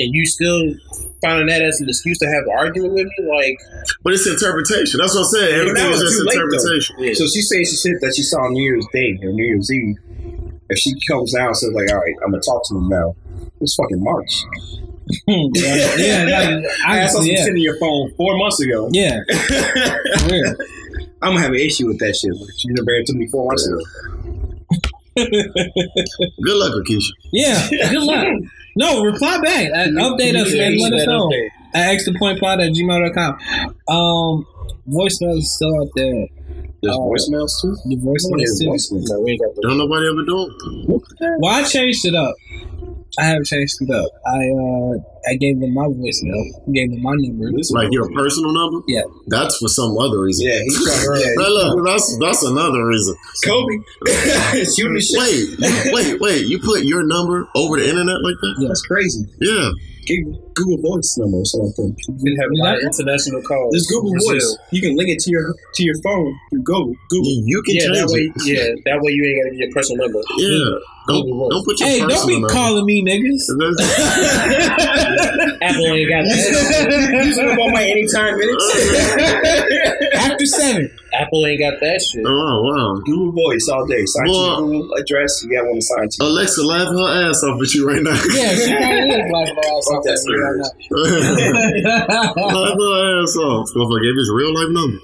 and 0.00 0.14
you 0.14 0.26
still 0.26 0.74
finding 1.20 1.46
that 1.46 1.62
as 1.62 1.80
an 1.80 1.88
excuse 1.88 2.18
to 2.18 2.26
have 2.26 2.44
an 2.44 2.54
argument 2.56 2.94
with 2.94 3.06
me, 3.06 3.24
like, 3.28 3.58
but 4.02 4.12
it's 4.12 4.26
interpretation. 4.26 4.98
That's 5.00 5.14
what 5.14 5.20
I'm 5.20 5.32
saying. 5.32 5.60
Everything 5.60 5.92
is 5.92 6.00
just 6.00 6.18
too 6.18 6.24
late, 6.24 6.38
interpretation. 6.38 6.96
yeah. 6.98 7.14
So 7.14 7.24
she 7.26 7.42
says 7.42 7.70
she 7.70 7.76
shit 7.76 8.00
that 8.00 8.12
she 8.16 8.22
saw 8.22 8.48
New 8.48 8.62
Year's 8.62 8.86
Day 8.92 9.18
or 9.22 9.32
New 9.32 9.44
Year's 9.44 9.70
Eve. 9.70 9.96
If 10.68 10.78
she 10.78 10.94
comes 11.08 11.34
out 11.34 11.48
and 11.48 11.56
says 11.56 11.72
like, 11.74 11.92
"All 11.92 11.98
right, 11.98 12.14
I'm 12.24 12.30
gonna 12.30 12.42
talk 12.42 12.66
to 12.68 12.76
him 12.76 12.88
now," 12.88 13.14
it's 13.60 13.74
fucking 13.76 14.02
March. 14.02 14.42
Hmm. 15.28 15.50
yeah, 15.54 15.96
yeah, 15.96 16.48
like, 16.48 16.64
I 16.86 17.06
saw 17.06 17.18
some 17.20 17.26
yeah, 17.26 17.44
shit 17.44 17.54
in 17.54 17.60
your 17.60 17.76
phone 17.78 18.12
four 18.16 18.36
months 18.38 18.60
ago. 18.60 18.88
yeah. 18.92 19.20
I'm 21.22 21.34
gonna 21.34 21.40
have 21.40 21.52
an 21.52 21.60
issue 21.60 21.86
with 21.86 21.98
that 22.00 22.16
shit. 22.16 22.34
Like, 22.34 22.50
she 22.58 22.68
never 22.68 22.84
married 22.84 23.06
to 23.06 23.14
me 23.14 23.26
four 23.28 23.46
months 23.46 23.66
ago. 23.66 23.78
Good 25.14 26.56
luck, 26.56 26.72
Lakeisha. 26.72 27.10
Yeah, 27.32 27.68
good 27.70 28.02
luck. 28.02 28.26
No, 28.76 29.02
reply 29.02 29.38
back. 29.40 29.66
Uh, 29.72 29.88
update 30.00 30.34
us, 30.36 30.52
man. 30.54 30.76
Let 30.78 30.92
us 30.94 31.06
know. 31.06 31.30
At 31.74 31.96
extrapointpod 31.96 32.66
at 32.66 32.72
gmail.com. 32.72 33.32
Um, 33.88 34.46
voicemail 34.88 35.38
is 35.38 35.54
still 35.54 35.74
out 35.80 35.88
there. 35.96 36.26
There's 36.82 36.96
Oh. 36.96 37.08
voicemails 37.10 37.50
too. 37.62 37.76
The 37.86 37.96
voicemail 37.96 38.42
is 38.42 38.58
There's 38.58 38.86
still. 38.88 38.98
voicemails. 38.98 39.04
No, 39.10 39.20
we 39.20 39.30
ain't 39.32 39.40
got 39.40 39.54
the. 39.54 39.62
Don't 39.62 39.78
nobody 39.78 40.06
ever 40.08 40.24
do 40.24 40.46
it. 40.48 41.38
Well, 41.40 41.54
I 41.54 41.62
changed 41.64 42.04
it 42.06 42.14
up. 42.14 42.34
I 43.18 43.24
have 43.24 43.44
changed 43.44 43.74
it 43.80 43.90
up. 43.94 44.10
I 44.26 44.38
uh, 44.50 44.98
I 45.28 45.36
gave 45.36 45.60
them 45.60 45.74
my 45.74 45.86
voicemail. 45.86 46.42
Gave 46.72 46.90
them 46.90 47.02
my 47.02 47.14
number. 47.14 47.50
Like 47.70 47.92
your 47.92 48.10
personal 48.12 48.52
number. 48.52 48.82
Yeah. 48.88 49.02
That's 49.28 49.56
for 49.58 49.68
some 49.68 49.96
other 49.98 50.20
reason. 50.20 50.48
Yeah, 50.48 50.58
he's 50.62 50.82
trying. 50.82 51.20
Yeah, 51.20 51.34
Now, 51.36 51.48
look, 51.48 51.86
that's 51.86 52.18
that's 52.18 52.42
another 52.42 52.86
reason. 52.86 53.14
Kobe 53.44 53.74
shooting 54.74 54.94
the 54.94 55.00
shit. 55.00 55.58
Wait, 55.60 55.92
wait, 55.94 56.20
wait! 56.20 56.46
You 56.46 56.58
put 56.58 56.82
your 56.82 57.06
number 57.06 57.48
over 57.54 57.78
the 57.78 57.88
internet 57.88 58.18
like 58.22 58.34
that? 58.42 58.54
Yeah, 58.58 58.68
That's 58.68 58.82
crazy. 58.82 59.24
Yeah. 59.40 59.70
Get 60.06 60.18
Google 60.54 60.78
Voice 60.82 61.16
number 61.18 61.38
or 61.38 61.44
something. 61.46 61.96
We 62.22 62.36
have 62.40 62.48
a 62.50 62.58
lot 62.62 62.76
of 62.76 62.82
international 62.84 63.42
calls. 63.42 63.72
There's 63.72 63.86
Google 63.88 64.12
Brazil. 64.12 64.32
Voice. 64.36 64.58
You 64.70 64.80
can 64.82 64.96
link 64.96 65.08
it 65.10 65.18
to 65.20 65.30
your 65.30 65.54
to 65.74 65.82
your 65.82 65.94
phone 66.02 66.34
through 66.50 66.62
Google. 66.62 66.94
Google. 67.10 67.32
You 67.46 67.62
can 67.62 67.74
Yeah, 67.76 67.80
change 67.86 67.96
that 67.98 68.08
way, 68.12 68.20
it. 68.28 68.32
yeah, 68.44 68.68
that 68.92 69.00
way 69.02 69.12
you 69.12 69.22
ain't 69.24 69.36
got 69.40 69.50
to 69.50 69.56
get 69.56 69.64
your 69.66 69.72
personal 69.74 70.04
number. 70.06 70.20
Yeah. 70.38 70.78
Don't, 71.08 71.26
Google 71.26 71.38
Voice. 71.38 71.50
don't 71.50 71.64
put 71.66 71.80
your 71.80 71.88
Hey, 71.88 71.98
don't 72.06 72.26
be 72.28 72.34
number. 72.38 72.48
calling 72.48 72.86
me 72.86 73.02
niggas. 73.02 73.42
Apple 75.62 75.86
ain't 75.94 76.08
got 76.10 76.22
that. 76.22 77.24
Using 77.26 77.46
them 77.46 77.58
on 77.58 77.72
my 77.72 77.82
anytime 77.82 78.38
minutes. 78.38 78.66
After 80.14 80.46
seven. 80.46 80.90
Apple 81.12 81.44
ain't 81.46 81.60
got 81.60 81.74
that 81.80 82.00
shit. 82.00 82.24
oh 82.24 82.62
wow. 82.64 82.94
Google 83.04 83.32
Voice 83.32 83.68
all 83.68 83.84
day. 83.86 84.00
Sign 84.06 84.26
to 84.26 84.32
Well- 84.32 84.46
your 84.62 84.70
Google 84.80 84.94
address. 84.96 85.42
You 85.44 85.50
got 85.58 85.66
one 85.66 85.74
to 85.76 85.82
sign 85.82 86.08
to. 86.08 86.24
Alexa 86.24 86.62
laughing 86.64 86.98
her 86.98 87.28
ass 87.28 87.42
off 87.44 87.60
at 87.60 87.74
you 87.74 87.86
right 87.86 88.02
now. 88.02 88.16
Yeah, 88.32 88.54
she 88.54 88.70
probably 88.78 89.10
is 89.10 89.28
like 89.32 89.48
her 89.52 89.58
ass 89.58 89.86
off 89.92 90.02
That's 90.06 90.24
at 90.42 90.76
me 90.76 90.88
right 90.90 91.72
weird. 91.72 91.84
now. 92.08 92.34
Laugh 92.34 92.74
her 92.74 93.22
ass 93.22 93.36
off. 93.38 93.68
Motherfucker 93.74 94.02
gave 94.02 94.16
his 94.16 94.30
real 94.34 94.52
life 94.54 94.68
number. 94.70 94.98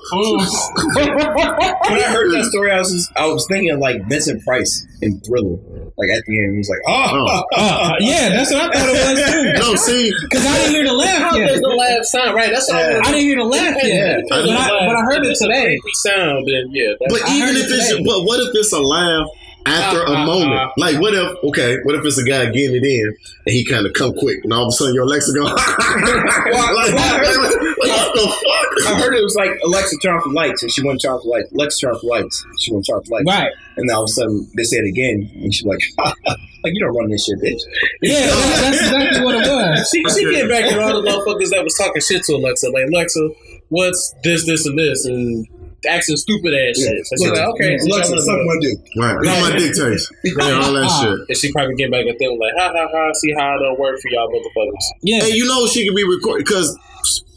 when 0.98 1.98
I 1.98 2.10
heard 2.12 2.30
that 2.32 2.44
story, 2.50 2.70
I 2.72 2.78
was 2.78 2.90
just, 2.92 3.10
I 3.16 3.26
was 3.26 3.46
thinking 3.48 3.78
like 3.78 4.02
Vincent 4.08 4.44
Price 4.44 4.86
in 5.02 5.20
Thriller. 5.20 5.58
Like 5.98 6.10
at 6.10 6.22
the 6.26 6.38
end, 6.38 6.52
he 6.54 6.58
was 6.58 6.68
like, 6.70 6.78
ah, 6.86 7.10
"Oh, 7.10 7.42
Uh, 7.56 7.94
yeah, 7.98 8.28
that's 8.30 8.52
what 8.52 8.62
I 8.62 8.78
thought 8.78 8.88
it 8.88 9.18
was 9.18 9.32
too. 9.32 9.52
No, 9.58 9.74
see, 9.74 10.12
Because 10.30 10.46
I 10.46 10.54
didn't 10.58 10.70
hear 10.74 10.84
the 10.86 10.92
laugh 10.94 11.32
There's 11.34 11.50
yet. 11.52 11.60
no 11.62 11.74
laugh 11.74 12.04
sound, 12.04 12.34
right? 12.34 12.50
That's 12.52 12.70
all. 12.70 12.78
Yeah. 12.78 13.00
I 13.02 13.10
didn't 13.10 13.26
hear 13.26 13.36
the 13.38 13.44
laugh 13.44 13.76
yet. 13.82 14.18
I 14.18 14.22
But 14.28 14.48
I, 14.50 14.86
but 14.86 14.96
I 14.96 15.02
heard 15.02 15.26
it 15.26 15.36
today. 15.36 15.78
Creepy 15.78 15.94
sound, 15.94 16.46
then 16.46 16.70
yeah. 16.70 16.94
But 17.00 17.22
I 17.26 17.34
even 17.36 17.56
if 17.56 17.66
it 17.66 17.74
it's 17.74 17.94
but 18.06 18.22
what 18.24 18.38
if 18.40 18.54
it's 18.54 18.72
a 18.72 18.80
laugh 18.80 19.26
after 19.68 20.00
Uh, 20.06 20.12
a 20.12 20.16
uh, 20.16 20.26
moment? 20.26 20.60
uh. 20.60 20.70
like 20.76 21.00
what 21.00 21.14
if 21.14 21.28
okay, 21.44 21.76
what 21.84 21.94
if 21.94 22.04
it's 22.04 22.18
a 22.18 22.24
guy 22.24 22.46
getting 22.50 22.76
it 22.76 22.84
in 22.84 23.06
and 23.46 23.52
he 23.54 23.64
kind 23.64 23.86
of 23.86 23.92
come 23.92 24.12
quick 24.14 24.38
and 24.44 24.52
all 24.52 24.62
of 24.64 24.68
a 24.68 24.72
sudden 24.72 24.94
your 24.94 25.04
Alexa 25.04 25.32
go 25.34 25.42
like, 25.44 25.56
like, 25.56 26.92
like, 26.94 26.94
like, 26.94 27.36
what 27.78 28.14
the 28.14 28.20
fuck? 28.20 28.94
I 28.94 29.00
heard 29.00 29.14
it 29.14 29.22
was 29.22 29.34
like 29.36 29.50
Alexa 29.64 29.96
turn 30.02 30.14
off 30.16 30.24
the 30.24 30.30
lights, 30.30 30.62
and 30.62 30.70
she 30.72 30.82
went 30.82 31.00
turn 31.02 31.12
off 31.12 31.22
the 31.22 31.28
lights. 31.28 31.52
Alexa 31.52 31.80
turn 31.86 31.94
off 31.94 32.00
the 32.00 32.06
lights. 32.08 32.46
She 32.60 32.72
went 32.72 32.86
turn 32.86 32.96
off 32.96 33.04
the 33.04 33.12
lights, 33.14 33.26
Right. 33.26 33.52
and 33.76 33.88
then 33.88 33.96
all 33.96 34.04
of 34.04 34.08
a 34.08 34.12
sudden 34.12 34.50
they 34.56 34.62
say 34.64 34.78
it 34.78 34.86
again, 34.88 35.30
and 35.42 35.52
she's 35.54 35.66
like, 35.66 35.80
"Like 35.98 36.72
you 36.74 36.80
don't 36.84 36.94
run 36.96 37.10
this 37.10 37.24
shit, 37.26 37.38
bitch." 37.40 37.60
Yeah, 38.02 38.26
that's, 38.26 38.60
that's 38.62 38.80
exactly 38.82 39.24
what 39.24 39.34
it 39.34 39.48
was. 39.50 39.88
she 39.90 40.02
she 40.10 40.30
get 40.30 40.48
back 40.48 40.64
at 40.72 40.78
all 40.78 41.00
the 41.02 41.08
motherfuckers 41.08 41.50
that 41.50 41.62
was 41.64 41.74
talking 41.74 42.00
shit 42.02 42.22
to 42.24 42.34
Alexa. 42.34 42.70
Like 42.70 42.86
Alexa, 42.92 43.28
what's 43.68 44.14
this, 44.22 44.46
this, 44.46 44.64
and 44.66 44.78
this, 44.78 45.04
and 45.04 45.46
asking 45.86 46.16
stupid 46.16 46.54
ass 46.54 46.78
shit. 46.78 47.06
So 47.06 47.14
she's 47.18 47.30
like, 47.30 47.48
okay, 47.54 47.78
so 47.78 47.86
Alexa, 47.86 48.12
y'all 48.12 48.20
suck 48.20 48.36
wanna 48.36 48.44
my 48.44 48.58
dick. 48.60 48.78
Right, 48.96 49.16
look 49.16 49.26
at 49.26 49.52
my 49.52 49.58
dictates. 49.58 50.12
Yeah, 50.24 50.60
all 50.62 50.72
that 50.74 50.86
ah. 50.88 51.00
shit. 51.02 51.18
And 51.28 51.36
she 51.36 51.52
probably 51.52 51.74
get 51.76 51.90
back 51.90 52.06
at 52.06 52.18
them 52.18 52.38
like, 52.38 52.52
ha 52.56 52.72
ha 52.74 52.88
ha. 52.90 53.12
See 53.14 53.32
how 53.36 53.56
it 53.56 53.60
don't 53.60 53.78
work 53.78 53.98
for 54.00 54.08
y'all 54.10 54.28
motherfuckers. 54.28 54.84
Yeah. 55.02 55.24
And 55.24 55.34
you 55.34 55.46
know 55.46 55.66
she 55.66 55.86
can 55.86 55.94
be 55.94 56.04
recorded 56.04 56.46
because 56.46 56.76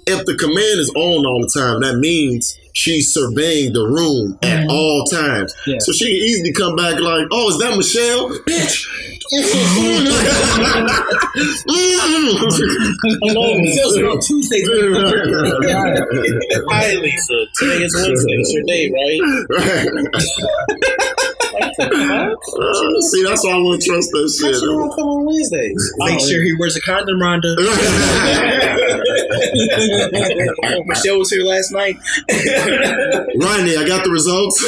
if 0.08 0.26
the 0.26 0.36
command 0.36 0.80
is 0.80 0.90
on 0.96 1.26
all 1.26 1.42
the 1.42 1.52
time, 1.54 1.82
that 1.82 1.98
means 1.98 2.58
she's 2.74 3.14
surveying 3.14 3.74
the 3.74 3.86
room 3.86 4.38
at 4.42 4.68
all 4.70 5.04
times. 5.06 5.54
Yeah. 5.68 5.78
So 5.80 5.92
she 5.92 6.06
can 6.06 6.16
easily 6.16 6.54
come 6.54 6.76
back 6.76 7.00
like, 7.00 7.28
"Oh, 7.32 7.50
is 7.50 7.58
that 7.60 7.78
Michelle, 7.78 8.30
bitch?" 8.48 8.88
Hello, 13.24 13.58
Michelle. 13.58 14.12
on 14.12 14.20
Tuesdays. 14.20 14.68
Hi, 16.70 16.94
Lisa. 16.96 17.46
Today 17.58 17.84
is 17.84 17.96
Wednesday. 17.96 18.34
It's 18.34 18.52
your 18.54 18.64
day, 18.64 18.92
right? 18.92 19.22
See, 23.12 23.24
that's 23.24 23.46
why 23.46 23.54
I 23.54 23.58
wouldn't 23.58 23.84
trust 23.84 24.10
that 24.12 24.28
shit. 24.40 24.60
come 24.62 25.08
on 25.08 25.26
Wednesdays. 25.26 25.94
Make 25.98 26.20
oh, 26.20 26.28
sure 26.28 26.44
he 26.44 26.54
wears 26.58 26.76
a 26.76 26.82
condom, 26.82 27.20
Rhonda. 27.20 27.56
Michelle 30.86 31.20
was 31.20 31.30
here 31.30 31.44
last 31.44 31.72
night. 31.72 31.96
Ronnie, 33.38 33.78
I 33.78 33.86
got 33.88 34.04
the 34.04 34.12
results. 34.12 34.62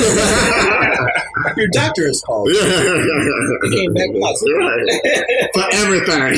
Your 1.57 1.67
doctor 1.71 2.07
is 2.07 2.21
called. 2.21 2.49
Yeah. 2.53 2.61
He 3.63 3.69
came 3.75 3.93
back 3.93 4.09
positive. 4.21 4.57
Right. 4.57 4.87
For 5.53 5.65
everything. 5.73 6.33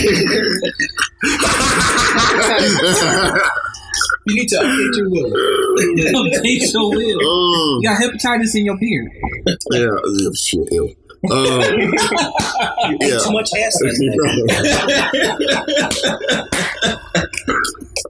You 4.27 4.35
need 4.35 4.47
to 4.49 4.55
update 4.57 4.97
your 4.97 5.09
will. 5.09 5.31
Update 5.31 6.73
your 6.73 6.89
will. 6.89 7.19
oh, 7.23 7.79
You 7.81 7.89
got 7.89 8.01
hepatitis 8.01 8.55
in 8.55 8.65
your 8.65 8.77
beard. 8.77 9.07
yeah, 9.71 9.87
yeah, 10.13 10.29
shit, 10.35 10.67
ew. 10.71 10.95
Um, 11.31 11.61
You 11.61 11.93
ate 13.01 13.01
Yeah. 13.01 13.17
too 13.19 13.31
much 13.31 13.49
ass 13.57 13.81
last 13.81 13.99
night. 13.99 14.17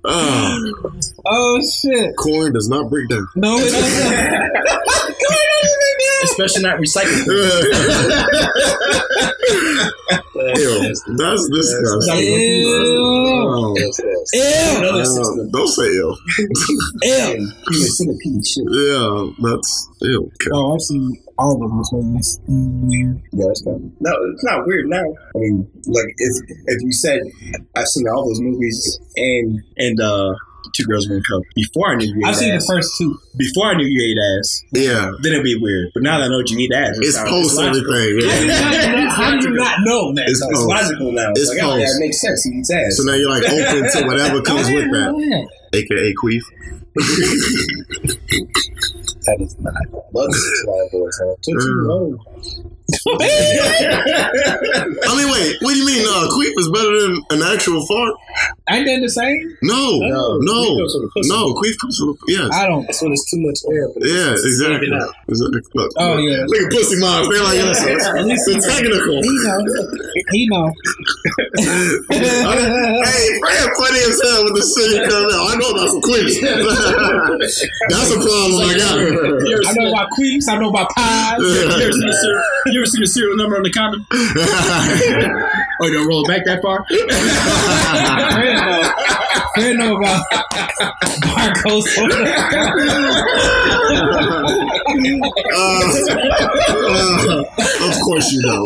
oh, 0.06 0.82
Oh 1.28 1.60
shit! 1.82 2.16
corn 2.18 2.54
does 2.54 2.70
not 2.70 2.90
break 2.90 3.08
down. 3.10 3.28
No, 3.36 3.56
it 3.58 3.72
doesn't. 3.72 4.52
Especially 6.24 6.64
not 6.64 6.80
recycled. 6.80 7.26
Ew, 10.36 10.94
that's 11.18 11.50
disgusting. 11.50 12.18
Ew. 12.18 13.76
Ew. 14.34 15.50
don't 15.52 15.68
say 15.70 15.88
ew. 15.88 16.16
Ew. 17.04 17.04
Human 17.04 17.48
centipede 17.72 18.46
shit. 18.46 18.66
Yeah, 18.70 19.30
that's 19.42 19.90
ew. 20.02 20.24
Okay. 20.24 20.50
Oh, 20.54 20.74
I've 20.76 20.82
seen 20.82 21.24
all 21.38 21.64
of 21.64 21.70
them. 21.70 21.84
So 21.86 21.98
it's. 22.16 22.40
Yeah, 22.48 23.14
it's 23.50 23.62
kind 23.64 23.78
of, 23.78 23.82
no, 24.00 24.12
it's 24.34 24.44
not 24.44 24.66
weird 24.68 24.88
now. 24.88 25.04
I 25.36 25.40
mean, 25.40 25.68
like 25.88 26.14
if 26.18 26.38
if 26.68 26.82
you 26.82 26.92
said 26.92 27.22
I've 27.76 27.88
seen 27.88 28.08
all 28.08 28.26
those 28.28 28.42
movies 28.42 29.00
and 29.16 29.62
and 29.78 30.00
uh 30.00 30.34
two 30.76 30.84
girls 30.86 31.08
one 31.10 31.24
cup 31.24 31.42
before 31.56 31.88
I 31.90 31.96
knew 31.96 32.06
you 32.12 32.20
ate 32.20 32.26
I've 32.28 32.36
seen 32.36 32.54
the 32.54 32.60
first 32.68 32.92
two. 33.00 33.18
before 33.40 33.72
I 33.72 33.76
knew 33.80 33.88
you 33.88 34.02
ate 34.12 34.20
ass, 34.20 34.62
Yeah, 34.76 35.12
then 35.24 35.32
it'd 35.34 35.44
be 35.48 35.56
weird. 35.56 35.90
But 35.96 36.04
now 36.04 36.20
that 36.20 36.26
I 36.26 36.28
know 36.28 36.40
that 36.44 36.52
you 36.52 36.60
eat 36.60 36.72
ass, 36.76 36.98
it's 37.00 37.16
sounds- 37.16 37.30
post 37.32 37.56
everything. 37.60 38.20
Yeah. 38.28 39.10
How 39.10 39.32
do 39.40 39.48
you 39.48 39.56
not 39.64 39.80
know 39.88 40.12
that? 40.14 40.28
It's 40.28 40.42
No, 40.44 40.50
it's 40.52 40.62
logical 40.68 41.12
now. 41.16 41.32
It's 41.34 41.48
like, 41.50 41.64
oh, 41.64 41.78
yeah, 41.80 41.88
it 41.88 42.00
makes 42.04 42.20
sense. 42.20 42.44
He 42.44 42.60
eats 42.60 42.72
ass. 42.72 42.98
So 43.00 43.04
now 43.08 43.16
you're 43.16 43.32
like 43.32 43.48
open 43.48 43.88
to 43.88 44.00
whatever 44.12 44.42
comes 44.44 44.68
with 44.70 44.92
that, 44.92 45.16
aka 45.74 46.14
queef. 46.20 46.44
that 49.26 49.38
is 49.40 49.56
not. 49.60 49.74
Love 50.14 50.32
this 50.32 50.64
line 50.68 50.90
boys, 50.92 51.20
huh? 51.22 51.36
Tootsie 51.44 51.68
Mm. 51.70 51.88
Roll. 51.88 52.20
I 53.18 55.12
mean, 55.18 55.30
wait, 55.32 55.58
what 55.62 55.74
do 55.74 55.78
you 55.80 55.86
mean? 55.86 56.06
Uh, 56.06 56.30
queef 56.34 56.54
is 56.58 56.70
better 56.70 56.94
than 57.02 57.18
an 57.32 57.42
actual 57.54 57.82
fart? 57.88 58.14
Ain't 58.70 58.86
that 58.86 59.02
the 59.02 59.10
same? 59.10 59.58
No, 59.62 59.98
No, 60.06 60.38
no, 60.42 60.54
queef 60.78 60.78
comes 60.78 60.94
from 60.94 61.02
the 61.02 61.10
pussy. 61.14 61.30
no. 61.34 61.54
Queef 61.58 61.76
comes 61.82 61.98
from 61.98 62.18
yes. 62.28 62.50
I 62.54 62.68
don't. 62.68 62.86
That's 62.86 63.02
when 63.02 63.12
it's 63.14 63.26
too 63.30 63.42
much 63.42 63.58
air. 63.74 63.90
But 63.90 64.06
Yeah, 64.06 64.34
exactly. 64.38 64.90
exactly. 65.30 65.62
Look, 65.74 65.92
Oh, 65.98 66.18
yeah. 66.22 66.46
Look 66.46 66.62
at 66.62 66.70
pussy 66.72 66.98
moms. 67.02 67.26
They're 67.30 67.42
like, 67.42 67.58
yes, 67.58 67.82
it's 67.82 68.46
the 68.46 68.56
technical. 68.62 69.18
He 69.22 69.34
know. 69.42 69.58
He 70.32 70.46
know. 70.50 70.70
hey, 72.06 73.26
Fred 73.42 73.70
funny 73.82 74.02
as 74.06 74.18
hell 74.22 74.46
with 74.46 74.56
the 74.62 74.66
shit 74.66 74.94
he 74.94 75.00
coming 75.10 75.34
out. 75.34 75.46
I 75.50 75.54
know 75.58 75.70
about 75.74 75.90
some 75.90 76.02
queefs. 76.06 76.38
That's 77.90 78.12
a 78.14 78.20
problem 78.22 78.62
I 78.62 78.78
got. 78.78 78.94
I 79.02 79.74
know 79.74 79.90
about 79.90 80.10
queeps. 80.14 80.46
I 80.50 80.58
know 80.60 80.70
about 80.70 80.90
pies. 80.94 81.42
You 82.76 82.82
ever 82.82 82.88
seen 82.88 83.04
a 83.04 83.08
serial, 83.08 83.38
you 83.38 83.44
ever 83.46 83.56
seen 83.56 83.56
the 83.56 83.56
serial 83.56 83.56
number 83.56 83.56
on 83.56 83.64
the 83.64 83.72
condom? 83.72 84.06
Oh, 85.78 85.88
you 85.88 85.94
don't 85.94 86.08
roll 86.08 86.24
it 86.24 86.30
back 86.30 86.46
that 86.46 86.62
far? 86.62 86.86
Fred 86.88 88.56
know. 88.56 88.92
Fred 89.56 89.76
know 89.76 89.98
about 89.98 90.24
barcodes. 91.22 91.84
Uh, 95.52 95.64
uh, 96.86 97.90
of 97.90 97.96
course 98.02 98.32
you 98.32 98.42
know. 98.42 98.64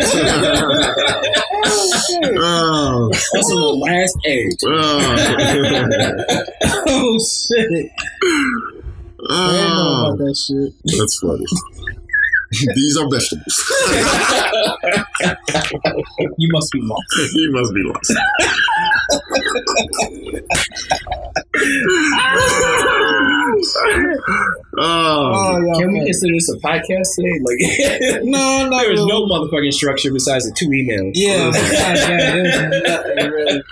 oh, 2.38 3.10
That's 3.34 3.52
on 3.52 3.60
the 3.60 3.73
last 3.80 4.18
edge. 4.26 4.64
oh, 4.65 5.18
oh 6.88 7.18
shit! 7.19 7.91
Fred 7.99 8.61
know 9.19 9.31
oh, 9.31 10.14
about 10.14 10.18
that 10.19 10.36
shit. 10.38 10.73
that's 10.98 11.18
funny. 11.19 11.45
These 12.76 12.97
are 12.97 13.07
vegetables. 13.09 13.55
You 16.38 16.49
must 16.51 16.71
be 16.71 16.80
lost. 16.81 17.34
you 17.34 17.51
must 17.51 17.73
be 17.73 17.84
lost. 17.84 18.13
oh, 24.77 25.60
yeah, 25.65 25.73
Can 25.80 25.91
we 25.94 26.06
consider 26.06 26.34
this 26.34 26.49
a 26.49 26.57
podcast 26.60 27.07
today? 27.15 27.40
Like, 27.44 28.23
No, 28.23 28.68
no. 28.69 28.77
there 28.77 28.91
is 28.94 29.06
no 29.06 29.26
motherfucking 29.27 29.73
structure 29.73 30.11
besides 30.11 30.45
the 30.45 30.53
two 30.56 30.68
emails. 30.69 31.11
Yeah, 31.15 31.49
besides 31.53 32.02
that, 32.02 32.34
there's 32.34 32.84
nothing 32.84 33.31
really. 33.31 33.64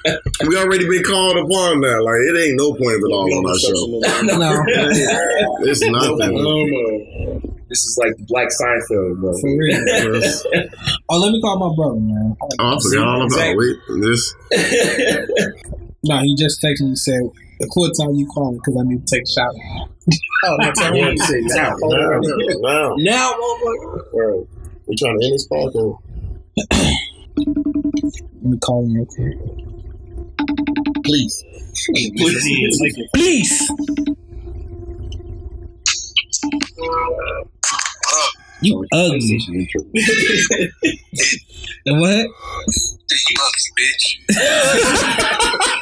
we 0.48 0.58
already 0.58 0.88
been 0.90 1.04
called 1.04 1.38
upon 1.38 1.82
now. 1.82 2.02
Like 2.04 2.20
it 2.22 2.36
ain't 2.48 2.58
no 2.58 2.74
point 2.74 2.98
at 3.04 3.12
all 3.12 3.28
on 3.32 3.46
our 3.48 3.60
show. 3.60 3.88
No, 4.38 4.64
It's 5.70 5.82
nothing. 5.82 6.38
Um, 6.38 7.46
uh, 7.48 7.54
this 7.70 7.80
is 7.84 7.98
like 8.02 8.16
the 8.18 8.24
Black 8.28 8.48
Seinfeld, 8.48 9.20
bro. 9.20 9.34
for 9.40 9.50
real. 9.52 10.72
Oh, 11.10 11.18
let 11.20 11.32
me 11.32 11.42
call 11.42 11.60
my 11.60 11.76
brother, 11.76 12.00
man. 12.00 12.36
Oh, 12.60 12.76
I 12.76 12.80
forgot 12.82 13.08
all 13.08 13.26
about 13.28 13.48
it. 13.48 13.58
Wait, 13.58 13.76
this. 14.02 14.36
No, 16.04 16.20
he 16.20 16.36
just 16.38 16.62
texted 16.64 16.82
me 16.82 16.88
and 16.88 16.98
said, 17.00 17.22
the 17.60 17.68
court 17.68 17.92
time 18.00 18.14
you 18.16 18.26
call 18.28 18.52
me 18.52 18.60
because 18.60 18.78
I 18.80 18.84
need 18.88 19.06
to 19.06 19.16
take 19.16 19.24
a 19.24 19.28
shower. 19.28 19.54
Oh, 20.46 20.58
that's 20.60 20.82
all 20.82 21.04
I'm 21.04 21.18
saying. 21.18 21.48
Now, 21.48 21.76
Now, 21.82 22.20
now, 22.62 22.96
now, 22.98 23.34
motherfucker. 23.34 24.48
we 24.88 24.96
trying 24.96 25.20
to 25.20 25.26
end 25.26 25.34
this 25.34 25.48
podcast. 25.48 25.98
Let 27.38 28.44
me 28.44 28.58
call 28.60 28.86
him 28.86 28.94
real 28.94 29.06
quick. 29.06 29.38
Please. 31.04 31.44
Please! 33.14 33.72
You 38.60 38.86
oh, 38.92 39.14
ugly. 39.14 39.38
what? 41.86 42.28
You 43.26 43.38
ugly 43.40 43.72
bitch. 43.78 44.06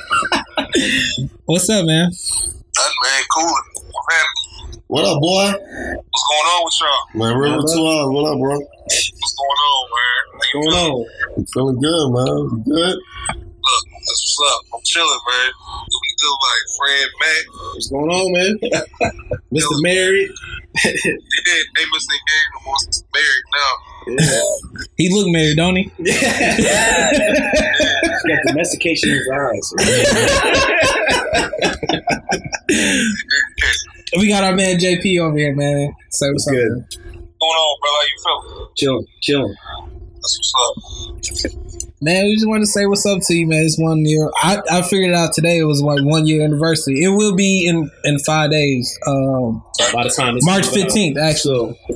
What's 1.46 1.70
up, 1.70 1.86
man? 1.86 2.12
Nothing, 2.12 3.00
man. 3.04 3.24
Cool. 3.32 3.48
Man, 3.48 4.82
What 4.88 5.06
up, 5.06 5.22
boy? 5.24 5.48
what's 5.48 6.26
going 6.28 6.48
on 6.52 6.60
with 6.68 6.78
y'all? 6.84 7.04
Man, 7.16 7.32
River 7.40 7.64
Two 7.64 7.80
Hours. 7.88 8.12
What 8.12 8.28
up, 8.28 8.36
bro? 8.44 8.60
What's 8.60 9.36
going 9.40 9.62
on, 9.64 9.82
man? 9.96 10.20
How 10.36 10.44
you 10.44 10.52
going 10.52 10.76
feeling? 10.76 10.92
on? 10.92 11.40
You 11.40 11.46
feeling 11.56 11.80
good, 11.80 12.06
man? 12.12 12.28
You 12.28 12.64
good? 12.76 12.96
Look, 13.00 13.84
that's 13.88 14.20
what's 14.20 14.52
up. 14.52 14.60
I'm 14.76 14.82
chilling, 14.84 15.22
man. 15.32 15.50
Looking 16.26 16.48
like 16.50 16.66
Fred 16.78 17.10
Mac. 17.22 17.44
What's 17.74 17.90
going 17.90 18.10
on, 18.12 18.28
man? 18.34 18.54
Mr. 19.54 19.78
Married. 19.82 20.30
They 20.84 20.92
did. 20.92 21.66
They 21.78 21.86
must 21.90 22.06
they 22.10 22.20
gave 22.28 22.48
no 22.54 22.60
more 22.66 22.78
since 22.80 23.00
married 23.16 23.46
now. 23.56 23.74
He 24.98 25.08
look 25.10 25.28
married, 25.32 25.56
don't 25.56 25.78
he? 25.78 25.84
He's 25.98 26.22
got 28.28 28.40
domestication 28.48 29.10
in 29.12 29.16
his 29.16 29.30
eyes. 29.34 29.74
We 34.18 34.28
got 34.28 34.44
our 34.44 34.54
man 34.56 34.78
JP 34.80 35.20
over 35.22 35.38
here, 35.38 35.56
man. 35.56 35.96
So 36.12 36.30
what's 36.32 36.46
Good. 36.52 36.70
man? 36.72 36.80
What's 36.80 36.98
going 36.98 37.22
on, 37.42 37.80
brother? 37.80 37.96
How 37.96 38.04
you 38.04 38.18
feeling? 38.24 38.68
Chilling, 38.76 39.08
chilling. 39.22 39.56
That's 40.16 40.38
what's 40.40 40.54
up. 41.82 41.85
Man, 42.02 42.26
we 42.26 42.36
just 42.36 42.48
want 42.48 42.62
to 42.62 42.68
say 42.68 42.86
what's 42.86 43.06
up 43.06 43.20
to 43.24 43.34
you, 43.34 43.48
man. 43.48 43.64
It's 43.64 43.80
one 43.80 44.06
year. 44.06 44.30
I, 44.44 44.58
I 44.70 44.82
figured 44.82 45.12
it 45.12 45.16
out 45.16 45.34
today. 45.34 45.58
It 45.60 45.64
was 45.64 45.82
like 45.82 46.04
one 46.04 46.28
year 46.28 46.44
anniversary. 46.44 47.02
It 47.02 47.10
will 47.10 47.36
be 47.36 47.68
in 47.68 47.90
in 48.04 48.20
five 48.20 48.52
days. 48.52 48.98
Um, 49.08 49.64
So 49.74 49.94
by 49.94 50.04
the 50.04 50.10
time 50.10 50.36
this 50.36 50.46
March 50.46 50.68
fifteenth, 50.68 51.18
actually, 51.18 51.74
So 51.88 51.96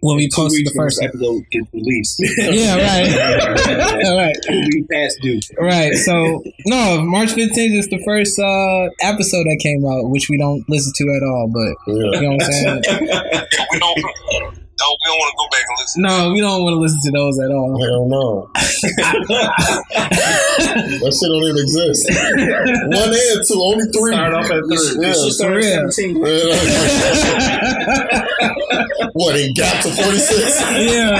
when 0.00 0.16
we 0.16 0.28
two 0.28 0.34
posted 0.36 0.66
the 0.66 0.72
first. 0.74 1.02
episode 1.02 1.42
gets 1.52 1.68
released. 1.74 2.16
Yeah, 2.38 2.76
right. 2.76 4.04
All 4.06 4.16
right. 4.24 4.36
we 4.48 4.84
past 4.90 5.18
due. 5.20 5.40
Right. 5.60 5.92
So 5.94 6.42
no, 6.66 7.02
March 7.02 7.32
fifteenth 7.32 7.74
is 7.74 7.88
the 7.88 8.02
first 8.04 8.38
uh, 8.38 8.88
episode 9.06 9.44
that 9.44 9.58
came 9.62 9.84
out, 9.84 10.08
which 10.10 10.28
we 10.30 10.38
don't 10.38 10.64
listen 10.68 10.92
to 10.96 11.04
at 11.14 11.22
all. 11.22 11.48
But 11.52 11.92
you 11.92 12.22
know 12.22 12.30
what 12.32 12.44
I'm 12.44 12.52
saying? 12.52 12.82
We 13.72 13.78
don't. 13.78 14.58
Don't, 14.78 14.98
we 15.02 15.10
don't 15.10 15.18
want 15.18 15.30
to 15.30 15.36
go 15.38 15.46
back 15.50 15.66
and 15.68 15.76
listen. 15.78 16.02
No, 16.02 16.32
we 16.32 16.40
don't 16.40 16.62
want 16.62 16.74
to 16.74 16.80
listen 16.80 17.00
to 17.02 17.10
those 17.10 17.38
at 17.40 17.50
all. 17.50 17.74
Hell 17.82 18.06
no. 18.06 18.50
that 21.02 21.10
shit 21.10 21.28
don't 21.28 21.42
even 21.42 21.58
exist. 21.58 22.06
One 22.06 23.10
and 23.10 23.42
two, 23.42 23.58
only 23.58 23.90
three. 23.90 24.12
Start 24.14 24.34
off 24.34 24.46
at 24.50 24.62
three. 24.70 25.02
Yeah, 25.02 25.18
She 25.18 25.30
started 25.34 25.66
for 25.66 25.86
at 25.86 25.94
17. 25.94 26.22
What, 29.14 29.34
in 29.34 29.52
gap 29.54 29.82
to 29.82 29.90
46? 29.90 30.60
Yeah. 30.70 31.10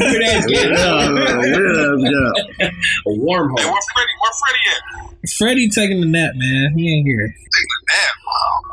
Weird 0.00 0.22
ass 0.24 0.44
yeah, 0.46 0.60
game. 0.60 0.74
yeah. 0.76 2.68
A 3.06 3.16
wormhole. 3.16 3.58
Hey, 3.58 3.64
where 3.64 3.80
Freddie? 3.94 4.16
Where 4.20 4.34
Freddie 4.36 4.68
at? 4.68 5.30
Freddie 5.38 5.70
taking 5.70 6.00
the 6.02 6.06
nap, 6.06 6.32
man. 6.34 6.74
He 6.76 6.92
ain't 6.94 7.06
here. 7.06 7.34
Damn. 7.88 8.69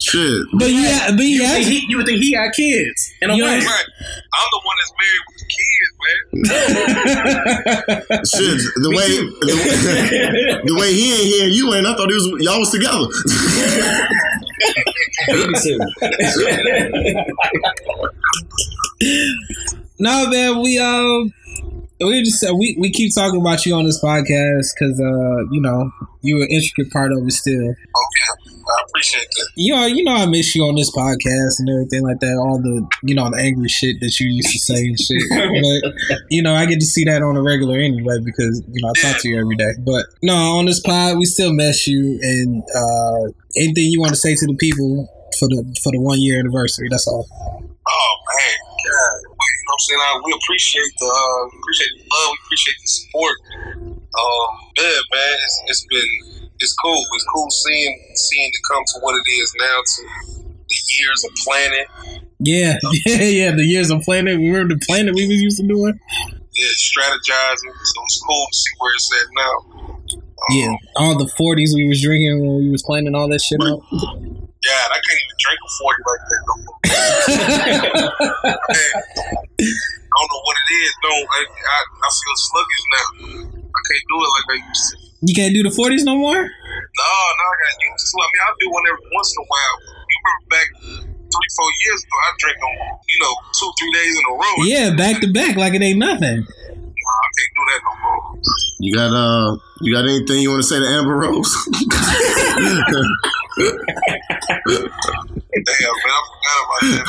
Shit. 0.00 0.42
But 0.58 0.70
yeah, 0.70 1.10
but 1.14 1.24
You, 1.24 1.42
yeah. 1.42 1.52
think 1.54 1.66
he, 1.66 1.84
you 1.88 1.96
would 1.98 2.06
think 2.06 2.18
he 2.20 2.32
got 2.34 2.52
kids 2.54 3.12
and 3.22 3.32
a 3.32 3.34
You 3.34 3.44
know- 3.44 3.52
wife. 3.52 3.66
Right. 3.66 3.84
I'm 4.32 4.48
the 4.52 4.60
one 4.64 4.76
that's 4.80 4.92
married 5.00 5.24
with 5.28 5.38
the 5.40 5.46
kids, 5.54 5.90
man. 6.00 6.12
Shit. 8.32 8.58
The 8.82 8.90
way 8.96 9.08
the, 9.40 9.52
the 10.66 10.74
way 10.80 10.90
he 10.94 11.06
ain't 11.12 11.28
here, 11.34 11.48
you 11.48 11.74
ain't. 11.74 11.86
I 11.86 11.88
thought 11.94 12.08
he 12.08 12.14
was 12.14 12.26
y'all 12.44 12.60
was 12.60 12.70
together. 12.70 13.06
No, 19.98 20.26
man, 20.28 20.60
we 20.62 20.78
um, 20.78 21.32
we 22.00 22.22
just 22.22 22.42
uh, 22.44 22.54
we 22.54 22.76
we 22.78 22.90
keep 22.90 23.14
talking 23.14 23.40
about 23.40 23.64
you 23.66 23.74
on 23.74 23.84
this 23.84 24.02
podcast 24.02 24.66
because 24.74 24.98
uh, 24.98 25.44
you 25.50 25.60
know, 25.60 25.90
you're 26.22 26.42
an 26.42 26.48
intricate 26.50 26.90
part 26.92 27.12
of 27.12 27.18
it 27.26 27.32
still. 27.32 27.54
Oh 27.54 28.06
yeah, 28.18 28.34
I 28.70 28.82
appreciate 28.88 29.26
that. 29.26 29.48
You 29.56 29.74
know, 29.74 29.86
you 29.86 30.04
know, 30.04 30.14
I 30.14 30.26
miss 30.26 30.54
you 30.54 30.64
on 30.64 30.74
this 30.76 30.90
podcast 30.94 31.58
and 31.58 31.68
everything 31.68 32.02
like 32.02 32.20
that. 32.20 32.36
All 32.38 32.58
the 32.62 32.86
you 33.02 33.14
know 33.14 33.30
the 33.30 33.38
angry 33.38 33.68
shit 33.68 34.00
that 34.00 34.18
you 34.20 34.28
used 34.28 34.50
to 34.52 34.58
say 34.58 34.86
and 34.86 34.98
shit. 34.98 35.22
but 35.30 36.18
you 36.30 36.42
know, 36.42 36.54
I 36.54 36.66
get 36.66 36.80
to 36.80 36.86
see 36.86 37.04
that 37.04 37.22
on 37.22 37.36
a 37.36 37.42
regular 37.42 37.78
anyway 37.78 38.18
because 38.24 38.62
you 38.70 38.82
know 38.82 38.90
I 38.90 39.00
talk 39.00 39.20
to 39.22 39.28
you 39.28 39.40
every 39.40 39.56
day. 39.56 39.72
But 39.84 40.06
no, 40.22 40.34
on 40.34 40.66
this 40.66 40.80
pod, 40.80 41.18
we 41.18 41.24
still 41.24 41.52
miss 41.52 41.86
you. 41.86 42.18
And 42.22 42.62
uh, 42.74 43.32
anything 43.56 43.90
you 43.90 44.00
want 44.00 44.10
to 44.10 44.20
say 44.20 44.34
to 44.34 44.46
the 44.46 44.56
people 44.56 45.08
for 45.38 45.48
the 45.48 45.64
for 45.82 45.92
the 45.92 46.00
one 46.00 46.20
year 46.20 46.38
anniversary? 46.38 46.88
That's 46.90 47.06
all. 47.06 47.26
Oh 47.30 48.14
man, 48.30 48.56
God, 48.86 49.16
we, 49.24 49.46
you 49.46 49.64
know 49.66 49.70
what 49.70 49.74
I'm 49.74 49.78
saying? 49.80 50.00
I, 50.00 50.20
we 50.24 50.32
appreciate 50.44 50.92
the 50.98 51.10
uh, 51.10 51.42
we 51.50 51.58
appreciate 51.58 51.92
the 51.98 52.04
love, 52.06 52.30
we 52.30 52.38
appreciate 52.46 52.76
the 52.80 52.88
support. 52.88 53.36
Um, 54.10 54.48
yeah, 54.76 54.98
man, 55.12 55.36
it's, 55.38 55.62
it's 55.66 55.86
been 55.86 56.39
it's 56.60 56.74
cool. 56.74 57.02
It's 57.14 57.24
cool 57.34 57.50
seeing 57.50 58.12
seeing 58.14 58.48
it 58.52 58.60
come 58.70 58.84
to 58.94 59.00
what 59.00 59.14
it 59.16 59.30
is 59.32 59.54
now 59.58 59.80
to 59.84 60.02
the 60.68 60.76
years 61.00 61.24
of 61.24 61.32
planning. 61.44 61.86
Yeah, 62.38 62.76
yeah, 63.06 63.22
yeah. 63.48 63.50
The 63.52 63.64
years 63.64 63.90
of 63.90 64.02
planet, 64.02 64.36
remember 64.38 64.74
the 64.74 64.80
planning 64.86 65.14
we 65.14 65.26
was 65.26 65.40
used 65.40 65.58
to 65.60 65.66
doing? 65.66 65.98
Yeah, 66.52 66.72
strategizing. 66.78 67.72
So 67.84 68.02
it's 68.04 68.20
cool 68.26 68.46
to 68.50 68.56
see 68.56 68.74
where 68.78 68.92
it's 68.94 69.10
at 69.12 69.28
now. 69.36 69.54
Um, 70.16 70.56
Yeah, 70.56 70.74
all 70.96 71.18
the 71.18 71.28
forties 71.36 71.74
we 71.74 71.88
was 71.88 72.00
drinking 72.02 72.40
when 72.40 72.56
we 72.64 72.70
was 72.70 72.82
planning 72.82 73.14
all 73.14 73.28
that 73.28 73.40
shit 73.40 73.60
out. 73.62 73.80
God, 73.90 74.90
I 74.92 75.00
can't 75.00 75.20
even 75.24 75.36
drink 75.40 75.60
a 75.64 75.70
forty 75.80 76.02
like 76.04 76.24
that 76.28 76.42
no 76.48 76.54
more. 76.64 76.78
Man, 76.84 78.56
I 80.12 80.16
don't 80.16 80.30
know 80.32 80.42
what 80.44 80.56
it 80.56 80.68
is. 80.74 80.92
No, 81.04 81.12
I, 81.12 81.40
I, 81.40 81.80
I 82.04 82.08
feel 82.12 82.36
sluggish 82.36 82.84
now. 82.92 83.08
I 83.56 83.80
can't 83.88 84.06
do 84.08 84.16
it 84.20 84.30
like 84.36 84.48
I 84.50 84.68
used 84.68 84.86
to. 84.90 85.09
You 85.22 85.34
can't 85.34 85.54
do 85.54 85.62
the 85.62 85.70
forties 85.70 86.04
no 86.04 86.16
more. 86.16 86.40
No, 86.40 86.40
no, 86.40 87.44
I 87.44 87.54
got 87.60 87.74
used 87.80 88.06
to. 88.08 88.16
it. 88.16 88.24
I 88.24 88.28
mean, 88.32 88.42
I 88.42 88.50
do 88.58 88.66
one 88.70 88.84
every 88.88 89.08
once 89.12 89.30
in 89.36 89.38
a 89.40 89.46
while. 89.46 89.76
You 90.08 90.16
remember 90.20 90.44
back 90.48 90.68
three, 91.30 91.50
four 91.56 91.70
years 91.86 92.00
ago, 92.02 92.16
I 92.24 92.30
drink 92.38 92.56
them, 92.58 92.74
you 93.08 93.18
know, 93.20 93.32
two, 93.52 93.70
three 93.78 93.92
days 93.92 94.14
in 94.16 94.24
a 94.26 94.34
row. 94.34 94.56
Yeah, 94.64 94.96
back 94.96 95.20
to 95.20 95.28
back, 95.32 95.56
like 95.56 95.74
it 95.74 95.82
ain't 95.82 95.98
nothing. 95.98 96.40
Nah, 96.40 97.24
I 97.24 97.28
can't 97.36 97.52
do 97.54 97.62
that 97.68 97.80
no 97.84 97.92
more. 98.02 98.20
You 98.80 98.94
got 98.94 99.12
uh, 99.12 99.56
you 99.82 99.92
got 99.92 100.04
anything 100.08 100.40
you 100.40 100.50
want 100.50 100.62
to 100.62 100.68
say 100.68 100.78
to 100.78 100.86
Amber 100.86 101.16
Rose? 101.16 101.52
Damn, 103.60 103.76
man, 106.00 106.12
I 106.16 106.22
forgot 106.30 106.58
about 106.64 106.80
that. 106.82 107.04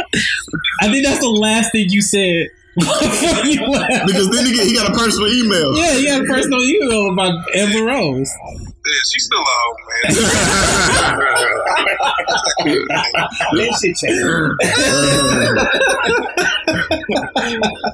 I 0.80 0.88
think 0.90 1.04
that's 1.04 1.20
the 1.20 1.28
last 1.28 1.72
thing 1.72 1.86
you 1.90 2.00
said 2.00 2.16
before 2.16 2.40
you 2.40 2.48
left. 2.48 2.65
Because 2.76 4.28
then 4.30 4.44
he, 4.44 4.52
get, 4.52 4.66
he 4.66 4.74
got 4.76 4.90
a 4.92 4.94
personal 4.94 5.32
email. 5.32 5.74
Yeah, 5.76 5.94
he 5.94 6.04
got 6.06 6.20
a 6.20 6.24
personal 6.24 6.60
email 6.60 7.10
about 7.10 7.32
Amber 7.54 7.86
Rose. 7.86 8.28
Yeah, 8.28 8.92
she's 9.10 9.24
still 9.24 9.40
a 9.40 9.44
hoe, 9.48 9.76
man. 9.88 10.12
That 13.56 13.72
shit 13.80 13.96
changed. 13.96 14.22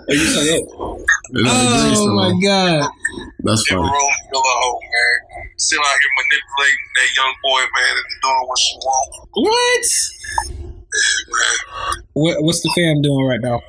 Are 0.09 0.14
you 0.14 0.26
saying 0.26 0.46
that? 0.50 1.06
Oh 1.46 2.06
my 2.12 2.30
god. 2.42 2.90
That's 3.44 3.62
Amber 3.70 3.82
funny. 3.82 3.92
Rose 3.92 4.18
still 4.26 4.42
a 4.42 4.54
hoe, 4.62 4.80
man. 4.82 5.16
Still 5.59 5.80
out 5.80 5.86
here 5.86 6.10
manipulating 6.18 6.86
that 6.96 7.09
young 7.16 7.34
boy, 7.44 7.62
man, 7.70 7.94
and 7.94 8.09
doing 8.20 8.44
what 8.48 8.59
she 8.59 8.74
wants. 8.82 9.14
What? 9.30 9.86
Yeah, 10.92 11.22
man. 11.30 11.56
what? 12.14 12.42
What's 12.42 12.62
the 12.62 12.70
fam 12.74 13.00
doing 13.00 13.24
right 13.26 13.40
now? 13.40 13.60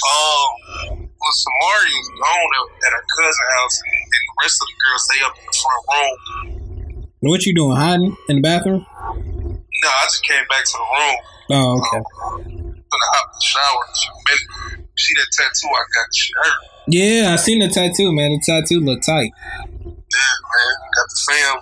Um, 0.00 1.04
well, 1.04 1.34
Samari 1.36 1.92
is 1.92 2.08
gone 2.16 2.52
at, 2.86 2.92
her 2.92 3.04
cousin's 3.04 3.36
house, 3.52 3.76
and, 3.84 4.00
the 4.10 4.34
rest 4.42 4.56
of 4.62 4.66
the 4.68 4.76
girls 4.80 5.02
stay 5.04 5.20
up 5.24 5.34
in 5.36 5.44
the 5.44 5.56
front 5.60 5.82
room. 5.92 7.10
What 7.20 7.44
you 7.44 7.54
doing? 7.54 7.76
Hiding 7.76 8.16
in 8.28 8.36
the 8.36 8.42
bathroom? 8.42 8.86
No, 8.88 9.88
I 9.88 10.04
just 10.04 10.24
came 10.24 10.44
back 10.48 10.64
to 10.64 10.72
the 10.72 10.88
room. 10.98 11.16
Oh, 11.50 11.78
okay. 11.78 12.00
Gonna 12.00 13.08
hop 13.12 13.26
in 13.28 13.36
the 13.36 13.44
shower. 13.44 13.84
She, 13.94 14.08
been, 14.24 14.86
see 14.96 15.14
that 15.14 15.26
tattoo 15.32 15.68
I 15.68 15.84
got? 15.94 16.14
She 16.14 16.32
hurt. 16.36 16.60
Yeah, 16.88 17.32
I 17.32 17.36
seen 17.36 17.58
the 17.60 17.68
tattoo, 17.68 18.12
man. 18.12 18.32
The 18.32 18.40
tattoo 18.44 18.80
look 18.80 19.02
tight. 19.02 19.30
Yeah, 19.44 20.34
man. 20.48 20.74
Got 20.96 21.06
the 21.08 21.20
fam. 21.28 21.56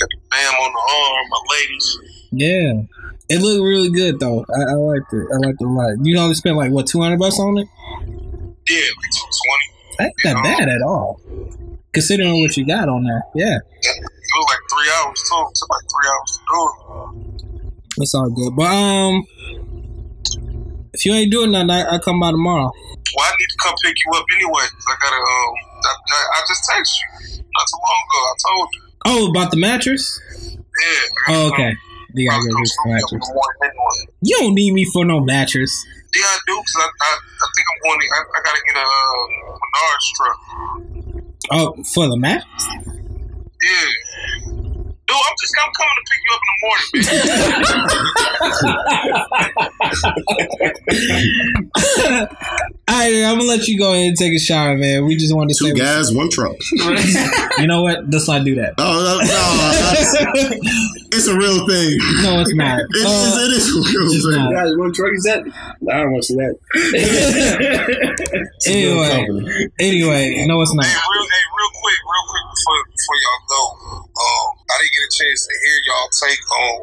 Got 0.00 0.08
the 0.10 0.20
fam 0.32 0.54
on 0.54 0.72
the 0.72 0.82
arm. 0.94 1.26
My 1.30 1.38
ladies. 1.54 1.98
Yeah. 2.32 2.72
It 3.28 3.40
looked 3.40 3.62
really 3.62 3.90
good 3.90 4.20
though. 4.20 4.44
I, 4.48 4.72
I 4.72 4.74
liked 4.74 5.12
it. 5.12 5.26
I 5.32 5.36
liked 5.46 5.60
it 5.60 5.66
a 5.66 5.68
lot. 5.68 5.96
You 6.02 6.18
only 6.18 6.34
spent 6.34 6.56
like 6.56 6.70
what 6.70 6.86
two 6.86 7.00
hundred 7.00 7.18
bucks 7.18 7.38
on 7.38 7.58
it? 7.58 7.68
Yeah, 8.68 8.86
like 8.86 9.12
two 9.12 9.28
twenty. 9.42 9.66
That 9.98 10.04
ain't 10.04 10.14
that 10.24 10.42
bad 10.42 10.68
at 10.68 10.82
all. 10.82 11.20
Considering 11.92 12.40
what 12.40 12.56
you 12.56 12.66
got 12.66 12.88
on 12.88 13.04
there. 13.04 13.22
Yeah. 13.34 13.56
It 13.56 14.02
was 14.34 14.46
like 14.50 14.60
three 14.70 14.92
hours 14.92 15.22
too. 15.26 15.46
It 15.48 15.54
took 15.54 15.70
like 15.70 15.86
three 15.90 16.08
hours 16.12 16.30
to 16.36 16.40
do 16.52 16.60
it. 16.68 18.02
It's 18.02 18.14
all 18.14 18.30
good. 18.30 18.54
But 18.54 18.70
um 18.70 19.24
if 20.92 21.04
you 21.04 21.12
ain't 21.12 21.30
doing 21.30 21.50
nothing, 21.50 21.70
I, 21.70 21.82
I'll 21.82 22.00
come 22.00 22.20
by 22.20 22.30
tomorrow. 22.30 22.72
Well, 23.16 23.24
I 23.24 23.30
need 23.38 23.48
to 23.48 23.56
come 23.62 23.74
pick 23.84 23.94
you 23.96 24.18
up 24.18 24.24
anyway. 24.34 24.64
I 24.88 24.94
gotta. 25.00 25.16
Um, 25.16 25.54
I, 25.84 25.92
I, 26.10 26.18
I 26.36 26.40
just 26.48 26.62
texted 26.68 26.96
you 27.36 27.42
not 27.42 27.66
too 27.68 27.80
long 27.84 28.02
ago. 28.08 28.20
I 28.24 28.34
told 28.48 28.68
you. 28.72 28.82
Oh, 29.04 29.30
about 29.30 29.50
the 29.50 29.56
mattress? 29.58 30.20
Yeah. 30.56 31.02
I 31.28 31.34
Oh, 31.34 31.48
okay. 31.52 31.70
You 31.70 31.76
I 32.24 32.30
gotta 32.30 32.42
gotta 32.42 32.54
go 32.54 32.58
get 32.58 32.68
you 32.68 32.92
mattress. 32.92 33.28
the 33.28 33.34
morning 33.34 33.60
anyway. 33.62 34.14
You 34.22 34.36
don't 34.40 34.54
need 34.54 34.72
me 34.72 34.84
for 34.92 35.04
no 35.04 35.20
mattress. 35.20 35.84
Yeah, 36.14 36.22
I 36.24 36.38
do 36.46 36.56
because 36.56 36.76
I, 36.78 36.86
I, 36.86 37.10
I 37.12 37.46
think 37.54 37.66
I'm 37.68 37.78
going. 37.84 38.00
To, 38.00 38.06
I, 38.16 38.20
I 38.24 38.40
gotta 38.42 38.62
get 38.66 38.76
a 38.76 38.86
uh, 38.86 39.56
Menards 39.76 40.08
truck. 40.16 40.38
Oh, 41.52 41.82
for 41.94 42.08
the 42.08 42.16
mattress? 42.16 42.66
Yeah. 43.62 44.65
Dude, 45.06 45.16
I'm 45.16 45.36
just 45.40 45.54
I'm 45.62 45.70
coming 45.72 45.96
to 45.96 46.04
pick 46.10 46.20
you 46.26 46.32
up 46.34 46.42
in 46.42 46.50
the 46.52 46.58
morning, 46.66 46.90
man. 47.06 48.36
All 52.88 52.94
right, 52.94 53.24
I'm 53.24 53.36
gonna 53.38 53.48
let 53.48 53.66
you 53.68 53.78
go 53.78 53.92
ahead 53.92 54.06
and 54.08 54.16
take 54.16 54.32
a 54.32 54.38
shower, 54.38 54.76
man. 54.76 55.04
We 55.06 55.16
just 55.16 55.34
wanted 55.34 55.54
to 55.54 55.58
Two 55.64 55.70
say, 55.70 55.74
guys, 55.78 56.12
one 56.14 56.30
truck. 56.30 56.56
you 57.58 57.66
know 57.66 57.82
what? 57.82 58.08
Let's 58.10 58.28
not 58.28 58.44
do 58.44 58.54
that. 58.56 58.74
Oh 58.78 58.84
no, 58.84 59.18
no, 59.18 59.26
that's- 59.26 60.14
it's 61.12 61.26
a 61.28 61.36
real 61.36 61.66
thing. 61.68 61.98
no, 62.22 62.40
it's 62.40 62.54
not. 62.54 62.78
It, 62.80 63.06
Uh, 63.06 63.08
is, 63.08 63.36
it 63.36 63.52
is 63.56 63.68
a 63.68 63.74
real 63.98 64.10
it's 64.12 64.24
thing. 64.26 64.36
not. 64.42 64.52
Guys, 64.52 64.72
what 64.76 64.94
truck 64.94 65.12
is 65.14 65.22
that? 65.24 65.40
I 65.90 65.98
don't 66.02 66.12
want 66.12 66.22
to 66.22 66.26
see 66.28 66.34
that. 66.36 66.54
It's 68.54 68.66
a 68.66 68.70
real 68.72 69.02
anyway, 69.04 69.70
anyway, 69.78 70.46
no, 70.46 70.60
it's 70.62 70.70
hey, 70.72 70.76
not. 70.76 70.86
real, 70.86 71.26
hey, 71.26 71.44
real 71.58 71.70
quick, 71.82 71.98
real 72.06 72.24
quick 72.26 72.44
before 72.54 72.78
before 72.90 73.16
y'all 73.22 73.42
go. 73.48 74.05
Um, 74.16 74.46
I 74.72 74.74
didn't 74.80 74.94
get 74.96 75.04
a 75.04 75.12
chance 75.12 75.40
to 75.44 75.52
hear 75.60 75.78
y'all 75.86 76.08
take 76.16 76.42
on 76.48 76.74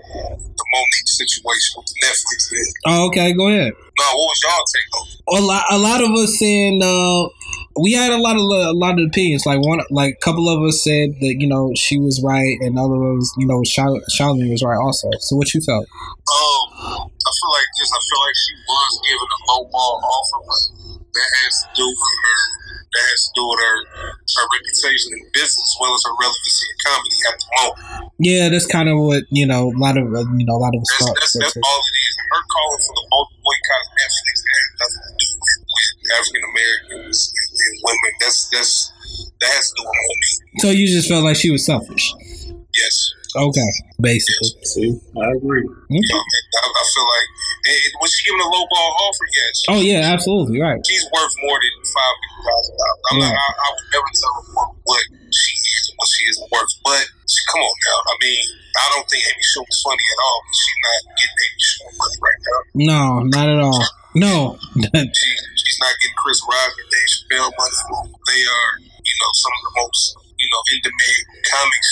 the 0.53 0.65
Mo'Nique 0.69 1.09
situation 1.09 1.71
with 1.77 1.87
the 1.89 1.97
Netflix 2.05 2.39
thing. 2.49 2.73
Oh, 2.85 3.07
okay, 3.07 3.33
go 3.33 3.47
ahead. 3.49 3.73
No, 3.73 4.05
what 4.13 4.29
was 4.29 4.39
y'all 4.45 4.69
take 4.69 4.89
on? 4.93 5.13
a 5.27 5.41
lot, 5.41 5.63
a 5.71 5.77
lot 5.77 6.03
of 6.03 6.11
us 6.11 6.37
saying 6.37 6.81
uh, 6.81 7.25
we 7.79 7.93
had 7.93 8.11
a 8.11 8.21
lot 8.21 8.35
of 8.35 8.43
a 8.43 8.73
lot 8.73 8.99
of 8.99 9.05
opinions. 9.07 9.45
Like 9.45 9.61
one, 9.61 9.81
like 9.89 10.13
a 10.13 10.21
couple 10.25 10.49
of 10.49 10.61
us 10.61 10.83
said 10.83 11.17
that 11.21 11.35
you 11.39 11.47
know 11.47 11.71
she 11.75 11.97
was 11.97 12.21
right, 12.23 12.57
and 12.61 12.77
other 12.77 13.01
of 13.01 13.17
us, 13.17 13.33
you 13.37 13.47
know, 13.47 13.61
Char- 13.65 14.03
Charlene 14.13 14.51
was 14.51 14.61
right 14.61 14.77
also. 14.77 15.09
So 15.19 15.35
what 15.35 15.53
you 15.53 15.61
felt? 15.61 15.85
Um, 15.89 17.09
I 17.09 17.31
feel 17.33 17.53
like 17.53 17.69
this. 17.79 17.89
I 17.89 18.01
feel 18.01 18.21
like 18.21 18.37
she 18.37 18.53
was 18.61 18.93
given 19.09 19.29
a 19.29 19.39
low 19.49 19.61
ball 19.73 20.01
offer, 20.05 20.39
but 20.45 20.63
that 21.17 21.29
has 21.45 21.53
to 21.65 21.67
do 21.81 21.87
with 21.87 22.17
her. 22.25 22.41
That 22.93 23.05
has 23.09 23.21
to 23.25 23.31
do 23.33 23.43
with 23.49 23.57
her 23.57 23.77
her 24.21 24.45
reputation 24.53 25.17
in 25.17 25.25
business 25.33 25.65
as 25.65 25.75
well 25.81 25.93
as 25.97 26.01
her 26.05 26.13
relevancy 26.13 26.65
in 26.69 26.77
comedy 26.85 27.09
Yeah, 28.19 28.49
that's 28.49 28.67
kind 28.67 28.89
of 28.89 28.97
what 28.99 29.23
you 29.29 29.45
know. 29.45 29.71
A 29.71 29.77
lot 29.79 29.97
of 29.97 30.07
uh, 30.13 30.23
you 30.37 30.45
know, 30.45 30.55
a 30.55 30.61
lot 30.61 30.73
of 30.75 30.81
us 30.81 30.89
That's 30.89 31.05
thought. 31.05 31.15
that's, 31.19 31.33
said 31.33 31.41
that's 31.43 31.57
all 31.57 31.81
it 31.81 31.95
is. 31.97 32.13
Her 32.31 32.41
calling 32.49 32.81
for 32.85 32.93
the 32.93 33.05
boy- 33.09 33.33
boycott 33.43 33.81
of 33.83 33.91
Netflix 33.99 34.35
has 34.43 34.65
nothing 34.79 35.03
to 35.03 35.13
do 35.17 35.27
with, 35.33 35.59
with 35.73 36.11
African 36.17 36.43
Americans 36.53 37.17
and, 37.33 37.49
and 37.53 37.75
women. 37.83 38.11
That's 38.21 38.39
that's 38.53 38.73
that 39.41 39.49
has 39.49 39.65
to 39.69 39.73
do 39.77 39.81
with 39.83 39.97
Mo'Nique. 39.97 40.61
So 40.61 40.69
you 40.69 40.87
just 40.87 41.07
felt 41.09 41.23
like 41.23 41.35
she 41.35 41.51
was 41.51 41.65
selfish. 41.65 42.13
Yes. 42.73 42.95
Okay, 43.35 43.71
basically. 43.99 44.49
See, 44.63 44.89
I 44.93 45.27
agree. 45.37 45.65
You 45.89 46.01
know, 46.01 46.21
I, 46.21 46.61
I 46.67 46.83
feel 46.93 47.07
like 47.07 47.27
and 47.63 47.95
was 48.03 48.11
she 48.11 48.27
giving 48.27 48.43
a 48.43 48.49
low 48.51 48.65
ball 48.67 48.91
offer? 49.07 49.25
Yeah, 49.31 49.49
she, 49.55 49.65
Oh 49.71 49.79
yeah, 49.79 50.01
absolutely 50.11 50.59
right. 50.59 50.83
she's 50.83 51.07
worth 51.15 51.35
more 51.47 51.55
than 51.55 51.73
five 51.87 52.15
hundred 52.19 52.43
thousand 52.43 52.75
dollars. 52.75 53.03
I'm 53.07 53.17
not. 53.23 53.33
I, 53.33 53.47
I 53.55 53.67
would 53.71 53.87
never 53.95 54.09
tell 54.19 54.33
her 54.35 54.45
what, 54.51 54.69
what 54.83 55.03
she 55.31 55.53
is 55.55 55.83
and 55.87 55.95
what 55.95 56.09
she 56.11 56.23
isn't 56.27 56.49
worth. 56.51 56.73
But 56.83 57.03
she, 57.23 57.39
come 57.47 57.63
on 57.63 57.75
now. 57.87 57.99
I 58.03 58.13
mean, 58.19 58.43
I 58.75 58.85
don't 58.91 59.07
think 59.07 59.23
Amy 59.23 59.45
Schumer's 59.47 59.79
funny 59.79 60.05
at 60.11 60.19
all. 60.19 60.39
She's 60.51 60.79
not 60.83 60.99
getting 61.15 61.39
Amy 61.39 61.61
Schumer 61.63 61.93
money 62.03 62.17
right 62.19 62.39
now. 62.43 62.59
No, 62.75 63.01
not 63.31 63.47
at 63.47 63.59
all. 63.63 63.81
No. 64.15 64.59
She, 64.93 65.29
she's 65.55 65.79
not 65.79 65.93
getting 66.03 66.19
Chris 66.19 66.39
Rock 66.43 66.73
and 66.77 66.89
Dave 66.91 67.09
Chappelle 67.15 67.51
money. 67.55 68.11
They 68.27 68.41
are, 68.43 68.69
you 68.83 69.15
know, 69.23 69.31
some 69.33 69.53
of 69.55 69.61
the 69.63 69.73
most, 69.81 70.03
you 70.37 70.47
know, 70.51 70.61
in 70.69 70.79
demand 70.83 71.23
comics, 71.49 71.89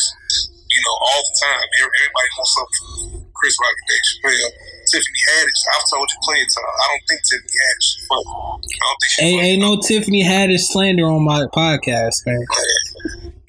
you 0.71 0.81
know, 0.87 0.95
all 1.03 1.21
the 1.27 1.35
time. 1.35 1.67
Everybody 1.83 2.29
wants 2.39 2.51
something 2.55 2.79
from 2.79 3.31
Chris 3.35 3.55
Rock 3.59 3.75
and 3.75 3.87
Dave 3.91 4.05
Chappelle. 4.07 4.51
Tiffany 4.87 5.21
Haddish, 5.31 5.61
I've 5.71 5.87
told 5.91 6.07
you 6.09 6.17
plenty 6.23 6.43
of 6.43 6.51
times. 6.51 6.75
I 6.79 6.85
don't 6.91 7.05
think 7.07 7.21
Tiffany 7.27 7.59
Haddish 7.59 7.89
is 7.91 8.05
funny. 8.07 8.27
I 8.27 8.85
don't 8.87 8.99
think 8.99 9.11
she's 9.11 9.23
ain't, 9.23 9.39
funny. 9.39 9.49
ain't 9.51 9.61
no 9.61 9.71
Tiffany 9.79 10.23
Haddish 10.23 10.65
slander 10.71 11.07
on 11.07 11.23
my 11.23 11.45
podcast, 11.51 12.17
man. 12.25 12.41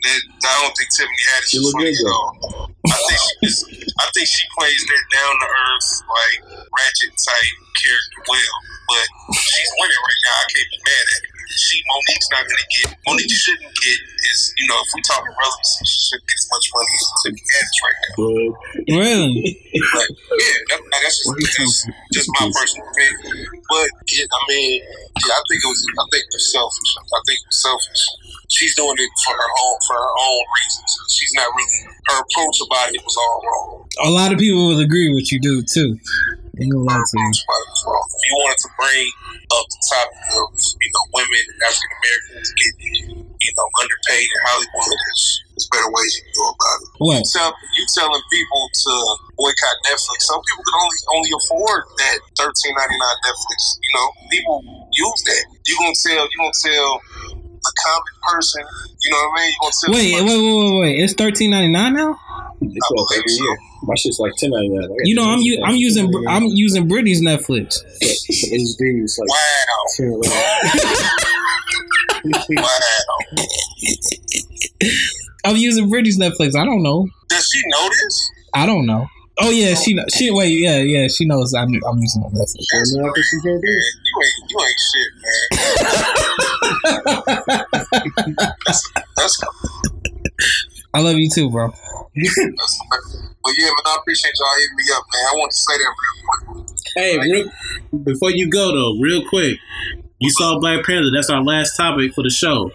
That, 0.02 0.20
I 0.44 0.54
don't 0.66 0.74
think 0.74 0.90
Tiffany 0.90 1.24
Haddish 1.30 1.50
She 1.50 1.56
is 1.58 1.62
look 1.62 1.74
funny 1.78 1.94
good, 1.94 2.02
at 2.02 2.12
all. 2.12 2.30
I 2.82 2.98
think 3.06 3.20
she 3.22 3.34
just, 3.46 3.62
I 4.02 4.06
think 4.10 4.26
she 4.26 4.42
plays 4.58 4.82
that 4.90 5.04
down 5.14 5.34
to 5.38 5.46
earth, 5.46 5.88
like 6.10 6.36
ratchet 6.74 7.14
type 7.14 7.54
character 7.78 8.20
well. 8.26 8.56
But 8.90 9.06
she's 9.38 9.70
winning 9.78 10.02
right 10.02 10.22
now. 10.26 10.36
I 10.42 10.46
can't 10.50 10.70
be 10.74 10.78
mad 10.82 11.06
at 11.06 11.22
it. 11.22 11.31
She 11.52 11.82
Mo'Nique's 11.84 12.28
not 12.32 12.42
gonna 12.48 12.68
get. 12.72 12.88
Mo'Nique 13.06 13.36
shouldn't 13.36 13.74
get 13.76 13.98
is 14.32 14.54
you 14.56 14.66
know 14.68 14.78
if 14.80 14.88
we 14.94 15.00
talking 15.04 15.32
relevancy, 15.32 15.84
she 15.84 15.98
shouldn't 16.08 16.28
get 16.28 16.38
as 16.38 16.48
much 16.48 16.66
money 16.72 16.92
as 16.96 17.04
Tiffany 17.20 17.44
Haddish 17.52 17.80
right 17.82 17.98
now. 18.02 18.14
Really? 18.96 19.44
But 19.72 20.08
yeah, 20.38 20.58
that, 20.72 20.80
that's 21.02 21.16
just 21.20 21.32
that's 21.36 21.86
just 22.12 22.28
my 22.40 22.48
personal 22.48 22.86
opinion. 22.88 23.48
But 23.68 23.88
yeah, 24.08 24.26
I 24.28 24.40
mean, 24.48 24.80
yeah, 24.80 25.36
I 25.36 25.42
think 25.48 25.60
it 25.60 25.68
was. 25.68 25.80
I 25.84 26.04
think 26.12 26.22
it 26.24 26.34
was 26.36 26.46
selfish. 26.52 26.90
I 27.00 27.20
think 27.28 27.38
it 27.40 27.48
was 27.48 27.60
selfish. 27.62 28.02
She's 28.52 28.76
doing 28.76 28.96
it 29.00 29.12
for 29.24 29.32
her 29.32 29.50
own 29.64 29.76
for 29.88 29.96
her 29.96 30.12
own 30.12 30.44
reasons. 30.60 30.90
She's 31.08 31.32
not 31.34 31.48
really 31.56 31.78
her 32.12 32.18
approach 32.20 32.58
about 32.64 32.92
it 32.92 33.02
was 33.04 33.16
all 33.16 33.40
wrong. 33.44 33.88
A 34.04 34.10
lot 34.10 34.32
of 34.32 34.38
people 34.38 34.68
will 34.68 34.80
agree 34.80 35.12
with 35.12 35.32
you, 35.32 35.40
dude, 35.40 35.66
too. 35.68 35.98
Ain't 36.60 36.68
gonna 36.68 36.84
lie 36.84 37.00
to 37.00 37.16
you. 37.16 37.32
about 37.32 37.64
it 37.64 37.70
was 37.72 37.82
wrong. 37.88 38.04
If 38.12 38.22
you 38.28 38.34
wanted 38.44 38.60
to 38.60 38.70
bring 38.76 39.08
up 39.56 39.64
the 39.72 39.80
topic 39.88 40.20
of 40.36 40.46
you 40.52 40.90
know 40.92 41.04
women 41.16 41.42
and 41.48 41.58
African 41.64 41.96
Americans 41.96 42.48
getting 42.60 42.96
you 43.24 43.52
know 43.56 43.66
underpaid 43.80 44.28
in 44.28 44.40
Hollywood, 44.44 44.92
there's, 44.92 45.24
there's 45.56 45.68
better 45.72 45.88
ways 45.88 46.12
you 46.12 46.22
can 46.28 46.36
go 46.36 46.46
about 46.52 46.76
it. 46.76 46.88
What? 47.00 47.16
You 47.16 47.32
tell 47.32 47.50
you 47.56 47.84
telling 47.96 48.24
people 48.28 48.62
to 48.68 48.92
boycott 49.40 49.76
Netflix. 49.88 50.28
Some 50.28 50.44
people 50.44 50.60
can 50.68 50.76
only 50.76 50.98
only 51.16 51.32
afford 51.40 51.80
that 52.04 52.16
thirteen 52.36 52.74
ninety 52.76 53.00
nine 53.00 53.18
Netflix. 53.24 53.60
You 53.80 53.92
know, 53.96 54.06
people 54.28 54.56
use 54.92 55.20
that. 55.32 55.42
You 55.64 55.74
gonna 55.80 55.96
tell 56.04 56.20
you 56.20 56.36
gonna 56.36 56.60
tell 56.68 56.88
a 57.48 57.72
common 57.80 58.14
person. 58.28 58.60
You 59.00 59.08
know 59.08 59.24
what 59.24 59.32
I 59.32 59.40
mean? 59.40 59.48
You 59.48 59.60
gonna 59.64 59.78
tell 59.80 59.90
Wait, 59.96 60.08
wait, 60.20 60.24
wait, 60.28 60.56
wait, 60.68 60.76
wait. 60.84 60.96
It's 61.00 61.16
thirteen 61.16 61.56
ninety 61.56 61.72
nine 61.72 61.96
now. 61.96 62.20
They 62.68 62.78
go 62.90 63.02
up 63.02 63.08
every 63.16 63.32
year. 63.32 63.56
My 63.82 63.94
shit's 63.96 64.18
like 64.18 64.32
ten 64.38 64.50
ninety 64.50 64.68
nine. 64.68 64.88
You 65.04 65.14
know, 65.14 65.28
I'm 65.28 65.40
u- 65.40 65.62
I'm 65.64 65.76
using 65.76 66.10
I'm 66.28 66.44
using 66.44 66.88
Britney's 66.88 67.22
Netflix. 67.22 67.82
HD 68.02 69.02
is 69.02 69.18
like 69.18 69.28
Wow! 69.28 70.20
Wow! 72.50 72.78
I'm 75.44 75.56
using 75.56 75.90
Britney's 75.90 76.18
Netflix. 76.18 76.54
I 76.54 76.64
don't 76.64 76.82
know. 76.82 77.08
Does 77.28 77.44
she 77.52 77.60
know 77.66 77.88
this? 77.88 78.30
I 78.54 78.64
don't 78.66 78.86
know. 78.86 79.06
Oh 79.40 79.50
yeah, 79.50 79.74
she 79.74 79.94
kn- 79.94 80.08
she 80.10 80.30
oh. 80.30 80.36
wait 80.36 80.58
yeah 80.58 80.76
yeah 80.76 81.08
she 81.08 81.24
knows 81.24 81.54
I'm 81.54 81.68
I'm 81.88 81.98
using 81.98 82.22
Netflix. 82.22 82.66
That's 82.72 82.94
know 82.94 83.02
what 83.04 83.16
she 83.18 83.36
man. 83.44 83.60
You 83.64 84.22
ain't 84.22 84.50
you 84.50 84.60
ain't 84.60 84.80
shit, 84.92 85.10
man. 85.22 85.36
that's 88.66 88.82
that's 89.16 89.40
I 90.94 91.00
love 91.00 91.16
you 91.16 91.28
too, 91.30 91.50
bro. 91.50 91.68
That's, 91.70 92.82
but 93.42 93.52
yeah, 93.58 93.70
but 93.76 93.90
I 93.90 93.96
appreciate 94.00 94.32
y'all 94.38 94.58
hitting 94.58 94.76
me 94.76 94.84
up, 94.94 95.04
man. 95.12 95.24
I 95.24 95.32
want 95.36 95.50
to 95.50 95.56
say 95.56 95.78
that 95.78 95.94
real 96.02 96.64
quick. 96.64 96.68
Hey, 96.94 97.18
real, 97.18 98.04
before 98.04 98.30
you 98.30 98.50
go 98.50 98.72
though, 98.72 99.00
real 99.00 99.22
quick, 99.28 99.58
you 100.18 100.30
saw 100.30 100.58
Black 100.60 100.84
Panther. 100.84 101.10
That's 101.14 101.30
our 101.30 101.42
last 101.42 101.76
topic 101.76 102.12
for 102.14 102.22
the 102.22 102.30
show. 102.30 102.70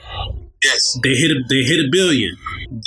Yes, 0.64 0.98
They 1.04 1.14
hit 1.14 1.30
a 1.30 1.40
they 1.48 1.62
hit 1.64 1.80
a 1.86 1.90
billion. 1.92 2.36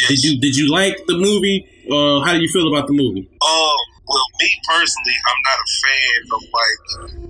yes. 0.00 0.08
Did 0.08 0.24
you 0.24 0.40
did 0.40 0.56
you 0.56 0.68
like 0.70 0.96
the 1.06 1.14
movie? 1.16 1.64
Uh, 1.86 2.20
how 2.26 2.34
do 2.34 2.40
you 2.42 2.48
feel 2.48 2.66
about 2.66 2.88
the 2.88 2.92
movie? 2.94 3.30
Um, 3.30 3.78
well, 4.10 4.26
me 4.42 4.50
personally, 4.66 5.16
I'm 5.30 5.40
not 5.46 5.58
a 5.62 5.68
fan 5.78 6.20
of 6.34 6.42
like 6.50 6.82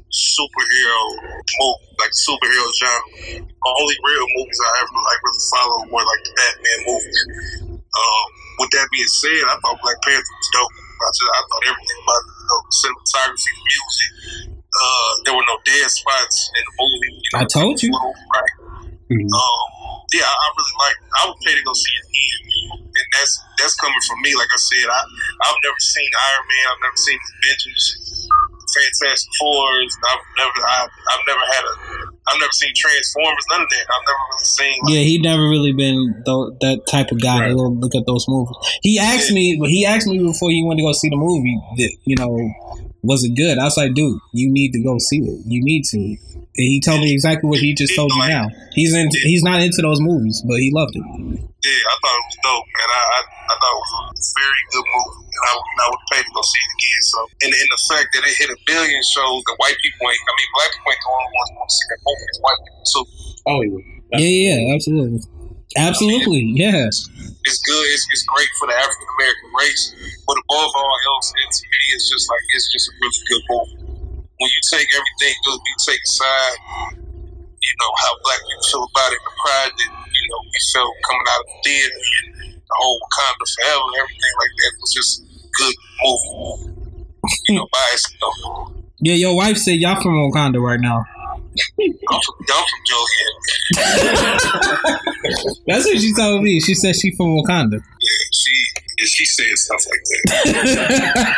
superhero 0.09 1.01
movies, 1.61 1.93
like 2.01 2.13
superhero 2.17 2.67
genre. 2.81 3.45
The 3.45 3.71
only 3.81 3.97
real 4.01 4.27
movies 4.37 4.61
I 4.65 4.81
ever 4.81 4.97
like 4.97 5.21
really 5.29 5.45
follow 5.53 5.79
were 5.93 6.05
like 6.09 6.23
the 6.25 6.33
Batman 6.41 6.81
movies. 6.89 7.70
Um, 7.91 8.27
with 8.63 8.71
that 8.71 8.87
being 8.95 9.11
said, 9.11 9.43
I 9.51 9.59
thought 9.59 9.79
Black 9.83 9.99
Panther 10.07 10.23
was 10.23 10.51
dope. 10.55 10.75
I, 11.01 11.09
just, 11.11 11.31
I 11.33 11.41
thought 11.49 11.65
everything 11.75 12.01
about 12.05 12.23
it, 12.23 12.31
you 12.31 12.47
know, 12.47 12.61
cinematography, 12.71 13.53
music. 13.67 14.11
Uh, 14.71 15.11
there 15.27 15.35
were 15.35 15.47
no 15.49 15.59
dead 15.67 15.91
spots 15.91 16.53
in 16.55 16.63
the 16.63 16.75
movie. 16.79 17.11
You 17.11 17.31
know, 17.35 17.41
I 17.41 17.45
told 17.51 17.83
you. 17.83 17.91
Right. 17.91 18.55
Um, 19.11 19.67
yeah, 20.15 20.23
I, 20.23 20.31
I 20.31 20.47
really 20.55 20.77
like. 20.79 20.99
I 21.19 21.21
would 21.27 21.41
pay 21.43 21.55
to 21.59 21.63
go 21.67 21.75
see 21.75 21.95
it 21.99 22.05
again, 22.07 22.41
and 22.79 23.07
that's 23.11 23.33
that's 23.59 23.75
coming 23.75 23.99
from 24.07 24.23
me. 24.23 24.39
Like 24.39 24.47
I 24.55 24.61
said, 24.63 24.87
I 24.87 25.01
I've 25.51 25.59
never 25.67 25.81
seen 25.83 26.07
Iron 26.15 26.47
Man. 26.47 26.65
I've 26.71 26.83
never 26.87 26.99
seen 26.99 27.19
the 27.19 27.31
Avengers, 27.43 27.87
Fantastic 28.75 29.31
Fours. 29.39 29.91
I've 30.07 30.25
never 30.39 30.61
I've, 30.69 30.91
I've 31.13 31.25
never 31.27 31.45
had 31.53 31.65
a. 31.65 31.73
I've 32.29 32.39
never 32.39 32.53
seen 32.53 32.73
Transformers. 32.77 33.45
None 33.51 33.63
of 33.63 33.69
that. 33.71 33.87
I've 33.91 34.07
never 34.07 34.23
really 34.31 34.45
seen. 34.45 34.79
Like, 34.85 34.95
Yeah, 34.95 35.01
he 35.01 35.19
never 35.19 35.43
really 35.49 35.73
been 35.73 36.23
tho- 36.25 36.57
that 36.61 36.87
type 36.87 37.11
of 37.11 37.21
guy 37.21 37.49
to 37.49 37.55
go 37.55 37.69
look 37.69 37.95
at 37.95 38.07
those 38.07 38.27
movies. 38.29 38.55
He 38.83 38.99
asked 38.99 39.33
me, 39.33 39.59
he 39.67 39.85
asked 39.87 40.07
me 40.07 40.19
before 40.19 40.51
he 40.51 40.63
went 40.65 40.79
to 40.79 40.85
go 40.85 40.93
see 40.93 41.09
the 41.09 41.17
movie 41.17 41.59
that 41.79 41.93
you 42.05 42.17
know 42.17 42.31
was 43.03 43.25
it 43.25 43.35
good. 43.35 43.59
I 43.59 43.65
was 43.65 43.77
like, 43.77 43.95
dude, 43.95 44.19
you 44.33 44.51
need 44.53 44.73
to 44.73 44.83
go 44.83 44.99
see 44.99 45.19
it. 45.19 45.41
You 45.47 45.65
need 45.65 45.85
to. 45.91 45.99
And 45.99 46.67
he 46.67 46.81
told 46.81 47.01
me 47.01 47.13
exactly 47.13 47.49
what 47.49 47.59
he 47.61 47.75
just 47.75 47.95
told 47.97 48.13
you 48.13 48.29
now. 48.29 48.49
He's 48.75 48.93
in. 48.95 49.09
He's 49.11 49.43
not 49.43 49.63
into 49.63 49.81
those 49.83 50.01
movies, 50.01 50.43
but 50.47 50.59
he 50.59 50.71
loved 50.75 50.95
it. 50.95 51.03
Yeah, 51.03 51.83
I 51.89 51.95
thought 52.03 52.17
it 52.21 52.27
was 52.27 52.39
dope, 52.43 52.67
man. 52.75 52.89
I, 52.91 53.01
I, 53.01 53.21
I 53.21 53.55
thought 53.57 53.75
it 53.75 53.81
was 54.17 54.35
a 54.35 54.41
very 54.41 54.63
good 54.73 54.87
movie, 54.91 55.30
and 55.41 55.47
I, 55.49 55.53
would- 55.57 55.81
I 55.81 55.89
would 55.89 56.05
pay 56.13 56.21
to 56.21 56.31
go 56.37 56.43
see 56.45 56.61
it 56.61 56.73
again. 56.77 57.03
So, 57.09 57.19
and, 57.49 57.51
and 57.57 57.69
the 57.73 57.81
fact 57.89 58.07
that 58.13 58.23
it 58.29 58.35
hit 58.37 58.51
a 58.53 58.59
billion 58.69 59.01
shows 59.09 59.41
that 59.49 59.57
white 59.57 59.79
people 59.81 60.05
ain't. 60.05 60.21
I 60.29 60.33
mean, 60.37 60.51
black 60.53 60.71
people 60.77 60.91
ain't 60.93 61.01
the 61.01 61.11
only 61.17 61.31
ones 61.33 61.49
who 61.49 61.57
want 61.57 61.69
to 61.73 61.77
see 61.81 61.87
that 61.89 62.01
movie. 62.05 62.27
It's 62.29 62.41
white 62.45 62.61
people 62.61 62.85
too. 62.93 63.05
Oh 63.49 63.61
yeah. 63.65 64.21
Yeah, 64.21 64.27
yeah, 64.59 64.75
absolutely, 64.75 65.23
absolutely, 65.79 66.43
yes. 66.59 67.07
It's 67.47 67.61
good. 67.63 67.87
It's, 67.95 68.05
it's 68.13 68.27
great 68.27 68.51
for 68.59 68.67
the 68.69 68.75
African 68.75 69.07
American 69.17 69.49
race, 69.55 69.85
but 70.27 70.35
above 70.35 70.71
all 70.77 70.97
else, 71.15 71.31
it, 71.31 71.47
to 71.47 71.63
me, 71.65 71.81
it's 71.95 72.11
just 72.11 72.27
like 72.29 72.43
it's 72.59 72.69
just 72.75 72.91
a 72.91 72.95
really 73.01 73.23
good 73.31 73.43
movie. 73.49 73.77
When 74.35 74.49
you 74.51 74.63
take 74.73 74.89
everything, 74.93 75.35
good, 75.47 75.61
you 75.63 75.77
take 75.87 76.03
aside, 76.03 76.57
you 77.63 77.73
know 77.79 77.93
how 78.03 78.11
black 78.27 78.41
people 78.43 78.67
feel 78.67 78.85
about 78.91 79.11
it, 79.15 79.21
the 79.23 79.33
pride 79.47 79.73
that 79.79 79.91
you 80.11 80.25
know 80.27 80.41
we 80.43 80.59
felt 80.75 80.93
coming 81.07 81.27
out 81.31 81.41
of 81.41 81.49
the 81.49 81.59
theater, 81.63 82.01
and 82.03 82.59
the 82.59 82.75
whole 82.83 82.99
Wakanda 83.07 83.47
forever, 83.47 83.85
and 83.95 83.97
everything 84.05 84.35
like 84.43 84.53
that. 84.59 84.71
It 84.75 84.81
was 84.83 84.93
just 84.97 85.13
a 85.23 85.25
good 85.61 85.75
movie. 86.05 86.77
You 87.49 87.55
know, 87.57 87.67
by 87.73 87.91
itself. 87.93 88.73
Yeah, 89.01 89.15
your 89.15 89.37
wife 89.37 89.57
said 89.57 89.79
y'all 89.79 90.01
from 90.01 90.13
Wakanda 90.15 90.61
right 90.61 90.81
now. 90.81 91.05
I'm 91.79 92.21
from, 92.21 92.35
I'm 92.53 92.65
from. 92.87 93.07
That's 95.67 95.85
what 95.87 96.01
she 96.01 96.13
told 96.15 96.43
me. 96.43 96.61
She 96.61 96.75
said 96.75 96.97
she 96.97 97.11
from 97.13 97.37
Wakanda. 97.37 97.75
Yeah, 97.75 98.25
she 98.33 98.53
she 99.07 99.25
said 99.25 99.47
stuff 99.57 99.81
like 99.91 100.05
that. 100.27 101.37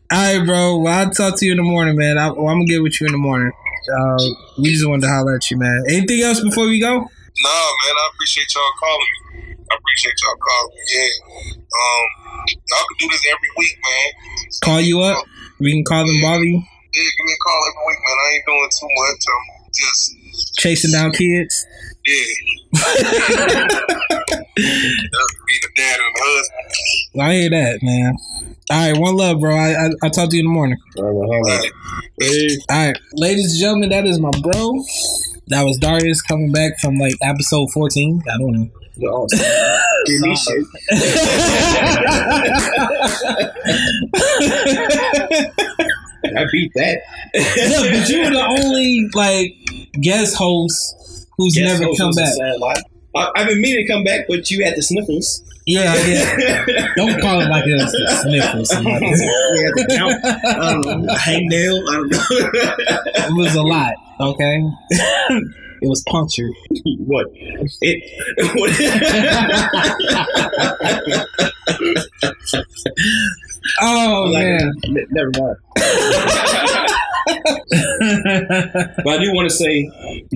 All 0.10 0.38
right, 0.38 0.44
bro. 0.44 0.78
Well, 0.78 0.92
I'll 0.92 1.10
talk 1.10 1.36
to 1.38 1.46
you 1.46 1.52
in 1.52 1.58
the 1.58 1.62
morning, 1.62 1.96
man. 1.96 2.18
I, 2.18 2.30
well, 2.30 2.48
I'm 2.48 2.58
gonna 2.58 2.66
get 2.66 2.82
with 2.82 3.00
you 3.00 3.06
in 3.06 3.12
the 3.12 3.18
morning. 3.18 3.52
Uh, 3.98 4.18
we 4.58 4.72
just 4.72 4.86
wanted 4.86 5.02
to 5.02 5.08
holler 5.08 5.36
at 5.36 5.50
you, 5.50 5.56
man. 5.58 5.84
Anything 5.88 6.22
else 6.22 6.40
before 6.40 6.66
we 6.66 6.80
go? 6.80 7.08
Nah, 7.42 7.70
man, 7.84 7.94
I 7.94 8.04
appreciate 8.14 8.50
y'all 8.54 8.74
calling 8.80 9.06
me. 9.06 9.18
I 9.70 9.74
appreciate 9.78 10.16
y'all 10.22 10.40
calling 10.42 10.74
me. 10.74 10.82
Yeah. 10.90 11.14
Um, 11.70 12.06
y'all 12.66 12.86
can 12.88 12.96
do 12.98 13.06
this 13.10 13.24
every 13.30 13.50
week, 13.56 13.76
man. 13.78 14.08
Call 14.64 14.80
you 14.80 15.00
up. 15.02 15.24
We 15.60 15.72
can 15.72 15.84
call 15.84 16.06
them, 16.06 16.20
bother 16.20 16.44
you, 16.44 16.58
Yeah, 16.58 17.10
give 17.14 17.26
me 17.26 17.32
a 17.32 17.42
call 17.42 17.60
every 17.68 17.84
week, 17.86 18.00
man. 18.02 18.16
I 18.18 18.26
ain't 18.34 18.46
doing 18.46 18.70
too 18.74 18.90
much. 18.98 19.22
I'm 19.28 19.44
just, 19.74 20.58
chasing 20.58 20.92
down 20.92 21.12
kids. 21.12 21.66
yeah. 22.06 22.24
Being 24.58 25.64
a 25.64 25.70
dad 25.76 25.98
and 26.00 26.08
a 26.08 26.20
husband. 26.20 27.20
I 27.20 27.32
hear 27.34 27.50
that, 27.50 27.78
man. 27.82 28.16
All 28.70 28.90
right, 28.92 28.98
one 28.98 29.16
love, 29.16 29.40
bro. 29.40 29.54
I 29.56 29.72
I 29.72 29.90
I'll 30.02 30.10
talk 30.10 30.28
to 30.30 30.36
you 30.36 30.42
in 30.42 30.46
the 30.46 30.52
morning. 30.52 30.76
All 30.98 31.04
right, 31.04 31.14
well, 31.14 31.26
hold 31.26 31.48
on. 31.48 31.60
Like, 31.60 31.72
All 32.68 32.86
right, 32.86 32.96
ladies 33.14 33.52
and 33.52 33.60
gentlemen, 33.60 33.88
that 33.90 34.06
is 34.06 34.18
my 34.18 34.30
bro. 34.42 34.74
That 35.48 35.64
was 35.64 35.78
Darius 35.78 36.22
coming 36.22 36.52
back 36.52 36.78
from 36.78 36.96
like 36.96 37.14
episode 37.22 37.70
14. 37.72 38.22
I 38.26 38.38
don't 38.38 38.52
know. 38.52 38.70
Oh, 39.10 39.26
give 40.06 40.20
me 40.20 40.36
shit. 40.36 40.66
I 46.24 46.44
beat 46.50 46.72
that. 46.74 47.00
yeah, 47.34 48.00
but 48.00 48.08
you 48.08 48.24
were 48.24 48.30
the 48.30 48.46
only 48.60 49.08
like 49.14 49.54
guest 50.00 50.36
host 50.36 51.26
who's 51.36 51.54
Guest 51.54 51.80
never 51.80 51.84
host 51.84 52.00
come 52.00 52.10
back. 52.12 52.32
I, 53.14 53.30
I've 53.36 53.48
been 53.48 53.60
meaning 53.60 53.86
to 53.86 53.92
come 53.92 54.04
back, 54.04 54.26
but 54.28 54.50
you 54.50 54.64
had 54.64 54.76
the 54.76 54.82
sniffles. 54.82 55.42
Yeah, 55.70 55.94
yeah. 56.06 56.86
Don't 56.96 57.20
call 57.20 57.40
it 57.42 57.48
like 57.50 57.66
it 57.66 57.74
was 57.74 57.92
the 57.92 58.08
sniffles. 58.22 58.70
somebody. 58.70 59.04
Yeah, 59.04 59.70
the 59.76 59.84
count. 59.96 60.16
Know. 61.04 61.14
Hangnail. 61.14 61.76
I 61.86 61.92
don't 61.92 62.10
know. 62.10 62.24
It 63.28 63.34
was 63.36 63.54
a 63.54 63.60
lot. 63.62 63.92
Okay, 64.18 64.62
it 64.90 65.88
was 65.88 66.02
punctured. 66.08 66.52
what? 67.06 67.26
It. 67.82 68.02
Oh 73.80 74.32
man. 74.32 74.72
Ne- 74.88 75.06
Never 75.10 75.30
mind. 75.38 75.56
But 79.04 79.06
I 79.06 79.18
do 79.18 79.32
want 79.32 79.48
to 79.48 79.54
say 79.54 79.84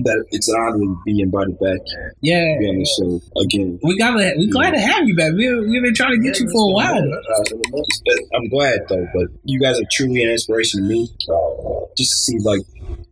that 0.05 0.25
it's 0.31 0.47
an 0.47 0.55
honor 0.59 0.77
to 0.77 1.01
be 1.05 1.21
invited 1.21 1.59
back 1.59 1.79
yeah. 2.21 2.57
be 2.59 2.69
on 2.69 2.77
the 2.77 2.85
show 2.85 3.41
again. 3.41 3.79
We 3.83 3.97
gotta. 3.97 4.33
We 4.37 4.49
glad 4.49 4.71
to 4.71 4.79
have 4.79 5.07
you 5.07 5.15
back. 5.15 5.33
We 5.33 5.49
we've 5.65 5.83
been 5.83 5.93
trying 5.93 6.11
to 6.11 6.23
get 6.23 6.39
you 6.39 6.47
for 6.47 6.69
a 6.69 6.73
while. 6.73 7.03
Uh, 7.03 8.35
I'm 8.35 8.47
glad 8.49 8.79
though, 8.89 9.07
but 9.13 9.27
you 9.43 9.59
guys 9.59 9.79
are 9.79 9.87
truly 9.91 10.23
an 10.23 10.29
inspiration 10.29 10.81
to 10.81 10.87
me. 10.87 11.09
Uh, 11.29 11.85
just 11.97 12.11
to 12.11 12.17
see 12.17 12.37
like 12.41 12.61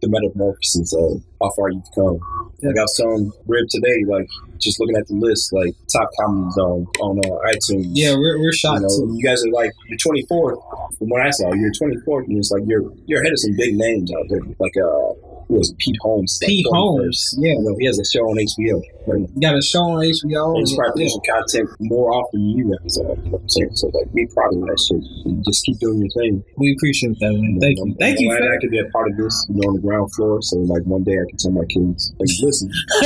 the 0.02 0.10
metamorphosis 0.10 0.94
of 0.94 1.22
how 1.41 1.52
far 1.56 1.70
you've 1.72 1.91
come. 1.95 2.20
Like 2.62 2.78
I 2.78 2.82
was 2.82 2.95
telling 2.98 3.32
Rib 3.48 3.66
today, 3.70 4.06
like 4.08 4.28
just 4.62 4.80
looking 4.80 4.96
at 4.96 5.08
the 5.08 5.16
list, 5.16 5.52
like 5.54 5.74
top 5.92 6.10
comedies 6.20 6.58
on 6.58 6.86
on 7.02 7.20
uh, 7.20 7.52
iTunes. 7.52 7.92
Yeah, 7.94 8.14
we're 8.14 8.38
we're 8.40 8.52
You 8.52 8.54
shocked 8.54 8.82
know, 8.82 9.14
you 9.14 9.24
guys 9.24 9.44
are 9.46 9.52
like 9.52 9.72
the 9.90 9.98
24th. 9.98 10.98
From 10.98 11.10
what 11.10 11.22
I 11.22 11.30
saw, 11.32 11.54
you're 11.54 11.72
24th, 11.72 12.28
and 12.28 12.38
it's 12.38 12.52
like 12.52 12.64
you're 12.66 12.84
you're 13.06 13.22
ahead 13.22 13.34
of 13.34 13.40
some 13.40 13.56
big 13.58 13.76
names 13.76 14.12
out 14.14 14.26
there. 14.30 14.42
Like 14.60 14.76
uh, 14.78 15.31
who 15.52 15.60
was? 15.60 15.76
Pete 15.78 15.98
Holmes? 16.02 16.40
Pete 16.41 16.65
41st. 16.65 16.72
Holmes. 16.72 17.36
Yeah, 17.38 17.53
You 17.60 17.61
know, 17.68 17.76
he 17.78 17.86
has 17.86 17.99
a 17.99 18.06
show 18.07 18.23
on 18.23 18.40
HBO. 18.40 18.80
Right? 19.07 19.28
got 19.41 19.57
a 19.57 19.61
show 19.61 19.82
on 19.84 19.99
HBO. 20.06 20.56
He's 20.56 20.72
probably 20.78 21.03
Yeah. 21.03 21.11
producing 21.11 21.22
content 21.28 21.68
more 21.82 22.07
often 22.15 22.40
than 22.40 22.49
you 22.56 22.64
guys 22.80 22.98
are. 22.99 23.11
You 23.19 23.36
know 23.36 23.36
what 23.36 23.41
I'm 23.41 23.49
saying? 23.49 23.76
So 23.76 23.88
like, 23.91 24.14
be 24.14 24.26
proud 24.32 24.53
of 24.56 24.61
that 24.64 24.80
shit. 24.80 25.03
Just 25.44 25.65
keep 25.65 25.78
doing 25.80 25.99
your 25.99 26.11
thing. 26.15 26.44
We 26.56 26.72
appreciate 26.78 27.19
that, 27.19 27.34
man. 27.36 27.60
Thank 27.60 27.78
you. 27.78 27.84
I'm- 27.84 27.95
Thank 27.99 28.18
I'm 28.18 28.23
you. 28.23 28.30
glad 28.30 28.40
For 28.48 28.53
I 28.53 28.57
could 28.61 28.72
be 28.72 28.80
a 28.80 28.86
part 28.95 29.11
of 29.11 29.18
this, 29.18 29.36
you 29.49 29.56
know, 29.60 29.68
on 29.69 29.76
the 29.76 29.82
ground 29.84 30.07
floor. 30.15 30.40
So 30.41 30.57
like 30.72 30.84
one 30.86 31.03
day 31.03 31.18
I 31.19 31.26
can 31.28 31.36
tell 31.38 31.52
my 31.52 31.65
kids, 31.68 32.14
like, 32.15 32.30
listen, 32.40 32.69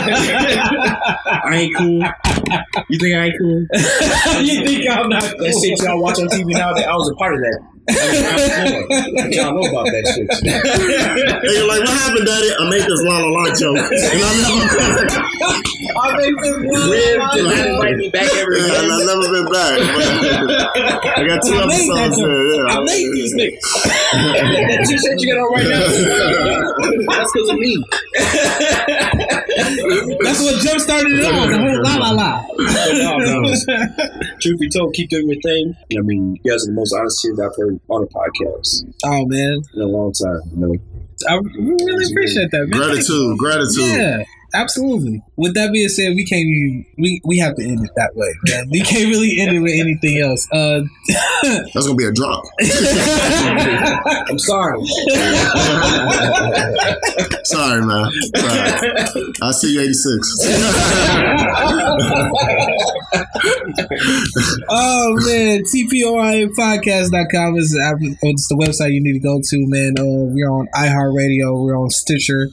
I 0.00 1.50
ain't 1.66 1.76
cool. 1.76 2.00
You 2.88 2.98
think 2.98 3.14
I 3.16 3.26
ain't 3.26 3.38
cool? 3.38 3.60
you 4.42 4.64
think 4.64 4.88
I'm 4.90 5.08
not 5.08 5.22
That 5.22 5.52
shit 5.60 5.82
y'all 5.82 6.00
watch 6.00 6.18
on 6.18 6.28
TV 6.28 6.46
now, 6.54 6.72
that 6.74 6.88
I 6.88 6.94
was 6.94 7.10
a 7.10 7.14
part 7.16 7.34
of 7.34 7.40
that. 7.40 7.60
On 7.90 8.10
the 8.10 8.20
ground 8.22 8.70
floor. 8.70 8.84
But 8.90 9.30
y'all 9.34 9.54
know 9.54 9.66
about 9.70 9.86
that 9.90 10.04
shit. 10.14 10.28
And 10.30 11.50
you're 11.50 11.66
like, 11.68 11.82
what 11.82 11.96
happened, 11.98 12.26
Daddy? 12.26 12.50
I 12.54 12.62
made 12.70 12.84
this 12.86 13.02
la 13.02 13.18
la 13.18 13.30
la 13.30 13.50
joke. 13.54 13.80
And 14.10 14.22
I 14.22 14.32
never, 14.40 15.06
I 15.96 16.16
make 16.16 16.36
this 16.40 16.56
Rib 16.60 17.20
just 17.32 17.66
invite 17.66 17.96
me 17.96 18.08
back 18.10 18.30
every 18.34 18.58
yeah, 18.60 18.78
and 18.80 18.86
day. 18.86 18.94
I've 18.94 19.06
never 19.06 19.26
been 19.32 19.48
back. 19.50 19.80
I 21.16 21.24
got 21.26 21.42
two 21.42 21.54
I 21.56 21.66
made 21.66 21.88
that 21.88 22.10
episodes 22.10 22.20
joke. 22.20 22.26
there. 22.26 22.54
Yeah, 22.54 22.70
I 22.70 22.78
made 22.84 23.08
these 23.12 23.34
niggas. 23.34 23.64
that 24.70 24.86
t-shirt 24.86 25.18
you 25.20 25.26
got 25.34 25.40
on 25.40 25.50
right 25.56 25.66
now, 25.66 25.80
that's 27.16 27.32
because 27.32 27.50
of 27.50 27.58
me. 27.58 27.74
That's 29.56 30.40
what 30.40 30.60
jump 30.62 30.80
started 30.80 31.12
it 31.12 31.24
all. 31.24 31.48
The 31.48 31.58
whole 31.58 31.82
la 31.82 31.96
la 31.96 32.10
la. 32.10 32.42
No, 32.92 33.18
no. 33.18 33.54
Truth 34.40 34.60
be 34.60 34.68
told, 34.68 34.94
keep 34.94 35.10
doing 35.10 35.28
your 35.28 35.40
thing. 35.40 35.74
I 35.96 36.02
mean, 36.02 36.38
you 36.42 36.50
guys 36.50 36.64
are 36.64 36.70
the 36.70 36.72
most 36.72 36.94
honest 36.94 37.22
shit 37.22 37.32
I've 37.38 37.56
heard 37.56 37.80
on 37.88 38.02
a 38.02 38.06
podcast 38.06 38.84
Oh 39.04 39.26
man, 39.26 39.62
in 39.74 39.80
a 39.80 39.86
long 39.86 40.12
time. 40.12 40.40
You 40.52 40.66
know, 40.66 40.74
I 41.28 41.34
really 41.58 42.04
appreciate 42.10 42.50
that. 42.50 42.66
Man. 42.68 42.70
Gratitude, 42.70 43.38
gratitude. 43.38 43.84
Yeah, 43.84 44.24
absolutely. 44.54 45.22
With 45.40 45.54
that 45.54 45.72
being 45.72 45.88
said, 45.88 46.14
we 46.14 46.26
can't 46.26 46.44
even 46.44 46.84
we, 46.98 47.22
we 47.24 47.38
have 47.38 47.56
to 47.56 47.64
end 47.64 47.82
it 47.82 47.90
that 47.96 48.14
way. 48.14 48.28
Man. 48.44 48.68
We 48.70 48.82
can't 48.82 49.08
really 49.08 49.40
end 49.40 49.56
it 49.56 49.60
with 49.60 49.72
anything 49.72 50.18
else. 50.20 50.46
Uh, 50.52 50.82
That's 51.72 51.86
gonna 51.86 51.94
be 51.94 52.04
a 52.04 52.12
drop. 52.12 52.44
I'm 54.28 54.38
sorry. 54.38 54.80
Sorry, 57.44 57.84
man. 57.84 58.10
Sorry. 58.36 59.32
I'll 59.42 59.52
see 59.52 59.74
you 59.74 59.80
86. 59.80 60.36
oh 64.68 65.16
man, 65.24 65.62
tpoiapodcast.com 65.64 67.56
is 67.56 67.70
the, 67.70 67.82
app- 67.82 68.18
it's 68.22 68.48
the 68.48 68.56
website 68.56 68.92
you 68.92 69.02
need 69.02 69.14
to 69.14 69.18
go 69.18 69.40
to, 69.42 69.66
man. 69.68 69.94
Uh, 69.98 70.04
we're 70.30 70.50
on 70.50 70.68
iHeartRadio, 70.74 71.62
we're 71.64 71.76
on 71.76 71.90
Stitcher, 71.90 72.50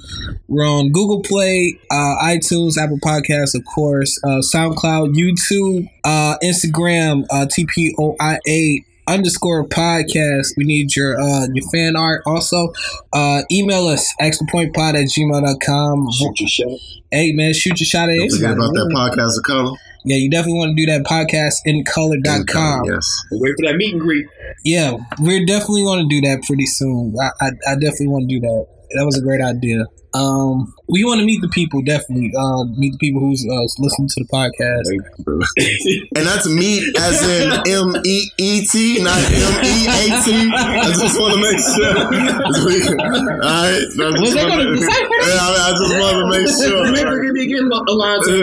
we're 0.47 0.65
on 0.65 0.91
Google 0.91 1.21
Play, 1.21 1.79
uh, 1.91 2.15
iTunes, 2.23 2.76
Apple 2.77 2.99
Podcasts, 3.03 3.55
of 3.55 3.63
course, 3.73 4.19
uh, 4.23 4.41
SoundCloud, 4.53 5.13
YouTube, 5.15 5.87
uh, 6.03 6.37
Instagram, 6.43 7.23
uh, 7.31 7.45
TPOIA 7.47 8.83
underscore 9.07 9.65
podcast. 9.67 10.47
We 10.57 10.65
need 10.65 10.93
your 10.95 11.17
uh 11.19 11.47
your 11.53 11.65
fan 11.71 11.95
art. 11.95 12.23
Also, 12.25 12.73
uh 13.13 13.41
email 13.51 13.87
us 13.87 14.05
extrapointpod 14.19 14.95
at 14.95 15.07
gmail.com. 15.07 16.11
Shoot 16.11 16.39
your 16.41 16.49
shot. 16.49 16.79
Hey 17.11 17.31
man, 17.31 17.53
shoot 17.53 17.79
your 17.79 17.85
shot 17.87 18.09
at 18.09 18.17
Don't 18.17 18.29
forget 18.31 18.51
anybody. 18.51 18.67
about 18.67 18.73
that 18.73 19.13
podcast 19.15 19.37
of 19.37 19.43
color. 19.45 19.77
Yeah, 20.03 20.17
you 20.17 20.29
definitely 20.29 20.59
want 20.59 20.77
to 20.77 20.85
do 20.85 20.91
that 20.91 21.03
podcast 21.05 21.55
in 21.65 21.83
color.com. 21.85 22.83
Yes. 22.85 23.07
Wait 23.31 23.53
for 23.57 23.65
that 23.67 23.75
meet 23.77 23.93
and 23.93 24.01
greet. 24.01 24.25
Yeah, 24.63 24.97
we're 25.19 25.45
definitely 25.45 25.83
going 25.83 26.07
to 26.07 26.21
do 26.21 26.27
that 26.27 26.43
pretty 26.45 26.65
soon. 26.65 27.15
I, 27.21 27.29
I, 27.41 27.47
I 27.71 27.73
definitely 27.75 28.07
want 28.07 28.29
to 28.29 28.35
do 28.35 28.41
that. 28.41 28.65
That 28.97 29.05
was 29.05 29.17
a 29.17 29.21
great 29.21 29.41
idea. 29.41 29.85
Um, 30.17 30.73
we 30.89 31.03
want 31.03 31.19
to 31.19 31.25
meet 31.25 31.41
the 31.41 31.49
people, 31.49 31.81
definitely. 31.83 32.31
Uh, 32.35 32.63
meet 32.75 32.93
the 32.93 32.97
people 32.97 33.21
who's 33.21 33.45
uh, 33.45 33.61
listening 33.77 34.07
to 34.09 34.23
the 34.23 34.29
podcast. 34.33 34.87
And 36.15 36.25
that's 36.25 36.47
meat 36.47 36.95
as 36.97 37.23
in 37.23 37.51
M 37.67 38.01
E 38.05 38.31
E 38.37 38.65
T, 38.65 39.03
not 39.03 39.17
M 39.17 39.65
E 39.65 39.87
A 39.87 40.21
T. 40.23 40.51
I 40.53 40.91
just 40.97 41.19
want 41.19 41.35
to 41.35 41.41
make 41.41 41.59
sure. 41.59 41.97
All 42.97 43.61
right. 43.67 43.85
I 43.85 44.09
Was 44.09 44.21
just 44.21 44.33
they 44.33 44.41
gonna 44.47 44.75
decipher 44.75 45.17
Yeah, 45.27 45.37
I, 45.37 45.53
I 45.61 45.71
just 45.77 45.93
want 46.01 46.15
to 46.17 46.25
make 46.33 46.49
sure. 46.49 46.81
Maybe 46.91 47.13
we 47.19 47.31
be 47.33 47.47
getting 47.47 47.71
aligned 47.71 48.23
to 48.23 48.33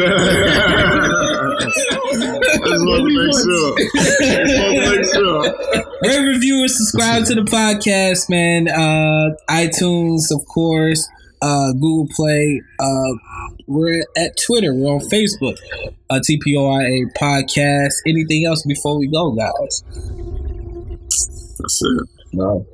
I 1.64 2.68
just 2.70 2.84
want 2.84 3.02
to 3.02 3.12
make 3.18 3.34
sure. 3.34 3.70
I 3.74 4.42
just 4.44 4.58
want 4.60 4.74
to 4.74 4.86
make 4.90 5.06
sure. 5.12 5.40
Rate, 6.02 6.24
review, 6.28 6.60
and 6.60 6.70
subscribe 6.70 7.24
to 7.26 7.34
the 7.34 7.42
podcast, 7.42 8.28
man. 8.28 8.68
Uh, 8.68 9.34
iTunes, 9.50 10.30
of 10.30 10.46
course. 10.46 11.08
Uh, 11.44 11.72
Google 11.72 12.08
Play. 12.16 12.62
Uh, 12.78 13.12
we're 13.66 14.02
at 14.16 14.32
Twitter. 14.46 14.72
We're 14.74 14.94
on 14.94 15.00
Facebook. 15.00 15.56
Uh, 16.08 16.20
TPOIA 16.20 17.04
podcast. 17.20 17.92
Anything 18.06 18.46
else 18.46 18.62
before 18.66 18.98
we 18.98 19.08
go, 19.08 19.32
guys? 19.32 19.82
That's 21.58 21.82
it. 21.82 22.08
No. 22.32 22.66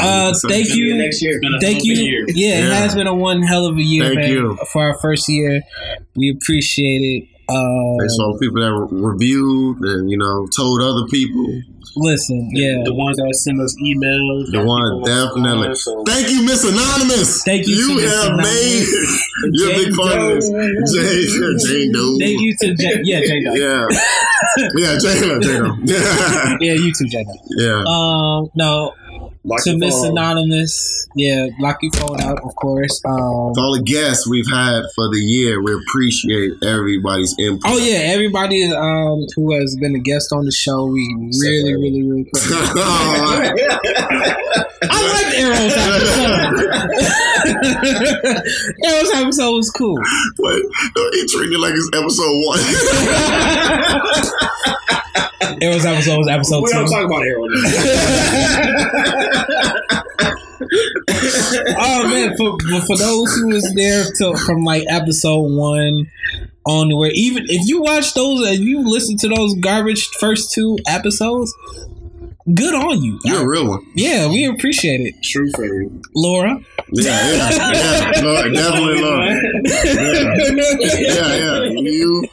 Uh, 0.00 0.32
thank 0.46 0.68
you 0.68 0.84
you. 0.84 0.96
next 0.96 1.22
year. 1.22 1.40
Thank 1.60 1.84
you. 1.84 2.24
Yeah, 2.28 2.66
it 2.66 2.72
has 2.72 2.94
been 2.94 3.06
a 3.06 3.14
one 3.14 3.42
hell 3.42 3.66
of 3.66 3.76
a 3.76 3.82
year, 3.82 4.04
Thank 4.04 4.16
man. 4.16 4.30
you. 4.30 4.58
For 4.72 4.82
our 4.82 4.98
first 4.98 5.28
year, 5.28 5.62
we 6.14 6.30
appreciate 6.30 7.00
it. 7.00 7.28
Uh, 7.48 7.98
Thanks 7.98 8.16
to 8.16 8.22
all 8.22 8.32
the 8.34 8.38
people 8.40 8.60
that 8.62 8.72
re- 8.72 9.12
reviewed 9.12 9.78
and, 9.80 10.10
you 10.10 10.16
know, 10.16 10.46
told 10.56 10.80
other 10.80 11.06
people. 11.10 11.44
listen, 11.96 12.48
yeah. 12.54 12.80
The 12.84 12.94
ones 12.94 13.16
that 13.18 13.28
send 13.44 13.60
us 13.60 13.74
emails. 13.82 14.48
The 14.54 14.62
one, 14.64 15.02
definitely. 15.04 15.74
Thank 16.06 16.30
you, 16.30 16.42
Miss 16.46 16.64
Anonymous. 16.64 17.42
Thank 17.44 17.66
you 17.66 17.74
You 17.74 17.98
have 18.08 18.36
made. 18.38 18.86
You're 19.52 19.72
a 19.72 19.74
big 19.84 19.92
part 19.94 20.16
of 20.16 20.38
this. 20.38 20.48
Jane, 20.48 21.58
Jane 21.60 21.92
Doe. 21.92 22.16
Thank 22.18 22.40
you 22.40 22.54
to 22.60 22.66
J- 22.74 23.00
yeah, 23.04 23.20
J 23.20 23.44
Dog. 23.44 23.56
Yeah. 23.58 23.86
Yeah, 24.78 24.98
Jane, 25.02 25.20
Jane 25.20 25.40
Doe. 25.40 25.76
Yeah. 25.84 26.56
Yeah, 26.60 26.72
you 26.78 26.92
too, 26.96 27.08
J 27.10 27.24
Dog. 27.24 27.36
Yeah. 27.58 27.82
Um, 27.84 28.48
no, 28.54 28.94
Lock 29.44 29.64
to 29.64 29.76
Miss. 29.76 30.00
Anonymous. 30.04 31.08
Yeah, 31.16 31.48
lock 31.58 31.78
your 31.82 31.90
phone 31.92 32.20
out, 32.22 32.38
of 32.44 32.54
course. 32.54 33.02
Um, 33.04 33.12
all 33.18 33.74
the 33.76 33.82
guests 33.84 34.24
we've 34.28 34.48
had 34.48 34.84
for 34.94 35.08
the 35.10 35.18
year, 35.18 35.60
we 35.60 35.74
appreciate 35.74 36.52
everybody's 36.62 37.34
input. 37.38 37.62
oh 37.66 37.76
yeah, 37.78 38.12
everybody 38.14 38.62
um 38.72 39.26
who 39.34 39.52
has 39.58 39.74
been 39.80 39.96
a 39.96 39.98
guest 39.98 40.32
on 40.32 40.44
the 40.44 40.52
show, 40.52 40.86
we 40.86 41.02
really, 41.40 41.74
really, 41.74 42.02
really. 42.02 42.22
Appreciate. 42.34 42.52
I 44.84 45.00
liked 45.12 45.34
Arrow's 45.38 45.74
episode. 45.74 46.52
Arrow's 48.84 49.10
episode 49.14 49.54
was 49.56 49.70
cool. 49.70 49.96
Wait, 50.38 50.62
don't 50.94 51.14
he 51.14 51.26
treat 51.26 51.48
me 51.50 51.56
like 51.56 51.74
it's 51.74 51.88
episode 51.92 52.44
one. 52.46 52.60
Arrow's 55.60 55.84
episode 55.84 56.18
was 56.18 56.28
episode 56.28 56.62
We 56.62 56.72
don't 56.72 56.88
talk 56.88 57.04
about 57.04 57.22
Arrow. 57.22 57.44
oh 61.78 62.08
man, 62.08 62.36
for 62.36 62.56
for 62.86 62.96
those 62.96 63.34
who 63.34 63.48
was 63.48 63.72
there 63.74 64.04
to, 64.18 64.36
from 64.46 64.64
like 64.64 64.84
episode 64.88 65.52
one, 65.52 66.06
on 66.64 66.96
where 66.96 67.10
even 67.14 67.44
if 67.48 67.66
you 67.66 67.82
watch 67.82 68.14
those, 68.14 68.46
and 68.46 68.60
you 68.60 68.88
listen 68.88 69.16
to 69.18 69.28
those 69.28 69.54
garbage 69.60 70.06
first 70.20 70.52
two 70.52 70.78
episodes, 70.86 71.52
good 72.54 72.74
on 72.74 73.02
you. 73.02 73.18
You're 73.24 73.42
a 73.42 73.46
real 73.48 73.68
one. 73.68 73.86
Yeah, 73.94 74.28
we 74.28 74.44
appreciate 74.46 75.00
it, 75.00 75.14
True 75.22 75.50
fairy. 75.56 75.88
Laura. 76.14 76.58
Yeah, 76.92 77.32
yeah, 77.32 77.50
yeah. 78.14 78.20
Lord, 78.22 78.52
definitely, 78.54 79.00
Lord. 79.00 79.38
Yeah, 81.02 81.34
yeah. 81.34 81.62
You, 81.64 82.24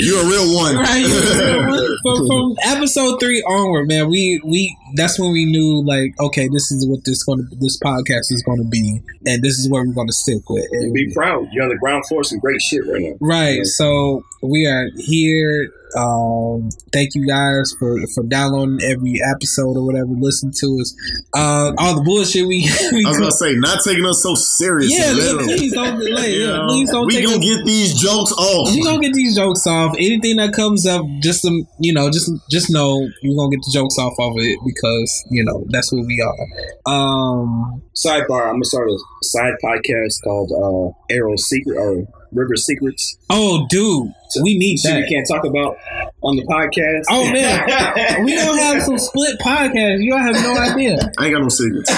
you're 0.00 0.22
a 0.22 0.26
real 0.26 0.54
one. 0.54 0.76
right 0.76 1.04
from, 2.02 2.26
from 2.26 2.54
episode 2.64 3.18
three 3.20 3.42
onward 3.42 3.88
man 3.88 4.08
we 4.08 4.40
we 4.44 4.76
that's 4.94 5.18
when 5.18 5.32
we 5.32 5.44
knew 5.44 5.82
like 5.84 6.14
okay 6.20 6.48
this 6.48 6.70
is 6.70 6.86
what 6.88 7.00
this 7.04 7.22
going 7.24 7.38
to 7.48 7.56
this 7.56 7.78
podcast 7.80 8.30
is 8.30 8.42
going 8.46 8.58
to 8.58 8.68
be 8.68 9.00
and 9.26 9.42
this 9.42 9.58
is 9.58 9.68
where 9.68 9.82
we're 9.84 9.92
going 9.94 10.06
to 10.06 10.12
stick 10.12 10.48
with 10.48 10.64
And 10.72 10.84
And- 10.84 10.94
be 10.94 11.12
proud. 11.12 11.48
You're 11.52 11.64
on 11.64 11.70
the 11.70 11.76
ground 11.76 12.04
floor 12.06 12.22
some 12.24 12.38
great 12.38 12.60
shit 12.62 12.82
right 12.86 13.02
now. 13.02 13.16
right 13.20 13.64
so 13.64 14.22
we 14.42 14.66
are 14.66 14.86
here 14.96 15.68
um 15.96 16.68
thank 16.92 17.14
you 17.14 17.26
guys 17.26 17.74
for 17.78 17.94
for 18.14 18.24
downloading 18.24 18.78
every 18.82 19.20
episode 19.34 19.76
or 19.76 19.84
whatever 19.86 20.08
listen 20.18 20.50
to 20.52 20.66
us 20.80 20.94
uh 21.34 21.72
all 21.78 21.94
the 21.96 22.02
bullshit 22.02 22.46
we, 22.46 22.68
we 22.92 23.04
I 23.04 23.08
was 23.10 23.18
gonna 23.18 23.30
say, 23.32 23.54
not 23.56 23.82
taking 23.84 24.04
us 24.06 24.22
so 24.22 24.34
seriously. 24.34 24.96
yeah 24.98 25.12
literally. 25.12 25.56
please 25.56 25.72
don't 25.72 25.98
like, 25.98 26.28
yeah, 26.28 26.64
please 26.66 26.90
don't 26.90 27.06
we 27.06 27.14
take 27.16 27.24
gonna 27.26 27.36
us- 27.38 27.44
get 27.44 27.64
these 27.64 27.94
jokes 27.94 28.32
off. 28.32 28.74
we 28.74 28.82
gonna 28.82 29.00
get 29.00 29.14
these 29.14 29.36
jokes 29.36 29.66
off. 29.66 29.94
Anything 29.98 30.36
that 30.36 30.52
comes 30.52 30.86
up, 30.86 31.04
just 31.20 31.42
some, 31.42 31.66
you 31.78 31.92
know, 31.92 32.10
just 32.10 32.30
just 32.50 32.70
know 32.70 33.08
we're 33.22 33.36
gonna 33.36 33.50
get 33.56 33.62
the 33.64 33.70
jokes 33.72 33.98
off 33.98 34.14
of 34.18 34.32
it 34.38 34.58
because 34.66 35.24
you 35.30 35.44
know 35.44 35.64
that's 35.70 35.92
what 35.92 36.04
we 36.06 36.20
are. 36.20 36.92
Um, 36.92 37.82
Sidebar, 37.94 38.46
I'm 38.48 38.54
gonna 38.54 38.64
start 38.64 38.88
a 38.88 38.98
side 39.22 39.54
podcast 39.62 40.22
called 40.24 40.50
uh, 40.52 41.14
Arrow 41.14 41.36
Secret 41.36 41.76
or 41.78 42.04
River 42.34 42.56
Secrets. 42.56 43.16
oh, 43.30 43.66
dude, 43.70 44.12
we 44.42 44.58
need 44.58 44.78
Shit 44.78 44.96
we 44.96 45.06
can't 45.08 45.26
talk 45.26 45.44
about 45.44 45.76
on 46.22 46.36
the 46.36 46.42
podcast. 46.44 47.04
Oh 47.10 47.30
man, 47.32 47.66
we 48.24 48.34
don't 48.34 48.58
have 48.58 48.82
some 48.82 48.98
split 48.98 49.38
podcast. 49.38 50.02
You 50.02 50.12
all 50.14 50.20
have 50.20 50.34
no 50.34 50.56
idea. 50.56 50.98
I 51.18 51.26
ain't 51.26 51.34
got 51.34 51.42
no 51.42 51.48
secrets. 51.48 51.90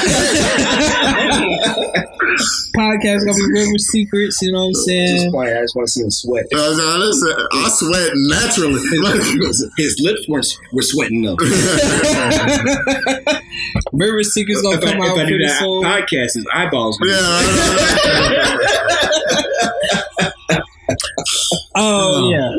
Podcast 2.76 3.24
gonna 3.24 3.34
be 3.34 3.46
River 3.52 3.78
Secrets. 3.78 4.42
You 4.42 4.52
know 4.52 4.60
what 4.60 4.66
I'm 4.66 4.74
saying? 4.74 5.06
Just 5.06 5.20
saying? 5.22 5.32
playing. 5.32 5.56
I 5.56 5.60
just 5.62 5.74
want 5.74 5.86
to 5.86 5.92
see 5.92 6.02
him 6.02 6.10
sweat. 6.10 6.44
I, 6.52 6.56
was 6.68 6.78
like, 6.78 6.98
listen, 6.98 7.34
I 7.52 7.68
sweat 7.70 8.10
naturally. 8.14 8.82
His, 9.46 9.66
his 9.78 9.98
lips 10.00 10.28
were, 10.28 10.42
were 10.72 10.82
sweating 10.82 11.22
though. 11.22 11.36
River 13.92 14.22
Secrets 14.22 14.60
gonna 14.60 14.76
if 14.76 14.84
I, 14.84 14.92
come 14.92 15.00
if 15.02 15.08
out 15.10 15.18
I 15.18 15.24
do 15.24 15.30
pretty 15.30 15.46
that 15.46 15.58
soon. 15.58 15.82
podcast, 15.84 16.34
his 16.34 16.46
eyeballs. 16.52 16.98
yeah, 17.02 17.40
Oh 21.78 22.30
yeah, 22.30 22.50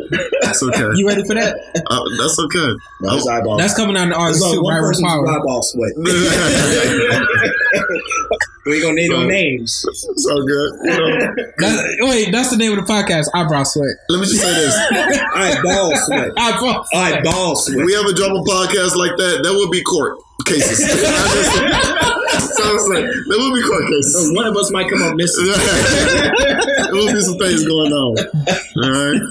that's 0.41 0.61
okay. 0.63 0.89
you 0.95 1.07
ready 1.07 1.23
for 1.23 1.33
that? 1.33 1.55
Uh, 1.89 2.03
that's 2.21 2.37
okay. 2.39 2.73
No, 3.01 3.09
his. 3.15 3.25
That's 3.57 3.73
coming 3.75 3.97
out 3.97 4.03
in 4.03 4.09
There's 4.09 4.21
August 4.21 4.43
only 4.45 4.57
too. 4.57 4.63
one 4.63 4.73
Right 4.75 4.81
person's 4.81 5.07
power. 5.07 5.27
eyeball 5.27 5.61
sweat. 5.63 5.91
we 8.65 8.73
ain't 8.75 8.83
gonna 8.83 8.95
name 8.95 9.09
no 9.11 9.25
names. 9.25 9.85
so 10.17 10.43
good. 10.45 10.71
You 10.83 10.89
know, 10.91 11.35
That's, 11.57 11.81
wait, 12.01 12.31
that's 12.31 12.49
the 12.51 12.57
name 12.57 12.77
of 12.77 12.85
the 12.85 12.91
podcast. 12.93 13.25
Eyebrow 13.33 13.63
sweat. 13.63 13.95
let 14.09 14.19
me 14.19 14.25
just 14.27 14.41
say 14.41 14.53
this: 14.53 14.75
Eyeball 15.35 15.95
sweat. 16.05 16.31
Eyebrow. 16.37 16.83
Eyeball 16.93 17.55
sweat. 17.55 17.85
we 17.85 17.95
ever 17.95 18.13
drop 18.13 18.31
a 18.31 18.43
podcast 18.47 18.95
like 18.95 19.15
that, 19.17 19.39
there 19.43 19.53
would 19.53 19.71
be 19.71 19.81
court 19.83 20.17
cases. 20.45 20.79
I 22.37 22.39
just- 22.39 22.55
so 22.57 22.85
like, 22.93 23.03
there 23.03 23.37
will 23.37 23.53
be 23.55 23.61
court 23.63 23.83
cases. 23.87 24.31
One 24.35 24.45
of 24.47 24.55
us 24.57 24.71
might 24.71 24.89
come 24.89 25.01
up 25.03 25.15
missing. 25.15 25.45
there 25.47 26.93
will 26.93 27.11
be 27.13 27.21
some 27.21 27.37
things 27.37 27.65
going 27.65 27.91
on. 27.91 28.17
All 28.83 28.91
right. 28.91 29.21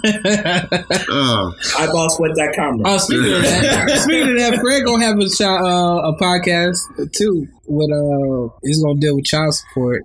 Oh, 1.08 1.54
Eyeballsweat.com. 1.76 2.82
Oh, 2.84 2.98
speaking 2.98 3.32
of 3.32 3.42
that, 3.42 4.00
speaking 4.02 4.30
of 4.30 4.36
that, 4.38 4.58
Fred 4.60 4.84
gonna 4.84 5.04
have 5.04 5.18
a 5.18 5.28
uh, 5.64 6.10
a 6.10 6.16
podcast 6.18 6.78
too. 7.12 7.48
With 7.68 7.90
uh, 7.90 8.54
he's 8.62 8.80
gonna 8.82 8.98
deal 9.00 9.16
with 9.16 9.24
child 9.24 9.52
support. 9.54 10.02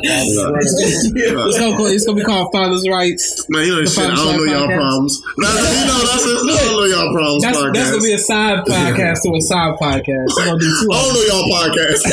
It's 0.00 1.58
gonna, 1.58 1.74
it's 1.90 2.06
gonna 2.06 2.18
be 2.18 2.22
called 2.24 2.52
Father's 2.52 2.86
Rights. 2.88 3.44
man, 3.48 3.66
you 3.66 3.74
know 3.76 3.84
shit. 3.84 4.04
I 4.04 4.14
don't 4.14 4.16
know 4.16 4.24
Father 4.32 4.46
y'all 4.46 4.66
problems. 4.68 5.20
Nah, 5.38 5.48
you 5.48 5.54
know 5.86 5.98
that's 6.06 6.24
a, 6.26 6.28
I 6.28 6.30
don't 6.64 6.76
know 6.76 6.84
y'all 6.84 7.12
problems 7.14 7.42
That's, 7.42 7.58
podcast. 7.58 7.74
that's 7.74 7.90
gonna 7.90 8.02
be 8.02 8.12
a 8.12 8.18
side 8.18 8.58
podcast 8.66 9.22
to 9.22 9.34
a 9.34 9.40
side 9.40 9.74
podcast. 9.80 10.28
Gonna 10.36 10.58
do 10.58 10.80
two. 10.80 10.88
I 10.92 10.94
don't 11.02 11.14
know 11.14 11.22
y'all 11.28 11.48
podcast. 11.50 12.02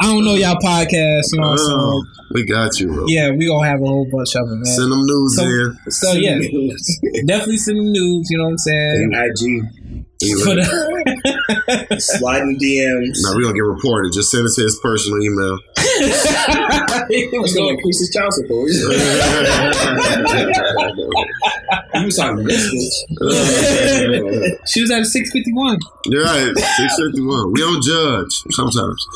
I 0.00 0.02
don't 0.06 0.24
know 0.24 0.34
y'all 0.34 0.56
podcast. 0.56 1.32
You 1.32 1.40
know 1.40 1.50
what 1.50 1.52
I'm 1.52 1.58
saying? 1.58 1.70
Oh, 1.72 2.04
we 2.32 2.44
got 2.44 2.78
you, 2.80 2.86
bro. 2.92 3.04
Yeah, 3.08 3.30
we 3.30 3.46
gonna 3.46 3.66
have 3.66 3.80
a 3.80 3.84
whole 3.86 4.04
bunch 4.10 4.34
of 4.36 4.46
them, 4.48 4.58
man. 4.60 4.66
Send 4.66 4.92
them 4.92 5.04
news 5.04 5.36
So- 5.36 5.44
in. 5.44 5.76
So 5.90 6.12
yeah, 6.12 6.38
definitely 7.26 7.56
send 7.58 7.78
the 7.78 7.82
news. 7.90 8.28
You 8.30 8.38
know 8.38 8.44
what 8.44 8.50
I'm 8.50 8.58
saying? 8.58 8.83
IG. 8.92 10.04
For 10.44 10.54
the- 10.56 11.96
Sliding 12.18 12.58
DMs. 12.58 13.18
Nah, 13.22 13.36
we 13.36 13.42
gonna 13.42 13.54
get 13.54 13.60
reported. 13.64 14.12
Just 14.12 14.30
send 14.30 14.46
it 14.46 14.52
to 14.56 14.62
his 14.62 14.78
personal 14.82 15.22
email. 15.22 15.58
It's 17.06 17.54
gonna 17.54 17.68
increase 17.70 18.00
his 18.00 18.10
child 18.10 18.32
support. 18.32 18.70
you 21.94 22.04
was 22.04 22.16
talking 22.16 22.44
this 22.44 22.64
bitch. 22.72 24.58
she 24.66 24.80
was 24.82 24.90
at 24.90 25.04
six 25.04 25.30
fifty 25.30 25.52
one. 25.52 25.78
You're 26.06 26.24
right. 26.24 26.52
Six 26.56 26.96
fifty 26.96 27.20
one. 27.22 27.52
We 27.52 27.60
don't 27.60 27.82
judge 27.82 28.32
sometimes. 28.50 29.06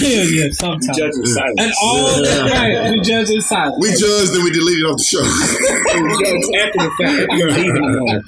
yeah, 0.00 0.22
yeah, 0.22 0.48
sometimes. 0.52 0.96
Judge 0.96 1.12
in 1.14 1.26
silence. 1.26 1.60
And 1.60 1.72
all 1.82 2.22
right, 2.24 2.90
we 2.90 3.00
judge 3.02 3.30
in 3.30 3.40
silence. 3.40 3.76
We 3.80 3.88
judged 3.90 4.32
and 4.34 4.44
we 4.44 4.50
deleted 4.50 4.84
off 4.86 4.96
the 4.96 5.04
show. 5.04 5.22
Judge 5.22 6.48
after 6.56 6.80
the 6.80 6.90
fact. 6.96 7.32
You're 7.36 7.52
leaving 7.52 7.84
alone. 7.84 8.22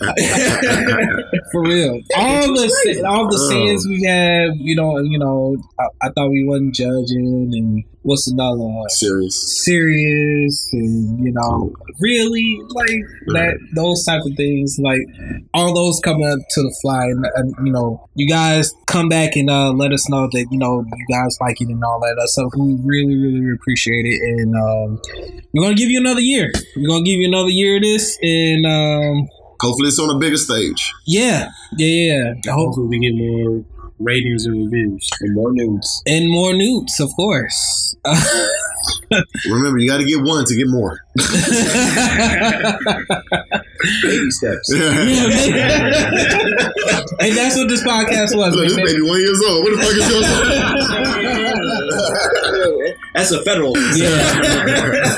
For 1.53 1.63
real, 1.63 2.01
all 2.19 2.55
the 2.55 2.69
sa- 2.69 3.09
all 3.09 3.29
the 3.31 3.39
sayings 3.51 3.87
we 3.87 4.03
have, 4.05 4.51
you 4.57 4.75
know, 4.77 4.99
you 4.99 5.19
know, 5.19 5.57
I, 5.79 5.85
I 6.03 6.09
thought 6.11 6.31
we 6.31 6.45
wasn't 6.45 6.75
judging, 6.75 7.51
and 7.53 7.85
what's 8.03 8.31
another 8.31 8.59
one? 8.59 8.89
Serious. 8.91 9.65
Serious, 9.65 10.69
and 10.73 11.25
you 11.25 11.33
know, 11.33 11.73
really 12.01 12.61
like 12.69 13.05
that. 13.29 13.59
Those 13.75 14.05
type 14.05 14.23
of 14.25 14.37
things, 14.37 14.79
like 14.83 15.01
all 15.55 15.75
those 15.75 16.01
coming 16.05 16.27
up 16.27 16.39
to 16.51 16.63
the 16.63 16.77
fly, 16.83 17.05
and, 17.05 17.25
and 17.37 17.67
you 17.67 17.73
know, 17.73 18.09
you 18.15 18.29
guys 18.29 18.73
come 18.87 19.09
back 19.09 19.37
and 19.37 19.51
uh, 19.51 19.73
let 19.73 19.93
us 19.93 20.09
know 20.09 20.29
that 20.33 20.47
you 20.51 20.59
know 20.59 20.85
you 20.85 21.07
guys 21.15 21.37
like 21.41 21.61
it 21.61 21.69
and 21.69 21.83
all 21.85 22.01
that. 22.01 22.17
So 22.33 22.49
we 22.57 22.77
really, 22.85 23.17
really 23.17 23.53
appreciate 23.53 24.05
it, 24.07 24.21
and 24.23 24.55
um, 24.55 25.01
we're 25.53 25.63
gonna 25.63 25.75
give 25.75 25.91
you 25.91 26.01
another 26.01 26.21
year. 26.21 26.51
We're 26.77 26.89
gonna 26.89 27.05
give 27.05 27.21
you 27.21 27.29
another 27.29 27.51
year 27.51 27.77
of 27.77 27.83
this, 27.83 28.19
and 28.23 28.67
um, 28.67 29.29
Hopefully 29.61 29.89
it's 29.89 29.99
on 29.99 30.11
a 30.15 30.19
bigger 30.19 30.37
stage. 30.37 30.93
yeah, 31.07 31.49
yeah, 31.77 32.15
yeah. 32.15 32.35
I 32.47 32.51
Hopefully, 32.55 32.87
we 32.89 32.99
get 33.01 33.15
more 33.15 33.65
ratings 33.99 34.45
and 34.47 34.57
reviews. 34.65 35.09
And 35.21 35.35
more 35.35 35.51
news. 35.53 36.03
and 36.07 36.31
more 36.31 36.55
newts, 36.55 37.01
of 37.01 37.11
course. 37.17 37.97
Remember, 39.51 39.79
you 39.79 39.89
got 39.89 39.97
to 39.99 40.05
get 40.05 40.21
one 40.23 40.45
to 40.45 40.55
get 40.55 40.69
more. 40.69 41.01
Baby 44.03 44.31
steps. 44.31 44.71
and 44.73 44.81
that's 47.37 47.57
what 47.57 47.69
this 47.69 47.83
podcast 47.85 48.37
was. 48.37 48.55
Look, 48.55 48.69
this 48.69 48.77
baby 48.77 49.03
one 49.03 49.19
years 49.21 49.43
old. 49.43 49.65
What 49.65 49.73
the 49.73 49.79
fuck 49.83 49.97
is 49.97 50.11
yours? 50.11 50.27
That's 53.15 53.31
a 53.33 53.43
federal. 53.45 53.77
Yeah. 53.97 55.17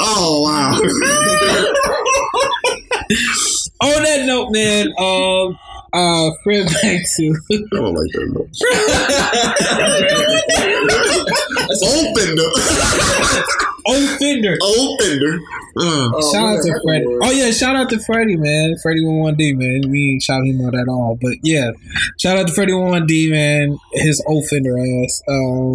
oh 0.00 0.42
wow. 0.42 0.80
On 3.80 4.02
that 4.02 4.24
note, 4.26 4.50
man, 4.50 4.92
um, 4.98 5.58
uh, 5.94 6.30
Fred 6.42 6.66
back 6.66 7.00
to 7.16 7.24
I 7.52 7.58
don't 7.72 7.94
like 7.94 8.10
that. 8.12 8.26
No. 8.34 8.40
Old 11.82 12.18
fender. 12.18 12.48
Old 13.86 14.08
Fender. 14.18 14.56
Old 14.62 15.00
fender. 15.02 15.38
Uh, 15.76 16.08
shout 16.32 16.56
out 16.56 16.62
to 16.62 16.80
Freddie. 16.84 17.04
Oh 17.22 17.30
yeah, 17.30 17.50
shout 17.50 17.76
out 17.76 17.90
to 17.90 17.98
Freddie, 17.98 18.36
man. 18.36 18.76
Freddie 18.82 19.04
One 19.04 19.18
One 19.18 19.34
D, 19.34 19.52
man. 19.52 19.90
We 19.90 20.12
ain't 20.12 20.22
shout 20.22 20.42
him 20.46 20.64
out 20.64 20.74
at 20.74 20.88
all, 20.88 21.18
but 21.20 21.32
yeah, 21.42 21.72
shout 22.18 22.38
out 22.38 22.46
to 22.46 22.52
Freddie 22.54 22.72
One 22.74 22.90
One 22.90 23.06
D, 23.06 23.30
man. 23.30 23.76
His 23.92 24.22
old 24.26 24.46
Fender 24.46 24.78
ass. 24.78 25.20
Um, 25.28 25.74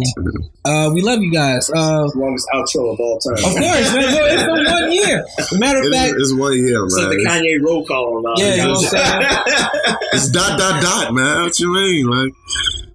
uh, 0.64 0.90
we 0.92 1.02
love 1.02 1.20
you 1.20 1.30
guys. 1.32 1.70
Uh, 1.70 2.08
Longest 2.16 2.48
outro 2.52 2.92
of 2.94 3.00
all 3.00 3.18
time. 3.18 3.34
of 3.34 3.42
course, 3.42 3.94
man. 3.94 4.14
Yo, 4.14 4.24
It's 4.24 4.42
been 4.42 4.64
one 4.64 4.92
year. 4.92 5.24
Matter 5.58 5.78
of 5.80 5.84
it's, 5.86 5.96
fact, 5.96 6.14
it's 6.18 6.34
one 6.34 6.52
year, 6.56 6.84
It's 6.86 6.96
like 6.96 7.08
the 7.10 7.24
Kanye 7.28 7.62
roll 7.64 7.84
call 7.86 8.26
on 8.26 8.34
yeah, 8.38 8.54
you 8.54 8.62
know 8.64 8.70
what 8.70 8.84
I'm 8.84 8.90
saying. 8.90 9.96
it's 10.12 10.30
dot 10.30 10.58
dot 10.58 10.82
dot, 10.82 11.12
man. 11.14 11.42
What 11.42 11.58
you 11.58 11.72
mean? 11.72 12.06
Like, 12.06 12.32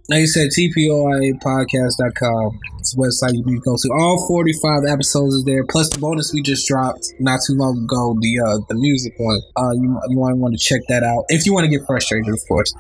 Like 0.10 0.20
you 0.22 0.28
said, 0.28 0.50
TPOIApodcast.com. 0.50 2.60
It's 2.80 2.94
the 2.94 3.02
website 3.02 3.34
you 3.36 3.44
can 3.44 3.58
go 3.60 3.76
to. 3.76 3.90
All 3.98 4.28
45 4.28 4.84
episodes 4.88 5.34
is 5.34 5.44
there, 5.46 5.66
plus 5.66 5.90
the 5.92 5.98
bonus 6.00 6.32
we 6.34 6.42
just 6.44 6.68
dropped 6.68 7.12
not 7.20 7.40
too 7.46 7.54
long 7.56 7.84
ago, 7.84 8.16
the 8.22 8.40
uh, 8.40 8.60
the 8.70 8.76
music 8.76 9.14
one. 9.18 9.42
Uh, 9.56 9.72
you 9.74 10.00
you 10.10 10.18
want 10.20 10.34
to 10.34 10.38
want 10.38 10.54
to 10.54 10.60
check 10.64 10.82
that 10.90 11.02
out 11.04 11.26
if 11.30 11.46
you 11.48 11.54
want 11.54 11.66
to 11.66 11.70
get 11.76 11.84
frustrated, 11.88 12.32
of 12.32 12.40
course. 12.48 12.72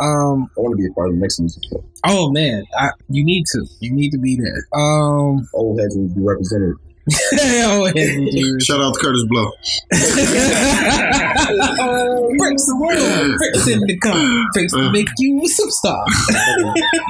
Um, 0.00 0.50
I 0.56 0.60
want 0.60 0.72
to 0.72 0.76
be 0.76 0.86
a 0.86 0.92
part 0.92 1.08
of 1.08 1.14
the 1.14 1.20
next 1.20 1.40
music 1.40 1.62
show. 1.70 1.82
oh 2.04 2.30
man, 2.30 2.64
I, 2.78 2.90
you 3.08 3.24
need 3.24 3.46
to, 3.52 3.64
you 3.80 3.90
need 3.92 4.10
to 4.10 4.18
be 4.18 4.36
there. 4.36 4.68
Um, 4.78 5.48
Old 5.54 5.80
heads 5.80 5.96
will 5.96 6.08
be 6.14 6.20
represented. 6.20 6.74
Heavy 7.10 8.30
dude. 8.30 8.62
Shout 8.62 8.80
out 8.80 8.94
to 8.94 9.00
Kurtis 9.00 9.26
Blow. 9.28 9.50
Breaks 12.38 12.66
the 12.66 12.76
world, 12.78 13.36
breaks 13.38 13.66
in 13.68 13.80
the 13.80 13.96
car, 13.98 14.44
breaks 14.52 14.72
to 14.72 14.90
make 14.92 15.08
you 15.18 15.40
a 15.40 15.48
superstar. 15.48 16.04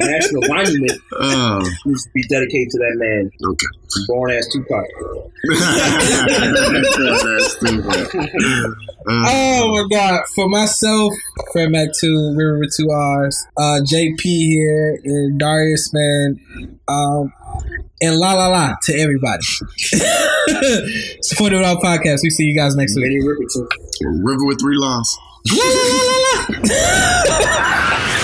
National 0.02 0.43
monument 0.49 1.01
Oh, 1.20 1.60
needs 1.86 2.05
to 2.05 2.10
be 2.15 2.23
dedicated 2.28 2.70
to 2.70 2.78
that 2.78 2.94
man, 2.97 3.31
okay. 3.44 3.67
born 4.07 4.31
ass 4.33 4.47
Tupac. 4.52 4.86
That's. 7.09 7.57
Uh, 9.09 9.25
Oh 9.27 9.73
my 9.73 9.86
god! 9.97 10.20
For 10.35 10.49
myself, 10.49 11.15
Fred 11.52 11.70
Mac 11.70 11.89
Two, 11.99 12.35
River 12.36 12.59
with 12.59 12.75
Two 12.77 12.91
R's, 12.91 13.47
uh, 13.57 13.81
JP 13.91 14.20
here, 14.20 15.01
and 15.02 15.39
Darius, 15.41 15.94
man, 15.94 16.39
um, 16.89 17.33
and 18.01 18.17
la 18.17 18.33
la 18.35 18.49
la 18.49 18.75
to 18.83 18.95
everybody. 18.95 19.43
Supported 21.23 21.65
our 21.65 21.77
podcast. 21.77 22.20
We 22.23 22.31
see 22.31 22.45
you 22.45 22.57
guys 22.57 22.75
next 22.77 22.97
week. 22.97 23.23
River 24.03 24.47
with 24.47 24.61
three 24.61 24.77
lines. 24.77 25.19
La, 25.51 25.65
la, 25.65 25.93
la, 25.99 26.17
la, 26.59 27.33
la. 27.39 28.15